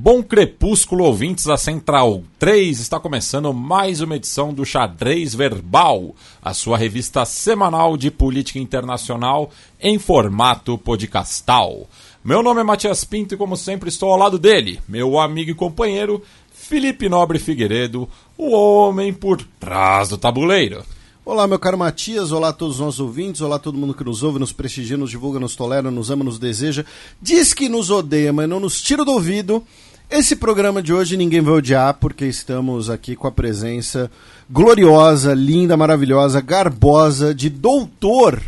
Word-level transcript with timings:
Bom 0.00 0.22
crepúsculo, 0.22 1.02
ouvintes 1.02 1.44
da 1.44 1.56
Central 1.56 2.22
3. 2.38 2.78
Está 2.78 3.00
começando 3.00 3.52
mais 3.52 4.00
uma 4.00 4.14
edição 4.14 4.54
do 4.54 4.64
Xadrez 4.64 5.34
Verbal, 5.34 6.14
a 6.40 6.54
sua 6.54 6.78
revista 6.78 7.24
semanal 7.24 7.96
de 7.96 8.08
política 8.08 8.60
internacional 8.60 9.50
em 9.80 9.98
formato 9.98 10.78
podcastal. 10.78 11.88
Meu 12.22 12.44
nome 12.44 12.60
é 12.60 12.64
Matias 12.64 13.02
Pinto 13.02 13.34
e, 13.34 13.36
como 13.36 13.56
sempre, 13.56 13.88
estou 13.88 14.12
ao 14.12 14.16
lado 14.16 14.38
dele, 14.38 14.78
meu 14.86 15.18
amigo 15.18 15.50
e 15.50 15.54
companheiro 15.54 16.22
Felipe 16.52 17.08
Nobre 17.08 17.40
Figueiredo, 17.40 18.08
o 18.36 18.52
homem 18.52 19.12
por 19.12 19.42
trás 19.58 20.10
do 20.10 20.16
tabuleiro. 20.16 20.84
Olá, 21.28 21.46
meu 21.46 21.58
caro 21.58 21.76
Matias, 21.76 22.32
olá 22.32 22.48
a 22.48 22.52
todos 22.54 22.76
os 22.76 22.80
nossos 22.80 23.00
ouvintes, 23.00 23.42
olá 23.42 23.56
a 23.56 23.58
todo 23.58 23.76
mundo 23.76 23.92
que 23.92 24.02
nos 24.02 24.22
ouve, 24.22 24.38
nos 24.38 24.50
prestigia, 24.50 24.96
nos 24.96 25.10
divulga, 25.10 25.38
nos 25.38 25.54
tolera, 25.54 25.90
nos 25.90 26.10
ama, 26.10 26.24
nos 26.24 26.38
deseja, 26.38 26.86
diz 27.20 27.52
que 27.52 27.68
nos 27.68 27.90
odeia, 27.90 28.32
mas 28.32 28.48
não 28.48 28.58
nos 28.58 28.80
tira 28.80 29.04
do 29.04 29.10
ouvido. 29.12 29.62
Esse 30.10 30.34
programa 30.34 30.82
de 30.82 30.90
hoje 30.90 31.18
ninguém 31.18 31.42
vai 31.42 31.52
odiar, 31.52 31.92
porque 31.92 32.24
estamos 32.24 32.88
aqui 32.88 33.14
com 33.14 33.26
a 33.26 33.32
presença 33.32 34.10
gloriosa, 34.48 35.34
linda, 35.34 35.76
maravilhosa, 35.76 36.40
garbosa 36.40 37.34
de 37.34 37.50
doutor 37.50 38.40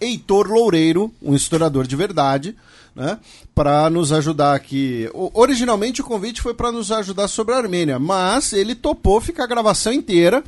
Heitor 0.00 0.48
Loureiro, 0.48 1.12
um 1.22 1.32
historiador 1.32 1.86
de 1.86 1.94
verdade, 1.94 2.56
né, 2.96 3.16
para 3.54 3.88
nos 3.90 4.10
ajudar 4.10 4.56
aqui. 4.56 5.08
Originalmente 5.32 6.00
o 6.00 6.04
convite 6.04 6.42
foi 6.42 6.52
para 6.52 6.72
nos 6.72 6.90
ajudar 6.90 7.28
sobre 7.28 7.54
a 7.54 7.58
Armênia, 7.58 7.96
mas 7.96 8.52
ele 8.52 8.74
topou 8.74 9.20
ficar 9.20 9.44
a 9.44 9.48
gravação 9.48 9.92
inteira 9.92 10.42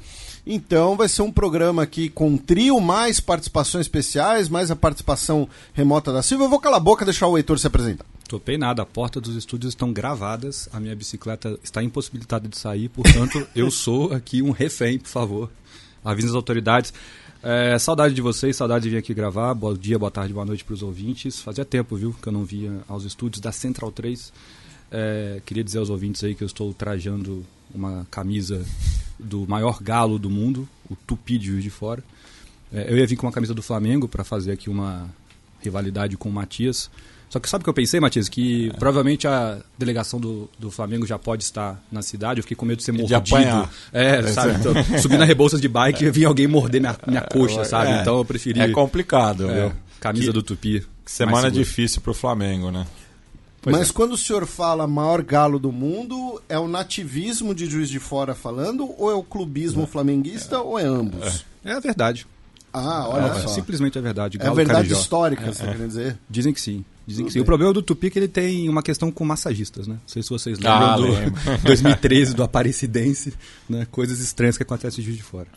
então 0.47 0.97
vai 0.97 1.09
ser 1.09 1.23
um 1.23 1.33
programa 1.33 1.83
aqui 1.83 2.09
com 2.09 2.37
trio, 2.37 2.81
mais 2.81 3.19
participações 3.19 3.87
especiais, 3.87 4.49
mais 4.49 4.71
a 4.71 4.77
participação 4.77 5.49
remota 5.75 6.13
da 6.13 6.23
Silva. 6.23 6.45
Eu 6.45 6.49
vou 6.49 6.61
calar 6.61 6.77
a 6.77 6.83
boca 6.83 7.03
e 7.03 7.07
deixar 7.07 7.27
o 7.27 7.37
Heitor 7.37 7.59
se 7.59 7.67
apresentar. 7.67 8.07
Topei 8.29 8.57
nada, 8.57 8.83
a 8.83 8.87
porta 8.87 9.21
dos 9.21 9.35
estúdios 9.35 9.73
estão 9.73 9.93
gravadas, 9.93 10.69
a 10.73 10.79
minha 10.79 10.95
bicicleta 10.95 11.59
está 11.63 11.83
impossibilitada 11.83 12.49
de 12.49 12.57
sair, 12.57 12.89
portanto 12.89 13.47
eu 13.55 13.71
sou 13.71 14.13
aqui 14.13 14.41
um 14.41 14.53
refém, 14.53 14.99
por 14.99 15.09
favor. 15.09 15.51
Avisa 16.05 16.29
as 16.29 16.35
autoridades. 16.35 16.93
É, 17.43 17.79
saudade 17.79 18.15
de 18.15 18.23
vocês, 18.23 18.57
saudade 18.57 18.85
de 18.85 18.91
vir 18.91 18.97
aqui 18.99 19.13
gravar. 19.13 19.53
Bom 19.55 19.75
dia, 19.75 19.99
boa 19.99 20.11
tarde, 20.11 20.33
boa 20.33 20.47
noite 20.47 20.65
para 20.65 20.75
os 20.75 20.83
ouvintes. 20.83 21.41
Fazia 21.41 21.65
tempo, 21.65 21.97
viu, 21.97 22.15
que 22.23 22.29
eu 22.29 22.33
não 22.33 22.45
via 22.45 22.73
aos 22.89 23.05
estúdios 23.05 23.41
da 23.41 23.51
Central 23.51 23.91
3. 23.91 24.33
É, 24.91 25.43
queria 25.45 25.65
dizer 25.65 25.79
aos 25.79 25.91
ouvintes 25.91 26.23
aí 26.23 26.35
que 26.35 26.43
eu 26.43 26.47
estou 26.47 26.73
trajando 26.73 27.45
uma 27.77 28.07
camisa 28.11 28.65
do 29.19 29.47
maior 29.47 29.83
galo 29.83 30.19
do 30.19 30.29
mundo, 30.29 30.69
o 30.91 30.97
Tupi 30.97 31.39
de 31.39 31.47
Juiz 31.47 31.63
de 31.63 31.71
Fora. 31.71 32.03
É, 32.73 32.91
eu 32.91 32.97
ia 32.97 33.07
vir 33.07 33.17
com 33.17 33.27
uma 33.27 33.33
camisa 33.33 33.55
do 33.55 33.63
Flamengo 33.63 34.09
para 34.09 34.25
fazer 34.25 34.53
aqui 34.53 34.69
uma 34.69 35.09
rivalidade 35.61 36.17
com 36.17 36.29
o 36.29 36.33
Matias. 36.33 36.91
Só 37.29 37.41
que 37.41 37.49
sabe 37.49 37.63
o 37.63 37.65
que 37.65 37.71
eu 37.71 37.75
pensei, 37.75 37.99
Matias? 37.99 38.29
Que 38.29 38.69
é. 38.69 38.73
provavelmente 38.79 39.27
a 39.27 39.59
delegação 39.77 40.21
do, 40.21 40.49
do 40.59 40.71
Flamengo 40.71 41.07
já 41.07 41.19
pode 41.19 41.43
estar 41.43 41.83
na 41.91 42.01
cidade. 42.01 42.39
Eu 42.39 42.45
fiquei 42.45 42.57
com 42.57 42.65
medo 42.65 42.79
de 42.79 42.85
ser 42.85 42.93
mordido. 42.93 43.21
De 43.21 43.35
apanhar. 43.35 43.71
É, 43.93 44.23
sabe? 44.29 44.55
Então, 44.61 44.73
subir 45.01 45.19
na 45.19 45.25
Rebouças 45.25 45.61
de 45.61 45.69
bike 45.69 46.05
e 46.05 46.11
vir 46.11 46.25
alguém 46.25 46.47
morder 46.47 46.81
minha, 46.81 46.97
minha 47.07 47.23
coxa, 47.23 47.65
sabe? 47.65 47.91
É, 47.91 48.01
então 48.01 48.19
eu 48.19 48.25
preferi. 48.25 48.61
É 48.61 48.69
complicado, 48.71 49.51
é, 49.51 49.73
Camisa 49.99 50.27
que, 50.27 50.33
do 50.33 50.43
Tupi. 50.43 50.87
Semana 51.05 51.51
difícil 51.51 52.01
pro 52.01 52.15
Flamengo, 52.15 52.71
né? 52.71 52.87
Pois 53.67 53.79
Mas 53.79 53.91
é. 53.91 53.93
quando 53.93 54.13
o 54.13 54.17
senhor 54.17 54.47
fala 54.47 54.87
maior 54.87 55.21
galo 55.23 55.59
do 55.59 55.73
mundo, 55.73 56.41
é 56.49 56.57
o 56.57 56.69
nativismo 56.69 57.53
de 57.53 57.67
Juiz 57.67 57.89
de 57.89 57.99
Fora 57.99 58.33
falando, 58.33 58.89
ou 58.97 59.11
é 59.11 59.15
o 59.17 59.25
clubismo 59.25 59.83
é. 59.83 59.87
flamenguista, 59.89 60.55
é. 60.55 60.59
ou 60.61 60.79
é 60.79 60.85
ambos? 60.85 61.45
É, 61.65 61.73
a 61.73 61.81
verdade. 61.81 62.29
Ah, 62.73 63.09
olha 63.09 63.27
é, 63.27 63.41
só. 63.41 63.49
Simplesmente 63.49 63.99
a 63.99 64.01
verdade. 64.01 64.39
Galo 64.39 64.51
é 64.51 64.53
a 64.53 64.55
verdade 64.55 64.83
Carijó. 64.83 65.01
histórica, 65.01 65.43
você 65.47 65.51
está 65.51 65.65
querendo 65.65 65.89
dizer? 65.89 66.17
Dizem 66.31 66.53
que 66.53 66.61
sim. 66.61 66.85
Dizem 67.05 67.27
que 67.27 67.33
sim. 67.33 67.41
O 67.41 67.45
problema 67.45 67.73
do 67.73 67.83
Tupi 67.83 68.07
é 68.07 68.11
que 68.11 68.21
ele 68.21 68.29
tem 68.29 68.69
uma 68.69 68.85
questão 68.85 69.11
com 69.11 69.25
massagistas, 69.25 69.89
né? 69.89 69.95
Não 69.95 70.01
sei 70.09 70.23
se 70.23 70.31
vocês 70.31 70.61
lembram 70.61 70.87
ah, 70.87 70.97
do 70.97 71.63
2013, 71.65 72.35
do 72.39 72.45
Aparecidense, 72.45 73.35
né? 73.69 73.85
Coisas 73.91 74.21
estranhas 74.21 74.57
que 74.57 74.63
acontecem 74.63 75.01
de 75.01 75.07
Juiz 75.07 75.17
de 75.17 75.25
Fora. 75.25 75.49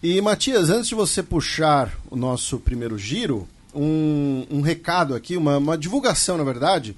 E, 0.00 0.20
Matias, 0.20 0.70
antes 0.70 0.86
de 0.86 0.94
você 0.94 1.20
puxar 1.20 1.92
o 2.08 2.14
nosso 2.14 2.60
primeiro 2.60 2.96
giro, 2.96 3.48
um, 3.74 4.46
um 4.52 4.60
recado 4.60 5.16
aqui, 5.16 5.36
uma, 5.36 5.58
uma 5.58 5.76
divulgação, 5.76 6.38
na 6.38 6.44
verdade 6.44 6.94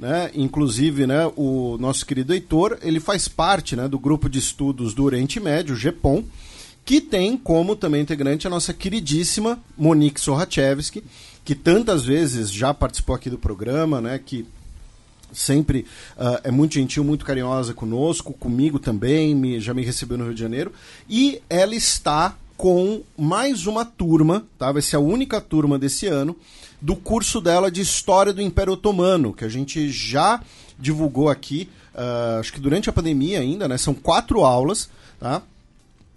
né? 0.00 0.30
Inclusive, 0.34 1.06
né, 1.06 1.30
o 1.36 1.76
nosso 1.78 2.06
querido 2.06 2.32
Heitor, 2.32 2.78
ele 2.80 2.98
faz 2.98 3.28
parte 3.28 3.76
né, 3.76 3.86
do 3.86 3.98
grupo 3.98 4.30
de 4.30 4.38
estudos 4.38 4.94
do 4.94 5.04
Oriente 5.04 5.38
Médio, 5.38 5.76
GEPOM, 5.76 6.24
que 6.86 7.02
tem 7.02 7.36
como 7.36 7.76
também 7.76 8.00
integrante 8.00 8.46
a 8.46 8.50
nossa 8.50 8.72
queridíssima 8.72 9.62
Monique 9.76 10.18
Sorachevski, 10.18 11.04
que 11.44 11.54
tantas 11.54 12.06
vezes 12.06 12.50
já 12.50 12.72
participou 12.72 13.14
aqui 13.14 13.28
do 13.28 13.38
programa, 13.38 14.00
né, 14.00 14.18
que 14.18 14.46
sempre 15.32 15.84
uh, 16.16 16.40
é 16.44 16.50
muito 16.50 16.74
gentil, 16.74 17.04
muito 17.04 17.24
carinhosa 17.24 17.74
conosco, 17.74 18.32
comigo 18.32 18.78
também, 18.78 19.34
me, 19.34 19.60
já 19.60 19.74
me 19.74 19.84
recebeu 19.84 20.16
no 20.16 20.24
Rio 20.24 20.34
de 20.34 20.40
Janeiro, 20.40 20.72
e 21.08 21.42
ela 21.48 21.74
está 21.74 22.36
com 22.60 23.00
mais 23.16 23.66
uma 23.66 23.86
turma, 23.86 24.44
tá? 24.58 24.70
vai 24.70 24.82
ser 24.82 24.96
a 24.96 25.00
única 25.00 25.40
turma 25.40 25.78
desse 25.78 26.06
ano, 26.06 26.36
do 26.78 26.94
curso 26.94 27.40
dela 27.40 27.70
de 27.70 27.80
História 27.80 28.34
do 28.34 28.42
Império 28.42 28.74
Otomano, 28.74 29.32
que 29.32 29.46
a 29.46 29.48
gente 29.48 29.90
já 29.90 30.42
divulgou 30.78 31.30
aqui, 31.30 31.70
uh, 31.94 32.38
acho 32.38 32.52
que 32.52 32.60
durante 32.60 32.90
a 32.90 32.92
pandemia 32.92 33.40
ainda, 33.40 33.66
né? 33.66 33.78
São 33.78 33.94
quatro 33.94 34.44
aulas, 34.44 34.90
tá? 35.18 35.40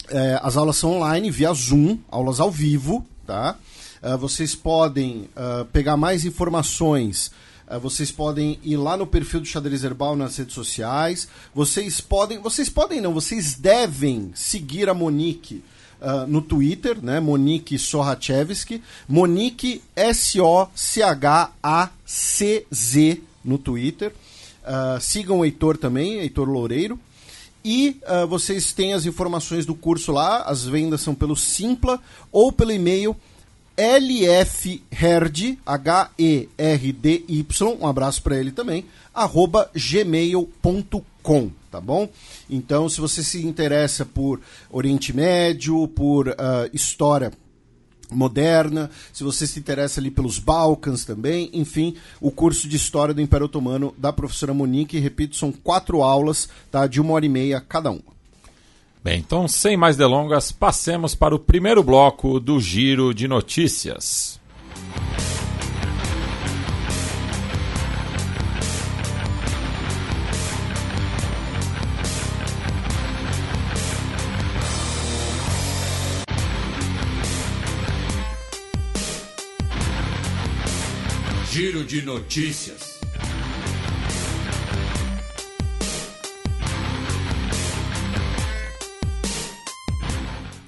É, 0.10 0.38
as 0.44 0.58
aulas 0.58 0.76
são 0.76 0.98
online, 0.98 1.32
via 1.32 1.54
Zoom, 1.54 1.98
aulas 2.12 2.42
ao 2.42 2.52
vivo, 2.52 3.06
tá? 3.26 3.56
Uh, 4.02 4.18
vocês 4.18 4.54
podem 4.54 5.30
uh, 5.38 5.64
pegar 5.72 5.96
mais 5.96 6.26
informações 6.26 7.32
vocês 7.82 8.12
podem 8.12 8.60
ir 8.62 8.78
lá 8.78 8.96
no 8.96 9.08
perfil 9.08 9.40
do 9.40 9.48
Xadrez 9.48 9.84
Herbal 9.84 10.16
nas 10.16 10.38
redes 10.38 10.54
sociais. 10.54 11.28
Vocês 11.56 12.00
podem, 12.00 12.38
vocês 12.38 12.70
podem 12.70 13.02
não, 13.02 13.12
vocês 13.12 13.56
devem 13.56 14.32
seguir 14.36 14.90
a 14.90 14.94
Monique 14.94 15.64
uh, 16.04 16.28
no 16.28 16.42
Twitter, 16.42 16.98
né? 17.02 17.20
Monique 17.20 17.80
Sorachevski. 17.80 18.84
Monique 19.08 19.82
S-O-C-H-A-C-Z 19.96 20.72
no 23.44 23.58
Twitter. 23.58 24.14
Uh, 24.64 25.00
sigam 25.02 25.40
o 25.40 25.46
Heitor 25.46 25.78
também, 25.78 26.20
Heitor 26.20 26.48
Loureiro. 26.48 27.00
E 27.66 27.98
uh, 28.04 28.28
vocês 28.28 28.74
têm 28.74 28.94
as 28.94 29.06
informações 29.06 29.66
do 29.66 29.74
curso 29.74 30.12
lá, 30.12 30.44
as 30.44 30.66
vendas 30.66 31.00
são 31.00 31.16
pelo 31.16 31.36
Simpla 31.36 31.98
ou 32.32 32.52
pelo 32.52 32.74
e-mail 32.74 33.16
lfherd, 33.78 35.58
H-E-R-D-Y, 35.66 37.46
um 37.80 37.88
abraço 37.88 38.22
para 38.22 38.38
ele 38.38 38.52
também, 38.52 38.86
arroba 39.14 39.72
gmail.com, 39.74 41.52
tá 41.74 41.82
bom? 41.82 42.08
Então, 42.48 42.88
se 42.88 43.02
você 43.02 43.24
se 43.24 43.44
interessa 43.44 44.06
por 44.06 44.40
Oriente 44.70 45.12
Médio, 45.12 45.88
por 45.88 46.28
uh, 46.28 46.34
história 46.72 47.32
moderna, 48.12 48.92
se 49.12 49.24
você 49.24 49.48
se 49.48 49.60
interessa 49.60 50.00
ali 50.00 50.12
pelos 50.12 50.38
Balcãs 50.38 51.04
também, 51.04 51.50
enfim, 51.52 51.96
o 52.22 52.30
curso 52.30 52.70
de 52.70 52.76
História 52.76 53.12
do 53.12 53.22
Império 53.22 53.48
Otomano 53.48 53.92
da 53.98 54.14
professora 54.14 54.54
Monique, 54.54 55.00
repito, 55.00 55.36
são 55.36 55.52
quatro 55.52 56.04
aulas, 56.04 56.48
tá, 56.70 56.86
de 56.86 57.02
uma 57.02 57.14
hora 57.14 57.26
e 57.26 57.30
meia 57.30 57.60
cada 57.60 57.90
uma. 57.90 58.14
Bem, 59.04 59.20
então, 59.20 59.48
sem 59.48 59.76
mais 59.76 59.98
delongas, 59.98 60.52
passemos 60.52 61.16
para 61.16 61.34
o 61.34 61.40
primeiro 61.40 61.82
bloco 61.82 62.40
do 62.40 62.60
Giro 62.60 63.16
de 63.16 63.28
Notícias. 63.28 64.40
Giro 81.64 81.86
de 81.86 82.02
Notícias. 82.02 83.00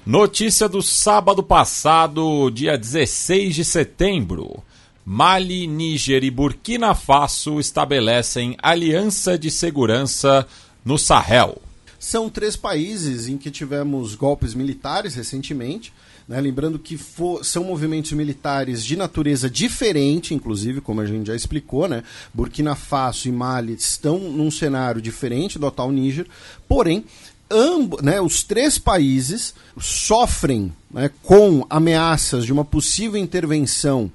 Notícia 0.06 0.66
do 0.66 0.80
sábado 0.80 1.42
passado, 1.42 2.50
dia 2.50 2.78
16 2.78 3.54
de 3.54 3.62
setembro. 3.62 4.64
Mali, 5.04 5.66
Níger 5.66 6.24
e 6.24 6.30
Burkina 6.30 6.94
Faso 6.94 7.60
estabelecem 7.60 8.56
aliança 8.62 9.36
de 9.36 9.50
segurança 9.50 10.48
no 10.82 10.96
Sahel. 10.96 11.60
São 11.98 12.30
três 12.30 12.56
países 12.56 13.28
em 13.28 13.36
que 13.36 13.50
tivemos 13.50 14.14
golpes 14.14 14.54
militares 14.54 15.14
recentemente 15.14 15.92
Né? 16.28 16.40
Lembrando 16.40 16.78
que 16.78 16.96
for, 16.96 17.44
são 17.44 17.64
movimentos 17.64 18.12
militares 18.12 18.84
de 18.84 18.96
natureza 18.96 19.48
diferente, 19.48 20.34
inclusive, 20.34 20.80
como 20.80 21.00
a 21.00 21.06
gente 21.06 21.26
já 21.26 21.36
explicou, 21.36 21.88
né? 21.88 22.02
Burkina 22.34 22.74
Faso 22.74 23.28
e 23.28 23.32
Mali 23.32 23.74
estão 23.74 24.18
num 24.18 24.50
cenário 24.50 25.00
diferente 25.00 25.58
do 25.58 25.66
atual 25.66 25.92
Níger, 25.92 26.26
porém, 26.68 27.04
ambos, 27.50 28.02
né, 28.02 28.20
os 28.20 28.42
três 28.42 28.78
países 28.78 29.54
sofrem 29.78 30.72
né, 30.90 31.10
com 31.22 31.64
ameaças 31.70 32.44
de 32.44 32.52
uma 32.52 32.64
possível 32.64 33.20
intervenção 33.20 34.10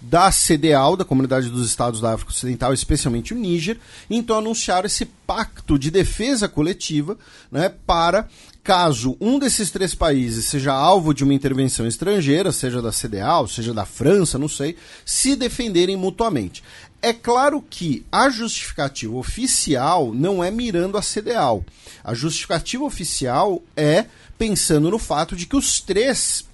da 0.00 0.32
CDAO, 0.32 0.96
da 0.96 1.04
Comunidade 1.04 1.48
dos 1.48 1.64
Estados 1.64 2.00
da 2.00 2.12
África 2.12 2.32
Ocidental, 2.32 2.74
especialmente 2.74 3.32
o 3.32 3.36
Níger, 3.36 3.78
então 4.10 4.36
anunciaram 4.36 4.86
esse 4.86 5.06
pacto 5.06 5.78
de 5.78 5.92
defesa 5.92 6.48
coletiva 6.48 7.16
né, 7.52 7.72
para 7.86 8.28
caso 8.62 9.16
um 9.20 9.38
desses 9.38 9.70
três 9.70 9.94
países 9.94 10.46
seja 10.46 10.72
alvo 10.72 11.12
de 11.12 11.24
uma 11.24 11.34
intervenção 11.34 11.86
estrangeira, 11.86 12.52
seja 12.52 12.80
da 12.80 12.92
CDAO, 12.92 13.48
seja 13.48 13.74
da 13.74 13.84
França, 13.84 14.38
não 14.38 14.48
sei, 14.48 14.76
se 15.04 15.34
defenderem 15.34 15.96
mutuamente. 15.96 16.62
É 17.00 17.12
claro 17.12 17.60
que 17.60 18.06
a 18.12 18.30
justificativa 18.30 19.16
oficial 19.16 20.14
não 20.14 20.42
é 20.42 20.50
mirando 20.50 20.96
a 20.96 21.02
CDAO. 21.02 21.64
A 22.04 22.14
justificativa 22.14 22.84
oficial 22.84 23.60
é 23.76 24.06
pensando 24.38 24.90
no 24.90 24.98
fato 24.98 25.34
de 25.34 25.46
que 25.46 25.56
os 25.56 25.80
três 25.80 26.44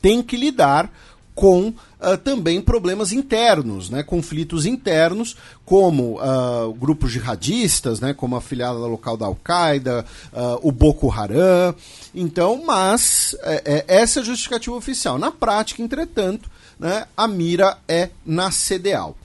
têm 0.00 0.22
que 0.22 0.36
lidar 0.36 0.90
com 1.34 1.68
uh, 1.68 2.16
também 2.22 2.60
problemas 2.60 3.12
internos, 3.12 3.88
né, 3.88 4.02
conflitos 4.02 4.66
internos, 4.66 5.36
como 5.64 6.18
uh, 6.20 6.72
grupos 6.74 7.12
jihadistas, 7.12 8.00
né, 8.00 8.12
como 8.12 8.36
a 8.36 8.40
filiada 8.40 8.78
local 8.78 9.16
da 9.16 9.26
Al-Qaeda, 9.26 10.04
uh, 10.32 10.68
o 10.68 10.72
Boko 10.72 11.10
Haram. 11.10 11.74
Então, 12.14 12.62
mas 12.64 13.36
é, 13.42 13.84
é 13.88 14.00
essa 14.00 14.20
é 14.20 14.22
a 14.22 14.24
justificativa 14.24 14.76
oficial. 14.76 15.18
Na 15.18 15.30
prática, 15.30 15.82
entretanto, 15.82 16.50
né, 16.78 17.06
a 17.16 17.26
mira 17.26 17.78
é 17.88 18.10
na 18.26 18.50
CDAO. 18.50 19.16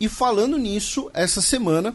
E 0.00 0.08
falando 0.08 0.56
nisso, 0.56 1.10
essa 1.12 1.42
semana 1.42 1.94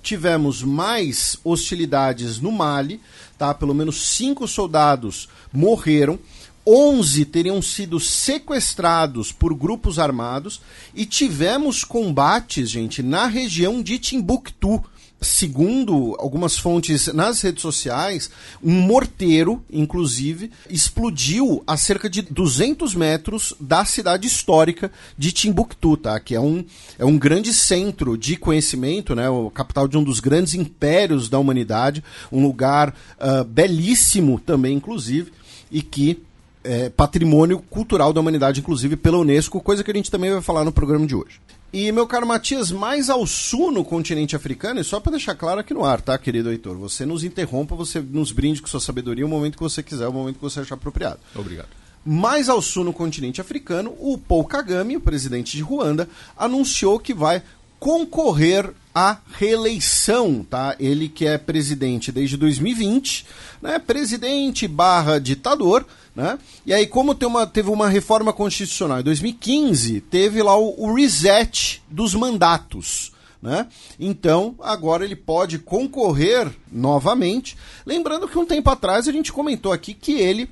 tivemos 0.00 0.62
mais 0.62 1.36
hostilidades 1.44 2.38
no 2.38 2.52
Mali, 2.52 3.00
tá? 3.36 3.52
Pelo 3.52 3.74
menos 3.74 4.08
cinco 4.14 4.46
soldados 4.46 5.28
morreram. 5.52 6.18
11 6.66 7.24
teriam 7.24 7.60
sido 7.60 7.98
sequestrados 7.98 9.32
por 9.32 9.54
grupos 9.54 9.98
armados 9.98 10.60
e 10.94 11.04
tivemos 11.04 11.84
combates, 11.84 12.70
gente, 12.70 13.02
na 13.02 13.26
região 13.26 13.82
de 13.82 13.98
Timbuktu. 13.98 14.82
Segundo 15.20 16.16
algumas 16.18 16.56
fontes 16.56 17.06
nas 17.12 17.40
redes 17.42 17.62
sociais, 17.62 18.28
um 18.60 18.72
morteiro, 18.72 19.64
inclusive, 19.70 20.50
explodiu 20.68 21.62
a 21.64 21.76
cerca 21.76 22.10
de 22.10 22.22
200 22.22 22.92
metros 22.96 23.54
da 23.60 23.84
cidade 23.84 24.26
histórica 24.26 24.90
de 25.16 25.30
Timbuktu, 25.30 25.96
tá? 25.96 26.18
que 26.18 26.34
é 26.34 26.40
um, 26.40 26.64
é 26.98 27.04
um 27.04 27.16
grande 27.16 27.54
centro 27.54 28.18
de 28.18 28.36
conhecimento, 28.36 29.14
né? 29.14 29.30
o 29.30 29.48
capital 29.48 29.86
de 29.86 29.96
um 29.96 30.02
dos 30.02 30.18
grandes 30.18 30.54
impérios 30.54 31.28
da 31.28 31.38
humanidade, 31.38 32.02
um 32.32 32.42
lugar 32.42 32.92
uh, 33.20 33.44
belíssimo 33.44 34.40
também, 34.40 34.74
inclusive, 34.74 35.32
e 35.70 35.82
que 35.82 36.20
é, 36.64 36.88
patrimônio 36.90 37.58
cultural 37.58 38.12
da 38.12 38.20
humanidade, 38.20 38.60
inclusive 38.60 38.96
pela 38.96 39.18
Unesco, 39.18 39.60
coisa 39.60 39.82
que 39.82 39.90
a 39.90 39.94
gente 39.94 40.10
também 40.10 40.30
vai 40.30 40.40
falar 40.40 40.64
no 40.64 40.72
programa 40.72 41.06
de 41.06 41.14
hoje. 41.14 41.40
E, 41.72 41.90
meu 41.90 42.06
caro 42.06 42.26
Matias, 42.26 42.70
mais 42.70 43.08
ao 43.08 43.26
sul 43.26 43.72
no 43.72 43.82
continente 43.82 44.36
africano, 44.36 44.78
e 44.78 44.84
só 44.84 45.00
para 45.00 45.12
deixar 45.12 45.34
claro 45.34 45.60
aqui 45.60 45.72
no 45.72 45.86
ar, 45.86 46.02
tá, 46.02 46.18
querido 46.18 46.50
Heitor? 46.50 46.76
Você 46.76 47.06
nos 47.06 47.24
interrompa, 47.24 47.74
você 47.74 47.98
nos 47.98 48.30
brinde 48.30 48.60
com 48.60 48.68
sua 48.68 48.80
sabedoria 48.80 49.24
o 49.24 49.28
momento 49.28 49.56
que 49.56 49.62
você 49.62 49.82
quiser, 49.82 50.06
o 50.06 50.12
momento 50.12 50.36
que 50.36 50.42
você 50.42 50.60
achar 50.60 50.74
apropriado. 50.74 51.18
Obrigado. 51.34 51.68
Mais 52.04 52.50
ao 52.50 52.60
sul 52.60 52.84
no 52.84 52.92
continente 52.92 53.40
africano, 53.40 53.94
o 53.98 54.18
Paul 54.18 54.44
Kagame, 54.44 54.98
o 54.98 55.00
presidente 55.00 55.56
de 55.56 55.62
Ruanda, 55.62 56.08
anunciou 56.36 56.98
que 56.98 57.14
vai 57.14 57.42
concorrer 57.78 58.74
à 58.94 59.16
reeleição, 59.32 60.44
tá? 60.48 60.76
Ele 60.78 61.08
que 61.08 61.26
é 61.26 61.38
presidente 61.38 62.12
desde 62.12 62.36
2020, 62.36 63.26
né? 63.62 63.78
Presidente 63.78 64.68
barra 64.68 65.18
ditador, 65.18 65.86
né? 66.14 66.38
E 66.66 66.74
aí, 66.74 66.86
como 66.86 67.16
uma, 67.24 67.46
teve 67.46 67.70
uma 67.70 67.88
reforma 67.88 68.32
constitucional 68.32 69.00
em 69.00 69.02
2015, 69.02 70.00
teve 70.02 70.42
lá 70.42 70.56
o, 70.56 70.74
o 70.78 70.94
reset 70.94 71.82
dos 71.88 72.14
mandatos. 72.14 73.12
Né? 73.40 73.66
Então, 73.98 74.54
agora 74.60 75.04
ele 75.04 75.16
pode 75.16 75.58
concorrer 75.58 76.48
novamente. 76.70 77.56
Lembrando 77.84 78.28
que 78.28 78.38
um 78.38 78.46
tempo 78.46 78.70
atrás 78.70 79.08
a 79.08 79.12
gente 79.12 79.32
comentou 79.32 79.72
aqui 79.72 79.94
que 79.94 80.12
ele 80.12 80.48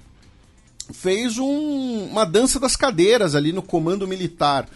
fez 0.92 1.38
um, 1.38 2.08
uma 2.10 2.24
dança 2.24 2.58
das 2.58 2.74
cadeiras 2.74 3.36
ali 3.36 3.52
no 3.52 3.62
comando 3.62 4.08
militar 4.08 4.68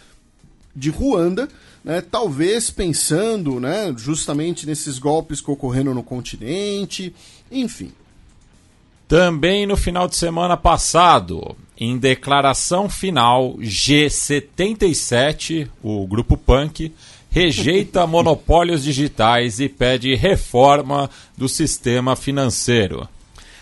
de 0.76 0.90
Ruanda, 0.90 1.48
né, 1.82 2.00
talvez 2.00 2.70
pensando 2.70 3.58
né, 3.60 3.92
justamente 3.96 4.66
nesses 4.66 4.98
golpes 4.98 5.40
que 5.40 5.50
ocorreram 5.50 5.94
no 5.94 6.02
continente, 6.02 7.14
enfim. 7.50 7.92
Também 9.14 9.64
no 9.64 9.76
final 9.76 10.08
de 10.08 10.16
semana 10.16 10.56
passado, 10.56 11.55
em 11.78 11.96
declaração 11.96 12.90
final, 12.90 13.55
G77, 13.58 15.69
o 15.81 16.05
grupo 16.05 16.37
punk, 16.37 16.93
rejeita 17.31 18.05
monopólios 18.08 18.82
digitais 18.82 19.61
e 19.61 19.69
pede 19.69 20.16
reforma 20.16 21.08
do 21.37 21.49
sistema 21.49 22.16
financeiro. 22.16 23.08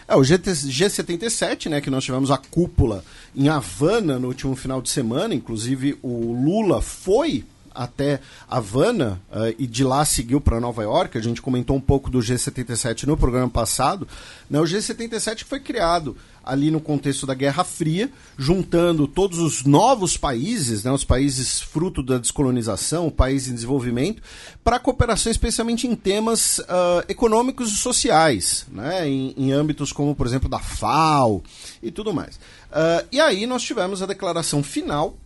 É, 0.09 0.17
o 0.17 0.25
GT, 0.25 0.53
G77, 0.53 1.69
né, 1.69 1.83
que 1.83 1.91
nós 1.91 2.03
tivemos 2.03 2.31
a 2.31 2.39
cúpula 2.39 3.05
em 3.37 3.51
Havana 3.51 4.19
no 4.19 4.29
último 4.29 4.57
final 4.57 4.81
de 4.81 4.89
semana, 4.89 5.35
inclusive 5.35 5.99
o 6.03 6.33
Lula 6.33 6.81
foi 6.81 7.45
até 7.75 8.21
Havana 8.49 9.21
uh, 9.31 9.55
e 9.59 9.67
de 9.67 9.85
lá 9.85 10.05
seguiu 10.05 10.41
para 10.41 10.61
Nova 10.61 10.83
York. 10.83 11.17
A 11.17 11.23
gente 11.23 11.43
comentou 11.43 11.77
um 11.77 11.81
pouco 11.81 12.11
do 12.11 12.19
G77 12.19 13.05
no 13.05 13.17
programa 13.17 13.51
passado. 13.51 14.07
Né? 14.49 14.61
O 14.61 14.65
G77 14.65 15.45
foi 15.45 15.61
criado 15.61 16.17
ali 16.45 16.71
no 16.71 16.81
contexto 16.81 17.27
da 17.27 17.35
Guerra 17.35 17.65
Fria, 17.65 18.11
juntando 18.37 19.07
todos 19.07 19.39
os 19.39 19.65
novos 19.65 20.17
países, 20.17 20.85
né, 20.85 20.91
os 20.91 21.05
países 21.05 21.61
fruto 21.61 22.03
da 22.03 22.19
descolonização, 22.19 23.11
países 23.11 23.49
em 23.49 23.55
desenvolvimento, 23.55 24.23
para 24.65 24.79
cooperação 24.79 25.31
especialmente 25.31 25.87
em 25.87 25.95
temas 25.95 26.59
uh, 26.59 27.05
econômicos 27.09 27.73
e 27.73 27.77
sociais, 27.77 28.67
né, 28.71 29.09
em, 29.09 29.35
em, 29.37 29.53
âmbitos 29.53 29.93
como, 29.93 30.15
por 30.15 30.27
exemplo, 30.27 30.49
da 30.49 30.59
FAO 30.59 31.43
e 31.83 31.91
tudo 31.91 32.13
mais. 32.13 32.37
Uh, 32.37 33.07
e 33.13 33.21
aí 33.21 33.47
nós 33.47 33.63
tivemos 33.63 34.03
a 34.03 34.07
declaração 34.07 34.63
final 34.63 35.17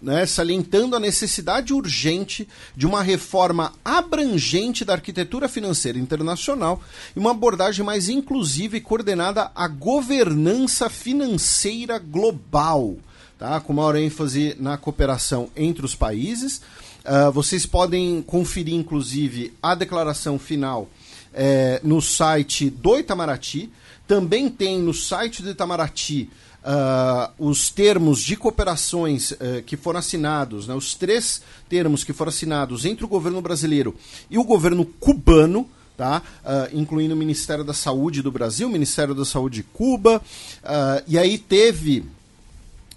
né, 0.00 0.26
salientando 0.26 0.94
a 0.94 1.00
necessidade 1.00 1.72
urgente 1.72 2.46
de 2.76 2.86
uma 2.86 3.02
reforma 3.02 3.72
abrangente 3.84 4.84
da 4.84 4.94
arquitetura 4.94 5.48
financeira 5.48 5.98
internacional 5.98 6.80
e 7.14 7.18
uma 7.18 7.30
abordagem 7.30 7.84
mais 7.84 8.08
inclusiva 8.08 8.76
e 8.76 8.80
coordenada 8.80 9.50
à 9.54 9.66
governança 9.68 10.90
financeira 10.90 11.98
global, 11.98 12.96
tá? 13.38 13.58
com 13.60 13.72
maior 13.72 13.96
ênfase 13.96 14.56
na 14.60 14.76
cooperação 14.76 15.48
entre 15.56 15.84
os 15.84 15.94
países. 15.94 16.60
Uh, 17.04 17.30
vocês 17.32 17.64
podem 17.64 18.20
conferir, 18.20 18.74
inclusive, 18.74 19.54
a 19.62 19.74
declaração 19.74 20.38
final 20.38 20.88
é, 21.32 21.80
no 21.84 22.00
site 22.00 22.70
do 22.70 22.98
Itamaraty. 22.98 23.70
Também 24.08 24.48
tem 24.48 24.80
no 24.80 24.94
site 24.94 25.42
do 25.42 25.50
Itamaraty 25.50 26.30
uh, 26.66 27.32
os 27.38 27.70
termos 27.70 28.20
de 28.20 28.36
cooperações 28.36 29.30
uh, 29.30 29.62
que 29.64 29.76
foram 29.76 30.00
assinados, 30.00 30.66
né, 30.66 30.74
os 30.74 30.94
três 30.94 31.40
termos 31.68 32.02
que 32.02 32.12
foram 32.12 32.30
assinados 32.30 32.84
entre 32.84 33.04
o 33.04 33.08
governo 33.08 33.40
brasileiro 33.40 33.94
e 34.28 34.36
o 34.36 34.44
governo 34.44 34.84
cubano, 34.84 35.68
tá? 35.96 36.22
Uh, 36.44 36.78
incluindo 36.78 37.14
o 37.14 37.16
Ministério 37.16 37.64
da 37.64 37.72
Saúde 37.72 38.20
do 38.20 38.30
Brasil, 38.30 38.68
o 38.68 38.70
Ministério 38.70 39.14
da 39.14 39.24
Saúde 39.24 39.56
de 39.56 39.62
Cuba, 39.62 40.20
uh, 40.62 41.02
e 41.06 41.18
aí 41.18 41.38
teve. 41.38 42.04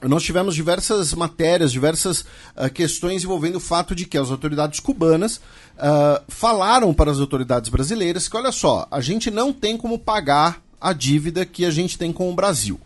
Nós 0.02 0.24
tivemos 0.24 0.56
diversas 0.56 1.14
matérias, 1.14 1.74
diversas 1.74 2.22
uh, 2.22 2.70
questões 2.74 3.24
envolvendo 3.24 3.58
o 3.58 3.60
fato 3.60 3.94
de 3.94 4.06
que 4.06 4.18
as 4.18 4.32
autoridades 4.32 4.80
cubanas 4.80 5.42
falaram 6.28 6.94
para 6.94 7.10
as 7.10 7.20
autoridades 7.20 7.70
brasileiras 7.70 8.28
que, 8.28 8.36
olha 8.36 8.52
só, 8.52 8.86
a 8.92 9.00
gente 9.00 9.32
não 9.32 9.54
tem 9.54 9.78
como 9.78 9.98
pagar 9.98 10.62
a 10.80 10.92
dívida 10.92 11.46
que 11.46 11.64
a 11.64 11.72
gente 11.72 11.98
tem 11.98 12.12
com 12.12 12.30
o 12.30 12.36
Brasil. 12.36 12.78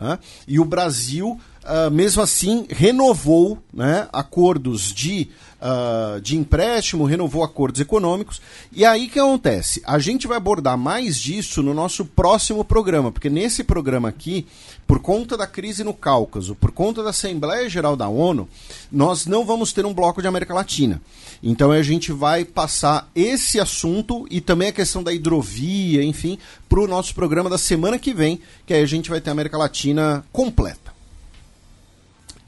Né? 0.00 0.18
E 0.48 0.58
o 0.58 0.64
Brasil 0.64 1.38
uh, 1.64 1.90
mesmo 1.90 2.22
assim, 2.22 2.66
renovou 2.70 3.58
né, 3.72 4.08
acordos 4.12 4.92
de, 4.92 5.28
uh, 5.60 6.20
de 6.20 6.36
empréstimo, 6.36 7.04
renovou 7.04 7.42
acordos 7.42 7.80
econômicos. 7.80 8.40
E 8.72 8.84
aí 8.84 9.08
que 9.08 9.18
acontece? 9.18 9.82
A 9.84 9.98
gente 9.98 10.26
vai 10.26 10.36
abordar 10.36 10.76
mais 10.76 11.18
disso 11.18 11.62
no 11.62 11.74
nosso 11.74 12.04
próximo 12.04 12.64
programa, 12.64 13.12
porque 13.12 13.30
nesse 13.30 13.62
programa 13.64 14.08
aqui, 14.08 14.46
por 14.86 15.00
conta 15.00 15.36
da 15.36 15.46
crise 15.46 15.84
no 15.84 15.94
Cáucaso, 15.94 16.54
por 16.54 16.72
conta 16.72 17.02
da 17.02 17.10
Assembleia 17.10 17.68
Geral 17.68 17.96
da 17.96 18.08
ONU, 18.08 18.48
nós 18.90 19.26
não 19.26 19.44
vamos 19.44 19.72
ter 19.72 19.86
um 19.86 19.94
bloco 19.94 20.20
de 20.20 20.28
América 20.28 20.54
Latina. 20.54 21.00
Então 21.42 21.70
a 21.70 21.82
gente 21.82 22.12
vai 22.12 22.44
passar 22.44 23.08
esse 23.14 23.58
assunto 23.58 24.26
e 24.30 24.40
também 24.40 24.68
a 24.68 24.72
questão 24.72 25.02
da 25.02 25.12
hidrovia, 25.12 26.02
enfim, 26.02 26.38
para 26.68 26.80
o 26.80 26.86
nosso 26.86 27.14
programa 27.14 27.48
da 27.48 27.56
semana 27.56 27.98
que 27.98 28.12
vem, 28.12 28.40
que 28.66 28.74
aí 28.74 28.82
a 28.82 28.86
gente 28.86 29.08
vai 29.08 29.20
ter 29.20 29.30
a 29.30 29.32
América 29.32 29.56
Latina 29.56 30.24
completa. 30.32 30.89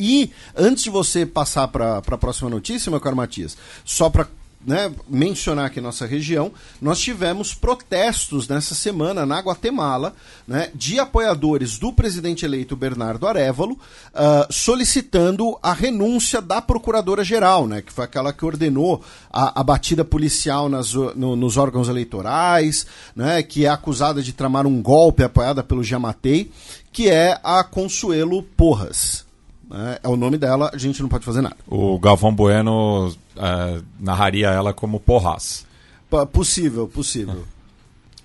E 0.04 0.32
antes 0.56 0.82
de 0.82 0.90
você 0.90 1.24
passar 1.24 1.68
para 1.68 1.98
a 1.98 2.18
próxima 2.18 2.50
notícia, 2.50 2.90
meu 2.90 2.98
caro 2.98 3.14
Matias, 3.14 3.56
só 3.84 4.10
para 4.10 4.26
né, 4.66 4.92
mencionar 5.08 5.66
aqui 5.66 5.80
nossa 5.80 6.06
região, 6.06 6.50
nós 6.80 6.98
tivemos 6.98 7.54
protestos 7.54 8.48
nessa 8.48 8.74
semana 8.74 9.24
na 9.24 9.38
Guatemala 9.38 10.12
né, 10.46 10.72
de 10.74 10.98
apoiadores 10.98 11.78
do 11.78 11.92
presidente 11.92 12.44
eleito 12.44 12.74
Bernardo 12.74 13.28
Arevalo 13.28 13.74
uh, 13.74 14.52
solicitando 14.52 15.56
a 15.62 15.72
renúncia 15.72 16.42
da 16.42 16.60
procuradora-geral, 16.60 17.68
né, 17.68 17.80
que 17.80 17.92
foi 17.92 18.04
aquela 18.04 18.32
que 18.32 18.44
ordenou 18.44 19.04
a, 19.32 19.60
a 19.60 19.62
batida 19.62 20.04
policial 20.04 20.68
nas, 20.68 20.94
no, 20.94 21.36
nos 21.36 21.56
órgãos 21.56 21.88
eleitorais, 21.88 22.86
né, 23.14 23.40
que 23.40 23.66
é 23.66 23.68
acusada 23.68 24.20
de 24.20 24.32
tramar 24.32 24.66
um 24.66 24.82
golpe 24.82 25.22
apoiada 25.22 25.62
pelo 25.62 25.84
Jamatei, 25.84 26.50
que 26.92 27.08
é 27.08 27.38
a 27.44 27.62
Consuelo 27.62 28.42
Porras. 28.42 29.30
Né? 29.72 29.98
É 30.02 30.08
o 30.08 30.16
nome 30.16 30.36
dela, 30.36 30.70
a 30.72 30.76
gente 30.76 31.00
não 31.00 31.08
pode 31.08 31.24
fazer 31.24 31.40
nada. 31.40 31.56
O 31.66 31.98
Galvão 31.98 32.34
Bueno 32.34 33.12
é, 33.36 33.80
narraria 33.98 34.50
ela 34.50 34.74
como 34.74 35.00
Porras. 35.00 35.64
P 36.10 36.26
possível, 36.26 36.86
possível. 36.86 37.44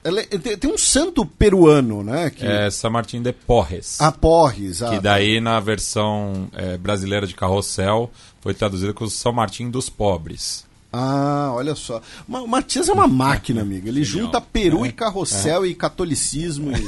Ela, 0.04 0.22
é, 0.22 0.26
tem, 0.26 0.58
tem, 0.58 0.72
um 0.72 0.78
santo 0.78 1.26
peruano, 1.26 2.04
né? 2.04 2.30
Que... 2.30 2.46
É 2.46 2.70
São 2.70 2.92
Martin 2.92 3.22
de 3.22 3.32
Porres. 3.32 4.00
Ah, 4.00 4.12
Porres. 4.12 4.82
Ah, 4.82 4.90
que 4.90 5.00
daí, 5.00 5.40
na 5.40 5.60
versão 5.60 6.50
é, 6.54 6.78
brasileira 6.78 7.26
de 7.26 7.34
Carrossel, 7.34 8.12
foi 8.42 8.54
traduzido 8.54 8.94
como 8.94 9.10
São 9.10 9.32
Martin 9.32 9.70
dos 9.70 9.90
Pobres. 9.90 10.66
Ah, 10.92 11.52
olha 11.54 11.76
só. 11.76 12.02
O 12.28 12.48
Matias 12.48 12.88
é 12.88 12.94
uma 12.94 13.08
máquina, 13.08 13.62
amigo. 13.62 13.88
Ele 13.88 14.04
Genial. 14.06 14.28
junta 14.28 14.42
Peru 14.42 14.86
é. 14.86 14.90
e 14.90 14.92
Carrossel 14.92 15.66
é. 15.66 15.68
e 15.68 15.76
catolicismo. 15.76 16.72
E... 16.72 16.88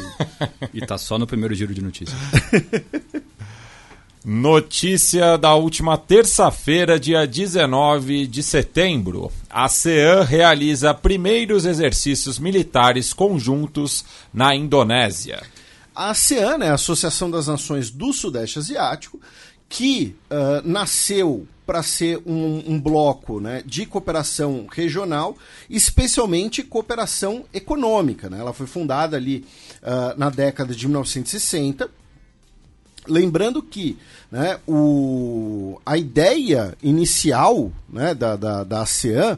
e 0.79 0.85
tá 0.85 0.97
só 0.97 1.17
no 1.17 1.27
primeiro 1.27 1.53
giro 1.53 1.73
de 1.73 1.81
notícias. 1.81 2.17
Notícia 4.23 5.37
da 5.37 5.55
última 5.55 5.97
terça-feira, 5.97 6.99
dia 6.99 7.25
19 7.25 8.27
de 8.27 8.43
setembro. 8.43 9.31
A 9.49 9.69
CEAN 9.69 10.23
realiza 10.23 10.93
primeiros 10.93 11.65
exercícios 11.65 12.37
militares 12.37 13.13
conjuntos 13.13 14.03
na 14.33 14.53
Indonésia. 14.53 15.41
A 15.95 16.09
ASEAN, 16.09 16.57
né, 16.57 16.69
a 16.69 16.73
Associação 16.73 17.31
das 17.31 17.47
Nações 17.47 17.89
do 17.89 18.11
Sudeste 18.11 18.59
Asiático, 18.59 19.21
que 19.69 20.15
uh, 20.29 20.67
nasceu 20.67 21.47
para 21.65 21.81
ser 21.81 22.21
um, 22.25 22.73
um, 22.73 22.81
bloco 22.81 23.39
né, 23.39 23.63
de 23.65 23.85
cooperação 23.85 24.67
regional, 24.69 25.37
especialmente 25.69 26.63
cooperação 26.63 27.45
econômica. 27.53 28.29
Né? 28.29 28.39
Ela 28.39 28.51
foi 28.51 28.67
fundada 28.67 29.15
ali 29.15 29.45
uh, 29.81 30.17
na 30.17 30.29
década 30.29 30.75
de 30.75 30.87
1960 30.87 31.98
Lembrando 33.07 33.61
que 33.61 33.97
né, 34.31 34.59
o, 34.67 35.79
a 35.85 35.97
ideia 35.97 36.77
inicial 36.83 37.71
né, 37.87 38.13
da, 38.13 38.35
da, 38.35 38.63
da 38.63 38.81
ASEAN 38.81 39.37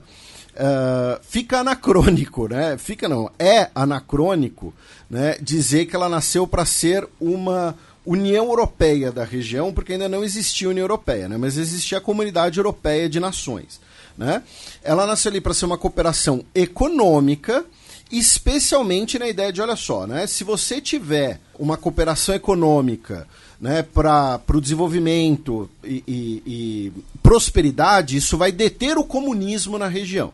uh, 0.51 1.19
fica 1.21 1.59
anacrônico, 1.59 2.47
né? 2.47 2.77
Fica 2.77 3.07
não, 3.07 3.31
é 3.39 3.69
anacrônico 3.73 4.73
né, 5.09 5.37
dizer 5.41 5.85
que 5.85 5.95
ela 5.95 6.09
nasceu 6.09 6.47
para 6.47 6.65
ser 6.65 7.07
uma 7.19 7.75
União 8.05 8.45
Europeia 8.45 9.11
da 9.11 9.23
região, 9.23 9.73
porque 9.73 9.93
ainda 9.93 10.09
não 10.09 10.23
existia 10.23 10.69
União 10.69 10.83
Europeia, 10.83 11.29
né, 11.29 11.37
mas 11.37 11.57
existia 11.57 11.99
a 11.99 12.01
Comunidade 12.01 12.57
Europeia 12.57 13.07
de 13.07 13.19
Nações. 13.19 13.79
Né? 14.17 14.41
Ela 14.83 15.05
nasceu 15.05 15.29
ali 15.29 15.39
para 15.39 15.53
ser 15.53 15.65
uma 15.65 15.77
cooperação 15.77 16.43
econômica, 16.53 17.63
especialmente 18.11 19.19
na 19.19 19.27
ideia 19.27 19.53
de, 19.53 19.61
olha 19.61 19.75
só, 19.75 20.07
né, 20.07 20.25
se 20.25 20.43
você 20.43 20.81
tiver 20.81 21.39
uma 21.59 21.77
cooperação 21.77 22.33
econômica 22.33 23.27
né, 23.61 23.83
para 23.83 24.41
o 24.51 24.59
desenvolvimento 24.59 25.69
e, 25.83 26.03
e, 26.07 26.43
e 26.47 26.93
prosperidade, 27.21 28.17
isso 28.17 28.35
vai 28.35 28.51
deter 28.51 28.97
o 28.97 29.03
comunismo 29.03 29.77
na 29.77 29.87
região. 29.87 30.33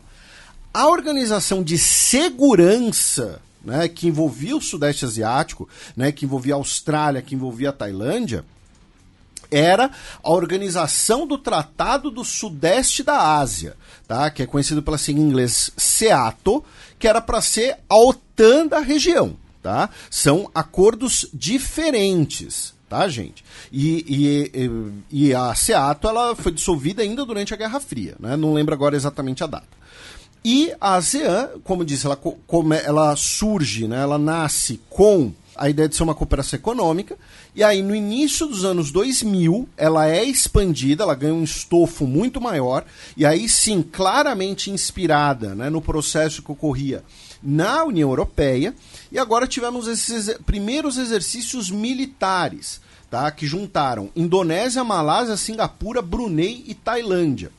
A 0.72 0.88
organização 0.88 1.62
de 1.62 1.76
segurança 1.76 3.42
né, 3.62 3.86
que 3.86 4.08
envolvia 4.08 4.56
o 4.56 4.62
Sudeste 4.62 5.04
Asiático, 5.04 5.68
né, 5.94 6.10
que 6.10 6.24
envolvia 6.24 6.54
a 6.54 6.56
Austrália, 6.56 7.20
que 7.20 7.34
envolvia 7.34 7.68
a 7.68 7.72
Tailândia, 7.72 8.46
era 9.50 9.90
a 10.22 10.30
organização 10.30 11.26
do 11.26 11.36
Tratado 11.36 12.10
do 12.10 12.24
Sudeste 12.24 13.02
da 13.02 13.36
Ásia, 13.38 13.76
tá? 14.06 14.30
que 14.30 14.42
é 14.42 14.46
conhecido 14.46 14.82
pela 14.82 14.98
sigla 14.98 15.22
em 15.22 15.26
inglês 15.26 15.70
SEATO, 15.74 16.62
que 16.98 17.08
era 17.08 17.20
para 17.20 17.40
ser 17.40 17.78
a 17.88 17.96
OTAN 17.96 18.66
da 18.66 18.80
região. 18.80 19.36
Tá? 19.62 19.88
São 20.10 20.50
acordos 20.54 21.26
diferentes 21.32 22.77
tá, 22.88 23.06
gente? 23.08 23.44
E, 23.72 24.50
e, 25.10 25.28
e, 25.28 25.34
a 25.34 25.54
SEATO 25.54 26.08
ela 26.08 26.34
foi 26.34 26.52
dissolvida 26.52 27.02
ainda 27.02 27.24
durante 27.24 27.52
a 27.52 27.56
Guerra 27.56 27.80
Fria, 27.80 28.16
né? 28.18 28.36
Não 28.36 28.54
lembro 28.54 28.74
agora 28.74 28.96
exatamente 28.96 29.44
a 29.44 29.46
data. 29.46 29.78
E 30.44 30.72
a 30.80 30.94
ASEAN, 30.94 31.50
como 31.64 31.84
disse, 31.84 32.06
ela, 32.06 32.16
como 32.16 32.72
ela 32.72 33.14
surge, 33.16 33.88
né? 33.88 34.00
ela 34.00 34.18
nasce 34.18 34.80
com 34.88 35.32
a 35.56 35.68
ideia 35.68 35.88
de 35.88 35.96
ser 35.96 36.04
uma 36.04 36.14
cooperação 36.14 36.56
econômica, 36.56 37.18
e 37.54 37.64
aí 37.64 37.82
no 37.82 37.92
início 37.92 38.46
dos 38.46 38.64
anos 38.64 38.92
2000 38.92 39.68
ela 39.76 40.08
é 40.08 40.22
expandida, 40.22 41.02
ela 41.02 41.16
ganha 41.16 41.34
um 41.34 41.42
estofo 41.42 42.06
muito 42.06 42.40
maior, 42.40 42.84
e 43.16 43.26
aí 43.26 43.48
sim, 43.48 43.82
claramente 43.82 44.70
inspirada 44.70 45.56
né, 45.56 45.68
no 45.68 45.82
processo 45.82 46.42
que 46.42 46.52
ocorria 46.52 47.02
na 47.42 47.84
União 47.84 48.08
Europeia, 48.08 48.72
e 49.10 49.18
agora 49.18 49.46
tivemos 49.46 49.86
esses 49.86 50.36
primeiros 50.44 50.98
exercícios 50.98 51.70
militares, 51.70 52.80
tá? 53.10 53.30
que 53.30 53.46
juntaram 53.46 54.10
Indonésia, 54.14 54.84
Malásia, 54.84 55.36
Singapura, 55.36 56.02
Brunei 56.02 56.64
e 56.66 56.74
Tailândia. 56.74 57.50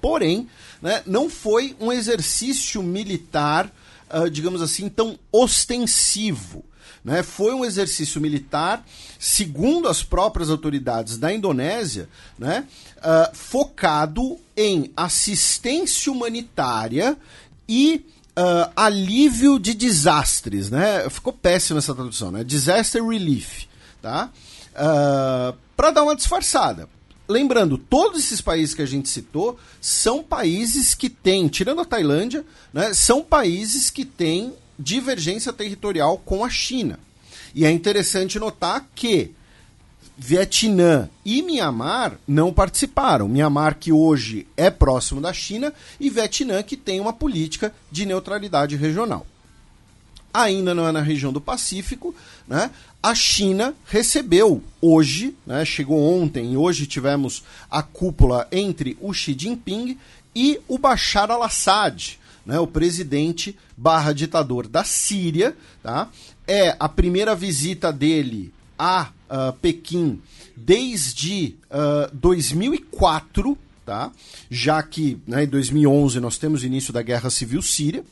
Porém, 0.00 0.48
né, 0.80 1.02
não 1.06 1.30
foi 1.30 1.74
um 1.80 1.90
exercício 1.90 2.82
militar, 2.82 3.72
uh, 4.12 4.28
digamos 4.30 4.60
assim, 4.60 4.88
tão 4.88 5.18
ostensivo. 5.32 6.64
Né? 7.02 7.22
Foi 7.22 7.52
um 7.54 7.64
exercício 7.64 8.20
militar, 8.20 8.84
segundo 9.18 9.88
as 9.88 10.02
próprias 10.02 10.50
autoridades 10.50 11.18
da 11.18 11.32
Indonésia, 11.32 12.08
né? 12.38 12.66
Uh, 12.98 13.36
focado 13.36 14.38
em 14.56 14.90
assistência 14.96 16.10
humanitária 16.10 17.16
e 17.68 18.06
uh, 18.38 18.70
alívio 18.76 19.58
de 19.58 19.74
desastres, 19.74 20.70
né? 20.70 21.08
Ficou 21.10 21.32
péssima 21.32 21.78
essa 21.78 21.94
tradução, 21.94 22.30
né? 22.30 22.44
Disaster 22.44 23.04
relief, 23.04 23.66
tá? 24.02 24.30
Uh, 24.72 25.56
para 25.76 25.90
dar 25.90 26.02
uma 26.02 26.16
disfarçada. 26.16 26.88
Lembrando, 27.26 27.78
todos 27.78 28.18
esses 28.18 28.40
países 28.40 28.74
que 28.74 28.82
a 28.82 28.86
gente 28.86 29.08
citou 29.08 29.58
são 29.80 30.22
países 30.22 30.94
que 30.94 31.08
têm, 31.08 31.48
tirando 31.48 31.80
a 31.80 31.84
Tailândia, 31.84 32.44
né, 32.70 32.92
são 32.92 33.22
países 33.22 33.88
que 33.88 34.04
têm 34.04 34.52
divergência 34.78 35.50
territorial 35.50 36.18
com 36.18 36.44
a 36.44 36.50
China. 36.50 36.98
E 37.54 37.64
é 37.64 37.70
interessante 37.70 38.38
notar 38.38 38.86
que 38.94 39.32
Vietnã 40.16 41.08
e 41.24 41.42
Mianmar 41.42 42.18
não 42.26 42.52
participaram. 42.52 43.28
Mianmar, 43.28 43.76
que 43.78 43.92
hoje 43.92 44.46
é 44.56 44.70
próximo 44.70 45.20
da 45.20 45.32
China, 45.32 45.72
e 45.98 46.08
Vietnã, 46.08 46.62
que 46.62 46.76
tem 46.76 47.00
uma 47.00 47.12
política 47.12 47.74
de 47.90 48.06
neutralidade 48.06 48.76
regional. 48.76 49.26
Ainda 50.32 50.74
não 50.74 50.86
é 50.86 50.92
na 50.92 51.00
região 51.00 51.32
do 51.32 51.40
Pacífico, 51.40 52.14
né? 52.46 52.70
A 53.02 53.14
China 53.14 53.74
recebeu 53.86 54.62
hoje, 54.80 55.36
né? 55.46 55.64
chegou 55.64 56.00
ontem, 56.00 56.54
e 56.54 56.56
hoje 56.56 56.86
tivemos 56.86 57.44
a 57.70 57.82
cúpula 57.82 58.48
entre 58.50 58.96
o 59.00 59.12
Xi 59.12 59.36
Jinping 59.38 59.98
e 60.34 60.58
o 60.66 60.78
Bashar 60.78 61.30
al-Assad, 61.30 62.18
né? 62.46 62.58
o 62.58 62.66
presidente 62.66 63.56
barra 63.76 64.12
ditador 64.12 64.66
da 64.66 64.84
Síria. 64.84 65.54
Tá? 65.82 66.08
É 66.48 66.74
a 66.80 66.88
primeira 66.88 67.34
visita 67.34 67.92
dele 67.92 68.54
a 68.78 69.10
uh, 69.34 69.52
Pequim 69.54 70.20
desde 70.56 71.56
uh, 71.64 72.06
ah, 72.06 72.10
2004, 72.12 73.58
tá? 73.84 74.12
já 74.48 74.80
que 74.82 75.18
né, 75.26 75.44
em 75.44 75.48
2011 75.48 76.20
nós 76.20 76.38
temos 76.38 76.62
o 76.62 76.66
início 76.66 76.92
da 76.92 77.02
Guerra 77.02 77.28
Civil 77.28 77.60
Síria. 77.60 78.04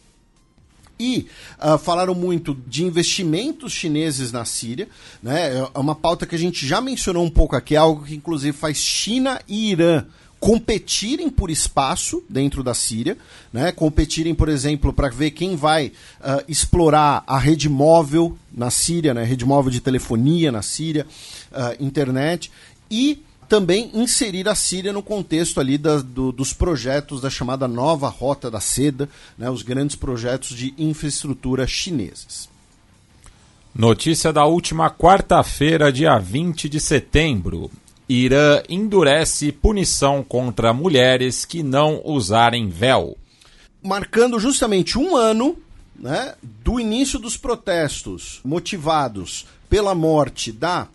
E 0.98 1.26
uh, 1.58 1.78
falaram 1.78 2.14
muito 2.14 2.54
de 2.66 2.84
investimentos 2.84 3.72
chineses 3.72 4.30
na 4.30 4.44
Síria, 4.44 4.88
né? 5.20 5.58
É 5.74 5.78
uma 5.78 5.96
pauta 5.96 6.26
que 6.26 6.34
a 6.34 6.38
gente 6.38 6.64
já 6.64 6.80
mencionou 6.80 7.24
um 7.24 7.30
pouco 7.30 7.56
aqui, 7.56 7.74
algo 7.74 8.04
que 8.04 8.14
inclusive 8.14 8.56
faz 8.56 8.76
China 8.76 9.40
e 9.48 9.72
Irã 9.72 10.04
competirem 10.42 11.30
por 11.30 11.52
espaço 11.52 12.20
dentro 12.28 12.64
da 12.64 12.74
Síria, 12.74 13.16
né? 13.52 13.70
competirem, 13.70 14.34
por 14.34 14.48
exemplo, 14.48 14.92
para 14.92 15.08
ver 15.08 15.30
quem 15.30 15.54
vai 15.54 15.92
uh, 16.18 16.42
explorar 16.48 17.22
a 17.28 17.38
rede 17.38 17.68
móvel 17.68 18.36
na 18.52 18.68
Síria, 18.68 19.14
né? 19.14 19.22
rede 19.22 19.44
móvel 19.44 19.70
de 19.70 19.80
telefonia 19.80 20.50
na 20.50 20.60
Síria, 20.60 21.06
uh, 21.52 21.80
internet, 21.80 22.50
e 22.90 23.22
também 23.48 23.92
inserir 23.94 24.48
a 24.48 24.56
Síria 24.56 24.92
no 24.92 25.00
contexto 25.00 25.60
ali 25.60 25.78
da, 25.78 25.98
do, 25.98 26.32
dos 26.32 26.52
projetos 26.52 27.20
da 27.20 27.30
chamada 27.30 27.68
nova 27.68 28.08
Rota 28.08 28.50
da 28.50 28.58
Seda, 28.58 29.08
né, 29.38 29.48
os 29.48 29.62
grandes 29.62 29.94
projetos 29.94 30.56
de 30.56 30.74
infraestrutura 30.76 31.68
chineses. 31.68 32.48
Notícia 33.72 34.32
da 34.32 34.44
última 34.44 34.90
quarta-feira, 34.90 35.92
dia 35.92 36.18
20 36.18 36.68
de 36.68 36.80
setembro. 36.80 37.70
Irã 38.12 38.62
endurece 38.68 39.50
punição 39.50 40.22
contra 40.22 40.72
mulheres 40.72 41.44
que 41.44 41.62
não 41.62 42.02
usarem 42.04 42.68
véu. 42.68 43.16
Marcando 43.82 44.38
justamente 44.38 44.98
um 44.98 45.16
ano 45.16 45.56
né, 45.96 46.34
do 46.42 46.78
início 46.78 47.18
dos 47.18 47.36
protestos 47.36 48.40
motivados 48.44 49.46
pela 49.68 49.94
morte 49.94 50.52
da 50.52 50.88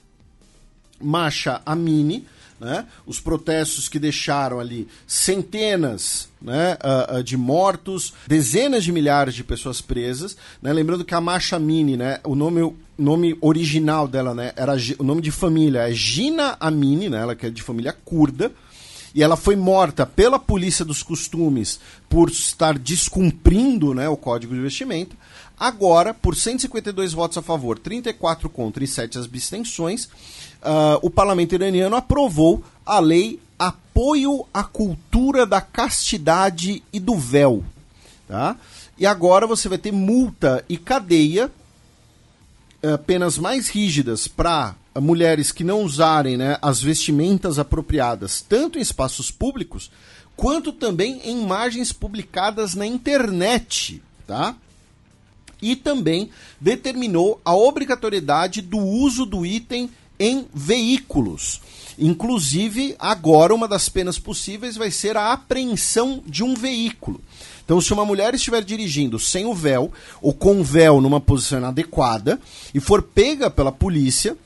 Masha 1.02 1.62
Amini, 1.66 2.26
né? 2.60 2.86
os 3.06 3.20
protestos 3.20 3.88
que 3.88 4.00
deixaram 4.00 4.60
ali 4.60 4.88
centenas 5.06 6.30
né, 6.42 6.78
uh, 6.84 7.18
uh, 7.18 7.24
de 7.24 7.38
mortos, 7.38 8.14
dezenas 8.28 8.84
de 8.84 8.92
milhares 8.92 9.34
de 9.34 9.44
pessoas 9.44 9.82
presas. 9.82 10.38
Né? 10.62 10.72
Lembrando 10.74 11.06
que 11.06 11.14
a 11.14 11.22
Masha 11.22 11.60
Mini, 11.60 11.98
né, 11.98 12.20
o 12.24 12.36
nome, 12.36 12.76
nome 12.98 13.38
original 13.42 14.08
dela 14.08 14.34
né, 14.34 14.54
era 14.56 14.76
o 15.00 15.04
nome 15.04 15.22
de 15.22 15.32
família 15.32 15.90
é 15.90 15.94
Gina 15.94 16.58
Amini, 16.60 17.10
né, 17.10 17.22
ela 17.22 17.36
que 17.36 17.46
é 17.46 17.50
de 17.50 17.62
família 17.62 17.94
curda. 17.94 18.52
E 19.16 19.24
ela 19.24 19.36
foi 19.36 19.56
morta 19.56 20.06
pela 20.06 20.38
polícia 20.38 20.86
dos 20.86 21.02
costumes 21.02 21.80
por 22.08 22.30
estar 22.30 22.78
descumprindo 22.78 23.94
né, 23.94 24.08
o 24.08 24.16
código 24.16 24.54
de 24.54 24.62
vestimenta. 24.62 25.16
Agora, 25.60 26.14
por 26.14 26.36
152 26.36 27.14
votos 27.14 27.36
a 27.36 27.42
favor, 27.42 27.80
34 27.80 28.48
contra 28.48 28.84
e 28.84 28.88
7 28.88 29.18
abstenções, 29.18 30.08
uh, 30.68 31.00
o 31.02 31.10
parlamento 31.10 31.56
iraniano 31.56 31.96
aprovou 31.96 32.64
a 32.86 33.00
lei 33.00 33.40
Apoio 33.58 34.46
à 34.54 34.64
Cultura 34.64 35.46
da 35.46 35.62
Castidade 35.62 36.84
e 36.92 37.00
do 37.00 37.16
Véu. 37.16 37.64
Tá? 38.28 38.58
E 38.98 39.06
agora 39.06 39.48
você 39.48 39.70
vai 39.70 39.78
ter 39.78 39.92
multa 39.92 40.64
e 40.68 40.78
cadeia, 40.78 41.50
uh, 42.84 42.98
penas 43.00 43.38
mais 43.38 43.70
rígidas 43.70 44.28
para 44.28 44.76
mulheres 45.00 45.52
que 45.52 45.64
não 45.64 45.84
usarem 45.84 46.38
né, 46.38 46.58
as 46.62 46.82
vestimentas 46.82 47.60
apropriadas, 47.60 48.42
tanto 48.42 48.78
em 48.78 48.82
espaços 48.82 49.32
públicos, 49.32 49.92
quanto 50.36 50.72
também 50.72 51.22
em 51.24 51.42
imagens 51.42 51.92
publicadas 51.94 52.76
na 52.76 52.86
internet. 52.86 54.02
Tá? 54.26 54.56
E 55.62 55.76
também 55.76 56.30
determinou 56.60 57.40
a 57.46 57.56
obrigatoriedade 57.56 58.62
do 58.62 58.78
uso 58.78 59.26
do 59.26 59.46
item 59.46 59.90
em 60.20 60.46
veículos. 60.54 61.62
Inclusive, 61.98 62.96
agora 63.00 63.56
uma 63.56 63.68
das 63.68 63.90
penas 63.90 64.20
possíveis 64.20 64.76
vai 64.76 64.92
ser 64.92 65.18
a 65.18 65.34
apreensão 65.34 66.22
de 66.26 66.44
um 66.44 66.54
veículo. 66.54 67.20
Então, 67.66 67.82
se 67.82 67.92
uma 67.92 68.06
mulher 68.06 68.34
estiver 68.34 68.64
dirigindo 68.64 69.20
sem 69.20 69.46
o 69.46 69.54
véu 69.54 69.92
ou 70.22 70.34
com 70.34 70.62
o 70.62 70.64
véu 70.64 71.02
numa 71.02 71.20
posição 71.20 71.60
inadequada 71.60 72.40
e 72.74 72.80
for 72.80 73.02
pega 73.02 73.50
pela 73.50 73.72
polícia, 73.72 74.38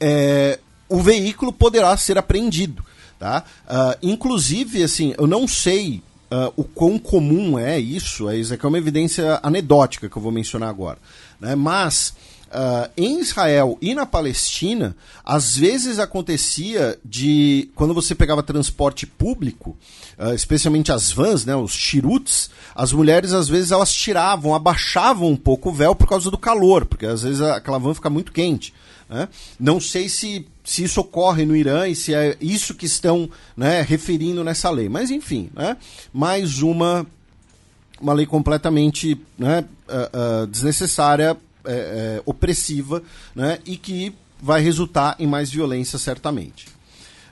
é, 0.00 0.58
o 0.88 1.00
veículo 1.00 1.52
poderá 1.52 1.96
ser 1.96 2.16
apreendido. 2.16 2.84
Tá? 3.18 3.44
Uh, 3.64 3.98
inclusive, 4.02 4.82
assim, 4.82 5.14
eu 5.16 5.26
não 5.26 5.46
sei 5.46 6.02
uh, 6.30 6.52
o 6.56 6.64
quão 6.64 6.98
comum 6.98 7.58
é 7.58 7.78
isso, 7.78 8.28
é, 8.28 8.36
isso 8.36 8.52
aqui 8.52 8.64
é 8.64 8.68
uma 8.68 8.78
evidência 8.78 9.38
anedótica 9.42 10.08
que 10.08 10.16
eu 10.16 10.22
vou 10.22 10.32
mencionar 10.32 10.68
agora. 10.68 10.98
Né? 11.40 11.54
Mas 11.54 12.14
Uh, 12.54 12.88
em 12.96 13.18
Israel 13.18 13.76
e 13.82 13.96
na 13.96 14.06
Palestina, 14.06 14.96
às 15.24 15.56
vezes 15.56 15.98
acontecia 15.98 16.96
de 17.04 17.68
quando 17.74 17.92
você 17.92 18.14
pegava 18.14 18.44
transporte 18.44 19.08
público, 19.08 19.76
uh, 20.16 20.32
especialmente 20.32 20.92
as 20.92 21.10
vans, 21.10 21.44
né, 21.44 21.56
os 21.56 21.72
chiruts, 21.72 22.50
as 22.72 22.92
mulheres 22.92 23.32
às 23.32 23.48
vezes 23.48 23.72
elas 23.72 23.92
tiravam, 23.92 24.54
abaixavam 24.54 25.30
um 25.30 25.36
pouco 25.36 25.70
o 25.70 25.72
véu 25.72 25.96
por 25.96 26.08
causa 26.08 26.30
do 26.30 26.38
calor, 26.38 26.84
porque 26.86 27.06
às 27.06 27.22
vezes 27.22 27.40
aquela 27.40 27.78
van 27.78 27.92
fica 27.92 28.08
muito 28.08 28.30
quente. 28.30 28.72
Né? 29.10 29.28
Não 29.58 29.80
sei 29.80 30.08
se, 30.08 30.46
se 30.62 30.84
isso 30.84 31.00
ocorre 31.00 31.44
no 31.44 31.56
Irã 31.56 31.88
e 31.88 31.96
se 31.96 32.14
é 32.14 32.36
isso 32.40 32.72
que 32.74 32.86
estão 32.86 33.28
né, 33.56 33.82
referindo 33.82 34.44
nessa 34.44 34.70
lei, 34.70 34.88
mas 34.88 35.10
enfim, 35.10 35.50
né? 35.54 35.76
mais 36.12 36.62
uma 36.62 37.04
uma 38.00 38.12
lei 38.12 38.26
completamente 38.26 39.18
né, 39.38 39.64
uh, 39.88 40.46
desnecessária 40.46 41.36
é, 41.64 41.72
é, 41.72 42.22
opressiva 42.24 43.02
né, 43.34 43.58
e 43.64 43.76
que 43.76 44.14
vai 44.40 44.60
resultar 44.60 45.16
em 45.18 45.26
mais 45.26 45.50
violência, 45.50 45.98
certamente. 45.98 46.68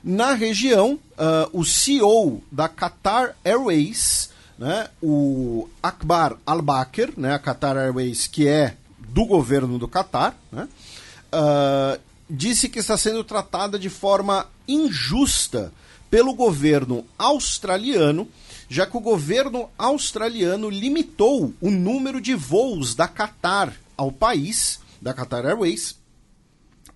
Na 0.03 0.33
região, 0.33 0.99
uh, 1.13 1.57
o 1.57 1.63
CEO 1.63 2.43
da 2.51 2.67
Qatar 2.67 3.35
Airways, 3.45 4.31
né, 4.57 4.89
o 5.01 5.69
Akbar 5.81 6.35
Al-Bakr, 6.45 7.13
né, 7.15 7.33
a 7.33 7.39
Qatar 7.39 7.77
Airways, 7.77 8.27
que 8.27 8.47
é 8.47 8.75
do 8.99 9.25
governo 9.25 9.79
do 9.79 9.87
Qatar, 9.87 10.35
né, 10.51 10.67
uh, 11.33 12.01
disse 12.29 12.67
que 12.67 12.79
está 12.79 12.97
sendo 12.97 13.23
tratada 13.23 13.79
de 13.79 13.89
forma 13.89 14.47
injusta 14.67 15.71
pelo 16.09 16.33
governo 16.33 17.05
australiano, 17.17 18.27
já 18.67 18.85
que 18.85 18.97
o 18.97 19.01
governo 19.01 19.69
australiano 19.77 20.69
limitou 20.69 21.53
o 21.61 21.71
número 21.71 22.19
de 22.19 22.35
voos 22.35 22.93
da 22.93 23.07
Qatar 23.07 23.73
ao 23.97 24.11
país, 24.11 24.79
da 25.01 25.13
Qatar 25.13 25.45
Airways, 25.45 25.95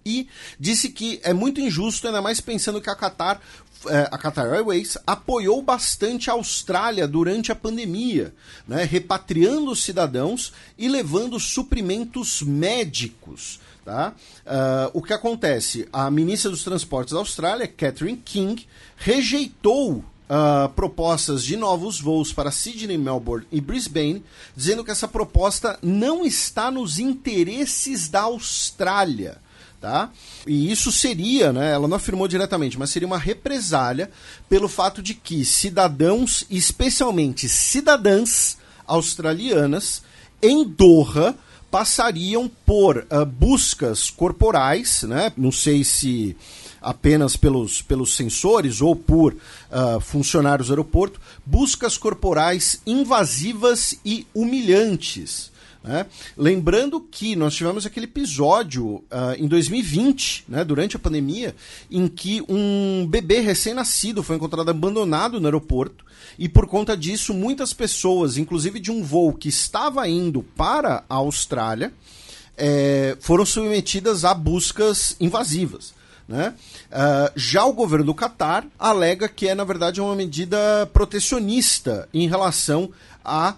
e 0.05 0.27
disse 0.57 0.89
que 0.89 1.19
é 1.21 1.33
muito 1.33 1.59
injusto, 1.59 2.07
ainda 2.07 2.21
mais 2.21 2.39
pensando 2.39 2.79
que 2.79 2.89
a 2.89 2.95
Qatar, 2.95 3.41
é, 3.87 4.07
a 4.09 4.17
Qatar 4.17 4.53
Airways 4.53 4.97
apoiou 5.05 5.61
bastante 5.61 6.29
a 6.29 6.33
Austrália 6.33 7.05
durante 7.05 7.51
a 7.51 7.55
pandemia, 7.55 8.33
né, 8.65 8.85
repatriando 8.85 9.69
os 9.69 9.83
cidadãos 9.83 10.53
e 10.77 10.87
levando 10.87 11.37
suprimentos 11.39 12.41
médicos. 12.41 13.59
Tá? 13.83 14.13
Uh, 14.45 14.91
o 14.99 15.01
que 15.01 15.13
acontece? 15.13 15.87
A 15.93 16.11
ministra 16.11 16.51
dos 16.51 16.61
Transportes 16.61 17.13
da 17.13 17.19
Austrália, 17.19 17.69
Catherine 17.69 18.17
King, 18.17 18.67
rejeitou 18.97 20.03
uh, 20.29 20.69
propostas 20.69 21.43
de 21.43 21.55
novos 21.55 21.99
voos 21.99 22.31
para 22.33 22.51
Sydney, 22.51 22.97
Melbourne 22.97 23.47
e 23.51 23.59
Brisbane, 23.59 24.23
dizendo 24.55 24.83
que 24.83 24.91
essa 24.91 25.07
proposta 25.07 25.77
não 25.81 26.25
está 26.25 26.69
nos 26.69 26.99
interesses 26.99 28.07
da 28.09 28.21
Austrália. 28.21 29.37
Tá? 29.79 30.09
E 30.47 30.71
isso 30.71 30.91
seria, 30.91 31.53
né, 31.53 31.71
ela 31.71 31.87
não 31.87 31.97
afirmou 31.97 32.27
diretamente, 32.27 32.79
mas 32.79 32.89
seria 32.89 33.07
uma 33.07 33.17
represália 33.17 34.09
pelo 34.49 34.67
fato 34.67 35.03
de 35.03 35.13
que 35.13 35.45
cidadãos, 35.45 36.45
especialmente 36.49 37.47
cidadãs 37.47 38.57
australianas, 38.87 40.01
em 40.41 40.67
Doha, 40.67 41.35
passariam 41.69 42.49
por 42.65 43.05
uh, 43.11 43.25
buscas 43.25 44.09
corporais, 44.09 45.03
né? 45.03 45.31
Não 45.37 45.51
sei 45.51 45.83
se 45.83 46.35
apenas 46.81 47.35
pelos, 47.35 47.81
pelos 47.81 48.15
sensores 48.15 48.81
ou 48.81 48.95
por 48.95 49.33
uh, 49.33 49.99
funcionários 49.99 50.67
do 50.67 50.73
aeroporto, 50.73 51.19
buscas 51.45 51.97
corporais 51.97 52.81
invasivas 52.85 53.99
e 54.05 54.25
humilhantes. 54.33 55.51
Né? 55.83 56.05
Lembrando 56.35 56.99
que 56.99 57.35
nós 57.35 57.55
tivemos 57.55 57.85
aquele 57.85 58.05
episódio 58.05 58.85
uh, 58.85 59.03
em 59.37 59.47
2020, 59.47 60.45
né, 60.49 60.63
durante 60.65 60.97
a 60.97 60.99
pandemia, 60.99 61.55
em 61.89 62.07
que 62.07 62.43
um 62.49 63.07
bebê 63.07 63.39
recém-nascido 63.39 64.21
foi 64.21 64.35
encontrado 64.35 64.69
abandonado 64.69 65.39
no 65.39 65.47
aeroporto 65.47 66.05
e 66.37 66.49
por 66.49 66.67
conta 66.67 66.95
disso 66.95 67.33
muitas 67.33 67.73
pessoas, 67.73 68.37
inclusive 68.37 68.79
de 68.79 68.91
um 68.91 69.01
voo 69.01 69.33
que 69.33 69.49
estava 69.49 70.07
indo 70.07 70.43
para 70.55 71.03
a 71.09 71.15
Austrália, 71.15 71.93
é, 72.57 73.15
foram 73.19 73.45
submetidas 73.45 74.25
a 74.25 74.33
buscas 74.33 75.15
invasivas. 75.19 75.93
Né? 76.27 76.53
Uh, 76.91 77.31
já 77.35 77.63
o 77.65 77.73
governo 77.73 78.05
do 78.05 78.13
Catar 78.13 78.65
alega 78.77 79.29
que 79.29 79.47
é, 79.47 79.55
na 79.55 79.63
verdade, 79.63 80.01
uma 80.01 80.15
medida 80.15 80.85
protecionista 80.91 82.09
em 82.13 82.27
relação 82.27 82.89
a 83.23 83.55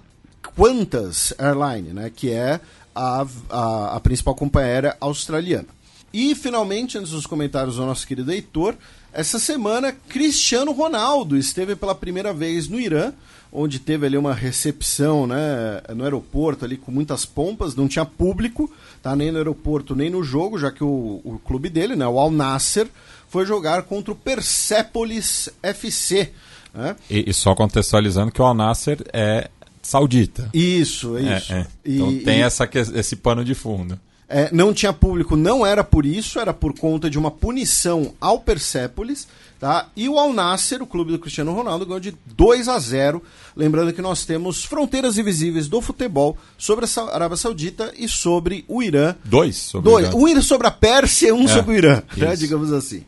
Qantas 0.55 1.34
Airline, 1.39 1.93
né? 1.93 2.12
que 2.15 2.32
é 2.32 2.60
a, 2.93 3.25
a, 3.49 3.95
a 3.95 3.99
principal 3.99 4.36
companhia 4.36 4.69
aérea 4.69 4.97
australiana. 4.99 5.67
E, 6.13 6.34
finalmente, 6.36 6.97
antes 6.97 7.12
dos 7.12 7.25
comentários 7.25 7.75
do 7.75 7.86
nosso 7.86 8.05
querido 8.05 8.32
Heitor, 8.32 8.75
essa 9.13 9.39
semana 9.39 9.91
Cristiano 9.91 10.71
Ronaldo 10.71 11.38
esteve 11.38 11.75
pela 11.75 11.95
primeira 11.95 12.34
vez 12.34 12.67
no 12.67 12.79
Irã, 12.79 13.13
onde 13.51 13.79
teve 13.79 14.05
ali 14.05 14.17
uma 14.17 14.33
recepção 14.33 15.25
né, 15.25 15.81
no 15.95 16.03
aeroporto 16.03 16.65
ali 16.65 16.77
com 16.77 16.91
muitas 16.91 17.25
pompas, 17.25 17.75
não 17.75 17.88
tinha 17.88 18.05
público, 18.05 18.71
tá 19.01 19.15
nem 19.15 19.31
no 19.31 19.38
aeroporto 19.38 19.95
nem 19.95 20.09
no 20.09 20.23
jogo, 20.23 20.59
já 20.59 20.71
que 20.71 20.83
o, 20.83 21.21
o 21.23 21.39
clube 21.43 21.69
dele, 21.69 21.95
né, 21.95 22.07
o 22.07 22.19
Al 22.19 22.31
Nasser, 22.31 22.88
foi 23.27 23.45
jogar 23.45 23.83
contra 23.83 24.12
o 24.12 24.15
Persepolis 24.15 25.49
FC. 25.62 26.31
Né? 26.73 26.95
E, 27.09 27.29
e, 27.29 27.33
só 27.33 27.55
contextualizando 27.55 28.31
que 28.31 28.41
o 28.41 28.45
Al 28.45 28.53
Nasser 28.53 29.03
é 29.12 29.49
saudita. 29.81 30.49
Isso, 30.53 31.17
é 31.17 31.38
isso. 31.38 31.53
É, 31.53 31.59
é. 31.59 31.67
Então 31.85 32.12
e, 32.12 32.19
tem 32.19 32.39
e... 32.39 32.41
Essa, 32.41 32.69
esse 32.73 33.15
pano 33.15 33.43
de 33.43 33.55
fundo. 33.55 33.99
É, 34.31 34.49
não 34.51 34.71
tinha 34.71 34.93
público, 34.93 35.35
não 35.35 35.65
era 35.65 35.83
por 35.83 36.05
isso, 36.05 36.39
era 36.39 36.53
por 36.53 36.77
conta 36.77 37.09
de 37.09 37.17
uma 37.17 37.31
punição 37.31 38.13
ao 38.21 38.39
Persepolis, 38.39 39.27
tá? 39.60 39.89
E 39.95 40.08
o 40.08 40.17
Al 40.17 40.34
Nasser, 40.34 40.82
o 40.82 40.88
clube 40.88 41.12
do 41.12 41.19
Cristiano 41.19 41.54
Ronaldo, 41.54 41.86
ganhou 41.86 42.00
de 42.00 42.15
2 42.26 42.67
a 42.67 42.80
0. 42.80 43.22
Lembrando 43.56 43.91
que 43.91 44.02
nós 44.02 44.26
temos 44.26 44.63
fronteiras 44.63 45.17
invisíveis 45.17 45.67
do 45.67 45.82
futebol 45.82 46.38
sobre 46.58 46.86
a 46.86 47.13
Arábia 47.13 47.38
Saudita 47.38 47.93
e 47.98 48.08
sobre 48.08 48.63
o 48.67 48.82
Irã. 48.82 49.15
Dois 49.26 49.58
sobre 49.58 49.89
Dois. 49.91 50.13
o 50.13 50.28
Irã. 50.28 50.39
Um 50.39 50.41
sobre 50.41 50.67
a 50.67 50.72
Pérsia 50.72 51.28
e 51.28 51.32
um 51.32 51.43
é, 51.43 51.48
sobre 51.48 51.74
o 51.74 51.78
Irã, 51.78 52.02
né? 52.15 52.36
digamos 52.36 52.72
assim. 52.72 53.04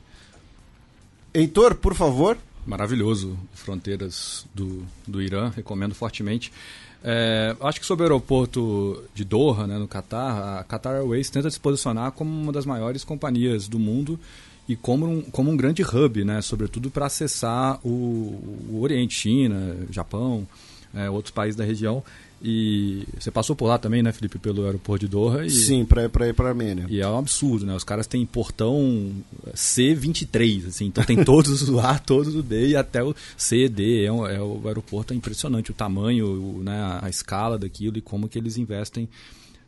Heitor, 1.33 1.75
por 1.75 1.95
favor. 1.95 2.37
Maravilhoso, 2.67 3.37
Fronteiras 3.53 4.45
do, 4.53 4.83
do 5.07 5.21
Irã, 5.21 5.51
recomendo 5.55 5.95
fortemente. 5.95 6.51
É, 7.03 7.55
acho 7.61 7.79
que 7.79 7.85
sobre 7.85 8.03
o 8.03 8.05
aeroporto 8.05 9.03
de 9.15 9.23
Doha, 9.23 9.65
né, 9.65 9.79
no 9.79 9.87
Qatar, 9.87 10.59
a 10.59 10.63
Qatar 10.63 10.95
Airways 10.97 11.29
tenta 11.31 11.49
se 11.49 11.59
posicionar 11.59 12.11
como 12.11 12.29
uma 12.29 12.51
das 12.51 12.65
maiores 12.65 13.03
companhias 13.03 13.67
do 13.67 13.79
mundo 13.79 14.19
e 14.71 14.75
como 14.77 15.05
um, 15.05 15.21
como 15.21 15.51
um 15.51 15.57
grande 15.57 15.83
hub, 15.83 16.23
né, 16.23 16.41
sobretudo 16.41 16.89
para 16.89 17.05
acessar 17.05 17.77
o, 17.85 17.89
o 18.69 18.79
Oriente, 18.81 19.13
China, 19.13 19.75
Japão, 19.89 20.47
é, 20.93 21.09
outros 21.09 21.31
países 21.33 21.57
da 21.57 21.65
região. 21.65 22.01
E 22.43 23.05
você 23.19 23.29
passou 23.29 23.55
por 23.55 23.67
lá 23.67 23.77
também, 23.77 24.01
né, 24.01 24.11
Felipe, 24.11 24.39
pelo 24.39 24.65
aeroporto 24.65 25.05
de 25.05 25.11
Doha? 25.11 25.45
E, 25.45 25.49
Sim, 25.49 25.85
para 25.85 26.05
ir 26.05 26.09
para 26.09 26.33
para 26.33 26.49
Armênia. 26.49 26.87
E 26.89 27.01
é 27.01 27.07
um 27.07 27.19
absurdo, 27.19 27.65
né? 27.65 27.75
Os 27.75 27.83
caras 27.83 28.07
têm 28.07 28.25
portão 28.25 29.11
C23, 29.53 30.69
assim, 30.69 30.85
então 30.85 31.03
tem 31.03 31.23
todos 31.23 31.61
os 31.61 31.77
A, 31.77 31.99
todos 31.99 32.33
o 32.33 32.41
D 32.41 32.69
e 32.69 32.75
até 32.75 33.03
o 33.03 33.13
C, 33.37 33.67
D. 33.67 34.05
É, 34.05 34.11
um, 34.11 34.25
é 34.25 34.41
o 34.41 34.61
aeroporto 34.65 35.13
é 35.13 35.17
impressionante 35.17 35.69
o 35.69 35.73
tamanho, 35.73 36.25
o, 36.27 36.63
né, 36.63 36.99
a 37.01 37.09
escala 37.09 37.59
daquilo 37.59 37.97
e 37.97 38.01
como 38.01 38.29
que 38.29 38.39
eles 38.39 38.57
investem 38.57 39.07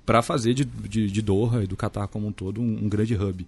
para 0.06 0.22
fazer 0.22 0.54
de, 0.54 0.63
de, 0.66 1.12
de, 1.12 1.22
Doha 1.22 1.63
e 1.63 1.68
do 1.68 1.76
Catar 1.76 2.08
como 2.08 2.28
um 2.28 2.32
todo 2.32 2.62
um, 2.62 2.86
um 2.86 2.89
grande 2.89 3.16
hub. 3.16 3.46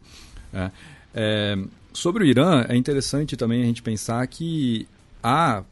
É. 0.53 0.69
É, 1.15 1.57
sobre 1.93 2.23
o 2.23 2.27
Irã, 2.27 2.65
é 2.67 2.75
interessante 2.75 3.37
também 3.37 3.63
a 3.63 3.65
gente 3.65 3.81
pensar 3.81 4.27
que 4.27 4.85
a, 5.23 5.63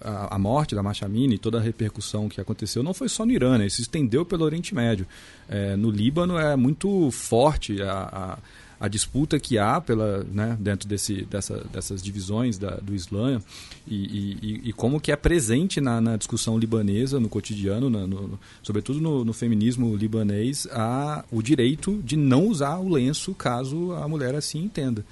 a, 0.00 0.38
morte 0.38 0.74
da 0.74 0.82
Machamini 0.82 1.36
e 1.36 1.38
toda 1.38 1.58
a 1.58 1.60
repercussão 1.60 2.28
que 2.28 2.40
aconteceu 2.40 2.82
não 2.82 2.92
foi 2.92 3.08
só 3.08 3.24
no 3.24 3.30
Irã, 3.30 3.56
né? 3.56 3.66
isso 3.66 3.76
se 3.76 3.82
estendeu 3.82 4.24
pelo 4.24 4.44
Oriente 4.44 4.74
Médio. 4.74 5.06
É, 5.48 5.76
no 5.76 5.90
Líbano 5.90 6.36
é 6.36 6.56
muito 6.56 7.10
forte 7.12 7.80
a, 7.82 8.38
a, 8.80 8.88
disputa 8.88 9.38
que 9.38 9.58
há 9.58 9.80
pela, 9.80 10.24
né, 10.24 10.56
dentro 10.58 10.88
desse, 10.88 11.22
dessa, 11.26 11.64
dessas 11.72 12.02
divisões 12.02 12.58
da, 12.58 12.76
do 12.76 12.94
Islã 12.94 13.40
e, 13.86 13.94
e, 13.94 14.60
e, 14.64 14.72
como 14.72 15.00
que 15.00 15.12
é 15.12 15.16
presente 15.16 15.80
na, 15.80 16.00
na 16.00 16.16
discussão 16.16 16.58
libanesa, 16.58 17.20
no 17.20 17.28
cotidiano, 17.28 17.90
na, 17.90 18.06
no, 18.06 18.38
sobretudo 18.62 19.00
no, 19.00 19.24
no, 19.24 19.32
feminismo 19.32 19.94
libanês, 19.94 20.66
o 21.30 21.42
direito 21.42 22.00
de 22.02 22.16
não 22.16 22.46
usar 22.46 22.78
o 22.78 22.88
lenço 22.88 23.34
caso 23.34 23.92
a 23.92 24.08
mulher 24.08 24.34
assim 24.34 24.64
entenda. 24.64 25.04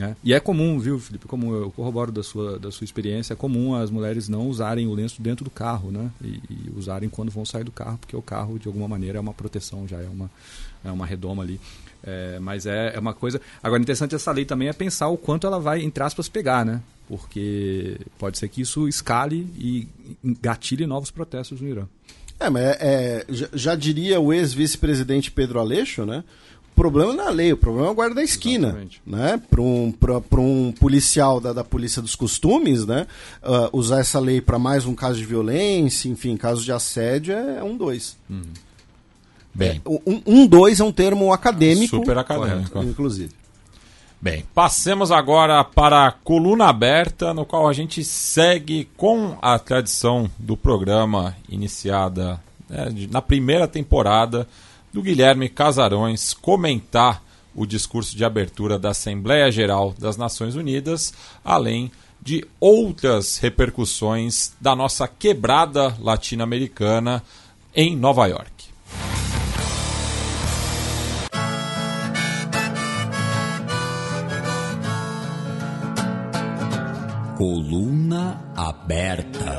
É. 0.00 0.16
E 0.24 0.32
é 0.32 0.40
comum, 0.40 0.78
viu, 0.78 0.98
Felipe? 0.98 1.26
Como 1.26 1.54
eu 1.54 1.70
corroboro 1.70 2.10
da 2.10 2.22
sua, 2.22 2.58
da 2.58 2.70
sua 2.70 2.84
experiência, 2.84 3.34
é 3.34 3.36
comum 3.36 3.74
as 3.74 3.90
mulheres 3.90 4.28
não 4.28 4.48
usarem 4.48 4.86
o 4.86 4.94
lenço 4.94 5.20
dentro 5.20 5.44
do 5.44 5.50
carro, 5.50 5.90
né? 5.90 6.10
E, 6.22 6.40
e, 6.48 6.72
usarem 6.74 7.08
quando 7.10 7.30
vão 7.30 7.44
sair 7.44 7.64
do 7.64 7.72
carro, 7.72 7.98
porque 7.98 8.16
o 8.16 8.22
carro, 8.22 8.58
de 8.58 8.66
alguma 8.68 8.88
maneira, 8.88 9.18
é 9.18 9.20
uma 9.20 9.34
proteção, 9.34 9.86
já 9.86 10.00
é 10.00 10.08
uma, 10.08 10.30
é 10.82 10.90
uma 10.90 11.04
redoma 11.04 11.42
ali. 11.42 11.60
É, 12.04 12.38
mas 12.40 12.66
é, 12.66 12.94
é 12.94 12.98
uma 12.98 13.14
coisa. 13.14 13.40
Agora, 13.62 13.80
interessante 13.80 14.14
essa 14.14 14.32
lei 14.32 14.44
também 14.44 14.68
é 14.68 14.72
pensar 14.72 15.08
o 15.08 15.16
quanto 15.16 15.46
ela 15.46 15.60
vai, 15.60 15.82
entre 15.82 16.02
aspas, 16.02 16.28
pegar, 16.28 16.64
né? 16.64 16.80
Porque 17.08 17.98
pode 18.18 18.38
ser 18.38 18.48
que 18.48 18.60
isso 18.60 18.88
escale 18.88 19.46
e 19.56 19.88
gatilhe 20.40 20.86
novos 20.86 21.10
protestos 21.10 21.60
no 21.60 21.68
Irã. 21.68 21.86
É, 22.40 22.50
mas 22.50 22.62
é, 22.62 22.76
é 22.80 23.26
já, 23.28 23.48
já 23.52 23.74
diria 23.74 24.20
o 24.20 24.32
ex-vice-presidente 24.32 25.30
Pedro 25.30 25.60
Aleixo, 25.60 26.04
né? 26.04 26.24
O 26.72 26.74
problema 26.74 27.12
não 27.12 27.24
é 27.24 27.26
a 27.26 27.30
lei, 27.30 27.52
o 27.52 27.56
problema 27.56 27.88
é 27.88 27.90
o 27.90 27.94
guarda 27.94 28.14
da 28.16 28.22
esquina. 28.22 28.68
Exatamente. 28.68 29.02
Né? 29.06 29.40
Para 29.48 29.60
um, 29.60 29.94
um 30.38 30.72
policial 30.72 31.38
da, 31.38 31.52
da 31.52 31.62
Polícia 31.62 32.00
dos 32.00 32.16
Costumes, 32.16 32.86
né? 32.86 33.06
Uh, 33.42 33.76
usar 33.76 34.00
essa 34.00 34.18
lei 34.18 34.40
para 34.40 34.58
mais 34.58 34.86
um 34.86 34.94
caso 34.94 35.18
de 35.18 35.26
violência, 35.26 36.08
enfim, 36.08 36.36
caso 36.36 36.64
de 36.64 36.72
assédio, 36.72 37.34
é, 37.34 37.58
é 37.58 37.62
um 37.62 37.76
dois. 37.76 38.16
Uhum. 38.28 38.42
Bem. 39.54 39.82
É, 39.84 39.88
um, 39.88 40.22
um 40.26 40.46
dois 40.46 40.80
é 40.80 40.84
um 40.84 40.92
termo 40.92 41.32
acadêmico. 41.32 41.96
Super 41.96 42.18
acadêmico. 42.18 42.70
Correto, 42.70 42.90
inclusive. 42.90 43.30
Bem, 44.20 44.44
passemos 44.54 45.10
agora 45.10 45.64
para 45.64 46.06
a 46.06 46.12
coluna 46.12 46.66
aberta, 46.66 47.34
no 47.34 47.44
qual 47.44 47.68
a 47.68 47.72
gente 47.72 48.04
segue 48.04 48.88
com 48.96 49.36
a 49.42 49.58
tradição 49.58 50.30
do 50.38 50.56
programa 50.56 51.36
iniciada 51.48 52.40
né, 52.68 53.08
na 53.10 53.20
primeira 53.20 53.66
temporada 53.66 54.46
do 54.92 55.02
Guilherme 55.02 55.48
Casarões 55.48 56.34
comentar 56.34 57.20
o 57.52 57.66
discurso 57.66 58.16
de 58.16 58.24
abertura 58.24 58.78
da 58.78 58.90
Assembleia 58.90 59.50
Geral 59.50 59.92
das 59.98 60.16
Nações 60.16 60.54
Unidas, 60.54 61.12
além 61.44 61.90
de 62.22 62.46
outras 62.60 63.38
repercussões 63.38 64.52
da 64.60 64.76
nossa 64.76 65.08
quebrada 65.08 65.96
latino-americana 65.98 67.22
em 67.74 67.96
Nova 67.96 68.26
York. 68.26 68.51
Coluna 77.36 78.52
aberta. 78.54 79.58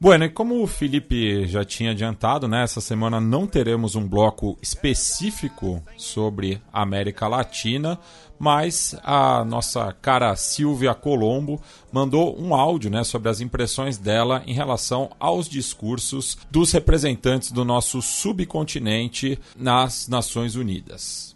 Bueno, 0.00 0.24
e 0.24 0.30
como 0.30 0.62
o 0.62 0.66
Felipe 0.66 1.46
já 1.46 1.62
tinha 1.64 1.90
adiantado, 1.90 2.48
né, 2.48 2.62
essa 2.62 2.80
semana 2.80 3.20
não 3.20 3.46
teremos 3.46 3.96
um 3.96 4.08
bloco 4.08 4.56
específico 4.62 5.82
sobre 5.96 6.62
América 6.72 7.28
Latina, 7.28 7.98
mas 8.38 8.96
a 9.02 9.44
nossa 9.44 9.92
cara 9.92 10.34
Silvia 10.36 10.94
Colombo 10.94 11.60
mandou 11.92 12.40
um 12.40 12.54
áudio 12.54 12.90
né, 12.90 13.04
sobre 13.04 13.28
as 13.28 13.40
impressões 13.40 13.98
dela 13.98 14.42
em 14.46 14.54
relação 14.54 15.10
aos 15.20 15.48
discursos 15.48 16.38
dos 16.50 16.72
representantes 16.72 17.52
do 17.52 17.64
nosso 17.64 18.00
subcontinente 18.00 19.38
nas 19.54 20.08
Nações 20.08 20.54
Unidas. 20.54 21.27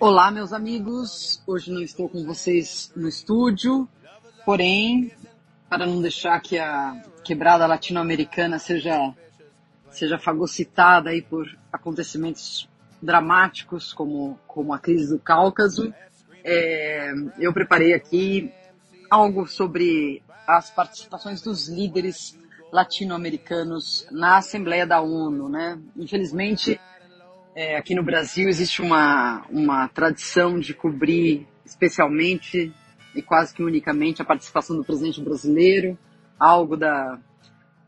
Olá, 0.00 0.30
meus 0.30 0.52
amigos. 0.52 1.42
Hoje 1.44 1.72
não 1.72 1.82
estou 1.82 2.08
com 2.08 2.24
vocês 2.24 2.92
no 2.94 3.08
estúdio, 3.08 3.88
porém, 4.44 5.12
para 5.68 5.84
não 5.84 6.00
deixar 6.00 6.38
que 6.40 6.56
a 6.56 7.02
quebrada 7.24 7.66
latino-americana 7.66 8.60
seja, 8.60 9.12
seja 9.90 10.16
fagocitada 10.16 11.10
aí 11.10 11.20
por 11.20 11.48
acontecimentos 11.72 12.68
dramáticos 13.02 13.92
como, 13.92 14.38
como 14.46 14.72
a 14.72 14.78
crise 14.78 15.08
do 15.08 15.18
Cáucaso, 15.18 15.92
é, 16.44 17.12
eu 17.36 17.52
preparei 17.52 17.92
aqui 17.92 18.52
algo 19.10 19.48
sobre 19.48 20.22
as 20.46 20.70
participações 20.70 21.42
dos 21.42 21.68
líderes 21.68 22.38
latino-americanos 22.70 24.06
na 24.12 24.36
Assembleia 24.36 24.86
da 24.86 25.00
ONU, 25.00 25.48
né? 25.48 25.76
Infelizmente, 25.96 26.80
é, 27.54 27.76
aqui 27.76 27.94
no 27.94 28.02
Brasil 28.02 28.48
existe 28.48 28.80
uma, 28.80 29.44
uma 29.50 29.88
tradição 29.88 30.58
de 30.58 30.74
cobrir 30.74 31.46
especialmente 31.64 32.72
e 33.14 33.22
quase 33.22 33.54
que 33.54 33.62
unicamente 33.62 34.22
a 34.22 34.24
participação 34.24 34.76
do 34.76 34.84
presidente 34.84 35.20
brasileiro, 35.20 35.98
algo 36.38 36.76
da, 36.76 37.18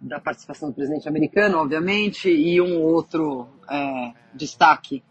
da 0.01 0.19
participação 0.19 0.71
do 0.71 0.75
presidente 0.75 1.09
americano, 1.09 1.59
obviamente, 1.59 2.29
e 2.29 2.61
um 2.61 2.81
outro 2.81 3.49
é, 3.71 4.13
destaque. 4.35 5.03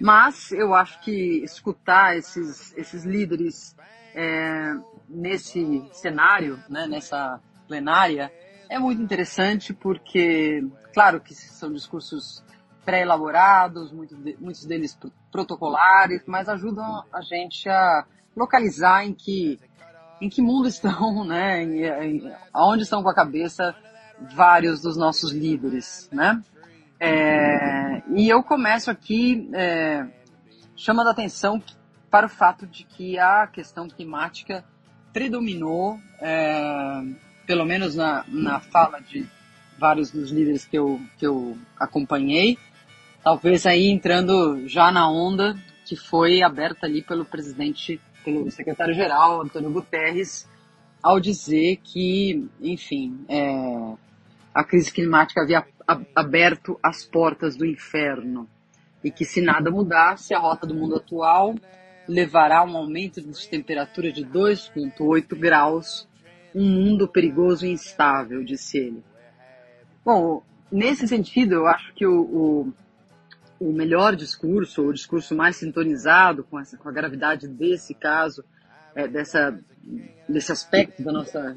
Mas 0.00 0.52
eu 0.52 0.74
acho 0.74 1.00
que 1.00 1.42
escutar 1.42 2.16
esses, 2.16 2.76
esses 2.76 3.04
líderes 3.04 3.76
é, 4.14 4.74
nesse 5.08 5.82
cenário, 5.92 6.58
né, 6.68 6.86
nessa 6.86 7.40
plenária, 7.66 8.32
é 8.70 8.78
muito 8.78 9.02
interessante 9.02 9.74
porque, 9.74 10.64
claro 10.92 11.20
que 11.20 11.34
são 11.34 11.72
discursos 11.72 12.44
pré-elaborados, 12.88 13.92
muitos 13.92 14.64
deles 14.64 14.98
protocolares, 15.30 16.22
mas 16.26 16.48
ajudam 16.48 17.04
a 17.12 17.20
gente 17.20 17.68
a 17.68 18.06
localizar 18.34 19.04
em 19.04 19.12
que 19.12 19.60
em 20.22 20.30
que 20.30 20.40
mundo 20.40 20.66
estão, 20.66 21.22
né? 21.28 21.62
Em, 21.62 21.84
em, 21.84 22.32
aonde 22.50 22.84
estão 22.84 23.02
com 23.02 23.10
a 23.10 23.14
cabeça 23.14 23.76
vários 24.34 24.80
dos 24.80 24.96
nossos 24.96 25.32
líderes, 25.32 26.08
né? 26.10 26.42
É, 26.98 28.02
e 28.16 28.26
eu 28.26 28.42
começo 28.42 28.90
aqui 28.90 29.50
é, 29.52 30.06
chamando 30.74 31.08
a 31.08 31.12
atenção 31.12 31.62
para 32.10 32.24
o 32.24 32.30
fato 32.30 32.66
de 32.66 32.84
que 32.84 33.18
a 33.18 33.46
questão 33.46 33.86
climática 33.86 34.64
predominou, 35.12 35.98
é, 36.20 37.02
pelo 37.46 37.66
menos 37.66 37.96
na, 37.96 38.24
na 38.28 38.60
fala 38.60 38.98
de 38.98 39.28
vários 39.78 40.10
dos 40.10 40.30
líderes 40.30 40.64
que 40.64 40.78
eu, 40.78 40.98
que 41.18 41.26
eu 41.26 41.56
acompanhei, 41.78 42.58
talvez 43.28 43.66
aí 43.66 43.88
entrando 43.90 44.66
já 44.66 44.90
na 44.90 45.06
onda 45.06 45.54
que 45.84 45.94
foi 45.94 46.42
aberta 46.42 46.86
ali 46.86 47.02
pelo 47.02 47.26
presidente, 47.26 48.00
pelo 48.24 48.50
secretário-geral, 48.50 49.42
Antônio 49.42 49.70
Guterres, 49.70 50.48
ao 51.02 51.20
dizer 51.20 51.76
que, 51.84 52.48
enfim, 52.58 53.22
é, 53.28 53.92
a 54.54 54.64
crise 54.64 54.90
climática 54.90 55.42
havia 55.42 55.62
aberto 56.16 56.80
as 56.82 57.04
portas 57.04 57.54
do 57.54 57.66
inferno 57.66 58.48
e 59.04 59.10
que 59.10 59.26
se 59.26 59.42
nada 59.42 59.70
mudasse, 59.70 60.32
a 60.32 60.38
rota 60.38 60.66
do 60.66 60.74
mundo 60.74 60.96
atual 60.96 61.54
levará 62.08 62.60
a 62.60 62.64
um 62.64 62.78
aumento 62.78 63.20
de 63.20 63.48
temperatura 63.50 64.10
de 64.10 64.24
2,8 64.24 65.38
graus, 65.38 66.08
um 66.54 66.64
mundo 66.64 67.06
perigoso 67.06 67.66
e 67.66 67.72
instável, 67.72 68.42
disse 68.42 68.78
ele. 68.78 69.04
Bom, 70.02 70.42
nesse 70.72 71.06
sentido, 71.06 71.56
eu 71.56 71.66
acho 71.66 71.92
que 71.92 72.06
o, 72.06 72.22
o, 72.22 72.72
o 73.60 73.72
melhor 73.72 74.14
discurso, 74.14 74.82
o 74.82 74.92
discurso 74.92 75.34
mais 75.34 75.56
sintonizado 75.56 76.44
com, 76.44 76.58
essa, 76.58 76.76
com 76.76 76.88
a 76.88 76.92
gravidade 76.92 77.48
desse 77.48 77.94
caso, 77.94 78.44
é, 78.94 79.08
dessa, 79.08 79.58
desse 80.28 80.52
aspecto 80.52 81.02
da 81.02 81.12
nossa 81.12 81.56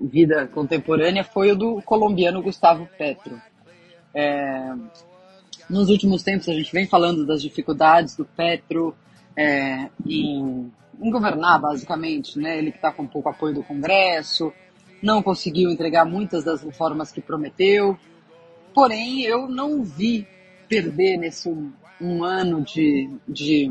vida 0.00 0.46
contemporânea, 0.48 1.24
foi 1.24 1.52
o 1.52 1.56
do 1.56 1.82
colombiano 1.82 2.42
Gustavo 2.42 2.88
Petro. 2.98 3.40
É, 4.14 4.74
nos 5.68 5.90
últimos 5.90 6.22
tempos, 6.22 6.48
a 6.48 6.54
gente 6.54 6.72
vem 6.72 6.86
falando 6.86 7.26
das 7.26 7.42
dificuldades 7.42 8.16
do 8.16 8.24
Petro 8.24 8.94
é, 9.36 9.88
em, 10.06 10.72
em, 11.00 11.10
governar, 11.10 11.60
basicamente. 11.60 12.38
Né? 12.38 12.58
Ele 12.58 12.70
que 12.70 12.78
está 12.78 12.92
com 12.92 13.06
pouco 13.06 13.28
apoio 13.28 13.54
do 13.54 13.62
Congresso, 13.62 14.52
não 15.02 15.22
conseguiu 15.22 15.70
entregar 15.70 16.04
muitas 16.04 16.44
das 16.44 16.62
reformas 16.62 17.12
que 17.12 17.20
prometeu. 17.20 17.98
Porém, 18.74 19.22
eu 19.22 19.48
não 19.48 19.82
vi 19.82 20.26
perder 20.68 21.16
nesse 21.16 21.48
um, 21.48 21.72
um 22.00 22.22
ano 22.22 22.62
de, 22.62 23.10
de 23.26 23.70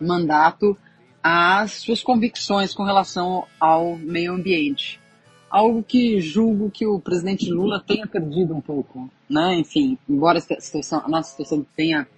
mandato 0.00 0.76
as 1.22 1.72
suas 1.72 2.02
convicções 2.02 2.74
com 2.74 2.82
relação 2.82 3.44
ao 3.60 3.96
meio 3.96 4.32
ambiente. 4.32 5.00
Algo 5.48 5.82
que 5.82 6.20
julgo 6.20 6.70
que 6.70 6.86
o 6.86 6.98
presidente 6.98 7.50
Lula 7.50 7.82
tenha 7.86 8.06
perdido 8.06 8.54
um 8.54 8.60
pouco, 8.60 9.08
né? 9.28 9.54
Enfim, 9.58 9.98
embora 10.08 10.38
a, 10.38 10.40
situação, 10.40 11.02
a 11.04 11.08
nossa 11.08 11.30
situação 11.30 11.64
tenha 11.76 12.08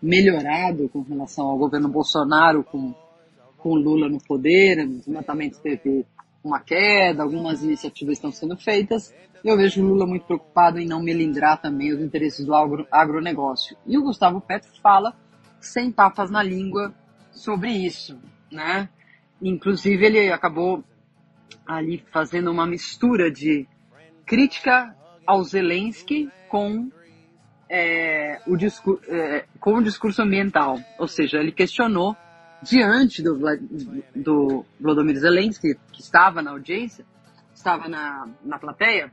melhorado 0.00 0.88
com 0.88 1.02
relação 1.02 1.46
ao 1.46 1.58
governo 1.58 1.88
Bolsonaro 1.88 2.62
com, 2.62 2.94
com 3.58 3.74
Lula 3.74 4.08
no 4.08 4.22
poder, 4.22 4.78
o 4.86 4.98
desmatamento 4.98 5.58
teve 5.58 6.06
uma 6.46 6.60
queda, 6.60 7.22
algumas 7.22 7.62
iniciativas 7.62 8.14
estão 8.14 8.30
sendo 8.30 8.56
feitas, 8.56 9.14
eu 9.44 9.56
vejo 9.56 9.82
o 9.82 9.88
Lula 9.88 10.06
muito 10.06 10.26
preocupado 10.26 10.78
em 10.78 10.86
não 10.86 11.02
melindrar 11.02 11.60
também 11.60 11.92
os 11.92 12.00
interesses 12.00 12.44
do 12.44 12.54
agro, 12.54 12.86
agronegócio. 12.90 13.76
E 13.86 13.96
o 13.98 14.02
Gustavo 14.02 14.40
Petro 14.40 14.70
fala 14.82 15.14
sem 15.60 15.92
papas 15.92 16.30
na 16.30 16.42
língua 16.42 16.94
sobre 17.30 17.70
isso 17.70 18.18
né? 18.50 18.88
Inclusive 19.40 20.06
ele 20.06 20.32
acabou 20.32 20.82
ali 21.66 22.04
fazendo 22.10 22.50
uma 22.50 22.66
mistura 22.66 23.30
de 23.30 23.66
crítica 24.24 24.94
ao 25.26 25.42
Zelensky 25.42 26.30
com 26.48 26.90
é, 27.68 28.40
o, 28.46 28.56
discurso, 28.56 29.02
é, 29.08 29.44
com 29.60 29.74
o 29.74 29.82
discurso 29.82 30.22
ambiental. 30.22 30.78
Ou 30.98 31.08
seja, 31.08 31.38
ele 31.38 31.52
questionou, 31.52 32.16
diante 32.66 33.22
do, 33.22 33.38
do 34.14 34.66
Vladimir 34.80 35.16
Zelensky, 35.16 35.78
que 35.92 36.00
estava 36.00 36.42
na 36.42 36.50
audiência, 36.50 37.04
estava 37.54 37.88
na, 37.88 38.28
na 38.44 38.58
plateia, 38.58 39.12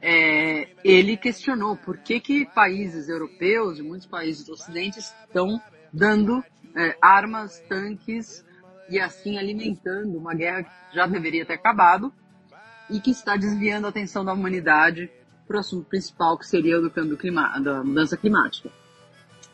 é, 0.00 0.68
ele 0.84 1.16
questionou 1.16 1.76
por 1.76 1.98
que, 1.98 2.20
que 2.20 2.46
países 2.46 3.08
europeus 3.08 3.78
e 3.78 3.82
muitos 3.82 4.06
países 4.06 4.44
do 4.44 4.52
Ocidente 4.52 4.98
estão 4.98 5.60
dando 5.92 6.42
é, 6.74 6.96
armas, 7.00 7.60
tanques 7.68 8.44
e 8.88 9.00
assim 9.00 9.38
alimentando 9.38 10.16
uma 10.16 10.34
guerra 10.34 10.62
que 10.62 10.94
já 10.94 11.06
deveria 11.06 11.44
ter 11.44 11.54
acabado 11.54 12.12
e 12.90 13.00
que 13.00 13.10
está 13.10 13.36
desviando 13.36 13.86
a 13.86 13.90
atenção 13.90 14.24
da 14.24 14.32
humanidade 14.32 15.10
para 15.46 15.56
o 15.56 15.60
assunto 15.60 15.86
principal, 15.86 16.38
que 16.38 16.46
seria 16.46 16.78
o 16.78 16.82
do 16.82 17.16
clima, 17.16 17.58
da 17.58 17.82
mudança 17.82 18.16
climática. 18.16 18.70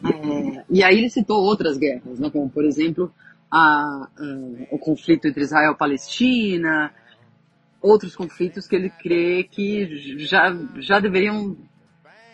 É, 0.04 0.64
e 0.68 0.82
aí 0.82 0.98
ele 0.98 1.10
citou 1.10 1.42
outras 1.42 1.78
guerras, 1.78 2.18
né, 2.18 2.28
como 2.30 2.50
por 2.50 2.64
exemplo 2.64 3.12
a, 3.52 3.58
a, 3.58 4.08
o 4.70 4.78
conflito 4.78 5.28
entre 5.28 5.42
Israel 5.42 5.72
e 5.72 5.76
Palestina, 5.76 6.92
outros 7.82 8.16
conflitos 8.16 8.66
que 8.66 8.74
ele 8.74 8.88
crê 8.88 9.44
que 9.44 10.18
já, 10.20 10.56
já 10.78 10.98
deveriam 10.98 11.54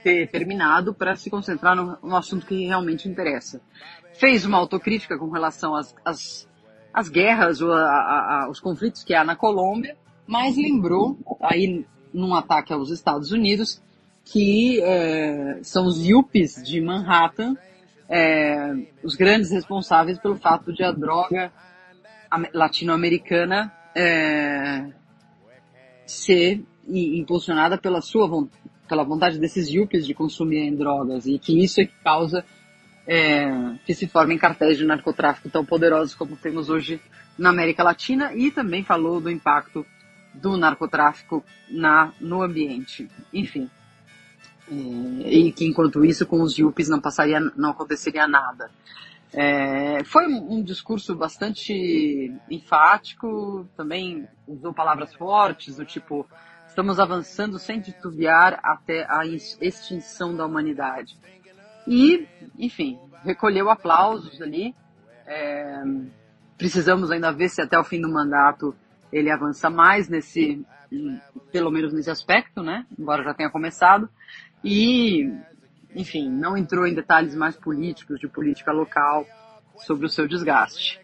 ter 0.04 0.28
terminado 0.28 0.94
para 0.94 1.16
se 1.16 1.28
concentrar 1.28 1.74
no, 1.74 1.98
no, 2.00 2.16
assunto 2.16 2.46
que 2.46 2.66
realmente 2.66 3.08
interessa. 3.08 3.60
Fez 4.12 4.44
uma 4.44 4.58
autocrítica 4.58 5.18
com 5.18 5.28
relação 5.28 5.74
às, 5.74 5.94
às 6.04 6.48
as 6.92 7.08
guerras, 7.08 7.60
ou 7.60 7.72
a, 7.72 7.80
a, 7.80 8.44
a, 8.44 8.50
os 8.50 8.60
conflitos 8.60 9.04
que 9.04 9.14
há 9.14 9.24
na 9.24 9.36
Colômbia, 9.36 9.96
mas 10.26 10.56
lembrou, 10.56 11.18
aí 11.40 11.84
num 12.12 12.34
ataque 12.34 12.72
aos 12.72 12.90
Estados 12.90 13.30
Unidos, 13.30 13.82
que 14.24 14.80
é, 14.82 15.60
são 15.62 15.86
os 15.86 16.04
yuppies 16.04 16.62
de 16.62 16.80
Manhattan 16.80 17.56
é, 18.08 18.74
os 19.02 19.14
grandes 19.14 19.50
responsáveis 19.50 20.18
pelo 20.18 20.36
fato 20.36 20.72
de 20.72 20.82
a 20.82 20.90
droga 20.90 21.52
latino-americana 22.52 23.72
é, 23.94 24.86
ser 26.06 26.64
impulsionada 26.86 27.76
pela 27.76 28.00
sua 28.00 28.48
pela 28.88 29.04
vontade 29.04 29.38
desses 29.38 29.68
yuppies 29.68 30.06
de 30.06 30.14
consumirem 30.14 30.74
drogas 30.74 31.26
e 31.26 31.38
que 31.38 31.62
isso 31.62 31.80
é 31.80 31.84
que 31.84 31.94
causa 32.02 32.44
é, 33.06 33.50
que 33.84 33.94
se 33.94 34.06
formem 34.06 34.38
cartéis 34.38 34.78
de 34.78 34.84
narcotráfico 34.84 35.50
tão 35.50 35.64
poderosos 35.64 36.14
como 36.14 36.36
temos 36.36 36.70
hoje 36.70 37.00
na 37.38 37.50
América 37.50 37.82
Latina 37.82 38.34
e 38.34 38.50
também 38.50 38.82
falou 38.82 39.20
do 39.20 39.30
impacto 39.30 39.84
do 40.34 40.56
narcotráfico 40.56 41.44
na, 41.68 42.12
no 42.20 42.42
ambiente. 42.42 43.08
Enfim. 43.32 43.70
E 44.70 45.52
que 45.52 45.66
enquanto 45.66 46.04
isso 46.04 46.26
com 46.26 46.42
os 46.42 46.56
yuppies 46.58 46.88
não 46.88 47.00
passaria, 47.00 47.40
não 47.56 47.70
aconteceria 47.70 48.26
nada. 48.28 48.70
É, 49.32 50.02
foi 50.04 50.26
um, 50.26 50.62
discurso 50.62 51.14
bastante 51.14 52.32
enfático, 52.50 53.66
também 53.76 54.26
usou 54.46 54.72
palavras 54.72 55.14
fortes, 55.14 55.76
do 55.76 55.84
tipo, 55.84 56.26
estamos 56.66 56.98
avançando 56.98 57.58
sem 57.58 57.80
titubear 57.80 58.58
até 58.62 59.06
a 59.08 59.26
extinção 59.26 60.34
da 60.34 60.46
humanidade. 60.46 61.18
E, 61.86 62.26
enfim, 62.58 62.98
recolheu 63.22 63.70
aplausos 63.70 64.40
ali. 64.40 64.74
É, 65.26 65.82
precisamos 66.56 67.10
ainda 67.10 67.30
ver 67.30 67.48
se 67.48 67.60
até 67.60 67.78
o 67.78 67.84
fim 67.84 68.00
do 68.00 68.08
mandato 68.08 68.74
ele 69.12 69.30
avança 69.30 69.68
mais 69.70 70.08
nesse, 70.08 70.64
pelo 71.52 71.70
menos 71.70 71.92
nesse 71.92 72.10
aspecto, 72.10 72.62
né? 72.62 72.86
Embora 72.98 73.22
já 73.22 73.34
tenha 73.34 73.50
começado. 73.50 74.08
E, 74.64 75.32
enfim, 75.94 76.28
não 76.28 76.56
entrou 76.56 76.86
em 76.86 76.94
detalhes 76.94 77.34
mais 77.34 77.56
políticos, 77.56 78.18
de 78.20 78.28
política 78.28 78.72
local, 78.72 79.26
sobre 79.76 80.06
o 80.06 80.08
seu 80.08 80.26
desgaste. 80.26 81.00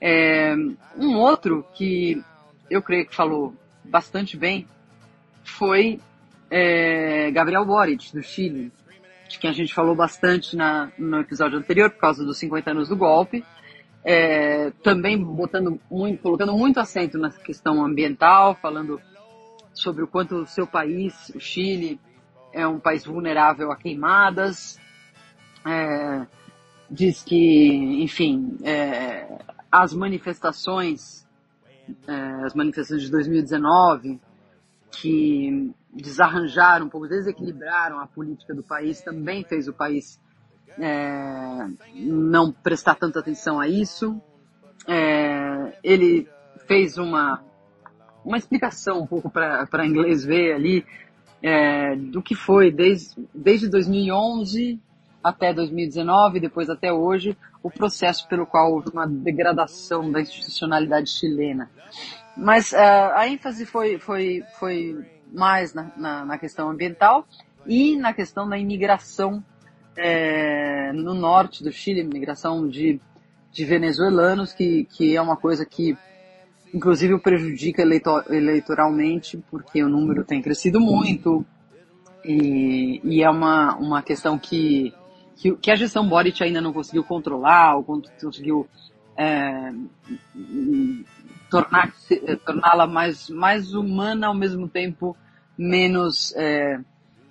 É, 0.00 0.54
um 0.96 1.16
outro 1.16 1.64
que 1.74 2.22
eu 2.70 2.82
creio 2.82 3.06
que 3.06 3.14
falou 3.14 3.54
bastante 3.84 4.36
bem 4.36 4.66
foi 5.44 6.00
é, 6.50 7.30
Gabriel 7.30 7.64
Boric, 7.64 8.12
do 8.12 8.22
Chile, 8.22 8.72
de 9.28 9.38
quem 9.38 9.50
a 9.50 9.52
gente 9.52 9.74
falou 9.74 9.94
bastante 9.94 10.56
na, 10.56 10.90
no 10.98 11.20
episódio 11.20 11.58
anterior, 11.58 11.90
por 11.90 12.00
causa 12.00 12.24
dos 12.24 12.38
50 12.38 12.70
anos 12.70 12.88
do 12.88 12.96
golpe. 12.96 13.44
É, 14.04 14.70
também 14.84 15.18
botando 15.20 15.80
muito, 15.90 16.22
colocando 16.22 16.56
muito 16.56 16.78
acento 16.78 17.18
na 17.18 17.30
questão 17.30 17.84
ambiental, 17.84 18.56
falando 18.62 19.00
sobre 19.74 20.04
o 20.04 20.06
quanto 20.06 20.36
o 20.36 20.46
seu 20.46 20.64
país, 20.64 21.30
o 21.34 21.40
Chile, 21.40 21.98
é 22.56 22.66
um 22.66 22.80
país 22.80 23.04
vulnerável 23.04 23.70
a 23.70 23.76
queimadas. 23.76 24.80
É, 25.64 26.26
diz 26.90 27.22
que, 27.22 28.02
enfim, 28.02 28.56
é, 28.64 29.28
as 29.70 29.92
manifestações, 29.92 31.28
é, 32.08 32.14
as 32.46 32.54
manifestações 32.54 33.02
de 33.02 33.10
2019, 33.10 34.18
que 34.90 35.70
desarranjaram 35.92 36.86
um 36.86 36.88
pouco, 36.88 37.06
desequilibraram 37.06 38.00
a 38.00 38.06
política 38.06 38.54
do 38.54 38.62
país, 38.62 39.02
também 39.02 39.44
fez 39.44 39.68
o 39.68 39.74
país 39.74 40.18
é, 40.78 41.68
não 41.94 42.50
prestar 42.50 42.94
tanta 42.94 43.20
atenção 43.20 43.60
a 43.60 43.68
isso. 43.68 44.18
É, 44.88 45.78
ele 45.84 46.26
fez 46.66 46.96
uma, 46.96 47.44
uma 48.24 48.38
explicação 48.38 49.02
um 49.02 49.06
pouco 49.06 49.28
para 49.28 49.86
inglês 49.86 50.24
ver 50.24 50.54
ali 50.54 50.86
é, 51.46 51.94
do 51.94 52.20
que 52.20 52.34
foi 52.34 52.72
desde, 52.72 53.14
desde 53.32 53.68
2011 53.68 54.80
até 55.22 55.52
2019, 55.52 56.40
depois 56.40 56.68
até 56.68 56.92
hoje, 56.92 57.36
o 57.62 57.70
processo 57.70 58.26
pelo 58.28 58.46
qual 58.46 58.72
houve 58.72 58.90
uma 58.90 59.06
degradação 59.06 60.10
da 60.10 60.20
institucionalidade 60.20 61.08
chilena. 61.08 61.70
Mas 62.36 62.72
uh, 62.72 63.12
a 63.14 63.28
ênfase 63.28 63.64
foi, 63.64 63.98
foi, 63.98 64.42
foi 64.58 65.04
mais 65.32 65.72
na, 65.72 65.90
na, 65.96 66.24
na, 66.24 66.38
questão 66.38 66.68
ambiental 66.68 67.26
e 67.64 67.96
na 67.96 68.12
questão 68.12 68.48
da 68.48 68.58
imigração 68.58 69.42
é, 69.96 70.92
no 70.92 71.14
norte 71.14 71.62
do 71.62 71.72
Chile, 71.72 72.00
imigração 72.00 72.68
de, 72.68 73.00
de 73.52 73.64
venezuelanos, 73.64 74.52
que, 74.52 74.84
que 74.84 75.16
é 75.16 75.22
uma 75.22 75.36
coisa 75.36 75.64
que 75.64 75.96
inclusive 76.72 77.14
o 77.14 77.20
prejudica 77.20 77.82
eleitor, 77.82 78.24
eleitoralmente, 78.30 79.42
porque 79.50 79.82
o 79.82 79.88
número 79.88 80.24
tem 80.24 80.42
crescido 80.42 80.80
muito, 80.80 81.44
e, 82.24 83.00
e 83.04 83.22
é 83.22 83.30
uma, 83.30 83.76
uma 83.76 84.02
questão 84.02 84.38
que, 84.38 84.92
que, 85.36 85.54
que, 85.56 85.70
a 85.70 85.76
gestão 85.76 86.08
Boric 86.08 86.42
ainda 86.42 86.60
não 86.60 86.72
conseguiu 86.72 87.04
controlar, 87.04 87.76
ou 87.76 87.84
conseguiu 87.84 88.66
é, 89.16 89.72
torná-la 91.50 92.86
mais, 92.86 93.30
mais 93.30 93.72
humana, 93.72 94.26
ao 94.26 94.34
mesmo 94.34 94.68
tempo 94.68 95.16
menos, 95.56 96.34
é, 96.36 96.80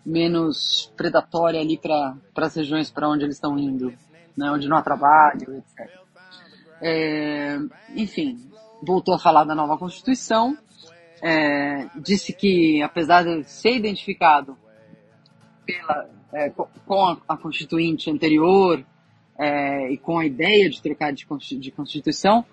menos 0.05 0.91
predatória 0.95 1.59
ali 1.59 1.77
para 1.77 2.15
as 2.35 2.55
regiões 2.55 2.89
para 2.89 3.09
onde 3.09 3.25
eles 3.25 3.35
estão 3.35 3.57
indo, 3.59 3.93
né, 4.35 4.49
onde 4.49 4.67
não 4.67 4.77
há 4.77 4.81
trabalho, 4.81 5.57
etc. 5.57 5.91
É, 6.81 7.59
enfim, 7.95 8.49
voltou 8.81 9.15
a 9.15 9.19
falar 9.19 9.43
da 9.43 9.55
nova 9.55 9.77
Constituição, 9.77 10.57
é, 11.21 11.87
disse 11.95 12.33
que, 12.33 12.81
apesar 12.81 13.23
de 13.23 13.43
ser 13.43 13.75
identificado 13.75 14.57
pela, 15.65 16.09
é, 16.33 16.49
com 16.49 17.17
a, 17.27 17.37
Constituinte 17.37 18.09
anterior 18.09 18.85
é, 19.37 19.91
e 19.91 19.97
com 19.97 20.19
a 20.19 20.25
ideia 20.25 20.69
de 20.69 20.81
trocar 20.81 21.11
de, 21.13 21.25
de 21.59 21.71
Constituição, 21.71 22.45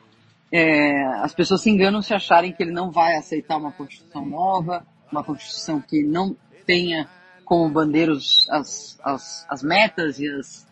é, 0.50 1.04
as 1.22 1.34
pessoas 1.34 1.62
se 1.62 1.70
enganam 1.70 2.02
se 2.02 2.14
acharem 2.14 2.52
que 2.52 2.62
ele 2.62 2.72
não 2.72 2.90
vai 2.90 3.16
aceitar 3.16 3.56
uma 3.56 3.72
Constituição 3.72 4.24
nova, 4.24 4.86
uma 5.10 5.24
Constituição 5.24 5.80
que 5.80 6.02
não 6.02 6.36
tenha 6.66 7.08
como 7.44 7.68
bandeiros 7.68 8.46
as, 8.50 8.98
as, 9.02 9.46
as 9.48 9.62
metas 9.62 10.18
e 10.18 10.28
as, 10.28 10.66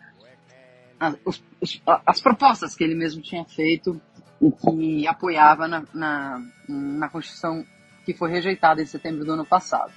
as, 0.99 1.81
as 2.05 2.21
propostas 2.21 2.75
que 2.75 2.83
ele 2.83 2.95
mesmo 2.95 3.21
tinha 3.21 3.43
feito 3.45 3.99
e 4.41 4.51
que 4.51 5.07
apoiava 5.07 5.67
na, 5.67 5.83
na, 5.93 6.41
na 6.67 7.09
Constituição 7.09 7.65
que 8.05 8.13
foi 8.13 8.31
rejeitada 8.31 8.81
em 8.81 8.85
setembro 8.85 9.23
do 9.23 9.33
ano 9.33 9.45
passado. 9.45 9.91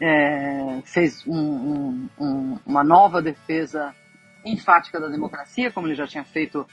É, 0.00 0.82
fez 0.84 1.26
um, 1.26 1.38
um, 1.38 2.08
um, 2.18 2.58
uma 2.66 2.84
nova 2.84 3.22
defesa 3.22 3.94
enfática 4.44 5.00
da 5.00 5.08
democracia, 5.08 5.70
como 5.70 5.86
ele 5.86 5.94
já 5.94 6.06
tinha 6.06 6.24
feito 6.24 6.66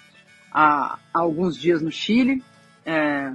há, 0.52 0.99
há 1.13 1.19
alguns 1.19 1.56
dias 1.56 1.82
no 1.82 1.91
Chile. 1.91 2.43
É, 2.86 3.32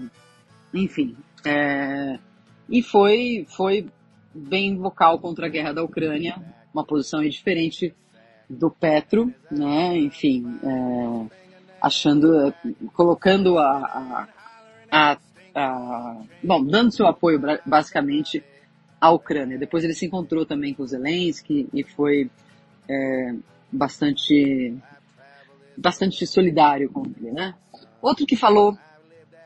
enfim, 0.74 1.16
é, 1.44 2.18
e 2.68 2.82
foi, 2.82 3.46
foi 3.56 3.88
bem 4.34 4.76
vocal 4.76 5.18
contra 5.18 5.46
a 5.46 5.48
guerra 5.48 5.72
da 5.72 5.82
Ucrânia, 5.82 6.36
uma 6.74 6.84
posição 6.84 7.22
diferente 7.22 7.94
do 8.48 8.70
Petro, 8.70 9.32
né? 9.50 9.96
Enfim, 9.96 10.58
é, 10.62 11.47
achando, 11.80 12.52
colocando 12.92 13.58
a, 13.58 13.70
a, 13.70 14.28
a, 14.90 15.18
a, 15.54 16.22
bom, 16.42 16.64
dando 16.64 16.92
seu 16.92 17.06
apoio 17.06 17.40
basicamente 17.64 18.42
à 19.00 19.10
Ucrânia. 19.10 19.58
Depois 19.58 19.84
ele 19.84 19.94
se 19.94 20.06
encontrou 20.06 20.44
também 20.44 20.74
com 20.74 20.86
Zelensky 20.86 21.68
e 21.72 21.82
foi 21.84 22.30
é, 22.88 23.34
bastante, 23.70 24.76
bastante 25.76 26.26
solidário 26.26 26.90
com 26.90 27.04
ele, 27.04 27.30
né? 27.32 27.54
Outro 28.00 28.26
que 28.26 28.36
falou 28.36 28.76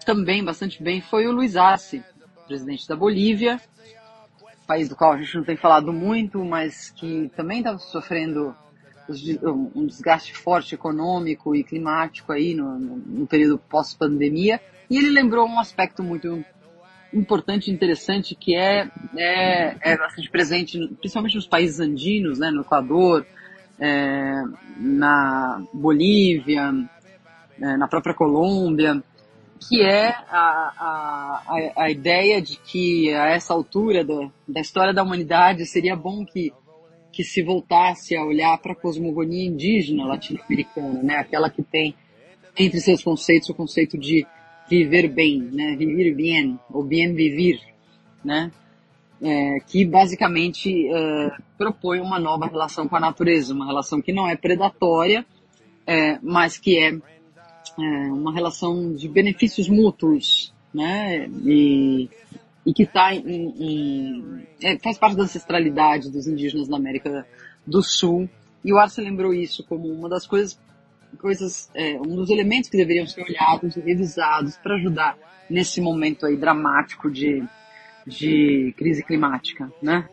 também 0.05 0.45
bastante 0.45 0.83
bem 0.83 1.01
foi 1.01 1.27
o 1.27 1.33
Luiz 1.33 1.57
Arce, 1.57 2.03
presidente 2.47 2.89
da 2.89 2.97
Bolívia, 2.97 3.61
país 4.67 4.89
do 4.89 4.97
qual 4.97 5.13
a 5.13 5.19
gente 5.19 5.35
não 5.37 5.45
tem 5.45 5.57
falado 5.57 5.93
muito, 5.93 6.45
mas 6.45 6.91
que 6.91 7.31
também 7.37 7.59
estava 7.59 7.79
sofrendo 7.79 8.55
um 9.45 9.87
desgaste 9.87 10.35
forte 10.35 10.75
econômico 10.75 11.55
e 11.55 11.65
climático 11.65 12.33
aí 12.33 12.55
no, 12.55 12.79
no, 12.79 13.27
período 13.27 13.59
pós-pandemia. 13.59 14.61
E 14.89 14.97
ele 14.97 15.11
lembrou 15.11 15.47
um 15.47 15.59
aspecto 15.59 16.03
muito 16.03 16.45
importante 17.13 17.71
e 17.71 17.75
interessante 17.75 18.35
que 18.35 18.55
é, 18.55 18.89
é, 19.17 19.77
é 19.81 19.97
bastante 19.97 20.31
presente, 20.31 20.79
principalmente 20.99 21.37
nos 21.37 21.47
países 21.47 21.81
andinos, 21.81 22.39
né, 22.39 22.51
no 22.51 22.63
Equador, 22.63 23.27
é, 23.79 24.43
na 24.79 25.63
Bolívia, 25.73 26.73
é, 27.61 27.77
na 27.77 27.89
própria 27.89 28.15
Colômbia, 28.15 29.03
que 29.69 29.83
é 29.83 30.09
a, 30.09 31.43
a, 31.47 31.73
a 31.77 31.91
ideia 31.91 32.41
de 32.41 32.57
que 32.57 33.13
a 33.13 33.27
essa 33.27 33.53
altura 33.53 34.05
da, 34.05 34.29
da 34.49 34.61
história 34.61 34.93
da 34.93 35.03
humanidade 35.03 35.67
seria 35.67 35.95
bom 35.95 36.25
que 36.25 36.53
que 37.13 37.23
se 37.23 37.43
voltasse 37.43 38.17
a 38.17 38.25
olhar 38.25 38.57
para 38.59 38.73
a 38.73 38.77
cosmogonia 38.77 39.47
indígena 39.47 40.07
latino-americana, 40.07 41.03
né? 41.03 41.17
Aquela 41.17 41.51
que 41.51 41.63
tem 41.63 41.95
entre 42.59 42.81
seus 42.81 43.03
conceitos 43.03 43.51
o 43.51 43.55
conceito 43.55 43.99
de 43.99 44.27
viver 44.69 45.09
bem, 45.09 45.41
né? 45.41 45.77
Vivir 45.77 46.15
bien, 46.15 46.59
ou 46.71 46.83
bien 46.83 47.15
vivir, 47.15 47.61
né? 48.25 48.51
É, 49.21 49.61
que 49.61 49.85
basicamente 49.85 50.89
é, 50.89 51.31
propõe 51.57 52.01
uma 52.01 52.19
nova 52.19 52.47
relação 52.47 52.89
com 52.89 52.97
a 52.97 53.01
natureza, 53.01 53.55
uma 53.55 53.67
relação 53.67 54.01
que 54.01 54.13
não 54.13 54.27
é 54.27 54.35
predatória, 54.35 55.25
é, 55.87 56.19
mas 56.23 56.59
que 56.59 56.79
é, 56.79 56.89
é 56.89 58.13
uma 58.13 58.33
relação 58.33 58.95
de 58.95 59.09
benefícios 59.09 59.69
mútuos, 59.69 60.53
né? 60.75 61.29
E, 61.45 62.09
e 62.65 62.73
que 62.73 62.87
tá 62.87 63.15
em, 63.15 63.55
em 63.59 64.47
é, 64.63 64.79
faz 64.79 64.99
parte 64.99 65.17
da 65.17 65.25
ancestralidade 65.25 66.11
dos 66.11 66.27
indígenas 66.27 66.69
da 66.69 66.77
América 66.77 67.27
do 67.67 67.83
Sul. 67.83 68.29
E 68.65 68.73
o 68.73 68.79
Arce 68.79 69.01
lembrou 69.01 69.35
isso 69.35 69.65
como 69.67 69.89
uma 69.89 70.09
das 70.09 70.27
coisas, 70.27 70.59
coisas 71.19 71.71
é, 71.75 71.99
um 72.01 72.15
dos 72.15 72.31
elementos 72.31 72.71
que 72.71 72.77
deveriam 72.77 73.07
ser 73.07 73.23
olhados 73.23 73.77
e 73.77 73.81
revisados 73.81 74.57
para 74.57 74.77
ajudar 74.77 75.19
nesse 75.51 75.81
momento 75.81 76.25
aí 76.25 76.37
dramático 76.37 77.11
de, 77.11 77.43
de 78.07 78.75
crise 78.77 79.05
climática, 79.05 79.71
né? 79.83 80.09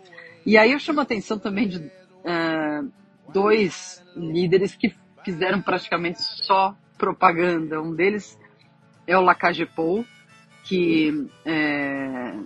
E 0.45 0.57
aí 0.57 0.71
eu 0.71 0.79
chamo 0.79 0.99
a 0.99 1.03
atenção 1.03 1.37
também 1.37 1.67
de 1.67 1.77
uh, 1.77 2.91
dois 3.31 4.03
líderes 4.15 4.75
que 4.75 4.93
fizeram 5.23 5.61
praticamente 5.61 6.21
só 6.21 6.75
propaganda. 6.97 7.81
Um 7.81 7.93
deles 7.93 8.37
é 9.05 9.17
o 9.17 9.21
Lacagepou, 9.21 10.05
que 10.69 11.27
é, 11.43 12.37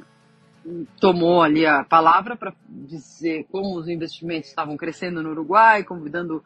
tomou 0.98 1.42
ali 1.42 1.66
a 1.66 1.84
palavra 1.84 2.38
para 2.38 2.54
dizer 2.70 3.46
como 3.52 3.78
os 3.78 3.90
investimentos 3.90 4.48
estavam 4.48 4.78
crescendo 4.78 5.22
no 5.22 5.32
Uruguai, 5.32 5.84
convidando 5.84 6.42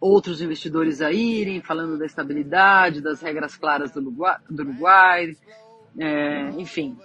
outros 0.00 0.40
investidores 0.40 1.02
a 1.02 1.10
irem, 1.10 1.60
falando 1.60 1.98
da 1.98 2.06
estabilidade, 2.06 3.00
das 3.00 3.20
regras 3.20 3.56
claras 3.56 3.90
do 3.90 4.00
Uruguai, 4.00 4.38
do 4.48 4.62
Uruguai 4.62 5.36
é, 5.98 6.50
enfim. 6.50 6.96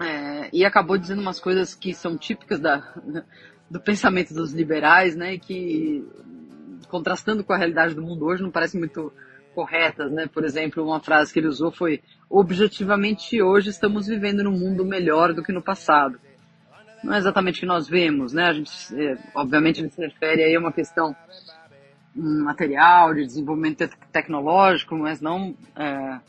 É, 0.00 0.48
e 0.52 0.64
acabou 0.64 0.96
dizendo 0.96 1.20
umas 1.20 1.40
coisas 1.40 1.74
que 1.74 1.92
são 1.92 2.16
típicas 2.16 2.60
da, 2.60 2.94
do 3.68 3.80
pensamento 3.80 4.32
dos 4.32 4.52
liberais, 4.52 5.16
né, 5.16 5.36
que 5.36 6.06
contrastando 6.88 7.42
com 7.42 7.52
a 7.52 7.56
realidade 7.56 7.92
do 7.94 8.02
mundo 8.02 8.24
hoje 8.24 8.42
não 8.42 8.52
parece 8.52 8.78
muito 8.78 9.12
corretas, 9.56 10.12
né? 10.12 10.26
Por 10.26 10.44
exemplo, 10.44 10.84
uma 10.84 11.00
frase 11.00 11.32
que 11.32 11.38
ele 11.38 11.48
usou 11.48 11.72
foi: 11.72 12.02
objetivamente 12.28 13.40
hoje 13.40 13.70
estamos 13.70 14.06
vivendo 14.06 14.44
num 14.44 14.52
mundo 14.52 14.84
melhor 14.84 15.32
do 15.32 15.42
que 15.42 15.50
no 15.50 15.62
passado. 15.62 16.20
Não 17.02 17.14
é 17.14 17.18
exatamente 17.18 17.56
o 17.56 17.60
que 17.60 17.66
nós 17.66 17.88
vemos, 17.88 18.34
né? 18.34 18.44
A 18.44 18.52
gente, 18.52 18.70
é, 18.94 19.16
obviamente, 19.34 19.80
ele 19.80 19.90
se 19.90 20.00
refere 20.00 20.42
aí 20.42 20.54
a 20.54 20.60
uma 20.60 20.72
questão 20.72 21.16
hum, 22.14 22.44
material, 22.44 23.14
de 23.14 23.24
desenvolvimento 23.24 23.88
tecnológico, 24.12 24.94
mas 24.94 25.20
não 25.22 25.56
é, 25.74 26.20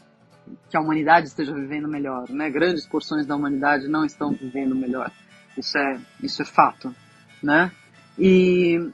que 0.69 0.77
a 0.77 0.79
humanidade 0.79 1.27
esteja 1.27 1.53
vivendo 1.53 1.87
melhor, 1.89 2.29
né? 2.29 2.49
Grandes 2.49 2.85
porções 2.85 3.25
da 3.25 3.35
humanidade 3.35 3.89
não 3.89 4.05
estão 4.05 4.31
vivendo 4.31 4.73
melhor. 4.73 5.11
Isso 5.57 5.77
é, 5.77 5.99
isso 6.23 6.41
é 6.41 6.45
fato, 6.45 6.95
né? 7.43 7.71
E 8.17 8.89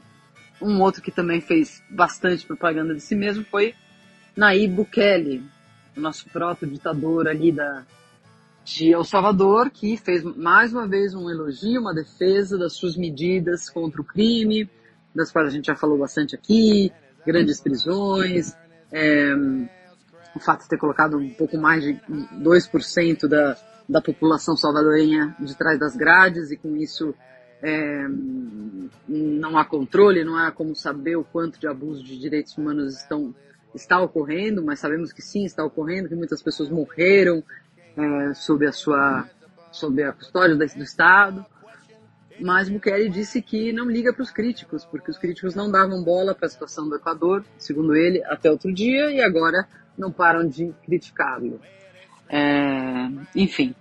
um 0.60 0.82
outro 0.82 1.04
que 1.04 1.12
também 1.12 1.39
fez 1.39 1.84
bastante 1.89 2.48
propaganda 2.48 2.96
de 2.96 3.02
si 3.02 3.15
mesmo 3.15 3.46
foi 3.46 3.76
Nayib 4.36 4.76
Bukele, 4.76 5.43
o 5.96 6.00
nosso 6.00 6.30
proto-ditador 6.30 7.28
ali 7.28 7.52
da, 7.52 7.84
de 8.63 8.91
El 8.91 9.04
Salvador, 9.04 9.69
que 9.69 9.98
fez 9.98 10.24
mais 10.24 10.72
uma 10.74 10.88
vez 10.88 11.13
um 11.13 11.30
elogio, 11.30 11.82
uma 11.82 11.93
defesa 11.93 12.58
das 12.58 12.74
suas 12.74 12.96
medidas 12.96 13.69
contra 13.69 14.02
o 14.02 14.06
crime, 14.06 14.69
das 15.13 15.32
quais 15.32 15.50
a 15.50 15.52
gente 15.52 15.67
já 15.67 15.76
falou 15.76 15.98
bastante 15.98 16.36
aqui, 16.36 16.91
grandes 17.26 17.62
prisões, 17.62 18.56
é, 18.91 19.34
o 20.36 20.39
fato 20.39 20.63
de 20.63 20.69
ter 20.69 20.78
colocado 20.78 21.17
um 21.17 21.30
pouco 21.30 21.58
mais 21.58 21.84
de 21.84 21.93
2% 21.93 23.28
da, 23.28 23.58
da 23.88 24.02
população 24.02 24.56
salvadorenha 24.56 25.36
de 25.39 25.56
trás 25.56 25.80
das 25.80 25.96
grades 25.96 26.52
e 26.52 26.58
com 26.58 26.76
isso 26.76 27.13
é, 27.62 28.08
não 29.08 29.58
há 29.58 29.63
controle, 29.63 30.24
não 30.24 30.38
há 30.38 30.52
como 30.52 30.76
saber 30.76 31.15
o 31.15 31.23
quanto 31.23 31.60
de 31.60 31.67
abuso 31.67 32.04
de 32.04 32.17
direitos 32.19 32.58
humanos 32.58 32.98
estão, 32.98 33.34
está 33.74 34.00
ocorrendo, 34.02 34.63
mas 34.63 34.80
sabemos 34.80 35.12
que 35.12 35.21
sim, 35.21 35.46
está 35.46 35.63
ocorrendo, 35.63 36.10
que 36.10 36.15
muitas 36.15 36.42
pessoas 36.42 36.69
morreram 36.69 37.44
é, 37.96 38.34
sob 38.34 38.65
a 38.65 38.71
sua 38.71 39.28
sob 39.71 40.04
a 40.04 40.13
custódia 40.13 40.56
do 40.56 40.84
Estado. 40.84 41.46
Mas 42.40 42.67
Bukele 42.69 43.10
disse 43.10 43.42
que 43.42 43.71
não 43.71 43.90
liga 43.90 44.12
para 44.12 44.24
os 44.24 44.32
críticos, 44.32 44.86
porque 44.86 45.12
os 45.12 45.17
críticos 45.17 45.56
não 45.56 45.69
davam 45.69 46.04
bola 46.04 46.34
para 46.34 46.48
a 46.48 46.50
situação 46.50 46.90
do 46.90 46.96
Equador, 46.96 47.44
segundo 47.58 47.96
ele, 47.96 48.24
até 48.26 48.50
outro 48.50 48.74
dia, 48.74 49.12
e 49.12 49.21
agora 49.21 49.67
não 49.98 50.12
param 50.12 50.48
de 50.48 50.74
criticá-lo. 50.84 51.62
É, 52.30 53.10
enfim, 53.36 53.76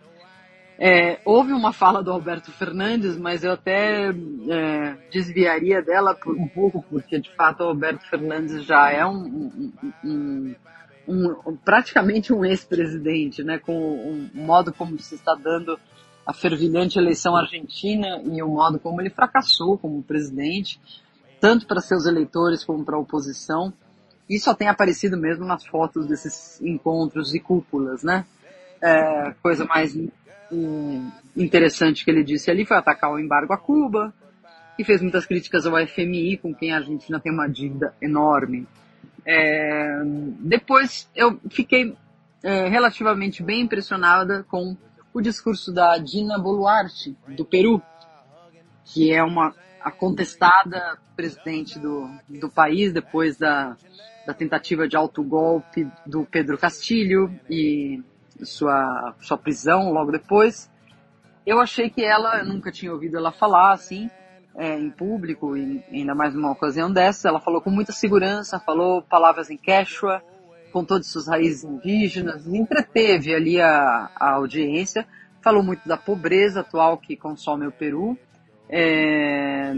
é, 0.85 1.21
houve 1.25 1.53
uma 1.53 1.73
fala 1.73 2.03
do 2.03 2.11
Alberto 2.11 2.51
Fernandes, 2.51 3.17
mas 3.17 3.45
eu 3.45 3.53
até 3.53 4.09
é, 4.09 4.97
desviaria 5.13 5.81
dela 5.81 6.19
um 6.27 6.49
pouco, 6.49 6.85
porque 6.91 7.21
de 7.21 7.31
fato 7.37 7.61
o 7.61 7.69
Alberto 7.69 8.05
Fernandes 8.11 8.65
já 8.65 8.91
é 8.91 9.07
um, 9.07 9.71
um, 10.03 10.55
um, 11.07 11.37
um 11.47 11.57
praticamente 11.65 12.33
um 12.33 12.45
ex-presidente, 12.45 13.45
né, 13.45 13.61
com 13.61 13.73
o 13.73 14.29
modo 14.35 14.73
como 14.73 14.99
se 14.99 15.15
está 15.15 15.37
dando 15.37 15.79
a 16.27 16.35
fervilhante 16.35 16.99
eleição 16.99 17.37
argentina 17.37 18.21
e 18.25 18.43
o 18.43 18.49
modo 18.49 18.81
como 18.81 19.01
ele 19.01 19.11
fracassou 19.11 19.79
como 19.79 20.03
presidente, 20.03 20.81
tanto 21.41 21.65
para 21.65 21.81
seus 21.81 22.07
eleitores 22.07 22.65
como 22.65 22.85
para 22.85 22.97
a 22.97 23.01
oposição. 23.01 23.73
Isso 24.29 24.47
só 24.47 24.55
tem 24.55 24.67
aparecido 24.67 25.17
mesmo 25.17 25.45
nas 25.45 25.65
fotos 25.65 26.09
desses 26.09 26.61
encontros 26.61 27.37
e 27.37 27.39
cúpulas, 27.39 28.03
né? 28.03 28.25
É, 28.81 29.33
coisa 29.41 29.65
mais 29.65 29.95
interessante 31.37 32.05
que 32.05 32.11
ele 32.11 32.23
disse 32.23 32.51
ali 32.51 32.65
foi 32.65 32.77
atacar 32.77 33.11
o 33.11 33.19
embargo 33.19 33.53
a 33.53 33.59
Cuba 33.59 34.13
e 34.79 34.85
fez 34.85 35.01
muitas 35.01 35.27
críticas 35.27 35.67
ao 35.67 35.75
FMI, 35.87 36.39
com 36.39 36.55
quem 36.55 36.73
a 36.73 36.77
Argentina 36.77 37.21
tem 37.21 37.33
uma 37.33 37.49
dívida 37.49 37.95
enorme. 38.01 38.67
É, 39.25 40.03
depois 40.41 41.09
eu 41.15 41.39
fiquei 41.51 41.95
é, 42.43 42.69
relativamente 42.69 43.43
bem 43.43 43.63
impressionada 43.63 44.45
com 44.45 44.77
o 45.15 45.21
discurso 45.21 45.73
da 45.73 45.99
Dina 45.99 46.39
Boluarte, 46.39 47.17
do 47.29 47.45
Peru, 47.45 47.83
que 48.85 49.13
é 49.13 49.23
uma 49.23 49.55
a 49.81 49.91
contestada 49.91 50.97
presidente 51.17 51.79
do, 51.79 52.09
do 52.29 52.49
país 52.49 52.93
depois 52.93 53.37
da, 53.37 53.77
da 54.27 54.33
tentativa 54.33 54.87
de 54.87 54.97
autogolpe 54.97 55.89
do 56.07 56.25
Pedro 56.25 56.57
Castilho 56.57 57.33
e 57.51 58.01
sua, 58.43 59.15
sua 59.21 59.39
prisão 59.39 59.93
logo 59.93 60.11
depois. 60.11 60.71
Eu 61.47 61.61
achei 61.61 61.91
que 61.91 62.03
ela, 62.03 62.45
nunca 62.45 62.71
tinha 62.71 62.93
ouvido 62.93 63.17
ela 63.17 63.33
falar 63.33 63.73
assim, 63.73 64.09
é, 64.57 64.79
em 64.79 64.91
público, 64.91 65.57
e 65.57 65.83
ainda 65.93 66.15
mais 66.15 66.35
numa 66.35 66.53
ocasião 66.53 66.93
dessa. 66.93 67.29
Ela 67.29 67.41
falou 67.41 67.61
com 67.61 67.71
muita 67.71 67.93
segurança, 67.93 68.61
falou 68.61 69.03
palavras 69.03 69.51
em 69.51 69.57
quechua, 69.57 70.23
contou 70.73 70.99
de 70.99 71.07
suas 71.07 71.29
raízes 71.29 71.65
indígenas, 71.65 72.47
entreteve 72.47 73.35
ali 73.35 73.61
a, 73.61 74.11
a 74.17 74.33
audiência, 74.35 75.07
falou 75.43 75.63
muito 75.63 75.87
da 75.87 75.97
pobreza 75.97 76.61
atual 76.61 76.97
que 76.97 77.17
consome 77.17 77.67
o 77.67 77.73
Peru, 77.73 78.17
é, 78.69 79.75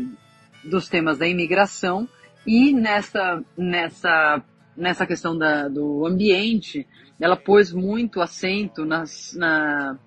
dos 0.62 0.88
temas 0.88 1.18
da 1.18 1.26
imigração 1.26 2.09
e 2.46 2.72
nessa, 2.72 3.42
nessa, 3.57 4.42
nessa 4.76 5.07
questão 5.07 5.36
da, 5.36 5.68
do 5.68 6.07
ambiente, 6.07 6.86
ela 7.25 7.39
pôs 7.39 7.72
muito 7.72 8.20
acento 8.20 8.85
nas, 8.85 9.33
na, 9.33 9.99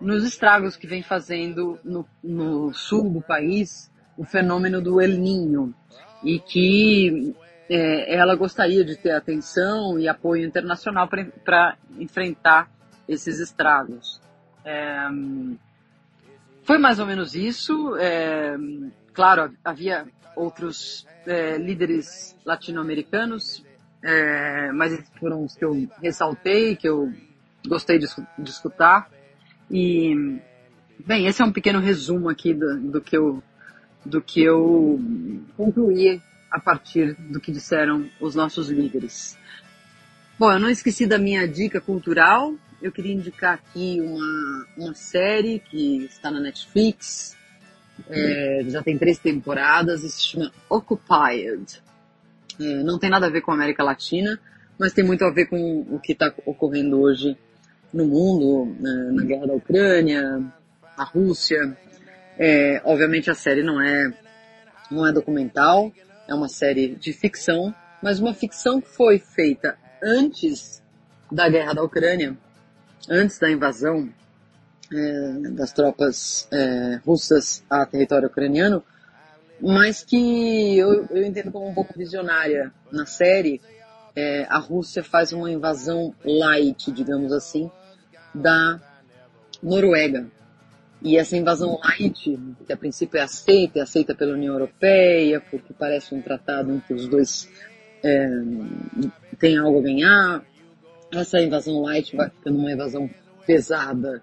nos 0.00 0.24
estragos 0.24 0.78
que 0.78 0.86
vem 0.86 1.02
fazendo 1.02 1.78
no, 1.84 2.08
no 2.22 2.72
sul 2.72 3.10
do 3.10 3.20
país 3.20 3.92
o 4.16 4.24
fenômeno 4.24 4.80
do 4.80 4.98
El 4.98 5.18
Ninho 5.18 5.74
e 6.22 6.38
que 6.38 7.34
é, 7.68 8.16
ela 8.16 8.34
gostaria 8.34 8.82
de 8.82 8.96
ter 8.96 9.10
atenção 9.10 9.98
e 9.98 10.08
apoio 10.08 10.46
internacional 10.46 11.06
para 11.06 11.76
enfrentar 11.98 12.70
esses 13.06 13.40
estragos. 13.40 14.18
É, 14.64 15.06
foi 16.62 16.78
mais 16.78 16.98
ou 16.98 17.04
menos 17.04 17.34
isso. 17.34 17.94
É, 17.98 18.56
claro, 19.12 19.52
havia 19.62 20.06
outros 20.34 21.06
é, 21.26 21.58
líderes 21.58 22.34
latino-americanos 22.42 23.62
é, 24.04 24.70
mas 24.72 24.92
esses 24.92 25.08
foram 25.18 25.42
os 25.42 25.56
que 25.56 25.64
eu 25.64 25.88
ressaltei, 26.02 26.76
que 26.76 26.86
eu 26.86 27.10
gostei 27.66 27.98
de, 27.98 28.06
de 28.38 28.50
escutar. 28.50 29.10
E, 29.70 30.38
bem, 31.06 31.26
esse 31.26 31.40
é 31.40 31.44
um 31.44 31.52
pequeno 31.52 31.80
resumo 31.80 32.28
aqui 32.28 32.52
do, 32.52 32.78
do, 32.80 33.00
que, 33.00 33.16
eu, 33.16 33.42
do 34.04 34.20
que 34.20 34.42
eu 34.42 35.00
concluí 35.56 36.20
a 36.50 36.60
partir 36.60 37.14
do 37.14 37.40
que 37.40 37.50
disseram 37.50 38.06
os 38.20 38.34
nossos 38.34 38.68
líderes. 38.68 39.38
Bom, 40.38 40.52
eu 40.52 40.60
não 40.60 40.68
esqueci 40.68 41.06
da 41.06 41.16
minha 41.16 41.48
dica 41.48 41.80
cultural. 41.80 42.54
Eu 42.82 42.92
queria 42.92 43.14
indicar 43.14 43.54
aqui 43.54 44.02
uma, 44.02 44.66
uma 44.76 44.94
série 44.94 45.60
que 45.60 46.04
está 46.04 46.30
na 46.30 46.40
Netflix. 46.40 47.34
É, 48.10 48.64
já 48.66 48.82
tem 48.82 48.98
três 48.98 49.18
temporadas 49.18 50.02
e 50.02 50.10
se 50.10 50.22
chama 50.24 50.52
Occupied. 50.68 51.82
É, 52.60 52.82
não 52.82 52.98
tem 52.98 53.10
nada 53.10 53.26
a 53.26 53.30
ver 53.30 53.40
com 53.40 53.50
a 53.50 53.54
América 53.54 53.82
Latina, 53.82 54.38
mas 54.78 54.92
tem 54.92 55.04
muito 55.04 55.24
a 55.24 55.30
ver 55.30 55.46
com 55.46 55.80
o 55.90 55.98
que 55.98 56.12
está 56.12 56.32
ocorrendo 56.44 57.00
hoje 57.00 57.36
no 57.92 58.06
mundo, 58.06 58.74
né, 58.80 59.10
na 59.12 59.24
guerra 59.24 59.46
da 59.46 59.54
Ucrânia, 59.54 60.42
na 60.96 61.04
Rússia. 61.04 61.76
É, 62.38 62.80
obviamente 62.84 63.30
a 63.30 63.34
série 63.34 63.62
não 63.62 63.80
é, 63.80 64.12
não 64.90 65.06
é 65.06 65.12
documental, 65.12 65.92
é 66.28 66.34
uma 66.34 66.48
série 66.48 66.96
de 66.96 67.12
ficção, 67.12 67.74
mas 68.02 68.18
uma 68.18 68.34
ficção 68.34 68.80
que 68.80 68.88
foi 68.88 69.18
feita 69.18 69.76
antes 70.02 70.82
da 71.30 71.48
guerra 71.48 71.74
da 71.74 71.82
Ucrânia, 71.82 72.36
antes 73.08 73.38
da 73.38 73.50
invasão 73.50 74.08
é, 74.92 75.32
das 75.50 75.72
tropas 75.72 76.48
é, 76.52 77.00
russas 77.04 77.64
a 77.70 77.86
território 77.86 78.28
ucraniano, 78.28 78.82
mas 79.60 80.02
que 80.02 80.78
eu, 80.78 81.06
eu 81.10 81.24
entendo 81.24 81.50
como 81.50 81.68
um 81.68 81.74
pouco 81.74 81.96
visionária 81.96 82.72
na 82.90 83.06
série. 83.06 83.60
É, 84.16 84.46
a 84.48 84.58
Rússia 84.58 85.02
faz 85.02 85.32
uma 85.32 85.50
invasão 85.50 86.14
light, 86.24 86.92
digamos 86.92 87.32
assim, 87.32 87.70
da 88.32 88.80
Noruega. 89.62 90.26
E 91.02 91.18
essa 91.18 91.36
invasão 91.36 91.78
light, 91.82 92.38
que 92.66 92.72
a 92.72 92.76
princípio 92.76 93.18
é 93.18 93.22
aceita, 93.22 93.80
é 93.80 93.82
aceita 93.82 94.14
pela 94.14 94.34
União 94.34 94.54
Europeia, 94.54 95.40
porque 95.50 95.74
parece 95.74 96.14
um 96.14 96.22
tratado 96.22 96.72
em 96.72 96.80
que 96.80 96.94
os 96.94 97.08
dois 97.08 97.50
é, 98.02 98.28
têm 99.38 99.58
algo 99.58 99.80
a 99.80 99.82
ganhar, 99.82 100.44
essa 101.12 101.40
invasão 101.40 101.82
light 101.82 102.14
vai 102.16 102.30
ficando 102.30 102.58
uma 102.58 102.72
invasão 102.72 103.10
pesada 103.46 104.22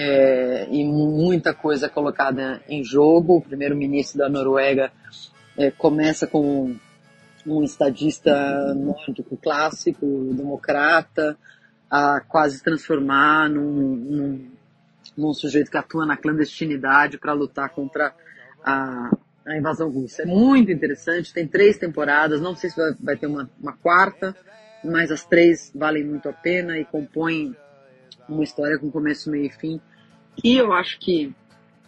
é, 0.00 0.68
e 0.70 0.84
muita 0.84 1.52
coisa 1.52 1.88
colocada 1.88 2.62
em 2.68 2.84
jogo. 2.84 3.38
O 3.38 3.40
primeiro-ministro 3.40 4.18
da 4.18 4.28
Noruega 4.28 4.92
é, 5.56 5.72
começa 5.72 6.24
com 6.24 6.76
um 7.44 7.62
estadista 7.64 8.72
nórdico 8.74 9.36
clássico, 9.36 10.06
democrata, 10.34 11.36
a 11.90 12.20
quase 12.20 12.62
transformar 12.62 13.50
num, 13.50 13.96
num, 13.96 14.50
num 15.16 15.34
sujeito 15.34 15.68
que 15.68 15.76
atua 15.76 16.06
na 16.06 16.16
clandestinidade 16.16 17.18
para 17.18 17.32
lutar 17.32 17.70
contra 17.70 18.14
a, 18.62 19.10
a, 19.44 19.56
invasão 19.56 19.90
russa. 19.90 20.22
É 20.22 20.26
muito 20.26 20.70
interessante, 20.70 21.32
tem 21.32 21.48
três 21.48 21.76
temporadas, 21.76 22.40
não 22.40 22.54
sei 22.54 22.70
se 22.70 22.76
vai, 22.76 22.94
vai 23.00 23.16
ter 23.16 23.26
uma, 23.26 23.50
uma 23.60 23.72
quarta, 23.72 24.36
mas 24.84 25.10
as 25.10 25.24
três 25.24 25.72
valem 25.74 26.04
muito 26.04 26.28
a 26.28 26.32
pena 26.32 26.78
e 26.78 26.84
compõem 26.84 27.56
uma 28.28 28.44
história 28.44 28.78
com 28.78 28.90
começo, 28.90 29.30
meio 29.30 29.46
e 29.46 29.50
fim, 29.50 29.80
que 30.36 30.56
eu 30.56 30.72
acho 30.72 30.98
que 30.98 31.34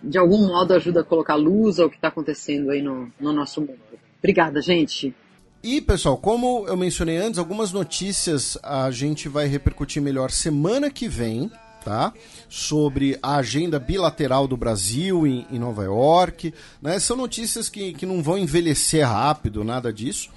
de 0.02 0.18
algum 0.18 0.46
modo 0.46 0.72
ajuda 0.72 1.00
a 1.00 1.04
colocar 1.04 1.34
luz 1.34 1.78
ao 1.78 1.90
que 1.90 1.96
está 1.96 2.08
acontecendo 2.08 2.70
aí 2.70 2.82
no, 2.82 3.12
no 3.20 3.32
nosso 3.32 3.60
mundo. 3.60 3.78
Obrigada, 4.18 4.60
gente. 4.60 5.14
E, 5.62 5.80
pessoal, 5.80 6.16
como 6.16 6.66
eu 6.66 6.76
mencionei 6.76 7.18
antes, 7.18 7.38
algumas 7.38 7.70
notícias 7.70 8.56
a 8.62 8.90
gente 8.90 9.28
vai 9.28 9.46
repercutir 9.46 10.02
melhor 10.02 10.30
semana 10.30 10.90
que 10.90 11.06
vem, 11.06 11.50
tá? 11.84 12.14
Sobre 12.48 13.18
a 13.22 13.36
agenda 13.36 13.78
bilateral 13.78 14.48
do 14.48 14.56
Brasil 14.56 15.26
em, 15.26 15.46
em 15.50 15.58
Nova 15.58 15.84
York. 15.84 16.54
Né? 16.80 16.98
São 16.98 17.16
notícias 17.16 17.68
que, 17.68 17.92
que 17.92 18.06
não 18.06 18.22
vão 18.22 18.38
envelhecer 18.38 19.06
rápido, 19.06 19.62
nada 19.62 19.92
disso. 19.92 20.30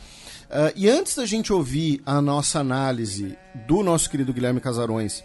Uh, 0.49 0.71
e 0.75 0.89
antes 0.89 1.15
da 1.15 1.25
gente 1.25 1.53
ouvir 1.53 2.01
a 2.05 2.21
nossa 2.21 2.59
análise 2.59 3.37
do 3.65 3.81
nosso 3.81 4.09
querido 4.09 4.33
Guilherme 4.33 4.59
Casarões 4.59 5.23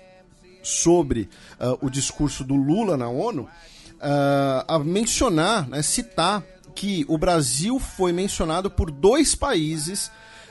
sobre 0.68 1.28
uh, 1.60 1.84
o 1.84 1.90
discurso 1.90 2.44
do 2.44 2.54
Lula 2.54 2.96
na 2.96 3.08
ONU, 3.08 3.42
uh, 3.42 4.64
a 4.66 4.78
mencionar, 4.78 5.68
né, 5.68 5.82
citar 5.82 6.44
que 6.74 7.04
o 7.08 7.18
Brasil 7.18 7.80
foi 7.80 8.12
mencionado 8.12 8.70
por 8.70 8.90
dois 8.90 9.34
países 9.34 10.10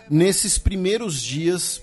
nesses 0.10 0.58
primeiros 0.58 1.22
dias 1.22 1.82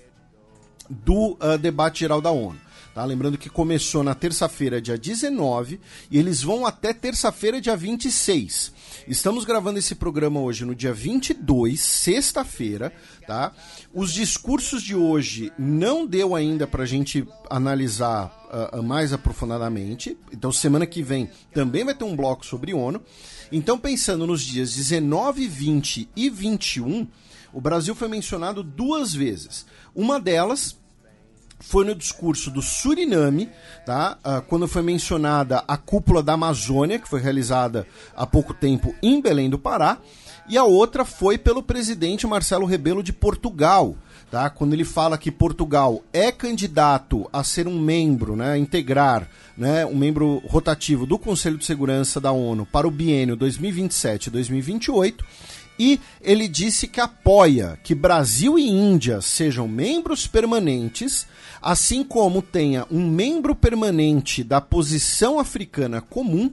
do 0.90 1.38
uh, 1.40 1.56
debate 1.58 2.00
geral 2.00 2.20
da 2.20 2.30
ONU. 2.30 2.60
Tá? 2.94 3.04
Lembrando 3.04 3.38
que 3.38 3.48
começou 3.48 4.04
na 4.04 4.14
terça-feira, 4.14 4.80
dia 4.80 4.98
19, 4.98 5.80
e 6.10 6.18
eles 6.18 6.42
vão 6.42 6.66
até 6.66 6.92
terça-feira, 6.92 7.60
dia 7.60 7.76
26. 7.76 8.72
Estamos 9.06 9.44
gravando 9.44 9.78
esse 9.78 9.94
programa 9.94 10.40
hoje 10.40 10.64
no 10.64 10.74
dia 10.74 10.92
22, 10.92 11.78
sexta-feira, 11.78 12.90
tá? 13.26 13.52
Os 13.92 14.10
discursos 14.14 14.82
de 14.82 14.96
hoje 14.96 15.52
não 15.58 16.06
deu 16.06 16.34
ainda 16.34 16.66
para 16.66 16.84
a 16.84 16.86
gente 16.86 17.26
analisar 17.50 18.32
uh, 18.72 18.82
mais 18.82 19.12
aprofundadamente. 19.12 20.16
Então, 20.32 20.50
semana 20.50 20.86
que 20.86 21.02
vem 21.02 21.28
também 21.52 21.84
vai 21.84 21.94
ter 21.94 22.04
um 22.04 22.16
bloco 22.16 22.46
sobre 22.46 22.72
ONU. 22.72 23.02
Então, 23.52 23.78
pensando 23.78 24.26
nos 24.26 24.40
dias 24.40 24.74
19, 24.74 25.46
20 25.48 26.08
e 26.16 26.30
21, 26.30 27.06
o 27.52 27.60
Brasil 27.60 27.94
foi 27.94 28.08
mencionado 28.08 28.62
duas 28.62 29.12
vezes. 29.12 29.66
Uma 29.94 30.18
delas 30.18 30.78
foi 31.66 31.84
no 31.84 31.94
discurso 31.94 32.50
do 32.50 32.60
Suriname, 32.60 33.50
tá? 33.86 34.18
Uh, 34.24 34.42
quando 34.42 34.68
foi 34.68 34.82
mencionada 34.82 35.64
a 35.66 35.76
cúpula 35.76 36.22
da 36.22 36.34
Amazônia, 36.34 36.98
que 36.98 37.08
foi 37.08 37.20
realizada 37.20 37.86
há 38.14 38.26
pouco 38.26 38.52
tempo 38.52 38.94
em 39.02 39.20
Belém 39.20 39.48
do 39.48 39.58
Pará, 39.58 39.98
e 40.46 40.58
a 40.58 40.64
outra 40.64 41.06
foi 41.06 41.38
pelo 41.38 41.62
presidente 41.62 42.26
Marcelo 42.26 42.66
Rebelo 42.66 43.02
de 43.02 43.14
Portugal, 43.14 43.96
tá? 44.30 44.50
Quando 44.50 44.74
ele 44.74 44.84
fala 44.84 45.16
que 45.16 45.30
Portugal 45.30 46.02
é 46.12 46.30
candidato 46.30 47.28
a 47.32 47.42
ser 47.42 47.66
um 47.66 47.80
membro, 47.80 48.36
né, 48.36 48.58
integrar, 48.58 49.26
né, 49.56 49.86
um 49.86 49.96
membro 49.96 50.42
rotativo 50.46 51.06
do 51.06 51.18
Conselho 51.18 51.56
de 51.56 51.64
Segurança 51.64 52.20
da 52.20 52.30
ONU 52.30 52.66
para 52.66 52.86
o 52.86 52.90
biênio 52.90 53.38
2027-2028 53.38 55.24
e 55.78 56.00
ele 56.20 56.46
disse 56.46 56.86
que 56.86 57.00
apoia 57.00 57.78
que 57.82 57.94
Brasil 57.94 58.58
e 58.58 58.68
Índia 58.68 59.20
sejam 59.20 59.66
membros 59.66 60.26
permanentes, 60.26 61.26
assim 61.64 62.04
como 62.04 62.42
tenha 62.42 62.86
um 62.90 63.08
membro 63.08 63.54
permanente 63.54 64.44
da 64.44 64.60
posição 64.60 65.38
africana 65.38 66.02
comum 66.02 66.52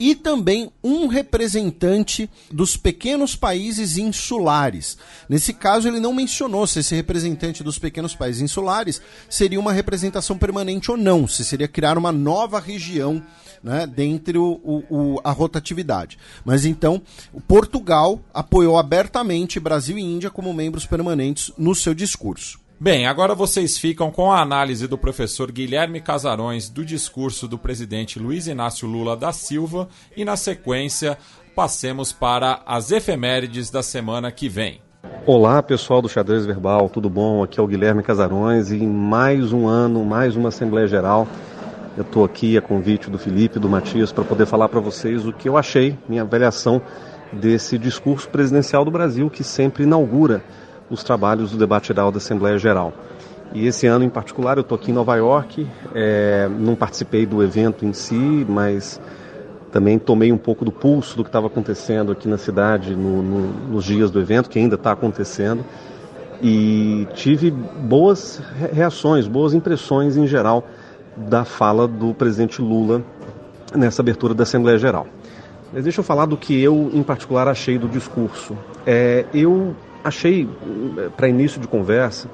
e 0.00 0.16
também 0.16 0.68
um 0.82 1.06
representante 1.06 2.28
dos 2.50 2.76
pequenos 2.76 3.36
países 3.36 3.96
insulares. 3.98 4.98
Nesse 5.28 5.52
caso, 5.52 5.86
ele 5.86 6.00
não 6.00 6.12
mencionou 6.12 6.66
se 6.66 6.80
esse 6.80 6.94
representante 6.94 7.62
dos 7.62 7.78
pequenos 7.78 8.16
países 8.16 8.42
insulares 8.42 9.00
seria 9.30 9.60
uma 9.60 9.72
representação 9.72 10.36
permanente 10.36 10.90
ou 10.90 10.96
não, 10.96 11.28
se 11.28 11.44
seria 11.44 11.68
criar 11.68 11.96
uma 11.96 12.10
nova 12.10 12.58
região 12.58 13.22
né, 13.62 13.86
dentre 13.86 14.38
o, 14.38 14.60
o, 14.90 15.20
a 15.22 15.30
rotatividade. 15.30 16.18
Mas 16.44 16.64
então, 16.64 17.00
Portugal 17.46 18.20
apoiou 18.34 18.76
abertamente 18.76 19.60
Brasil 19.60 19.98
e 19.98 20.02
Índia 20.02 20.30
como 20.30 20.52
membros 20.52 20.84
permanentes 20.84 21.52
no 21.56 21.76
seu 21.76 21.94
discurso. 21.94 22.58
Bem, 22.80 23.06
agora 23.06 23.34
vocês 23.34 23.76
ficam 23.76 24.10
com 24.10 24.30
a 24.30 24.40
análise 24.40 24.86
do 24.86 24.96
professor 24.96 25.50
Guilherme 25.50 26.00
Casarões 26.00 26.68
do 26.68 26.84
discurso 26.84 27.48
do 27.48 27.58
presidente 27.58 28.20
Luiz 28.20 28.46
Inácio 28.46 28.86
Lula 28.86 29.16
da 29.16 29.32
Silva 29.32 29.88
e, 30.16 30.24
na 30.24 30.36
sequência, 30.36 31.18
passemos 31.56 32.12
para 32.12 32.62
as 32.64 32.92
efemérides 32.92 33.68
da 33.68 33.82
semana 33.82 34.30
que 34.30 34.48
vem. 34.48 34.80
Olá, 35.26 35.60
pessoal 35.60 36.00
do 36.00 36.08
Xadrez 36.08 36.46
Verbal, 36.46 36.88
tudo 36.88 37.10
bom? 37.10 37.42
Aqui 37.42 37.58
é 37.58 37.62
o 37.62 37.66
Guilherme 37.66 38.02
Casarões 38.02 38.70
e 38.70 38.78
mais 38.78 39.52
um 39.52 39.66
ano, 39.66 40.04
mais 40.04 40.36
uma 40.36 40.50
Assembleia 40.50 40.86
Geral 40.86 41.26
eu 41.98 42.02
estou 42.02 42.24
aqui 42.24 42.56
a 42.56 42.62
convite 42.62 43.10
do 43.10 43.18
Felipe 43.18 43.58
e 43.58 43.60
do 43.60 43.68
Matias 43.68 44.12
para 44.12 44.22
poder 44.22 44.46
falar 44.46 44.68
para 44.68 44.78
vocês 44.78 45.26
o 45.26 45.32
que 45.32 45.48
eu 45.48 45.56
achei, 45.56 45.98
minha 46.08 46.22
avaliação 46.22 46.80
desse 47.32 47.76
discurso 47.76 48.28
presidencial 48.28 48.84
do 48.84 48.90
Brasil 48.92 49.28
que 49.28 49.42
sempre 49.42 49.82
inaugura 49.82 50.44
os 50.90 51.02
trabalhos 51.02 51.50
do 51.52 51.58
debate 51.58 51.88
geral 51.88 52.10
da 52.10 52.18
Assembleia 52.18 52.58
Geral. 52.58 52.92
E 53.52 53.66
esse 53.66 53.86
ano 53.86 54.04
em 54.04 54.08
particular 54.08 54.58
eu 54.58 54.62
estou 54.62 54.76
aqui 54.76 54.90
em 54.90 54.94
Nova 54.94 55.16
York, 55.16 55.66
é, 55.94 56.48
não 56.58 56.74
participei 56.74 57.24
do 57.24 57.42
evento 57.42 57.84
em 57.84 57.92
si, 57.92 58.46
mas 58.48 59.00
também 59.72 59.98
tomei 59.98 60.32
um 60.32 60.38
pouco 60.38 60.64
do 60.64 60.72
pulso 60.72 61.16
do 61.16 61.22
que 61.22 61.28
estava 61.28 61.46
acontecendo 61.46 62.12
aqui 62.12 62.28
na 62.28 62.38
cidade 62.38 62.94
no, 62.94 63.22
no, 63.22 63.40
nos 63.70 63.84
dias 63.84 64.10
do 64.10 64.20
evento, 64.20 64.48
que 64.48 64.58
ainda 64.58 64.74
está 64.74 64.92
acontecendo, 64.92 65.64
e 66.42 67.06
tive 67.14 67.50
boas 67.50 68.40
reações, 68.72 69.26
boas 69.26 69.54
impressões 69.54 70.16
em 70.16 70.26
geral 70.26 70.64
da 71.16 71.44
fala 71.44 71.88
do 71.88 72.14
presidente 72.14 72.62
Lula 72.62 73.02
nessa 73.74 74.02
abertura 74.02 74.34
da 74.34 74.44
Assembleia 74.44 74.78
Geral. 74.78 75.06
Mas 75.72 75.82
deixa 75.82 76.00
eu 76.00 76.04
falar 76.04 76.26
do 76.26 76.36
que 76.36 76.58
eu, 76.58 76.90
em 76.94 77.02
particular, 77.02 77.48
achei 77.48 77.76
do 77.76 77.88
discurso. 77.88 78.56
É, 78.86 79.26
eu 79.34 79.74
achei, 80.02 80.48
para 81.16 81.28
início 81.28 81.60
de 81.60 81.68
conversa, 81.68 82.28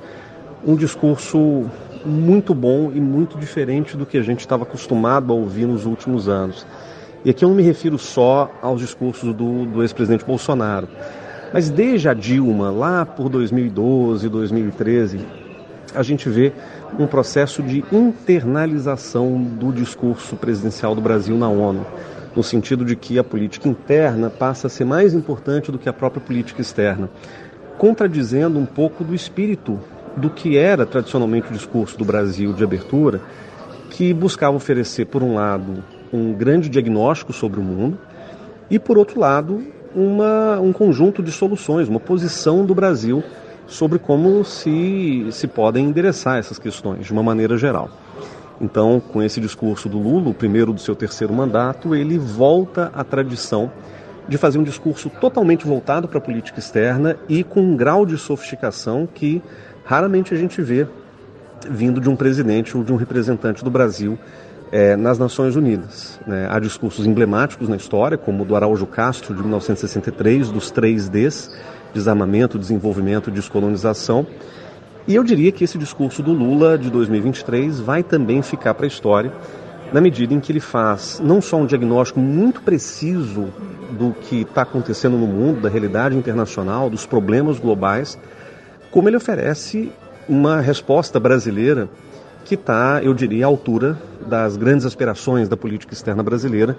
um 0.66 0.74
discurso 0.74 1.64
muito 2.04 2.54
bom 2.54 2.90
e 2.94 3.00
muito 3.00 3.38
diferente 3.38 3.96
do 3.96 4.04
que 4.04 4.18
a 4.18 4.22
gente 4.22 4.40
estava 4.40 4.64
acostumado 4.64 5.32
a 5.32 5.36
ouvir 5.36 5.66
nos 5.66 5.86
últimos 5.86 6.28
anos. 6.28 6.66
E 7.24 7.30
aqui 7.30 7.44
eu 7.44 7.48
não 7.48 7.56
me 7.56 7.62
refiro 7.62 7.98
só 7.98 8.50
aos 8.60 8.80
discursos 8.80 9.34
do, 9.34 9.64
do 9.64 9.82
ex-presidente 9.82 10.24
Bolsonaro, 10.24 10.88
mas 11.52 11.70
desde 11.70 12.08
a 12.08 12.14
Dilma, 12.14 12.70
lá 12.70 13.06
por 13.06 13.28
2012, 13.28 14.28
2013, 14.28 15.20
a 15.94 16.02
gente 16.02 16.28
vê 16.28 16.52
um 16.98 17.06
processo 17.06 17.62
de 17.62 17.84
internalização 17.92 19.40
do 19.42 19.72
discurso 19.72 20.36
presidencial 20.36 20.94
do 20.94 21.00
Brasil 21.00 21.36
na 21.36 21.48
ONU, 21.48 21.86
no 22.34 22.42
sentido 22.42 22.84
de 22.84 22.96
que 22.96 23.18
a 23.18 23.24
política 23.24 23.68
interna 23.68 24.28
passa 24.28 24.66
a 24.66 24.70
ser 24.70 24.84
mais 24.84 25.14
importante 25.14 25.70
do 25.70 25.78
que 25.78 25.88
a 25.88 25.92
própria 25.92 26.20
política 26.20 26.60
externa, 26.60 27.08
contradizendo 27.78 28.58
um 28.58 28.66
pouco 28.66 29.04
do 29.04 29.14
espírito 29.14 29.78
do 30.16 30.30
que 30.30 30.56
era 30.56 30.86
tradicionalmente 30.86 31.50
o 31.50 31.52
discurso 31.52 31.98
do 31.98 32.04
Brasil 32.04 32.52
de 32.52 32.62
abertura, 32.62 33.20
que 33.90 34.12
buscava 34.12 34.56
oferecer, 34.56 35.06
por 35.06 35.22
um 35.22 35.34
lado, 35.34 35.82
um 36.12 36.32
grande 36.32 36.68
diagnóstico 36.68 37.32
sobre 37.32 37.60
o 37.60 37.62
mundo 37.62 37.98
e, 38.70 38.78
por 38.78 38.96
outro 38.96 39.20
lado, 39.20 39.62
uma, 39.94 40.60
um 40.60 40.72
conjunto 40.72 41.22
de 41.22 41.30
soluções, 41.30 41.88
uma 41.88 42.00
posição 42.00 42.64
do 42.64 42.74
Brasil 42.74 43.22
sobre 43.66 43.98
como 43.98 44.44
se, 44.44 45.26
se 45.30 45.46
podem 45.46 45.86
endereçar 45.86 46.38
essas 46.38 46.58
questões 46.58 47.06
de 47.06 47.12
uma 47.12 47.22
maneira 47.22 47.56
geral. 47.56 47.90
Então, 48.60 49.00
com 49.00 49.22
esse 49.22 49.40
discurso 49.40 49.88
do 49.88 49.98
Lula, 49.98 50.30
o 50.30 50.34
primeiro 50.34 50.72
do 50.72 50.80
seu 50.80 50.94
terceiro 50.94 51.32
mandato, 51.32 51.94
ele 51.94 52.18
volta 52.18 52.90
à 52.94 53.02
tradição 53.02 53.70
de 54.28 54.38
fazer 54.38 54.58
um 54.58 54.62
discurso 54.62 55.10
totalmente 55.20 55.66
voltado 55.66 56.08
para 56.08 56.18
a 56.18 56.20
política 56.20 56.58
externa 56.58 57.16
e 57.28 57.44
com 57.44 57.60
um 57.60 57.76
grau 57.76 58.06
de 58.06 58.16
sofisticação 58.16 59.06
que 59.12 59.42
raramente 59.84 60.32
a 60.32 60.36
gente 60.36 60.60
vê 60.62 60.86
vindo 61.68 62.00
de 62.00 62.08
um 62.08 62.16
presidente 62.16 62.76
ou 62.76 62.84
de 62.84 62.92
um 62.92 62.96
representante 62.96 63.64
do 63.64 63.70
Brasil 63.70 64.18
é, 64.72 64.96
nas 64.96 65.18
Nações 65.18 65.56
Unidas. 65.56 66.18
Né? 66.26 66.48
Há 66.50 66.58
discursos 66.58 67.06
emblemáticos 67.06 67.68
na 67.68 67.76
história, 67.76 68.18
como 68.18 68.42
o 68.42 68.46
do 68.46 68.56
Araújo 68.56 68.86
Castro, 68.86 69.34
de 69.34 69.40
1963, 69.40 70.50
dos 70.50 70.70
três 70.70 71.08
Ds, 71.08 71.56
desarmamento, 71.92 72.58
desenvolvimento, 72.58 73.30
descolonização. 73.30 74.26
E 75.06 75.14
eu 75.14 75.22
diria 75.22 75.52
que 75.52 75.64
esse 75.64 75.78
discurso 75.78 76.22
do 76.22 76.32
Lula 76.32 76.78
de 76.78 76.90
2023 76.90 77.78
vai 77.80 78.02
também 78.02 78.42
ficar 78.42 78.74
para 78.74 78.86
a 78.86 78.88
história, 78.88 79.32
na 79.94 80.00
medida 80.00 80.34
em 80.34 80.40
que 80.40 80.50
ele 80.50 80.58
faz 80.58 81.20
não 81.22 81.40
só 81.40 81.56
um 81.56 81.66
diagnóstico 81.66 82.18
muito 82.18 82.60
preciso 82.62 83.46
do 83.92 84.12
que 84.12 84.40
está 84.40 84.62
acontecendo 84.62 85.16
no 85.16 85.24
mundo, 85.24 85.60
da 85.60 85.68
realidade 85.68 86.16
internacional, 86.16 86.90
dos 86.90 87.06
problemas 87.06 87.60
globais, 87.60 88.18
como 88.90 89.08
ele 89.08 89.16
oferece 89.16 89.92
uma 90.28 90.60
resposta 90.60 91.20
brasileira 91.20 91.88
que 92.44 92.56
está, 92.56 93.02
eu 93.04 93.14
diria, 93.14 93.44
à 93.44 93.46
altura 93.46 93.96
das 94.26 94.56
grandes 94.56 94.84
aspirações 94.84 95.48
da 95.48 95.56
política 95.56 95.94
externa 95.94 96.24
brasileira, 96.24 96.76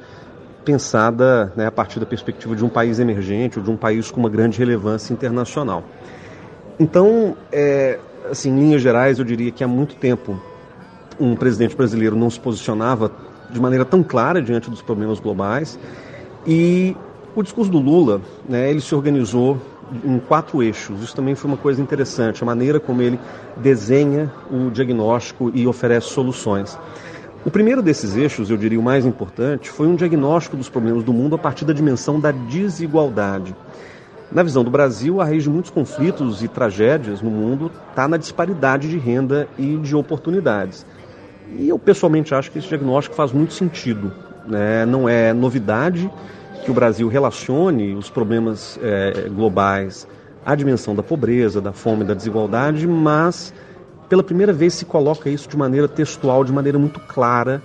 pensada 0.66 1.54
né, 1.56 1.68
a 1.68 1.72
partir 1.72 2.02
da 2.02 2.06
perspectiva 2.06 2.54
de 2.54 2.66
um 2.66 2.70
país 2.70 3.00
emergente 3.00 3.60
ou 3.60 3.64
de 3.64 3.72
um 3.72 3.78
país 3.78 4.12
com 4.12 4.20
uma 4.20 4.30
grande 4.30 4.60
relevância 4.60 5.14
internacional. 5.14 5.86
Então, 6.78 7.38
é, 7.50 7.98
assim, 8.30 8.50
em 8.50 8.60
linhas 8.60 8.82
gerais, 8.82 9.20
eu 9.20 9.24
diria 9.24 9.52
que 9.52 9.64
há 9.64 9.68
muito 9.70 9.96
tempo 9.96 10.38
um 11.20 11.36
presidente 11.36 11.76
brasileiro 11.76 12.16
não 12.16 12.30
se 12.30 12.40
posicionava 12.40 13.12
de 13.50 13.60
maneira 13.60 13.86
tão 13.86 14.04
clara 14.04 14.42
diante 14.42 14.70
dos 14.70 14.82
problemas 14.82 15.20
globais 15.20 15.80
e 16.46 16.96
o 17.36 17.44
discurso 17.44 17.72
do 17.72 17.80
Lula, 17.80 18.22
né, 18.48 18.70
ele 18.70 18.80
se 18.80 18.96
organizou 18.96 19.60
em 20.04 20.20
quatro 20.20 20.64
eixos. 20.64 21.02
Isso 21.02 21.16
também 21.16 21.36
foi 21.36 21.50
uma 21.50 21.58
coisa 21.58 21.82
interessante, 21.82 22.42
a 22.42 22.46
maneira 22.46 22.80
como 22.80 23.02
ele 23.02 23.20
desenha 23.58 24.32
o 24.50 24.70
diagnóstico 24.72 25.52
e 25.54 25.68
oferece 25.68 26.08
soluções. 26.08 26.78
O 27.46 27.52
primeiro 27.52 27.82
desses 27.82 28.16
eixos, 28.16 28.50
eu 28.50 28.58
diria 28.58 28.80
o 28.80 28.84
mais 28.84 29.06
importante, 29.06 29.70
foi 29.70 29.88
um 29.88 29.96
diagnóstico 29.96 30.58
dos 30.58 30.70
problemas 30.70 31.04
do 31.04 31.14
mundo 31.14 31.36
a 31.36 31.38
partir 31.38 31.66
da 31.66 31.74
dimensão 31.74 32.20
da 32.20 32.32
desigualdade. 32.32 33.56
Na 34.32 34.42
visão 34.42 34.64
do 34.64 34.72
Brasil, 34.72 35.22
a 35.22 35.26
raiz 35.26 35.44
de 35.44 35.50
muitos 35.50 35.70
conflitos 35.70 36.44
e 36.44 36.48
tragédias 36.48 37.22
no 37.22 37.30
mundo 37.30 37.72
está 37.90 38.08
na 38.08 38.18
disparidade 38.18 38.90
de 38.90 38.98
renda 38.98 39.48
e 39.60 39.78
de 39.78 39.96
oportunidades. 39.96 40.86
E 41.58 41.70
eu 41.70 41.78
pessoalmente 41.80 42.34
acho 42.34 42.52
que 42.52 42.60
esse 42.60 42.68
diagnóstico 42.68 43.16
faz 43.16 43.32
muito 43.32 43.54
sentido. 43.54 44.12
Né? 44.48 44.86
Não 44.86 45.08
é 45.08 45.34
novidade 45.34 46.10
que 46.64 46.72
o 46.72 46.74
Brasil 46.74 47.08
relacione 47.08 47.94
os 47.94 48.10
problemas 48.10 48.80
é, 48.82 49.30
globais 49.30 50.08
à 50.46 50.56
dimensão 50.56 50.96
da 50.96 51.04
pobreza, 51.04 51.62
da 51.62 51.72
fome, 51.72 52.04
da 52.04 52.14
desigualdade, 52.14 52.88
mas 52.88 53.54
pela 54.10 54.24
primeira 54.24 54.54
vez 54.54 54.74
se 54.74 54.86
coloca 54.86 55.30
isso 55.30 55.50
de 55.50 55.58
maneira 55.58 55.88
textual, 55.88 56.44
de 56.44 56.52
maneira 56.52 56.78
muito 56.78 57.00
clara, 57.00 57.62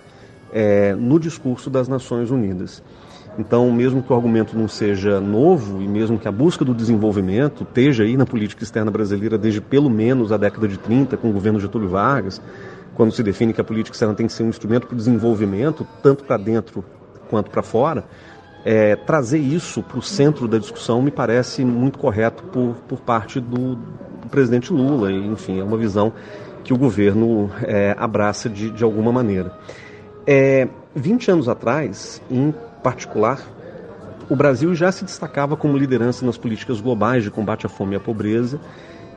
é, 0.53 0.95
no 0.95 1.19
discurso 1.19 1.71
das 1.71 1.89
Nações 1.89 2.31
Unidas. 2.31 2.83
Então, 3.39 3.71
mesmo 3.71 4.03
que 4.03 4.13
o 4.13 4.17
argumento 4.17 4.59
não 4.59 4.67
seja 4.67 5.21
novo 5.21 5.81
e 5.81 5.89
mesmo 5.89 6.19
que 6.19 6.27
a 6.27 6.33
busca 6.33 6.65
do 6.65 6.75
desenvolvimento 6.75 7.63
esteja 7.63 8.03
aí 8.03 8.17
na 8.17 8.27
política 8.27 8.63
externa 8.63 8.91
brasileira 8.91 9.39
desde 9.39 9.61
pelo 9.61 9.89
menos 9.89 10.33
a 10.33 10.37
década 10.37 10.67
de 10.67 10.77
30, 10.77 11.17
com 11.17 11.31
o 11.31 11.33
governo 11.33 11.61
Getúlio 11.61 11.89
Vargas, 11.89 12.41
quando 12.95 13.13
se 13.13 13.23
define 13.23 13.53
que 13.53 13.61
a 13.61 13.65
política 13.65 13.95
externa 13.95 14.15
tem 14.15 14.27
que 14.27 14.33
ser 14.33 14.43
um 14.43 14.49
instrumento 14.49 14.87
para 14.87 14.95
o 14.95 14.97
desenvolvimento, 14.97 15.87
tanto 16.03 16.25
para 16.25 16.37
dentro 16.37 16.85
quanto 17.29 17.51
para 17.51 17.63
fora, 17.63 18.05
é, 18.65 18.97
trazer 18.97 19.39
isso 19.39 19.83
para 19.83 19.99
o 19.99 20.03
centro 20.03 20.47
da 20.47 20.59
discussão 20.59 21.01
me 21.01 21.11
parece 21.11 21.65
muito 21.65 21.99
correto 21.99 22.43
por, 22.45 22.75
por 22.89 23.01
parte 23.01 23.41
do, 23.41 23.77
do 23.77 24.29
presidente 24.31 24.73
Lula. 24.73 25.11
E, 25.11 25.27
enfim, 25.27 25.61
é 25.61 25.65
uma 25.65 25.77
visão 25.77 26.13
que 26.63 26.73
o 26.73 26.77
governo 26.77 27.51
é, 27.63 27.95
abraça 27.99 28.49
de, 28.49 28.71
de 28.71 28.85
alguma 28.85 29.11
maneira. 29.13 29.57
É, 30.27 30.69
20 30.95 31.31
anos 31.31 31.49
atrás, 31.49 32.21
em 32.31 32.53
particular, 32.83 33.41
o 34.29 34.37
Brasil 34.37 34.75
já 34.75 34.93
se 34.93 35.05
destacava 35.05 35.57
como 35.57 35.77
liderança 35.77 36.25
nas 36.25 36.37
políticas 36.37 36.81
globais 36.81 37.25
de 37.25 37.31
combate 37.31 37.67
à 37.67 37.69
fome 37.69 37.95
e 37.95 37.97
à 37.97 38.01
pobreza, 38.01 38.61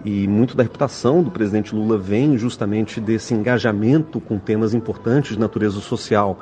e 0.04 0.28
muito 0.28 0.56
da 0.56 0.64
reputação 0.64 1.24
do 1.24 1.32
presidente 1.32 1.74
Lula 1.74 1.98
vem 1.98 2.38
justamente 2.38 3.00
desse 3.00 3.34
engajamento 3.34 4.20
com 4.20 4.38
temas 4.38 4.74
importantes 4.74 5.32
de 5.32 5.40
natureza 5.40 5.80
social, 5.80 6.40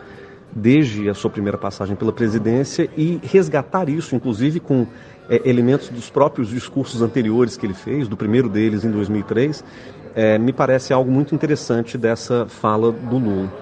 desde 0.51 1.09
a 1.09 1.14
sua 1.14 1.30
primeira 1.30 1.57
passagem 1.57 1.95
pela 1.95 2.12
presidência, 2.12 2.89
e 2.97 3.20
resgatar 3.24 3.88
isso, 3.88 4.16
inclusive 4.16 4.59
com 4.59 4.88
é, 5.30 5.47
elementos 5.47 5.89
dos 5.89 6.09
próprios 6.09 6.49
discursos 6.49 7.01
anteriores 7.01 7.55
que 7.55 7.66
ele 7.66 7.74
fez, 7.74 8.07
do 8.07 8.18
primeiro 8.18 8.49
deles 8.49 8.84
em 8.84 8.91
2003, 8.91 9.64
é, 10.16 10.38
me 10.38 10.51
parece 10.51 10.91
algo 10.91 11.12
muito 11.12 11.34
interessante 11.34 11.97
dessa 11.97 12.45
fala 12.47 12.91
do 12.91 13.18
Lula. 13.18 13.53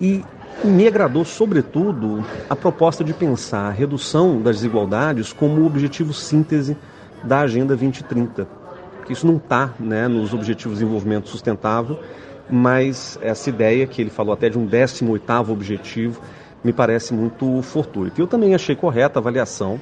E 0.00 0.24
me 0.62 0.86
agradou, 0.86 1.24
sobretudo, 1.24 2.24
a 2.48 2.54
proposta 2.54 3.02
de 3.02 3.12
pensar 3.12 3.66
a 3.66 3.70
redução 3.70 4.40
das 4.40 4.56
desigualdades 4.56 5.32
como 5.32 5.66
objetivo 5.66 6.14
síntese 6.14 6.76
da 7.24 7.40
Agenda 7.40 7.76
2030. 7.76 8.63
Porque 9.04 9.12
isso 9.12 9.26
não 9.26 9.36
está 9.36 9.74
né, 9.78 10.08
nos 10.08 10.32
Objetivos 10.32 10.78
de 10.78 10.82
Desenvolvimento 10.82 11.28
Sustentável, 11.28 12.00
mas 12.48 13.18
essa 13.20 13.50
ideia 13.50 13.86
que 13.86 14.00
ele 14.00 14.08
falou 14.08 14.32
até 14.32 14.48
de 14.48 14.58
um 14.58 14.66
18º 14.66 15.50
objetivo 15.50 16.22
me 16.64 16.72
parece 16.72 17.12
muito 17.12 17.60
fortuito. 17.60 18.18
Eu 18.18 18.26
também 18.26 18.54
achei 18.54 18.74
correta 18.74 19.18
a 19.18 19.20
avaliação, 19.20 19.78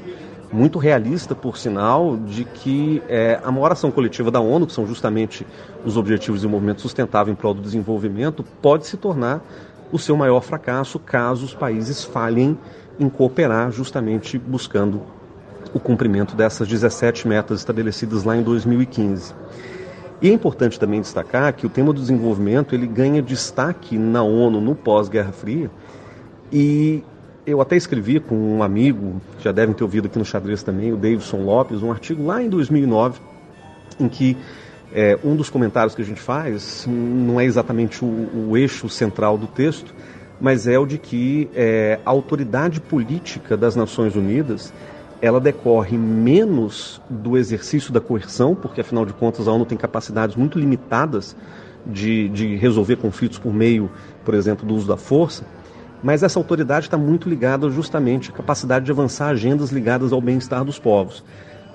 muito 0.53 0.77
realista, 0.77 1.37
por 1.37 1.57
sinal, 1.57 2.17
de 2.17 2.45
que 2.45 3.01
é, 3.09 3.39
a 3.45 3.53
maior 3.53 3.71
ação 3.71 3.93
coletiva 3.93 4.29
da 4.29 4.41
ONU, 4.41 4.67
que 4.67 4.73
são 4.73 4.89
justamente 4.89 5.47
os 5.85 5.97
Objetivos 5.97 6.41
de 6.41 6.45
Desenvolvimento 6.45 6.81
Sustentável 6.81 7.33
em 7.33 7.37
prol 7.37 7.55
do 7.55 7.63
desenvolvimento, 7.63 8.43
pode 8.61 8.89
se 8.89 8.97
tornar 8.97 9.41
o 9.93 10.01
seu 10.01 10.17
maior 10.17 10.41
fracasso 10.41 10.99
caso 10.99 11.45
os 11.45 11.55
países 11.55 12.03
falhem 12.03 12.59
em 12.99 13.09
cooperar, 13.09 13.71
justamente 13.71 14.37
buscando 14.37 15.01
o 15.75 15.81
cumprimento 15.81 16.37
dessas 16.37 16.69
17 16.69 17.27
metas 17.27 17.61
estabelecidas 17.61 18.25
lá 18.25 18.37
em 18.37 18.43
2015. 18.43 19.35
E 20.21 20.31
é 20.31 20.33
importante 20.33 20.79
também 20.79 21.01
destacar 21.01 21.53
que 21.53 21.67
o 21.67 21.69
tema 21.69 21.93
do 21.93 22.01
desenvolvimento 22.01 22.75
ele 22.75 22.87
ganha 22.87 23.21
destaque 23.21 23.99
na 23.99 24.23
ONU 24.23 24.61
no 24.61 24.75
pós-Guerra 24.75 25.33
Fria. 25.33 25.71
E 26.53 27.03
eu 27.45 27.61
até 27.61 27.77
escrevi 27.77 28.21
com 28.21 28.37
um 28.37 28.63
amigo, 28.63 29.21
já 29.41 29.51
devem 29.51 29.75
ter 29.75 29.83
ouvido 29.83 30.07
aqui 30.07 30.19
no 30.19 30.25
xadrez 30.25 30.63
também, 30.63 30.93
o 30.93 30.97
Davidson 30.97 31.43
Lopes, 31.43 31.83
um 31.83 31.91
artigo 31.91 32.25
lá 32.25 32.41
em 32.41 32.49
2009, 32.49 33.21
em 33.99 34.09
que 34.09 34.37
é, 34.95 35.19
um 35.25 35.35
dos 35.35 35.51
comentários 35.51 35.95
que 35.95 36.03
a 36.03 36.05
gente 36.05 36.21
faz 36.21 36.87
não 36.87 37.41
é 37.41 37.45
exatamente 37.45 38.05
o, 38.05 38.51
o 38.51 38.57
eixo 38.57 38.89
central 38.89 39.37
do 39.37 39.47
texto, 39.47 39.93
mas 40.41 40.69
é 40.69 40.79
o 40.79 40.87
de 40.87 40.99
que 40.99 41.49
é, 41.55 41.99
a 42.05 42.11
autoridade 42.11 42.81
política 42.81 43.57
das 43.57 43.75
Nações 43.75 44.15
Unidas 44.15 44.73
ela 45.23 45.41
decorre 45.41 45.97
menos 45.97 47.01
do 47.09 47.39
exercício 47.39 47.93
da 47.93 48.01
coerção, 48.01 48.57
porque 48.57 48.81
afinal 48.81 49.07
de 49.07 49.13
contas 49.13 49.47
a 49.47 49.53
ONU 49.53 49.65
tem 49.65 49.79
capacidades 49.79 50.35
muito 50.35 50.59
limitadas 50.59 51.37
de, 51.87 52.29
de 52.31 52.57
resolver 52.57 52.97
conflitos 52.97 53.39
por 53.39 53.55
meio, 53.55 53.89
por 54.25 54.35
exemplo, 54.35 54.67
do 54.67 54.75
uso 54.75 54.89
da 54.89 54.97
força, 54.97 55.45
mas 56.03 56.25
essa 56.25 56.41
autoridade 56.41 56.87
está 56.87 56.99
muito 56.99 57.29
ligada 57.29 57.71
justamente 57.71 58.31
à 58.31 58.33
capacidade 58.33 58.85
de 58.85 58.91
avançar 58.91 59.29
agendas 59.29 59.71
ligadas 59.71 60.13
ao 60.13 60.21
bem-estar 60.21 60.65
dos 60.65 60.81
povos. 60.81 61.23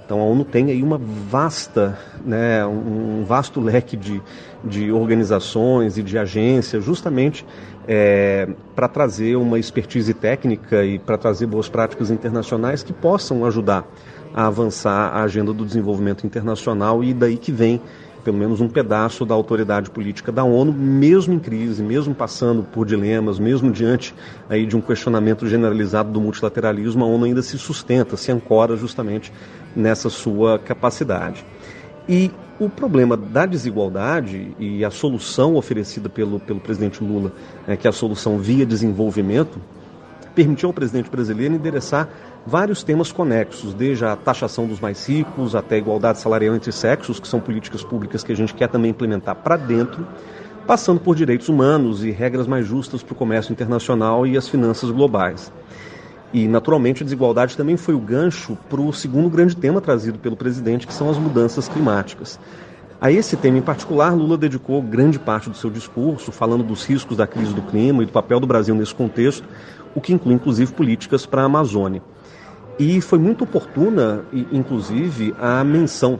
Então 0.07 0.21
a 0.21 0.23
ONU 0.23 0.45
tem 0.45 0.71
aí 0.71 0.81
uma 0.81 0.97
vasta, 0.97 1.99
né, 2.23 2.65
um 2.65 3.25
vasto 3.25 3.59
leque 3.59 3.97
de, 3.97 4.21
de 4.63 4.89
organizações 4.89 5.97
e 5.97 6.01
de 6.01 6.17
agências, 6.17 6.81
justamente 6.81 7.45
é, 7.85 8.47
para 8.73 8.87
trazer 8.87 9.35
uma 9.35 9.59
expertise 9.59 10.13
técnica 10.13 10.85
e 10.85 10.97
para 10.97 11.17
trazer 11.17 11.45
boas 11.45 11.67
práticas 11.67 12.09
internacionais 12.09 12.83
que 12.83 12.93
possam 12.93 13.43
ajudar 13.43 13.85
a 14.33 14.47
avançar 14.47 15.13
a 15.13 15.23
agenda 15.23 15.51
do 15.51 15.65
desenvolvimento 15.65 16.25
internacional 16.25 17.03
e 17.03 17.13
daí 17.13 17.35
que 17.35 17.51
vem 17.51 17.81
pelo 18.27 18.37
menos 18.37 18.59
um 18.59 18.67
pedaço 18.67 19.25
da 19.25 19.33
autoridade 19.33 19.89
política 19.89 20.33
da 20.33 20.43
ONU, 20.43 20.73
mesmo 20.73 21.33
em 21.33 21.39
crise, 21.39 21.81
mesmo 21.81 22.13
passando 22.13 22.61
por 22.61 22.85
dilemas, 22.85 23.39
mesmo 23.39 23.71
diante 23.71 24.13
aí 24.49 24.65
de 24.65 24.75
um 24.75 24.81
questionamento 24.81 25.47
generalizado 25.47 26.11
do 26.11 26.19
multilateralismo, 26.19 27.05
a 27.05 27.07
ONU 27.07 27.23
ainda 27.23 27.41
se 27.41 27.57
sustenta, 27.57 28.17
se 28.17 28.29
ancora 28.29 28.75
justamente 28.75 29.31
nessa 29.73 30.09
sua 30.09 30.59
capacidade. 30.59 31.45
E 32.05 32.29
o 32.59 32.67
problema 32.67 33.15
da 33.15 33.45
desigualdade 33.45 34.53
e 34.59 34.83
a 34.83 34.91
solução 34.91 35.55
oferecida 35.55 36.09
pelo, 36.09 36.37
pelo 36.37 36.59
presidente 36.59 37.01
Lula, 37.01 37.31
né, 37.65 37.77
que 37.77 37.87
é 37.87 37.89
a 37.89 37.93
solução 37.93 38.39
via 38.39 38.65
desenvolvimento, 38.65 39.57
permitiu 40.35 40.67
ao 40.67 40.73
presidente 40.73 41.09
brasileiro 41.09 41.55
endereçar 41.55 42.09
vários 42.47 42.81
temas 42.81 43.11
conexos, 43.11 43.73
desde 43.73 44.05
a 44.05 44.15
taxação 44.15 44.65
dos 44.67 44.79
mais 44.79 45.05
ricos 45.05 45.53
até 45.53 45.75
a 45.75 45.77
igualdade 45.77 46.19
salarial 46.19 46.55
entre 46.55 46.71
sexos, 46.71 47.19
que 47.19 47.27
são 47.27 47.41
políticas 47.41 47.83
públicas 47.83 48.23
que 48.23 48.31
a 48.31 48.35
gente 48.35 48.53
quer 48.53 48.69
também 48.69 48.91
implementar 48.91 49.35
para 49.35 49.57
dentro, 49.57 50.07
passando 50.65 51.01
por 51.01 51.13
direitos 51.13 51.49
humanos 51.49 52.05
e 52.05 52.09
regras 52.09 52.47
mais 52.47 52.65
justas 52.65 53.03
para 53.03 53.11
o 53.11 53.17
comércio 53.17 53.51
internacional 53.51 54.25
e 54.25 54.37
as 54.37 54.47
finanças 54.47 54.89
globais. 54.89 55.51
E, 56.33 56.47
naturalmente, 56.47 57.03
a 57.03 57.05
desigualdade 57.05 57.57
também 57.57 57.75
foi 57.75 57.93
o 57.93 57.99
gancho 57.99 58.57
para 58.69 58.79
o 58.79 58.93
segundo 58.93 59.29
grande 59.29 59.55
tema 59.55 59.81
trazido 59.81 60.17
pelo 60.17 60.37
presidente, 60.37 60.87
que 60.87 60.93
são 60.93 61.09
as 61.09 61.17
mudanças 61.17 61.67
climáticas. 61.67 62.39
A 62.99 63.11
esse 63.11 63.35
tema 63.35 63.57
em 63.57 63.61
particular, 63.61 64.15
Lula 64.15 64.37
dedicou 64.37 64.81
grande 64.81 65.19
parte 65.19 65.49
do 65.49 65.57
seu 65.57 65.69
discurso 65.69 66.31
falando 66.31 66.63
dos 66.63 66.85
riscos 66.85 67.17
da 67.17 67.27
crise 67.27 67.53
do 67.53 67.61
clima 67.61 68.03
e 68.03 68.05
do 68.05 68.11
papel 68.11 68.39
do 68.39 68.47
Brasil 68.47 68.73
nesse 68.73 68.95
contexto, 68.95 69.45
o 69.93 69.99
que 69.99 70.13
inclui 70.13 70.35
inclusive 70.35 70.71
políticas 70.71 71.25
para 71.25 71.41
a 71.41 71.45
Amazônia. 71.45 72.01
E 72.79 73.01
foi 73.01 73.17
muito 73.17 73.43
oportuna, 73.43 74.23
inclusive, 74.51 75.33
a 75.39 75.63
menção 75.63 76.19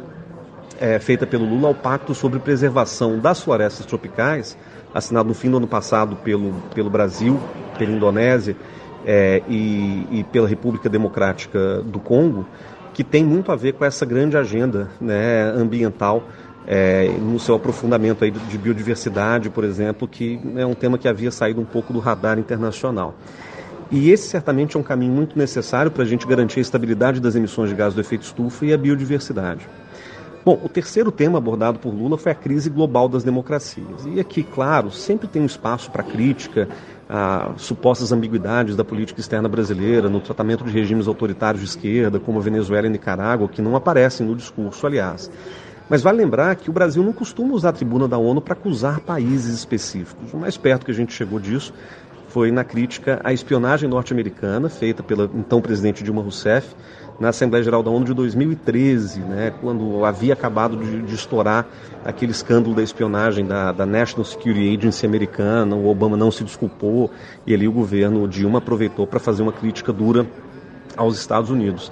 é, 0.80 1.00
feita 1.00 1.26
pelo 1.28 1.46
Lula 1.46 1.68
ao 1.68 1.76
Pacto 1.76 2.16
sobre 2.16 2.40
Preservação 2.40 3.20
das 3.20 3.42
Florestas 3.42 3.86
Tropicais, 3.86 4.58
assinado 4.94 5.28
no 5.30 5.36
fim 5.36 5.52
do 5.52 5.58
ano 5.58 5.68
passado 5.68 6.16
pelo, 6.16 6.54
pelo 6.74 6.90
Brasil, 6.90 7.40
pela 7.78 7.92
Indonésia 7.92 8.56
é, 9.06 9.44
e, 9.48 10.08
e, 10.12 10.26
pela 10.32 10.48
República 10.48 10.90
Democrática 10.90 11.82
do 11.84 12.00
Congo, 12.00 12.48
que 12.94 13.04
tem 13.04 13.24
muito 13.24 13.52
a 13.52 13.56
ver 13.56 13.74
com 13.74 13.86
essa 13.86 14.06
grande 14.06 14.36
agenda 14.36 14.90
né, 15.00 15.44
ambiental 15.56 16.24
é, 16.66 17.08
no 17.22 17.40
seu 17.40 17.56
aprofundamento 17.56 18.24
aí 18.24 18.32
de 18.32 18.58
biodiversidade, 18.58 19.50
por 19.50 19.64
exemplo, 19.64 20.08
que 20.08 20.40
é 20.56 20.66
um 20.66 20.74
tema 20.74 20.98
que 20.98 21.08
havia 21.08 21.32
saído 21.32 21.62
um 21.62 21.66
pouco 21.66 21.94
do 21.94 22.00
radar 22.00 22.40
internacional. 22.40 23.16
E 23.90 24.12
esse 24.12 24.28
certamente 24.28 24.76
é 24.76 24.80
um 24.80 24.84
caminho 24.84 25.14
muito 25.14 25.38
necessário 25.38 25.90
para 25.90 26.04
a 26.04 26.06
gente 26.06 26.28
garantir 26.28 26.60
a 26.60 26.62
estabilidade 26.62 27.20
das 27.20 27.36
emissões 27.36 27.70
de 27.70 27.76
gás 27.76 27.94
do 27.94 28.02
efeito 28.02 28.24
estufa 28.24 28.66
e 28.66 28.74
a 28.74 28.78
biodiversidade. 28.78 29.68
Bom, 30.44 30.60
o 30.64 30.70
terceiro 30.70 31.12
tema 31.12 31.38
abordado 31.38 31.78
por 31.78 31.94
Lula 31.94 32.18
foi 32.18 32.32
a 32.32 32.36
crise 32.36 32.70
global 32.70 33.10
das 33.10 33.24
democracias. 33.24 34.06
E 34.06 34.20
aqui, 34.20 34.44
claro, 34.44 34.90
sempre 34.92 35.28
tem 35.28 35.42
um 35.42 35.46
espaço 35.46 35.92
para 35.92 36.04
crítica 36.04 36.70
a 37.10 37.52
supostas 37.58 38.12
ambiguidades 38.12 38.76
da 38.76 38.84
política 38.84 39.20
externa 39.20 39.50
brasileira 39.50 40.10
no 40.10 40.20
tratamento 40.20 40.64
de 40.64 40.72
regimes 40.72 41.08
autoritários 41.08 41.62
de 41.62 41.70
esquerda, 41.70 42.20
como 42.20 42.40
a 42.40 42.42
Venezuela 42.42 42.88
e 42.88 42.90
Nicarágua, 42.90 43.48
que 43.48 43.62
não 43.62 43.76
aparecem 43.76 44.26
no 44.26 44.36
discurso, 44.36 44.86
aliás. 44.88 45.30
Mas 45.90 46.02
vale 46.02 46.18
lembrar 46.18 46.56
que 46.56 46.70
o 46.70 46.74
Brasil 46.74 47.02
não 47.02 47.14
costuma 47.14 47.54
usar 47.54 47.70
a 47.70 47.74
tribuna 47.74 48.08
da 48.08 48.18
ONU 48.18 48.42
para 48.42 48.54
acusar 48.54 49.00
países 49.00 49.54
específicos. 49.54 50.34
O 50.34 50.38
mais 50.38 50.58
perto 50.58 50.86
que 50.86 50.92
a 50.92 50.94
gente 50.94 51.14
chegou 51.14 51.40
disso 51.40 51.74
foi 52.38 52.52
na 52.52 52.64
crítica 52.64 53.20
à 53.24 53.34
espionagem 53.34 53.90
norte-americana, 53.90 54.70
feita 54.70 55.02
pela 55.02 55.28
então 55.34 55.60
presidente 55.60 56.04
Dilma 56.04 56.22
Rousseff, 56.22 56.76
na 57.20 57.30
Assembleia 57.30 57.64
Geral 57.64 57.82
da 57.82 57.90
ONU 57.90 58.06
de 58.06 58.14
2013, 58.14 59.22
né, 59.22 59.52
quando 59.60 60.06
havia 60.06 60.34
acabado 60.34 60.78
de, 60.78 61.02
de 61.02 61.16
estourar 61.16 61.66
aquele 62.06 62.32
escândalo 62.32 62.76
da 62.76 62.84
espionagem 62.84 63.44
da, 63.44 63.72
da, 63.72 63.88
National 63.88 64.24
Security 64.24 64.78
Agency 64.78 65.04
americana, 65.04 65.76
o 65.76 65.88
Obama 65.88 66.16
não 66.16 66.30
se 66.30 66.44
desculpou 66.44 67.10
e 67.44 67.56
ali 67.56 67.68
o 67.68 67.72
governo 67.72 68.28
Dilma 68.28 68.60
aproveitou 68.60 69.08
para 69.08 69.20
fazer 69.20 69.42
uma 69.42 69.52
crítica 69.52 69.92
dura 69.92 70.28
aos 70.96 71.18
Estados 71.18 71.50
Unidos. 71.50 71.92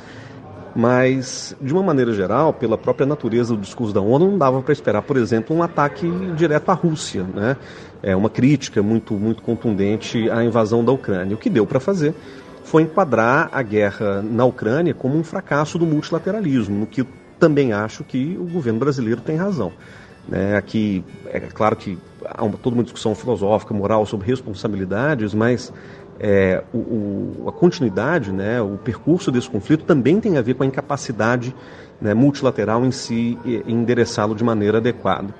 Mas, 0.75 1.55
de 1.59 1.73
uma 1.73 1.81
maneira 1.81 2.13
geral, 2.13 2.53
pela 2.53 2.77
própria 2.77 3.07
natureza 3.07 3.55
do 3.55 3.61
discurso 3.61 3.93
da 3.93 4.01
ONU, 4.01 4.29
não 4.29 4.37
dava 4.37 4.61
para 4.61 4.73
esperar, 4.73 5.01
por 5.01 5.15
exemplo, 5.15 5.55
um 5.55 5.63
ataque 5.63 6.07
direto 6.35 6.69
à 6.69 6.73
Rússia, 6.73 7.23
né? 7.23 7.55
É 8.03 8.15
uma 8.15 8.29
crítica 8.29 8.81
muito, 8.83 9.13
muito 9.13 9.41
contundente 9.41 10.29
à 10.29 10.43
invasão 10.43 10.83
da 10.83 10.91
Ucrânia. 10.91 11.35
O 11.35 11.37
que 11.37 11.49
deu 11.49 11.65
para 11.65 11.79
fazer 11.79 12.13
foi 12.63 12.83
enquadrar 12.83 13.49
a 13.51 13.61
guerra 13.61 14.21
na 14.21 14.45
Ucrânia 14.45 14.93
como 14.93 15.17
um 15.17 15.23
fracasso 15.23 15.77
do 15.77 15.85
multilateralismo, 15.85 16.79
no 16.79 16.87
que 16.87 17.05
também 17.39 17.73
acho 17.73 18.03
que 18.03 18.37
o 18.39 18.45
governo 18.45 18.79
brasileiro 18.79 19.21
tem 19.21 19.35
razão. 19.35 19.71
Né? 20.27 20.55
Aqui, 20.55 21.03
é 21.27 21.39
claro 21.39 21.75
que 21.75 21.97
há 22.25 22.43
uma, 22.43 22.57
toda 22.57 22.75
uma 22.75 22.83
discussão 22.83 23.13
filosófica, 23.13 23.73
moral 23.73 24.05
sobre 24.05 24.27
responsabilidades, 24.27 25.33
mas 25.33 25.71
é, 26.19 26.63
o, 26.73 26.77
o, 26.77 27.45
a 27.47 27.51
continuidade, 27.51 28.31
né, 28.31 28.61
o 28.61 28.77
percurso 28.77 29.31
desse 29.31 29.49
conflito 29.49 29.83
também 29.83 30.19
tem 30.19 30.37
a 30.37 30.41
ver 30.41 30.55
com 30.55 30.63
a 30.63 30.65
incapacidade 30.65 31.53
né, 32.01 32.13
multilateral 32.13 32.85
em 32.85 32.91
si 32.91 33.37
endereçá-lo 33.67 34.33
de 34.33 34.43
maneira 34.43 34.77
adequada. 34.77 35.33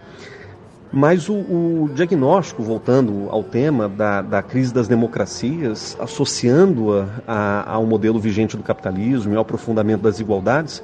Mas 0.96 1.28
o, 1.28 1.34
o, 1.34 1.90
diagnóstico, 1.94 2.64
voltando 2.64 3.28
ao 3.30 3.44
tema 3.44 3.90
da, 3.90 4.22
da 4.22 4.42
crise 4.42 4.74
das 4.74 4.88
democracias, 4.88 5.98
associando-a 6.00 7.70
ao 7.70 7.86
modelo 7.86 8.18
vigente 8.18 8.56
do 8.56 8.64
capitalismo 8.64 9.34
e 9.34 9.36
ao 9.36 9.42
aprofundamento 9.42 10.04
das 10.04 10.14
desigualdades, 10.14 10.82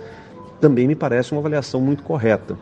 também 0.59 0.86
me 0.86 0.95
parece 0.95 1.32
uma 1.32 1.39
avaliação 1.39 1.80
muito 1.80 2.03
correta. 2.03 2.57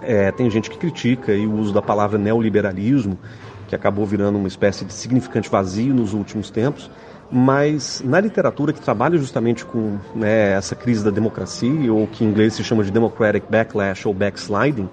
É, 0.00 0.30
tem 0.30 0.48
gente 0.48 0.70
que 0.70 0.78
critica 0.78 1.32
o 1.32 1.58
uso 1.58 1.74
da 1.74 1.82
palavra 1.82 2.18
neoliberalismo, 2.18 3.18
que 3.66 3.74
acabou 3.74 4.06
virando 4.06 4.38
uma 4.38 4.46
espécie 4.46 4.84
de 4.84 4.92
significante 4.92 5.50
vazio 5.50 5.92
nos 5.92 6.14
últimos 6.14 6.50
tempos, 6.50 6.88
mas 7.28 8.00
na 8.04 8.20
literatura 8.20 8.72
que 8.72 8.80
trabalha 8.80 9.18
justamente 9.18 9.64
com 9.64 9.98
né, 10.14 10.52
essa 10.52 10.76
crise 10.76 11.04
da 11.04 11.10
democracia, 11.10 11.92
ou 11.92 12.06
que 12.06 12.24
em 12.24 12.28
inglês 12.28 12.54
se 12.54 12.62
chama 12.62 12.84
de 12.84 12.92
democratic 12.92 13.42
backlash 13.50 14.06
ou 14.06 14.14
backsliding, 14.14 14.88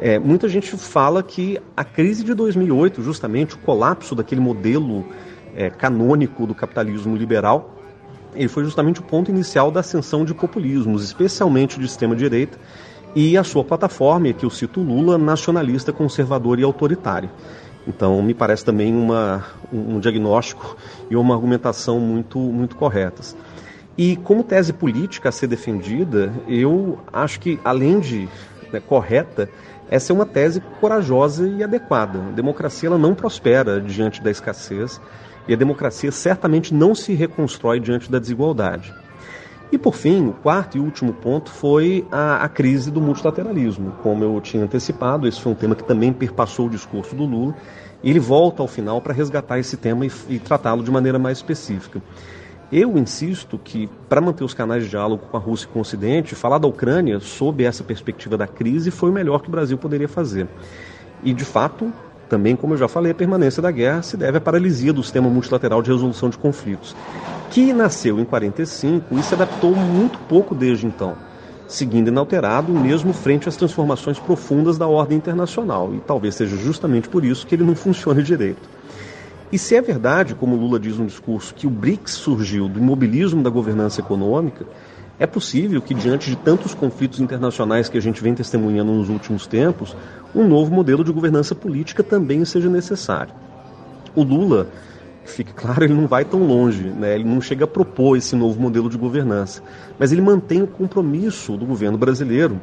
é, 0.00 0.18
muita 0.18 0.48
gente 0.48 0.76
fala 0.76 1.22
que 1.22 1.60
a 1.76 1.84
crise 1.84 2.24
de 2.24 2.34
2008, 2.34 3.02
justamente 3.02 3.54
o 3.54 3.58
colapso 3.58 4.14
daquele 4.14 4.40
modelo 4.40 5.04
é, 5.54 5.70
canônico 5.70 6.46
do 6.46 6.54
capitalismo 6.54 7.16
liberal, 7.16 7.74
ele 8.34 8.48
foi 8.48 8.64
justamente 8.64 9.00
o 9.00 9.04
ponto 9.04 9.30
inicial 9.30 9.70
da 9.70 9.80
ascensão 9.80 10.24
de 10.24 10.34
populismos, 10.34 11.04
especialmente 11.04 11.78
de 11.78 11.86
extrema-direita, 11.86 12.58
e 13.14 13.38
a 13.38 13.44
sua 13.44 13.62
plataforma, 13.62 14.32
que 14.32 14.44
eu 14.44 14.50
cito 14.50 14.80
Lula, 14.80 15.16
nacionalista, 15.16 15.92
conservador 15.92 16.58
e 16.58 16.64
autoritário. 16.64 17.30
Então, 17.86 18.20
me 18.22 18.34
parece 18.34 18.64
também 18.64 18.94
uma, 18.94 19.44
um 19.72 20.00
diagnóstico 20.00 20.76
e 21.08 21.14
uma 21.14 21.34
argumentação 21.34 22.00
muito, 22.00 22.38
muito 22.38 22.74
corretas. 22.74 23.36
E 23.96 24.16
como 24.16 24.42
tese 24.42 24.72
política 24.72 25.28
a 25.28 25.32
ser 25.32 25.46
defendida, 25.46 26.32
eu 26.48 26.98
acho 27.12 27.38
que, 27.38 27.60
além 27.62 28.00
de 28.00 28.28
né, 28.72 28.80
correta, 28.80 29.48
essa 29.90 30.12
é 30.12 30.14
uma 30.14 30.26
tese 30.26 30.60
corajosa 30.80 31.46
e 31.48 31.62
adequada. 31.62 32.18
A 32.18 32.32
democracia 32.32 32.88
ela 32.88 32.98
não 32.98 33.14
prospera 33.14 33.80
diante 33.80 34.22
da 34.22 34.30
escassez 34.30 35.00
e 35.46 35.52
a 35.52 35.56
democracia 35.56 36.10
certamente 36.10 36.72
não 36.72 36.94
se 36.94 37.14
reconstrói 37.14 37.80
diante 37.80 38.10
da 38.10 38.18
desigualdade. 38.18 38.94
E 39.70 39.78
por 39.78 39.94
fim, 39.94 40.28
o 40.28 40.32
quarto 40.32 40.76
e 40.76 40.80
último 40.80 41.12
ponto 41.12 41.50
foi 41.50 42.06
a, 42.10 42.44
a, 42.44 42.48
crise 42.48 42.90
do 42.90 43.00
multilateralismo. 43.00 43.92
Como 44.02 44.22
eu 44.22 44.40
tinha 44.40 44.62
antecipado, 44.62 45.26
esse 45.26 45.40
foi 45.40 45.52
um 45.52 45.54
tema 45.54 45.74
que 45.74 45.82
também 45.82 46.12
perpassou 46.12 46.66
o 46.66 46.70
discurso 46.70 47.14
do 47.16 47.24
Lula. 47.24 47.54
E 48.02 48.10
ele 48.10 48.20
volta 48.20 48.62
ao 48.62 48.68
final 48.68 49.00
para 49.00 49.12
resgatar 49.12 49.58
esse 49.58 49.76
tema 49.76 50.06
e, 50.06 50.12
e 50.28 50.38
tratá-lo 50.38 50.82
de 50.82 50.90
maneira 50.90 51.18
mais 51.18 51.38
específica. 51.38 52.00
Eu 52.72 52.96
insisto 52.98 53.58
que, 53.58 53.88
para 54.08 54.20
manter 54.20 54.44
os 54.44 54.54
canais 54.54 54.84
de 54.84 54.90
diálogo 54.90 55.24
com 55.30 55.36
a 55.36 55.40
Rússia 55.40 55.66
e 55.66 55.68
com 55.68 55.78
o 55.78 55.82
Ocidente, 55.82 56.34
falar 56.34 56.58
da 56.58 56.66
Ucrânia 56.66 57.20
sob 57.20 57.62
essa 57.62 57.84
perspectiva 57.84 58.36
da 58.36 58.46
crise 58.46 58.90
foi 58.90 59.10
o 59.10 59.12
melhor 59.12 59.40
que 59.40 59.48
o 59.48 59.52
Brasil 59.52 59.78
poderia 59.78 60.08
fazer. 60.08 60.48
E, 61.22 61.32
de 61.32 61.44
fato, 61.44 61.92
também, 62.28 62.56
como 62.56 62.74
eu 62.74 62.78
já 62.78 62.88
falei, 62.88 63.12
a 63.12 63.14
permanência 63.14 63.62
da 63.62 63.70
guerra 63.70 64.02
se 64.02 64.16
deve 64.16 64.38
à 64.38 64.40
paralisia 64.40 64.92
do 64.92 65.02
sistema 65.02 65.28
multilateral 65.28 65.82
de 65.82 65.90
resolução 65.90 66.28
de 66.28 66.38
conflitos 66.38 66.96
que 67.54 67.72
nasceu 67.72 68.18
em 68.18 68.24
45 68.24 69.16
e 69.16 69.22
se 69.22 69.32
adaptou 69.32 69.76
muito 69.76 70.18
pouco 70.20 70.56
desde 70.56 70.86
então, 70.86 71.14
seguindo 71.68 72.08
inalterado 72.08 72.72
mesmo 72.72 73.12
frente 73.12 73.48
às 73.48 73.56
transformações 73.56 74.18
profundas 74.18 74.76
da 74.76 74.88
ordem 74.88 75.16
internacional, 75.16 75.94
e 75.94 76.00
talvez 76.00 76.34
seja 76.34 76.56
justamente 76.56 77.08
por 77.08 77.24
isso 77.24 77.46
que 77.46 77.54
ele 77.54 77.62
não 77.62 77.74
funcione 77.76 78.24
direito. 78.24 78.68
E 79.54 79.58
se 79.58 79.76
é 79.76 79.80
verdade, 79.80 80.34
como 80.34 80.56
Lula 80.56 80.80
diz 80.80 80.98
no 80.98 81.06
discurso, 81.06 81.54
que 81.54 81.64
o 81.64 81.70
BRICS 81.70 82.14
surgiu 82.14 82.68
do 82.68 82.80
imobilismo 82.80 83.40
da 83.40 83.48
governança 83.48 84.00
econômica, 84.00 84.66
é 85.16 85.28
possível 85.28 85.80
que, 85.80 85.94
diante 85.94 86.28
de 86.28 86.34
tantos 86.34 86.74
conflitos 86.74 87.20
internacionais 87.20 87.88
que 87.88 87.96
a 87.96 88.00
gente 88.00 88.20
vem 88.20 88.34
testemunhando 88.34 88.90
nos 88.90 89.08
últimos 89.08 89.46
tempos, 89.46 89.96
um 90.34 90.44
novo 90.44 90.74
modelo 90.74 91.04
de 91.04 91.12
governança 91.12 91.54
política 91.54 92.02
também 92.02 92.44
seja 92.44 92.68
necessário. 92.68 93.32
O 94.12 94.24
Lula 94.24 94.66
fique 95.24 95.52
claro, 95.52 95.84
ele 95.84 95.94
não 95.94 96.08
vai 96.08 96.24
tão 96.24 96.44
longe, 96.44 96.88
né? 96.88 97.14
ele 97.14 97.22
não 97.22 97.40
chega 97.40 97.64
a 97.64 97.68
propor 97.68 98.16
esse 98.16 98.34
novo 98.34 98.60
modelo 98.60 98.90
de 98.90 98.98
governança, 98.98 99.62
mas 99.96 100.10
ele 100.10 100.20
mantém 100.20 100.62
o 100.62 100.66
compromisso 100.66 101.56
do 101.56 101.64
governo 101.64 101.96
brasileiro 101.96 102.60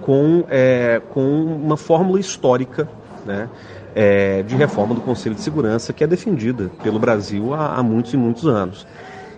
com, 0.00 0.42
é, 0.48 1.00
com 1.08 1.22
uma 1.44 1.76
fórmula 1.76 2.18
histórica 2.18 2.88
né? 3.24 3.48
É, 3.94 4.42
de 4.42 4.56
reforma 4.56 4.94
do 4.94 5.02
Conselho 5.02 5.34
de 5.34 5.42
Segurança 5.42 5.92
que 5.92 6.02
é 6.02 6.06
defendida 6.06 6.70
pelo 6.82 6.98
Brasil 6.98 7.52
há, 7.52 7.74
há 7.74 7.82
muitos 7.82 8.14
e 8.14 8.16
muitos 8.16 8.46
anos. 8.46 8.86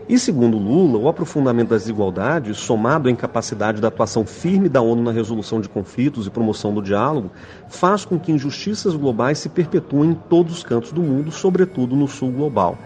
E 0.07 0.19
segundo 0.19 0.59
Lula, 0.59 0.99
o 0.99 1.09
aprofundamento 1.09 1.71
das 1.71 1.83
desigualdades, 1.83 2.59
somado 2.59 3.09
à 3.09 3.11
incapacidade 3.11 3.81
da 3.81 3.89
atuação 3.89 4.27
firme 4.27 4.69
da 4.69 4.83
ONU 4.83 5.03
na 5.03 5.11
resolução 5.11 5.63
de 5.63 5.69
conflitos 5.69 6.27
e 6.27 6.31
promoção 6.31 6.75
do 6.75 6.83
diálogo, 6.83 7.31
faz 7.69 8.05
com 8.05 8.19
que 8.19 8.31
injustiças 8.31 8.95
globais 8.95 9.39
se 9.39 9.49
perpetuem 9.49 10.11
em 10.11 10.15
todos 10.15 10.59
os 10.59 10.63
cantos 10.63 10.93
do 10.93 11.03
mundo, 11.03 11.33
sobretudo 11.33 11.97
no 11.97 12.07
sul 12.07 12.31
global. 12.31 12.77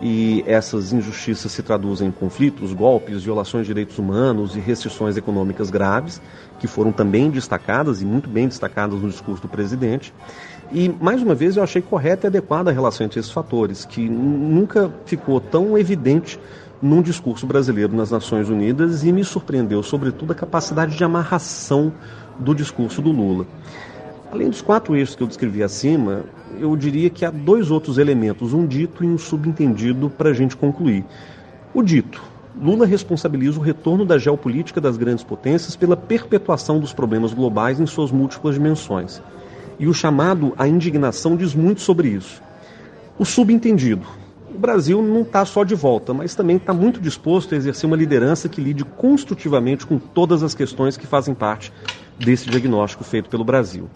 E 0.00 0.42
essas 0.46 0.92
injustiças 0.92 1.52
se 1.52 1.62
traduzem 1.62 2.08
em 2.08 2.10
conflitos, 2.10 2.72
golpes, 2.72 3.22
violações 3.22 3.66
de 3.66 3.68
direitos 3.72 3.98
humanos 3.98 4.56
e 4.56 4.60
restrições 4.60 5.16
econômicas 5.16 5.68
graves, 5.68 6.20
que 6.58 6.66
foram 6.66 6.90
também 6.90 7.30
destacadas 7.30 8.00
e 8.00 8.04
muito 8.04 8.28
bem 8.28 8.48
destacadas 8.48 9.00
no 9.00 9.08
discurso 9.08 9.42
do 9.42 9.48
presidente. 9.48 10.12
E, 10.72 10.88
mais 11.00 11.22
uma 11.22 11.34
vez, 11.34 11.56
eu 11.56 11.62
achei 11.62 11.80
correta 11.80 12.26
e 12.26 12.28
adequada 12.28 12.70
a 12.70 12.72
relação 12.72 13.06
entre 13.06 13.20
esses 13.20 13.30
fatores, 13.30 13.84
que 13.84 14.08
nunca 14.08 14.92
ficou 15.04 15.40
tão 15.40 15.78
evidente 15.78 16.38
num 16.82 17.00
discurso 17.00 17.46
brasileiro 17.46 17.94
nas 17.94 18.10
Nações 18.10 18.48
Unidas 18.48 19.04
e 19.04 19.12
me 19.12 19.24
surpreendeu, 19.24 19.82
sobretudo, 19.82 20.32
a 20.32 20.34
capacidade 20.34 20.96
de 20.96 21.04
amarração 21.04 21.92
do 22.38 22.54
discurso 22.54 23.00
do 23.00 23.10
Lula. 23.10 23.46
Além 24.30 24.50
dos 24.50 24.60
quatro 24.60 24.96
eixos 24.96 25.14
que 25.14 25.22
eu 25.22 25.26
descrevi 25.26 25.62
acima, 25.62 26.24
eu 26.58 26.74
diria 26.76 27.08
que 27.08 27.24
há 27.24 27.30
dois 27.30 27.70
outros 27.70 27.96
elementos, 27.96 28.52
um 28.52 28.66
dito 28.66 29.04
e 29.04 29.06
um 29.06 29.16
subentendido, 29.16 30.10
para 30.10 30.30
a 30.30 30.34
gente 30.34 30.56
concluir. 30.56 31.04
O 31.72 31.82
dito. 31.82 32.20
Lula 32.60 32.86
responsabiliza 32.86 33.58
o 33.58 33.62
retorno 33.62 34.04
da 34.04 34.16
geopolítica 34.16 34.80
das 34.80 34.96
grandes 34.96 35.22
potências 35.22 35.76
pela 35.76 35.96
perpetuação 35.96 36.80
dos 36.80 36.92
problemas 36.92 37.34
globais 37.34 37.78
em 37.78 37.86
suas 37.86 38.10
múltiplas 38.10 38.54
dimensões. 38.54 39.22
E 39.78 39.86
o 39.86 39.94
chamado 39.94 40.54
à 40.56 40.66
indignação 40.66 41.36
diz 41.36 41.54
muito 41.54 41.80
sobre 41.80 42.08
isso. 42.08 42.42
O 43.18 43.24
subentendido. 43.24 44.06
O 44.54 44.58
Brasil 44.58 45.02
não 45.02 45.20
está 45.20 45.44
só 45.44 45.64
de 45.64 45.74
volta, 45.74 46.14
mas 46.14 46.34
também 46.34 46.56
está 46.56 46.72
muito 46.72 47.00
disposto 47.00 47.54
a 47.54 47.58
exercer 47.58 47.86
uma 47.86 47.96
liderança 47.96 48.48
que 48.48 48.60
lide 48.60 48.84
construtivamente 48.84 49.86
com 49.86 49.98
todas 49.98 50.42
as 50.42 50.54
questões 50.54 50.96
que 50.96 51.06
fazem 51.06 51.34
parte 51.34 51.72
desse 52.18 52.48
diagnóstico 52.48 53.04
feito 53.04 53.28
pelo 53.28 53.44
Brasil. 53.44 53.90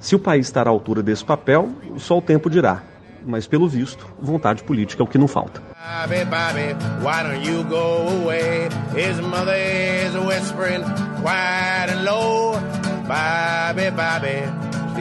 Se 0.00 0.14
o 0.14 0.18
país 0.18 0.46
estará 0.46 0.70
à 0.70 0.72
altura 0.72 1.02
desse 1.02 1.24
papel, 1.24 1.68
só 1.98 2.18
o 2.18 2.22
tempo 2.22 2.48
dirá. 2.48 2.82
Mas, 3.26 3.46
pelo 3.46 3.68
visto, 3.68 4.06
vontade 4.20 4.62
política 4.62 5.02
é 5.02 5.04
o 5.04 5.06
que 5.06 5.18
não 5.18 5.28
falta. 5.28 5.62
Bobby, 5.72 6.24
Bobby, 6.24 6.74
why 7.02 7.22
don't 7.22 7.46
you 7.46 7.64
go 7.64 8.22
away? 8.22 8.68
His 8.94 9.18
mother 9.20 9.56
is 9.56 10.14
whispering 10.14 10.82
quiet 11.22 11.90
and 11.90 12.04
low. 12.04 12.54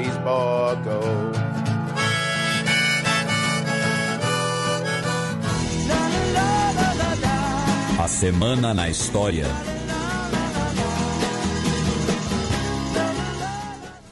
Boy 0.01 0.75
go. 0.83 0.99
A 8.01 8.07
semana 8.07 8.73
na 8.73 8.89
história. 8.89 9.45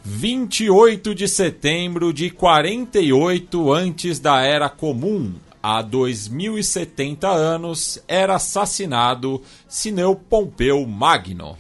28 0.05 1.15
de 1.15 1.27
setembro 1.27 2.13
de 2.13 2.29
48 2.29 3.73
antes 3.73 4.19
da 4.19 4.41
Era 4.41 4.69
Comum, 4.69 5.33
há 5.63 5.81
2070 5.81 7.27
anos, 7.27 7.99
era 8.07 8.35
assassinado 8.35 9.41
Sineu 9.67 10.15
Pompeu 10.15 10.85
Magno. 10.85 11.57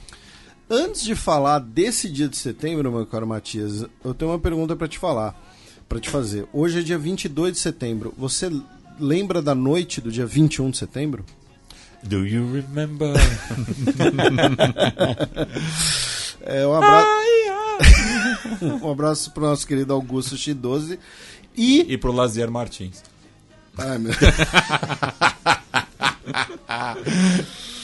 Antes 0.73 1.03
de 1.03 1.15
falar 1.15 1.59
desse 1.59 2.09
dia 2.09 2.29
de 2.29 2.37
setembro, 2.37 2.89
meu 2.89 3.05
caro 3.05 3.27
Matias, 3.27 3.83
eu 4.05 4.13
tenho 4.13 4.31
uma 4.31 4.39
pergunta 4.39 4.73
para 4.73 4.87
te 4.87 4.97
falar, 4.97 5.35
para 5.89 5.99
te 5.99 6.09
fazer. 6.09 6.47
Hoje 6.53 6.79
é 6.79 6.81
dia 6.81 6.97
22 6.97 7.51
de 7.51 7.59
setembro. 7.59 8.13
Você 8.17 8.49
lembra 8.97 9.41
da 9.41 9.53
noite 9.53 9.99
do 9.99 10.09
dia 10.09 10.25
21 10.25 10.71
de 10.71 10.77
setembro? 10.77 11.25
Do 12.03 12.25
you 12.25 12.49
remember? 12.53 13.11
é, 16.39 16.65
um 16.65 16.73
abraço, 16.73 17.09
um 18.81 18.89
abraço 18.89 19.31
pro 19.31 19.43
nosso 19.43 19.67
querido 19.67 19.91
Augusto 19.91 20.37
X12 20.37 20.97
e... 21.53 21.81
E 21.81 21.97
pro 21.97 22.13
Lazier 22.13 22.49
Martins. 22.49 23.03
Ai, 23.77 23.97
meu... 23.97 24.13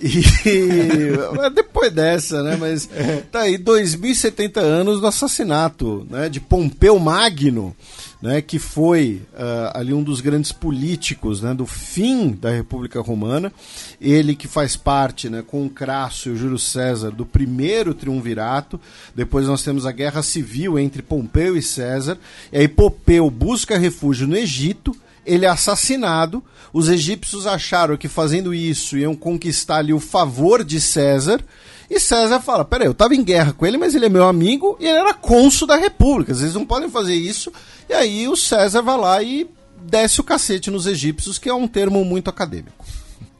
E 0.00 1.50
depois 1.54 1.92
dessa, 1.92 2.42
né? 2.42 2.56
Mas 2.56 2.88
tá 3.30 3.40
aí 3.40 3.56
2070 3.56 4.60
anos 4.60 5.00
do 5.00 5.06
assassinato, 5.06 6.06
né? 6.10 6.28
De 6.28 6.40
Pompeu 6.40 6.98
Magno, 6.98 7.74
né? 8.20 8.42
Que 8.42 8.58
foi 8.58 9.22
uh, 9.32 9.70
ali 9.72 9.94
um 9.94 10.02
dos 10.02 10.20
grandes 10.20 10.52
políticos, 10.52 11.40
né? 11.40 11.54
Do 11.54 11.66
fim 11.66 12.30
da 12.32 12.50
República 12.50 13.00
Romana. 13.00 13.52
Ele 14.00 14.34
que 14.34 14.46
faz 14.46 14.76
parte, 14.76 15.30
né? 15.30 15.42
Com 15.46 15.64
o 15.64 15.70
Crasso 15.70 16.28
e 16.28 16.32
o 16.32 16.36
Júlio 16.36 16.58
César 16.58 17.10
do 17.10 17.24
primeiro 17.24 17.94
triunvirato. 17.94 18.78
Depois 19.14 19.46
nós 19.46 19.62
temos 19.62 19.86
a 19.86 19.92
guerra 19.92 20.22
civil 20.22 20.78
entre 20.78 21.02
Pompeu 21.02 21.56
e 21.56 21.62
César. 21.62 22.18
E 22.52 22.58
aí 22.58 22.68
Pompeu 22.68 23.30
busca 23.30 23.78
refúgio 23.78 24.26
no 24.26 24.36
Egito. 24.36 24.94
Ele 25.26 25.44
é 25.44 25.48
assassinado 25.48 26.42
os 26.76 26.90
egípcios 26.90 27.46
acharam 27.46 27.96
que 27.96 28.06
fazendo 28.06 28.52
isso 28.52 28.98
iam 28.98 29.16
conquistar 29.16 29.78
ali 29.78 29.94
o 29.94 29.98
favor 29.98 30.62
de 30.62 30.78
César. 30.78 31.42
E 31.88 31.98
César 31.98 32.38
fala: 32.38 32.66
peraí, 32.66 32.86
eu 32.86 32.92
estava 32.92 33.14
em 33.14 33.24
guerra 33.24 33.54
com 33.54 33.64
ele, 33.64 33.78
mas 33.78 33.94
ele 33.94 34.04
é 34.04 34.10
meu 34.10 34.26
amigo 34.28 34.76
e 34.78 34.86
ele 34.86 34.98
era 34.98 35.14
cônsul 35.14 35.66
da 35.66 35.76
república. 35.76 36.34
Vocês 36.34 36.52
não 36.52 36.66
podem 36.66 36.90
fazer 36.90 37.14
isso. 37.14 37.50
E 37.88 37.94
aí 37.94 38.28
o 38.28 38.36
César 38.36 38.82
vai 38.82 38.98
lá 38.98 39.22
e 39.22 39.48
desce 39.80 40.20
o 40.20 40.24
cacete 40.24 40.70
nos 40.70 40.86
egípcios, 40.86 41.38
que 41.38 41.48
é 41.48 41.54
um 41.54 41.66
termo 41.66 42.04
muito 42.04 42.28
acadêmico. 42.28 42.84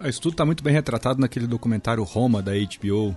Isso 0.04 0.22
tudo 0.22 0.32
está 0.32 0.46
muito 0.46 0.64
bem 0.64 0.72
retratado 0.72 1.20
naquele 1.20 1.46
documentário 1.46 2.02
Roma 2.04 2.40
da 2.40 2.52
HBO, 2.52 3.14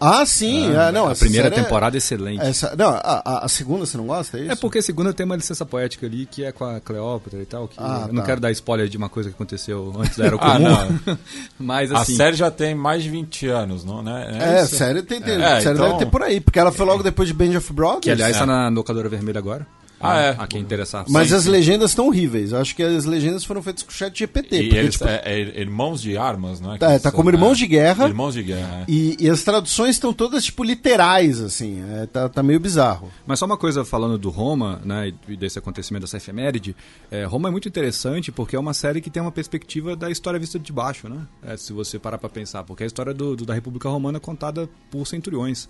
ah, 0.00 0.24
sim. 0.26 0.74
Ah, 0.76 0.92
não, 0.92 1.08
a 1.08 1.14
primeira 1.14 1.48
é- 1.48 1.50
temporada 1.50 1.96
é 1.96 1.98
excelente. 1.98 2.42
Essa, 2.42 2.74
não, 2.76 2.88
a, 2.88 3.44
a, 3.44 3.48
segunda 3.48 3.86
você 3.86 3.96
não 3.96 4.06
gosta? 4.06 4.38
É, 4.38 4.42
isso? 4.42 4.52
é 4.52 4.56
porque 4.56 4.78
a 4.78 4.82
segunda 4.82 5.12
tem 5.12 5.24
uma 5.24 5.36
licença 5.36 5.64
poética 5.64 6.06
ali 6.06 6.26
que 6.26 6.44
é 6.44 6.52
com 6.52 6.64
a 6.64 6.80
Cleópatra 6.80 7.40
e 7.40 7.46
tal. 7.46 7.68
Que 7.68 7.76
ah, 7.78 8.04
eu 8.08 8.12
não 8.12 8.20
tá. 8.20 8.26
quero 8.26 8.40
dar 8.40 8.50
spoiler 8.52 8.88
de 8.88 8.96
uma 8.96 9.08
coisa 9.08 9.30
que 9.30 9.34
aconteceu 9.34 9.92
antes 9.98 10.16
da 10.16 10.26
Era 10.26 10.36
ah, 10.40 10.52
Comum. 10.52 10.66
ah, 10.66 10.88
não. 11.06 11.18
Mas 11.58 11.92
assim. 11.92 12.14
A 12.14 12.16
série 12.16 12.36
já 12.36 12.50
tem 12.50 12.74
mais 12.74 13.02
de 13.02 13.10
20 13.10 13.46
anos, 13.48 13.84
não, 13.84 14.02
né? 14.02 14.38
É, 14.38 14.56
é 14.56 14.58
a 14.60 14.66
série, 14.66 15.02
tem, 15.02 15.20
tem, 15.20 15.42
é, 15.42 15.60
série 15.60 15.74
então... 15.74 15.88
deve 15.88 15.98
ter 15.98 16.10
por 16.10 16.22
aí, 16.22 16.40
porque 16.40 16.58
ela 16.58 16.72
foi 16.72 16.86
logo 16.86 17.02
depois 17.02 17.28
de 17.28 17.34
Band 17.34 17.56
of 17.56 17.72
Brothers. 17.72 18.00
Que 18.02 18.10
aliás 18.10 18.32
está 18.32 18.44
é. 18.44 18.46
na 18.46 18.68
locadora 18.68 19.08
vermelha 19.08 19.38
agora. 19.38 19.66
Ah, 20.00 20.20
é. 20.20 20.36
A 20.38 20.46
quem 20.46 20.60
interessar. 20.60 21.04
Mas 21.08 21.28
sim, 21.28 21.34
as 21.34 21.44
sim. 21.44 21.50
legendas 21.50 21.90
estão 21.90 22.08
horríveis. 22.08 22.52
Eu 22.52 22.58
acho 22.58 22.76
que 22.76 22.82
as 22.82 23.04
legendas 23.04 23.44
foram 23.44 23.62
feitas 23.62 23.82
com 23.82 23.90
o 23.90 23.94
chat 23.94 24.16
GPT. 24.16 24.56
E 24.56 24.62
porque, 24.64 24.76
eles, 24.76 24.94
tipo... 24.94 25.08
é, 25.08 25.22
é, 25.24 25.60
irmãos 25.60 26.02
de 26.02 26.16
armas, 26.16 26.60
não 26.60 26.74
é? 26.74 26.78
Tá, 26.78 26.98
tá 26.98 27.10
como 27.10 27.30
irmãos 27.30 27.56
de 27.56 27.66
guerra. 27.66 28.06
Irmãos 28.06 28.34
de 28.34 28.42
guerra. 28.42 28.80
É. 28.82 28.84
E, 28.88 29.16
e, 29.18 29.30
as 29.30 29.42
traduções 29.42 29.96
estão 29.96 30.12
todas, 30.12 30.44
tipo, 30.44 30.62
literais, 30.62 31.40
assim. 31.40 31.82
É, 31.94 32.06
tá, 32.06 32.28
tá 32.28 32.42
meio 32.42 32.60
bizarro. 32.60 33.10
Mas 33.26 33.38
só 33.38 33.46
uma 33.46 33.56
coisa 33.56 33.84
falando 33.84 34.18
do 34.18 34.28
Roma, 34.28 34.80
né? 34.84 35.12
E 35.28 35.36
desse 35.36 35.58
acontecimento, 35.58 36.02
dessa 36.02 36.18
efeméride. 36.18 36.76
É, 37.10 37.24
Roma 37.24 37.48
é 37.48 37.52
muito 37.52 37.68
interessante 37.68 38.30
porque 38.30 38.54
é 38.54 38.58
uma 38.58 38.74
série 38.74 39.00
que 39.00 39.10
tem 39.10 39.22
uma 39.22 39.32
perspectiva 39.32 39.96
da 39.96 40.10
história 40.10 40.38
vista 40.38 40.58
de 40.58 40.72
baixo, 40.72 41.08
né? 41.08 41.22
É, 41.42 41.56
se 41.56 41.72
você 41.72 41.98
parar 41.98 42.18
pra 42.18 42.28
pensar. 42.28 42.64
Porque 42.64 42.82
é 42.82 42.84
a 42.84 42.86
história 42.86 43.14
do, 43.14 43.34
do, 43.34 43.46
da 43.46 43.54
República 43.54 43.88
Romana 43.88 44.20
contada 44.20 44.68
por 44.90 45.06
centuriões. 45.06 45.68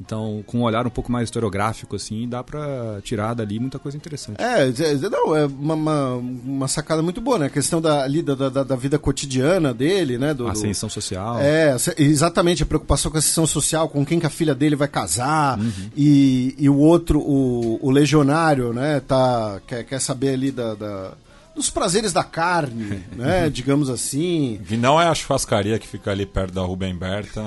Então, 0.00 0.42
com 0.46 0.58
um 0.58 0.62
olhar 0.62 0.86
um 0.86 0.90
pouco 0.90 1.12
mais 1.12 1.28
historiográfico, 1.28 1.94
assim, 1.96 2.28
dá 2.28 2.42
para 2.42 3.00
tirar 3.02 3.34
dali 3.34 3.60
muita 3.60 3.78
coisa 3.78 3.96
interessante. 3.96 4.40
É, 4.40 4.68
é, 4.68 5.08
não, 5.08 5.36
é 5.36 5.46
uma, 5.46 5.74
uma, 5.74 6.14
uma, 6.16 6.68
sacada 6.68 7.02
muito 7.02 7.20
boa, 7.20 7.38
né? 7.38 7.46
A 7.46 7.50
questão 7.50 7.80
da, 7.80 8.02
ali, 8.02 8.20
da, 8.20 8.34
da, 8.34 8.64
da 8.64 8.76
vida 8.76 8.98
cotidiana 8.98 9.72
dele, 9.72 10.18
né? 10.18 10.34
Do, 10.34 10.48
a 10.48 10.52
ascensão 10.52 10.88
social. 10.88 11.38
É, 11.40 11.76
exatamente, 11.98 12.62
a 12.62 12.66
preocupação 12.66 13.10
com 13.10 13.16
a 13.16 13.20
ascensão 13.20 13.46
social, 13.46 13.88
com 13.88 14.04
quem 14.04 14.18
que 14.18 14.26
a 14.26 14.30
filha 14.30 14.54
dele 14.54 14.74
vai 14.74 14.88
casar, 14.88 15.58
uhum. 15.58 15.90
e, 15.96 16.54
e 16.58 16.68
o 16.68 16.76
outro, 16.76 17.20
o, 17.20 17.78
o 17.80 17.90
legionário, 17.90 18.72
né? 18.72 19.00
Tá, 19.00 19.60
quer, 19.66 19.84
quer 19.84 20.00
saber 20.00 20.30
ali 20.30 20.50
da, 20.50 20.74
da 20.74 21.12
dos 21.54 21.70
prazeres 21.70 22.12
da 22.12 22.24
carne, 22.24 23.04
né? 23.16 23.48
Digamos 23.50 23.88
assim. 23.90 24.60
Que 24.66 24.76
não 24.76 25.00
é 25.00 25.06
a 25.06 25.14
churrascaria 25.14 25.78
que 25.78 25.86
fica 25.86 26.10
ali 26.10 26.26
perto 26.26 26.54
da 26.54 26.62
Rubem 26.62 26.94
Berta. 26.94 27.46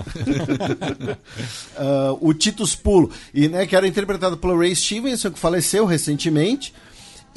uh, 1.77 2.17
o 2.21 2.33
Titus 2.33 2.75
Pulo, 2.75 3.11
e, 3.33 3.47
né, 3.47 3.65
que 3.65 3.75
era 3.75 3.87
interpretado 3.87 4.37
pelo 4.37 4.57
Ray 4.57 4.75
Stevenson, 4.75 5.31
que 5.31 5.39
faleceu 5.39 5.85
recentemente. 5.85 6.73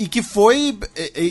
E 0.01 0.07
que 0.07 0.23
foi, 0.23 0.79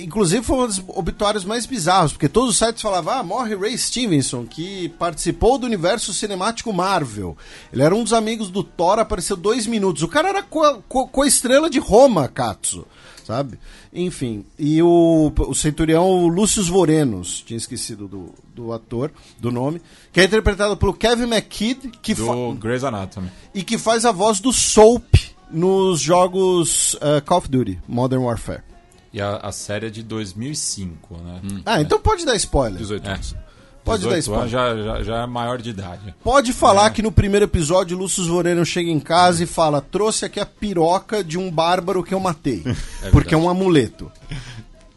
inclusive, 0.03 0.43
foi 0.43 0.57
um 0.57 0.67
dos 0.67 0.83
obituários 0.89 1.45
mais 1.45 1.65
bizarros, 1.65 2.11
porque 2.11 2.27
todos 2.27 2.49
os 2.49 2.57
sites 2.57 2.81
falavam: 2.81 3.13
ah, 3.13 3.23
morre 3.23 3.55
Ray 3.55 3.77
Stevenson, 3.77 4.45
que 4.45 4.89
participou 4.99 5.57
do 5.57 5.65
universo 5.65 6.13
cinemático 6.13 6.73
Marvel. 6.73 7.37
Ele 7.71 7.81
era 7.81 7.95
um 7.95 8.03
dos 8.03 8.11
amigos 8.11 8.49
do 8.49 8.65
Thor, 8.65 8.99
apareceu 8.99 9.37
dois 9.37 9.65
minutos. 9.65 10.03
O 10.03 10.07
cara 10.09 10.27
era 10.27 10.43
co-estrela 10.43 11.67
co 11.67 11.69
de 11.69 11.79
Roma, 11.79 12.27
Katsu 12.27 12.85
sabe? 13.27 13.59
Enfim, 13.93 14.45
e 14.57 14.81
o, 14.81 15.33
o 15.37 15.53
centurião 15.53 16.27
Lúcio 16.27 16.63
Vorenos, 16.63 17.41
tinha 17.41 17.57
esquecido 17.57 18.07
do, 18.07 18.33
do 18.55 18.71
ator, 18.71 19.11
do 19.37 19.51
nome, 19.51 19.81
que 20.13 20.21
é 20.21 20.23
interpretado 20.23 20.77
pelo 20.77 20.93
Kevin 20.93 21.25
McKidd, 21.25 21.91
que 22.01 22.15
do 22.15 22.53
Grey's 22.53 22.85
Anatomy. 22.85 23.29
E 23.53 23.63
que 23.63 23.77
faz 23.77 24.05
a 24.05 24.13
voz 24.13 24.39
do 24.39 24.53
Soap 24.53 25.13
nos 25.51 25.99
jogos 25.99 26.93
uh, 26.95 27.21
Call 27.25 27.39
of 27.39 27.49
Duty, 27.49 27.79
Modern 27.85 28.23
Warfare. 28.23 28.63
E 29.11 29.19
a, 29.19 29.37
a 29.37 29.51
série 29.51 29.87
é 29.87 29.89
de 29.89 30.03
2005, 30.03 31.17
né? 31.17 31.41
Hum. 31.43 31.61
Ah, 31.65 31.81
então 31.81 31.99
pode 31.99 32.25
dar 32.25 32.35
spoiler. 32.35 32.77
18 32.77 33.07
anos. 33.09 33.35
É. 33.35 33.46
Pode 33.87 34.07
dar 34.07 34.17
spoiler. 34.19 34.47
Já, 34.49 34.75
já, 34.75 35.03
já, 35.03 35.23
é 35.23 35.25
maior 35.25 35.61
de 35.61 35.69
idade. 35.69 36.13
Pode 36.23 36.53
falar 36.53 36.87
é. 36.87 36.89
que 36.89 37.01
no 37.01 37.11
primeiro 37.11 37.45
episódio 37.45 37.97
Lúcio 37.97 38.25
Voreno 38.25 38.65
chega 38.65 38.89
em 38.89 38.99
casa 38.99 39.43
e 39.43 39.47
fala: 39.47 39.81
trouxe 39.81 40.25
aqui 40.25 40.39
a 40.39 40.45
piroca 40.45 41.23
de 41.23 41.37
um 41.37 41.49
bárbaro 41.49 42.03
que 42.03 42.13
eu 42.13 42.19
matei. 42.19 42.63
É 43.03 43.09
porque 43.11 43.35
é 43.35 43.37
um 43.37 43.47
amuleto. 43.47 44.11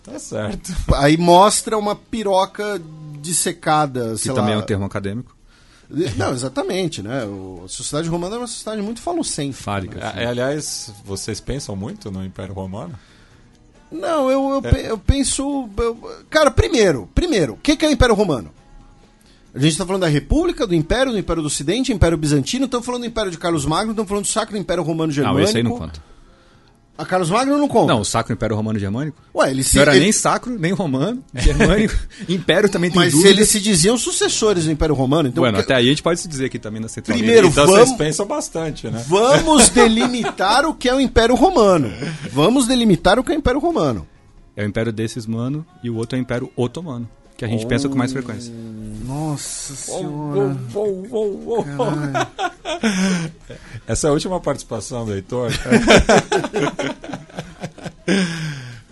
Tá 0.03 0.19
certo. 0.19 0.73
Aí 0.95 1.17
mostra 1.17 1.77
uma 1.77 1.95
piroca 1.95 2.81
dissecada. 3.21 4.15
Que 4.15 4.29
também 4.29 4.55
lá. 4.55 4.55
é 4.55 4.57
um 4.59 4.63
termo 4.63 4.85
acadêmico. 4.85 5.37
Não, 6.17 6.33
exatamente, 6.33 7.03
né? 7.03 7.25
a 7.25 7.69
sociedade 7.69 8.09
romana 8.09 8.37
é 8.37 8.39
uma 8.39 8.47
sociedade 8.47 8.81
muito 8.81 9.01
falocêntrica. 9.01 9.63
Fálica. 9.63 10.09
Assim. 10.09 10.21
É, 10.21 10.27
aliás, 10.27 10.93
vocês 11.05 11.41
pensam 11.41 11.75
muito 11.75 12.11
no 12.11 12.25
Império 12.25 12.55
Romano? 12.55 12.95
Não, 13.91 14.31
eu, 14.31 14.51
eu, 14.51 14.71
é. 14.71 14.91
eu 14.91 14.99
penso. 14.99 15.69
Eu, 15.77 15.97
cara, 16.31 16.51
primeiro, 16.51 17.09
primeiro, 17.13 17.55
o 17.55 17.57
que, 17.57 17.77
que 17.77 17.85
é 17.85 17.89
o 17.89 17.93
Império 17.93 18.15
Romano? 18.15 18.51
A 19.55 19.59
gente 19.59 19.73
está 19.73 19.85
falando 19.85 20.03
da 20.03 20.09
República, 20.09 20.67
do 20.67 20.75
Império, 20.75 21.13
do 21.13 21.19
Império 21.19 21.43
do 21.43 21.47
Ocidente, 21.47 21.93
Império 21.93 22.17
Bizantino, 22.17 22.67
estamos 22.67 22.87
falando 22.87 23.03
do 23.03 23.09
Império 23.09 23.31
de 23.31 23.39
Carlos 23.39 23.65
Magno, 23.65 23.93
estamos 23.93 24.09
falando 24.09 24.25
do 24.25 24.29
Sacro 24.29 24.57
Império 24.57 24.83
Romano 24.85 25.11
Germânico. 25.11 25.41
Não, 25.41 25.45
esse 25.45 25.57
aí 25.57 25.63
não 25.63 25.77
conta. 25.77 26.11
A 26.97 27.05
Carlos 27.07 27.31
Magno 27.31 27.57
não 27.57 27.67
conta. 27.67 27.95
Não, 27.95 28.01
o 28.03 28.05
Sacro 28.05 28.33
Império 28.33 28.55
Romano 28.55 28.79
Germânico. 28.79 29.17
Ué, 29.35 29.51
ele 29.51 29.63
se, 29.63 29.75
não 29.75 29.83
era 29.83 29.93
ele... 29.93 30.01
nem 30.01 30.13
sacro, 30.13 30.57
nem 30.57 30.71
romano, 30.71 31.25
germânico. 31.35 31.95
Império 32.29 32.69
também 32.69 32.91
tem 32.91 33.01
Mas 33.01 33.13
dúvidas. 33.13 33.33
eles 33.33 33.49
se 33.49 33.59
diziam 33.59 33.97
sucessores 33.97 34.67
do 34.67 34.71
Império 34.71 34.95
Romano. 34.95 35.29
Então 35.29 35.41
bueno, 35.41 35.57
que... 35.57 35.63
até 35.63 35.75
aí 35.77 35.87
a 35.87 35.89
gente 35.89 36.03
pode 36.03 36.21
se 36.21 36.29
dizer 36.29 36.45
aqui 36.45 36.59
também 36.59 36.81
na 36.81 36.89
Central 36.89 37.17
Primeiro, 37.17 37.49
então 37.49 37.65
vamos... 37.67 37.87
vocês 37.87 37.97
pensam 37.97 38.27
bastante, 38.27 38.87
né? 38.89 39.03
Vamos 39.09 39.71
delimitar 39.71 40.67
o 40.67 40.75
que 40.75 40.91
é 40.91 40.95
o 40.95 41.01
Império 41.01 41.35
Romano. 41.35 41.91
Vamos 42.33 42.67
delimitar 42.67 43.19
o 43.19 43.25
que 43.25 43.33
é 43.33 43.35
o 43.35 43.39
Império 43.39 43.61
Romano. 43.61 44.07
É 44.55 44.63
o 44.63 44.67
Império 44.67 44.93
desses 44.93 45.27
mano 45.27 45.65
e 45.83 45.89
o 45.89 45.97
outro 45.97 46.17
é 46.17 46.21
o 46.21 46.23
Império 46.23 46.51
Otomano 46.55 47.09
que 47.41 47.45
a 47.47 47.49
gente 47.49 47.65
oh, 47.65 47.69
pensa 47.69 47.89
com 47.89 47.97
mais 47.97 48.13
frequência. 48.13 48.53
Nossa 49.07 49.75
senhora. 49.75 50.55
Oh, 50.75 51.07
oh, 51.11 51.65
Essa 53.87 54.09
é 54.09 54.11
a 54.11 54.13
última 54.13 54.39
participação 54.41 55.07
do 55.07 55.15
Heitor. 55.15 55.51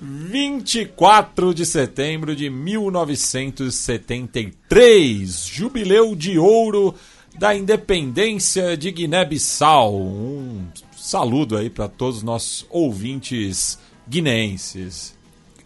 24 0.01 1.53
de 1.53 1.67
setembro 1.67 2.35
de 2.35 2.49
1973, 2.49 5.47
jubileu 5.47 6.17
de 6.17 6.39
ouro 6.39 6.95
da 7.39 7.55
independência 7.55 8.79
de 8.79 8.91
Guiné-Bissau. 8.91 9.95
Um 9.95 10.69
saludo 10.97 11.59
aí 11.59 11.69
para 11.69 11.87
todos 11.87 12.17
os 12.19 12.23
nossos 12.23 12.65
ouvintes 12.71 13.79
guineenses. 14.09 15.18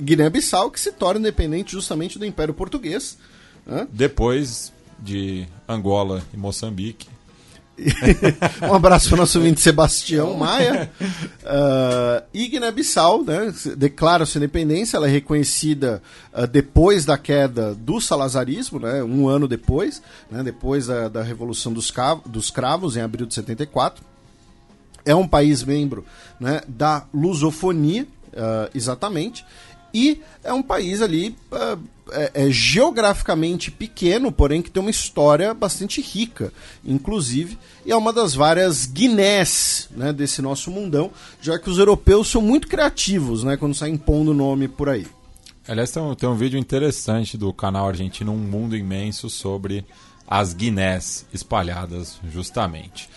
Guiné-Bissau, 0.02 0.70
que 0.70 0.80
se 0.80 0.92
torna 0.92 1.20
independente 1.20 1.72
justamente 1.72 2.18
do 2.18 2.26
Império 2.26 2.54
Português. 2.54 3.16
Né? 3.66 3.86
Depois 3.92 4.72
de 4.98 5.46
Angola 5.68 6.22
e 6.32 6.36
Moçambique. 6.36 7.08
um 8.68 8.74
abraço 8.74 9.08
para 9.08 9.16
o 9.16 9.18
nosso 9.20 9.38
ouvinte 9.38 9.60
Sebastião 9.60 10.36
Maia. 10.36 10.90
Uh, 11.00 12.22
e 12.32 12.46
Guiné-Bissau 12.48 13.24
né, 13.24 13.52
declara 13.76 14.26
sua 14.26 14.38
independência, 14.38 14.96
ela 14.96 15.08
é 15.08 15.10
reconhecida 15.10 16.02
uh, 16.32 16.46
depois 16.46 17.04
da 17.04 17.16
queda 17.16 17.74
do 17.74 18.00
salazarismo, 18.00 18.78
né, 18.78 19.02
um 19.02 19.28
ano 19.28 19.48
depois, 19.48 20.02
né, 20.30 20.42
depois 20.42 20.86
da, 20.86 21.08
da 21.08 21.22
Revolução 21.22 21.72
dos, 21.72 21.92
dos 22.26 22.50
Cravos, 22.50 22.96
em 22.96 23.00
abril 23.00 23.26
de 23.26 23.34
74. 23.34 24.04
É 25.04 25.14
um 25.14 25.26
país 25.26 25.64
membro 25.64 26.04
né, 26.38 26.60
da 26.68 27.06
lusofonia, 27.12 28.06
uh, 28.28 28.70
exatamente, 28.74 29.44
e 29.92 30.20
é 30.42 30.52
um 30.52 30.62
país 30.62 31.02
ali 31.02 31.36
uh, 31.50 31.78
é, 32.10 32.30
é, 32.34 32.50
geograficamente 32.50 33.70
pequeno, 33.70 34.32
porém 34.32 34.60
que 34.60 34.70
tem 34.70 34.80
uma 34.80 34.90
história 34.90 35.54
bastante 35.54 36.00
rica, 36.00 36.52
inclusive, 36.84 37.58
e 37.84 37.92
é 37.92 37.96
uma 37.96 38.12
das 38.12 38.34
várias 38.34 38.86
Guinés 38.86 39.88
né, 39.90 40.12
desse 40.12 40.42
nosso 40.42 40.70
mundão, 40.70 41.10
já 41.40 41.58
que 41.58 41.70
os 41.70 41.78
europeus 41.78 42.28
são 42.28 42.42
muito 42.42 42.68
criativos 42.68 43.44
né, 43.44 43.56
quando 43.56 43.74
saem 43.74 43.96
pondo 43.96 44.34
nome 44.34 44.68
por 44.68 44.88
aí. 44.88 45.06
Aliás, 45.66 45.90
tem 45.90 46.02
um, 46.02 46.14
tem 46.14 46.28
um 46.28 46.34
vídeo 46.34 46.58
interessante 46.58 47.38
do 47.38 47.52
canal 47.52 47.88
argentino 47.88 48.32
Um 48.32 48.38
Mundo 48.38 48.76
Imenso 48.76 49.30
sobre 49.30 49.84
as 50.26 50.52
Guinés 50.52 51.24
espalhadas, 51.32 52.18
justamente. 52.32 53.08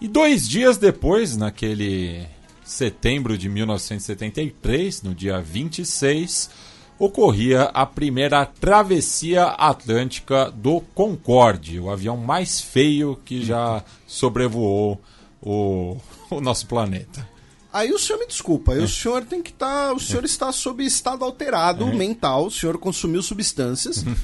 E 0.00 0.08
dois 0.08 0.48
dias 0.48 0.76
depois, 0.78 1.36
naquele 1.36 2.26
setembro 2.64 3.36
de 3.36 3.48
1973, 3.48 5.02
no 5.02 5.14
dia 5.14 5.40
26, 5.40 6.50
ocorria 6.98 7.64
a 7.64 7.84
primeira 7.84 8.44
travessia 8.46 9.44
atlântica 9.44 10.50
do 10.50 10.80
Concorde, 10.94 11.80
o 11.80 11.90
avião 11.90 12.16
mais 12.16 12.60
feio 12.60 13.18
que 13.24 13.44
já 13.44 13.82
sobrevoou 14.06 15.00
o, 15.40 15.96
o 16.30 16.40
nosso 16.40 16.66
planeta. 16.66 17.28
Aí 17.72 17.90
o 17.90 17.98
senhor 17.98 18.18
me 18.18 18.26
desculpa, 18.26 18.74
é. 18.74 18.78
o 18.78 18.88
senhor 18.88 19.24
tem 19.24 19.42
que 19.42 19.50
estar. 19.50 19.88
Tá, 19.88 19.92
o 19.94 19.98
senhor 19.98 20.22
é. 20.22 20.26
está 20.26 20.52
sob 20.52 20.84
estado 20.84 21.24
alterado 21.24 21.88
é. 21.88 21.94
mental, 21.94 22.46
o 22.46 22.50
senhor 22.50 22.76
consumiu 22.78 23.22
substâncias. 23.22 24.02
Uhum. 24.02 24.14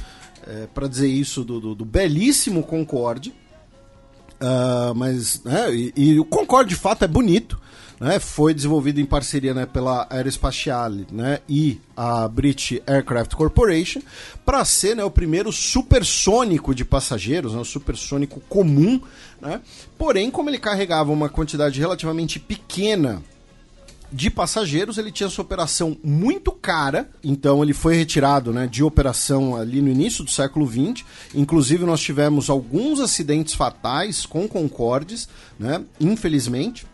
é, 0.47 0.67
para 0.67 0.87
dizer 0.87 1.09
isso 1.09 1.43
do, 1.43 1.59
do, 1.59 1.75
do 1.75 1.85
belíssimo 1.85 2.63
Concorde. 2.63 3.35
Uh, 4.41 4.95
mas, 4.95 5.43
né, 5.43 5.75
e, 5.75 5.93
e, 5.97 6.21
o 6.21 6.25
Concorde 6.25 6.71
de 6.71 6.77
fato 6.77 7.05
é 7.05 7.09
bonito 7.09 7.61
né, 8.01 8.19
foi 8.19 8.55
desenvolvido 8.55 9.01
em 9.01 9.05
parceria 9.05 9.53
né, 9.53 9.67
pela 9.67 10.07
Aerospatiale 10.11 11.07
né, 11.11 11.41
e 11.49 11.81
a 11.97 12.29
British 12.29 12.81
Aircraft 12.87 13.35
Corporation 13.35 14.01
para 14.45 14.65
ser 14.65 14.95
né, 14.95 15.05
o 15.05 15.11
primeiro 15.11 15.51
supersônico 15.53 16.75
de 16.75 16.85
passageiros, 16.85 17.55
né, 17.55 17.61
o 17.61 17.65
supersônico 17.65 18.41
comum. 18.49 19.01
Né, 19.41 19.61
porém, 19.97 20.31
como 20.31 20.51
ele 20.51 20.59
carregava 20.59 21.13
uma 21.13 21.29
quantidade 21.29 21.81
relativamente 21.81 22.39
pequena 22.39 23.23
de 24.11 24.31
passageiros, 24.31 24.97
ele 24.97 25.13
tinha 25.13 25.29
sua 25.29 25.45
operação 25.45 25.97
muito 26.03 26.51
cara, 26.51 27.11
então 27.23 27.63
ele 27.63 27.75
foi 27.75 27.95
retirado 27.95 28.53
né, 28.53 28.67
de 28.67 28.83
operação 28.83 29.55
ali 29.55 29.83
no 29.83 29.89
início 29.89 30.25
do 30.25 30.31
século 30.31 30.67
XX. 30.67 31.05
Inclusive, 31.35 31.85
nós 31.85 32.01
tivemos 32.01 32.49
alguns 32.49 33.01
acidentes 33.01 33.55
fatais 33.55 34.25
com 34.25 34.49
Concordes, 34.49 35.29
né, 35.59 35.83
infelizmente. 36.01 36.87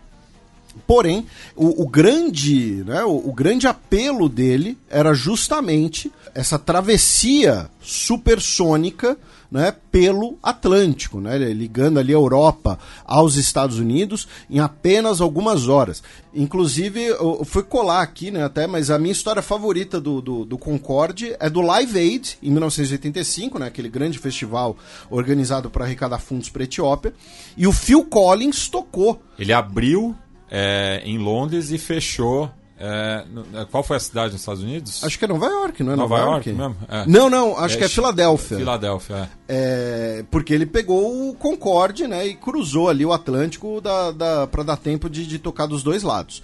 Porém, 0.87 1.27
o, 1.57 1.83
o 1.83 1.89
grande, 1.89 2.85
né, 2.85 3.05
o, 3.05 3.29
o, 3.29 3.33
grande 3.33 3.67
apelo 3.67 4.29
dele 4.29 4.77
era 4.91 5.15
justamente 5.15 6.13
essa 6.35 6.59
travessia 6.59 7.71
supersônica 7.81 9.17
né, 9.55 9.73
pelo 9.93 10.37
Atlântico, 10.43 11.21
né, 11.21 11.39
ligando 11.39 12.01
ali 12.01 12.13
a 12.13 12.17
Europa 12.17 12.77
aos 13.05 13.37
Estados 13.37 13.79
Unidos 13.79 14.27
em 14.51 14.59
apenas 14.59 15.21
algumas 15.21 15.69
horas. 15.69 16.03
Inclusive, 16.35 17.01
eu 17.05 17.45
fui 17.45 17.63
colar 17.63 18.03
aqui, 18.03 18.33
né, 18.33 18.43
até, 18.43 18.67
mas 18.67 18.91
a 18.91 18.99
minha 18.99 19.13
história 19.13 19.41
favorita 19.41 20.01
do, 20.01 20.21
do, 20.21 20.45
do 20.45 20.59
Concorde 20.59 21.37
é 21.39 21.49
do 21.49 21.61
Live 21.61 21.97
Aid, 21.97 22.37
em 22.43 22.51
1985, 22.51 23.61
né, 23.61 23.67
aquele 23.67 23.89
grande 23.89 24.19
festival 24.19 24.77
organizado 25.09 25.71
para 25.71 25.85
arrecadar 25.85 26.19
fundos 26.19 26.49
para 26.49 26.63
a 26.63 26.65
Etiópia, 26.65 27.15
e 27.57 27.65
o 27.65 27.73
Phil 27.73 28.05
Collins 28.05 28.69
tocou. 28.69 29.23
Ele 29.39 29.53
abriu 29.53 30.17
é, 30.51 31.03
em 31.05 31.19
Londres 31.19 31.71
e 31.71 31.79
fechou. 31.79 32.51
É, 32.77 33.25
é, 33.55 33.65
qual 33.71 33.85
foi 33.85 33.97
a 33.97 34.01
cidade 34.01 34.33
nos 34.33 34.43
Estados 34.43 34.63
Unidos? 34.63 35.05
Acho 35.05 35.19
que 35.19 35.25
é 35.25 35.29
Nova 35.29 35.47
York, 35.47 35.83
não 35.83 35.93
é 35.93 35.97
Nova, 35.97 36.19
Nova 36.19 36.31
York? 36.31 36.51
York 36.51 36.63
mesmo? 36.63 36.77
É. 36.89 37.07
Não, 37.07 37.31
não, 37.31 37.57
acho 37.57 37.79
que 37.79 37.85
é 37.85 37.89
Filadélfia. 37.89 38.59
Filadélfia, 38.59 39.31
é. 39.49 40.25
Porque 40.31 40.53
ele 40.53 40.67
pegou 40.67 41.31
o 41.31 41.35
Concorde, 41.35 42.07
né, 42.07 42.27
e 42.27 42.35
cruzou 42.35 42.89
ali 42.89 43.07
o 43.07 43.13
Atlântico 43.13 43.81
da, 43.81 44.11
da, 44.11 44.47
para 44.47 44.65
dar 44.65 44.77
tempo 44.77 45.09
de, 45.09 45.27
de 45.27 45.39
tocar 45.39 45.67
dos 45.67 45.83
dois 45.83 46.03
lados. 46.03 46.43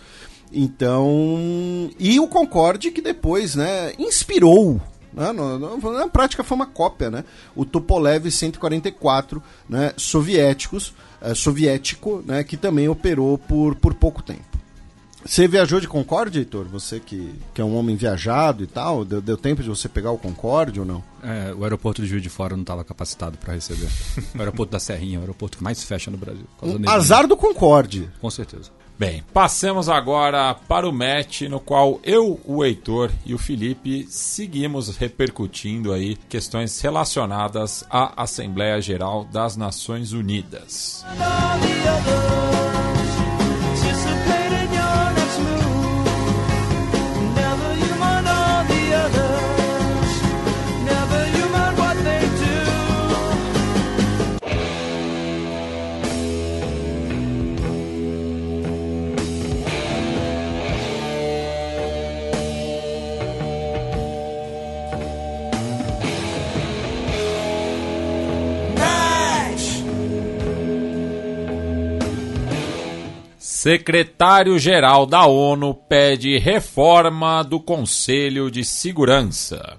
Então, 0.53 1.91
e 1.99 2.19
o 2.19 2.29
Concorde 2.29 2.91
que 2.91 3.01
depois, 3.01 3.55
né, 3.55 3.93
inspirou 3.99 4.81
né? 5.13 5.33
Na 5.33 6.09
prática 6.09 6.45
foi 6.45 6.55
uma 6.55 6.67
cópia, 6.67 7.11
né? 7.11 7.25
O 7.55 7.65
Tupolev 7.65 8.31
144, 8.31 9.43
né? 9.69 9.93
Soviéticos, 9.97 10.95
uh, 11.23 11.35
soviético, 11.35 12.23
né? 12.27 12.45
Que 12.45 12.57
também 12.57 12.89
operou 12.89 13.39
por, 13.39 13.75
por 13.75 13.95
pouco 13.95 14.23
tempo. 14.23 14.51
Você 15.25 15.47
viajou 15.47 15.81
de 15.81 15.87
Concorde, 15.87 16.39
Heitor? 16.39 16.65
Você 16.69 16.99
que, 16.99 17.35
que 17.53 17.61
é 17.61 17.65
um 17.65 17.77
homem 17.77 17.95
viajado 17.95 18.65
e 18.65 18.67
tal, 18.67 19.05
deu, 19.05 19.21
deu 19.21 19.37
tempo 19.37 19.63
de 19.63 19.69
você 19.69 19.89
pegar 19.89 20.11
o 20.11 20.19
Concorde 20.19 20.81
ou 20.81 20.87
não? 20.87 21.05
É, 21.23 21.53
o 21.53 21.63
aeroporto 21.63 22.01
de 22.01 22.09
Juiz 22.09 22.23
de 22.23 22.31
Fora 22.31 22.57
não 22.57 22.63
estava 22.63 22.83
capacitado 22.83 23.37
para 23.37 23.53
receber. 23.53 23.89
o 24.35 24.39
aeroporto 24.39 24.73
da 24.73 24.81
Serrinha 24.81 25.17
é 25.17 25.19
o 25.19 25.21
aeroporto 25.21 25.59
que 25.59 25.65
mais 25.65 25.83
fecha 25.85 26.11
no 26.11 26.17
Brasil. 26.17 26.45
Um 26.63 26.89
azar 26.89 27.27
do 27.27 27.37
Concorde. 27.37 28.09
Com 28.19 28.31
certeza. 28.31 28.71
Bem, 29.01 29.25
passemos 29.33 29.89
agora 29.89 30.55
para 30.55 30.87
o 30.87 30.93
match 30.93 31.41
no 31.49 31.59
qual 31.59 31.99
eu, 32.05 32.39
o 32.45 32.63
Heitor 32.63 33.11
e 33.25 33.33
o 33.33 33.39
Felipe 33.39 34.07
seguimos 34.11 34.95
repercutindo 34.95 35.95
aí 35.95 36.17
questões 36.29 36.79
relacionadas 36.83 37.83
à 37.89 38.23
Assembleia 38.23 38.79
Geral 38.79 39.25
das 39.25 39.57
Nações 39.57 40.13
Unidas. 40.13 41.03
Secretário-Geral 73.61 75.05
da 75.05 75.27
ONU 75.27 75.75
pede 75.75 76.39
reforma 76.39 77.43
do 77.43 77.61
Conselho 77.61 78.51
de 78.51 78.65
Segurança. 78.65 79.77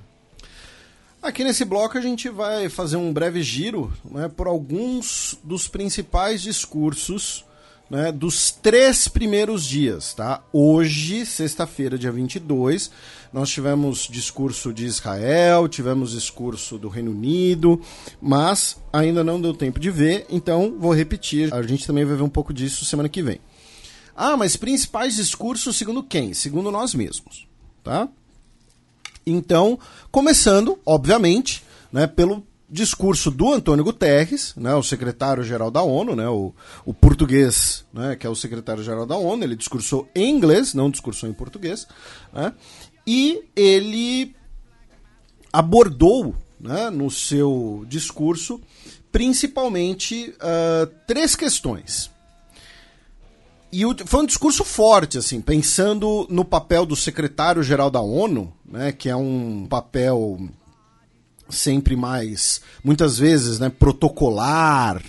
Aqui 1.20 1.44
nesse 1.44 1.66
bloco 1.66 1.98
a 1.98 2.02
gente 2.02 2.30
vai 2.30 2.70
fazer 2.70 2.98
um 2.98 3.12
breve 3.12 3.42
giro 3.42 3.92
né, 4.06 4.30
por 4.30 4.46
alguns 4.46 5.36
dos 5.44 5.68
principais 5.68 6.44
discursos 6.44 7.44
né, 7.90 8.12
dos 8.12 8.52
três 8.52 9.08
primeiros 9.08 9.66
dias. 9.66 10.14
Tá? 10.14 10.44
Hoje, 10.54 11.26
sexta-feira, 11.26 11.98
dia 11.98 12.12
22, 12.12 12.92
nós 13.34 13.50
tivemos 13.50 14.08
discurso 14.08 14.72
de 14.72 14.86
Israel, 14.86 15.68
tivemos 15.68 16.12
discurso 16.12 16.78
do 16.78 16.88
Reino 16.88 17.10
Unido, 17.10 17.82
mas 18.22 18.80
ainda 18.94 19.24
não 19.24 19.42
deu 19.42 19.56
tempo 19.56 19.80
de 19.80 19.90
ver, 19.90 20.28
então 20.30 20.76
vou 20.78 20.94
repetir. 20.94 21.52
A 21.52 21.64
gente 21.64 21.88
também 21.88 22.06
vai 22.06 22.16
ver 22.16 22.22
um 22.22 22.30
pouco 22.30 22.54
disso 22.54 22.86
semana 22.86 23.10
que 23.10 23.24
vem. 23.24 23.40
Ah, 24.16 24.36
mas 24.38 24.56
principais 24.56 25.16
discursos 25.16 25.78
segundo 25.78 26.04
quem? 26.04 26.34
Segundo 26.34 26.72
nós 26.72 26.94
mesmos, 26.94 27.48
tá? 27.84 28.08
Então, 29.26 29.78
começando, 30.12 30.80
obviamente, 30.86 31.64
né, 31.92 32.08
pelo 32.08 32.44
discurso 32.70 33.30
do 33.30 33.54
Antônio 33.54 33.84
Guterres, 33.84 34.54
né, 34.56 34.74
o 34.76 34.84
secretário-geral 34.84 35.70
da 35.70 35.82
ONU, 35.82 36.16
né, 36.16 36.28
o, 36.30 36.54
o 36.86 36.94
português, 36.94 37.86
né, 37.94 38.16
que 38.16 38.26
é 38.26 38.30
o 38.30 38.36
secretário-geral 38.36 39.06
da 39.06 39.18
ONU, 39.18 39.44
ele 39.44 39.56
discursou 39.56 40.08
em 40.16 40.34
inglês, 40.34 40.74
não 40.74 40.90
discursou 40.90 41.30
em 41.30 41.34
português, 41.34 41.86
né, 42.32 42.54
e 43.06 43.44
ele 43.56 44.34
abordou 45.52 46.34
né, 46.60 46.90
no 46.90 47.12
seu 47.12 47.86
discurso 47.88 48.62
principalmente 49.12 50.34
uh, 50.38 50.88
três 51.08 51.36
questões. 51.36 52.11
E 53.72 53.84
foi 54.06 54.24
um 54.24 54.26
discurso 54.26 54.66
forte, 54.66 55.18
assim, 55.18 55.40
pensando 55.40 56.28
no 56.30 56.44
papel 56.44 56.86
do 56.86 56.96
secretário-geral 56.96 57.90
da 57.90 58.02
ONU, 58.02 58.52
né, 58.66 58.92
que 58.92 59.08
é 59.08 59.16
um 59.16 59.66
papel 59.70 60.40
sempre 61.50 61.96
mais, 61.96 62.62
muitas 62.84 63.18
vezes, 63.18 63.60
né, 63.60 63.70
protocolar, 63.70 65.02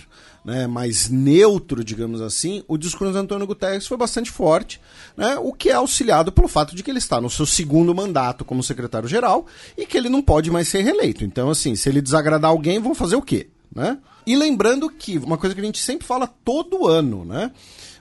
né, 0.44 0.66
mais 0.66 1.08
neutro, 1.08 1.84
digamos 1.84 2.20
assim, 2.20 2.62
o 2.68 2.76
discurso 2.76 3.12
do 3.12 3.18
Antônio 3.18 3.46
Guterres 3.46 3.86
foi 3.86 3.96
bastante 3.96 4.30
forte, 4.30 4.80
né, 5.16 5.36
o 5.40 5.52
que 5.52 5.68
é 5.68 5.74
auxiliado 5.74 6.30
pelo 6.30 6.48
fato 6.48 6.76
de 6.76 6.82
que 6.84 6.90
ele 6.90 6.98
está 6.98 7.20
no 7.20 7.30
seu 7.30 7.46
segundo 7.46 7.92
mandato 7.94 8.44
como 8.44 8.62
secretário-geral 8.62 9.46
e 9.76 9.86
que 9.86 9.96
ele 9.96 10.08
não 10.08 10.22
pode 10.22 10.50
mais 10.50 10.68
ser 10.68 10.82
reeleito. 10.82 11.24
Então, 11.24 11.50
assim, 11.50 11.74
se 11.74 11.88
ele 11.88 12.00
desagradar 12.00 12.50
alguém, 12.50 12.78
vão 12.78 12.94
fazer 12.94 13.16
o 13.16 13.22
quê? 13.22 13.48
Né? 13.74 13.98
E 14.26 14.36
lembrando 14.36 14.88
que, 14.88 15.18
uma 15.18 15.38
coisa 15.38 15.54
que 15.54 15.60
a 15.60 15.64
gente 15.64 15.80
sempre 15.80 16.06
fala 16.06 16.26
todo 16.26 16.86
ano, 16.86 17.24
né? 17.24 17.50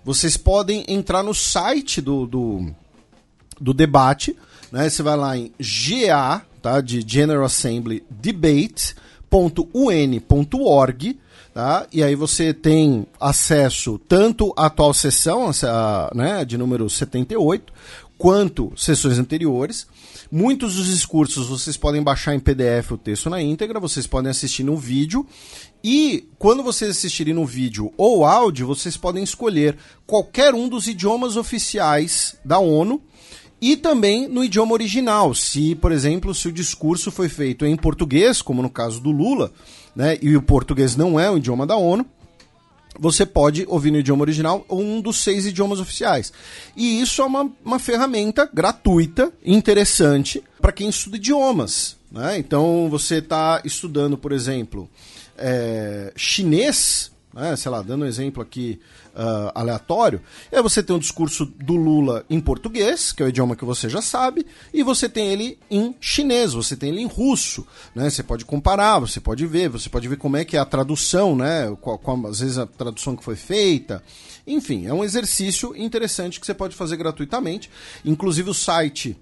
Vocês 0.04 0.38
podem 0.38 0.84
entrar 0.88 1.24
no 1.24 1.34
site 1.34 2.02
do, 2.02 2.26
do, 2.26 2.74
do 3.60 3.74
debate, 3.74 4.36
né? 4.72 4.90
Você 4.90 5.04
vai 5.04 5.16
lá 5.16 5.38
em 5.38 5.52
ga.org 5.60 6.52
tá, 6.62 6.80
de 6.80 7.04
General 7.06 7.44
Assembly 7.44 8.04
debate.un.org, 8.10 9.00
tá? 11.54 11.88
E 11.92 12.04
aí 12.04 12.16
você 12.16 12.54
tem 12.54 13.06
acesso 13.20 14.00
tanto 14.08 14.54
à 14.56 14.68
atual 14.68 14.94
sessão, 14.94 15.50
a, 15.64 16.12
né, 16.14 16.46
de 16.46 16.58
número 16.58 16.90
78, 16.90 17.74
quanto 18.18 18.72
sessões 18.78 19.18
anteriores. 19.18 19.88
Muitos 20.34 20.76
dos 20.76 20.88
discursos 20.88 21.50
vocês 21.50 21.76
podem 21.76 22.02
baixar 22.02 22.34
em 22.34 22.40
PDF 22.40 22.92
o 22.92 22.98
texto 22.98 23.30
na 23.30 23.42
íntegra, 23.42 23.82
vocês 23.82 24.08
podem 24.08 24.32
assistir 24.32 24.64
no 24.64 24.78
vídeo. 24.78 25.28
E 25.84 26.30
quando 26.40 26.64
vocês 26.64 26.92
assistirem 26.92 27.34
no 27.34 27.46
vídeo 27.46 27.92
ou 27.98 28.24
áudio, 28.24 28.66
vocês 28.66 28.96
podem 28.96 29.26
escolher 29.26 29.76
qualquer 30.08 30.54
um 30.54 30.70
dos 30.70 30.88
idiomas 30.88 31.36
oficiais 31.36 32.38
da 32.46 32.60
ONU 32.60 33.02
e 33.60 33.76
também 33.76 34.26
no 34.30 34.42
idioma 34.42 34.72
original. 34.72 35.36
Se, 35.36 35.76
por 35.76 35.92
exemplo, 35.92 36.34
se 36.34 36.48
o 36.48 36.54
discurso 36.54 37.12
foi 37.12 37.28
feito 37.28 37.66
em 37.66 37.76
português, 37.76 38.42
como 38.42 38.62
no 38.62 38.70
caso 38.70 39.02
do 39.02 39.12
Lula, 39.12 39.52
né, 39.94 40.18
e 40.22 40.38
o 40.38 40.42
português 40.42 40.96
não 40.96 41.20
é 41.20 41.30
o 41.30 41.40
idioma 41.40 41.68
da 41.68 41.76
ONU, 41.76 42.06
você 43.02 43.26
pode 43.26 43.66
ouvir 43.68 43.90
no 43.90 43.98
idioma 43.98 44.22
original 44.22 44.64
um 44.70 45.02
dos 45.02 45.18
seis 45.18 45.48
idiomas 45.48 45.80
oficiais. 45.80 46.32
E 46.78 47.02
isso 47.02 47.24
é 47.24 47.26
uma, 47.26 47.52
uma 47.66 47.80
ferramenta 47.80 48.48
gratuita, 48.54 49.34
interessante, 49.44 50.44
para 50.62 50.72
quem 50.72 50.88
estuda 50.88 51.18
idiomas. 51.18 51.98
Né? 52.12 52.38
Então, 52.38 52.88
você 52.92 53.16
está 53.16 53.60
estudando, 53.66 54.20
por 54.20 54.32
exemplo, 54.32 54.88
é, 55.36 56.14
chinês, 56.16 57.12
né? 57.34 57.56
sei 57.56 57.72
lá, 57.72 57.82
dando 57.82 58.06
um 58.06 58.08
exemplo 58.08 58.44
aqui 58.44 58.80
uh, 59.16 59.52
aleatório, 59.54 60.22
é 60.52 60.62
você 60.62 60.82
tem 60.82 60.96
um 60.96 61.00
discurso 61.00 61.46
do 61.46 61.76
Lula 61.76 62.26
em 62.30 62.40
português, 62.40 63.12
que 63.12 63.22
é 63.22 63.26
o 63.26 63.30
idioma 63.30 63.56
que 63.56 63.66
você 63.66 63.90
já 63.90 64.02
sabe, 64.02 64.46
e 64.74 64.84
você 64.84 65.08
tem 65.08 65.28
ele 65.28 65.58
em 65.70 65.96
chinês, 66.00 66.54
você 66.54 66.76
tem 66.76 66.90
ele 66.90 67.02
em 67.02 67.08
russo, 67.08 67.66
né? 67.94 68.10
Você 68.10 68.24
pode 68.24 68.46
comparar, 68.46 69.00
você 69.00 69.20
pode 69.20 69.46
ver, 69.46 69.70
você 69.70 69.90
pode 69.90 70.08
ver 70.08 70.18
como 70.18 70.38
é 70.38 70.46
que 70.46 70.58
é 70.58 70.60
a 70.60 70.66
tradução, 70.66 71.36
né? 71.36 71.76
Qual, 71.82 71.98
qual, 71.98 72.28
às 72.28 72.40
vezes 72.40 72.58
a 72.58 72.66
tradução 72.66 73.16
que 73.16 73.24
foi 73.24 73.36
feita. 73.36 74.04
Enfim, 74.46 74.88
é 74.88 74.94
um 74.94 75.04
exercício 75.04 75.76
interessante 75.76 76.40
que 76.40 76.46
você 76.46 76.54
pode 76.54 76.76
fazer 76.76 76.98
gratuitamente. 76.98 77.70
Inclusive 78.04 78.50
o 78.50 78.54
site 78.54 79.18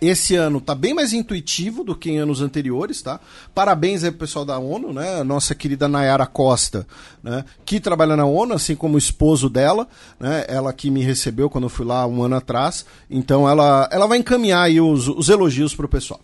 esse 0.00 0.36
ano 0.36 0.60
tá 0.60 0.74
bem 0.74 0.94
mais 0.94 1.12
intuitivo 1.12 1.82
do 1.82 1.94
que 1.94 2.10
em 2.10 2.18
anos 2.18 2.40
anteriores, 2.40 3.02
tá? 3.02 3.18
Parabéns 3.54 4.04
aí 4.04 4.10
pro 4.10 4.20
pessoal 4.20 4.44
da 4.44 4.58
ONU, 4.58 4.92
né? 4.92 5.22
Nossa 5.24 5.54
querida 5.54 5.88
Nayara 5.88 6.26
Costa, 6.26 6.86
né? 7.22 7.44
Que 7.64 7.80
trabalha 7.80 8.16
na 8.16 8.24
ONU, 8.24 8.54
assim 8.54 8.76
como 8.76 8.94
o 8.94 8.98
esposo 8.98 9.48
dela, 9.48 9.88
né? 10.20 10.44
Ela 10.48 10.72
que 10.72 10.90
me 10.90 11.02
recebeu 11.02 11.50
quando 11.50 11.64
eu 11.64 11.70
fui 11.70 11.84
lá 11.84 12.06
um 12.06 12.22
ano 12.22 12.36
atrás. 12.36 12.86
Então 13.10 13.48
ela, 13.48 13.88
ela 13.90 14.06
vai 14.06 14.18
encaminhar 14.18 14.64
aí 14.64 14.80
os, 14.80 15.08
os 15.08 15.28
elogios 15.28 15.74
pro 15.74 15.88
pessoal. 15.88 16.20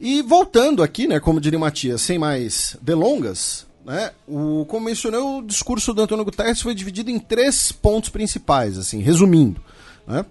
E 0.00 0.22
voltando 0.22 0.82
aqui, 0.82 1.06
né? 1.06 1.20
Como 1.20 1.40
diria 1.40 1.58
Matias, 1.58 2.00
sem 2.00 2.18
mais 2.18 2.76
delongas, 2.80 3.66
né? 3.84 4.12
O, 4.26 4.64
como 4.66 4.86
mencionei, 4.86 5.20
o 5.20 5.42
discurso 5.42 5.92
do 5.92 6.02
Antônio 6.02 6.24
Guterres 6.24 6.62
foi 6.62 6.74
dividido 6.74 7.10
em 7.10 7.18
três 7.18 7.70
pontos 7.70 8.08
principais, 8.08 8.78
assim, 8.78 9.00
resumindo, 9.00 9.62
né? 10.06 10.24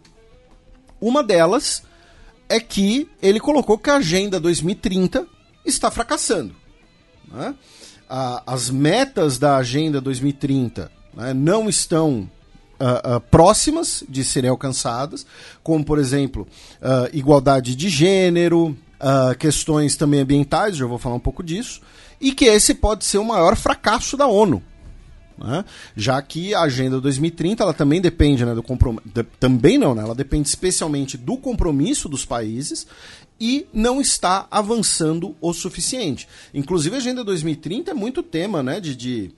Uma 1.00 1.24
delas 1.24 1.84
é 2.52 2.60
que 2.60 3.10
ele 3.22 3.40
colocou 3.40 3.78
que 3.78 3.90
a 3.90 3.96
Agenda 3.96 4.40
2030 4.40 5.26
está 5.66 5.90
fracassando. 5.90 6.54
Né? 7.32 7.56
as 8.46 8.70
metas 8.70 9.38
da 9.38 9.56
Agenda 9.56 10.02
2030 10.02 10.92
né, 11.14 11.34
não 11.34 11.70
estão 11.70 12.30
uh, 12.78 13.16
uh, 13.16 13.22
próximas 13.22 14.04
de 14.10 14.22
serem 14.22 14.50
alcançadas, 14.50 15.26
como, 15.64 15.86
por 15.86 15.98
exemplo, 15.98 16.46
uh, 16.82 17.10
igualdade 17.16 17.74
de 17.74 17.88
gênero, 17.88 18.78
questões 19.40 19.96
também 19.96 20.20
ambientais, 20.20 20.78
já 20.78 20.86
vou 20.86 21.00
falar 21.00 21.16
um 21.16 21.20
pouco 21.20 21.42
disso, 21.42 21.82
e 22.20 22.34
que 22.34 22.46
esse 22.46 22.76
pode 22.76 23.04
ser 23.04 23.18
o 23.18 23.26
maior 23.26 23.56
fracasso 23.56 24.16
da 24.16 24.28
ONU. 24.28 24.62
Né? 25.38 25.66
Já 25.96 26.22
que 26.22 26.54
a 26.54 26.62
Agenda 26.62 27.00
2030 27.00 27.64
ela 27.64 27.74
também 27.74 28.02
depende 28.02 28.46
né, 28.46 28.54
do 28.54 28.64
compromisso. 28.64 29.04
De, 29.06 29.24
também 29.40 29.78
não, 29.78 29.96
né? 29.96 30.04
Ela 30.04 30.16
depende 30.16 30.48
especialmente 30.48 31.18
do 31.18 31.38
compromisso 31.38 32.08
dos 32.08 32.26
países 32.26 32.88
e 33.40 33.66
não 33.74 34.00
está 34.00 34.48
avançando 34.52 35.36
o 35.42 35.52
suficiente. 35.52 36.28
Inclusive, 36.54 36.96
a 36.96 37.00
Agenda 37.00 37.24
2030 37.24 37.90
é 37.90 37.94
muito 37.94 38.22
tema 38.22 38.62
né, 38.62 38.80
de, 38.80 38.96
de 38.96 39.32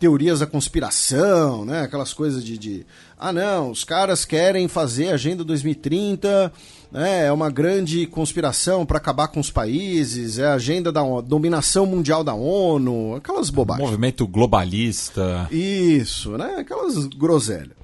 teorias 0.00 0.40
da 0.40 0.46
conspiração, 0.46 1.64
né? 1.66 1.82
Aquelas 1.82 2.14
coisas 2.14 2.42
de, 2.42 2.56
de, 2.56 2.86
ah 3.18 3.32
não, 3.32 3.70
os 3.70 3.84
caras 3.84 4.24
querem 4.24 4.66
fazer 4.66 5.10
a 5.10 5.14
Agenda 5.14 5.44
2030 5.44 6.50
né, 6.90 7.26
é 7.26 7.32
uma 7.32 7.50
grande 7.50 8.06
conspiração 8.06 8.84
para 8.84 8.96
acabar 8.96 9.28
com 9.28 9.38
os 9.38 9.50
países, 9.50 10.38
é 10.38 10.46
a 10.46 10.54
agenda 10.54 10.90
da 10.90 11.02
dominação 11.20 11.86
mundial 11.86 12.24
da 12.24 12.34
ONU, 12.34 13.14
aquelas 13.14 13.50
bobagens. 13.50 13.86
Movimento 13.86 14.26
globalista. 14.26 15.46
Isso, 15.52 16.36
né? 16.36 16.56
Aquelas 16.58 17.06
groselhas. 17.06 17.76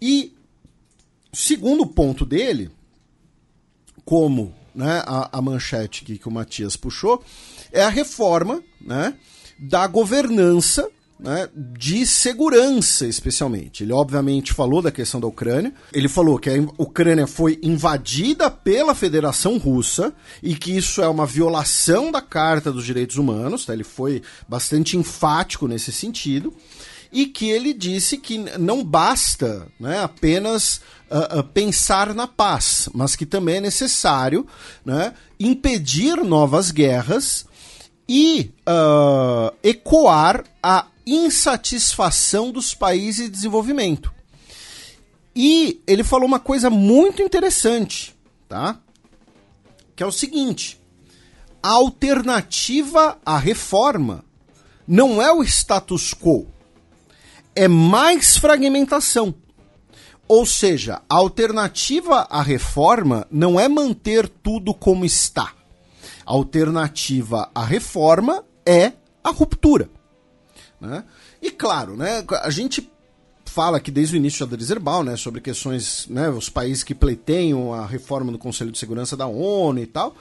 E 0.00 0.32
segundo 1.32 1.86
ponto 1.86 2.24
dele, 2.24 2.70
como 4.04 4.54
né, 4.74 5.02
a, 5.06 5.38
a 5.38 5.42
manchete 5.42 6.04
que, 6.04 6.18
que 6.18 6.28
o 6.28 6.30
Matias 6.30 6.76
puxou, 6.76 7.24
é 7.72 7.82
a 7.82 7.88
reforma 7.88 8.62
né, 8.80 9.14
da 9.58 9.86
governança 9.86 10.88
né, 11.22 11.48
de 11.54 12.06
segurança, 12.06 13.06
especialmente. 13.06 13.84
Ele, 13.84 13.92
obviamente, 13.92 14.52
falou 14.52 14.80
da 14.80 14.90
questão 14.90 15.20
da 15.20 15.26
Ucrânia. 15.26 15.72
Ele 15.92 16.08
falou 16.08 16.38
que 16.38 16.48
a 16.48 16.54
Ucrânia 16.78 17.26
foi 17.26 17.58
invadida 17.62 18.50
pela 18.50 18.94
Federação 18.94 19.58
Russa 19.58 20.12
e 20.42 20.54
que 20.54 20.76
isso 20.76 21.02
é 21.02 21.08
uma 21.08 21.26
violação 21.26 22.10
da 22.10 22.22
Carta 22.22 22.72
dos 22.72 22.84
Direitos 22.84 23.16
Humanos. 23.16 23.66
Tá? 23.66 23.74
Ele 23.74 23.84
foi 23.84 24.22
bastante 24.48 24.96
enfático 24.96 25.68
nesse 25.68 25.92
sentido. 25.92 26.52
E 27.12 27.26
que 27.26 27.50
ele 27.50 27.74
disse 27.74 28.16
que 28.16 28.38
não 28.56 28.84
basta 28.84 29.66
né, 29.80 30.00
apenas 30.00 30.80
uh, 31.10 31.40
uh, 31.40 31.42
pensar 31.42 32.14
na 32.14 32.28
paz, 32.28 32.88
mas 32.94 33.16
que 33.16 33.26
também 33.26 33.56
é 33.56 33.60
necessário 33.60 34.46
né, 34.84 35.12
impedir 35.38 36.22
novas 36.22 36.70
guerras 36.70 37.46
e 38.08 38.52
uh, 38.60 39.52
ecoar 39.60 40.44
a 40.62 40.86
insatisfação 41.10 42.50
dos 42.50 42.74
países 42.74 43.24
de 43.24 43.30
desenvolvimento. 43.30 44.12
E 45.34 45.82
ele 45.86 46.04
falou 46.04 46.26
uma 46.26 46.40
coisa 46.40 46.68
muito 46.68 47.22
interessante, 47.22 48.16
tá? 48.48 48.78
Que 49.94 50.02
é 50.02 50.06
o 50.06 50.12
seguinte: 50.12 50.80
a 51.62 51.70
alternativa 51.70 53.18
à 53.24 53.38
reforma 53.38 54.24
não 54.86 55.20
é 55.22 55.32
o 55.32 55.42
status 55.42 56.14
quo, 56.14 56.46
é 57.54 57.68
mais 57.68 58.36
fragmentação. 58.36 59.34
Ou 60.26 60.46
seja, 60.46 61.02
a 61.08 61.16
alternativa 61.16 62.26
à 62.30 62.40
reforma 62.40 63.26
não 63.30 63.58
é 63.58 63.68
manter 63.68 64.28
tudo 64.28 64.72
como 64.72 65.04
está. 65.04 65.52
A 66.24 66.32
alternativa 66.32 67.50
à 67.52 67.64
reforma 67.64 68.44
é 68.64 68.92
a 69.24 69.30
ruptura. 69.30 69.90
Né? 70.80 71.04
E 71.42 71.50
claro, 71.50 71.96
né, 71.96 72.24
a 72.42 72.50
gente 72.50 72.90
fala 73.44 73.78
aqui 73.78 73.90
desde 73.90 74.14
o 74.14 74.16
início 74.16 74.46
da 74.46 74.56
Herbal, 74.56 75.02
né, 75.02 75.16
sobre 75.16 75.40
questões, 75.40 76.06
né, 76.08 76.30
os 76.30 76.48
países 76.48 76.84
que 76.84 76.94
pleiteiam 76.94 77.74
a 77.74 77.84
reforma 77.84 78.30
do 78.30 78.38
Conselho 78.38 78.70
de 78.70 78.78
Segurança 78.78 79.16
da 79.16 79.26
ONU 79.26 79.80
e 79.80 79.86
tal. 79.86 80.14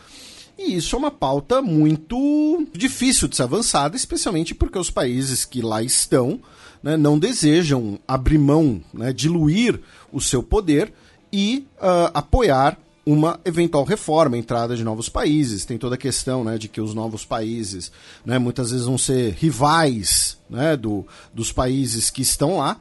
E 0.58 0.76
isso 0.76 0.96
é 0.96 1.00
uma 1.00 1.12
pauta 1.12 1.62
muito 1.62 2.68
difícil 2.74 3.28
de 3.28 3.36
ser 3.38 3.44
avançada, 3.44 3.96
especialmente 3.96 4.54
porque 4.54 4.78
os 4.78 4.90
países 4.90 5.46
que 5.46 5.62
lá 5.62 5.82
estão 5.82 6.40
né, 6.84 6.98
não 6.98 7.18
desejam 7.18 8.00
abrir 8.08 8.38
mão, 8.38 8.82
né, 8.94 9.14
diluir 9.14 9.80
o 10.12 10.20
seu 10.20 10.44
poder 10.44 10.92
e 11.32 11.66
uh, 11.78 12.12
apoiar 12.14 12.78
uma 13.06 13.40
eventual 13.46 13.84
reforma, 13.86 14.38
entrada 14.38 14.76
de 14.76 14.84
novos 14.84 15.08
países. 15.08 15.66
Tem 15.66 15.78
toda 15.78 15.96
a 15.96 15.98
questão 15.98 16.44
né, 16.44 16.58
de 16.58 16.68
que 16.68 16.82
os 16.82 16.94
novos 16.94 17.24
países 17.24 17.92
né, 18.26 18.38
muitas 18.38 18.72
vezes 18.72 18.86
vão 18.86 18.98
ser 18.98 19.34
rivais 19.34 20.39
né, 20.50 20.76
do, 20.76 21.06
dos 21.34 21.52
países 21.52 22.10
que 22.10 22.22
estão 22.22 22.58
lá. 22.58 22.80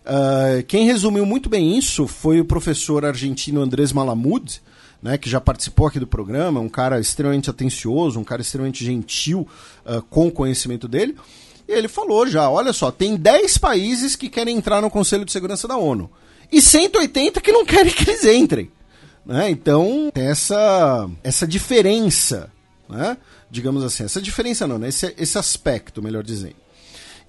Uh, 0.00 0.64
quem 0.64 0.86
resumiu 0.86 1.26
muito 1.26 1.48
bem 1.48 1.76
isso 1.76 2.06
foi 2.06 2.40
o 2.40 2.44
professor 2.44 3.04
argentino 3.04 3.60
Andrés 3.60 3.92
Malamud, 3.92 4.62
né, 5.02 5.18
que 5.18 5.28
já 5.28 5.40
participou 5.40 5.86
aqui 5.86 6.00
do 6.00 6.06
programa, 6.06 6.60
um 6.60 6.68
cara 6.68 6.98
extremamente 6.98 7.50
atencioso, 7.50 8.18
um 8.18 8.24
cara 8.24 8.42
extremamente 8.42 8.84
gentil 8.84 9.46
uh, 9.84 10.02
com 10.02 10.28
o 10.28 10.32
conhecimento 10.32 10.88
dele. 10.88 11.16
E 11.68 11.72
ele 11.72 11.88
falou 11.88 12.26
já: 12.26 12.48
olha 12.50 12.72
só, 12.72 12.90
tem 12.90 13.16
10 13.16 13.58
países 13.58 14.16
que 14.16 14.28
querem 14.28 14.56
entrar 14.56 14.80
no 14.80 14.90
Conselho 14.90 15.24
de 15.24 15.32
Segurança 15.32 15.68
da 15.68 15.76
ONU 15.76 16.10
e 16.50 16.60
180 16.60 17.40
que 17.40 17.52
não 17.52 17.64
querem 17.64 17.92
que 17.92 18.08
eles 18.10 18.24
entrem. 18.24 18.70
Né? 19.24 19.50
Então, 19.50 20.10
essa, 20.14 21.08
essa 21.22 21.46
diferença, 21.46 22.50
né? 22.88 23.16
digamos 23.50 23.84
assim, 23.84 24.04
essa 24.04 24.20
diferença 24.20 24.66
não, 24.66 24.78
né? 24.78 24.88
esse, 24.88 25.14
esse 25.16 25.38
aspecto, 25.38 26.02
melhor 26.02 26.22
dizendo. 26.22 26.56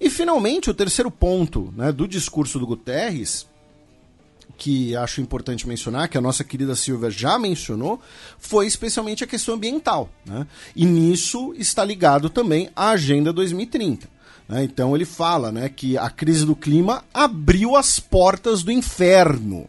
E, 0.02 0.10
finalmente, 0.10 0.68
o 0.68 0.74
terceiro 0.74 1.12
ponto 1.12 1.72
né, 1.76 1.92
do 1.92 2.08
discurso 2.08 2.58
do 2.58 2.66
Guterres, 2.66 3.46
que 4.58 4.96
acho 4.96 5.20
importante 5.20 5.68
mencionar, 5.68 6.08
que 6.08 6.18
a 6.18 6.20
nossa 6.20 6.42
querida 6.42 6.74
Silvia 6.74 7.08
já 7.08 7.38
mencionou, 7.38 8.00
foi 8.36 8.66
especialmente 8.66 9.22
a 9.22 9.28
questão 9.28 9.54
ambiental. 9.54 10.10
Né? 10.26 10.44
E 10.74 10.84
nisso 10.84 11.54
está 11.56 11.84
ligado 11.84 12.28
também 12.28 12.68
a 12.74 12.90
Agenda 12.90 13.32
2030. 13.32 14.08
Né? 14.48 14.64
Então 14.64 14.92
ele 14.96 15.04
fala 15.04 15.52
né, 15.52 15.68
que 15.68 15.96
a 15.96 16.10
crise 16.10 16.44
do 16.44 16.56
clima 16.56 17.04
abriu 17.14 17.76
as 17.76 18.00
portas 18.00 18.64
do 18.64 18.72
inferno. 18.72 19.68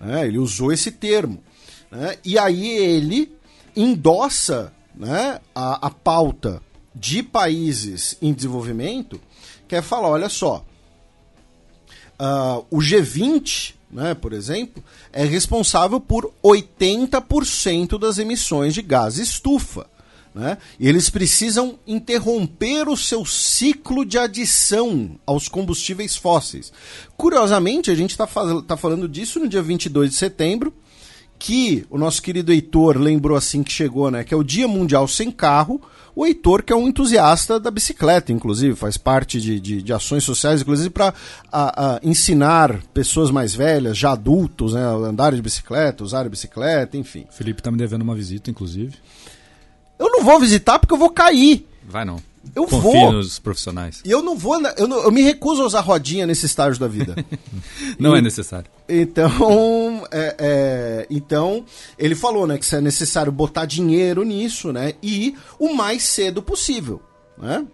Né? 0.00 0.26
Ele 0.26 0.38
usou 0.38 0.72
esse 0.72 0.90
termo. 0.90 1.40
Né? 1.88 2.16
E 2.24 2.36
aí 2.36 2.68
ele 2.68 3.32
endossa 3.76 4.72
né, 4.92 5.38
a, 5.54 5.86
a 5.86 5.90
pauta 5.90 6.60
de 6.92 7.22
países 7.22 8.18
em 8.20 8.32
desenvolvimento, 8.32 9.20
que 9.68 9.76
é 9.76 9.82
falar, 9.82 10.08
olha 10.08 10.28
só, 10.28 10.64
uh, 12.18 12.64
o 12.70 12.78
G20, 12.78 13.74
né, 13.90 14.14
por 14.14 14.32
exemplo, 14.32 14.82
é 15.12 15.24
responsável 15.24 16.00
por 16.00 16.32
80% 16.42 17.98
das 17.98 18.18
emissões 18.18 18.74
de 18.74 18.82
gás 18.82 19.18
estufa. 19.18 19.86
Né? 20.34 20.58
E 20.78 20.88
eles 20.88 21.10
precisam 21.10 21.78
interromper 21.86 22.88
o 22.88 22.96
seu 22.96 23.24
ciclo 23.24 24.04
de 24.04 24.18
adição 24.18 25.18
aos 25.26 25.48
combustíveis 25.48 26.16
fósseis. 26.16 26.72
Curiosamente, 27.16 27.90
a 27.90 27.94
gente 27.94 28.10
está 28.10 28.26
tá 28.66 28.76
falando 28.76 29.08
disso 29.08 29.40
no 29.40 29.48
dia 29.48 29.62
22 29.62 30.10
de 30.10 30.16
setembro, 30.16 30.72
que 31.38 31.84
o 31.88 31.98
nosso 31.98 32.20
querido 32.20 32.52
Heitor 32.52 32.98
lembrou 32.98 33.36
assim 33.36 33.62
que 33.62 33.72
chegou, 33.72 34.10
né? 34.10 34.24
Que 34.24 34.34
é 34.34 34.36
o 34.36 34.42
Dia 34.42 34.68
Mundial 34.68 35.06
Sem 35.08 35.30
Carro. 35.30 35.80
O 36.18 36.26
Heitor, 36.26 36.64
que 36.64 36.72
é 36.72 36.76
um 36.76 36.88
entusiasta 36.88 37.60
da 37.60 37.70
bicicleta, 37.70 38.32
inclusive, 38.32 38.74
faz 38.74 38.96
parte 38.96 39.40
de, 39.40 39.60
de, 39.60 39.80
de 39.80 39.92
ações 39.92 40.24
sociais, 40.24 40.62
inclusive 40.62 40.90
para 40.90 41.14
ensinar 42.02 42.82
pessoas 42.92 43.30
mais 43.30 43.54
velhas, 43.54 43.96
já 43.96 44.10
adultos, 44.10 44.74
né, 44.74 44.84
a 44.84 44.94
andar 44.94 45.32
de 45.32 45.40
bicicleta, 45.40 46.02
usar 46.02 46.26
a 46.26 46.28
bicicleta, 46.28 46.96
enfim. 46.96 47.24
Felipe 47.30 47.60
está 47.60 47.70
me 47.70 47.78
devendo 47.78 48.02
uma 48.02 48.16
visita, 48.16 48.50
inclusive. 48.50 48.96
Eu 49.96 50.10
não 50.10 50.24
vou 50.24 50.40
visitar 50.40 50.80
porque 50.80 50.92
eu 50.92 50.98
vou 50.98 51.10
cair. 51.10 51.64
Vai 51.86 52.04
não. 52.04 52.20
Eu 52.54 52.64
Confie 52.64 52.80
vou. 52.80 53.12
nos 53.12 53.38
profissionais. 53.38 54.00
E 54.04 54.10
eu 54.10 54.22
não 54.22 54.36
vou. 54.36 54.60
Eu, 54.76 54.88
não, 54.88 55.02
eu 55.02 55.10
me 55.10 55.22
recuso 55.22 55.62
a 55.62 55.66
usar 55.66 55.80
rodinha 55.80 56.26
nesse 56.26 56.46
estágio 56.46 56.78
da 56.80 56.88
vida. 56.88 57.14
não 57.98 58.14
e, 58.14 58.18
é 58.18 58.22
necessário. 58.22 58.70
Então, 58.88 60.06
é, 60.10 60.36
é, 60.38 61.06
então, 61.10 61.64
ele 61.98 62.14
falou 62.14 62.46
né, 62.46 62.58
que 62.58 62.74
é 62.74 62.80
necessário 62.80 63.30
botar 63.30 63.64
dinheiro 63.64 64.22
nisso, 64.22 64.72
né? 64.72 64.94
E 65.02 65.34
o 65.58 65.74
mais 65.74 66.02
cedo 66.02 66.42
possível. 66.42 67.00
Né? 67.36 67.64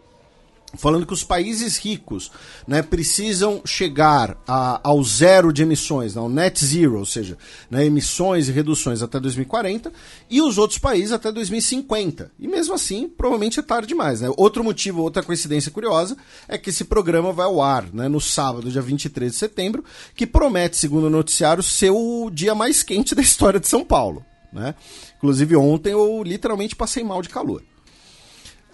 Falando 0.76 1.06
que 1.06 1.12
os 1.12 1.24
países 1.24 1.76
ricos 1.76 2.30
né, 2.66 2.82
precisam 2.82 3.62
chegar 3.64 4.36
a, 4.46 4.80
ao 4.82 5.02
zero 5.02 5.52
de 5.52 5.62
emissões, 5.62 6.16
ao 6.16 6.28
net 6.28 6.64
zero, 6.64 6.98
ou 6.98 7.06
seja, 7.06 7.38
né, 7.70 7.84
emissões 7.84 8.48
e 8.48 8.52
reduções 8.52 9.02
até 9.02 9.18
2040, 9.20 9.92
e 10.30 10.40
os 10.40 10.58
outros 10.58 10.78
países 10.78 11.12
até 11.12 11.30
2050. 11.30 12.30
E 12.38 12.48
mesmo 12.48 12.74
assim, 12.74 13.08
provavelmente 13.08 13.58
é 13.58 13.62
tarde 13.62 13.88
demais. 13.88 14.20
Né? 14.20 14.30
Outro 14.36 14.64
motivo, 14.64 15.02
outra 15.02 15.22
coincidência 15.22 15.70
curiosa, 15.70 16.16
é 16.48 16.58
que 16.58 16.70
esse 16.70 16.84
programa 16.84 17.32
vai 17.32 17.46
ao 17.46 17.62
ar 17.62 17.84
né, 17.92 18.08
no 18.08 18.20
sábado, 18.20 18.70
dia 18.70 18.82
23 18.82 19.32
de 19.32 19.38
setembro, 19.38 19.84
que 20.14 20.26
promete, 20.26 20.76
segundo 20.76 21.06
o 21.06 21.10
noticiário, 21.10 21.62
ser 21.62 21.90
o 21.90 22.30
dia 22.30 22.54
mais 22.54 22.82
quente 22.82 23.14
da 23.14 23.22
história 23.22 23.60
de 23.60 23.68
São 23.68 23.84
Paulo. 23.84 24.24
Né? 24.52 24.74
Inclusive, 25.16 25.56
ontem 25.56 25.92
eu 25.92 26.22
literalmente 26.22 26.76
passei 26.76 27.02
mal 27.02 27.20
de 27.20 27.28
calor. 27.28 27.62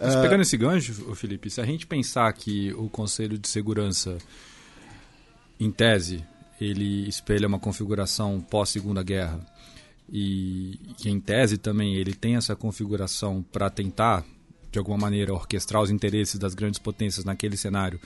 Mas 0.01 0.17
pegando 0.17 0.43
esse 0.43 0.57
gancho, 0.57 0.93
Felipe, 1.15 1.51
se 1.51 1.61
a 1.61 1.65
gente 1.65 1.87
pensar 1.87 2.33
que 2.33 2.73
o 2.75 2.89
Conselho 2.89 3.39
de 3.39 3.49
Segurança, 3.49 4.19
em 5.59 5.71
tese, 5.71 6.25
ele 6.61 7.09
espelha 7.09 7.47
uma 7.47 7.59
configuração 7.59 8.41
pós-segunda 8.41 9.03
guerra 9.03 9.41
e 10.13 10.79
que 10.97 11.09
em 11.09 11.21
tese 11.21 11.57
também 11.57 11.95
ele 11.95 12.15
tem 12.15 12.37
essa 12.37 12.57
configuração 12.57 13.43
para 13.53 13.71
tentar 13.71 14.25
de 14.71 14.79
alguma 14.79 14.99
maneira 14.99 15.33
orquestrar 15.33 15.83
os 15.83 15.91
interesses 15.91 16.39
das 16.39 16.55
grandes 16.55 16.79
potências 16.79 17.25
naquele 17.25 17.57
cenário 17.57 18.01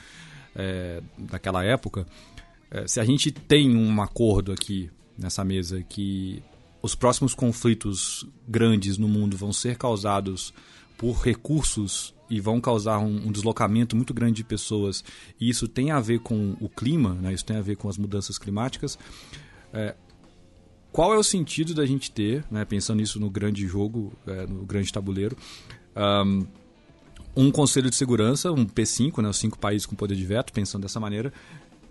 é, 0.54 1.02
daquela 1.18 1.64
época 1.64 2.06
é, 2.70 2.86
se 2.86 3.00
a 3.00 3.04
gente 3.04 3.30
tem 3.30 3.74
um 3.74 4.02
acordo 4.02 4.52
aqui 4.52 4.90
nessa 5.16 5.44
mesa 5.44 5.82
que 5.82 6.42
os 6.82 6.94
próximos 6.94 7.34
conflitos 7.34 8.26
grandes 8.46 8.98
no 8.98 9.08
mundo 9.08 9.36
vão 9.36 9.52
ser 9.52 9.76
causados 9.76 10.52
por 10.96 11.14
recursos 11.22 12.14
e 12.30 12.40
vão 12.40 12.60
causar 12.60 12.98
um, 12.98 13.28
um, 13.28 13.32
deslocamento 13.32 13.94
muito 13.94 14.14
grande 14.14 14.36
de 14.36 14.44
pessoas, 14.44 15.04
e 15.38 15.48
isso 15.48 15.68
tem 15.68 15.90
a 15.90 16.00
ver 16.00 16.20
com 16.20 16.56
o 16.60 16.68
clima, 16.68 17.14
né? 17.14 17.32
isso 17.32 17.44
tem 17.44 17.56
a 17.56 17.60
ver 17.60 17.76
com 17.76 17.88
as 17.88 17.98
mudanças 17.98 18.38
climáticas. 18.38 18.98
É, 19.72 19.94
qual 20.90 21.12
é 21.12 21.18
o 21.18 21.22
sentido 21.24 21.74
da 21.74 21.84
gente 21.84 22.10
ter, 22.10 22.44
né, 22.48 22.64
pensando 22.64 23.02
isso 23.02 23.18
no 23.18 23.28
grande 23.28 23.66
jogo, 23.66 24.12
é, 24.26 24.46
no 24.46 24.64
grande 24.64 24.92
tabuleiro, 24.92 25.36
um, 26.24 26.46
um 27.36 27.50
Conselho 27.50 27.90
de 27.90 27.96
Segurança, 27.96 28.52
um 28.52 28.64
P5, 28.64 29.20
né, 29.20 29.28
os 29.28 29.36
cinco 29.36 29.58
países 29.58 29.86
com 29.86 29.96
poder 29.96 30.14
de 30.14 30.24
veto, 30.24 30.52
pensando 30.52 30.82
dessa 30.82 31.00
maneira, 31.00 31.32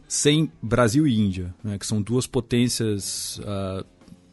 sem 0.07 0.49
Brasil 0.61 1.05
e 1.05 1.19
Índia, 1.19 1.53
né, 1.61 1.77
que 1.77 1.85
são 1.85 2.01
duas 2.01 2.25
potências 2.25 3.39
uh, 3.39 3.85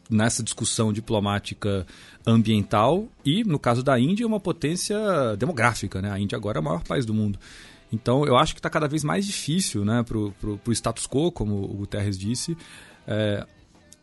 nessa 0.09 0.43
discussão 0.43 0.93
diplomática 0.93 1.87
ambiental 2.27 3.09
e, 3.25 3.45
no 3.45 3.59
caso 3.59 3.83
da 3.83 3.99
Índia, 3.99 4.27
uma 4.27 4.41
potência 4.41 4.99
demográfica. 5.39 6.01
Né? 6.03 6.11
A 6.11 6.19
Índia 6.19 6.37
agora 6.37 6.59
é 6.59 6.61
o 6.61 6.65
maior 6.65 6.83
país 6.83 7.07
do 7.07 7.15
mundo. 7.15 7.39
Então, 7.93 8.25
eu 8.25 8.37
acho 8.37 8.55
que 8.55 8.61
está 8.61 8.71
cada 8.71 8.87
vez 8.87 9.03
mais 9.03 9.27
difícil 9.27 9.85
né, 9.85 10.03
para 10.03 10.19
o 10.19 10.73
status 10.73 11.07
quo, 11.07 11.33
como 11.33 11.57
o 11.57 11.75
Guterres 11.75 12.19
disse, 12.19 12.57
é, 13.07 13.45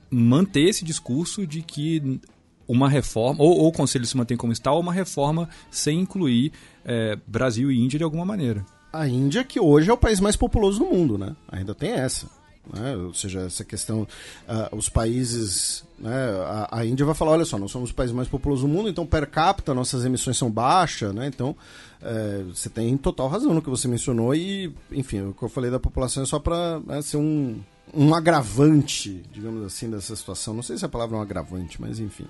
manter 0.10 0.68
esse 0.68 0.84
discurso 0.84 1.48
de 1.48 1.62
que 1.62 2.20
uma 2.68 2.90
reforma, 2.90 3.42
ou, 3.42 3.60
ou, 3.60 3.68
o 3.68 3.72
Conselho 3.72 4.06
se 4.06 4.18
mantém 4.18 4.36
como 4.36 4.52
está, 4.52 4.72
ou 4.72 4.82
uma 4.82 4.92
reforma 4.92 5.48
sem 5.72 6.02
incluir 6.02 6.52
é, 6.84 7.18
Brasil 7.26 7.72
e 7.72 7.80
Índia 7.80 7.98
de 7.98 8.04
alguma 8.04 8.26
maneira. 8.26 8.66
A 8.92 9.08
Índia, 9.08 9.44
que 9.44 9.60
hoje 9.60 9.90
é 9.90 9.94
o 9.94 9.98
país 9.98 10.20
mais 10.20 10.36
populoso 10.36 10.80
do 10.80 10.86
mundo, 10.86 11.18
né? 11.18 11.36
Ainda 11.48 11.74
tem 11.74 11.92
essa. 11.92 12.28
Né? 12.74 12.96
Ou 12.96 13.14
seja, 13.14 13.42
essa 13.42 13.64
questão, 13.64 14.02
uh, 14.02 14.76
os 14.76 14.90
países, 14.90 15.84
né? 15.98 16.12
a, 16.46 16.80
a, 16.80 16.86
Índia 16.86 17.06
vai 17.06 17.16
falar, 17.16 17.32
olha 17.32 17.46
só, 17.46 17.58
nós 17.58 17.72
somos 17.72 17.92
o 17.92 17.96
país 17.96 18.12
mais 18.12 18.28
populoso 18.28 18.64
do 18.64 18.68
mundo, 18.68 18.90
então 18.90 19.06
per 19.06 19.28
capita 19.28 19.74
nossas 19.74 20.06
emissões 20.06 20.38
são 20.38 20.50
baixas, 20.50 21.14
né? 21.14 21.28
então 21.28 21.56
é, 22.02 22.44
você 22.44 22.70
tem 22.70 22.96
total 22.98 23.28
razão 23.28 23.54
no 23.54 23.62
que 23.62 23.70
você 23.70 23.88
mencionou 23.88 24.34
e, 24.36 24.74
enfim, 24.92 25.22
o 25.22 25.34
que 25.34 25.44
eu 25.44 25.50
falei 25.50 25.72
da 25.72 25.80
população 25.80 26.24
é 26.24 26.26
só 26.26 26.40
para 26.40 26.80
né, 26.82 27.02
ser 27.02 27.18
um, 27.18 27.60
um 27.94 28.14
agravante, 28.14 29.24
digamos 29.32 29.66
assim, 29.66 29.90
dessa 29.90 30.16
situação. 30.16 30.54
Não 30.54 30.64
sei 30.64 30.78
se 30.78 30.86
a 30.86 30.90
palavra 30.90 31.16
é 31.16 31.20
um 31.20 31.24
agravante, 31.24 31.82
mas 31.82 32.00
enfim. 32.00 32.28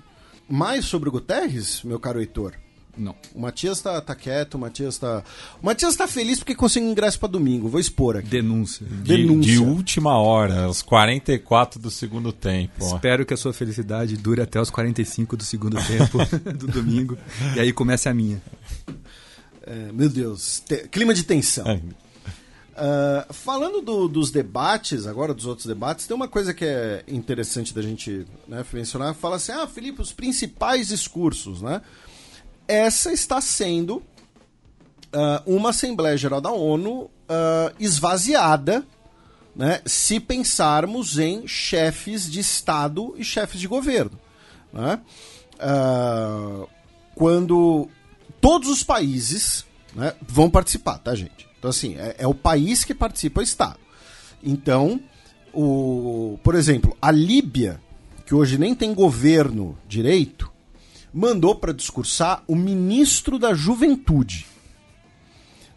Mais 0.48 0.86
sobre 0.86 1.08
o 1.08 1.12
Guterres, 1.12 1.82
meu 1.82 2.00
caro 2.00 2.20
Heitor? 2.20 2.54
Não. 2.98 3.14
O 3.34 3.40
Matias 3.40 3.80
tá, 3.80 4.00
tá 4.00 4.14
quieto, 4.14 4.54
o 4.54 4.58
Matias 4.58 4.98
tá. 4.98 5.22
O 5.62 5.66
Matias 5.66 5.94
tá 5.94 6.08
feliz 6.08 6.38
porque 6.38 6.54
conseguiu 6.54 6.90
ingresso 6.90 7.18
para 7.18 7.28
domingo. 7.28 7.68
Vou 7.68 7.80
expor 7.80 8.16
aqui. 8.16 8.28
Denúncia. 8.28 8.86
De, 8.86 9.16
Denúncia. 9.16 9.52
De 9.52 9.58
última 9.58 10.18
hora, 10.18 10.68
os 10.68 10.82
44 10.82 11.80
do 11.80 11.90
segundo 11.90 12.32
tempo. 12.32 12.84
Espero 12.84 13.24
que 13.24 13.32
a 13.32 13.36
sua 13.36 13.52
felicidade 13.52 14.16
dure 14.16 14.42
até 14.42 14.60
os 14.60 14.70
45 14.70 15.36
do 15.36 15.44
segundo 15.44 15.76
tempo 15.76 16.18
do 16.58 16.66
domingo. 16.66 17.16
E 17.54 17.60
aí 17.60 17.72
comece 17.72 18.08
a 18.08 18.14
minha. 18.14 18.42
É, 19.62 19.92
meu 19.92 20.08
Deus. 20.08 20.60
Te... 20.66 20.88
Clima 20.88 21.14
de 21.14 21.22
tensão. 21.22 21.66
É. 21.66 21.80
Uh, 22.78 23.34
falando 23.34 23.80
do, 23.80 24.06
dos 24.06 24.30
debates, 24.30 25.04
agora 25.04 25.34
dos 25.34 25.46
outros 25.46 25.66
debates, 25.66 26.06
tem 26.06 26.14
uma 26.14 26.28
coisa 26.28 26.54
que 26.54 26.64
é 26.64 27.02
interessante 27.08 27.74
da 27.74 27.82
gente 27.82 28.24
né, 28.46 28.64
mencionar. 28.72 29.14
Fala 29.14 29.34
assim, 29.36 29.50
ah, 29.50 29.66
Felipe, 29.66 30.00
os 30.00 30.12
principais 30.12 30.88
discursos, 30.88 31.60
né? 31.60 31.82
Essa 32.68 33.10
está 33.12 33.40
sendo 33.40 33.96
uh, 33.96 35.42
uma 35.46 35.70
Assembleia 35.70 36.16
Geral 36.16 36.40
da 36.40 36.52
ONU 36.52 37.00
uh, 37.00 37.10
esvaziada, 37.80 38.86
né, 39.56 39.80
se 39.84 40.20
pensarmos 40.20 41.18
em 41.18 41.48
chefes 41.48 42.30
de 42.30 42.38
Estado 42.38 43.14
e 43.16 43.24
chefes 43.24 43.58
de 43.60 43.66
governo. 43.66 44.18
Né? 44.72 45.00
Uh, 45.54 46.68
quando 47.14 47.88
todos 48.40 48.68
os 48.68 48.84
países 48.84 49.64
né, 49.94 50.14
vão 50.20 50.48
participar, 50.48 50.98
tá, 50.98 51.14
gente? 51.14 51.48
Então, 51.58 51.70
assim, 51.70 51.96
é, 51.96 52.16
é 52.18 52.26
o 52.26 52.34
país 52.34 52.84
que 52.84 52.94
participa, 52.94 53.40
o 53.40 53.42
Estado. 53.42 53.80
Então, 54.42 55.00
o, 55.52 56.38
por 56.44 56.54
exemplo, 56.54 56.96
a 57.02 57.10
Líbia, 57.10 57.80
que 58.24 58.34
hoje 58.34 58.58
nem 58.58 58.74
tem 58.74 58.94
governo 58.94 59.76
direito, 59.88 60.52
mandou 61.12 61.54
para 61.54 61.72
discursar 61.72 62.42
o 62.46 62.54
ministro 62.54 63.38
da 63.38 63.54
Juventude. 63.54 64.46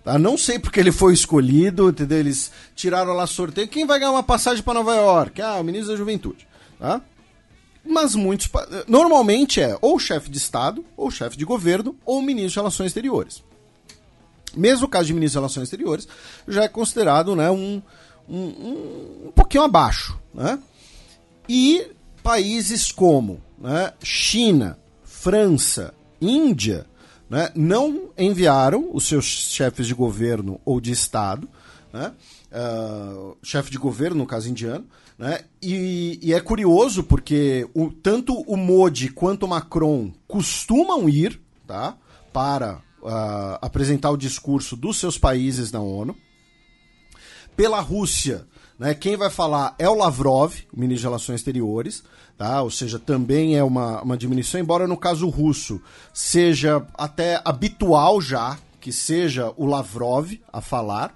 Tá? 0.03 0.17
Não 0.17 0.37
sei 0.37 0.57
porque 0.57 0.79
ele 0.79 0.91
foi 0.91 1.13
escolhido, 1.13 1.89
entendeu? 1.89 2.17
Eles 2.17 2.51
tiraram 2.75 3.13
lá 3.13 3.27
sorteio. 3.27 3.67
Quem 3.67 3.85
vai 3.85 3.99
ganhar 3.99 4.11
uma 4.11 4.23
passagem 4.23 4.63
para 4.63 4.73
Nova 4.73 4.95
York? 4.95 5.41
Ah, 5.41 5.59
o 5.59 5.63
ministro 5.63 5.91
da 5.91 5.97
Juventude. 5.97 6.47
Tá? 6.79 7.01
Mas 7.85 8.15
muitos. 8.15 8.49
Normalmente 8.87 9.61
é 9.61 9.77
ou 9.81 9.99
chefe 9.99 10.29
de 10.29 10.37
Estado, 10.37 10.85
ou 10.95 11.09
chefe 11.09 11.37
de 11.37 11.45
governo, 11.45 11.95
ou 12.05 12.21
ministro 12.21 12.49
de 12.49 12.59
Relações 12.59 12.87
Exteriores. 12.87 13.43
Mesmo 14.55 14.85
o 14.85 14.89
caso 14.89 15.05
de 15.05 15.13
ministro 15.13 15.39
de 15.39 15.43
Relações 15.43 15.63
Exteriores, 15.63 16.07
já 16.47 16.63
é 16.63 16.67
considerado 16.67 17.35
né, 17.35 17.49
um, 17.49 17.81
um, 18.27 19.27
um, 19.27 19.31
pouquinho 19.33 19.63
abaixo. 19.63 20.19
Né? 20.33 20.59
E 21.47 21.87
países 22.21 22.91
como 22.91 23.41
né, 23.57 23.93
China, 24.03 24.77
França, 25.21 25.93
Índia, 26.19 26.87
né, 27.29 27.51
não 27.55 28.09
enviaram 28.17 28.89
os 28.91 29.03
seus 29.03 29.23
chefes 29.25 29.85
de 29.85 29.93
governo 29.93 30.59
ou 30.65 30.81
de 30.81 30.91
Estado, 30.91 31.47
né, 31.93 32.11
uh, 32.51 33.37
chefe 33.43 33.69
de 33.69 33.77
governo, 33.77 34.17
no 34.17 34.25
caso 34.25 34.49
indiano, 34.49 34.83
né, 35.19 35.41
e, 35.61 36.17
e, 36.23 36.33
é 36.33 36.39
curioso 36.39 37.03
porque 37.03 37.69
o, 37.75 37.91
tanto 37.91 38.33
o 38.33 38.57
Modi 38.57 39.09
quanto 39.09 39.43
o 39.43 39.47
Macron 39.47 40.11
costumam 40.27 41.07
ir 41.07 41.39
tá, 41.67 41.95
para 42.33 42.81
uh, 43.03 43.59
apresentar 43.61 44.09
o 44.09 44.17
discurso 44.17 44.75
dos 44.75 44.97
seus 44.97 45.19
países 45.19 45.71
na 45.71 45.81
ONU. 45.81 46.15
Pela 47.55 47.79
Rússia, 47.79 48.47
né, 48.81 48.93
quem 48.95 49.15
vai 49.15 49.29
falar 49.29 49.75
é 49.77 49.87
o 49.87 49.95
Lavrov, 49.95 50.55
o 50.73 50.79
ministro 50.79 51.01
de 51.01 51.07
Relações 51.07 51.35
Exteriores 51.39 52.03
tá? 52.41 52.63
ou 52.63 52.71
seja, 52.71 52.97
também 52.97 53.55
é 53.55 53.63
uma, 53.63 54.01
uma 54.01 54.17
diminuição, 54.17 54.59
embora 54.59 54.87
no 54.87 54.97
caso 54.97 55.29
russo 55.29 55.79
seja 56.11 56.83
até 56.95 57.39
habitual 57.45 58.19
já 58.19 58.57
que 58.79 58.91
seja 58.91 59.53
o 59.57 59.67
Lavrov 59.67 60.31
a 60.51 60.59
falar, 60.59 61.13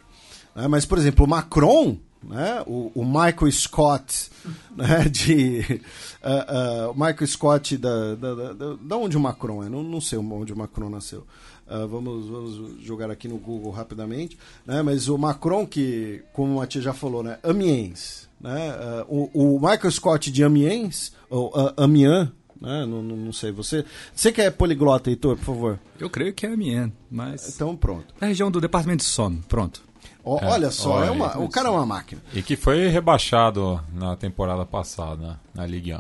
né? 0.56 0.68
mas, 0.68 0.86
por 0.86 1.00
exemplo, 1.00 1.26
o 1.26 1.28
Macron, 1.28 1.98
né? 2.22 2.64
o, 2.68 2.92
o 2.94 3.04
Michael 3.04 3.52
Scott, 3.52 4.30
né? 4.78 5.10
de, 5.10 5.82
uh, 6.22 6.92
uh, 6.92 6.94
Michael 6.94 7.26
Scott 7.26 7.76
da, 7.76 8.14
da, 8.14 8.36
da, 8.36 8.74
da, 8.80 8.98
onde 8.98 9.18
o 9.18 9.20
Macron 9.20 9.64
é, 9.64 9.70
não, 9.70 9.82
não 9.82 10.00
sei 10.00 10.20
onde 10.20 10.54
o 10.54 10.58
Macron 10.58 10.92
nasceu, 10.92 11.26
Uh, 11.68 11.88
vamos, 11.88 12.28
vamos 12.28 12.82
jogar 12.84 13.10
aqui 13.10 13.28
no 13.28 13.38
Google 13.38 13.72
rapidamente. 13.72 14.38
Né? 14.66 14.82
Mas 14.82 15.08
o 15.08 15.18
Macron, 15.18 15.66
que, 15.66 16.24
como 16.32 16.54
o 16.54 16.58
Matias 16.58 16.84
já 16.84 16.94
falou, 16.94 17.24
né? 17.24 17.40
Amiens. 17.44 18.30
Né? 18.40 18.74
Uh, 19.10 19.32
o, 19.34 19.56
o, 19.56 19.60
Michael 19.60 19.92
Scott 19.92 20.32
de 20.32 20.44
Amiens, 20.44 21.14
ou 21.30 21.48
uh, 21.50 21.74
Amiens, 21.78 22.30
né? 22.62 22.86
Não, 22.86 23.02
não, 23.02 23.16
não, 23.18 23.34
sei. 23.34 23.52
Você, 23.52 23.84
você 24.14 24.32
que 24.32 24.42
é 24.42 24.52
poliglota, 24.52 25.10
Heitor, 25.10 25.38
por 25.38 25.46
favor? 25.46 25.80
Eu 26.00 26.10
creio 26.10 26.34
que 26.34 26.46
é 26.46 26.54
Amiens, 26.54 26.92
mas. 27.10 27.56
Então 27.56 27.76
pronto. 27.76 28.14
É 28.22 28.26
a 28.26 28.28
região 28.28 28.52
do 28.52 28.62
departamento 28.62 29.04
de 29.04 29.10
sono, 29.10 29.44
pronto. 29.48 29.82
O, 30.24 30.38
é, 30.38 30.46
olha 30.46 30.72
só, 30.72 30.94
olha, 30.94 31.06
é 31.06 31.12
uma, 31.12 31.38
o 31.38 31.50
cara 31.50 31.70
é 31.70 31.72
uma 31.72 31.86
máquina. 31.86 32.22
E 32.34 32.42
que 32.42 32.56
foi 32.56 32.88
rebaixado 32.88 33.80
na 33.94 34.16
temporada 34.16 34.66
passada, 34.66 35.40
na 35.54 35.66
Ligue 35.68 35.94
1. 35.94 36.00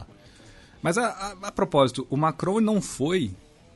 Mas 0.81 0.97
a, 0.97 1.07
a, 1.07 1.47
a 1.47 1.51
propósito, 1.51 2.07
o 2.09 2.17
Macron 2.17 2.59
não 2.59 2.81
foi 2.81 3.31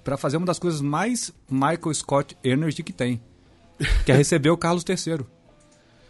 para 0.10 0.18
fazer 0.18 0.38
uma 0.38 0.46
das 0.48 0.58
coisas 0.58 0.82
mais 0.82 1.32
Michael 1.48 1.94
Scott 1.94 2.36
Energy 2.44 2.82
que 2.82 2.92
tem, 2.92 3.22
que 4.04 4.12
é 4.12 4.16
receber 4.16 4.50
o 4.50 4.58
Carlos 4.58 4.84
III. 4.84 5.24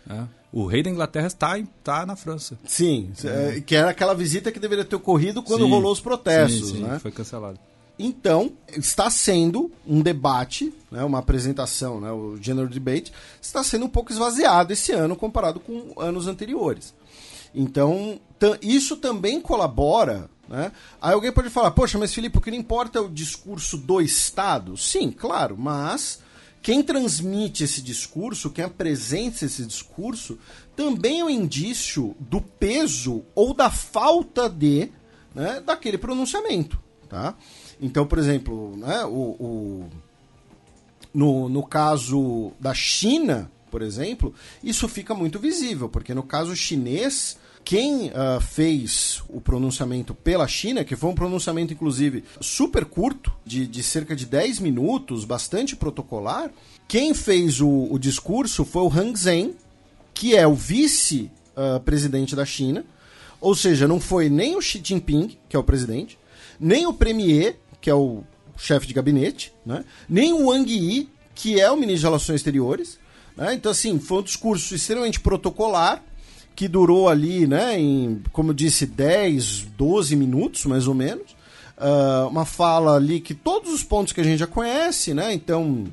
É. 0.09 0.23
O 0.53 0.65
rei 0.65 0.81
da 0.81 0.89
Inglaterra 0.89 1.27
está, 1.27 1.59
está 1.59 2.05
na 2.05 2.15
França. 2.15 2.57
Sim, 2.63 3.11
é. 3.25 3.59
que 3.59 3.75
era 3.75 3.89
aquela 3.89 4.15
visita 4.15 4.53
que 4.53 4.59
deveria 4.59 4.85
ter 4.85 4.95
ocorrido 4.95 5.43
quando 5.43 5.65
sim, 5.65 5.69
rolou 5.69 5.91
os 5.91 5.99
protestos. 5.99 6.69
Sim, 6.69 6.75
sim, 6.77 6.83
né? 6.83 6.97
foi 6.97 7.11
cancelado. 7.11 7.59
Então, 7.99 8.53
está 8.69 9.09
sendo 9.09 9.69
um 9.85 10.01
debate, 10.01 10.73
né, 10.89 11.03
uma 11.03 11.19
apresentação, 11.19 11.99
né, 11.99 12.09
o 12.09 12.37
General 12.41 12.69
Debate, 12.69 13.11
está 13.41 13.61
sendo 13.65 13.83
um 13.83 13.89
pouco 13.89 14.13
esvaziado 14.13 14.71
esse 14.71 14.93
ano 14.93 15.13
comparado 15.13 15.59
com 15.59 15.93
anos 15.97 16.25
anteriores. 16.25 16.93
Então, 17.53 18.17
isso 18.61 18.95
também 18.95 19.41
colabora 19.41 20.29
né? 20.49 20.71
Aí 20.99 21.13
alguém 21.13 21.31
pode 21.31 21.49
falar, 21.51 21.71
poxa, 21.71 21.97
mas 21.99 22.13
Felipe, 22.13 22.39
o 22.39 22.41
que 22.41 22.49
não 22.49 22.57
importa 22.57 22.97
é 22.97 23.01
o 23.01 23.07
discurso 23.07 23.77
do 23.77 24.01
Estado? 24.01 24.75
Sim, 24.75 25.11
claro, 25.11 25.55
mas 25.55 26.19
quem 26.61 26.81
transmite 26.81 27.63
esse 27.63 27.81
discurso, 27.81 28.49
quem 28.49 28.65
apresenta 28.65 29.45
esse 29.45 29.63
discurso, 29.63 30.39
também 30.75 31.19
é 31.19 31.25
um 31.25 31.29
indício 31.29 32.15
do 32.19 32.41
peso 32.41 33.23
ou 33.35 33.53
da 33.53 33.69
falta 33.69 34.49
de 34.49 34.89
né, 35.35 35.61
daquele 35.63 35.97
pronunciamento. 35.97 36.79
Tá? 37.07 37.35
Então, 37.79 38.05
por 38.05 38.17
exemplo, 38.17 38.75
né, 38.75 39.05
o, 39.05 39.35
o, 39.39 39.89
no, 41.13 41.47
no 41.47 41.63
caso 41.63 42.51
da 42.59 42.73
China, 42.73 43.51
por 43.69 43.81
exemplo, 43.81 44.33
isso 44.63 44.87
fica 44.87 45.13
muito 45.13 45.39
visível, 45.39 45.87
porque 45.87 46.13
no 46.13 46.23
caso 46.23 46.55
chinês 46.55 47.37
quem 47.63 48.07
uh, 48.07 48.41
fez 48.41 49.21
o 49.29 49.39
pronunciamento 49.39 50.13
pela 50.15 50.47
China, 50.47 50.83
que 50.83 50.95
foi 50.95 51.09
um 51.09 51.15
pronunciamento, 51.15 51.73
inclusive, 51.73 52.23
super 52.41 52.85
curto, 52.85 53.31
de, 53.45 53.67
de 53.67 53.83
cerca 53.83 54.15
de 54.15 54.25
10 54.25 54.59
minutos, 54.59 55.25
bastante 55.25 55.75
protocolar, 55.75 56.51
quem 56.87 57.13
fez 57.13 57.61
o, 57.61 57.87
o 57.91 57.99
discurso 57.99 58.65
foi 58.65 58.81
o 58.81 58.89
Hang 58.89 59.17
Zheng, 59.17 59.55
que 60.13 60.35
é 60.35 60.47
o 60.47 60.55
vice-presidente 60.55 62.33
uh, 62.33 62.37
da 62.37 62.45
China, 62.45 62.83
ou 63.39 63.55
seja, 63.55 63.87
não 63.87 63.99
foi 63.99 64.29
nem 64.29 64.55
o 64.55 64.61
Xi 64.61 64.81
Jinping, 64.83 65.37
que 65.47 65.55
é 65.55 65.59
o 65.59 65.63
presidente, 65.63 66.17
nem 66.59 66.85
o 66.85 66.93
premier, 66.93 67.57
que 67.79 67.89
é 67.89 67.93
o 67.93 68.23
chefe 68.57 68.87
de 68.87 68.93
gabinete, 68.93 69.53
né? 69.65 69.85
nem 70.07 70.33
o 70.33 70.47
Wang 70.47 70.69
Yi, 70.69 71.09
que 71.33 71.59
é 71.59 71.71
o 71.71 71.77
ministro 71.77 71.99
de 71.99 72.05
Relações 72.05 72.35
Exteriores. 72.37 72.99
Né? 73.35 73.53
Então, 73.53 73.71
assim, 73.71 73.97
foi 73.99 74.19
um 74.19 74.23
discurso 74.23 74.75
extremamente 74.75 75.19
protocolar, 75.19 76.03
que 76.59 76.67
durou 76.67 77.07
ali, 77.07 77.47
né, 77.47 77.79
em, 77.79 78.21
como 78.33 78.53
disse, 78.53 78.85
10, 78.85 79.67
12 79.77 80.13
minutos, 80.17 80.65
mais 80.65 80.89
ou 80.89 80.93
menos. 80.93 81.31
Uh, 81.77 82.27
uma 82.27 82.43
fala 82.43 82.97
ali 82.97 83.21
que 83.21 83.33
todos 83.33 83.73
os 83.73 83.81
pontos 83.81 84.11
que 84.11 84.19
a 84.19 84.23
gente 84.25 84.39
já 84.39 84.47
conhece, 84.47 85.13
né, 85.13 85.33
então... 85.33 85.85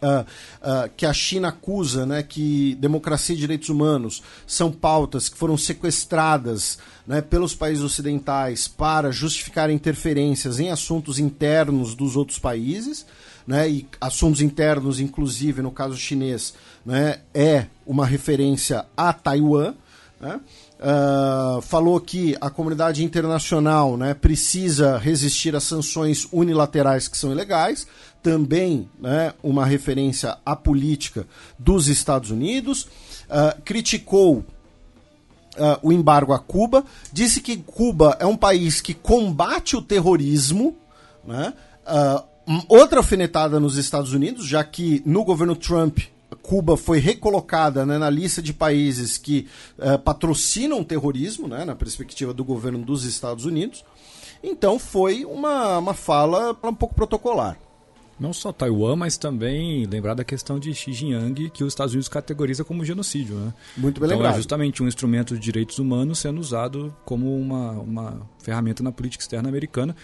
Uh, 0.00 0.20
uh, 0.60 0.90
que 0.96 1.06
a 1.06 1.12
China 1.14 1.48
acusa 1.48 2.04
né, 2.04 2.22
que 2.22 2.74
democracia 2.74 3.34
e 3.34 3.38
direitos 3.38 3.70
humanos 3.70 4.22
são 4.46 4.70
pautas 4.70 5.30
que 5.30 5.38
foram 5.38 5.56
sequestradas 5.56 6.78
né, 7.06 7.22
pelos 7.22 7.54
países 7.54 7.82
ocidentais 7.82 8.68
para 8.68 9.10
justificar 9.10 9.70
interferências 9.70 10.60
em 10.60 10.70
assuntos 10.70 11.18
internos 11.18 11.94
dos 11.94 12.16
outros 12.16 12.38
países 12.38 13.06
né, 13.46 13.68
e 13.68 13.88
assuntos 14.00 14.40
internos, 14.40 15.00
inclusive 15.00 15.62
no 15.62 15.70
caso 15.70 15.96
chinês, 15.96 16.54
né, 16.84 17.20
é 17.32 17.66
uma 17.86 18.06
referência 18.06 18.84
a 18.96 19.12
Taiwan. 19.12 19.74
Né, 20.20 20.40
uh, 20.80 21.60
falou 21.62 22.00
que 22.00 22.36
a 22.40 22.48
comunidade 22.48 23.04
internacional 23.04 23.96
né, 23.96 24.14
precisa 24.14 24.96
resistir 24.96 25.54
às 25.54 25.64
sanções 25.64 26.26
unilaterais 26.32 27.08
que 27.08 27.16
são 27.16 27.32
ilegais, 27.32 27.86
também 28.22 28.88
né, 28.98 29.34
uma 29.42 29.66
referência 29.66 30.38
à 30.46 30.56
política 30.56 31.26
dos 31.58 31.88
Estados 31.88 32.30
Unidos, 32.30 32.84
uh, 33.24 33.60
criticou 33.64 34.38
uh, 34.38 34.44
o 35.82 35.92
embargo 35.92 36.32
a 36.32 36.38
Cuba, 36.38 36.84
disse 37.12 37.40
que 37.40 37.56
Cuba 37.56 38.16
é 38.18 38.26
um 38.26 38.36
país 38.36 38.80
que 38.80 38.94
combate 38.94 39.76
o 39.76 39.82
terrorismo, 39.82 40.76
né, 41.26 41.52
uh, 41.86 42.33
outra 42.68 42.98
alfinetada 42.98 43.58
nos 43.58 43.76
Estados 43.76 44.12
Unidos, 44.12 44.46
já 44.46 44.62
que 44.62 45.02
no 45.04 45.24
governo 45.24 45.56
Trump 45.56 45.98
Cuba 46.42 46.76
foi 46.76 46.98
recolocada 46.98 47.86
né, 47.86 47.96
na 47.96 48.10
lista 48.10 48.42
de 48.42 48.52
países 48.52 49.16
que 49.16 49.46
uh, 49.78 49.98
patrocinam 49.98 50.82
terrorismo, 50.84 51.48
né, 51.48 51.64
na 51.64 51.74
perspectiva 51.74 52.34
do 52.34 52.44
governo 52.44 52.78
dos 52.78 53.04
Estados 53.04 53.44
Unidos. 53.44 53.84
Então 54.42 54.78
foi 54.78 55.24
uma, 55.24 55.78
uma 55.78 55.94
fala 55.94 56.56
um 56.62 56.74
pouco 56.74 56.94
protocolar. 56.94 57.58
Não 58.18 58.32
só 58.32 58.52
Taiwan, 58.52 58.94
mas 58.94 59.16
também 59.16 59.86
lembrar 59.86 60.14
da 60.14 60.22
questão 60.22 60.58
de 60.58 60.72
Xinjiang, 60.72 61.50
que 61.50 61.64
os 61.64 61.72
Estados 61.72 61.94
Unidos 61.94 62.08
categoriza 62.08 62.62
como 62.62 62.84
genocídio. 62.84 63.34
Né? 63.36 63.54
Muito 63.76 64.00
bem 64.00 64.06
então, 64.06 64.18
lembrado. 64.18 64.34
é 64.34 64.36
justamente 64.36 64.82
um 64.82 64.86
instrumento 64.86 65.34
de 65.34 65.40
direitos 65.40 65.78
humanos 65.78 66.20
sendo 66.20 66.40
usado 66.40 66.94
como 67.04 67.36
uma, 67.36 67.72
uma 67.72 68.30
ferramenta 68.38 68.84
na 68.84 68.92
política 68.92 69.22
externa 69.22 69.48
americana. 69.48 69.96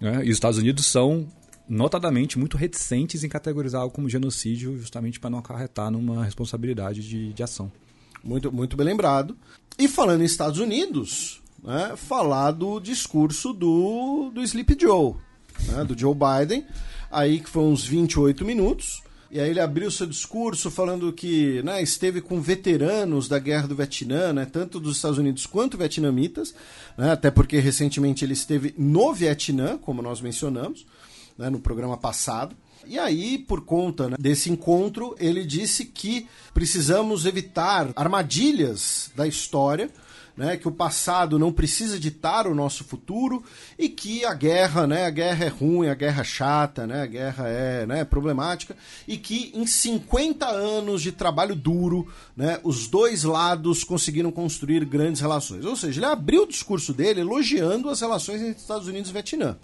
Né? 0.00 0.22
E 0.24 0.30
os 0.30 0.36
Estados 0.36 0.58
Unidos 0.58 0.86
são 0.86 1.28
notadamente 1.68 2.38
muito 2.38 2.56
reticentes 2.56 3.24
em 3.24 3.28
categorizar 3.28 3.80
algo 3.82 3.94
como 3.94 4.08
genocídio, 4.08 4.78
justamente 4.78 5.20
para 5.20 5.30
não 5.30 5.38
acarretar 5.38 5.90
numa 5.90 6.24
responsabilidade 6.24 7.06
de, 7.06 7.32
de 7.32 7.42
ação. 7.42 7.70
Muito, 8.22 8.52
muito 8.52 8.76
bem 8.76 8.86
lembrado. 8.86 9.36
E 9.78 9.88
falando 9.88 10.22
em 10.22 10.26
Estados 10.26 10.58
Unidos, 10.58 11.40
né, 11.62 11.94
falar 11.96 12.50
do 12.52 12.78
discurso 12.80 13.52
do, 13.52 14.30
do 14.34 14.42
Sleep 14.42 14.76
Joe, 14.80 15.14
né, 15.66 15.84
do 15.84 15.98
Joe 15.98 16.14
Biden, 16.14 16.66
aí 17.10 17.40
que 17.40 17.48
foi 17.48 17.62
uns 17.62 17.84
28 17.84 18.44
minutos. 18.44 19.02
E 19.30 19.40
aí 19.40 19.48
ele 19.48 19.60
abriu 19.60 19.90
seu 19.90 20.06
discurso 20.06 20.70
falando 20.70 21.10
que 21.10 21.62
né, 21.62 21.82
esteve 21.82 22.20
com 22.20 22.38
veteranos 22.38 23.28
da 23.28 23.38
guerra 23.38 23.66
do 23.66 23.74
Vietnã, 23.74 24.30
né, 24.30 24.44
tanto 24.44 24.78
dos 24.78 24.96
Estados 24.96 25.16
Unidos 25.16 25.46
quanto 25.46 25.78
vietnamitas, 25.78 26.54
né, 26.98 27.12
até 27.12 27.30
porque 27.30 27.58
recentemente 27.58 28.26
ele 28.26 28.34
esteve 28.34 28.74
no 28.76 29.14
Vietnã, 29.14 29.78
como 29.78 30.02
nós 30.02 30.20
mencionamos 30.20 30.84
né, 31.36 31.50
no 31.50 31.60
programa 31.60 31.96
passado. 31.96 32.56
E 32.86 32.98
aí, 32.98 33.38
por 33.38 33.64
conta 33.64 34.08
né, 34.08 34.16
desse 34.18 34.50
encontro, 34.50 35.14
ele 35.18 35.44
disse 35.44 35.84
que 35.84 36.28
precisamos 36.52 37.26
evitar 37.26 37.90
armadilhas 37.94 39.10
da 39.14 39.26
história 39.26 39.90
né, 40.36 40.56
que 40.56 40.68
o 40.68 40.72
passado 40.72 41.38
não 41.38 41.52
precisa 41.52 41.98
ditar 41.98 42.46
o 42.46 42.54
nosso 42.54 42.84
futuro 42.84 43.42
e 43.78 43.88
que 43.88 44.24
a 44.24 44.34
guerra, 44.34 44.86
né, 44.86 45.06
a 45.06 45.10
guerra 45.10 45.44
é 45.44 45.48
ruim, 45.48 45.88
a 45.88 45.94
guerra 45.94 46.22
é 46.22 46.24
chata, 46.24 46.86
né, 46.86 47.02
a 47.02 47.06
guerra 47.06 47.48
é 47.48 47.86
né, 47.86 48.04
problemática 48.04 48.76
e 49.06 49.16
que 49.16 49.52
em 49.54 49.66
50 49.66 50.46
anos 50.46 51.02
de 51.02 51.12
trabalho 51.12 51.54
duro, 51.54 52.08
né, 52.36 52.58
os 52.64 52.86
dois 52.86 53.24
lados 53.24 53.84
conseguiram 53.84 54.30
construir 54.30 54.84
grandes 54.84 55.20
relações. 55.20 55.64
Ou 55.64 55.76
seja, 55.76 56.00
ele 56.00 56.06
abriu 56.06 56.42
o 56.42 56.48
discurso 56.48 56.92
dele 56.92 57.20
elogiando 57.20 57.88
as 57.88 58.00
relações 58.00 58.40
entre 58.40 58.60
Estados 58.60 58.88
Unidos 58.88 59.10
e 59.10 59.12
Vietnã. 59.12 59.56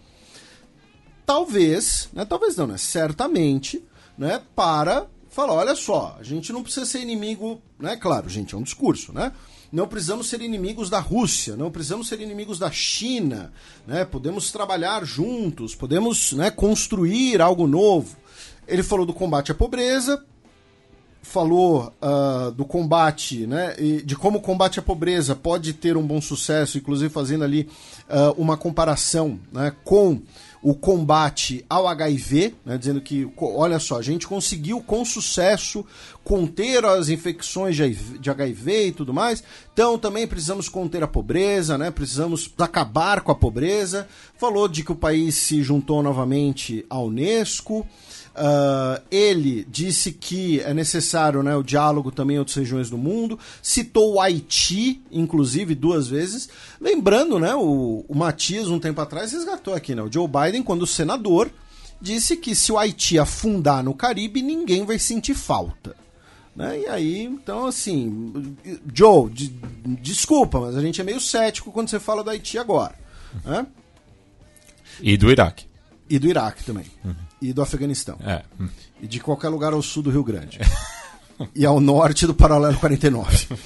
Talvez, 1.29 2.09
né, 2.15 2.25
talvez 2.25 2.57
não, 2.57 2.67
né, 2.67 2.79
certamente, 2.79 3.85
né, 4.17 4.41
para 4.57 5.07
falar, 5.29 5.53
olha 5.53 5.75
só, 5.77 6.17
a 6.19 6.23
gente 6.23 6.55
não 6.55 6.63
precisa 6.63 6.87
ser 6.87 7.01
inimigo, 7.01 7.61
né, 7.79 7.99
claro, 7.99 8.31
gente, 8.31 8.55
é 8.55 8.59
um 8.59 8.63
discurso, 8.63 9.13
né? 9.13 9.31
não 9.71 9.87
precisamos 9.87 10.27
ser 10.27 10.41
inimigos 10.41 10.89
da 10.89 11.01
Rússia, 11.01 11.55
não 11.55 11.71
precisamos 11.71 12.09
ser 12.09 12.23
inimigos 12.23 12.59
da 12.59 12.71
China, 12.71 13.53
né? 13.87 14.07
podemos 14.07 14.51
trabalhar 14.51 15.05
juntos, 15.05 15.75
podemos 15.75 16.33
né, 16.33 16.51
construir 16.51 17.43
algo 17.43 17.67
novo. 17.67 18.17
Ele 18.67 18.83
falou 18.83 19.05
do 19.05 19.13
combate 19.13 19.53
à 19.53 19.55
pobreza, 19.55 20.25
falou 21.21 21.93
uh, 22.01 22.51
do 22.53 22.65
combate, 22.65 23.47
né, 23.47 23.75
de 24.03 24.17
como 24.17 24.39
o 24.39 24.41
combate 24.41 24.79
à 24.79 24.83
pobreza 24.83 25.37
pode 25.37 25.75
ter 25.75 25.95
um 25.95 26.07
bom 26.07 26.23
sucesso, 26.23 26.79
inclusive 26.79 27.13
fazendo 27.13 27.45
ali 27.45 27.69
uh, 28.09 28.33
uma 28.41 28.57
comparação 28.57 29.39
né, 29.53 29.75
com 29.85 30.23
o 30.63 30.75
combate 30.75 31.65
ao 31.69 31.87
HIV, 31.87 32.55
né, 32.65 32.77
dizendo 32.77 33.01
que, 33.01 33.31
olha 33.39 33.79
só, 33.79 33.99
a 33.99 34.03
gente 34.03 34.27
conseguiu 34.27 34.81
com 34.81 35.05
sucesso 35.05 35.85
conter 36.25 36.85
as 36.85 37.09
infecções 37.09 37.77
de 37.77 38.31
HIV 38.31 38.89
e 38.89 38.93
tudo 38.93 39.15
mais, 39.15 39.43
então 39.73 39.97
também 39.99 40.27
precisamos 40.27 40.69
conter 40.69 41.03
a 41.03 41.09
pobreza, 41.09 41.79
né, 41.79 41.91
precisamos 41.91 42.53
acabar 42.59 43.21
com 43.21 43.33
a 43.33 43.35
pobreza. 43.35 44.09
Falou 44.37 44.69
de 44.69 44.85
que 44.85 44.93
o 44.93 44.97
país 44.97 45.35
se 45.37 45.63
juntou 45.63 46.03
novamente 46.03 46.85
à 46.91 46.99
Unesco. 47.01 47.87
Uh, 48.39 49.03
ele 49.11 49.67
disse 49.69 50.13
que 50.13 50.61
é 50.61 50.73
necessário 50.73 51.43
né, 51.43 51.57
o 51.57 51.63
diálogo 51.63 52.13
também 52.13 52.37
em 52.37 52.39
outras 52.39 52.57
regiões 52.57 52.89
do 52.89 52.97
mundo, 52.97 53.37
citou 53.61 54.15
o 54.15 54.21
Haiti, 54.21 55.03
inclusive, 55.11 55.75
duas 55.75 56.07
vezes. 56.07 56.49
Lembrando, 56.81 57.41
né, 57.41 57.53
o, 57.57 58.05
o 58.09 58.15
Matias, 58.17 58.69
um 58.69 58.79
tempo 58.79 59.01
atrás, 59.01 59.33
resgatou 59.33 59.75
aqui, 59.75 59.93
né, 59.93 60.03
o 60.03 60.13
Joe 60.13 60.29
Biden, 60.29 60.63
quando 60.63 60.87
senador, 60.87 61.51
disse 62.01 62.37
que 62.37 62.55
se 62.55 62.71
o 62.71 62.79
Haiti 62.79 63.19
afundar 63.19 63.83
no 63.83 63.93
Caribe, 63.93 64.41
ninguém 64.41 64.85
vai 64.85 65.01
sentir 65.01 65.35
falta. 65.35 65.97
Né? 66.55 66.83
E 66.83 66.87
aí, 66.87 67.25
então, 67.25 67.67
assim, 67.67 68.57
Joe, 68.95 69.31
de, 69.31 69.49
desculpa, 70.01 70.61
mas 70.61 70.77
a 70.77 70.81
gente 70.81 71.01
é 71.01 71.05
meio 71.05 71.21
cético 71.21 71.73
quando 71.73 71.89
você 71.89 71.99
fala 71.99 72.23
do 72.23 72.31
Haiti 72.31 72.57
agora. 72.57 72.95
Né? 73.45 73.67
E 75.01 75.17
do 75.17 75.29
Iraque. 75.29 75.67
E 76.09 76.21
do 76.21 76.29
Iraque 76.29 76.63
também. 76.63 76.87
Uhum 77.05 77.28
e 77.41 77.53
do 77.53 77.63
Afeganistão. 77.63 78.19
É. 78.25 78.43
E 79.01 79.07
de 79.07 79.21
qualquer 79.21 79.49
lugar 79.49 79.73
ao 79.73 79.83
sul 79.83 80.03
do 80.03 80.11
Rio 80.11 80.25
Grande. 80.25 80.59
e 81.55 81.65
ao 81.65 81.81
norte 81.81 82.27
do 82.27 82.35
paralelo 82.35 82.77
49. 82.79 83.47
uh, 83.47 83.57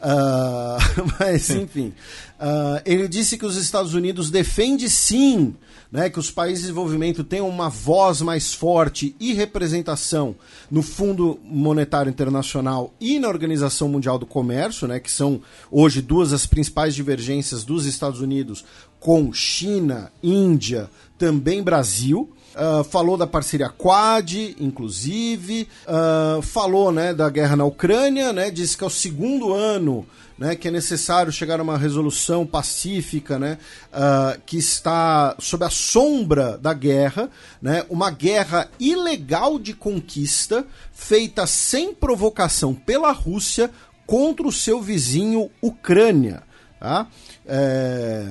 ah, 0.00 0.78
mas, 1.18 1.50
enfim. 1.50 1.92
Uh, 2.38 2.80
ele 2.84 3.08
disse 3.08 3.36
que 3.36 3.46
os 3.46 3.56
Estados 3.56 3.94
Unidos 3.94 4.30
defende 4.30 4.88
sim 4.88 5.54
né, 5.94 6.10
que 6.10 6.18
os 6.18 6.28
países 6.28 6.58
de 6.58 6.62
desenvolvimento 6.62 7.22
tenham 7.22 7.48
uma 7.48 7.68
voz 7.68 8.20
mais 8.20 8.52
forte 8.52 9.14
e 9.20 9.32
representação 9.32 10.34
no 10.68 10.82
Fundo 10.82 11.38
Monetário 11.44 12.10
Internacional 12.10 12.92
e 13.00 13.20
na 13.20 13.28
Organização 13.28 13.88
Mundial 13.88 14.18
do 14.18 14.26
Comércio, 14.26 14.88
né, 14.88 14.98
que 14.98 15.08
são 15.08 15.40
hoje 15.70 16.02
duas 16.02 16.32
das 16.32 16.46
principais 16.46 16.96
divergências 16.96 17.62
dos 17.62 17.86
Estados 17.86 18.20
Unidos 18.20 18.64
com 18.98 19.32
China, 19.32 20.10
Índia, 20.20 20.90
também 21.24 21.62
Brasil. 21.62 22.30
Uh, 22.54 22.84
falou 22.84 23.16
da 23.16 23.26
parceria 23.26 23.68
Quad, 23.68 24.54
inclusive, 24.60 25.66
uh, 25.88 26.40
falou 26.40 26.92
né, 26.92 27.12
da 27.12 27.28
guerra 27.28 27.56
na 27.56 27.64
Ucrânia, 27.64 28.32
né, 28.32 28.48
disse 28.48 28.76
que 28.76 28.84
é 28.84 28.86
o 28.86 28.90
segundo 28.90 29.52
ano 29.52 30.06
né, 30.38 30.54
que 30.54 30.68
é 30.68 30.70
necessário 30.70 31.32
chegar 31.32 31.58
a 31.58 31.62
uma 31.64 31.76
resolução 31.76 32.46
pacífica, 32.46 33.40
né, 33.40 33.58
uh, 33.92 34.40
que 34.46 34.56
está 34.56 35.34
sob 35.40 35.64
a 35.64 35.70
sombra 35.70 36.56
da 36.56 36.72
guerra, 36.72 37.28
né, 37.60 37.84
uma 37.90 38.08
guerra 38.10 38.68
ilegal 38.78 39.58
de 39.58 39.72
conquista 39.72 40.64
feita 40.92 41.44
sem 41.44 41.92
provocação 41.92 42.72
pela 42.72 43.10
Rússia 43.10 43.68
contra 44.06 44.46
o 44.46 44.52
seu 44.52 44.80
vizinho 44.80 45.50
Ucrânia. 45.60 46.44
Tá? 46.78 47.08
É 47.46 48.28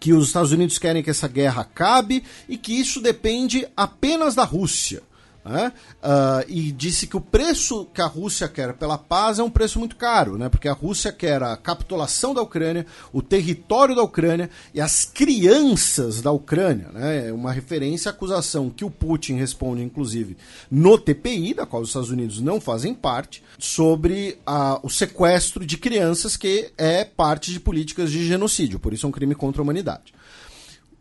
que 0.00 0.14
os 0.14 0.28
Estados 0.28 0.50
Unidos 0.50 0.78
querem 0.78 1.02
que 1.02 1.10
essa 1.10 1.28
guerra 1.28 1.60
acabe 1.60 2.24
e 2.48 2.56
que 2.56 2.72
isso 2.72 3.02
depende 3.02 3.68
apenas 3.76 4.34
da 4.34 4.44
Rússia. 4.44 5.02
Né? 5.44 5.72
Uh, 6.02 6.44
e 6.48 6.70
disse 6.70 7.06
que 7.06 7.16
o 7.16 7.20
preço 7.20 7.86
que 7.94 8.02
a 8.02 8.06
Rússia 8.06 8.46
quer 8.48 8.74
pela 8.74 8.98
paz 8.98 9.38
é 9.38 9.42
um 9.42 9.50
preço 9.50 9.78
muito 9.78 9.96
caro, 9.96 10.36
né? 10.36 10.48
porque 10.48 10.68
a 10.68 10.72
Rússia 10.72 11.10
quer 11.10 11.42
a 11.42 11.56
capitulação 11.56 12.34
da 12.34 12.42
Ucrânia, 12.42 12.84
o 13.12 13.22
território 13.22 13.94
da 13.94 14.02
Ucrânia 14.02 14.50
e 14.74 14.80
as 14.80 15.04
crianças 15.04 16.20
da 16.20 16.30
Ucrânia. 16.30 16.88
Né? 16.92 17.28
É 17.28 17.32
uma 17.32 17.52
referência 17.52 18.10
à 18.10 18.12
acusação 18.12 18.68
que 18.68 18.84
o 18.84 18.90
Putin 18.90 19.34
responde, 19.34 19.82
inclusive, 19.82 20.36
no 20.70 20.98
TPI, 20.98 21.54
da 21.54 21.64
qual 21.64 21.82
os 21.82 21.88
Estados 21.88 22.10
Unidos 22.10 22.40
não 22.40 22.60
fazem 22.60 22.94
parte, 22.94 23.42
sobre 23.58 24.38
a, 24.46 24.78
o 24.82 24.90
sequestro 24.90 25.64
de 25.64 25.78
crianças, 25.78 26.36
que 26.36 26.70
é 26.76 27.04
parte 27.04 27.52
de 27.52 27.60
políticas 27.60 28.10
de 28.10 28.26
genocídio, 28.26 28.78
por 28.78 28.92
isso 28.92 29.06
é 29.06 29.08
um 29.08 29.12
crime 29.12 29.34
contra 29.34 29.60
a 29.60 29.64
humanidade. 29.64 30.12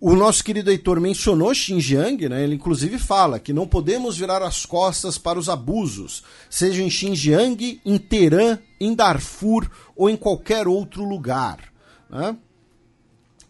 O 0.02 0.16
nosso 0.16 0.42
querido 0.46 0.72
Heitor 0.72 1.02
mencionou 1.02 1.54
Xinjiang, 1.54 2.30
né? 2.30 2.42
ele 2.42 2.56
inclusive 2.56 2.98
fala 2.98 3.38
que 3.38 3.52
não 3.52 3.68
podemos 3.68 4.18
virar 4.18 4.42
as 4.42 4.66
costas 4.66 5.18
para 5.18 5.38
os 5.38 5.50
abusos, 5.50 6.24
seja 6.50 6.82
em 6.82 6.90
Xinjiang, 6.90 7.82
em 7.84 7.98
Teherã, 7.98 8.58
em 8.80 8.94
Darfur 8.94 9.70
ou 9.98 10.10
em 10.10 10.16
qualquer 10.16 10.70
outro 10.70 11.04
lugar. 11.04 11.60
Né? 12.10 12.38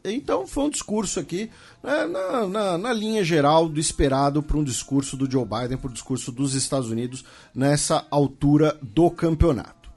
Então 0.03 0.47
foi 0.47 0.63
um 0.63 0.69
discurso 0.71 1.19
aqui 1.19 1.51
né, 1.83 2.05
na, 2.07 2.47
na, 2.47 2.77
na, 2.79 2.93
linha 2.93 3.23
geral 3.23 3.69
do 3.69 3.79
esperado 3.79 4.41
para 4.41 4.57
um 4.57 4.63
discurso 4.63 5.15
do 5.15 5.29
Joe 5.29 5.45
Biden, 5.45 5.77
para 5.77 5.91
o 5.91 5.93
discurso 5.93 6.31
dos 6.31 6.55
Estados 6.55 6.89
Unidos 6.89 7.23
nessa 7.53 8.07
altura 8.09 8.75
do 8.81 9.11
campeonato. 9.11 9.89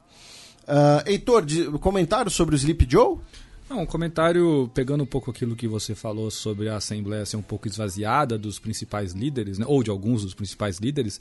Uh, 0.63 1.09
Heitor, 1.09 1.45
comentário 1.81 2.31
sobre 2.31 2.55
o 2.55 2.59
Sleep 2.59 2.87
Joe? 2.89 3.19
Um 3.75 3.87
comentário 3.87 4.71
pegando 4.75 5.03
um 5.03 5.07
pouco 5.07 5.31
aquilo 5.31 5.57
que 5.57 5.67
você 5.67 5.95
falou 5.95 6.31
sobre 6.31 6.69
a 6.69 6.77
Assembleia 6.77 7.25
ser 7.25 7.37
um 7.37 7.43
pouco 7.43 7.69
esvaziada 7.69 8.37
dos 8.39 8.59
principais 8.59 9.13
líderes, 9.13 9.59
né, 9.59 9.65
ou 9.69 9.83
de 9.83 9.91
alguns 9.91 10.23
dos 10.23 10.35
principais 10.35 10.79
líderes. 10.79 11.21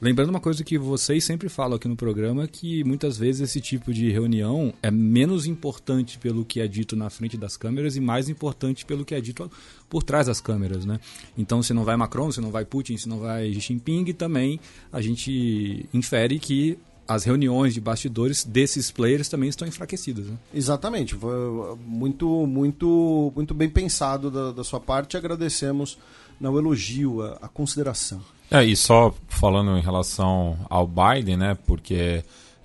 Lembrando 0.00 0.30
uma 0.30 0.40
coisa 0.40 0.64
que 0.64 0.78
vocês 0.78 1.22
sempre 1.22 1.50
falam 1.50 1.76
aqui 1.76 1.86
no 1.86 1.94
programa, 1.94 2.48
que 2.48 2.82
muitas 2.84 3.18
vezes 3.18 3.42
esse 3.42 3.60
tipo 3.60 3.92
de 3.92 4.10
reunião 4.10 4.72
é 4.82 4.90
menos 4.90 5.46
importante 5.46 6.18
pelo 6.18 6.42
que 6.42 6.58
é 6.58 6.66
dito 6.66 6.96
na 6.96 7.10
frente 7.10 7.36
das 7.36 7.54
câmeras 7.54 7.96
e 7.96 8.00
mais 8.00 8.30
importante 8.30 8.86
pelo 8.86 9.04
que 9.04 9.14
é 9.14 9.20
dito 9.20 9.50
por 9.90 10.02
trás 10.02 10.26
das 10.26 10.40
câmeras, 10.40 10.86
né? 10.86 10.98
Então, 11.36 11.62
se 11.62 11.74
não 11.74 11.84
vai 11.84 11.96
Macron, 11.98 12.32
se 12.32 12.40
não 12.40 12.50
vai 12.50 12.64
Putin, 12.64 12.96
se 12.96 13.06
não 13.06 13.18
vai 13.18 13.52
Xi 13.52 13.60
Jinping, 13.60 14.06
também 14.14 14.58
a 14.90 15.02
gente 15.02 15.86
infere 15.92 16.38
que 16.38 16.78
as 17.10 17.24
reuniões 17.24 17.74
de 17.74 17.80
bastidores 17.80 18.44
desses 18.44 18.92
players 18.92 19.28
também 19.28 19.48
estão 19.48 19.66
enfraquecidas. 19.66 20.26
Né? 20.26 20.36
Exatamente. 20.54 21.16
Foi 21.16 21.76
muito, 21.84 22.46
muito, 22.46 23.32
muito 23.34 23.52
bem 23.52 23.68
pensado 23.68 24.30
da, 24.30 24.52
da 24.52 24.62
sua 24.62 24.78
parte. 24.78 25.16
Agradecemos 25.16 25.98
no 26.38 26.56
elogio, 26.56 27.20
a, 27.20 27.38
a 27.42 27.48
consideração. 27.48 28.20
É, 28.48 28.64
e 28.64 28.76
só 28.76 29.12
falando 29.28 29.76
em 29.76 29.80
relação 29.80 30.56
ao 30.70 30.86
Biden, 30.86 31.36
né? 31.36 31.58
Porque 31.66 32.22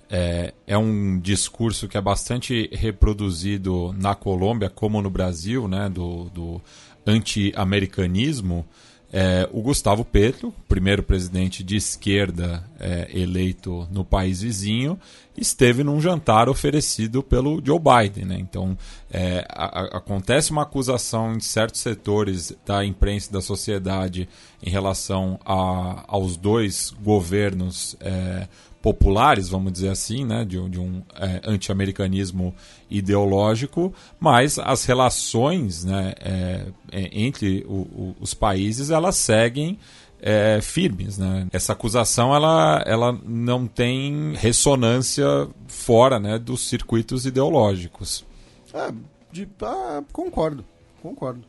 é, 0.08 0.54
é 0.64 0.78
um 0.78 1.18
discurso 1.18 1.88
que 1.88 1.98
é 1.98 2.00
bastante 2.00 2.70
reproduzido 2.72 3.92
na 3.98 4.14
Colômbia, 4.14 4.70
como 4.70 5.02
no 5.02 5.10
Brasil, 5.10 5.66
né? 5.66 5.88
Do, 5.88 6.30
do 6.30 6.62
anti-americanismo. 7.04 8.64
É, 9.12 9.48
o 9.52 9.62
Gustavo 9.62 10.04
Petro, 10.04 10.52
primeiro 10.68 11.02
presidente 11.02 11.62
de 11.62 11.76
esquerda 11.76 12.64
é, 12.78 13.08
eleito 13.14 13.86
no 13.90 14.04
país 14.04 14.42
vizinho, 14.42 14.98
esteve 15.36 15.84
num 15.84 16.00
jantar 16.00 16.48
oferecido 16.48 17.22
pelo 17.22 17.62
Joe 17.64 17.78
Biden. 17.78 18.24
Né? 18.24 18.38
Então, 18.40 18.76
é, 19.10 19.46
a, 19.48 19.80
a, 19.80 19.98
acontece 19.98 20.50
uma 20.50 20.62
acusação 20.62 21.34
em 21.34 21.40
certos 21.40 21.80
setores 21.80 22.52
da 22.66 22.84
imprensa 22.84 23.28
e 23.30 23.32
da 23.32 23.40
sociedade 23.40 24.28
em 24.62 24.70
relação 24.70 25.38
a, 25.44 26.04
aos 26.08 26.36
dois 26.36 26.92
governos 27.02 27.96
é, 28.00 28.48
populares, 28.86 29.48
vamos 29.48 29.72
dizer 29.72 29.88
assim, 29.88 30.24
né, 30.24 30.44
de, 30.44 30.56
de 30.68 30.78
um 30.78 31.02
é, 31.16 31.40
anti-americanismo 31.42 32.54
ideológico, 32.88 33.92
mas 34.20 34.60
as 34.60 34.84
relações 34.84 35.84
né, 35.84 36.14
é, 36.20 36.66
é, 36.92 37.10
entre 37.10 37.66
o, 37.66 37.72
o, 37.72 38.16
os 38.20 38.32
países 38.32 38.90
elas 38.90 39.16
seguem 39.16 39.76
é, 40.22 40.60
firmes. 40.62 41.18
Né? 41.18 41.48
Essa 41.52 41.72
acusação 41.72 42.32
ela, 42.32 42.80
ela 42.86 43.18
não 43.24 43.66
tem 43.66 44.34
ressonância 44.36 45.26
fora 45.66 46.20
né, 46.20 46.38
dos 46.38 46.68
circuitos 46.68 47.26
ideológicos. 47.26 48.24
É, 48.72 48.92
de, 49.32 49.48
ah, 49.62 50.00
concordo, 50.12 50.64
concordo. 51.02 51.42